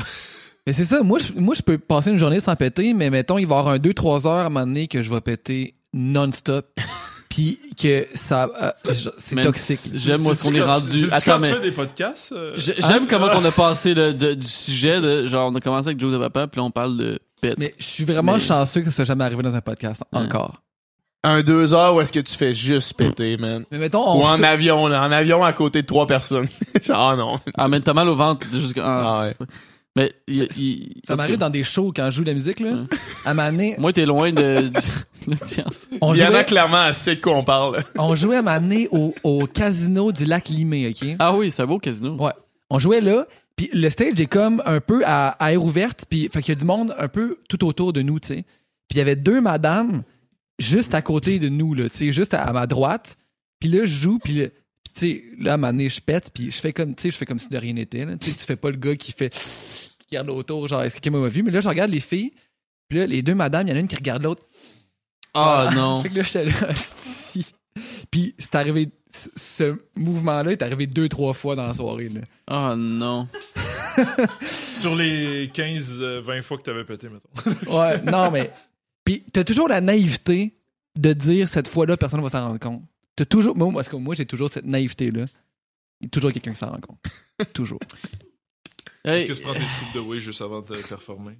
Mais 0.67 0.71
c'est 0.71 0.85
ça, 0.85 1.01
moi 1.01 1.17
je, 1.19 1.33
moi 1.33 1.55
je 1.55 1.61
peux 1.63 1.77
passer 1.79 2.11
une 2.11 2.15
journée 2.17 2.39
sans 2.39 2.55
péter, 2.55 2.93
mais 2.93 3.09
mettons, 3.09 3.37
il 3.39 3.47
va 3.47 3.55
y 3.55 3.59
avoir 3.59 3.73
un 3.73 3.79
2-3 3.79 4.27
heures 4.27 4.33
à 4.35 4.45
un 4.45 4.49
moment 4.49 4.65
donné 4.67 4.87
que 4.87 5.01
je 5.01 5.09
vais 5.13 5.19
péter 5.19 5.75
non-stop. 5.93 6.77
Puis 7.33 7.59
que 7.81 8.05
ça. 8.13 8.47
euh, 8.61 8.71
c'est 9.17 9.35
toxique. 9.41 9.79
J'aime 9.95 10.21
moi 10.21 10.35
ce 10.35 10.43
qu'on 10.43 10.53
est 10.53 10.61
rendu. 10.61 11.07
Attends, 11.11 11.39
mais 11.39 11.49
tu 11.49 11.55
fais 11.55 11.61
des 11.61 11.71
podcasts? 11.71 12.31
euh, 12.31 12.53
j'ai- 12.57 12.73
Hein? 12.73 12.87
j'aime 12.87 13.07
comment 13.07 13.29
on 13.33 13.43
a 13.43 13.51
passé 13.51 13.95
le, 13.95 14.13
de- 14.13 14.35
du 14.35 14.45
sujet 14.45 15.01
de 15.01 15.25
genre 15.25 15.49
on 15.51 15.55
a 15.55 15.59
commencé 15.59 15.87
avec 15.87 15.99
Joe 15.99 16.13
de 16.13 16.19
Papa 16.19 16.45
puis 16.45 16.59
là 16.61 16.65
on 16.65 16.69
parle 16.71 16.95
de 16.97 17.19
pète. 17.41 17.57
Mais 17.57 17.73
je 17.79 17.85
suis 17.85 18.03
vraiment 18.05 18.33
Mais- 18.35 18.39
chanceux 18.39 18.81
que 18.81 18.85
ça 18.85 18.91
soit 18.91 19.05
jamais 19.05 19.23
arrivé 19.23 19.41
dans 19.41 19.55
un 19.55 19.61
podcast 19.61 20.03
Ouais. 20.13 20.19
encore. 20.21 20.53
un 21.23 21.41
deux 21.41 21.73
heures 21.73 21.95
où 21.95 22.01
est-ce 22.01 22.11
que 22.11 22.19
tu 22.19 22.35
fais 22.35 22.53
juste 22.53 22.93
péter, 22.95 23.37
man. 23.37 23.63
Mais 23.71 23.77
mettons, 23.79 24.05
on 24.07 24.19
Ou 24.21 24.25
en 24.25 24.43
avion, 24.43 24.87
là, 24.87 25.01
en 25.01 25.11
avion 25.11 25.43
à 25.43 25.53
côté 25.53 25.81
de 25.81 25.87
trois 25.87 26.05
personnes. 26.05 26.47
Genre, 26.83 27.09
ah 27.11 27.15
non. 27.15 27.39
Ah, 27.57 27.67
mais 27.69 27.79
t'as 27.79 27.93
mal 27.93 28.09
au 28.09 28.15
ventre. 28.15 28.45
jusqu'à- 28.51 28.83
ah. 28.85 29.03
Ah 29.05 29.21
ouais. 29.27 29.47
Mais 29.95 30.11
il, 30.27 30.47
il- 30.57 31.01
ça 31.03 31.15
m'arrive 31.15 31.37
dans 31.37 31.49
des 31.51 31.63
shows 31.63 31.93
quand 31.95 32.05
je 32.09 32.15
joue 32.17 32.21
de 32.23 32.29
la 32.29 32.33
musique, 32.33 32.59
là. 32.59 32.71
Ouais. 32.71 32.97
À 33.25 33.33
Mané, 33.33 33.75
Moi, 33.77 33.93
t'es 33.93 34.05
loin 34.07 34.31
de, 34.31 34.69
de 34.69 34.71
l'audience. 35.27 35.87
on 36.01 36.13
Il 36.13 36.19
y 36.19 36.23
en 36.23 36.27
a 36.27 36.31
jouait, 36.31 36.45
clairement 36.45 36.81
assez 36.81 37.15
de 37.15 37.21
quoi 37.21 37.35
on 37.37 37.43
parle. 37.43 37.83
on 37.97 38.15
jouait 38.15 38.37
à 38.37 38.41
Mané 38.41 38.87
au, 38.91 39.13
au 39.23 39.45
casino 39.45 40.11
du 40.11 40.25
lac 40.25 40.49
Limé, 40.49 40.87
OK? 40.89 41.07
Ah 41.19 41.35
oui, 41.35 41.51
c'est 41.51 41.61
un 41.61 41.67
beau 41.67 41.77
casino. 41.77 42.15
Ouais. 42.15 42.31
On 42.71 42.79
jouait 42.79 43.01
là, 43.01 43.27
puis 43.55 43.69
le 43.71 43.87
stage 43.91 44.19
est 44.19 44.25
comme 44.25 44.63
un 44.65 44.79
peu 44.79 45.03
à, 45.05 45.27
à 45.29 45.51
air 45.53 45.63
ouverte, 45.63 46.05
puis 46.09 46.27
fait 46.33 46.41
qu'il 46.41 46.53
y 46.53 46.57
a 46.57 46.59
du 46.59 46.65
monde 46.65 46.95
un 46.97 47.07
peu 47.07 47.37
tout 47.47 47.63
autour 47.65 47.93
de 47.93 48.01
nous, 48.01 48.19
tu 48.19 48.29
sais. 48.29 48.45
Puis 48.87 48.95
il 48.95 48.97
y 48.97 49.01
avait 49.01 49.15
deux 49.15 49.41
madames 49.41 50.01
juste 50.57 50.95
à 50.95 51.03
côté 51.03 51.37
de 51.37 51.49
nous, 51.49 51.75
là, 51.75 51.87
tu 51.89 51.97
sais, 51.97 52.11
juste 52.11 52.33
à, 52.33 52.41
à 52.43 52.51
ma 52.51 52.65
droite. 52.65 53.17
Puis 53.59 53.69
là, 53.69 53.81
je 53.85 53.93
joue, 53.99 54.17
puis 54.17 54.33
le- 54.33 54.47
puis 54.49 54.62
tu 54.93 54.99
sais, 54.99 55.23
là, 55.39 55.51
à 55.51 55.53
un 55.55 55.57
moment 55.57 55.71
donné, 55.73 55.89
je 55.89 55.99
pète, 56.01 56.31
puis 56.33 56.51
je 56.51 56.57
fais 56.57 56.73
comme, 56.73 56.93
tu 56.95 57.03
sais, 57.03 57.11
je 57.11 57.17
fais 57.17 57.25
comme 57.25 57.39
si 57.39 57.49
de 57.49 57.57
rien 57.57 57.73
n'était, 57.73 58.05
là. 58.05 58.15
Tu 58.17 58.29
sais, 58.31 58.37
tu 58.37 58.43
fais 58.45 58.55
pas 58.55 58.69
le 58.69 58.77
gars 58.77 58.95
qui 58.95 59.11
fait, 59.11 59.29
qui 59.33 60.05
regarde 60.17 60.29
autour, 60.29 60.67
genre, 60.67 60.83
est-ce 60.83 60.95
que 60.95 61.01
quelqu'un 61.01 61.19
m'a 61.19 61.27
vu? 61.27 61.43
Mais 61.43 61.51
là, 61.51 61.61
je 61.61 61.67
regarde 61.69 61.91
les 61.91 61.99
filles, 61.99 62.33
puis 62.89 62.99
là, 62.99 63.05
les 63.07 63.21
deux 63.21 63.35
madames, 63.35 63.67
il 63.67 63.71
y 63.71 63.73
en 63.73 63.77
a 63.77 63.79
une 63.79 63.87
qui 63.87 63.95
regarde 63.95 64.23
l'autre. 64.23 64.43
Ah 65.33 65.69
non. 65.75 66.01
Fait 66.01 66.09
que 66.09 66.15
là, 66.17 66.23
j'étais 66.23 66.45
là, 66.45 66.53
si. 67.01 67.45
Puis 68.11 68.35
c'est 68.37 68.53
arrivé, 68.55 68.89
ce- 69.11 69.29
ce 69.35 69.79
mouvement-là 69.95 70.51
est 70.51 70.61
arrivé 70.61 70.85
deux, 70.85 71.09
trois 71.09 71.33
fois 71.33 71.55
dans 71.55 71.65
la 71.65 71.73
soirée, 71.73 72.09
là. 72.09 72.21
Ah 72.45 72.75
non. 72.77 73.27
Sur 74.75 74.95
les 74.95 75.47
15-20 75.47 76.41
fois 76.43 76.57
que 76.57 76.63
t'avais 76.63 76.83
pété, 76.83 77.07
mettons. 77.09 77.75
Ouais, 77.79 78.01
non, 78.03 78.29
mais. 78.31 78.51
Puis, 79.05 79.23
t'as 79.33 79.43
toujours 79.43 79.67
la 79.67 79.81
naïveté 79.81 80.53
de 80.97 81.13
dire 81.13 81.47
cette 81.47 81.67
fois-là, 81.67 81.97
personne 81.97 82.19
ne 82.19 82.23
va 82.23 82.29
s'en 82.29 82.47
rendre 82.47 82.59
compte. 82.59 82.83
T'as 83.15 83.25
toujours. 83.25 83.55
Moi, 83.55 83.71
parce 83.73 83.89
que 83.89 83.95
moi, 83.95 84.15
j'ai 84.15 84.25
toujours 84.25 84.49
cette 84.49 84.65
naïveté-là. 84.65 85.25
Il 86.01 86.05
y 86.05 86.07
a 86.07 86.09
toujours 86.09 86.31
quelqu'un 86.31 86.51
qui 86.51 86.59
s'en 86.59 86.69
rend 86.71 86.79
compte. 86.79 86.99
toujours. 87.53 87.79
Hey, 89.05 89.19
Est-ce 89.19 89.27
que 89.27 89.33
tu 89.33 89.41
prends 89.41 89.53
tes 89.53 89.59
scoops 89.65 89.93
de 89.93 89.99
whey 89.99 90.19
juste 90.19 90.41
avant 90.41 90.61
de 90.61 90.73
performer? 90.87 91.33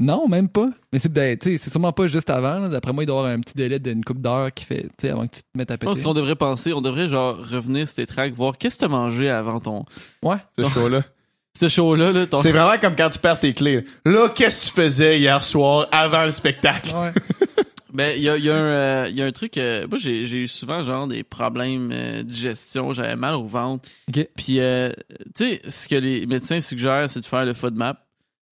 Non, 0.00 0.26
même 0.28 0.48
pas. 0.48 0.70
Mais 0.92 0.98
c'est 0.98 1.12
ben, 1.12 1.36
tu 1.36 1.50
sais, 1.50 1.58
c'est 1.58 1.68
sûrement 1.70 1.92
pas 1.92 2.06
juste 2.06 2.30
avant. 2.30 2.58
là. 2.60 2.68
D'après 2.68 2.92
moi, 2.92 3.02
il 3.02 3.06
doit 3.06 3.16
y 3.16 3.18
avoir 3.18 3.32
un 3.34 3.40
petit 3.40 3.54
délai 3.54 3.78
d'une 3.78 4.02
coupe 4.02 4.20
d'heure 4.22 4.52
qui 4.54 4.64
fait, 4.64 4.84
tu 4.84 4.88
sais, 5.02 5.10
avant 5.10 5.26
que 5.26 5.36
tu 5.36 5.42
te 5.42 5.48
mettes 5.58 5.70
à 5.70 5.74
je 5.74 5.78
péter. 5.78 5.86
pense 5.92 6.02
qu'on 6.02 6.14
devrait 6.14 6.36
penser, 6.36 6.72
on 6.72 6.80
devrait 6.80 7.08
genre 7.08 7.36
revenir 7.36 7.86
sur 7.86 7.96
tes 7.96 8.06
tracks, 8.06 8.32
voir 8.32 8.56
qu'est-ce 8.56 8.76
que 8.76 8.80
t'as 8.80 8.88
mangé 8.88 9.28
avant 9.28 9.60
ton. 9.60 9.84
Ouais. 10.22 10.36
Ce 10.58 10.66
show-là. 10.68 11.04
Ce 11.58 11.68
show-là, 11.68 12.12
là, 12.12 12.26
ton. 12.26 12.38
C'est 12.38 12.52
vraiment 12.52 12.78
comme 12.80 12.94
quand 12.96 13.10
tu 13.10 13.18
perds 13.18 13.40
tes 13.40 13.52
clés. 13.52 13.84
Là, 14.06 14.28
qu'est-ce 14.30 14.66
que 14.66 14.68
tu 14.76 14.82
faisais 14.82 15.18
hier 15.18 15.42
soir 15.42 15.88
avant 15.90 16.24
le 16.24 16.30
spectacle? 16.30 16.94
Ouais. 16.94 17.12
Ben, 17.92 18.14
il 18.16 18.22
y 18.22 18.28
a, 18.28 18.36
il 18.36 18.44
y, 18.44 18.50
a 18.50 18.56
un, 18.56 18.64
euh, 18.64 19.06
il 19.08 19.16
y 19.16 19.22
a 19.22 19.26
un 19.26 19.32
truc. 19.32 19.56
euh, 19.58 19.86
moi, 19.88 19.98
j'ai 19.98 20.24
j'ai 20.24 20.38
eu 20.38 20.48
souvent 20.48 20.82
genre 20.82 21.06
des 21.06 21.22
problèmes 21.22 21.90
euh, 21.92 22.22
digestion. 22.22 22.92
J'avais 22.92 23.16
mal 23.16 23.34
au 23.34 23.44
ventre. 23.44 23.88
Ok. 24.08 24.28
Puis, 24.36 24.60
euh, 24.60 24.90
tu 25.34 25.44
sais, 25.44 25.62
ce 25.68 25.88
que 25.88 25.96
les 25.96 26.26
médecins 26.26 26.60
suggèrent, 26.60 27.08
c'est 27.10 27.20
de 27.20 27.26
faire 27.26 27.44
le 27.44 27.54
FODMAP, 27.54 27.98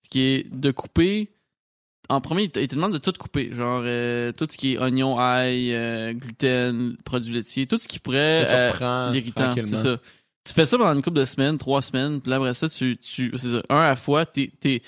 ce 0.05 0.09
qui 0.09 0.20
est 0.20 0.47
de 0.52 0.70
couper. 0.70 1.31
En 2.10 2.20
premier, 2.23 2.44
ils 2.44 2.51
te, 2.51 2.59
ils 2.59 2.69
te 2.69 2.74
demandent 2.74 2.94
de 2.94 2.98
tout 2.98 3.12
couper. 3.19 3.51
Genre, 3.52 3.82
euh, 3.85 4.32
tout 4.32 4.47
ce 4.51 4.56
qui 4.56 4.74
est 4.74 4.78
oignon, 4.78 5.19
ail, 5.19 5.74
euh, 5.74 6.15
gluten, 6.15 6.97
produits 7.05 7.35
laitiers, 7.35 7.66
tout 7.66 7.77
ce 7.77 7.86
qui 7.86 7.98
pourrait. 7.98 8.47
Tu 8.48 8.55
euh, 8.55 8.70
reprends 8.70 9.10
l'irritant, 9.10 9.51
c'est 9.52 9.77
ça. 9.77 9.98
Tu 10.44 10.55
fais 10.55 10.65
ça 10.65 10.78
pendant 10.78 10.94
une 10.94 11.02
couple 11.02 11.19
de 11.19 11.27
semaines, 11.27 11.59
trois 11.59 11.82
semaines, 11.82 12.23
puis 12.23 12.31
là, 12.31 12.36
après 12.36 12.55
ça, 12.55 12.66
tu, 12.70 12.97
tu 12.97 13.31
c'est 13.36 13.48
ça, 13.48 13.62
un 13.69 13.81
à 13.81 13.89
la 13.89 13.97
fois, 13.97 14.24
t'es, 14.24 14.51
t'es, 14.59 14.81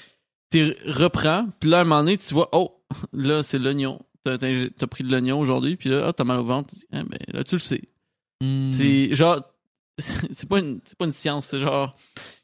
t'es 0.49 0.75
reprends, 0.87 1.49
puis 1.61 1.69
là, 1.69 1.79
à 1.79 1.81
un 1.83 1.85
moment 1.85 2.01
donné, 2.03 2.17
tu 2.17 2.33
vois, 2.33 2.49
oh, 2.53 2.81
là, 3.13 3.43
c'est 3.43 3.59
l'oignon. 3.59 4.01
T'as, 4.25 4.87
pris 4.87 5.05
de 5.05 5.11
l'oignon 5.11 5.41
aujourd'hui, 5.41 5.77
puis 5.77 5.89
là, 5.91 6.07
oh, 6.09 6.13
t'as 6.13 6.25
mal 6.25 6.39
au 6.39 6.45
ventre. 6.45 6.75
Ah, 6.93 7.03
ben, 7.05 7.19
là, 7.33 7.43
tu 7.45 7.55
le 7.55 7.61
sais. 7.61 7.83
Hmm. 8.43 8.71
C'est 8.71 9.15
genre, 9.15 9.41
c'est 9.99 10.17
c'est 10.33 10.49
pas 10.49 10.59
une, 10.59 10.81
c'est 10.85 10.97
pas 10.99 11.05
une 11.07 11.13
science, 11.13 11.47
c'est 11.47 11.59
genre, 11.59 11.95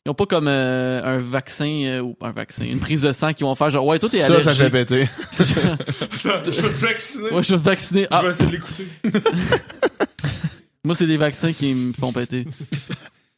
ils 0.04 0.10
ont 0.10 0.14
pas 0.14 0.26
comme 0.26 0.48
euh, 0.48 1.02
un 1.04 1.18
vaccin, 1.18 1.66
euh, 1.84 2.00
ou 2.00 2.16
un 2.20 2.30
vaccin, 2.30 2.64
une 2.64 2.78
prise 2.80 3.02
de 3.02 3.12
sang 3.12 3.32
qui 3.34 3.42
vont 3.42 3.54
faire 3.54 3.70
genre, 3.70 3.84
ouais, 3.86 3.98
toi, 3.98 4.08
t'es 4.08 4.18
Ça, 4.18 4.26
ça 4.26 4.50
allergique. 4.50 4.62
fait 4.62 4.70
péter. 4.70 5.08
C'est 5.30 5.44
genre, 5.44 6.34
Attends, 6.36 6.50
je 6.52 6.60
vais 6.60 6.68
te 6.68 6.74
vacciner. 6.86 7.30
ouais, 7.30 7.42
je 7.42 7.54
suis 7.54 7.56
vacciné. 7.56 8.02
Je 8.02 8.08
Ah, 8.10 8.22
vais 8.22 8.28
essayer 8.30 8.46
de 8.50 8.52
l'écouter. 8.52 8.86
moi, 10.84 10.94
c'est 10.94 11.06
des 11.06 11.16
vaccins 11.16 11.52
qui 11.52 11.74
me 11.74 11.92
font 11.92 12.12
péter. 12.12 12.46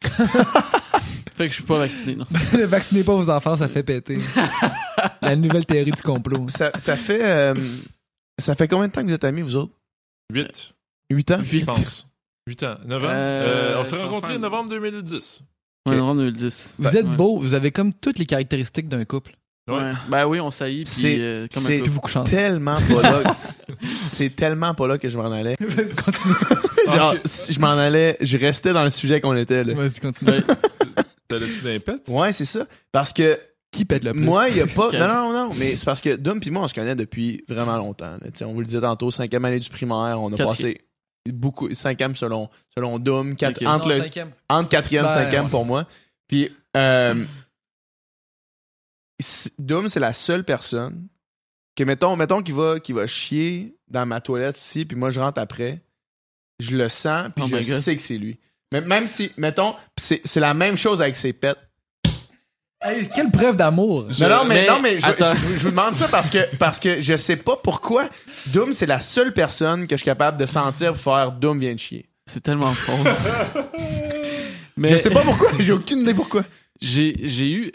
fait 0.00 1.44
que 1.44 1.48
je 1.48 1.54
suis 1.54 1.62
pas 1.62 1.78
vacciné, 1.78 2.16
non. 2.16 2.26
Ne 2.52 2.64
vaccinez 2.66 3.02
pas 3.04 3.14
vos 3.14 3.30
enfants, 3.30 3.56
ça 3.56 3.68
fait 3.68 3.82
péter. 3.82 4.18
la 5.22 5.36
nouvelle 5.36 5.64
théorie 5.66 5.92
du 5.92 6.02
complot. 6.02 6.46
Ça, 6.48 6.70
ça 6.76 6.96
fait, 6.96 7.20
euh, 7.24 7.54
ça 8.38 8.54
fait 8.54 8.68
combien 8.68 8.88
de 8.88 8.92
temps 8.92 9.02
que 9.02 9.06
vous 9.08 9.14
êtes 9.14 9.24
amis, 9.24 9.42
vous 9.42 9.56
autres? 9.56 9.72
8, 10.32 10.74
Huit 11.10 11.30
ans? 11.30 11.40
je 11.42 11.64
pense. 11.64 12.06
8 12.46 12.62
ans. 12.64 12.74
9 12.86 13.04
ans? 13.04 13.08
Euh, 13.08 13.74
Euh, 13.74 13.80
on 13.80 13.84
s'est 13.84 13.96
rencontrés 14.02 14.36
en 14.36 14.38
novembre 14.40 14.70
2010. 14.70 15.40
Ouais, 15.86 15.92
Ok. 15.94 15.98
novembre 15.98 16.20
2010. 16.22 16.74
Vous 16.78 16.96
êtes 16.96 17.06
Ouais. 17.06 17.16
beau, 17.16 17.38
vous 17.38 17.54
avez 17.54 17.70
comme 17.72 17.92
toutes 17.92 18.18
les 18.18 18.26
caractéristiques 18.26 18.88
d'un 18.88 19.04
couple. 19.04 19.34
Ouais. 19.68 19.74
Ouais. 19.76 19.92
Ben 20.08 20.26
oui, 20.26 20.40
on 20.40 20.50
saillit, 20.50 20.84
puis 20.84 20.92
C'est- 20.92 21.20
euh, 21.20 21.46
comme 21.52 21.62
c'est- 21.62 21.78
un 21.80 21.82
Puis 21.82 21.90
couple. 21.92 22.18
vous. 22.18 22.24
Tellement 22.24 22.76
pas 22.80 23.02
là. 23.02 23.36
C'est 24.04 24.34
tellement 24.34 24.74
pas 24.74 24.86
là 24.88 24.96
que 24.98 25.08
je 25.10 25.18
m'en 25.18 25.30
allais. 25.30 25.56
Continue. 26.04 26.34
Genre, 26.94 27.14
si 27.26 27.52
je 27.52 27.60
m'en 27.60 27.72
allais, 27.72 28.16
je 28.22 28.38
restais 28.38 28.72
dans 28.72 28.84
le 28.84 28.90
sujet 28.90 29.20
qu'on 29.20 29.36
était, 29.36 29.62
là. 29.64 29.74
Vas-y, 29.74 30.00
continue. 30.00 30.40
T'allais-tu 31.28 31.60
d'un 31.62 31.78
pet? 31.80 32.02
Ouais, 32.08 32.32
c'est 32.32 32.46
ça. 32.46 32.66
Parce 32.92 33.12
que 33.12 33.38
Qui 33.70 33.84
pète 33.84 34.02
le 34.04 34.12
plus? 34.12 34.22
moi, 34.24 34.48
il 34.48 34.56
y 34.56 34.60
a 34.60 34.66
pas. 34.74 34.90
Non, 34.92 35.06
non, 35.30 35.32
non, 35.48 35.54
mais 35.54 35.76
c'est 35.76 35.84
parce 35.84 36.00
que 36.00 36.16
Dom 36.16 36.40
puis 36.40 36.50
moi, 36.50 36.62
on 36.62 36.68
se 36.68 36.74
connaît 36.74 36.96
depuis 36.96 37.44
vraiment 37.48 37.76
longtemps. 37.76 38.16
on 38.42 38.52
vous 38.54 38.60
le 38.60 38.66
disait 38.66 38.80
tantôt, 38.80 39.10
cinquième 39.10 39.44
année 39.44 39.58
du 39.60 39.68
primaire, 39.68 40.20
on 40.20 40.28
a 40.32 40.36
Quatrième. 40.36 40.48
passé 40.48 40.80
beaucoup, 41.30 41.72
cinquième 41.74 42.14
selon, 42.16 42.48
selon 42.74 42.98
Dom, 42.98 43.36
quatre- 43.36 43.64
entre, 43.66 43.88
Non, 43.88 43.94
le, 43.96 44.00
cinquième. 44.02 44.32
entre 44.48 44.68
quatrième, 44.70 45.04
Ben, 45.04 45.12
cinquième 45.12 45.44
ouais. 45.44 45.50
pour 45.50 45.66
moi. 45.66 45.86
Puis, 46.26 46.50
euh, 46.76 47.24
c'est- 49.20 49.52
Dom, 49.58 49.88
c'est 49.88 50.00
la 50.00 50.12
seule 50.12 50.44
personne 50.44 51.06
que, 51.76 51.84
mettons, 51.84 52.16
mettons 52.16 52.42
qu'il 52.42 52.54
va, 52.54 52.80
qu'il 52.80 52.94
va 52.94 53.06
chier 53.06 53.76
dans 53.88 54.06
ma 54.06 54.20
toilette 54.20 54.58
ici, 54.58 54.84
puis 54.84 54.96
moi, 54.96 55.10
je 55.10 55.20
rentre 55.20 55.40
après. 55.40 55.82
Je 56.60 56.76
le 56.76 56.88
sens, 56.88 57.28
puis 57.36 57.44
Oh 57.44 57.56
je 57.56 57.62
sais 57.62 57.94
que 57.96 58.02
c'est 58.02 58.18
lui. 58.18 58.38
Mais 58.72 58.80
même 58.80 59.06
si, 59.06 59.30
mettons, 59.36 59.74
c'est 59.96 60.36
la 60.36 60.54
même 60.54 60.76
chose 60.76 61.00
avec 61.00 61.14
ses 61.16 61.32
pets. 61.32 61.56
Hey, 62.80 63.08
quelle 63.12 63.30
preuve 63.30 63.56
d'amour! 63.56 64.06
Non, 64.20 64.28
non, 64.28 64.44
mais, 64.44 64.62
mais- 64.62 64.68
non, 64.68 64.80
mais 64.80 64.98
je, 65.00 65.06
attends. 65.06 65.34
je- 65.34 65.56
je 65.56 65.62
vous 65.64 65.70
demande 65.70 65.96
ça 65.96 66.06
parce 66.06 66.30
que, 66.30 66.38
parce 66.58 66.78
que 66.78 67.00
je 67.00 67.16
sais 67.16 67.34
pas 67.36 67.56
pourquoi 67.56 68.04
Doom, 68.46 68.72
c'est 68.72 68.86
la 68.86 69.00
seule 69.00 69.32
personne 69.32 69.86
que 69.88 69.96
je 69.96 69.98
suis 69.98 70.04
capable 70.04 70.38
de 70.38 70.46
sentir 70.46 70.92
pour 70.92 71.02
faire 71.02 71.32
Doom 71.32 71.58
vient 71.58 71.74
de 71.74 71.78
chier. 71.80 72.06
C'est 72.26 72.42
tellement. 72.42 72.72
Mais 74.76 74.90
Je 74.90 74.96
sais 74.96 75.10
pas 75.10 75.22
pourquoi, 75.22 75.50
j'ai 75.58 75.72
aucune 75.72 76.00
idée 76.00 76.14
pourquoi. 76.14 76.44
j'ai 76.80 77.14
j'ai 77.24 77.50
eu 77.50 77.72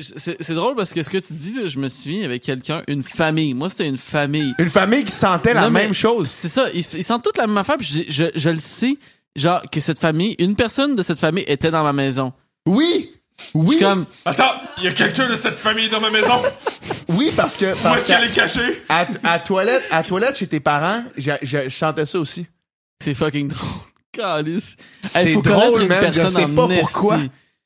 c'est 0.00 0.36
c'est 0.42 0.54
drôle 0.54 0.74
parce 0.74 0.92
que 0.92 1.04
ce 1.04 1.10
que 1.10 1.18
tu 1.18 1.32
dis 1.32 1.54
là, 1.54 1.68
je 1.68 1.78
me 1.78 1.86
souviens 1.88 2.24
avec 2.24 2.42
quelqu'un, 2.42 2.82
une 2.88 3.04
famille. 3.04 3.54
Moi, 3.54 3.70
c'était 3.70 3.86
une 3.86 3.98
famille. 3.98 4.52
Une 4.58 4.68
famille 4.68 5.04
qui 5.04 5.12
sentait 5.12 5.54
la 5.54 5.62
Non, 5.62 5.70
même 5.70 5.94
chose. 5.94 6.28
C'est 6.28 6.48
ça, 6.48 6.66
ils, 6.74 6.84
ils 6.94 7.04
sentent 7.04 7.22
toute 7.22 7.38
la 7.38 7.46
même 7.46 7.56
affaire, 7.58 7.76
puis 7.76 8.04
je, 8.08 8.12
je, 8.12 8.24
je 8.34 8.50
le 8.50 8.58
sais, 8.58 8.94
genre 9.36 9.62
que 9.70 9.80
cette 9.80 10.00
famille, 10.00 10.34
une 10.40 10.56
personne 10.56 10.96
de 10.96 11.02
cette 11.04 11.20
famille 11.20 11.44
était 11.46 11.70
dans 11.70 11.84
ma 11.84 11.92
maison. 11.92 12.32
Oui! 12.66 13.12
Je 13.40 13.58
Oui! 13.58 13.68
suis 13.76 13.78
comme 13.80 14.06
Attends, 14.24 14.52
il 14.78 14.84
y 14.84 14.88
a 14.88 14.92
quelqu'un 14.92 15.28
de 15.28 15.36
cette 15.36 15.54
famille 15.58 15.88
dans 15.88 16.00
ma 16.00 16.10
maison? 16.10 16.42
Oui, 17.08 17.30
parce 17.36 17.56
que, 17.56 17.66
Où 17.66 17.94
est-ce 17.94 18.06
qu'elle 18.06 18.24
est 18.24 18.32
cachée? 18.34 18.82
à, 18.88 19.06
à 19.24 19.38
toilette, 19.38 19.82
à 19.90 20.02
toilette 20.02 20.36
chez 20.38 20.46
tes 20.46 20.60
parents, 20.60 21.02
je, 21.18 21.32
je, 21.42 21.64
je 21.64 21.68
chantais 21.68 22.06
ça 22.06 22.18
aussi. 22.18 22.46
c'est 23.02 23.12
fucking 23.14 23.48
drôle. 23.48 23.68
Calice. 24.12 24.76
Hey, 25.14 25.34
C'est 25.34 25.42
drôle, 25.42 25.86
man. 25.86 26.12
Je 26.12 26.26
sais 26.28 26.46
pas 26.48 26.68
pourquoi. 26.68 27.18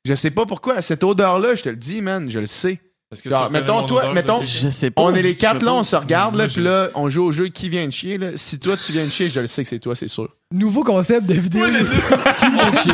Je 0.05 0.15
sais 0.15 0.31
pas 0.31 0.45
pourquoi. 0.47 0.83
Cette 0.83 1.05
odeur-là, 1.05 1.55
je 1.55 1.63
te 1.63 1.69
le 1.69 1.77
dis, 1.77 2.01
man, 2.03 2.29
je 2.31 2.39
le 2.41 2.47
sais. 2.47 2.81
Est-ce 3.11 3.23
que 3.23 3.31
Genre, 3.31 3.51
mettons, 3.51 3.87
toi- 3.87 4.03
odeur 4.03 4.13
mettons- 4.13 4.43
Je 4.43 4.69
sais 4.69 4.91
pas. 4.91 5.01
On 5.01 5.15
est 5.15 5.23
les 5.23 5.35
quatre 5.35 5.63
là, 5.63 5.73
on 5.73 5.83
se 5.83 5.97
regarde, 5.97 6.35
là, 6.37 6.47
puis 6.47 6.63
là, 6.63 6.89
on 6.95 7.09
joue 7.09 7.25
au 7.25 7.33
jeu 7.33 7.49
qui 7.49 7.71
vient 7.71 7.87
de 7.87 7.91
chier, 7.91 8.19
là. 8.19 8.29
Si 8.37 8.59
toi, 8.59 8.77
tu 8.77 8.93
viens 8.93 9.07
de 9.07 9.11
chier, 9.11 9.31
je 9.31 9.41
le 9.41 9.47
sais 9.47 9.63
que 9.63 9.69
c'est 9.69 9.79
toi, 9.79 9.95
c'est 9.97 10.09
sûr. 10.09 10.29
Nouveau 10.53 10.85
concept 10.85 11.25
de 11.27 11.33
vidéo. 11.35 11.65
Ouais, 11.65 11.71
les 11.71 11.81
deux. 11.81 11.87
Qui 12.39 12.51
vient 12.51 12.71
de 12.71 12.77
chier? 12.77 12.93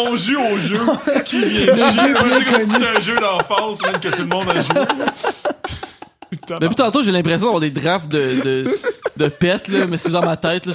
On 0.00 0.16
joue 0.16 0.38
au 0.40 0.58
jeu 0.58 0.80
qui 1.24 1.38
vient 1.44 1.72
de 1.72 1.78
chier. 1.78 2.58
C'est 2.58 2.84
un 2.96 3.00
jeu 3.00 3.16
d'enfance, 3.20 3.80
même 3.82 4.00
que 4.00 4.08
tout 4.08 4.22
le 4.22 4.26
monde 4.28 4.48
a 4.48 4.54
joué. 4.60 4.86
Depuis 6.60 6.74
tantôt, 6.74 7.02
j'ai 7.02 7.12
l'impression 7.12 7.46
d'avoir 7.46 7.60
des 7.60 7.70
drafts 7.70 8.08
de, 8.08 8.42
de, 8.42 8.64
de 9.16 9.28
pète, 9.28 9.68
là, 9.68 9.86
mais 9.86 9.96
c'est 9.96 10.10
dans 10.10 10.24
ma 10.24 10.36
tête. 10.36 10.66
Là. 10.66 10.74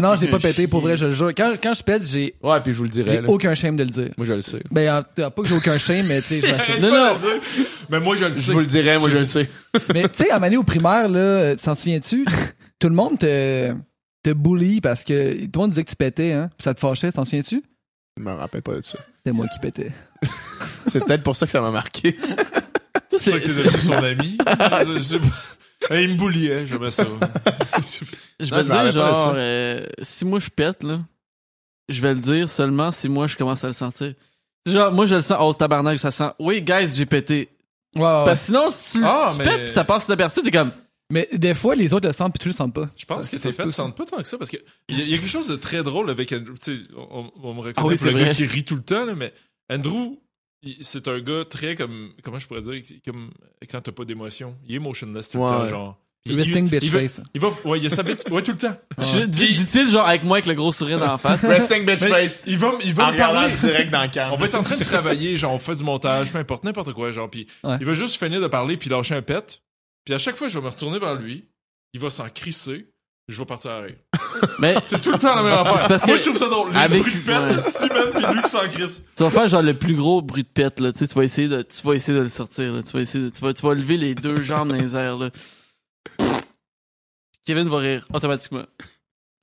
Non, 0.00 0.16
j'ai 0.16 0.26
pas 0.28 0.38
pété, 0.38 0.66
pour 0.66 0.80
vrai, 0.80 0.96
je 0.96 1.06
le 1.06 1.12
jure. 1.12 1.32
Quand, 1.36 1.54
quand 1.62 1.72
je 1.74 1.82
pète, 1.82 2.04
j'ai 2.04 2.34
Ouais, 2.42 2.60
puis 2.60 2.72
je 2.72 2.78
vous 2.78 2.84
le 2.84 2.90
dirai, 2.90 3.10
j'ai 3.10 3.20
là. 3.20 3.28
aucun 3.28 3.54
shame 3.54 3.76
de 3.76 3.84
le 3.84 3.90
dire. 3.90 4.10
Moi, 4.16 4.26
je 4.26 4.34
le 4.34 4.40
sais. 4.40 4.62
Ben, 4.70 5.02
en- 5.18 5.30
pas 5.30 5.42
que 5.42 5.48
j'ai 5.48 5.54
aucun 5.54 5.78
shame, 5.78 6.06
mais 6.06 6.20
tu 6.20 6.28
sais, 6.28 6.40
je 6.40 6.46
m'assure. 6.52 6.70
Arrête 6.74 6.82
Non, 6.82 6.90
pas 6.90 7.14
non. 7.14 7.40
Mais 7.90 8.00
moi, 8.00 8.16
je 8.16 8.24
le 8.24 8.32
Je 8.34 8.40
sais. 8.40 8.52
vous 8.52 8.60
le 8.60 8.66
dirai, 8.66 8.98
moi, 8.98 9.08
je 9.10 9.18
le 9.18 9.24
sais. 9.24 9.48
Mais 9.94 10.08
tu 10.08 10.24
sais, 10.24 10.30
à 10.30 10.38
Mané 10.40 10.56
au 10.56 10.62
primaire, 10.64 11.08
là, 11.08 11.54
t'en 11.56 11.74
souviens-tu? 11.74 12.24
Tout 12.80 12.88
le 12.88 12.94
monde 12.96 13.18
te, 13.18 13.72
te 14.22 14.30
bully 14.30 14.80
parce 14.80 15.04
que 15.04 15.44
tout 15.44 15.50
le 15.54 15.60
monde 15.60 15.70
disait 15.70 15.84
que 15.84 15.90
tu 15.90 15.96
pétais, 15.96 16.32
hein? 16.32 16.50
Pis 16.58 16.64
ça 16.64 16.74
te 16.74 16.80
fâchait, 16.80 17.10
t'en 17.12 17.24
souviens-tu? 17.24 17.62
Je 18.16 18.22
me 18.22 18.30
rappelle 18.32 18.62
pas 18.62 18.74
de 18.74 18.80
ça. 18.82 18.98
C'était 19.18 19.32
moi 19.32 19.46
qui 19.48 19.58
pétais. 19.58 19.90
C'est 20.86 21.04
peut-être 21.04 21.22
pour 21.22 21.34
ça 21.36 21.46
que 21.46 21.52
ça 21.52 21.60
m'a 21.60 21.70
marqué. 21.70 22.16
Ça, 22.20 22.36
C'est 23.08 23.18
ça 23.18 23.30
c'est- 23.30 23.40
que 23.40 23.46
t'es 23.46 23.62
devenu 23.62 23.78
son 23.78 23.92
ami. 23.94 24.38
Je 24.86 24.98
sais 24.98 25.18
pas. 25.20 25.26
Il 25.90 26.08
me 26.10 26.14
bouliait, 26.16 26.66
j'aimais 26.66 26.90
ça. 26.90 27.04
Je 28.40 28.54
vais 28.54 28.64
dire, 28.64 28.90
genre, 28.90 29.32
euh, 29.36 29.86
si 30.02 30.24
moi 30.24 30.38
je 30.40 30.48
pète, 30.48 30.82
là, 30.82 31.00
je 31.88 32.00
vais 32.00 32.14
le 32.14 32.20
dire 32.20 32.48
seulement 32.48 32.90
si 32.92 33.08
moi 33.08 33.26
je 33.26 33.36
commence 33.36 33.64
à 33.64 33.66
le 33.68 33.72
sentir. 33.74 34.14
Genre, 34.66 34.90
moi 34.92 35.06
je 35.06 35.16
le 35.16 35.22
sens, 35.22 35.36
oh 35.40 35.52
tabarnak, 35.52 35.98
ça 35.98 36.10
sent. 36.10 36.30
Oui, 36.38 36.62
guys, 36.62 36.88
j'ai 36.94 37.06
pété. 37.06 37.50
Ouais, 37.96 38.02
ouais, 38.02 38.06
ouais. 38.08 38.24
Parce 38.24 38.40
que 38.40 38.46
sinon, 38.46 38.70
si 38.70 38.92
tu, 38.92 39.00
le- 39.00 39.06
Ah, 39.06 39.26
tu 39.30 39.38
mais- 39.38 39.44
pètes 39.44 39.64
pis 39.66 39.70
ça 39.72 39.84
passe 39.84 40.06
inaperçu, 40.06 40.42
t'es 40.42 40.50
comme. 40.50 40.70
Mais 41.12 41.28
des 41.34 41.52
fois, 41.54 41.74
les 41.74 41.92
autres 41.92 42.06
le 42.06 42.12
sentent 42.14 42.32
puis 42.32 42.38
tu 42.40 42.48
le 42.48 42.54
sens 42.54 42.72
pas. 42.72 42.88
Je 42.96 43.04
pense 43.04 43.26
Ça, 43.26 43.36
que 43.36 43.42
c'est 43.42 43.48
tes 43.50 43.52
fêtes 43.52 43.66
aussi. 43.66 43.76
sentent 43.76 43.94
pas 43.96 44.06
tant 44.06 44.16
que 44.16 44.24
ça 44.26 44.38
parce 44.38 44.50
que 44.50 44.56
il 44.88 44.98
y, 44.98 45.10
y 45.10 45.14
a 45.14 45.18
quelque 45.18 45.28
chose 45.30 45.48
de 45.48 45.56
très 45.56 45.82
drôle 45.82 46.08
avec 46.10 46.32
Andrew. 46.32 46.54
Tu 46.54 46.76
sais, 46.78 46.82
on, 46.96 47.30
on 47.42 47.52
me 47.54 47.58
reconnaît 47.60 47.74
Ah 47.76 47.80
oui, 47.82 47.82
pour 47.82 47.90
le 47.90 47.96
c'est 47.98 48.12
gars 48.14 48.18
vrai. 48.24 48.34
qui 48.34 48.46
rit 48.46 48.64
tout 48.64 48.74
le 48.76 48.82
temps, 48.82 49.04
là, 49.04 49.14
mais 49.14 49.32
Andrew, 49.70 50.16
c'est 50.80 51.08
un 51.08 51.20
gars 51.20 51.44
très 51.44 51.74
comme. 51.74 52.12
Comment 52.22 52.38
je 52.38 52.46
pourrais 52.46 52.60
dire 52.62 52.82
Comme 53.04 53.30
quand 53.70 53.80
t'as 53.80 53.92
pas 53.92 54.04
d'émotion. 54.04 54.56
Il 54.66 54.74
est 54.76 54.78
motionless 54.78 55.30
tout 55.30 55.38
Ouais. 55.38 55.44
le 55.50 55.56
temps, 55.58 55.68
genre. 55.68 56.00
Puis 56.24 56.34
Resting 56.36 56.64
il, 56.64 56.70
bitch 56.70 56.84
il 56.84 56.90
va, 56.90 57.00
face. 57.00 57.20
il 57.34 57.40
va, 57.42 57.48
ouais, 57.66 57.78
il 57.80 57.86
a 57.86 57.90
sa 57.90 58.02
bite, 58.02 58.30
ouais, 58.30 58.42
tout 58.42 58.52
le 58.52 58.56
temps. 58.56 58.74
Dis- 59.28 59.52
Dit-il, 59.52 59.88
genre, 59.88 60.08
avec 60.08 60.22
moi 60.24 60.38
avec 60.38 60.46
le 60.46 60.54
gros 60.54 60.72
sourire 60.72 60.98
dans 60.98 61.04
la 61.12 61.18
face. 61.18 61.40
Resting 61.44 61.84
bitch 61.84 61.98
face. 61.98 62.42
il 62.46 62.56
va, 62.56 62.72
il 62.82 62.94
va 62.94 63.08
En 63.08 63.12
me 63.12 63.16
parler. 63.18 63.54
direct 63.56 63.90
dans 63.90 64.02
le 64.04 64.08
camp. 64.14 64.30
On 64.32 64.36
va 64.38 64.46
être 64.46 64.54
en 64.54 64.62
train 64.62 64.78
de 64.78 64.84
travailler, 64.84 65.36
genre 65.36 65.52
on 65.52 65.58
fait 65.58 65.74
du 65.74 65.84
montage, 65.84 66.32
peu 66.32 66.38
importe, 66.38 66.64
n'importe 66.64 66.94
quoi, 66.94 67.10
genre 67.10 67.28
puis 67.28 67.46
Ouais. 67.62 67.76
il 67.78 67.84
va 67.84 67.92
juste 67.92 68.16
finir 68.18 68.40
de 68.40 68.46
parler 68.46 68.78
puis 68.78 68.88
lâcher 68.88 69.14
un 69.14 69.20
pet. 69.20 69.60
Puis 70.06 70.14
à 70.14 70.18
chaque 70.18 70.36
fois 70.36 70.48
je 70.48 70.58
vais 70.58 70.64
me 70.64 70.70
retourner 70.70 70.98
vers 70.98 71.14
lui, 71.14 71.44
il 71.92 72.00
va 72.00 72.08
s'en 72.08 72.30
crisser, 72.30 72.86
je 73.28 73.38
vais 73.38 73.46
partir 73.46 73.70
à 73.70 73.80
rire. 73.80 73.96
Mais 74.58 74.76
C'est 74.86 75.00
tout 75.00 75.12
le 75.12 75.18
temps 75.18 75.34
la 75.34 75.42
même 75.42 75.52
affaire. 75.54 75.88
Parce 75.88 76.06
Moi 76.06 76.16
que- 76.16 76.20
je 76.22 76.26
trouve 76.26 76.36
ça 76.38 76.48
drôle, 76.48 76.72
les 76.72 76.78
avec- 76.78 77.00
bruits 77.02 77.14
de 77.14 77.20
pet, 77.20 77.36
ouais. 77.38 77.58
c'est 77.58 77.92
man 77.92 78.10
puis 78.14 78.34
lui 78.34 78.42
qui 78.42 78.50
s'en 78.50 78.68
crisse. 78.68 79.02
tu 79.16 79.22
vas 79.22 79.30
faire 79.30 79.48
genre 79.48 79.62
le 79.62 79.74
plus 79.78 79.94
gros 79.94 80.20
bruit 80.22 80.42
de 80.42 80.48
pète, 80.48 80.80
là. 80.80 80.92
Tu 80.92 80.98
sais, 80.98 81.06
tu 81.08 81.14
vas 81.14 81.24
essayer 81.24 81.48
de, 81.48 81.62
tu 81.62 81.82
vas 81.82 81.94
essayer 81.94 82.16
de 82.18 82.22
le 82.22 82.28
sortir, 82.28 82.72
là. 82.72 82.82
Tu 82.82 82.90
vas 82.92 83.00
essayer 83.00 83.24
de, 83.24 83.30
tu 83.30 83.40
vas, 83.40 83.52
tu 83.54 83.62
vas 83.66 83.74
lever 83.74 83.96
les 83.96 84.14
deux 84.14 84.42
jambes 84.42 84.68
dans 84.68 84.74
les 84.74 84.94
airs, 84.96 85.16
là. 85.16 85.30
Kevin 87.46 87.68
va 87.68 87.78
rire 87.78 88.06
automatiquement. 88.12 88.64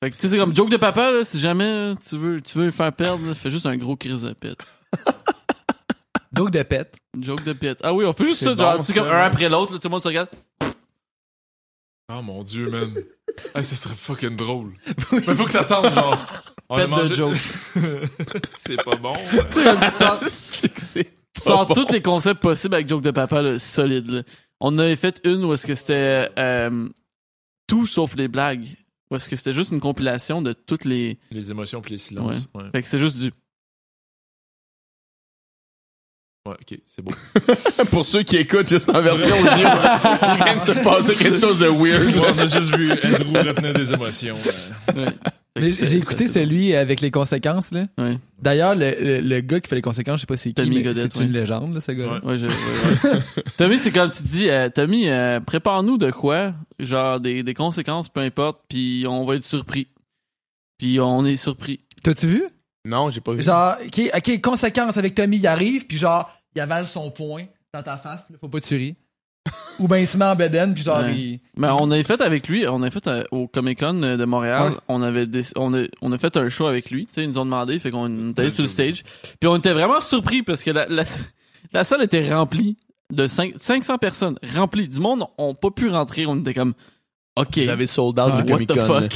Fait 0.03 0.09
que, 0.09 0.15
tu 0.15 0.21
sais, 0.21 0.29
c'est 0.29 0.37
comme 0.37 0.55
joke 0.55 0.69
de 0.69 0.77
papa, 0.77 1.11
là. 1.11 1.23
Si 1.25 1.39
jamais 1.39 1.93
tu 2.07 2.17
veux, 2.17 2.41
tu 2.41 2.57
veux 2.57 2.65
le 2.65 2.71
faire 2.71 2.91
perdre, 2.93 3.25
là, 3.27 3.35
fais 3.35 3.51
juste 3.51 3.65
un 3.67 3.77
gros 3.77 3.95
crise 3.95 4.21
de 4.23 4.33
pète. 4.33 4.57
Donc 6.31 6.49
de 6.51 6.63
pète. 6.63 6.95
Joke 7.19 7.43
de 7.43 7.53
pète. 7.53 7.79
Ah 7.83 7.93
oui, 7.93 8.05
on 8.05 8.13
fait 8.13 8.23
juste 8.23 8.43
ça, 8.43 8.53
genre, 8.55 8.73
bon, 8.77 8.79
tu 8.79 8.85
sais, 8.85 8.93
ça, 8.93 9.01
comme 9.01 9.11
un 9.11 9.19
après 9.25 9.49
l'autre, 9.49 9.73
là, 9.73 9.79
tout 9.79 9.87
le 9.87 9.91
monde 9.91 10.01
se 10.01 10.07
regarde. 10.07 10.29
Oh 12.13 12.21
mon 12.21 12.43
dieu 12.43 12.69
man. 12.69 12.93
Ah, 13.55 13.63
ça 13.63 13.77
serait 13.77 13.95
fucking 13.95 14.35
drôle. 14.35 14.73
Mais 15.13 15.21
faut 15.21 15.45
que 15.45 15.53
t'attendes 15.53 15.93
genre. 15.93 16.17
On 16.67 16.75
Pète 16.75 17.09
de 17.09 17.13
joke. 17.13 17.35
c'est 18.43 18.75
pas 18.83 18.97
bon. 18.97 19.15
Tu 19.49 19.61
sais, 20.29 21.03
tu 21.33 21.41
sors, 21.41 21.65
bon. 21.65 21.73
tous 21.73 21.93
les 21.93 22.01
concepts 22.01 22.41
possibles 22.41 22.75
avec 22.75 22.89
joke 22.89 23.01
de 23.01 23.11
papa, 23.11 23.41
là, 23.41 23.57
solide, 23.57 24.09
là. 24.09 24.23
On 24.59 24.77
avait 24.77 24.97
fait 24.97 25.21
une 25.23 25.45
où 25.45 25.53
est-ce 25.53 25.65
que 25.65 25.75
c'était, 25.75 26.29
euh, 26.37 26.89
tout 27.67 27.87
sauf 27.87 28.15
les 28.15 28.27
blagues. 28.27 28.67
Où 29.09 29.15
est-ce 29.15 29.29
que 29.29 29.37
c'était 29.37 29.53
juste 29.53 29.71
une 29.71 29.79
compilation 29.79 30.41
de 30.41 30.51
toutes 30.51 30.83
les, 30.83 31.19
Les 31.31 31.51
émotions 31.51 31.81
puis 31.81 31.93
les 31.93 31.99
silences. 31.99 32.47
Ouais. 32.53 32.65
Fait 32.73 32.81
que 32.81 32.87
c'est 32.87 32.99
juste 32.99 33.19
du. 33.19 33.31
Ouais, 36.47 36.55
ok, 36.59 36.79
c'est 36.87 37.03
beau. 37.03 37.11
Pour 37.91 38.03
ceux 38.05 38.23
qui 38.23 38.37
écoutent 38.37 38.67
juste 38.67 38.89
en 38.89 38.99
version 39.01 39.35
audio, 39.35 39.51
il 39.57 40.43
vient 40.43 40.55
de 40.55 40.61
se 40.61 40.71
passer 40.83 41.13
quelque 41.15 41.37
chose 41.39 41.59
de 41.59 41.67
weird. 41.67 42.15
Moi, 42.15 42.27
on 42.35 42.39
a 42.39 42.47
juste 42.47 42.75
vu 42.75 42.91
Andrew 42.91 43.47
retenir 43.47 43.73
des 43.73 43.93
émotions. 43.93 44.35
euh. 44.95 45.05
Ouais. 45.05 45.11
Mais 45.59 45.69
J'ai 45.69 45.97
écouté 45.97 46.27
celui 46.27 46.73
avec 46.75 46.99
les 47.01 47.11
conséquences, 47.11 47.71
là. 47.71 47.85
Ouais. 47.99 48.17
D'ailleurs, 48.41 48.73
le, 48.73 48.95
le, 48.99 49.19
le 49.21 49.41
gars 49.41 49.59
qui 49.59 49.69
fait 49.69 49.75
les 49.75 49.81
conséquences, 49.83 50.15
je 50.17 50.21
sais 50.21 50.25
pas 50.25 50.37
c'est 50.37 50.49
qui, 50.49 50.55
Tommy 50.55 50.81
mais 50.81 50.93
c'est 50.95 51.13
une 51.17 51.21
ouais. 51.23 51.27
légende, 51.41 51.75
là, 51.75 51.81
ce 51.81 51.91
gars-là. 51.91 52.25
Ouais, 52.25 52.39
je- 52.39 52.47
ouais, 52.47 52.53
ouais. 53.13 53.19
Tommy, 53.57 53.77
c'est 53.77 53.91
comme 53.91 54.09
tu 54.09 54.23
dis, 54.23 54.49
euh, 54.49 54.69
Tommy, 54.73 55.09
euh, 55.09 55.41
prépare-nous 55.41 55.97
de 55.99 56.09
quoi, 56.09 56.53
genre 56.79 57.19
des, 57.19 57.43
des 57.43 57.53
conséquences, 57.53 58.09
peu 58.09 58.21
importe, 58.21 58.61
puis 58.69 59.05
on 59.07 59.25
va 59.25 59.35
être 59.35 59.43
surpris. 59.43 59.89
Puis 60.79 60.99
on 60.99 61.23
est 61.25 61.35
surpris. 61.35 61.81
T'as-tu 62.01 62.25
vu? 62.27 62.43
Non, 62.85 63.09
j'ai 63.09 63.21
pas 63.21 63.33
vu. 63.33 63.43
Genre, 63.43 63.75
ok, 63.85 64.01
ok, 64.15 64.41
conséquences 64.41 64.97
avec 64.97 65.13
Tommy, 65.15 65.37
il 65.37 65.47
arrive, 65.47 65.85
puis 65.87 65.97
genre, 65.97 66.31
il 66.55 66.61
avale 66.61 66.87
son 66.87 67.11
poing 67.11 67.43
dans 67.73 67.83
ta 67.83 67.97
face, 67.97 68.23
puis 68.23 68.33
là, 68.33 68.39
faut 68.39 68.49
pas 68.49 68.59
que 68.59 68.65
tu 68.65 68.75
ris. 68.75 68.95
Ou 69.79 69.87
ben 69.87 69.97
il 69.97 70.05
se 70.07 70.17
met 70.17 70.25
en 70.25 70.35
bedaine, 70.35 70.73
puis 70.73 70.83
genre, 70.83 70.99
Ouais. 70.99 71.15
il... 71.15 71.39
Mais 71.57 71.67
on 71.69 71.89
avait 71.89 72.03
fait 72.03 72.21
avec 72.21 72.47
lui, 72.47 72.67
on 72.67 72.83
a 72.83 72.91
fait 72.91 73.07
euh, 73.07 73.23
au 73.31 73.47
Comic 73.47 73.79
Con 73.79 73.93
de 73.93 74.25
Montréal, 74.25 74.73
Ouais. 74.73 74.77
on 74.87 75.01
avait 75.01 75.27
on 75.55 75.73
a, 75.73 75.83
on 76.01 76.11
a 76.11 76.17
fait 76.17 76.35
un 76.37 76.47
show 76.49 76.67
avec 76.67 76.91
lui, 76.91 77.07
tu 77.07 77.13
sais, 77.13 77.23
ils 77.23 77.27
nous 77.27 77.37
ont 77.39 77.45
demandé, 77.45 77.79
fait 77.79 77.89
qu'on 77.89 78.29
était 78.31 78.41
allé 78.41 78.49
sur 78.51 78.61
le 78.63 78.67
stage, 78.69 79.03
puis 79.39 79.47
on 79.47 79.57
était 79.57 79.73
vraiment 79.73 79.99
surpris 80.01 80.43
parce 80.43 80.61
que 80.61 80.69
la, 80.71 80.85
la, 80.87 81.03
la 81.73 81.83
salle 81.83 82.03
était 82.03 82.31
remplie 82.31 82.77
de 83.11 83.25
cinq- 83.27 83.53
500 83.55 83.97
personnes, 83.97 84.37
remplie, 84.55 84.87
du 84.87 84.99
monde 84.99 85.23
ont 85.39 85.55
pas 85.55 85.71
pu 85.71 85.89
rentrer, 85.89 86.25
on 86.27 86.39
était 86.39 86.53
comme, 86.53 86.73
ok, 87.35 87.57
Vous 87.57 87.69
avez 87.69 87.85
sold 87.87 88.19
out 88.19 88.27
le 88.27 88.33
what 88.33 88.43
Comic 88.45 88.69
the 88.69 88.75
Con. 88.75 88.85
fuck? 88.85 89.13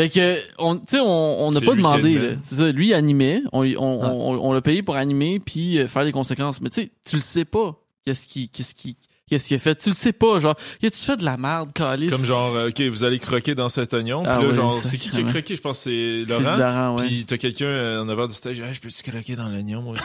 Fait 0.00 0.08
que, 0.08 0.36
on, 0.58 0.76
tu 0.78 0.82
sais, 0.88 0.98
on 1.00 1.50
n'a 1.50 1.60
pas 1.60 1.74
demandé, 1.74 2.14
là. 2.18 2.28
C'est 2.42 2.54
ça, 2.54 2.72
lui 2.72 2.88
il 2.88 2.94
animait, 2.94 3.42
on, 3.52 3.60
on, 3.60 3.64
Ouais. 3.64 3.76
on, 3.76 4.46
on 4.48 4.52
l'a 4.54 4.62
payé 4.62 4.82
pour 4.82 4.96
animer 4.96 5.40
puis 5.40 5.78
euh, 5.78 5.88
faire 5.88 6.04
les 6.04 6.12
conséquences. 6.12 6.60
Mais 6.62 6.70
tu 6.70 6.82
sais, 6.84 6.90
tu 7.06 7.16
le 7.16 7.22
sais 7.22 7.44
pas. 7.44 7.76
Qu'est-ce 8.06 8.26
qui, 8.26 8.48
qu'est-ce 8.48 8.74
qui, 8.74 8.96
qu'est-ce 9.28 9.48
qu'il 9.48 9.56
a 9.56 9.58
fait? 9.60 9.74
Tu 9.74 9.90
le 9.90 9.94
sais 9.94 10.14
pas, 10.14 10.40
genre, 10.40 10.54
y 10.82 10.86
a-tu 10.86 10.96
fait 10.98 11.18
de 11.18 11.24
la 11.24 11.36
merde, 11.36 11.72
calice? 11.74 12.10
Comme 12.10 12.24
genre, 12.24 12.54
euh, 12.56 12.68
ok, 12.70 12.80
vous 12.80 13.04
allez 13.04 13.18
croquer 13.18 13.54
dans 13.54 13.68
cet 13.68 13.92
oignon. 13.92 14.22
Puis 14.22 14.32
Ah 14.34 14.40
là, 14.40 14.48
oui, 14.48 14.54
genre, 14.54 14.72
c'est 14.72 14.96
qui 14.96 15.10
qui 15.10 15.20
a 15.20 15.22
croqué? 15.24 15.54
Je 15.54 15.60
pense 15.60 15.84
que 15.84 15.84
c'est 15.84 16.24
C'est 16.34 16.42
Laurent. 16.42 16.56
Laurent, 16.56 16.96
ouais. 16.96 17.06
Puis 17.06 17.24
t'as 17.26 17.36
quelqu'un 17.36 17.66
euh, 17.66 18.02
en 18.02 18.08
avant 18.08 18.26
du 18.26 18.32
stage. 18.32 18.58
Hey, 18.58 18.72
je 18.72 18.80
peux-tu 18.80 19.02
croquer 19.02 19.36
dans 19.36 19.50
l'oignon, 19.50 19.82
moi 19.82 19.94
aussi? 19.94 20.04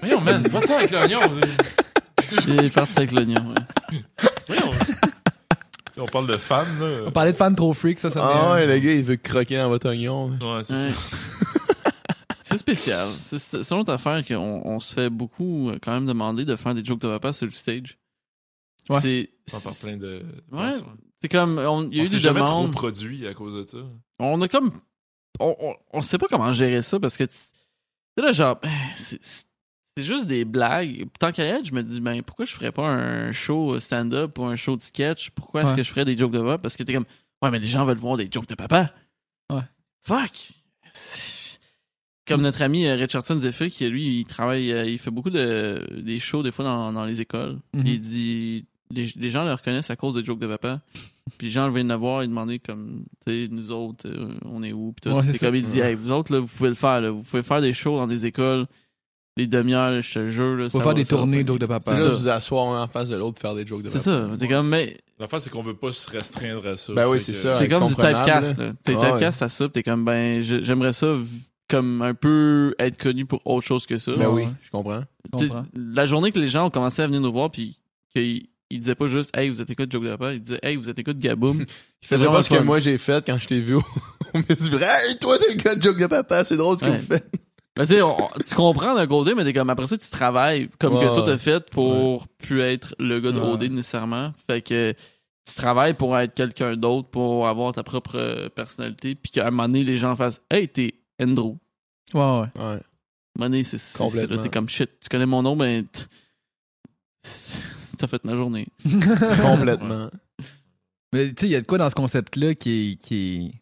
Voyons, 0.00 0.20
man, 0.20 0.42
va-t'en 0.48 0.76
avec 0.78 0.90
l'oignon. 0.90 1.20
Il 2.48 2.64
est 2.64 2.74
parti 2.74 2.94
avec 2.98 3.12
l'oignon, 3.12 3.44
ouais. 3.54 3.98
Voyons. 4.48 4.70
On 6.00 6.06
parle 6.06 6.26
de 6.26 6.36
fans, 6.38 6.64
là. 6.80 7.02
On 7.06 7.10
parlait 7.10 7.32
de 7.32 7.36
fans 7.36 7.54
trop 7.54 7.72
freak, 7.74 7.98
ça, 7.98 8.10
ça 8.10 8.20
Ah 8.24 8.52
ouais, 8.54 8.66
le 8.66 8.78
gars, 8.78 8.92
il 8.92 9.02
veut 9.04 9.16
croquer 9.16 9.56
dans 9.58 9.68
votre 9.68 9.88
oignon. 9.88 10.30
Ouais, 10.30 10.62
c'est 10.62 10.72
Ouais. 10.74 10.92
ça. 10.92 11.16
C'est 12.42 12.58
spécial. 12.58 13.06
C'est 13.20 13.38
c'est 13.38 13.62
c'est 13.62 13.74
une 13.74 13.80
autre 13.82 13.92
affaire 13.92 14.24
qu'on 14.26 14.62
on 14.64 14.80
se 14.80 14.92
fait 14.92 15.08
beaucoup 15.08 15.70
euh, 15.70 15.78
quand 15.80 15.92
même 15.92 16.06
demander 16.06 16.44
de 16.44 16.56
faire 16.56 16.74
des 16.74 16.84
jokes 16.84 17.00
de 17.00 17.06
papa 17.06 17.32
sur 17.32 17.46
le 17.46 17.52
stage. 17.52 17.96
Ouais. 18.88 19.00
C'est 19.00 19.30
On 19.54 19.60
parle 19.60 19.74
plein 19.80 19.96
de. 19.96 20.22
Ouais. 20.50 20.70
c'est 21.20 21.28
comme 21.28 21.58
on- 21.58 21.88
il 21.88 21.96
y 21.96 22.00
a 22.00 22.02
On 22.02 22.04
eu 22.04 22.06
s'est 22.06 22.12
des 22.14 22.18
jamais 22.18 22.40
trop 22.40 22.62
demandes. 22.62 22.72
produit 22.72 23.24
à 23.28 23.34
cause 23.34 23.54
de 23.54 23.62
ça. 23.62 23.78
on 24.18 24.40
a 24.42 24.48
comme 24.48 24.72
on, 25.38 25.54
on, 25.60 25.74
on 25.92 26.02
sait 26.02 26.18
pas 26.18 26.26
comment 26.28 26.52
gérer 26.52 26.82
ça 26.82 26.98
parce 26.98 27.16
que 27.16 27.22
tu 27.22 27.30
tu 27.30 27.36
sais 28.18 28.24
là 28.24 28.32
genre 28.32 28.58
c'est 28.96 29.22
c'est 29.22 29.44
juste 29.96 30.26
des 30.26 30.44
blagues. 30.44 31.06
Tant 31.18 31.32
qu'à 31.32 31.44
être 31.44 31.64
je 31.66 31.72
me 31.74 31.82
dis 31.82 32.00
ben 32.00 32.22
pourquoi 32.22 32.44
je 32.46 32.52
ferais 32.54 32.72
pas 32.72 32.86
un 32.88 33.32
show 33.32 33.78
stand-up 33.80 34.38
ou 34.38 34.44
un 34.44 34.56
show 34.56 34.76
de 34.76 34.80
sketch? 34.82 35.30
Pourquoi 35.30 35.62
est-ce 35.62 35.70
Ouais. 35.72 35.76
que 35.76 35.82
je 35.82 35.90
ferais 35.90 36.04
des 36.04 36.16
jokes 36.16 36.32
de 36.32 36.38
papa? 36.40 36.58
Parce 36.58 36.76
que 36.76 36.82
t'es 36.82 36.92
comme 36.94 37.04
ouais 37.42 37.50
mais 37.50 37.58
les 37.58 37.66
gens 37.68 37.84
veulent 37.84 37.98
voir 37.98 38.16
des 38.16 38.28
jokes 38.30 38.48
de 38.48 38.54
papa. 38.54 38.92
Ouais. 39.52 39.62
fuck! 40.02 40.52
C'est- 40.92 41.58
comme 42.26 42.42
notre 42.42 42.62
ami 42.62 42.86
euh, 42.86 42.94
Richardson 42.94 43.40
Zephyr 43.40 43.68
qui 43.68 43.88
lui 43.88 44.20
il 44.20 44.24
travaille 44.24 44.72
euh, 44.72 44.84
il 44.88 44.98
fait 44.98 45.10
beaucoup 45.10 45.30
de 45.30 45.84
des 46.00 46.20
shows 46.20 46.44
des 46.44 46.52
fois 46.52 46.64
dans, 46.64 46.92
dans 46.92 47.04
les 47.04 47.20
écoles. 47.20 47.58
Mhm. 47.74 47.86
Il 47.86 47.98
dit 48.00 48.66
les, 48.92 49.06
les 49.16 49.30
gens 49.30 49.44
le 49.44 49.52
reconnaissent 49.52 49.90
à 49.90 49.96
cause 49.96 50.14
des 50.14 50.24
jokes 50.24 50.38
de 50.38 50.46
papa. 50.46 50.80
Puis 51.38 51.46
les 51.48 51.52
gens 51.52 51.68
viennent 51.70 51.88
le 51.88 51.94
voir 51.94 52.22
et 52.22 52.28
demander 52.28 52.58
comme 52.60 53.04
tu 53.26 53.32
sais 53.44 53.48
nous 53.50 53.70
autres 53.72 54.08
euh, 54.08 54.32
on 54.44 54.62
est 54.62 54.72
où 54.72 54.92
puis 54.92 55.10
tout. 55.10 55.16
Ouais, 55.16 55.22
c'est 55.26 55.32
c'est 55.32 55.38
comme 55.46 55.54
il 55.56 55.64
dit 55.64 55.80
hey, 55.80 55.94
vous 55.94 56.10
autres 56.12 56.32
là 56.32 56.38
vous 56.40 56.46
pouvez 56.46 56.68
le 56.68 56.74
faire 56.76 57.00
là. 57.00 57.10
vous 57.10 57.22
pouvez 57.22 57.42
faire 57.42 57.60
des 57.60 57.72
shows 57.72 57.96
dans 57.96 58.06
des 58.06 58.26
écoles 58.26 58.66
des 59.36 59.46
demi-heures 59.46 60.00
je 60.02 60.12
te 60.14 60.26
jure 60.28 60.56
là, 60.56 60.68
Faut 60.70 60.78
faire 60.78 60.88
va- 60.88 60.94
des 60.94 61.04
tournées 61.04 61.44
de 61.44 61.66
papa. 61.66 61.94
C'est 61.94 62.02
ça. 62.02 62.08
vous 62.10 62.28
asseoir 62.28 62.66
un 62.68 62.82
en 62.82 62.88
face 62.88 63.08
de 63.10 63.16
l'autre, 63.16 63.40
faire 63.40 63.54
des 63.54 63.66
jokes 63.66 63.82
de 63.82 63.88
c'est 63.88 63.98
papa. 64.04 64.28
ça 64.30 64.36
t'es 64.38 64.48
comme 64.48 64.68
mais 64.68 64.98
L'affaire, 65.18 65.40
c'est 65.40 65.50
qu'on 65.50 65.62
veut 65.62 65.74
pas 65.76 65.92
se 65.92 66.08
restreindre 66.08 66.66
à 66.66 66.76
ça. 66.78 66.94
Ben 66.94 67.06
oui, 67.06 67.20
c'est 67.20 67.34
ça. 67.34 67.50
c'est 67.50 67.68
comme 67.68 67.86
du 67.86 67.94
typecast 67.94 68.58
là. 68.58 68.72
t'es 68.82 68.94
Ouais, 68.94 69.10
typecast 69.12 69.42
à 69.42 69.48
ça 69.48 69.64
puis 69.66 69.72
t'es 69.72 69.82
comme 69.82 70.04
ben 70.04 70.40
j'aimerais 70.42 70.92
ça 70.92 71.14
comme 71.68 72.02
un 72.02 72.14
peu 72.14 72.74
être 72.78 72.96
connu 73.00 73.26
pour 73.26 73.40
autre 73.46 73.66
chose 73.66 73.86
que 73.86 73.96
ça 73.98 74.12
Ben 74.12 74.28
oui, 74.30 74.44
je 74.62 74.70
comprends. 74.70 75.02
La 75.74 76.06
journée 76.06 76.32
que 76.32 76.38
les 76.38 76.48
gens 76.48 76.66
ont 76.66 76.70
commencé 76.70 77.02
à 77.02 77.06
venir 77.06 77.20
nous 77.20 77.32
voir 77.32 77.50
puis 77.50 77.78
qu'ils 78.14 78.48
ils 78.70 78.78
disaient 78.80 78.94
pas 78.94 79.06
juste 79.08 79.36
hey 79.36 79.48
vous 79.50 79.60
êtes 79.60 79.70
écoute 79.70 79.90
Joke 79.92 80.04
de 80.04 80.10
Papa 80.10 80.32
ils 80.32 80.40
disaient 80.40 80.60
hey 80.62 80.76
vous 80.76 80.88
êtes 80.90 80.98
écoute 80.98 81.18
Gaboum 81.18 81.64
Il 82.02 82.06
faisait 82.08 82.26
pas 82.26 82.42
ce 82.42 82.50
que 82.50 82.58
moi 82.62 82.78
j'ai 82.78 82.98
fait 82.98 83.24
quand 83.26 83.38
je 83.38 83.46
t'ai 83.48 83.60
vu 83.60 83.74
au 83.74 83.82
Miss. 84.34 84.70
Hey, 84.72 85.18
toi, 85.20 85.36
t'es 85.38 85.54
le 85.54 85.60
gars 85.62 85.74
de 85.74 85.82
joke 85.82 85.98
de 85.98 86.06
papa, 86.06 86.44
c'est 86.44 86.56
drôle 86.56 86.78
ce 86.78 86.84
que 86.84 86.90
vous 86.90 86.98
faites. 87.04 87.28
Ben, 87.76 87.86
tu 87.86 87.94
sais, 87.94 88.02
on- 88.02 88.16
tu 88.46 88.54
comprends 88.54 88.94
d'un 88.94 89.06
côté, 89.06 89.34
mais 89.34 89.44
t'es 89.44 89.52
comme 89.52 89.70
après 89.70 89.86
ça, 89.86 89.96
tu 89.96 90.08
travailles 90.10 90.68
comme 90.78 90.94
Ouais, 90.94 91.00
que 91.06 91.14
toi 91.14 91.20
ouais. 91.20 91.26
t'as 91.32 91.38
fait 91.38 91.60
pour 91.70 92.26
plus 92.28 92.60
être 92.60 92.94
le 92.98 93.20
gars 93.20 93.32
de 93.32 93.40
Ouais. 93.40 93.46
OD 93.52 93.62
nécessairement. 93.70 94.32
Fait 94.48 94.60
que 94.60 94.92
tu 95.46 95.54
travailles 95.54 95.94
pour 95.94 96.16
être 96.18 96.34
quelqu'un 96.34 96.76
d'autre, 96.76 97.08
pour 97.08 97.46
avoir 97.48 97.72
ta 97.72 97.82
propre 97.82 98.16
euh, 98.16 98.48
personnalité, 98.48 99.14
puis 99.14 99.30
qu'à 99.32 99.46
un 99.46 99.50
moment 99.50 99.64
donné, 99.68 99.84
les 99.84 99.96
gens 99.96 100.14
fassent 100.16 100.42
Hey, 100.50 100.68
t'es 100.68 100.94
Andrew. 101.20 101.56
Ouais, 102.12 102.20
ouais. 102.20 102.40
Ouais. 102.56 102.62
À 102.62 102.64
un 102.72 102.78
moment 103.38 103.50
donné, 103.50 103.62
c'est 103.64 103.78
c'est 103.78 103.96
ça, 103.98 104.04
là, 104.04 104.10
Complètement. 104.10 104.38
T'es 104.42 104.48
comme 104.48 104.68
shit, 104.68 104.90
tu 105.00 105.08
connais 105.08 105.26
mon 105.26 105.42
nom, 105.42 105.56
ben. 105.56 105.86
t- 105.86 106.02
T'as 107.98 108.06
fait 108.08 108.24
ma 108.24 108.34
journée. 108.34 108.66
Complètement. 109.42 110.10
Mais 111.12 111.28
tu 111.28 111.34
sais, 111.42 111.46
il 111.46 111.50
y 111.52 111.56
a 111.56 111.60
de 111.60 111.66
quoi 111.66 111.78
dans 111.78 111.90
ce 111.90 111.94
concept-là 111.94 112.54
qui 112.54 112.92
est, 112.92 112.96
qui 112.96 113.14
est, 113.16 113.52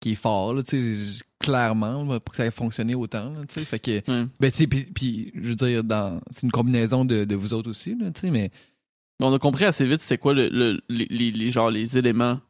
qui 0.00 0.12
est 0.12 0.16
fort, 0.16 0.52
là, 0.54 0.62
tu 0.62 0.82
sais, 0.82 0.82
j- 1.04 1.22
clairement, 1.40 2.04
pour 2.20 2.30
que 2.32 2.36
ça 2.36 2.46
ait 2.46 2.50
fonctionné 2.50 2.94
autant, 2.94 3.30
là, 3.32 3.40
tu 3.48 3.54
sais. 3.54 3.64
Fait 3.64 3.78
que, 3.78 4.00
ben, 4.38 4.50
tu 4.50 4.56
sais, 4.58 4.66
puis, 4.66 5.32
je 5.34 5.48
veux 5.48 5.54
dire, 5.56 5.82
dans, 5.82 6.20
c'est 6.30 6.42
une 6.44 6.52
combinaison 6.52 7.04
de, 7.04 7.24
de 7.24 7.34
vous 7.34 7.54
autres 7.54 7.70
aussi, 7.70 7.96
là, 7.96 8.10
tu 8.12 8.20
sais, 8.20 8.30
mais 8.30 8.50
On 9.22 9.32
a 9.34 9.38
compris 9.38 9.64
assez 9.64 9.84
vite 9.84 10.00
c'est 10.00 10.16
quoi 10.18 10.32
le, 10.34 10.48
le- 10.48 10.80
les, 10.88 11.30
les, 11.30 11.50
genre 11.50 11.70
les 11.70 11.98
éléments. 11.98 12.40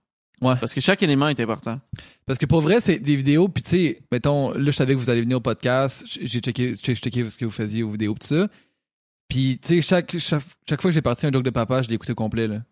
Ouais. 0.40 0.54
Parce 0.58 0.72
que 0.72 0.80
chaque 0.80 1.02
élément 1.02 1.28
est 1.28 1.38
important. 1.40 1.80
Parce 2.26 2.38
que 2.38 2.46
pour 2.46 2.60
vrai, 2.62 2.80
c'est 2.80 2.98
des 2.98 3.14
vidéos, 3.16 3.48
puis 3.48 3.62
tu 3.62 3.70
sais, 3.70 4.02
mettons, 4.12 4.52
là, 4.52 4.64
je 4.66 4.70
savais 4.70 4.94
que 4.94 4.98
vous 4.98 5.10
allez 5.10 5.20
venir 5.22 5.36
au 5.36 5.40
podcast, 5.40 6.04
j'ai 6.06 6.40
checké, 6.40 6.74
j'ai 6.82 6.94
checké 6.94 7.28
ce 7.28 7.36
que 7.36 7.44
vous 7.44 7.50
faisiez 7.50 7.82
aux 7.82 7.90
vidéos, 7.90 8.14
tout 8.20 8.26
ça. 8.26 8.48
Puis, 9.28 9.58
tu 9.62 9.68
sais, 9.68 9.82
chaque, 9.82 10.16
chaque, 10.18 10.42
chaque 10.68 10.80
fois 10.80 10.90
que 10.90 10.94
j'ai 10.94 11.02
parti 11.02 11.26
un 11.26 11.30
joke 11.32 11.44
de 11.44 11.50
papa, 11.50 11.82
je 11.82 11.88
l'ai 11.88 11.94
écouté 11.94 12.12
au 12.12 12.16
complet, 12.16 12.48
là. 12.48 12.62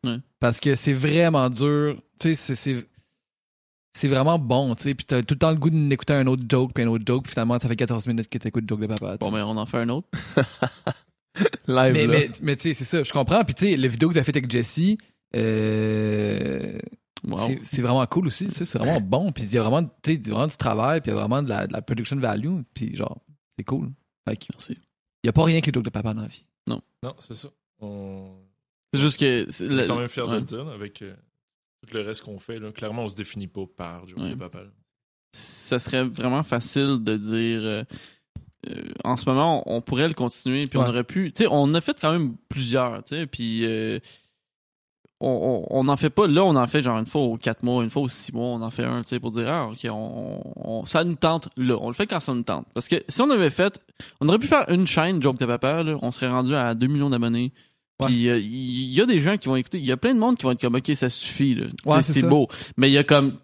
Parce 0.41 0.59
que 0.61 0.75
c'est 0.77 0.93
vraiment 0.93 1.49
dur. 1.51 2.01
Tu 2.19 2.35
sais, 2.35 2.55
c'est- 2.55 2.87
c'est. 3.93 4.09
Vraiment 4.09 4.39
bon, 4.39 4.75
tu 4.75 4.85
sais. 4.85 4.95
Puis 4.95 5.07
t'as 5.07 5.23
tout 5.23 5.35
le 5.35 5.39
temps 5.39 5.51
le 5.51 5.57
goût 5.57 5.71
d'écouter 5.71 6.15
un 6.15 6.27
autre 6.27 6.43
joke, 6.49 6.73
puis 6.75 6.85
un 6.85 6.89
autre 6.89 7.05
joke, 7.07 7.25
puis 7.25 7.33
finalement, 7.33 7.59
ça 7.59 7.69
fait 7.69 7.77
14 7.77 8.07
minutes 8.07 8.29
que 8.29 8.39
t'écoutes 8.39 8.69
joke 8.69 8.81
de 8.81 8.87
papa. 8.87 9.17
Bon, 9.19 9.31
mais 9.31 9.43
on 9.43 9.57
en 9.57 9.67
fait 9.67 9.79
un 9.79 9.89
autre. 9.91 10.09
Live, 11.69 11.93
mais, 11.93 12.07
là. 12.07 12.13
mais, 12.19 12.31
mais 12.43 12.57
tu 12.57 12.63
sais, 12.63 12.75
c'est 12.75 12.85
ça, 12.85 13.03
je 13.03 13.13
comprends. 13.13 13.45
Puis, 13.45 13.55
tu 13.55 13.67
sais, 13.67 13.77
la 13.77 13.87
vidéo 13.89 14.09
que 14.09 14.15
vous 14.15 14.19
avez 14.19 14.25
faite 14.25 14.37
avec 14.37 14.51
Jesse, 14.51 14.97
euh, 15.37 16.79
Wow. 17.27 17.37
c'est- 17.65 17.83
vraiment 17.83 18.07
cool 18.07 18.29
aussi, 18.29 18.49
c'est 18.51 18.79
vraiment 18.79 19.01
bon. 19.01 19.33
Puis 19.33 19.43
il 19.45 19.53
y 19.53 19.59
a 19.59 19.63
vraiment, 19.63 19.83
tu 20.03 20.15
sais, 20.23 20.31
vraiment 20.31 20.47
du 20.47 20.57
travail, 20.57 21.01
puis 21.01 21.11
il 21.11 21.15
y 21.15 21.17
a 21.17 21.21
vraiment 21.21 21.43
de 21.43 21.49
la, 21.49 21.67
de 21.67 21.73
la 21.73 21.83
production 21.83 22.17
value, 22.17 22.61
puis 22.73 22.95
genre, 22.95 23.21
c'est 23.59 23.65
cool. 23.65 23.91
Fait 24.29 24.37
que, 24.37 24.47
Merci. 24.53 24.79
il 25.25 25.27
y 25.27 25.29
a 25.29 25.33
pas 25.33 25.43
rien 25.45 25.61
que 25.61 25.67
les 25.67 25.73
jokes 25.73 25.85
de 25.85 25.91
papa 25.91 26.15
dans 26.15 26.23
la 26.23 26.29
vie. 26.29 26.45
Non, 26.69 26.81
c'est 27.19 27.35
ça. 27.35 27.49
On, 27.81 28.31
C'est 28.93 29.01
juste 29.01 29.21
que. 29.21 29.47
c'est 29.51 29.67
quand 29.87 29.99
même 29.99 30.09
fiers 30.09 30.27
de 30.29 30.35
le 30.35 30.41
dire, 30.43 30.67
avec 30.69 31.03
euh, 31.03 31.15
tout 31.87 31.95
le 31.97 32.03
reste 32.03 32.23
qu'on 32.23 32.39
fait. 32.39 32.59
Là. 32.59 32.73
Clairement, 32.73 33.05
on 33.05 33.09
se 33.09 33.17
définit 33.17 33.47
pas 33.49 33.65
par 33.77 34.07
Joe 34.09 34.19
Ouais. 34.21 34.31
et 34.33 34.37
Papa. 34.37 34.59
là. 34.63 34.71
ça 35.33 35.79
serait 35.79 36.05
vraiment 36.05 36.43
facile 36.43 36.99
de 37.05 37.17
dire 37.17 37.61
euh, 37.63 37.85
euh, 38.69 38.83
en 39.05 39.17
ce 39.17 39.29
moment 39.29 39.63
on, 39.69 39.77
on 39.77 39.81
pourrait 39.83 40.09
le 40.09 40.15
continuer 40.15 40.63
puis 40.63 40.79
Ouais. 40.79 40.85
on 40.85 40.89
aurait 40.89 41.05
pu 41.05 41.33
tu 41.33 41.45
sais 41.45 41.49
on 41.51 41.73
a 41.75 41.81
fait 41.81 41.97
quand 42.01 42.13
même 42.13 42.37
plusieurs 42.49 43.05
tu 43.05 43.15
sais 43.17 43.27
puis 43.27 43.65
euh, 43.65 44.01
on, 45.21 45.65
on, 45.71 45.79
on 45.81 45.89
en 45.89 45.97
fait 45.97 46.11
pas 46.11 46.27
là 46.27 46.45
on 46.45 46.57
en 46.57 46.67
fait 46.67 46.81
genre 46.83 46.99
une 46.99 47.07
fois 47.07 47.23
aux 47.23 47.37
quatre 47.37 47.63
mois 47.63 47.83
une 47.85 47.91
fois 47.91 48.03
aux 48.03 48.09
six 48.09 48.33
mois 48.33 48.49
on 48.49 48.63
en 48.63 48.71
fait 48.71 48.85
un 48.85 49.03
tu 49.03 49.09
sais 49.11 49.21
pour 49.21 49.31
dire 49.33 49.47
ah 49.49 49.69
ok 49.69 49.87
on, 49.91 50.41
on- 50.57 50.87
ça 50.87 51.05
nous 51.05 51.15
tente 51.17 51.49
là 51.57 51.77
on 51.81 51.89
le 51.89 51.95
fait 51.95 52.07
quand 52.07 52.21
ça 52.21 52.33
nous 52.35 52.43
tente 52.43 52.67
parce 52.75 52.89
que 52.89 52.97
si 53.09 53.21
on 53.21 53.31
avait 53.31 53.51
fait 53.51 53.81
on 54.21 54.29
aurait 54.29 54.39
pu 54.39 54.47
faire 54.49 54.69
une 54.71 54.87
chaîne 54.87 55.21
joke 55.23 55.39
de 55.39 55.47
papa 55.47 55.83
là, 55.83 55.97
on 56.03 56.11
serait 56.11 56.29
rendu 56.29 56.55
à 56.55 56.75
2 56.75 56.87
millions 56.87 57.11
d'abonnés. 57.11 57.53
Puis 58.07 58.29
euh, 58.29 58.39
il 58.39 58.93
y, 58.93 59.01
a 59.01 59.07
des 59.07 59.21
gens 59.21 59.37
qui 59.37 59.49
vont 59.49 59.57
écouter 59.57 59.79
il 59.79 59.85
y 59.85 59.93
a 59.93 59.97
plein 59.97 60.15
de 60.15 60.19
monde 60.21 60.37
qui 60.37 60.45
vont 60.45 60.53
être 60.53 60.61
comme 60.61 60.77
ok 60.77 60.91
ça 60.95 61.11
suffit 61.11 61.55
là. 61.55 61.67
Ouais, 61.85 62.01
c'est 62.03 62.13
c'est 62.13 62.21
ça. 62.21 62.29
beau 62.29 62.49
mais 62.77 62.89
il 62.89 62.93
y 62.93 62.99
a 62.99 63.05
comme 63.05 63.35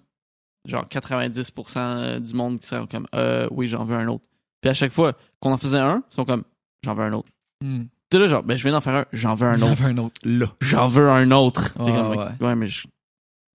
genre 0.66 0.84
90% 0.88 2.20
du 2.20 2.34
monde 2.34 2.60
qui 2.60 2.66
sont 2.68 2.86
comme 2.86 3.06
euh, 3.14 3.48
oui 3.50 3.68
j'en 3.68 3.84
veux 3.84 3.96
un 3.96 4.08
autre 4.08 4.24
puis 4.60 4.70
à 4.70 4.74
chaque 4.74 4.92
fois 4.92 5.14
qu'on 5.40 5.52
en 5.52 5.58
faisait 5.58 5.78
un 5.78 6.02
ils 6.10 6.14
sont 6.14 6.24
comme 6.24 6.44
j'en 6.84 6.94
veux 6.94 7.04
un 7.04 7.12
autre 7.12 7.28
Hmm. 7.62 7.84
tu 8.10 8.16
sais 8.16 8.18
là 8.18 8.26
genre 8.28 8.42
ben 8.42 8.56
je 8.56 8.62
viens 8.64 8.72
d'en 8.72 8.80
faire 8.80 8.94
un 8.94 9.04
j'en 9.12 9.34
veux 9.34 9.46
un 9.46 9.54
J'en 9.54 9.70
autre 9.72 9.82
veux 9.82 9.88
un 9.88 9.98
autre, 9.98 10.20
là. 10.24 10.46
j'en 10.60 10.86
veux 10.86 11.08
un 11.08 11.30
autre 11.30 11.72
T'es 11.74 11.80
Ouais, 11.82 11.92
comme, 11.92 12.16
ouais. 12.16 12.26
ouais 12.40 12.54
mais 12.56 12.66
je- 12.66 12.86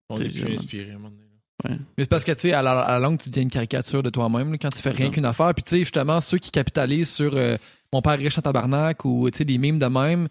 On 0.10 0.16
est 0.16 0.30
plus 0.30 0.54
inspiré 0.56 0.92
à 0.92 0.96
un 0.96 0.98
moment 0.98 1.10
donné. 1.10 1.22
là. 1.66 1.76
Mais 1.98 2.06
c'est 2.06 2.10
parce 2.10 2.24
que, 2.24 2.32
tu 2.32 2.40
sais, 2.40 2.54
à 2.54 2.62
la, 2.64 2.80
à 2.80 2.94
la 2.94 3.00
longue, 3.00 3.20
tu 3.20 3.30
deviens 3.30 3.44
une 3.44 3.50
caricature 3.52 4.02
de 4.02 4.10
toi-même 4.10 4.52
là, 4.54 4.58
quand 4.58 4.70
tu 4.70 4.80
fais 4.82 4.90
rien 4.92 5.12
qu'une 5.12 5.26
affaire. 5.26 5.54
Puis, 5.54 5.64
tu 5.64 5.70
sais, 5.72 5.80
justement, 5.80 6.20
ceux 6.22 6.38
qui 6.40 6.50
capitalisent 6.50 7.12
sur 7.12 7.36
euh, 7.36 7.58
mon 7.94 8.02
père 8.02 8.18
riche 8.18 8.38
en 8.40 8.42
tabarnak 8.42 9.04
ou, 9.06 9.30
tu 9.30 9.38
sais, 9.40 9.46
des 9.46 9.58
mimes 9.60 9.78
de 9.78 9.86
même, 9.86 10.28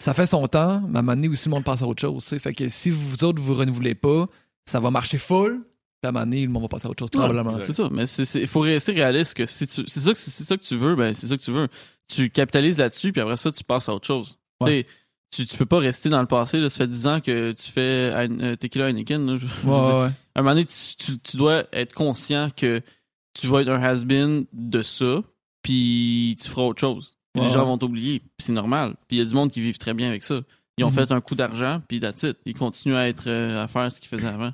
ça 0.00 0.14
fait 0.14 0.26
son 0.26 0.46
temps, 0.46 0.80
mais 0.88 0.96
à 0.96 1.00
un 1.00 1.02
moment 1.02 1.14
donné 1.14 1.28
aussi, 1.28 1.48
le 1.48 1.54
monde 1.54 1.64
passe 1.64 1.82
à 1.82 1.86
autre 1.86 2.00
chose. 2.00 2.24
Fait 2.24 2.54
que 2.54 2.68
si 2.68 2.90
vous 2.90 3.22
autres, 3.24 3.40
vous 3.42 3.54
renouvelez 3.54 3.94
pas, 3.94 4.26
ça 4.64 4.80
va 4.80 4.90
marcher 4.90 5.18
full, 5.18 5.62
puis 6.00 6.06
à 6.06 6.08
un 6.08 6.12
moment 6.12 6.24
donné, 6.24 6.42
le 6.42 6.48
monde 6.48 6.62
va 6.62 6.68
passer 6.68 6.86
à 6.86 6.90
autre 6.90 7.00
chose, 7.00 7.10
probablement. 7.10 7.52
c'est 7.62 7.72
ça 7.72 7.88
mais 7.92 8.04
il 8.04 8.46
faut 8.46 8.60
rester 8.60 8.92
réaliste 8.92 9.34
que 9.34 9.46
si 9.46 9.66
tu 9.66 9.82
c'est 9.86 10.00
ça 10.00 10.12
que 10.12 10.18
c'est 10.18 10.44
ça 10.44 10.56
que 10.56 10.62
tu 10.62 10.76
veux 10.76 10.96
ben 10.96 11.12
c'est 11.12 11.26
ça 11.26 11.36
que 11.36 11.42
tu 11.42 11.52
veux 11.52 11.68
tu 12.08 12.30
capitalises 12.30 12.78
là-dessus 12.78 13.12
puis 13.12 13.20
après 13.20 13.36
ça 13.36 13.50
tu 13.52 13.62
passes 13.64 13.88
à 13.88 13.94
autre 13.94 14.06
chose 14.06 14.38
Ouais. 14.62 14.86
Tu 15.32 15.46
tu, 15.46 15.56
peux 15.56 15.66
pas 15.66 15.78
rester 15.78 16.08
dans 16.08 16.20
le 16.20 16.26
passé 16.26 16.58
là, 16.58 16.68
ça 16.70 16.78
fait 16.78 16.88
10 16.88 17.06
ans 17.06 17.20
que 17.20 17.52
tu 17.52 17.70
fais 17.70 17.80
euh, 18.12 18.56
Tequila 18.56 18.88
Heineken 18.90 19.26
là, 19.30 19.36
je- 19.38 19.46
ouais. 19.68 19.72
à 19.74 20.10
un 20.36 20.42
moment 20.42 20.50
donné, 20.54 20.64
tu, 20.66 20.96
tu- 20.96 21.18
tu 21.18 21.36
dois 21.36 21.64
être 21.72 21.92
conscient 21.94 22.48
que 22.56 22.80
tu 23.38 23.46
vas 23.46 23.60
être 23.62 23.68
un 23.68 23.80
has-been 23.82 24.46
de 24.52 24.82
ça, 24.82 25.22
puis 25.62 26.36
tu 26.42 26.48
feras 26.48 26.62
autre 26.62 26.80
chose. 26.80 27.12
Puis 27.32 27.42
les 27.44 27.50
gens 27.50 27.64
vont 27.64 27.78
t'oublier, 27.78 28.18
puis 28.18 28.28
c'est 28.46 28.52
normal. 28.52 28.94
Puis 29.06 29.16
il 29.16 29.20
y 29.20 29.22
a 29.22 29.24
du 29.24 29.34
monde 29.34 29.50
qui 29.50 29.60
vivent 29.60 29.78
très 29.78 29.94
bien 29.94 30.08
avec 30.08 30.22
ça. 30.24 30.40
Ils 30.78 30.84
ont 30.84 30.88
Mhm. 30.88 30.94
fait 30.94 31.12
un 31.12 31.20
coup 31.20 31.34
d'argent, 31.34 31.80
puis 31.88 32.00
that's 32.00 32.22
it. 32.24 32.36
Ils 32.46 32.54
continuent 32.54 32.94
à 32.96 33.08
être 33.08 33.28
euh, 33.28 33.62
à 33.62 33.68
faire 33.68 33.90
ce 33.92 34.00
qu'ils 34.00 34.08
faisaient 34.08 34.26
avant. 34.28 34.52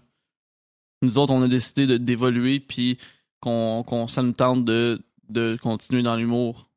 Nous 1.02 1.18
autres, 1.18 1.32
on 1.32 1.42
a 1.42 1.48
décidé 1.48 1.86
de- 1.86 1.96
d'évoluer, 1.98 2.60
puis 2.60 2.98
qu'on 3.40 3.82
qu'on 3.86 4.08
ça 4.08 4.22
nous 4.22 4.32
tente 4.32 4.64
de, 4.64 5.00
de 5.28 5.56
continuer 5.62 6.02
dans 6.02 6.16
l'humour. 6.16 6.68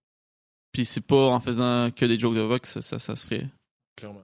Puis 0.71 0.85
c'est 0.85 1.01
pas 1.05 1.27
en 1.29 1.39
faisant 1.39 1.89
que 1.91 2.05
des 2.05 2.19
jokes 2.19 2.35
de 2.35 2.57
que 2.59 2.67
ça, 2.67 2.81
ça, 2.81 2.99
ça 2.99 3.15
se 3.15 3.25
ferait. 3.25 3.47
Clairement. 3.95 4.23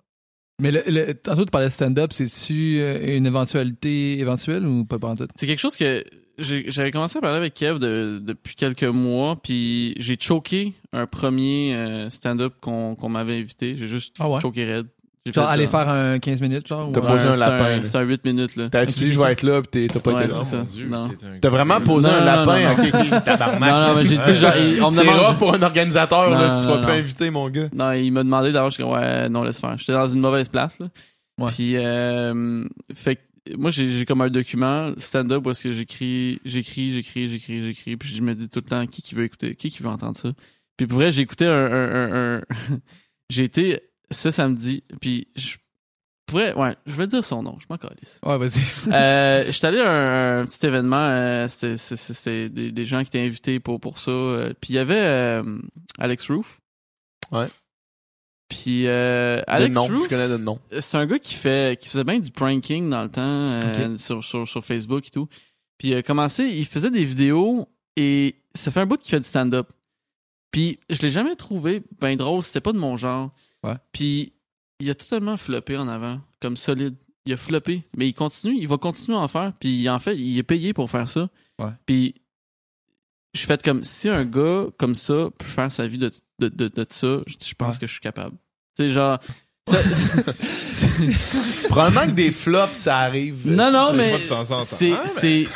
Mais 0.62 0.72
le, 0.72 0.84
le- 0.88 1.14
tantôt, 1.16 1.44
tu 1.44 1.52
parlais 1.52 1.68
de 1.68 1.72
stand-up, 1.74 2.14
c'est-tu 2.14 2.80
euh, 2.80 3.18
une 3.18 3.26
éventualité 3.26 4.20
éventuelle 4.20 4.66
ou 4.66 4.86
pas 4.86 4.98
en 5.08 5.16
tout? 5.16 5.28
C'est 5.36 5.48
quelque 5.48 5.60
chose 5.60 5.76
que 5.76 6.04
j'avais 6.38 6.92
commencé 6.92 7.18
à 7.18 7.22
parler 7.22 7.38
avec 7.38 7.54
Kev 7.54 7.80
de- 7.80 8.20
depuis 8.22 8.56
quelques 8.56 8.84
mois, 8.84 9.38
puis 9.42 9.94
j'ai 9.98 10.18
choqué 10.20 10.74
un 10.94 11.06
premier 11.06 11.74
euh, 11.76 12.10
stand-up 12.10 12.54
qu'on 12.62 12.96
qu'on 12.96 13.10
m'avait 13.10 13.38
invité. 13.40 13.76
J'ai 13.78 13.88
juste 13.88 14.16
Ah 14.20 14.30
ouais? 14.30 14.40
choqué. 14.42 14.82
J'ai 15.28 15.34
Genre, 15.34 15.48
aller 15.50 15.66
faire 15.66 15.90
un 15.90 16.20
15 16.20 16.40
minutes, 16.42 16.68
genre? 16.68 16.92
T'as 16.94 17.02
posé 17.02 17.28
un 17.28 17.34
c'est 17.34 17.40
lapin. 17.40 17.80
C'est 17.82 17.98
un 17.98 18.02
8 18.04 18.24
minutes, 18.26 18.56
là. 18.58 18.70
T'as 18.70 18.86
dit, 18.86 19.12
je 19.12 19.20
vais 19.20 19.32
être 19.32 19.42
là, 19.42 19.60
pis 19.64 19.70
t'es- 19.70 19.88
t'as 19.88 20.00
pas 20.00 20.14
Ouais, 20.14 20.26
été 20.26 20.34
là. 20.34 20.40
c'est 20.44 20.52
ça. 20.52 20.64
Non. 20.88 21.10
T'as 21.42 21.50
vraiment 21.50 21.82
posé 21.82 22.08
Non, 22.10 22.14
un 22.14 22.20
non, 22.20 22.26
lapin, 22.26 22.62
non, 22.62 22.72
ok, 22.74 22.94
ok. 22.94 23.60
Non, 23.60 23.82
non, 23.82 23.96
mais 23.96 24.06
j'ai 24.06 24.18
dit, 24.18 24.36
genre, 24.40 24.54
on 24.84 24.86
me 24.86 24.92
C'est 24.92 25.00
demande. 25.02 25.16
rare 25.20 25.38
pour 25.40 25.52
un 25.56 25.62
organisateur, 25.64 26.30
là, 26.30 26.44
Non, 26.46 26.50
tu 26.56 26.64
sois 26.64 26.76
non, 26.76 26.82
pas 26.82 26.88
non. 26.90 26.94
invité, 27.00 27.30
mon 27.32 27.50
gars. 27.50 27.70
Non, 27.74 27.92
il 27.94 28.12
m'a 28.12 28.22
demandé 28.24 28.52
d'abord, 28.52 28.70
je 28.70 28.76
suis 28.76 28.84
ouais, 28.84 29.28
non, 29.30 29.42
laisse 29.44 29.60
faire. 29.60 29.76
J'étais 29.80 29.94
dans 29.94 30.06
une 30.08 30.20
mauvaise 30.20 30.48
place, 30.48 30.78
là. 30.80 30.90
Ouais. 31.40 31.48
Puis, 31.52 31.76
euh, 31.76 32.64
fait 32.94 33.16
que 33.16 33.22
moi, 33.58 33.70
j'ai 33.72 34.06
comme 34.06 34.22
un 34.22 34.30
document 34.30 34.94
stand-up 34.98 35.46
où 35.46 35.52
est-ce 35.52 35.64
que 35.64 35.72
j'écris, 35.72 36.40
j'écris, 36.46 36.94
j'écris, 36.94 37.28
j'écris, 37.28 37.62
j'écris, 37.64 37.98
puis 37.98 38.10
je 38.10 38.22
me 38.22 38.34
dis 38.36 38.50
tout 38.50 38.60
le 38.64 38.70
temps, 38.70 38.86
qui 38.88 39.02
qui 39.02 39.14
veut 39.16 39.24
écouter, 39.26 39.56
qui 39.56 39.70
qui 39.70 39.84
veut 39.84 39.90
entendre 39.90 40.18
ça. 40.18 40.32
Puis 40.78 40.88
pour 40.88 40.98
vrai, 40.98 41.12
j'ai 41.12 41.22
écouté 41.22 41.46
un... 41.46 41.52
un, 41.52 42.12
un- 42.14 42.38
un- 42.38 42.42
j'ai 43.30 43.44
été 43.44 43.82
ce 44.12 44.30
samedi, 44.32 44.84
puis 45.00 45.28
je 45.36 45.56
pourrais... 46.26 46.54
Ouais, 46.56 46.76
je 46.86 46.92
vais 46.94 47.08
dire 47.08 47.24
son 47.24 47.44
nom, 47.44 47.58
je 47.60 47.66
m'en 47.70 47.78
calisse. 47.78 48.20
Ouais, 48.26 48.38
vas-y. 48.38 48.60
Euh, 48.94 49.46
j'étais 49.52 49.68
allé 49.68 49.80
à 49.80 49.90
un, 49.92 50.40
un 50.42 50.46
petit 50.46 50.66
événement, 50.66 51.08
euh, 51.10 51.48
c'était 51.48 52.50
des, 52.50 52.72
des 52.72 52.86
gens 52.86 53.02
qui 53.02 53.08
étaient 53.08 53.22
invités 53.26 53.60
pour, 53.60 53.80
pour 53.80 54.00
ça. 54.00 54.12
euh, 54.12 54.54
puis 54.60 54.74
il 54.74 54.76
y 54.76 54.80
avait 54.80 54.96
euh, 55.00 55.60
Alex 55.98 56.30
Roof. 56.30 56.60
Ouais. 57.32 57.46
Puis 58.64 58.88
euh, 58.88 59.42
Alex 59.48 59.76
nom, 59.76 59.88
Roof, 59.88 60.04
je 60.04 60.10
connais 60.10 60.30
de 60.30 60.38
nom. 60.38 60.60
c'est 60.80 60.98
un 60.98 61.06
gars 61.06 61.20
qui 61.20 61.34
fait 61.34 61.80
qui 61.80 61.90
faisait 61.90 62.04
bien 62.04 62.20
du 62.20 62.32
pranking 62.32 62.90
dans 62.90 63.04
le 63.04 63.10
temps 63.10 63.22
euh, 63.22 63.98
sur, 63.98 64.24
sur, 64.24 64.48
sur 64.48 64.64
Facebook 64.64 65.08
et 65.08 65.12
tout. 65.12 65.28
Puis 65.78 65.90
il 65.90 65.96
a 65.96 66.04
commencé, 66.04 66.46
il 66.46 66.66
faisait 66.66 66.90
des 66.92 67.04
vidéos 67.06 67.68
et 67.98 68.36
ça 68.54 68.72
fait 68.72 68.80
un 68.80 68.86
bout 68.86 68.98
qu'il 68.98 69.10
fait 69.10 69.20
du 69.20 69.26
stand-up. 69.26 69.68
Puis 70.52 70.80
je 70.90 71.02
l'ai 71.02 71.10
jamais 71.10 71.36
trouvé 71.36 71.84
bien 72.00 72.16
drôle, 72.16 72.44
c'était 72.44 72.62
pas 72.62 72.72
de 72.72 72.78
mon 72.78 72.96
genre. 72.96 73.32
Ouais. 73.64 73.76
Puis 73.92 74.34
il 74.80 74.90
a 74.90 74.96
totalement 74.96 75.36
floppé 75.38 75.76
en 75.78 75.88
avant, 75.88 76.22
comme 76.42 76.56
solide. 76.58 76.96
Il 77.26 77.34
a 77.34 77.38
floppé, 77.38 77.84
mais 77.98 78.08
il 78.08 78.14
continue, 78.14 78.56
il 78.58 78.68
va 78.68 78.78
continuer 78.78 79.18
à 79.18 79.22
en 79.22 79.28
faire. 79.28 79.52
Puis 79.60 79.90
en 79.90 79.98
fait, 80.00 80.16
il 80.16 80.38
est 80.38 80.44
payé 80.44 80.74
pour 80.74 80.90
faire 80.92 81.10
ça. 81.10 81.30
Ouais. 81.60 81.72
Puis 81.86 82.16
je 83.34 83.46
fais 83.46 83.58
comme 83.58 83.84
si 83.84 84.08
un 84.08 84.24
gars 84.24 84.68
comme 84.78 84.96
ça 84.96 85.30
peut 85.38 85.46
faire 85.46 85.72
sa 85.72 85.88
vie 85.88 85.98
de, 85.98 86.10
de, 86.40 86.48
de, 86.48 86.68
de 86.70 86.86
ça, 86.88 87.20
je, 87.28 87.34
je 87.44 87.54
pense 87.56 87.76
Ouais. 87.76 87.80
que 87.82 87.88
je 87.88 87.92
suis 87.92 88.02
capable. 88.02 88.38
Tu 88.78 88.84
sais, 88.84 88.90
genre. 88.90 89.20
Probablement 91.70 92.06
que 92.06 92.12
des 92.12 92.32
flops, 92.32 92.74
ça 92.76 93.00
arrive. 93.00 93.48
non, 93.50 93.72
non, 93.72 93.90
Une 93.92 93.98
mais. 93.98 94.12
de 94.14 94.18
temps 94.30 94.52
en 94.52 94.58
temps. 94.58 94.64
C'est. 94.66 94.92
Ah, 94.94 95.08
c'est- 95.08 95.48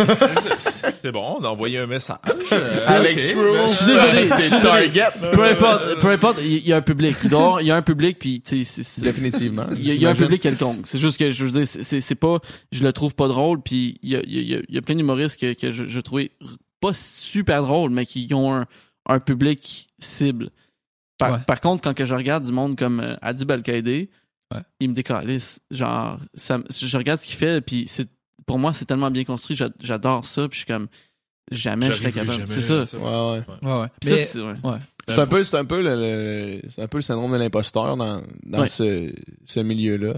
C'est 1.02 1.12
bon, 1.12 1.38
on 1.40 1.44
a 1.44 1.48
envoyé 1.50 1.78
un 1.78 1.88
message. 1.88 2.18
Euh, 2.52 2.74
Alex 2.88 3.34
ben, 3.34 3.68
Je 3.68 3.74
suis 3.74 3.86
désolé, 3.86 4.28
je 4.28 4.50
T'es 4.50 4.62
target. 4.62 5.04
peu 5.34 5.44
importe, 5.46 6.00
peu 6.00 6.08
importe, 6.10 6.40
il 6.44 6.68
y 6.68 6.74
a 6.74 6.78
un 6.78 6.82
public. 6.82 7.16
Il, 7.24 7.32
y 7.32 7.36
avoir- 7.36 7.62
il 7.62 7.68
y 7.68 7.72
a 7.72 7.76
un 7.76 7.82
public, 7.82 8.18
puis 8.20 8.42
tu 8.42 8.58
sais, 8.60 8.64
c'est- 8.66 8.84
c'est- 8.84 9.02
Définitivement. 9.02 9.66
Il 9.78 9.88
y, 9.88 9.92
a, 9.92 9.94
il 9.94 10.02
y 10.02 10.06
a 10.06 10.10
un 10.10 10.16
public 10.16 10.42
quelconque. 10.42 10.86
C'est 10.86 11.00
juste 11.00 11.18
que 11.18 11.32
je 11.32 11.46
veux 11.46 11.52
dire, 11.52 11.68
c'est- 11.68 11.84
c'est 11.84 12.02
c'est 12.02 12.16
pas, 12.16 12.40
je 12.72 12.84
le 12.84 12.92
trouve 12.92 13.16
pas 13.16 13.28
drôle. 13.28 13.62
Puis 13.62 14.00
il 14.02 14.10
y 14.10 14.16
a, 14.16 14.22
il 14.26 14.50
y 14.50 14.56
a- 14.56 14.60
il 14.68 14.76
y 14.76 14.78
a 14.78 14.82
plein 14.82 14.96
d'humoristes 14.96 15.40
que, 15.40 15.54
que 15.54 15.72
je, 15.72 15.86
je 15.88 16.00
trouvais 16.00 16.32
pas 16.82 16.92
super 16.94 17.62
drôles, 17.64 17.92
mais 17.92 18.06
qui 18.06 18.28
ont 18.34 18.54
un, 18.56 18.66
un 19.08 19.20
public 19.20 19.88
cible. 20.00 20.50
Par, 21.20 21.34
Ouais. 21.34 21.40
par 21.46 21.62
contre, 21.62 21.84
quand 21.84 21.94
que 21.94 22.06
je 22.06 22.16
regarde 22.16 22.44
du 22.46 22.52
monde 22.52 22.76
comme 22.78 23.00
euh, 23.02 23.16
Adib 23.22 23.52
Al-Qaïdé, 23.52 24.10
Ouais. 24.52 24.62
il 24.80 24.90
me 24.90 24.96
décalisse. 24.96 25.60
Genre, 25.70 26.20
ça, 26.34 26.58
je 26.72 26.98
regarde 26.98 27.20
ce 27.20 27.26
qu'il 27.28 27.36
fait, 27.36 27.62
puis 27.62 27.88
c'est 27.88 28.10
pour 28.48 28.58
moi, 28.58 28.74
c'est 28.74 28.86
tellement 28.86 29.12
bien 29.12 29.24
construit. 29.26 29.56
j'a- 29.56 29.70
J'adore 29.80 30.26
ça, 30.26 30.48
puis 30.48 30.56
je 30.60 30.64
suis 30.64 30.74
comme, 30.74 30.88
jamais 31.52 31.88
je 31.92 31.98
serais 31.98 32.12
capable. 32.12 32.48
C'est 32.48 32.62
ça. 32.62 32.82
à 32.98 33.00
Ouais, 33.00 33.40
ouais. 33.40 33.68
Ouais, 33.70 33.80
ouais. 33.82 33.88
Puis 34.02 34.10
ça, 34.10 34.18
c'est- 34.18 34.40
ouais. 34.42 34.56
C'est 35.08 35.20
un 35.20 35.28
peu, 35.28 35.44
c'est 35.44 35.58
un 35.58 35.66
peu 35.66 35.82
le, 35.84 35.96
le- 35.96 36.62
c'est 36.70 36.82
un 36.84 36.88
peu 36.88 36.98
le 36.98 37.02
syndrome 37.04 37.32
de 37.34 37.38
l'imposteur 37.38 37.96
dans, 37.98 38.22
dans 38.46 38.60
Ouais. 38.62 38.68
ce, 38.68 39.12
ce 39.46 39.60
milieu-là. 39.60 40.14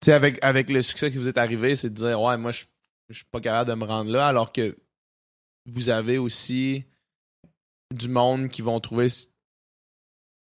Tu 0.00 0.06
sais, 0.06 0.12
avec, 0.12 0.38
avec 0.42 0.70
le 0.70 0.82
succès 0.82 1.10
qui 1.10 1.18
vous 1.18 1.28
est 1.28 1.36
arrivé, 1.38 1.74
c'est 1.76 1.90
de 1.90 1.94
dire, 1.94 2.20
ouais, 2.20 2.36
moi, 2.38 2.50
je, 2.52 2.64
je 3.08 3.16
suis 3.16 3.24
pas 3.30 3.40
capable 3.40 3.70
de 3.70 3.74
me 3.74 3.84
rendre 3.84 4.10
là, 4.12 4.26
alors 4.28 4.52
que 4.52 4.76
vous 5.66 5.88
avez 5.90 6.16
aussi 6.18 6.84
du 7.94 8.08
monde 8.08 8.48
qui 8.48 8.62
vont 8.62 8.78
trouver 8.80 9.08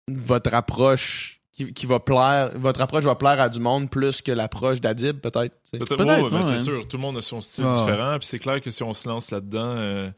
votre 0.08 0.54
approche 0.54 1.40
qui, 1.52 1.72
qui 1.72 1.86
va 1.86 2.00
plaire, 2.00 2.50
votre 2.58 2.80
approche 2.80 3.04
va 3.04 3.14
plaire 3.14 3.40
à 3.40 3.48
du 3.48 3.60
monde 3.60 3.88
plus 3.90 4.22
que 4.22 4.32
l'approche 4.32 4.80
d'Adib, 4.80 5.18
peut-être. 5.20 5.56
Peut-être, 5.70 5.96
Peut-être, 5.96 6.22
ouais, 6.24 6.30
ben, 6.30 6.36
ouais, 6.38 6.42
c'est 6.42 6.58
sûr. 6.58 6.86
Tout 6.88 6.96
le 6.96 7.02
monde 7.02 7.16
a 7.16 7.22
son 7.22 7.40
style 7.40 7.64
Ah. 7.66 7.78
différent. 7.84 8.18
Puis 8.18 8.26
c'est 8.26 8.38
clair 8.38 8.60
que 8.60 8.70
si 8.70 8.82
on 8.82 8.92
se 8.94 9.08
lance 9.08 9.30
là-dedans, 9.30 9.76
euh, 9.76 10.10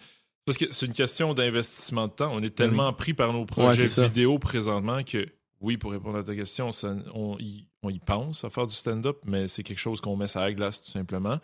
parce 0.46 0.56
que 0.58 0.72
c'est 0.72 0.86
une 0.86 0.92
question 0.94 1.34
d'investissement 1.34 2.08
de 2.08 2.12
temps. 2.12 2.30
On 2.32 2.42
est 2.42 2.54
tellement 2.54 2.92
pris 2.92 3.12
par 3.14 3.32
nos 3.32 3.44
projets 3.44 3.86
vidéo 4.04 4.38
présentement 4.38 5.02
que, 5.04 5.26
oui, 5.60 5.76
pour 5.76 5.90
répondre 5.92 6.18
à 6.18 6.22
ta 6.22 6.34
question, 6.34 6.72
ça- 6.72 6.94
on, 7.14 7.36
y, 7.38 7.66
on 7.82 7.90
y 7.90 7.98
pense 7.98 8.44
à 8.44 8.50
faire 8.50 8.66
du 8.66 8.74
stand-up, 8.74 9.18
mais 9.26 9.46
c'est 9.48 9.62
quelque 9.62 9.78
chose 9.78 10.00
qu'on 10.00 10.16
met 10.16 10.26
sur 10.28 10.40
la 10.40 10.52
glace 10.54 10.80
tout 10.82 10.90
simplement. 10.90 11.38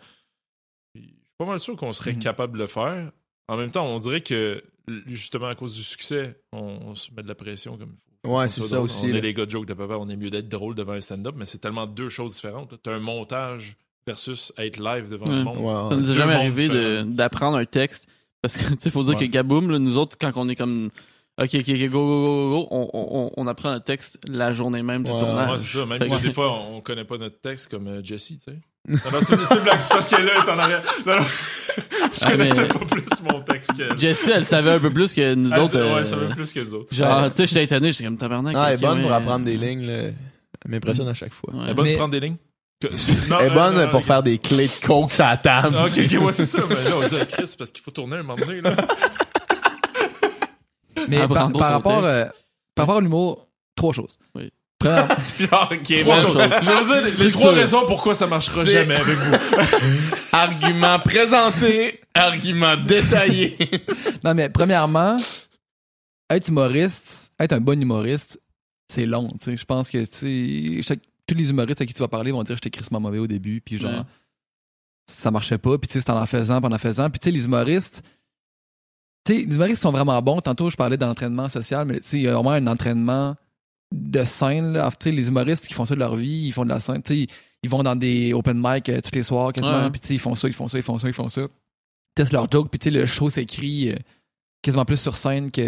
Puis, 0.93 1.03
je 1.03 1.09
suis 1.09 1.35
pas 1.37 1.45
mal 1.45 1.59
sûr 1.59 1.75
qu'on 1.75 1.93
serait 1.93 2.13
Mhm. 2.13 2.19
capable 2.19 2.53
de 2.53 2.59
le 2.59 2.67
faire. 2.67 3.11
En 3.47 3.57
même 3.57 3.71
temps, 3.71 3.85
on 3.85 3.97
dirait 3.97 4.21
que, 4.21 4.63
justement, 5.05 5.47
à 5.47 5.55
cause 5.55 5.75
du 5.75 5.83
succès, 5.83 6.39
on, 6.51 6.59
on 6.59 6.95
se 6.95 7.11
met 7.11 7.21
de 7.23 7.27
la 7.27 7.35
pression 7.35 7.77
comme 7.77 7.91
il 7.91 7.99
faut. 8.05 8.12
Ouais, 8.25 8.47
c'est 8.49 8.61
ça 8.61 8.75
drôle. 8.77 8.85
aussi. 8.85 9.05
On 9.05 9.09
là. 9.09 9.17
est 9.17 9.21
les 9.21 9.33
gars 9.33 9.45
de 9.45 9.51
joke 9.51 9.65
de 9.65 9.73
papa, 9.73 9.95
on 9.99 10.07
est 10.09 10.15
mieux 10.15 10.29
d'être 10.29 10.47
drôle 10.49 10.75
devant 10.75 10.93
un 10.93 11.01
stand-up, 11.01 11.35
mais 11.37 11.45
c'est 11.45 11.57
tellement 11.59 11.85
deux 11.87 12.09
choses 12.09 12.33
différentes. 12.35 12.73
Tu 12.81 12.89
as 12.89 12.93
un 12.93 12.99
montage 12.99 13.75
versus 14.07 14.51
être 14.57 14.77
live 14.79 15.09
devant 15.09 15.25
Ouais. 15.25 15.37
du 15.37 15.43
monde. 15.43 15.57
Ouais, 15.57 15.89
Ça 15.89 15.95
nous 15.95 16.11
est 16.11 16.15
jamais 16.15 16.33
arrivé 16.33 17.03
d'apprendre 17.05 17.57
un 17.57 17.65
texte. 17.65 18.07
Parce 18.41 18.57
que, 18.57 18.63
tu 18.73 18.75
sais, 18.79 18.89
faut 18.89 19.03
dire 19.03 19.15
Ouais. 19.15 19.27
que 19.27 19.31
Gaboum, 19.31 19.71
là, 19.71 19.79
nous 19.79 19.97
autres, 19.97 20.17
quand 20.19 20.31
on 20.35 20.47
est 20.49 20.55
comme. 20.55 20.89
Ok, 21.41 21.49
ok, 21.55 21.65
ok, 21.67 21.89
go, 21.89 21.89
go, 21.89 22.21
go, 22.21 22.49
go, 22.49 22.49
go, 22.49 22.67
on, 22.71 22.89
on, 22.93 23.31
on 23.35 23.47
apprend 23.47 23.69
un 23.69 23.79
texte 23.79 24.19
la 24.29 24.53
journée 24.53 24.83
même 24.83 25.03
du 25.03 25.09
Ouais, 25.11 25.17
tournage. 25.17 25.49
Ouais, 25.49 25.57
c'est 25.57 25.77
ça. 25.79 25.85
Même 25.85 25.97
que 25.99 26.21
des 26.21 26.31
fois, 26.33 26.51
on, 26.61 26.77
on 26.77 26.81
connaît 26.81 27.05
pas 27.05 27.17
notre 27.17 27.39
texte 27.39 27.69
comme 27.69 27.87
euh, 27.87 28.03
Jesse, 28.03 28.27
tu 28.27 28.37
sais. 28.39 28.59
Non, 28.85 28.97
non, 29.13 29.19
c'est 29.21 29.35
blague, 29.63 29.79
c'est 29.81 29.89
parce 29.89 30.07
qu'elle 30.09 30.27
est 30.27 30.49
en 30.49 30.59
arrière. 30.59 30.83
Non, 31.05 31.15
non. 31.17 31.21
Je 32.11 32.19
Ah, 32.25 32.31
connaissais 32.31 32.61
mais- 32.63 32.67
pas 32.67 32.79
plus 32.85 33.03
mon 33.31 33.41
texte 33.41 33.73
qu'elle. 33.77 33.97
Jessie, 33.97 34.31
elle 34.35 34.45
savait 34.45 34.71
un 34.71 34.79
peu 34.79 34.89
plus 34.91 35.13
que 35.15 35.33
nous 35.35 35.51
Elle 35.53 35.59
autres. 35.61 35.77
euh, 35.77 35.95
Ouais, 35.95 36.05
ça 36.05 36.17
veut 36.17 36.27
plus 36.29 36.51
que 36.51 36.59
nous 36.59 36.73
autres. 36.75 36.93
Genre, 36.93 37.23
Ouais. 37.23 37.29
tu 37.31 37.37
sais, 37.37 37.45
j'étais 37.47 37.63
étonné, 37.63 37.91
j'étais 37.93 38.03
comme 38.03 38.17
tabarnak. 38.17 38.55
Ah, 38.57 38.73
elle 38.73 38.79
est 38.79 38.81
bonne 38.85 39.01
pour 39.01 39.11
euh, 39.11 39.15
apprendre 39.15 39.45
des 39.45 39.55
lignes. 39.57 39.85
Là. 39.85 39.93
Elle 39.93 40.15
m'impressionne 40.67 41.07
à 41.07 41.13
chaque 41.13 41.33
fois. 41.33 41.53
ouais. 41.53 41.61
Elle 41.63 41.69
est 41.71 41.73
bonne 41.73 41.85
Mais- 41.85 41.91
pour 41.93 41.99
prendre 41.99 42.11
des 42.11 42.19
lignes? 42.19 42.35
Non, 42.83 42.89
Elle 43.39 43.45
est 43.47 43.49
euh, 43.49 43.53
bonne 43.53 43.75
non, 43.85 43.89
pour 43.89 44.03
faire 44.03 44.21
des 44.21 44.37
clés 44.37 44.67
de 44.67 44.85
coke 44.85 45.11
sur 45.13 45.23
la 45.25 45.37
table. 45.37 45.75
Ah, 45.79 45.85
Ok, 45.85 45.99
ok, 46.13 46.21
ouais, 46.25 46.31
c'est 46.33 46.43
ça. 46.45 46.59
Mais 46.67 46.75
là, 46.83 46.91
on 46.97 47.07
dit, 47.07 47.15
Chris, 47.31 47.55
parce 47.57 47.71
qu'il 47.71 47.81
faut 47.83 47.91
tourner 47.91 48.17
un 48.17 48.23
moment 48.23 48.35
donné, 48.35 48.59
là. 48.59 48.75
Mais 51.07 51.25
par, 51.27 51.51
rapport, 51.53 52.05
euh, 52.05 52.25
par 52.75 52.83
rapport 52.85 52.97
à 52.97 53.01
l'humour, 53.01 53.47
trois 53.75 53.93
choses. 53.93 54.17
Oui. 54.35 54.51
Premièrement, 54.83 55.15
Genre, 55.39 55.69
ok, 55.71 55.99
Trois. 56.01 56.17
Je 56.21 56.71
veux 56.71 57.01
dire, 57.17 57.25
les- 57.25 57.31
trois 57.31 57.51
raisons 57.53 57.85
pourquoi 57.85 58.13
ça 58.15 58.27
marchera 58.27 58.65
jamais 58.65 58.95
avec 58.95 59.15
vous. 59.17 59.35
Argument 60.31 60.99
présenté, 60.99 62.01
argument 62.13 62.77
détaillé. 62.77 63.55
non, 64.23 64.33
mais 64.33 64.49
premièrement, 64.49 65.17
être 66.29 66.47
humoriste, 66.47 67.31
être 67.39 67.53
un 67.53 67.61
bon 67.61 67.81
humoriste, 67.81 68.39
c'est 68.87 69.05
long. 69.05 69.27
tu 69.29 69.37
sais. 69.45 69.57
Je 69.57 69.65
pense 69.65 69.89
que 69.89 69.97
tu 69.99 70.75
sais, 70.75 70.81
chaque- 70.81 70.99
tous 71.27 71.35
les 71.35 71.49
humoristes 71.49 71.81
à 71.81 71.85
qui 71.85 71.93
tu 71.93 71.99
vas 71.99 72.07
parler 72.07 72.31
vont 72.31 72.43
dire 72.43 72.55
j'étais 72.55 72.69
crissement 72.69 72.99
mauvais 72.99 73.19
au 73.19 73.27
début, 73.27 73.61
puis 73.61 73.77
genre, 73.77 73.91
Ouais. 73.91 74.01
ça 75.07 75.31
marchait 75.31 75.57
pas, 75.57 75.77
puis 75.77 75.87
tu 75.87 75.93
sais, 75.93 76.01
c'est 76.01 76.11
en 76.11 76.19
en 76.21 76.25
faisant, 76.25 76.59
puis 76.61 76.71
en 76.71 76.75
en 76.75 76.79
faisant. 76.79 77.09
Puis 77.09 77.19
tu 77.19 77.25
sais, 77.25 77.31
les 77.31 77.45
humoristes, 77.45 78.01
tu 79.25 79.33
sais, 79.33 79.45
les 79.45 79.55
humoristes 79.55 79.81
sont 79.81 79.91
vraiment 79.91 80.21
bons. 80.21 80.41
Tantôt, 80.41 80.69
je 80.69 80.75
parlais 80.75 80.97
d'entraînement 80.97 81.47
social, 81.47 81.85
mais 81.85 81.99
tu 81.99 82.07
sais, 82.07 82.17
il 82.17 82.23
y 82.23 82.27
a 82.27 82.33
vraiment 82.33 82.51
un 82.51 82.67
entraînement 82.67 83.35
de 83.93 84.23
scène. 84.23 84.73
Là. 84.73 84.89
Les 85.05 85.27
humoristes 85.27 85.67
qui 85.67 85.73
font 85.73 85.85
ça 85.85 85.93
de 85.95 85.99
leur 85.99 86.15
vie, 86.15 86.47
ils 86.47 86.51
font 86.53 86.63
de 86.65 86.69
la 86.69 86.79
scène. 86.79 87.01
Ils 87.09 87.69
vont 87.69 87.83
dans 87.83 87.95
des 87.95 88.33
open 88.33 88.57
mic 88.61 88.89
euh, 88.89 88.99
tous 89.01 89.15
les 89.15 89.23
soirs, 89.23 89.53
quasiment, 89.53 89.89
puis 89.91 90.01
ils 90.09 90.19
font 90.19 90.35
ça, 90.35 90.47
ils 90.49 90.53
font 90.53 90.67
ça, 90.67 90.77
ils 90.77 90.83
font 90.83 90.97
ça, 90.97 91.07
ils 91.07 91.13
font 91.13 91.29
ça. 91.29 91.41
Ils 91.43 91.47
testent 92.15 92.33
leur 92.33 92.51
joke, 92.51 92.69
puis 92.75 92.89
le 92.91 93.05
show 93.05 93.29
s'écrit 93.29 93.91
euh, 93.91 93.95
quasiment 94.61 94.83
plus 94.85 94.97
sur 94.97 95.15
scène 95.15 95.49
qu'à 95.51 95.63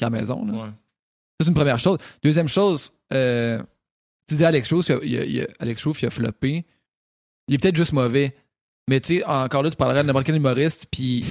la 0.00 0.10
maison. 0.10 0.44
là. 0.44 0.52
Ouais. 0.52 0.68
Ça, 0.68 1.40
c'est 1.40 1.48
une 1.48 1.54
première 1.54 1.78
chose. 1.78 1.98
Deuxième 2.22 2.48
chose, 2.48 2.92
euh, 3.12 3.62
tu 4.28 4.34
dis 4.36 4.44
Alex 4.44 4.70
Roof, 4.72 4.88
il 4.88 4.92
a, 4.92 4.98
il 5.04 5.16
a- 5.18 5.24
il 5.24 5.40
a- 5.42 5.46
Alex 5.60 5.84
Roof, 5.84 6.02
il 6.02 6.06
a 6.06 6.10
floppé. 6.10 6.64
Il 7.48 7.54
est 7.54 7.58
peut-être 7.58 7.76
juste 7.76 7.92
mauvais. 7.92 8.34
Mais 8.88 9.00
tu 9.00 9.16
sais, 9.18 9.24
encore 9.24 9.62
là, 9.62 9.70
tu 9.70 9.76
parlerais 9.76 10.02
de 10.02 10.06
n'importe 10.06 10.26
quel 10.26 10.36
humoriste, 10.36 10.86
puis. 10.90 11.24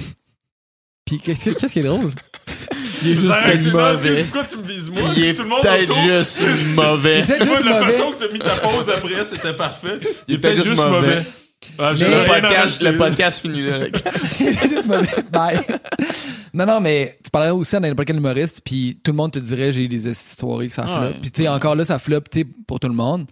Puis 1.04 1.18
qu'est-ce 1.20 1.50
qu'est-ce 1.50 1.72
qui 1.72 1.78
est 1.80 1.82
drôle? 1.84 2.12
Il 3.04 3.12
est 3.12 3.14
juste 3.16 3.72
mauvais. 3.72 4.22
Pourquoi 4.24 4.44
tu 4.44 4.56
me 4.58 4.62
vises 4.66 4.90
moi? 4.90 5.02
Il 5.16 5.24
est 5.24 5.34
Tout 5.34 5.42
le 5.42 5.48
monde 5.48 5.62
peut-être 5.62 5.90
autour- 5.90 6.02
juste 6.02 6.66
mauvais. 6.74 7.18
La 7.20 7.80
façon 7.84 8.12
que 8.12 8.24
t'as 8.24 8.32
mis 8.32 8.38
ta 8.38 8.56
pause 8.56 8.90
après, 8.90 9.24
c'était 9.24 9.52
parfait. 9.54 9.98
Il 10.28 10.34
est 10.34 10.38
peut-être 10.38 10.64
juste 10.64 10.76
mauvais. 10.88 11.22
Ah, 11.78 11.92
Le 11.92 12.26
podcast, 12.26 12.82
le 12.82 12.96
podcast 12.96 13.40
finit 13.40 13.62
là. 13.62 13.78
Il 14.40 14.46
est 14.48 14.68
juste 14.68 14.86
mauvais. 14.86 15.08
Bye. 15.32 15.60
Non, 16.52 16.66
non, 16.66 16.80
mais 16.80 17.18
tu 17.24 17.30
parlerais 17.30 17.52
aussi 17.52 17.74
à 17.74 17.80
n'importe 17.80 18.06
quel 18.06 18.16
humoriste, 18.16 18.60
puis 18.64 18.98
tout 19.02 19.10
le 19.12 19.16
monde 19.16 19.32
te 19.32 19.38
dirait 19.38 19.72
j'ai 19.72 19.88
des 19.88 20.06
histoires 20.08 20.60
que 20.60 20.68
ça 20.68 20.82
Ouais. 20.84 20.88
flop. 21.10 21.20
Puis 21.22 21.30
tu 21.30 21.42
sais, 21.42 21.48
encore 21.48 21.74
là, 21.74 21.84
ça 21.84 21.98
flop, 21.98 22.20
tu 22.30 22.40
sais, 22.40 22.46
pour 22.66 22.78
tout 22.78 22.88
le 22.88 22.94
monde. 22.94 23.26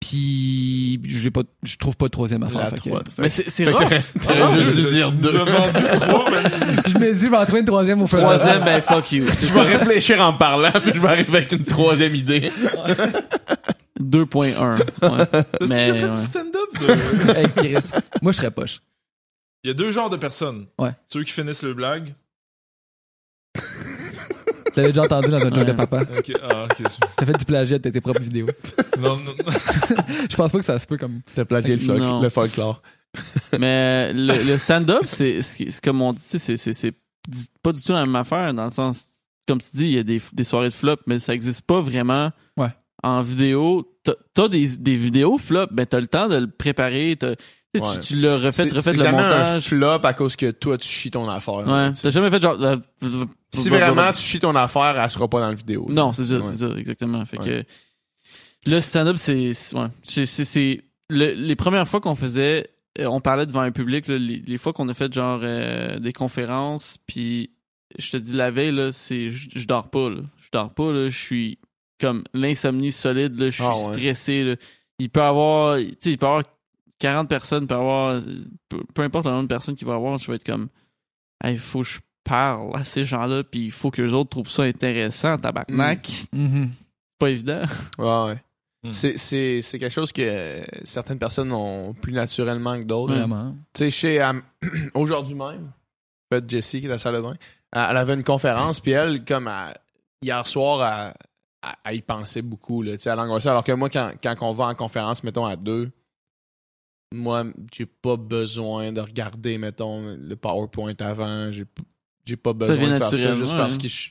Puis 0.00 1.00
j'ai 1.06 1.30
pas, 1.30 1.42
je 1.64 1.76
trouve 1.76 1.96
pas 1.96 2.06
de 2.06 2.10
troisième 2.12 2.42
affaire. 2.44 2.60
La 2.60 2.70
fait 2.70 2.76
que- 2.76 2.88
trois. 2.88 3.02
Mais 3.18 3.28
c'est 3.28 3.66
Ah, 3.66 4.34
mon 4.34 4.50
juste 4.54 4.72
Dieu, 4.74 4.84
dû 4.84 4.90
dire 4.94 5.12
deux. 5.12 5.32
trois, 5.32 6.30
mais 6.30 6.42
je 6.86 6.98
me 6.98 7.12
dis, 7.12 7.20
je 7.24 7.28
vais 7.28 7.36
en 7.36 7.44
trouver 7.44 7.60
une 7.60 7.66
troisième 7.66 8.00
au 8.02 8.06
fur 8.06 8.18
et 8.18 8.22
à 8.22 8.24
Troisième, 8.26 8.60
mesure. 8.60 8.64
ben 8.64 8.80
fuck 8.82 9.12
you. 9.12 9.24
Je 9.26 9.52
vais 9.52 9.60
réfléchir 9.76 10.20
en 10.20 10.32
parlant, 10.34 10.70
puis 10.80 10.92
je 10.94 11.00
vais 11.00 11.08
arriver 11.08 11.38
avec 11.38 11.52
une 11.52 11.64
troisième 11.64 12.14
idée. 12.14 12.50
2.1. 14.00 14.78
Ouais. 14.78 15.26
T'as 15.26 15.42
Mais, 15.66 15.90
déjà 15.90 15.94
fait 15.94 16.04
ouais. 16.04 16.10
du 16.10 16.16
stand-up? 16.24 16.80
de- 16.80 17.30
Hey, 17.36 17.46
Chris, 17.56 17.90
moi, 18.22 18.32
je 18.32 18.36
serais 18.36 18.50
poche. 18.50 18.80
Il 19.64 19.68
y 19.68 19.70
a 19.70 19.74
deux 19.74 19.90
genres 19.90 20.10
de 20.10 20.16
personnes. 20.16 20.66
Ouais. 20.78 20.92
Ceux 21.08 21.24
qui 21.24 21.32
finissent 21.32 21.64
le 21.64 21.74
blague. 21.74 22.14
Je 24.78 24.82
l'avais 24.82 24.92
déjà 24.92 25.02
entendu 25.02 25.30
dans 25.32 25.38
un 25.38 25.40
joke 25.40 25.54
Ouais. 25.56 25.64
de 25.64 25.72
papa? 25.72 26.02
Ok, 26.16 26.32
ah, 26.40 26.66
ok. 26.70 26.86
T'as 27.16 27.26
fait 27.26 27.32
du 27.36 27.44
plagiat 27.44 27.78
de 27.78 27.88
tes 27.90 28.00
propres 28.00 28.20
vidéos. 28.22 28.46
Non, 28.98 29.16
non, 29.16 29.22
non. 29.24 29.52
Je 30.30 30.34
pense 30.36 30.50
pas 30.52 30.58
que 30.58 30.64
ça 30.64 30.78
se 30.78 30.86
peut 30.86 30.96
comme. 30.96 31.20
T'as 31.34 31.44
plagié 31.44 31.76
le, 31.76 31.82
folk- 31.84 31.98
Non. 32.00 32.20
le 32.22 32.28
folklore. 32.28 32.82
Mais 33.58 34.12
le, 34.12 34.50
le 34.52 34.58
stand-up, 34.58 35.02
c'est 35.06 35.42
c'est- 35.42 35.70
c'est 35.70 35.84
comme 35.84 36.00
on 36.02 36.12
dit, 36.12 36.20
c'est- 36.22 36.38
c'est 36.38 36.56
c'est- 36.56 36.72
c'est 36.74 36.90
du- 37.28 37.44
pas 37.62 37.72
du 37.72 37.82
tout 37.82 37.92
la 37.92 38.04
même 38.06 38.14
affaire, 38.16 38.52
dans 38.54 38.64
le 38.64 38.70
sens, 38.70 39.06
comme 39.46 39.60
tu 39.60 39.68
dis, 39.74 39.84
il 39.86 39.94
y 39.94 39.98
a 39.98 40.02
des, 40.04 40.20
des 40.32 40.44
soirées 40.44 40.68
de 40.68 40.74
flop, 40.74 40.96
mais 41.06 41.18
ça 41.20 41.32
existe 41.34 41.62
pas 41.62 41.80
vraiment 41.80 42.30
Ouais. 42.56 42.68
en 43.04 43.22
vidéo. 43.22 43.88
T'as- 44.04 44.14
T'as 44.34 44.48
des, 44.48 44.66
des 44.78 44.96
vidéos 44.96 45.38
flop, 45.38 45.66
ben 45.72 45.86
t'as 45.86 46.00
le 46.00 46.06
temps 46.08 46.28
de 46.28 46.36
le 46.36 46.50
préparer, 46.50 47.16
t'as- 47.18 47.36
tu 47.36 47.44
sais, 47.80 47.86
Ouais. 47.86 47.94
tu, 48.00 48.00
tu 48.00 48.16
l'as 48.16 48.38
refait, 48.38 48.64
le 48.66 48.80
jamais 48.80 49.08
un 49.08 49.12
montage. 49.12 49.68
flop 49.68 50.00
à 50.04 50.14
cause 50.14 50.34
que 50.36 50.50
toi, 50.50 50.76
tu 50.78 50.88
chies 50.88 51.10
ton 51.10 51.28
affaire. 51.28 51.66
Ouais, 51.68 51.90
tu 51.90 51.96
sais. 51.96 52.02
t'as 52.04 52.10
jamais 52.10 52.30
fait 52.30 52.40
genre... 52.42 52.56
euh, 52.62 52.76
Si 53.54 53.68
vraiment 53.70 54.12
tu 54.12 54.18
chies 54.20 54.40
ton 54.40 54.54
affaire, 54.54 55.00
elle 55.00 55.10
sera 55.10 55.28
pas 55.28 55.40
dans 55.40 55.48
la 55.48 55.54
vidéo. 55.54 55.86
Non, 55.88 56.12
c'est 56.12 56.24
ça, 56.24 56.38
Ouais. 56.38 56.46
c'est 56.46 56.56
ça, 56.56 56.68
exactement. 56.76 57.24
Fait 57.24 57.38
Ouais. 57.38 57.64
que 58.64 58.70
le 58.70 58.80
stand-up, 58.80 59.16
c'est 59.16 59.52
c'est- 59.54 60.82
le- 61.10 61.32
les 61.32 61.56
premières 61.56 61.88
fois 61.88 62.00
qu'on 62.00 62.14
faisait, 62.14 62.68
euh, 62.98 63.06
on 63.06 63.20
parlait 63.20 63.46
devant 63.46 63.60
un 63.62 63.70
public, 63.72 64.06
là, 64.08 64.18
les, 64.18 64.36
les 64.46 64.58
fois 64.58 64.72
qu'on 64.74 64.88
a 64.90 64.94
fait 64.94 65.12
genre 65.12 65.40
euh, 65.42 65.98
des 65.98 66.12
conférences, 66.12 66.98
puis 67.06 67.50
je 67.98 68.10
te 68.10 68.16
dis 68.18 68.32
la 68.32 68.50
veille 68.50 68.72
là, 68.72 68.92
c'est 68.92 69.30
je 69.30 69.66
dors 69.66 69.88
pas, 69.88 70.10
là. 70.10 70.20
je 70.38 70.48
dors 70.52 70.74
pas, 70.74 70.92
là, 70.92 71.08
je 71.08 71.16
suis 71.18 71.58
comme 71.98 72.24
l'insomnie 72.34 72.92
solide, 72.92 73.38
là, 73.40 73.46
je 73.50 73.54
suis 73.54 73.64
Ah 73.64 73.74
ouais. 73.74 73.92
stressé. 73.94 74.44
Là. 74.44 74.56
Il 74.98 75.08
peut 75.10 75.22
avoir, 75.22 75.78
tu 75.78 75.96
sais, 76.00 76.10
il 76.12 76.18
peut 76.18 76.26
avoir 76.26 76.42
40 76.98 77.28
personnes, 77.28 77.64
il 77.64 77.66
peut 77.68 77.74
avoir 77.76 78.20
peu, 78.68 78.82
peu 78.94 79.02
importe 79.02 79.24
le 79.26 79.30
nombre 79.32 79.44
de 79.44 79.48
personnes 79.48 79.74
qu'il 79.76 79.86
va 79.86 79.94
y 79.94 79.96
avoir, 79.96 80.18
je 80.18 80.26
vais 80.30 80.36
être 80.36 80.44
comme, 80.44 80.68
il 81.46 81.58
faut 81.58 81.80
que 81.82 81.86
je 81.88 81.98
parle 82.28 82.76
à 82.76 82.84
ces 82.84 83.04
gens-là, 83.04 83.42
puis 83.44 83.66
il 83.66 83.70
faut 83.70 83.90
que 83.90 84.02
les 84.02 84.12
autres 84.14 84.30
trouvent 84.30 84.50
ça 84.50 84.62
intéressant, 84.64 85.36
tabarnak. 85.38 86.26
Mhm. 86.32 86.70
Pas 87.18 87.30
évident. 87.30 87.62
Ouais, 87.98 88.24
ouais. 88.26 88.42
Hmm. 88.84 88.92
C'est- 88.92 89.16
C'est 89.16 89.60
c'est 89.60 89.78
quelque 89.80 89.92
chose 89.92 90.12
que 90.12 90.62
certaines 90.84 91.18
personnes 91.18 91.50
ont 91.52 91.94
plus 91.94 92.12
naturellement 92.12 92.78
que 92.78 92.84
d'autres. 92.84 93.12
Vraiment. 93.14 93.56
Tu 93.74 93.78
sais, 93.84 93.90
chez 93.90 94.22
euh, 94.22 94.34
aujourd'hui 94.94 95.34
même, 95.34 95.72
peut-être 96.30 96.48
Jessie 96.48 96.80
qui 96.80 96.86
est 96.86 96.90
à 96.90 96.92
la 96.92 96.98
salle 97.00 97.16
de 97.16 97.20
bain, 97.20 97.34
elle, 97.72 97.96
avait 97.96 98.14
une 98.14 98.22
conférence, 98.22 98.78
puis 98.78 98.92
elle, 98.92 99.24
comme 99.24 99.48
elle- 99.48 99.76
hier 100.22 100.46
soir, 100.46 101.12
elle, 101.62 101.72
elle- 101.84 101.96
y 101.96 102.02
pensait 102.02 102.40
beaucoup, 102.42 102.82
là, 102.82 102.92
tu 102.96 103.02
sais, 103.02 103.10
elle 103.10 103.18
angoissait. 103.18 103.48
Alors 103.48 103.64
que 103.64 103.72
moi, 103.72 103.90
quand, 103.90 104.12
quand 104.22 104.36
on 104.42 104.52
va 104.52 104.66
en 104.66 104.74
conférence, 104.76 105.24
mettons, 105.24 105.44
à 105.46 105.56
deux, 105.56 105.90
moi, 107.12 107.44
j'ai 107.72 107.86
pas 107.86 108.16
besoin 108.16 108.92
de 108.92 109.00
regarder, 109.00 109.58
mettons, 109.58 110.14
le 110.16 110.36
PowerPoint 110.36 110.94
avant. 111.00 111.50
J'ai 111.50 111.64
j'ai 112.28 112.36
pas 112.36 112.52
besoin 112.52 112.76
de 112.76 112.96
faire 112.98 113.08
ça 113.08 113.34
juste 113.34 113.52
ouais. 113.52 113.58
parce 113.58 113.78
que 113.78 113.88
je 113.88 114.10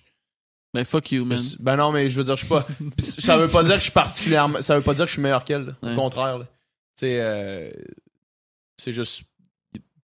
Ben 0.73 0.84
fuck 0.84 1.11
you, 1.11 1.23
man. 1.23 1.39
ben 1.60 1.76
non, 1.76 1.91
mais 1.91 2.10
je 2.10 2.18
veux 2.18 2.23
dire, 2.23 2.35
je 2.35 2.45
suis 2.45 2.49
pas. 2.49 2.65
Ça 2.99 3.38
veut 3.38 3.48
pas 3.48 3.61
dire 3.61 3.73
que 3.73 3.80
je 3.80 3.84
suis 3.84 3.91
particulièrement. 3.91 4.61
Ça 4.61 4.76
veut 4.76 4.84
pas 4.84 4.95
dire 4.95 5.06
que 5.06 5.10
je 5.10 5.14
suis 5.14 5.22
meilleur 5.22 5.45
qu'elle. 5.45 5.76
Ouais. 5.84 5.94
Au 5.94 5.95
contraire. 5.95 6.39
sais, 6.95 7.19
euh, 7.22 7.69
c'est 8.76 8.91
juste. 8.91 9.22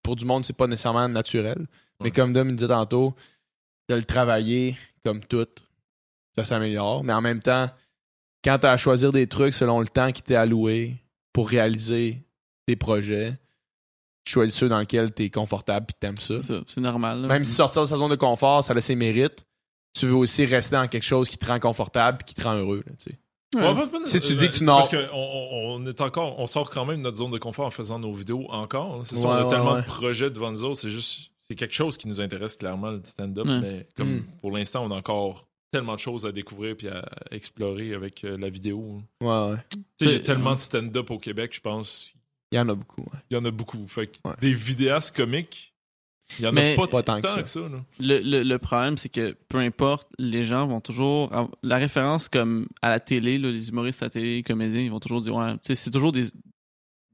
Pour 0.04 0.16
du 0.16 0.26
monde, 0.26 0.44
c'est 0.44 0.56
pas 0.56 0.68
nécessairement 0.68 1.08
naturel. 1.10 1.66
Mais 2.02 2.12
comme 2.12 2.34
Dom 2.34 2.50
me 2.50 2.54
disait 2.54 2.68
tantôt, 2.68 3.16
de 3.90 3.96
le 3.96 4.04
travailler 4.04 4.78
comme 5.06 5.24
tout, 5.24 5.48
ça 6.36 6.44
s'améliore. 6.44 7.04
Mais 7.04 7.14
en 7.14 7.22
même 7.22 7.42
temps, 7.42 7.70
quand 8.44 8.60
tu 8.60 8.68
as 8.68 8.72
à 8.74 8.78
choisir 8.78 9.12
des 9.12 9.28
trucs 9.28 9.54
selon 9.54 9.80
le 9.80 9.88
temps 9.88 10.12
qui 10.12 10.22
t'est 10.22 10.36
alloué 10.36 10.98
pour 11.32 11.50
réaliser 11.50 12.22
tes 12.66 12.76
projets, 12.76 13.34
choisis 14.26 14.56
ceux 14.58 14.70
dans 14.70 14.80
lesquels 14.80 15.14
tu 15.14 15.24
es 15.24 15.30
confortable 15.30 15.88
et 15.90 15.94
t'aimes 16.00 16.18
ça. 16.18 16.36
C'est 16.40 16.54
ça, 16.54 16.62
c'est 16.68 16.82
normal. 16.82 17.22
là. 17.22 17.28
Même 17.28 17.44
si 17.44 17.54
sortir 17.54 17.82
de 17.84 17.88
sa 17.88 17.98
zone 17.98 18.10
de 18.12 18.16
confort, 18.16 18.64
ça 18.64 18.74
a 18.74 18.82
ses 18.82 18.96
mérites, 18.96 19.46
tu 19.98 20.08
veux 20.08 20.16
aussi 20.16 20.46
rester 20.46 20.76
dans 20.76 20.88
quelque 20.88 21.04
chose 21.04 21.30
qui 21.30 21.38
te 21.38 21.46
rend 21.46 21.60
confortable 21.60 22.20
et 22.22 22.24
qui 22.24 22.34
te 22.36 22.44
rend 22.44 22.56
heureux. 22.56 22.84
là. 22.86 22.94
Ouais, 23.56 23.86
Si 24.06 24.20
tu 24.20 24.34
euh, 24.34 24.36
dis 24.36 24.50
que 24.50 24.56
tu 24.58 24.66
Parce 24.66 24.90
qu'on 24.90 24.98
on, 25.14 25.76
on 25.76 25.86
est 25.86 26.02
encore, 26.02 26.40
on 26.40 26.48
sort 26.48 26.70
quand 26.72 26.86
même 26.86 26.98
de 26.98 27.02
notre 27.04 27.18
zone 27.18 27.30
de 27.32 27.38
confort 27.38 27.68
en 27.68 27.72
faisant 27.72 28.00
nos 28.00 28.14
vidéos 28.14 28.48
encore. 28.50 29.06
C'est 29.06 29.16
ça, 29.16 29.28
on 29.28 29.32
a 29.32 29.44
ouais, 29.44 29.50
tellement 29.50 29.74
ouais. 29.74 29.82
de 29.82 29.86
projets 29.86 30.32
devant 30.32 30.52
nous 30.52 30.64
autres. 30.64 30.80
C'est 30.80 30.90
juste, 30.90 31.30
c'est 31.48 31.54
quelque 31.54 31.76
chose 31.76 31.96
qui 31.98 32.08
nous 32.08 32.20
intéresse 32.20 32.56
clairement, 32.58 32.90
le 32.92 33.02
stand-up. 33.04 33.46
Ouais. 33.46 33.60
Mais 33.60 33.88
comme 33.96 34.16
Mm. 34.16 34.24
pour 34.42 34.52
l'instant, 34.58 34.84
on 34.86 34.90
a 34.90 34.96
encore 34.96 35.46
tellement 35.72 35.94
de 35.94 36.00
choses 36.00 36.26
à 36.26 36.32
découvrir 36.32 36.76
puis 36.76 36.88
à 36.88 37.04
explorer 37.30 37.94
avec 37.94 38.24
euh, 38.24 38.38
la 38.40 38.50
vidéo. 38.50 39.02
Ouais, 39.22 39.28
ouais. 39.28 39.58
Tu 39.72 39.78
sais, 39.78 40.06
il 40.06 40.12
y 40.12 40.16
a 40.16 40.20
tellement 40.22 40.52
ouais. 40.52 40.56
de 40.56 40.62
stand-up 40.62 41.12
au 41.12 41.20
Québec, 41.20 41.52
je 41.54 41.60
pense. 41.62 42.12
Il 42.54 42.58
y 42.58 42.60
en 42.60 42.70
a 42.70 42.76
beaucoup. 42.76 43.02
ouais. 43.02 43.20
Il 43.30 43.34
y 43.34 43.38
en 43.38 43.46
a 43.46 43.52
beaucoup. 43.52 43.86
Fait 43.88 44.08
que 44.08 44.18
Ouais. 44.26 44.36
des 44.40 44.54
vidéastes 44.54 45.16
comiques, 45.16 45.74
il 46.40 46.46
y 46.46 46.48
en 46.48 46.52
Mais- 46.54 46.74
a 46.74 46.76
pas, 46.76 46.88
Pas 46.88 47.04
tant 47.04 47.18
que 47.18 47.22
que 47.24 47.28
ça. 47.30 47.46
ça. 47.46 47.60
Le, 48.00 48.20
le, 48.20 48.44
le 48.44 48.58
problème, 48.60 48.96
c'est 48.98 49.10
que 49.10 49.36
peu 49.50 49.58
importe, 49.58 50.08
les 50.20 50.44
gens 50.44 50.68
vont 50.68 50.80
toujours. 50.80 51.34
avoir- 51.34 51.50
La 51.64 51.78
référence 51.78 52.30
comme 52.30 52.68
à 52.82 52.90
la 52.90 53.00
télé, 53.00 53.38
là, 53.40 53.50
les 53.52 53.70
humoristes 53.70 54.02
à 54.04 54.06
la 54.06 54.10
télé, 54.12 54.36
les 54.36 54.44
comédiens, 54.44 54.82
ils 54.82 54.92
vont 54.92 55.00
toujours 55.00 55.20
dire 55.22 55.36
Ouais, 55.36 55.54
tu 55.54 55.60
sais, 55.64 55.76
c'est 55.76 55.92
toujours 55.92 56.12
des, 56.12 56.24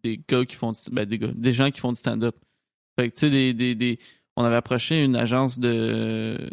des 0.04 0.22
gars 0.28 0.46
qui 0.46 0.56
font. 0.56 0.72
du- 0.74 0.80
Ben, 0.92 1.06
des 1.06 1.18
gars, 1.18 1.32
des 1.34 1.54
gens 1.54 1.72
qui 1.72 1.80
font 1.80 1.92
du 1.92 2.00
stand-up. 2.00 2.36
Fait 3.00 3.10
que, 3.10 3.16
tu 3.16 3.20
sais, 3.22 3.30
des, 3.30 3.54
des, 3.54 3.76
des- 3.76 4.00
on 4.40 4.46
avait 4.46 4.56
approché 4.56 5.04
une 5.04 5.18
agence 5.18 5.60
de. 5.60 6.50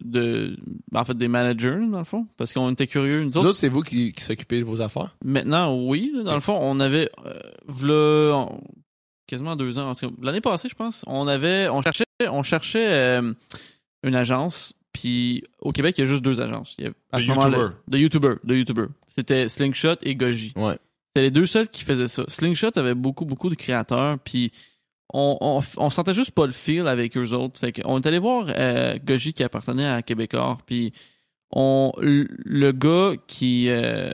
de 0.00 0.56
en 0.94 1.04
fait, 1.04 1.18
des 1.18 1.26
managers, 1.26 1.80
dans 1.90 1.98
le 1.98 2.04
fond, 2.04 2.28
parce 2.36 2.52
qu'on 2.52 2.70
était 2.70 2.86
curieux. 2.86 3.24
Nous 3.24 3.36
autres, 3.36 3.48
autres, 3.48 3.58
c'est 3.58 3.68
vous 3.68 3.82
qui, 3.82 4.12
qui 4.12 4.22
s'occupez 4.22 4.60
de 4.60 4.64
vos 4.64 4.80
affaires? 4.80 5.16
Maintenant, 5.24 5.76
oui. 5.76 6.12
Dans 6.24 6.34
le 6.34 6.40
fond, 6.40 6.56
on 6.58 6.78
avait, 6.78 7.10
euh, 7.26 8.44
quasiment 9.26 9.56
deux 9.56 9.76
ans, 9.76 9.90
en 9.90 9.94
tout 9.96 10.08
cas, 10.08 10.14
l'année 10.22 10.40
passée, 10.40 10.68
je 10.68 10.76
pense, 10.76 11.02
on 11.08 11.26
avait, 11.26 11.68
on 11.68 11.82
cherchait, 11.82 12.04
on 12.30 12.44
cherchait 12.44 12.92
euh, 12.92 13.32
une 14.04 14.14
agence. 14.14 14.72
Puis 14.92 15.42
au 15.58 15.72
Québec, 15.72 15.96
il 15.98 16.02
y 16.02 16.04
a 16.04 16.06
juste 16.06 16.22
deux 16.24 16.40
agences. 16.40 16.76
Il 16.78 16.84
y 16.84 16.86
a, 16.86 16.92
à 17.10 17.18
De 17.18 17.22
ce 17.22 17.28
moment-là, 17.28 17.58
YouTubers. 17.58 17.72
de 17.88 17.98
YouTubers, 17.98 18.36
de 18.44 18.54
YouTubers. 18.54 18.88
C'était 19.08 19.48
Slingshot 19.48 19.96
et 20.02 20.14
Goji. 20.14 20.52
Ouais. 20.54 20.78
C'était 21.08 21.22
les 21.22 21.30
deux 21.32 21.46
seuls 21.46 21.68
qui 21.68 21.82
faisaient 21.82 22.06
ça. 22.08 22.22
Slingshot 22.28 22.70
avait 22.76 22.94
beaucoup, 22.94 23.24
beaucoup 23.24 23.50
de 23.50 23.56
créateurs. 23.56 24.16
Puis 24.20 24.52
on, 25.12 25.36
on, 25.40 25.60
on 25.76 25.90
sentait 25.90 26.14
juste 26.14 26.32
pas 26.32 26.46
le 26.46 26.52
feel 26.52 26.86
avec 26.88 27.16
eux 27.16 27.30
autres. 27.32 27.60
Fait 27.60 27.72
qu'on 27.72 27.98
est 28.00 28.06
allé 28.06 28.18
voir 28.18 28.46
euh, 28.48 28.98
Goji 29.04 29.32
qui 29.32 29.42
appartenait 29.44 29.86
à 29.86 30.02
Québécois. 30.02 30.58
Puis 30.66 30.92
on, 31.52 31.92
le 32.00 32.72
gars 32.72 33.12
qui, 33.26 33.68
euh, 33.68 34.10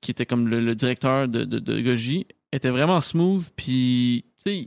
qui 0.00 0.10
était 0.10 0.26
comme 0.26 0.48
le, 0.48 0.60
le 0.60 0.74
directeur 0.74 1.28
de, 1.28 1.44
de, 1.44 1.58
de 1.58 1.80
Goji 1.80 2.26
était 2.52 2.70
vraiment 2.70 3.00
smooth. 3.00 3.44
Puis, 3.54 4.24
tu 4.44 4.50
sais, 4.50 4.66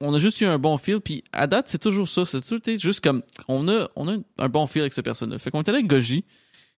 on 0.00 0.12
a 0.14 0.18
juste 0.18 0.40
eu 0.40 0.46
un 0.46 0.58
bon 0.58 0.78
feel. 0.78 1.00
Puis 1.00 1.22
à 1.32 1.46
date, 1.46 1.68
c'est 1.68 1.78
toujours 1.80 2.08
ça. 2.08 2.24
C'est 2.24 2.40
toujours 2.40 2.60
juste 2.78 3.00
comme, 3.02 3.22
on 3.48 3.68
a, 3.68 3.88
on 3.96 4.08
a 4.08 4.16
un 4.38 4.48
bon 4.48 4.66
feel 4.66 4.82
avec 4.82 4.92
cette 4.94 5.04
personne-là. 5.04 5.38
Fait 5.38 5.50
qu'on 5.50 5.60
est 5.62 5.68
allé 5.68 5.78
avec 5.78 5.90
Goji. 5.90 6.24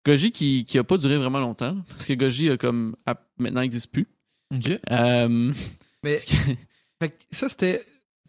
Goji 0.04 0.32
qui, 0.32 0.64
qui 0.66 0.76
a 0.76 0.84
pas 0.84 0.98
duré 0.98 1.16
vraiment 1.16 1.38
longtemps. 1.40 1.76
Parce 1.88 2.04
que 2.06 2.12
Goji 2.14 2.50
a 2.50 2.56
comme, 2.56 2.94
a- 3.06 3.14
maintenant 3.38 3.60
n'existe 3.62 3.90
plus. 3.90 4.06
OK. 4.54 4.70
Euh, 4.90 5.52
Mais 6.02 6.16
fait 6.18 7.08
que 7.08 7.14
ça, 7.30 7.48
c'était. 7.48 7.82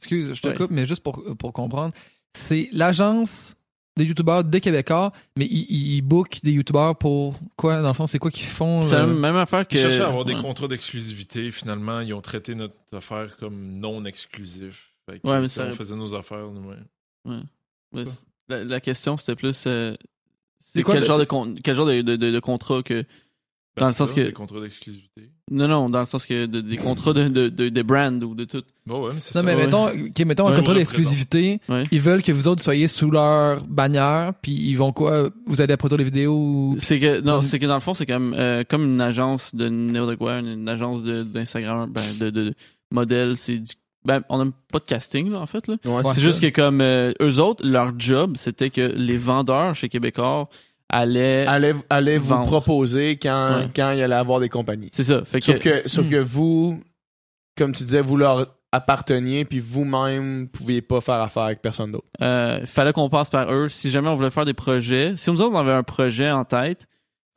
Excuse, 0.06 0.34
je 0.34 0.42
te 0.42 0.48
Ouais. 0.50 0.56
coupe, 0.56 0.72
mais 0.72 0.86
juste 0.86 1.02
pour, 1.04 1.24
pour 1.38 1.52
comprendre. 1.54 1.94
C'est 2.38 2.70
l'agence 2.72 3.56
des 3.98 4.04
youtubeurs 4.04 4.44
de 4.44 4.60
Québécois, 4.60 5.12
mais 5.38 5.46
ils, 5.46 5.96
ils 5.98 6.02
bookent 6.02 6.42
des 6.44 6.52
youtubeurs 6.52 6.98
pour 6.98 7.34
quoi 7.56 7.82
Dans 7.82 7.88
le 7.88 7.94
fond, 7.94 8.08
c'est 8.08 8.20
quoi 8.20 8.30
qu'ils 8.30 8.46
font 8.46 8.82
c'est 8.82 8.94
la 8.94 9.06
là? 9.06 9.08
même 9.08 9.36
affaire 9.38 9.68
que. 9.68 9.76
Ils 9.76 9.80
cherchaient 9.82 10.02
à 10.02 10.08
avoir 10.08 10.26
des 10.26 10.36
contrats 10.36 10.68
d'exclusivité. 10.68 11.50
Finalement, 11.52 12.02
ils 12.02 12.14
ont 12.14 12.22
traité 12.22 12.54
notre 12.56 12.76
affaire 12.94 13.36
comme 13.38 13.80
non 13.80 14.04
exclusif. 14.06 14.92
Fait 15.10 15.20
que, 15.20 15.28
Ouais, 15.28 15.40
mais 15.40 15.48
sais, 15.48 15.62
ça- 15.62 15.68
on 15.68 15.74
faisait 15.76 15.96
nos 15.96 16.14
affaires 16.14 16.46
nous-mêmes. 16.52 17.46
Ouais, 17.94 18.06
la, 18.50 18.64
la 18.64 18.80
question, 18.82 19.18
c'était 19.18 19.36
plus. 19.36 19.64
euh, 19.68 19.96
C'est 20.60 20.80
c'est 20.80 20.84
quoi 20.84 20.96
quel, 20.96 21.02
le- 21.04 21.08
genre 21.08 21.20
de 21.20 21.24
con- 21.26 21.56
quel 21.64 21.76
genre 21.76 21.86
de, 21.86 22.02
de, 22.02 22.16
de- 22.16 22.32
de 22.32 22.40
contrat 22.40 22.84
que. 22.84 23.06
Ben, 23.78 23.82
Dans 23.84 23.88
le 23.90 23.94
sens 23.94 24.10
ça, 24.12 24.16
que- 24.16 24.22
Des 24.22 24.32
contrats 24.32 24.62
d'exclusivité. 24.62 25.30
Non, 25.52 25.68
non, 25.68 25.90
dans 25.90 26.00
le 26.00 26.06
sens 26.06 26.26
que 26.26 26.46
de- 26.46 26.62
des 26.62 26.78
contrats 26.78 27.12
de, 27.12 27.28
de, 27.28 27.50
de, 27.50 27.68
de 27.68 27.82
brand 27.82 28.24
ou 28.24 28.34
de 28.34 28.46
tout. 28.46 28.64
Bon, 28.86 29.04
ouais, 29.06 29.12
mais 29.14 29.20
c'est 29.20 29.36
Non, 29.36 29.42
ça. 29.42 29.46
mais 29.46 29.54
ouais. 29.56 29.66
mettons, 29.66 29.88
ok, 29.90 30.20
mettons 30.26 30.48
un 30.48 30.52
Ouais, 30.52 30.58
contrat 30.58 30.74
je 30.76 30.80
d'exclusivité. 30.80 31.60
Ouais. 31.68 31.84
Ils 31.92 32.00
veulent 32.00 32.22
que 32.24 32.32
vous 32.32 32.48
autres 32.48 32.64
soyez 32.64 32.88
sous 32.88 33.12
leur 33.12 33.62
bannière, 33.66 34.34
puis 34.42 34.54
ils 34.54 34.76
vont 34.76 34.94
quoi? 34.94 35.30
Vous 35.46 35.60
allez 35.60 35.76
produire 35.76 35.98
des 35.98 36.04
vidéos 36.06 36.34
ou- 36.34 36.76
C'est 36.78 37.00
que, 37.00 37.20
non, 37.20 37.42
c'est 37.42 37.60
que 37.60 37.66
dans 37.66 37.76
le 37.76 37.82
fond, 37.82 37.94
c'est 37.94 38.06
comme, 38.06 38.34
euh, 38.34 38.64
comme 38.68 38.86
une 38.86 39.02
agence 39.02 39.54
de 39.54 40.16
quoi, 40.16 40.38
une 40.40 40.70
agence 40.70 41.04
de- 41.04 41.24
d'Instagram, 41.24 41.92
ben, 41.92 42.02
de, 42.20 42.30
de, 42.30 42.44
de 42.46 42.54
modèles, 42.92 43.36
c'est 43.36 43.58
du. 43.58 43.74
Ben, 44.06 44.22
on 44.30 44.38
n'a 44.44 44.52
pas 44.72 44.80
de 44.80 44.86
casting, 44.86 45.32
là, 45.32 45.40
en 45.42 45.48
fait, 45.48 45.68
là. 45.68 45.76
Ouais, 45.84 45.92
Ouais. 45.96 46.02
c'est 46.14 46.22
juste 46.22 46.40
que, 46.40 46.48
comme, 46.50 46.80
euh, 46.80 47.12
eux 47.22 47.40
autres, 47.40 47.68
leur 47.68 47.92
job, 48.00 48.34
c'était 48.38 48.70
que 48.70 48.82
les 48.96 49.18
vendeurs 49.18 49.74
chez 49.76 49.90
Québécois 49.90 50.48
allaient. 50.90 51.46
allez, 51.48 51.74
allez 51.90 52.18
vous 52.18 52.30
Vendre. 52.36 52.48
proposer 52.48 53.18
quand, 53.18 53.58
Ouais. 53.58 53.70
quand 53.76 53.92
il 53.92 54.02
allait 54.02 54.16
avoir 54.16 54.40
des 54.40 54.50
compagnies. 54.50 54.90
C'est 54.92 55.04
ça. 55.04 55.24
Fait 55.26 55.40
que, 55.40 55.46
Sauf 55.46 55.60
que, 55.60 55.88
sauf 55.90 56.10
que 56.10 56.16
vous, 56.18 56.82
comme 57.58 57.72
tu 57.74 57.84
disais, 57.84 58.02
vous 58.02 58.18
leur 58.18 58.48
apparteniez, 58.72 59.46
puis 59.46 59.60
vous-même 59.60 60.48
pouviez 60.50 60.82
pas 60.82 61.00
faire 61.02 61.16
affaire 61.22 61.44
avec 61.44 61.62
personne 61.62 61.92
d'autre. 61.94 62.08
euh, 62.22 62.58
il 62.62 62.68
fallait 62.68 62.92
qu'on 62.94 63.10
passe 63.10 63.30
par 63.30 63.52
eux. 63.54 63.70
Si 63.70 63.90
jamais 63.90 64.10
on 64.10 64.16
voulait 64.16 64.32
faire 64.32 64.46
des 64.46 64.54
projets, 64.54 65.14
si 65.16 65.32
nous 65.32 65.42
autres 65.42 65.54
on 65.56 65.60
avait 65.60 65.72
un 65.72 65.84
projet 65.84 66.30
en 66.30 66.44
tête, 66.44 66.86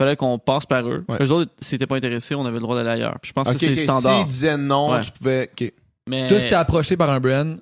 il 0.00 0.04
fallait 0.04 0.16
qu'on 0.16 0.38
passe 0.38 0.66
par 0.66 0.88
eux. 0.88 1.04
Ouais. 1.08 1.18
Eux 1.20 1.30
autres, 1.32 1.52
s'ils 1.60 1.76
étaient 1.76 1.86
pas 1.86 1.96
intéressés, 1.96 2.34
on 2.34 2.44
avait 2.44 2.56
le 2.56 2.60
droit 2.62 2.76
d'aller 2.76 2.90
ailleurs. 2.90 3.18
Puis 3.22 3.28
je 3.28 3.32
pense 3.34 3.48
Ok, 3.48 3.54
que 3.54 3.60
c'est 3.60 3.70
ok, 3.70 3.76
le 3.76 3.82
standard. 3.82 4.18
S'ils 4.18 4.26
disaient 4.26 4.56
non, 4.56 4.90
Ouais. 4.92 5.00
tu 5.02 5.10
pouvais. 5.12 5.50
ok. 5.52 5.72
Mais 6.08 6.26
Toi, 6.28 6.40
si 6.40 6.46
t'es 6.48 6.54
approché 6.54 6.96
par 6.96 7.10
un 7.10 7.20
brand, 7.20 7.58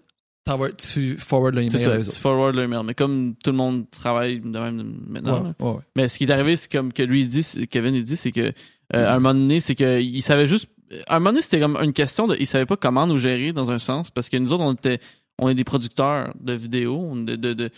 tu 0.77 1.17
forward 1.19 1.55
le 1.55 1.69
c'est 1.71 1.83
email 1.83 2.05
ça, 2.05 2.11
tu 2.13 2.19
forward 2.19 2.55
le 2.55 2.67
mail. 2.69 2.83
Mais 2.85 2.95
comme 2.95 3.35
tout 3.43 3.51
le 3.51 3.57
monde 3.57 3.91
travaille 3.91 4.41
de 4.41 4.49
même 4.59 4.95
maintenant. 5.09 5.43
là. 5.43 5.55
Ouais, 5.59 5.67
ouais, 5.67 5.73
ouais. 5.75 5.81
Mais 5.97 6.09
ce 6.09 6.19
qui 6.19 6.25
est 6.25 6.31
arrivé, 6.31 6.57
c'est 6.57 6.71
comme 6.71 6.93
que 6.93 7.03
lui 7.03 7.23
il 7.23 7.29
dit, 7.29 7.67
Kevin 7.69 7.95
il 7.95 8.05
dit, 8.05 8.17
c'est 8.17 8.33
que 8.33 8.41
euh, 8.41 8.53
à 8.93 9.15
un 9.15 9.21
moment 9.21 9.35
donné, 9.35 9.61
c'est 9.61 9.75
que 9.75 10.01
il 10.01 10.23
savait 10.23 10.47
juste. 10.47 10.71
À 11.09 11.17
un 11.17 11.19
moment 11.19 11.31
donné, 11.33 11.43
c'était 11.43 11.59
comme 11.59 11.77
une 11.77 11.93
question 11.93 12.29
de, 12.29 12.37
il 12.39 12.47
savait 12.47 12.65
pas 12.67 12.77
comment 12.77 13.07
nous 13.09 13.19
gérer 13.19 13.53
dans 13.53 13.73
un 13.73 13.79
sens, 13.79 14.11
parce 14.13 14.29
que 14.29 14.37
nous 14.37 14.53
autres, 14.53 14.63
on 14.63 14.73
était, 14.75 15.01
on 15.41 15.49
est 15.49 15.55
des 15.57 15.65
producteurs 15.65 16.33
de 16.41 16.53
vidéos, 16.53 17.13
de, 17.17 17.35
de, 17.35 17.53
de 17.55 17.71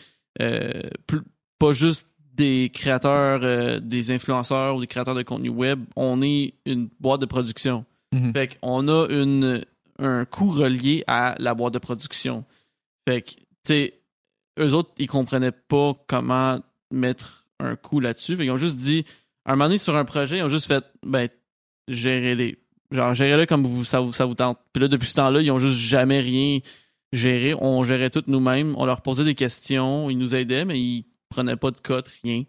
euh, 0.43 0.83
plus- 1.07 1.23
pas 1.59 1.73
juste 1.73 2.07
des 2.35 2.71
créateurs, 2.73 3.41
euh, 3.43 3.81
des 3.81 4.11
influenceurs 4.13 4.77
ou 4.77 4.81
des 4.83 4.87
créateurs 4.87 5.15
de 5.15 5.23
contenu 5.23 5.49
web, 5.49 5.81
on 5.97 6.21
est 6.21 6.53
une 6.67 6.89
boîte 7.01 7.23
de 7.23 7.27
production. 7.27 7.87
Mhm. 8.13 8.33
Fait 8.35 8.59
qu'on 8.61 8.87
a 8.89 9.07
une, 9.09 9.65
un 9.99 10.25
coût 10.27 10.51
relié 10.51 11.03
à 11.07 11.35
la 11.39 11.55
boîte 11.55 11.73
de 11.75 11.79
production. 11.79 12.45
Fait 13.09 13.23
que, 13.23 13.31
tu 13.31 13.37
sais, 13.65 14.01
eux 14.59 14.75
autres, 14.75 14.91
ils 14.99 15.07
comprenaient 15.07 15.51
pas 15.53 15.95
comment 16.09 16.59
mettre 16.91 17.47
un 17.59 17.75
coût 17.75 18.01
là-dessus. 18.01 18.37
Fait 18.37 18.43
qu'ils 18.45 18.51
ont 18.53 18.57
juste 18.59 18.77
dit, 18.77 19.05
à 19.47 19.53
un 19.53 19.57
moment 19.57 19.65
donné, 19.67 19.79
sur 19.79 19.97
un 19.97 20.05
projet, 20.05 20.39
ils 20.39 20.43
ont 20.43 20.49
juste 20.51 20.67
fait, 20.67 20.85
ben, 21.07 21.29
gérez-les. 21.89 22.59
Genre, 22.91 23.15
gérez-les 23.15 23.47
comme 23.47 23.65
vous, 23.65 23.85
ça, 23.85 24.01
vous, 24.01 24.13
ça 24.13 24.27
vous 24.27 24.35
tente. 24.35 24.59
Puis 24.73 24.83
là, 24.83 24.89
depuis 24.89 25.09
ce 25.09 25.15
temps-là, 25.15 25.41
ils 25.41 25.51
ont 25.51 25.59
juste 25.59 25.79
jamais 25.79 26.21
rien 26.21 26.59
géré. 27.13 27.55
On 27.59 27.83
gérait 27.83 28.11
tout 28.11 28.23
nous-mêmes. 28.27 28.75
On 28.77 28.85
leur 28.85 29.01
posait 29.01 29.25
des 29.25 29.35
questions. 29.35 30.11
Ils 30.11 30.19
nous 30.19 30.35
aidaient, 30.35 30.65
mais 30.67 30.79
ils 30.79 31.07
prenaient 31.31 31.57
pas 31.57 31.71
de 31.71 31.79
cote, 31.79 32.09
rien. 32.23 32.45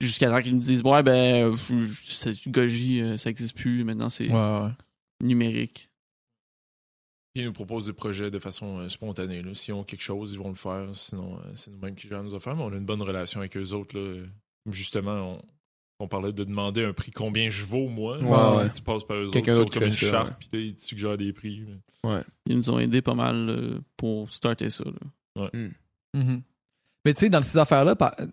Jusqu'à 0.00 0.30
temps 0.30 0.40
qu'ils 0.40 0.54
nous 0.54 0.60
disent, 0.60 0.82
ouais, 0.82 1.02
ben, 1.02 1.52
euh, 1.52 1.86
c'est 2.04 2.32
du 2.32 2.48
goji, 2.50 3.00
euh, 3.02 3.18
ça 3.18 3.28
existe 3.30 3.56
plus. 3.56 3.84
Maintenant, 3.84 4.10
c'est 4.10 4.28
Ouais, 4.28 4.32
ouais. 4.62 4.70
numérique. 5.22 5.90
Ils 7.34 7.44
nous 7.46 7.52
proposent 7.52 7.86
des 7.86 7.92
projets 7.94 8.30
de 8.30 8.38
façon 8.38 8.78
euh, 8.80 8.88
spontanée. 8.88 9.42
là. 9.42 9.54
S'ils 9.54 9.72
ont 9.74 9.84
quelque 9.84 10.02
chose, 10.02 10.32
ils 10.32 10.38
vont 10.38 10.50
le 10.50 10.54
faire. 10.54 10.88
Sinon, 10.94 11.36
euh, 11.38 11.52
c'est 11.54 11.70
nous-mêmes 11.70 11.94
qui 11.94 12.06
gèrent 12.08 12.22
nos 12.22 12.34
affaires. 12.34 12.54
Mais 12.56 12.62
on 12.62 12.72
a 12.72 12.76
une 12.76 12.84
bonne 12.84 13.02
relation 13.02 13.40
avec 13.40 13.56
eux 13.56 13.72
autres. 13.72 13.98
Là. 13.98 14.22
Justement, 14.70 15.38
on, 15.38 15.42
on 16.04 16.08
parlait 16.08 16.32
de 16.32 16.44
demander 16.44 16.84
un 16.84 16.92
prix. 16.92 17.10
Combien 17.10 17.48
je 17.48 17.64
vaux, 17.64 17.88
moi? 17.88 18.18
Ouais, 18.18 18.58
ouais. 18.64 18.70
Tu 18.70 18.82
passes 18.82 19.04
par 19.04 19.16
eux 19.16 19.24
autres. 19.24 19.32
Quelqu'un 19.32 19.52
ils 19.52 19.56
ont 19.56 19.58
d'autre 19.60 19.72
qui 19.72 19.78
comme 19.78 19.86
une 19.88 19.92
ça, 19.94 20.10
charte. 20.10 20.28
ouais. 20.28 20.36
Puis 20.40 20.48
là, 20.52 20.58
ils 20.66 20.74
te 20.74 20.82
suggèrent 20.84 21.16
des 21.16 21.32
prix. 21.32 21.64
mais- 21.66 22.10
Ils 22.48 22.56
nous 22.56 22.68
ont 22.70 22.78
aidés 22.78 23.00
pas 23.02 23.14
mal 23.14 23.48
euh, 23.48 23.78
pour 23.96 24.30
starter 24.32 24.68
ça. 24.70 24.84
là. 24.84 25.48
Mhm. 26.14 26.42
Mais 27.04 27.14
tu 27.14 27.20
sais, 27.20 27.30
dans 27.30 27.40
ces 27.42 27.56
affaires-là, 27.58 27.96
par- 27.96 28.14
tu 28.16 28.26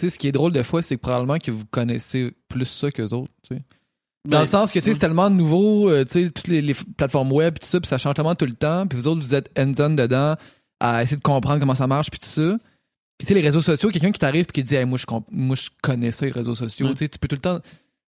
sais, 0.00 0.10
ce 0.10 0.18
qui 0.18 0.26
est 0.26 0.32
drôle 0.32 0.52
des 0.52 0.64
fois, 0.64 0.82
c'est 0.82 0.96
que 0.96 1.00
probablement 1.00 1.38
que 1.38 1.50
vous 1.52 1.64
connaissez 1.66 2.32
plus 2.48 2.64
ça 2.66 2.90
qu'eux 2.90 3.12
autres. 3.14 3.32
Dans 4.26 4.32
Ben, 4.32 4.40
le 4.40 4.46
sens 4.46 4.70
que 4.70 4.78
tu 4.78 4.84
sais, 4.84 4.92
c'est 4.92 4.98
tellement 4.98 5.30
nouveau, 5.30 5.88
euh, 5.88 6.04
tu 6.04 6.24
sais, 6.24 6.30
toutes 6.30 6.48
les, 6.48 6.60
les 6.60 6.74
plateformes 6.74 7.32
web, 7.32 7.58
tout 7.58 7.66
ça, 7.66 7.80
puis 7.80 7.88
ça 7.88 7.96
change 7.96 8.14
tellement 8.14 8.34
tout 8.34 8.44
le 8.46 8.52
temps, 8.52 8.86
puis 8.86 8.98
vous 8.98 9.08
autres, 9.08 9.22
vous 9.22 9.34
êtes 9.34 9.50
hands-on 9.58 9.90
dedans 9.90 10.36
à 10.78 11.02
essayer 11.02 11.16
de 11.16 11.22
comprendre 11.22 11.58
comment 11.60 11.74
ça 11.74 11.86
marche, 11.86 12.10
puis 12.10 12.20
tout 12.20 12.26
ça. 12.26 12.58
Puis 13.18 13.26
tu 13.26 13.28
sais, 13.28 13.34
les 13.34 13.40
réseaux 13.40 13.60
sociaux, 13.62 13.90
quelqu'un 13.90 14.12
qui 14.12 14.18
t'arrive 14.18 14.46
puis 14.46 14.52
qui 14.60 14.64
te 14.64 14.68
dit, 14.68 14.76
Hey, 14.76 14.84
moi, 14.84 14.98
je 14.98 15.06
moi, 15.30 15.56
je 15.56 15.68
connais 15.82 16.12
ça, 16.12 16.26
les 16.26 16.32
réseaux 16.32 16.54
sociaux. 16.54 16.86
Ouais. 16.86 16.92
Tu 16.92 16.98
sais, 16.98 17.08
tu 17.08 17.18
peux 17.18 17.28
tout 17.28 17.36
le 17.36 17.40
temps. 17.40 17.60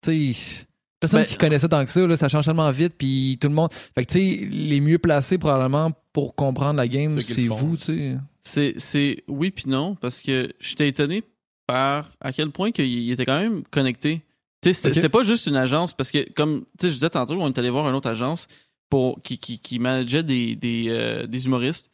Tu 0.02 0.34
sais, 0.34 0.66
personne 1.00 1.22
Ben- 1.22 1.28
qui 1.28 1.36
connaît 1.38 1.60
ça 1.60 1.68
tant 1.70 1.84
que 1.84 1.92
ça, 1.92 2.06
là, 2.08 2.18
ça 2.18 2.30
change 2.30 2.46
tellement 2.46 2.72
vite, 2.72 2.94
puis 2.98 3.38
tout 3.40 3.48
le 3.50 3.54
monde. 3.54 3.72
Fait 3.96 4.06
que 4.06 4.12
tu 4.12 4.20
sais, 4.20 4.46
les 4.50 4.80
mieux 4.82 4.98
placés 5.00 5.38
probablement 5.38 5.92
pour 6.14 6.36
comprendre 6.36 6.78
la 6.78 6.88
game, 6.88 7.20
c'est 7.22 7.48
vous, 7.48 7.76
tu 7.78 8.18
sais. 8.40 8.76
C'est, 8.78 9.24
oui 9.28 9.52
puis 9.52 9.66
non, 9.70 9.96
parce 9.96 10.22
que 10.22 10.54
j'étais 10.60 10.88
étonné 10.88 11.24
par 11.68 12.10
à 12.22 12.32
quel 12.32 12.50
point 12.52 12.72
qu'il 12.72 12.86
il 12.86 13.12
était 13.12 13.26
quand 13.26 13.40
même 13.40 13.64
connecté. 13.72 14.22
C'était 14.64 15.10
pas 15.10 15.24
juste 15.24 15.48
une 15.48 15.56
agence, 15.56 15.94
parce 15.94 16.12
que 16.12 16.32
comme 16.34 16.66
je 16.82 16.88
disais 16.88 17.10
tantôt, 17.10 17.36
on 17.40 17.48
est 17.48 17.58
allé 17.58 17.70
voir 17.70 17.88
une 17.90 17.96
autre 17.96 18.10
agence 18.10 18.48
pour 18.90 19.22
qui, 19.22 19.38
qui, 19.38 19.60
qui 19.60 19.80
manageait 19.80 20.24
des, 20.24 20.56
des, 20.56 20.86
euh, 20.90 21.28
des 21.28 21.46
humoristes. 21.46 21.92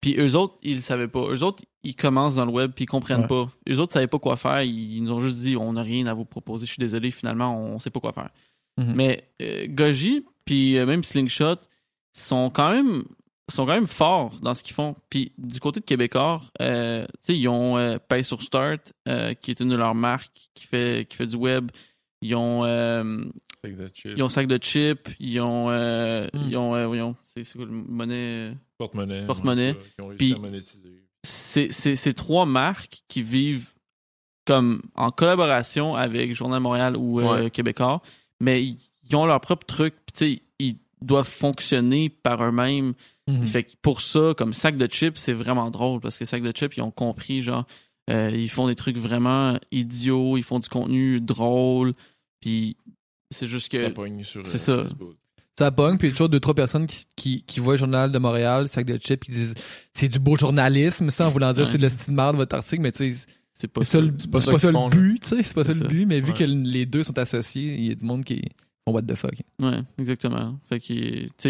Puis 0.00 0.16
eux 0.18 0.36
autres, 0.36 0.56
ils 0.62 0.76
le 0.76 0.80
savaient 0.80 1.08
pas. 1.08 1.26
Eux 1.30 1.42
autres, 1.42 1.64
ils 1.82 1.96
commencent 1.96 2.36
dans 2.36 2.44
le 2.44 2.52
web 2.52 2.72
puis 2.74 2.84
ils 2.84 2.88
comprennent 2.88 3.22
Ouais. 3.22 3.26
pas. 3.28 3.50
Eux 3.68 3.78
autres 3.80 3.92
savaient 3.92 4.06
pas 4.06 4.18
quoi 4.18 4.36
faire. 4.36 4.62
Ils 4.62 5.00
nous 5.02 5.12
ont 5.12 5.20
juste 5.20 5.38
dit 5.40 5.56
on 5.56 5.72
n'a 5.72 5.82
rien 5.82 6.06
à 6.06 6.14
vous 6.14 6.24
proposer. 6.24 6.66
Je 6.66 6.72
suis 6.72 6.80
désolé, 6.80 7.10
finalement, 7.10 7.58
on 7.58 7.78
sait 7.78 7.90
pas 7.90 8.00
quoi 8.00 8.12
faire. 8.12 8.30
Mhm. 8.78 8.92
Mais 8.94 9.28
euh, 9.42 9.66
Goji, 9.68 10.24
puis 10.44 10.76
euh, 10.78 10.86
même 10.86 11.02
Slingshot, 11.02 11.56
sont 12.12 12.50
quand 12.50 12.70
même 12.70 13.04
sont 13.48 13.64
quand 13.66 13.74
même 13.74 13.86
forts 13.86 14.34
dans 14.42 14.54
ce 14.54 14.62
qu'ils 14.62 14.74
font. 14.74 14.96
Puis 15.10 15.32
du 15.38 15.60
côté 15.60 15.80
de 15.80 15.84
Québécois, 15.84 16.42
euh, 16.60 17.04
tu 17.06 17.12
sais, 17.20 17.38
ils 17.38 17.48
ont 17.48 17.76
euh, 17.78 17.98
Pay 17.98 18.24
sur 18.24 18.42
Start, 18.42 18.92
euh, 19.08 19.34
qui 19.34 19.50
est 19.52 19.60
une 19.60 19.68
de 19.68 19.76
leurs 19.76 19.94
marques 19.94 20.48
qui 20.54 20.66
fait, 20.66 21.06
qui 21.08 21.16
fait 21.16 21.26
du 21.26 21.36
web. 21.36 21.70
Ils 22.22 22.34
ont, 22.34 22.64
euh, 22.64 23.24
Sac 23.62 23.76
de 23.76 23.88
chips, 23.94 24.12
ils 24.16 24.22
ont 24.22 24.28
Sac 24.28 24.46
de 24.48 24.58
Chip, 24.62 25.08
ils 25.20 25.40
ont, 25.40 25.70
euh, 25.70 26.26
Mm. 26.32 26.38
ils 26.48 26.56
ont, 26.56 26.74
euh, 26.74 26.86
voyons, 26.86 27.14
c'est 27.24 27.44
quoi 27.52 27.66
le 27.66 27.70
monnaie? 27.72 28.52
porte-monnaie. 28.78 29.26
porte-monnaie. 29.26 29.74
Puis- 30.18 30.34
c'est 31.22 31.70
c'est- 31.72 31.96
c'est 31.96 32.12
trois 32.14 32.46
marques 32.46 32.98
qui 33.08 33.22
vivent 33.22 33.72
comme 34.44 34.82
en 34.94 35.10
collaboration 35.10 35.94
avec 35.96 36.34
Journal 36.34 36.60
Montréal 36.60 36.96
ou 36.96 37.20
euh, 37.20 37.44
Ouais. 37.44 37.50
Québécois, 37.50 38.00
mais 38.40 38.62
ils, 38.64 38.76
ils 39.08 39.16
ont 39.16 39.26
leur 39.26 39.40
propre 39.40 39.66
truc, 39.66 39.94
puis 40.06 40.12
tu 40.12 40.36
sais, 40.36 40.42
ils 40.58 40.76
doivent 41.02 41.28
fonctionner 41.28 42.08
par 42.08 42.42
eux-mêmes. 42.44 42.94
Mhm. 43.28 43.46
Fait 43.46 43.64
que 43.64 43.72
pour 43.82 44.00
ça, 44.00 44.34
comme 44.36 44.52
sac 44.54 44.76
de 44.76 44.86
chips, 44.86 45.16
c'est 45.18 45.32
vraiment 45.32 45.70
drôle 45.70 46.00
parce 46.00 46.16
que 46.18 46.24
sac 46.24 46.42
de 46.42 46.52
chips, 46.52 46.76
ils 46.76 46.82
ont 46.82 46.90
compris, 46.92 47.42
genre, 47.42 47.66
euh, 48.08 48.30
ils 48.30 48.48
font 48.48 48.68
des 48.68 48.76
trucs 48.76 48.98
vraiment 48.98 49.58
idiots, 49.72 50.36
ils 50.36 50.44
font 50.44 50.60
du 50.60 50.68
contenu 50.68 51.20
drôle, 51.20 51.94
puis 52.40 52.76
c'est 53.32 53.48
juste 53.48 53.70
que 53.72 53.82
Ça 53.82 53.90
pogne 53.90 54.22
sur 54.22 54.46
c'est 54.46 54.56
euh, 54.56 54.58
ça. 54.58 54.82
Facebook. 54.88 55.16
Ça 55.58 55.70
pogne, 55.72 55.96
puis 55.96 56.10
toujours 56.10 56.28
deux, 56.28 56.38
trois 56.38 56.54
personnes 56.54 56.86
qui, 56.86 57.06
qui, 57.16 57.42
qui 57.42 57.60
voient 57.60 57.74
le 57.74 57.78
journal 57.78 58.12
de 58.12 58.18
Montréal, 58.18 58.68
sac 58.68 58.84
de 58.86 58.96
chips, 58.98 59.24
qui 59.24 59.32
disent 59.32 59.54
c'est 59.92 60.08
du 60.08 60.18
beau 60.20 60.36
journalisme, 60.36 61.10
ça, 61.10 61.26
en 61.26 61.30
voulant 61.30 61.50
dire 61.52 61.64
Ouais. 61.64 61.70
c'est 61.70 61.78
de 61.78 61.82
la 61.82 61.90
style 61.90 62.12
de 62.12 62.16
merde, 62.16 62.36
votre 62.36 62.54
article, 62.54 62.82
mais 62.82 62.92
tu 62.92 63.12
sais, 63.12 63.26
c'est 63.52 63.66
pas 63.68 63.82
c'est 63.82 63.96
ça. 63.98 64.00
le- 64.02 64.12
c'est 64.18 64.30
pas 64.30 64.38
c'est 64.38 64.44
ça 64.44 64.50
pas 64.52 64.58
qu'ils 64.58 64.68
ça 64.68 64.72
font, 64.72 64.88
le 64.90 64.96
but, 64.96 65.20
tu 65.22 65.28
sais, 65.28 65.42
c'est 65.42 65.54
pas 65.54 65.64
ça 65.64 65.72
le 65.72 65.88
but, 65.88 66.04
mais 66.06 66.20
vu 66.20 66.30
Ouais. 66.32 66.38
que 66.38 66.44
les 66.44 66.86
deux 66.86 67.02
sont 67.02 67.18
associés, 67.18 67.74
il 67.74 67.86
y 67.86 67.90
a 67.90 67.94
du 67.94 68.04
monde 68.04 68.22
qui 68.24 68.42
what 68.92 69.02
the 69.02 69.14
fuck. 69.14 69.34
Ouais, 69.60 69.80
exactement. 69.98 70.58
Fait 70.68 70.78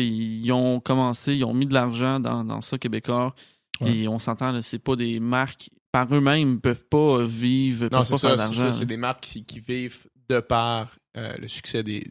ils 0.01 0.53
ont 0.53 0.81
commencé, 0.81 1.35
ils 1.35 1.45
ont 1.45 1.55
mis 1.55 1.67
de 1.67 1.75
l'argent 1.75 2.19
dans, 2.21 2.45
dans 2.45 2.61
ça 2.61 2.79
québécois. 2.79 3.35
Puis 3.81 4.09
on 4.09 4.19
s'entend, 4.19 4.61
c'est 4.63 4.79
pas 4.79 4.97
des 4.97 5.21
marques 5.21 5.71
par 5.93 6.13
eux-mêmes 6.15 6.53
ils 6.55 6.61
peuvent 6.61 6.85
pas 6.87 7.23
vivre, 7.25 7.89
Non, 7.93 8.05
c'est 8.05 8.21
pas 8.21 8.37
ça. 8.37 8.71
C'est 8.71 8.87
des 8.87 8.97
marques 8.97 9.21
qui, 9.25 9.45
qui 9.45 9.61
vivent 9.61 10.07
de 10.29 10.41
par 10.41 10.97
euh, 11.17 11.35
le 11.39 11.49
succès 11.49 11.83
des, 11.83 12.07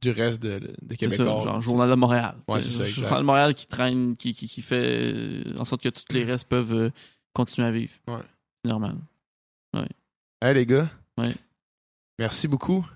du 0.00 0.10
reste 0.10 0.42
de, 0.42 0.58
de 0.58 0.74
C'est 0.90 0.96
Québécois. 0.96 1.16
ça, 1.40 1.44
genre 1.44 1.60
Journal 1.60 1.90
de 1.90 1.94
Montréal. 1.94 2.36
Ouais, 2.48 2.60
c'est 2.60 2.70
ça, 2.70 2.84
exact. 2.86 3.00
Journal 3.00 3.18
de 3.20 3.26
Montréal 3.26 3.54
qui 3.54 3.66
traîne, 3.66 4.16
qui, 4.16 4.32
qui, 4.34 4.46
qui 4.48 4.62
fait 4.62 5.12
euh, 5.14 5.54
en 5.58 5.64
sorte 5.64 5.82
que 5.82 5.88
tous 5.88 6.04
les 6.14 6.24
restes 6.24 6.48
peuvent 6.48 6.72
euh, 6.72 6.90
continuer 7.32 7.68
à 7.68 7.70
vivre. 7.70 7.92
Ouais. 8.08 8.22
C'est 8.64 8.70
normal. 8.70 8.96
Hey, 10.42 10.54
les 10.54 10.64
gars. 10.64 10.88
Ouais. 11.18 11.34
Merci 12.18 12.48
beaucoup 12.48 12.86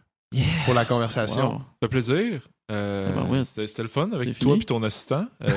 pour 0.65 0.75
la 0.75 0.85
conversation. 0.85 1.47
Wow. 1.47 1.59
Ça 1.59 1.65
fait 1.83 1.89
plaisir. 1.89 2.41
Euh, 2.73 3.15
Ah 3.17 3.25
ben. 3.31 3.45
C'était 3.45 3.83
le 3.83 3.89
fun 3.89 4.11
avec 4.13 4.29
C'est 4.35 4.41
toi 4.41 4.57
et 4.57 4.65
ton 4.65 4.83
assistant. 4.83 5.27
Euh, 5.43 5.49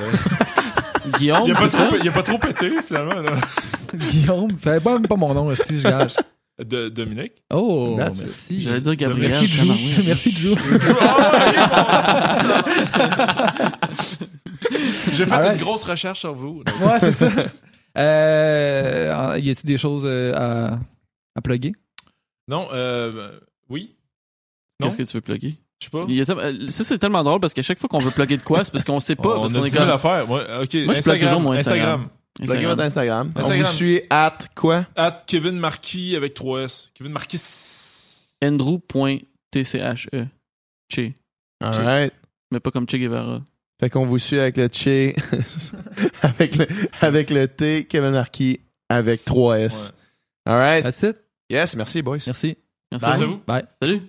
Guillaume, 1.18 1.42
il, 1.46 1.52
a 1.52 1.54
pas 1.54 1.60
c'est 1.68 1.76
ça? 1.76 1.86
trop, 1.86 1.96
il 1.96 2.08
a 2.08 2.12
pas 2.12 2.22
trop 2.22 2.38
pété, 2.38 2.70
finalement. 2.82 3.20
Là. 3.20 3.32
Guillaume, 3.94 4.50
ça 4.56 4.64
savais 4.64 4.80
pas 4.80 4.92
même 4.94 5.06
pas 5.06 5.16
mon 5.16 5.32
nom, 5.32 5.54
si 5.54 5.78
je 5.78 5.82
gage. 5.82 6.16
De, 6.62 6.88
Dominique. 6.88 7.34
Oh, 7.54 7.94
That's 7.96 8.20
merci. 8.24 8.60
J'allais 8.60 8.80
dire 8.80 8.96
Gabriel. 8.96 9.30
Merci, 9.30 9.46
Drew. 9.46 10.02
Merci, 10.06 10.32
Drew. 10.32 10.56
J'ai 15.12 15.24
fait 15.26 15.34
une 15.34 15.56
grosse 15.58 15.84
recherche 15.84 16.20
sur 16.20 16.34
vous. 16.34 16.62
Ouais, 16.82 16.98
c'est 17.00 17.12
ça. 17.12 17.30
Euh, 17.96 19.38
y 19.40 19.50
a-t-il 19.50 19.66
des 19.66 19.78
choses 19.78 20.06
à, 20.06 20.78
à 21.36 21.40
plugger? 21.42 21.72
Non, 22.48 22.68
euh, 22.72 23.10
oui. 23.68 23.94
Qu'est-ce 24.80 24.96
que 24.96 25.02
tu 25.02 25.12
veux 25.16 25.20
plugger? 25.20 25.58
je 25.80 25.84
sais 25.86 25.90
pas. 25.90 26.04
Il 26.08 26.14
y 26.14 26.20
a 26.20 26.26
tel- 26.26 26.38
euh, 26.38 26.68
Ça, 26.70 26.84
c'est 26.84 26.98
tellement 26.98 27.22
drôle 27.24 27.40
parce 27.40 27.52
qu'à 27.54 27.62
chaque 27.62 27.78
fois 27.78 27.88
qu'on 27.88 27.98
veut 28.00 28.10
plugger 28.10 28.36
de 28.36 28.42
quoi, 28.42 28.64
c'est 28.64 28.72
parce 28.72 28.84
qu'on 28.84 29.00
sait 29.00 29.16
pas. 29.16 29.36
on 29.38 29.42
a 29.44 29.46
est 29.46 29.62
10 29.64 29.70
000 29.70 29.82
comme. 29.84 29.90
affaires. 29.94 30.26
Moi, 30.26 30.44
je 30.62 30.66
plug 30.84 30.90
Instagram, 30.90 31.20
toujours 31.20 31.40
mon 31.40 31.52
Instagram. 31.52 32.08
Instagram. 32.08 32.10
Instagram. 32.40 32.70
votre 32.70 32.82
Instagram. 32.82 33.32
On 33.36 33.40
vous 33.42 33.64
suit 33.72 34.00
at 34.10 34.38
quoi? 34.54 34.86
At 34.96 35.24
Kevin 35.26 35.58
Marquis 35.58 36.14
avec 36.16 36.36
3S. 36.36 36.90
Kevin 36.94 37.12
Marquis. 37.12 37.40
Andrew.tche. 38.42 40.08
Che. 40.92 41.12
Alright. 41.60 42.12
Mais 42.52 42.60
pas 42.60 42.70
comme 42.70 42.86
Che 42.88 42.96
Guevara. 42.96 43.40
Fait 43.80 43.90
qu'on 43.90 44.04
vous 44.06 44.18
suit 44.18 44.38
avec 44.38 44.56
le 44.56 44.68
Che, 44.72 45.14
avec, 46.22 46.56
le, 46.56 46.66
avec 47.00 47.30
le 47.30 47.46
T, 47.46 47.84
Kevin 47.84 48.10
Marquis, 48.10 48.60
avec 48.88 49.20
3S. 49.20 49.92
Alright. 50.46 50.82
That's 50.82 51.02
it. 51.02 51.16
Yes, 51.50 51.76
merci, 51.76 52.02
boys. 52.02 52.18
Merci. 52.26 52.56
Merci 52.90 53.06
à 53.06 53.16
vous. 53.26 53.40
Bye. 53.46 53.64
Salut. 53.80 54.02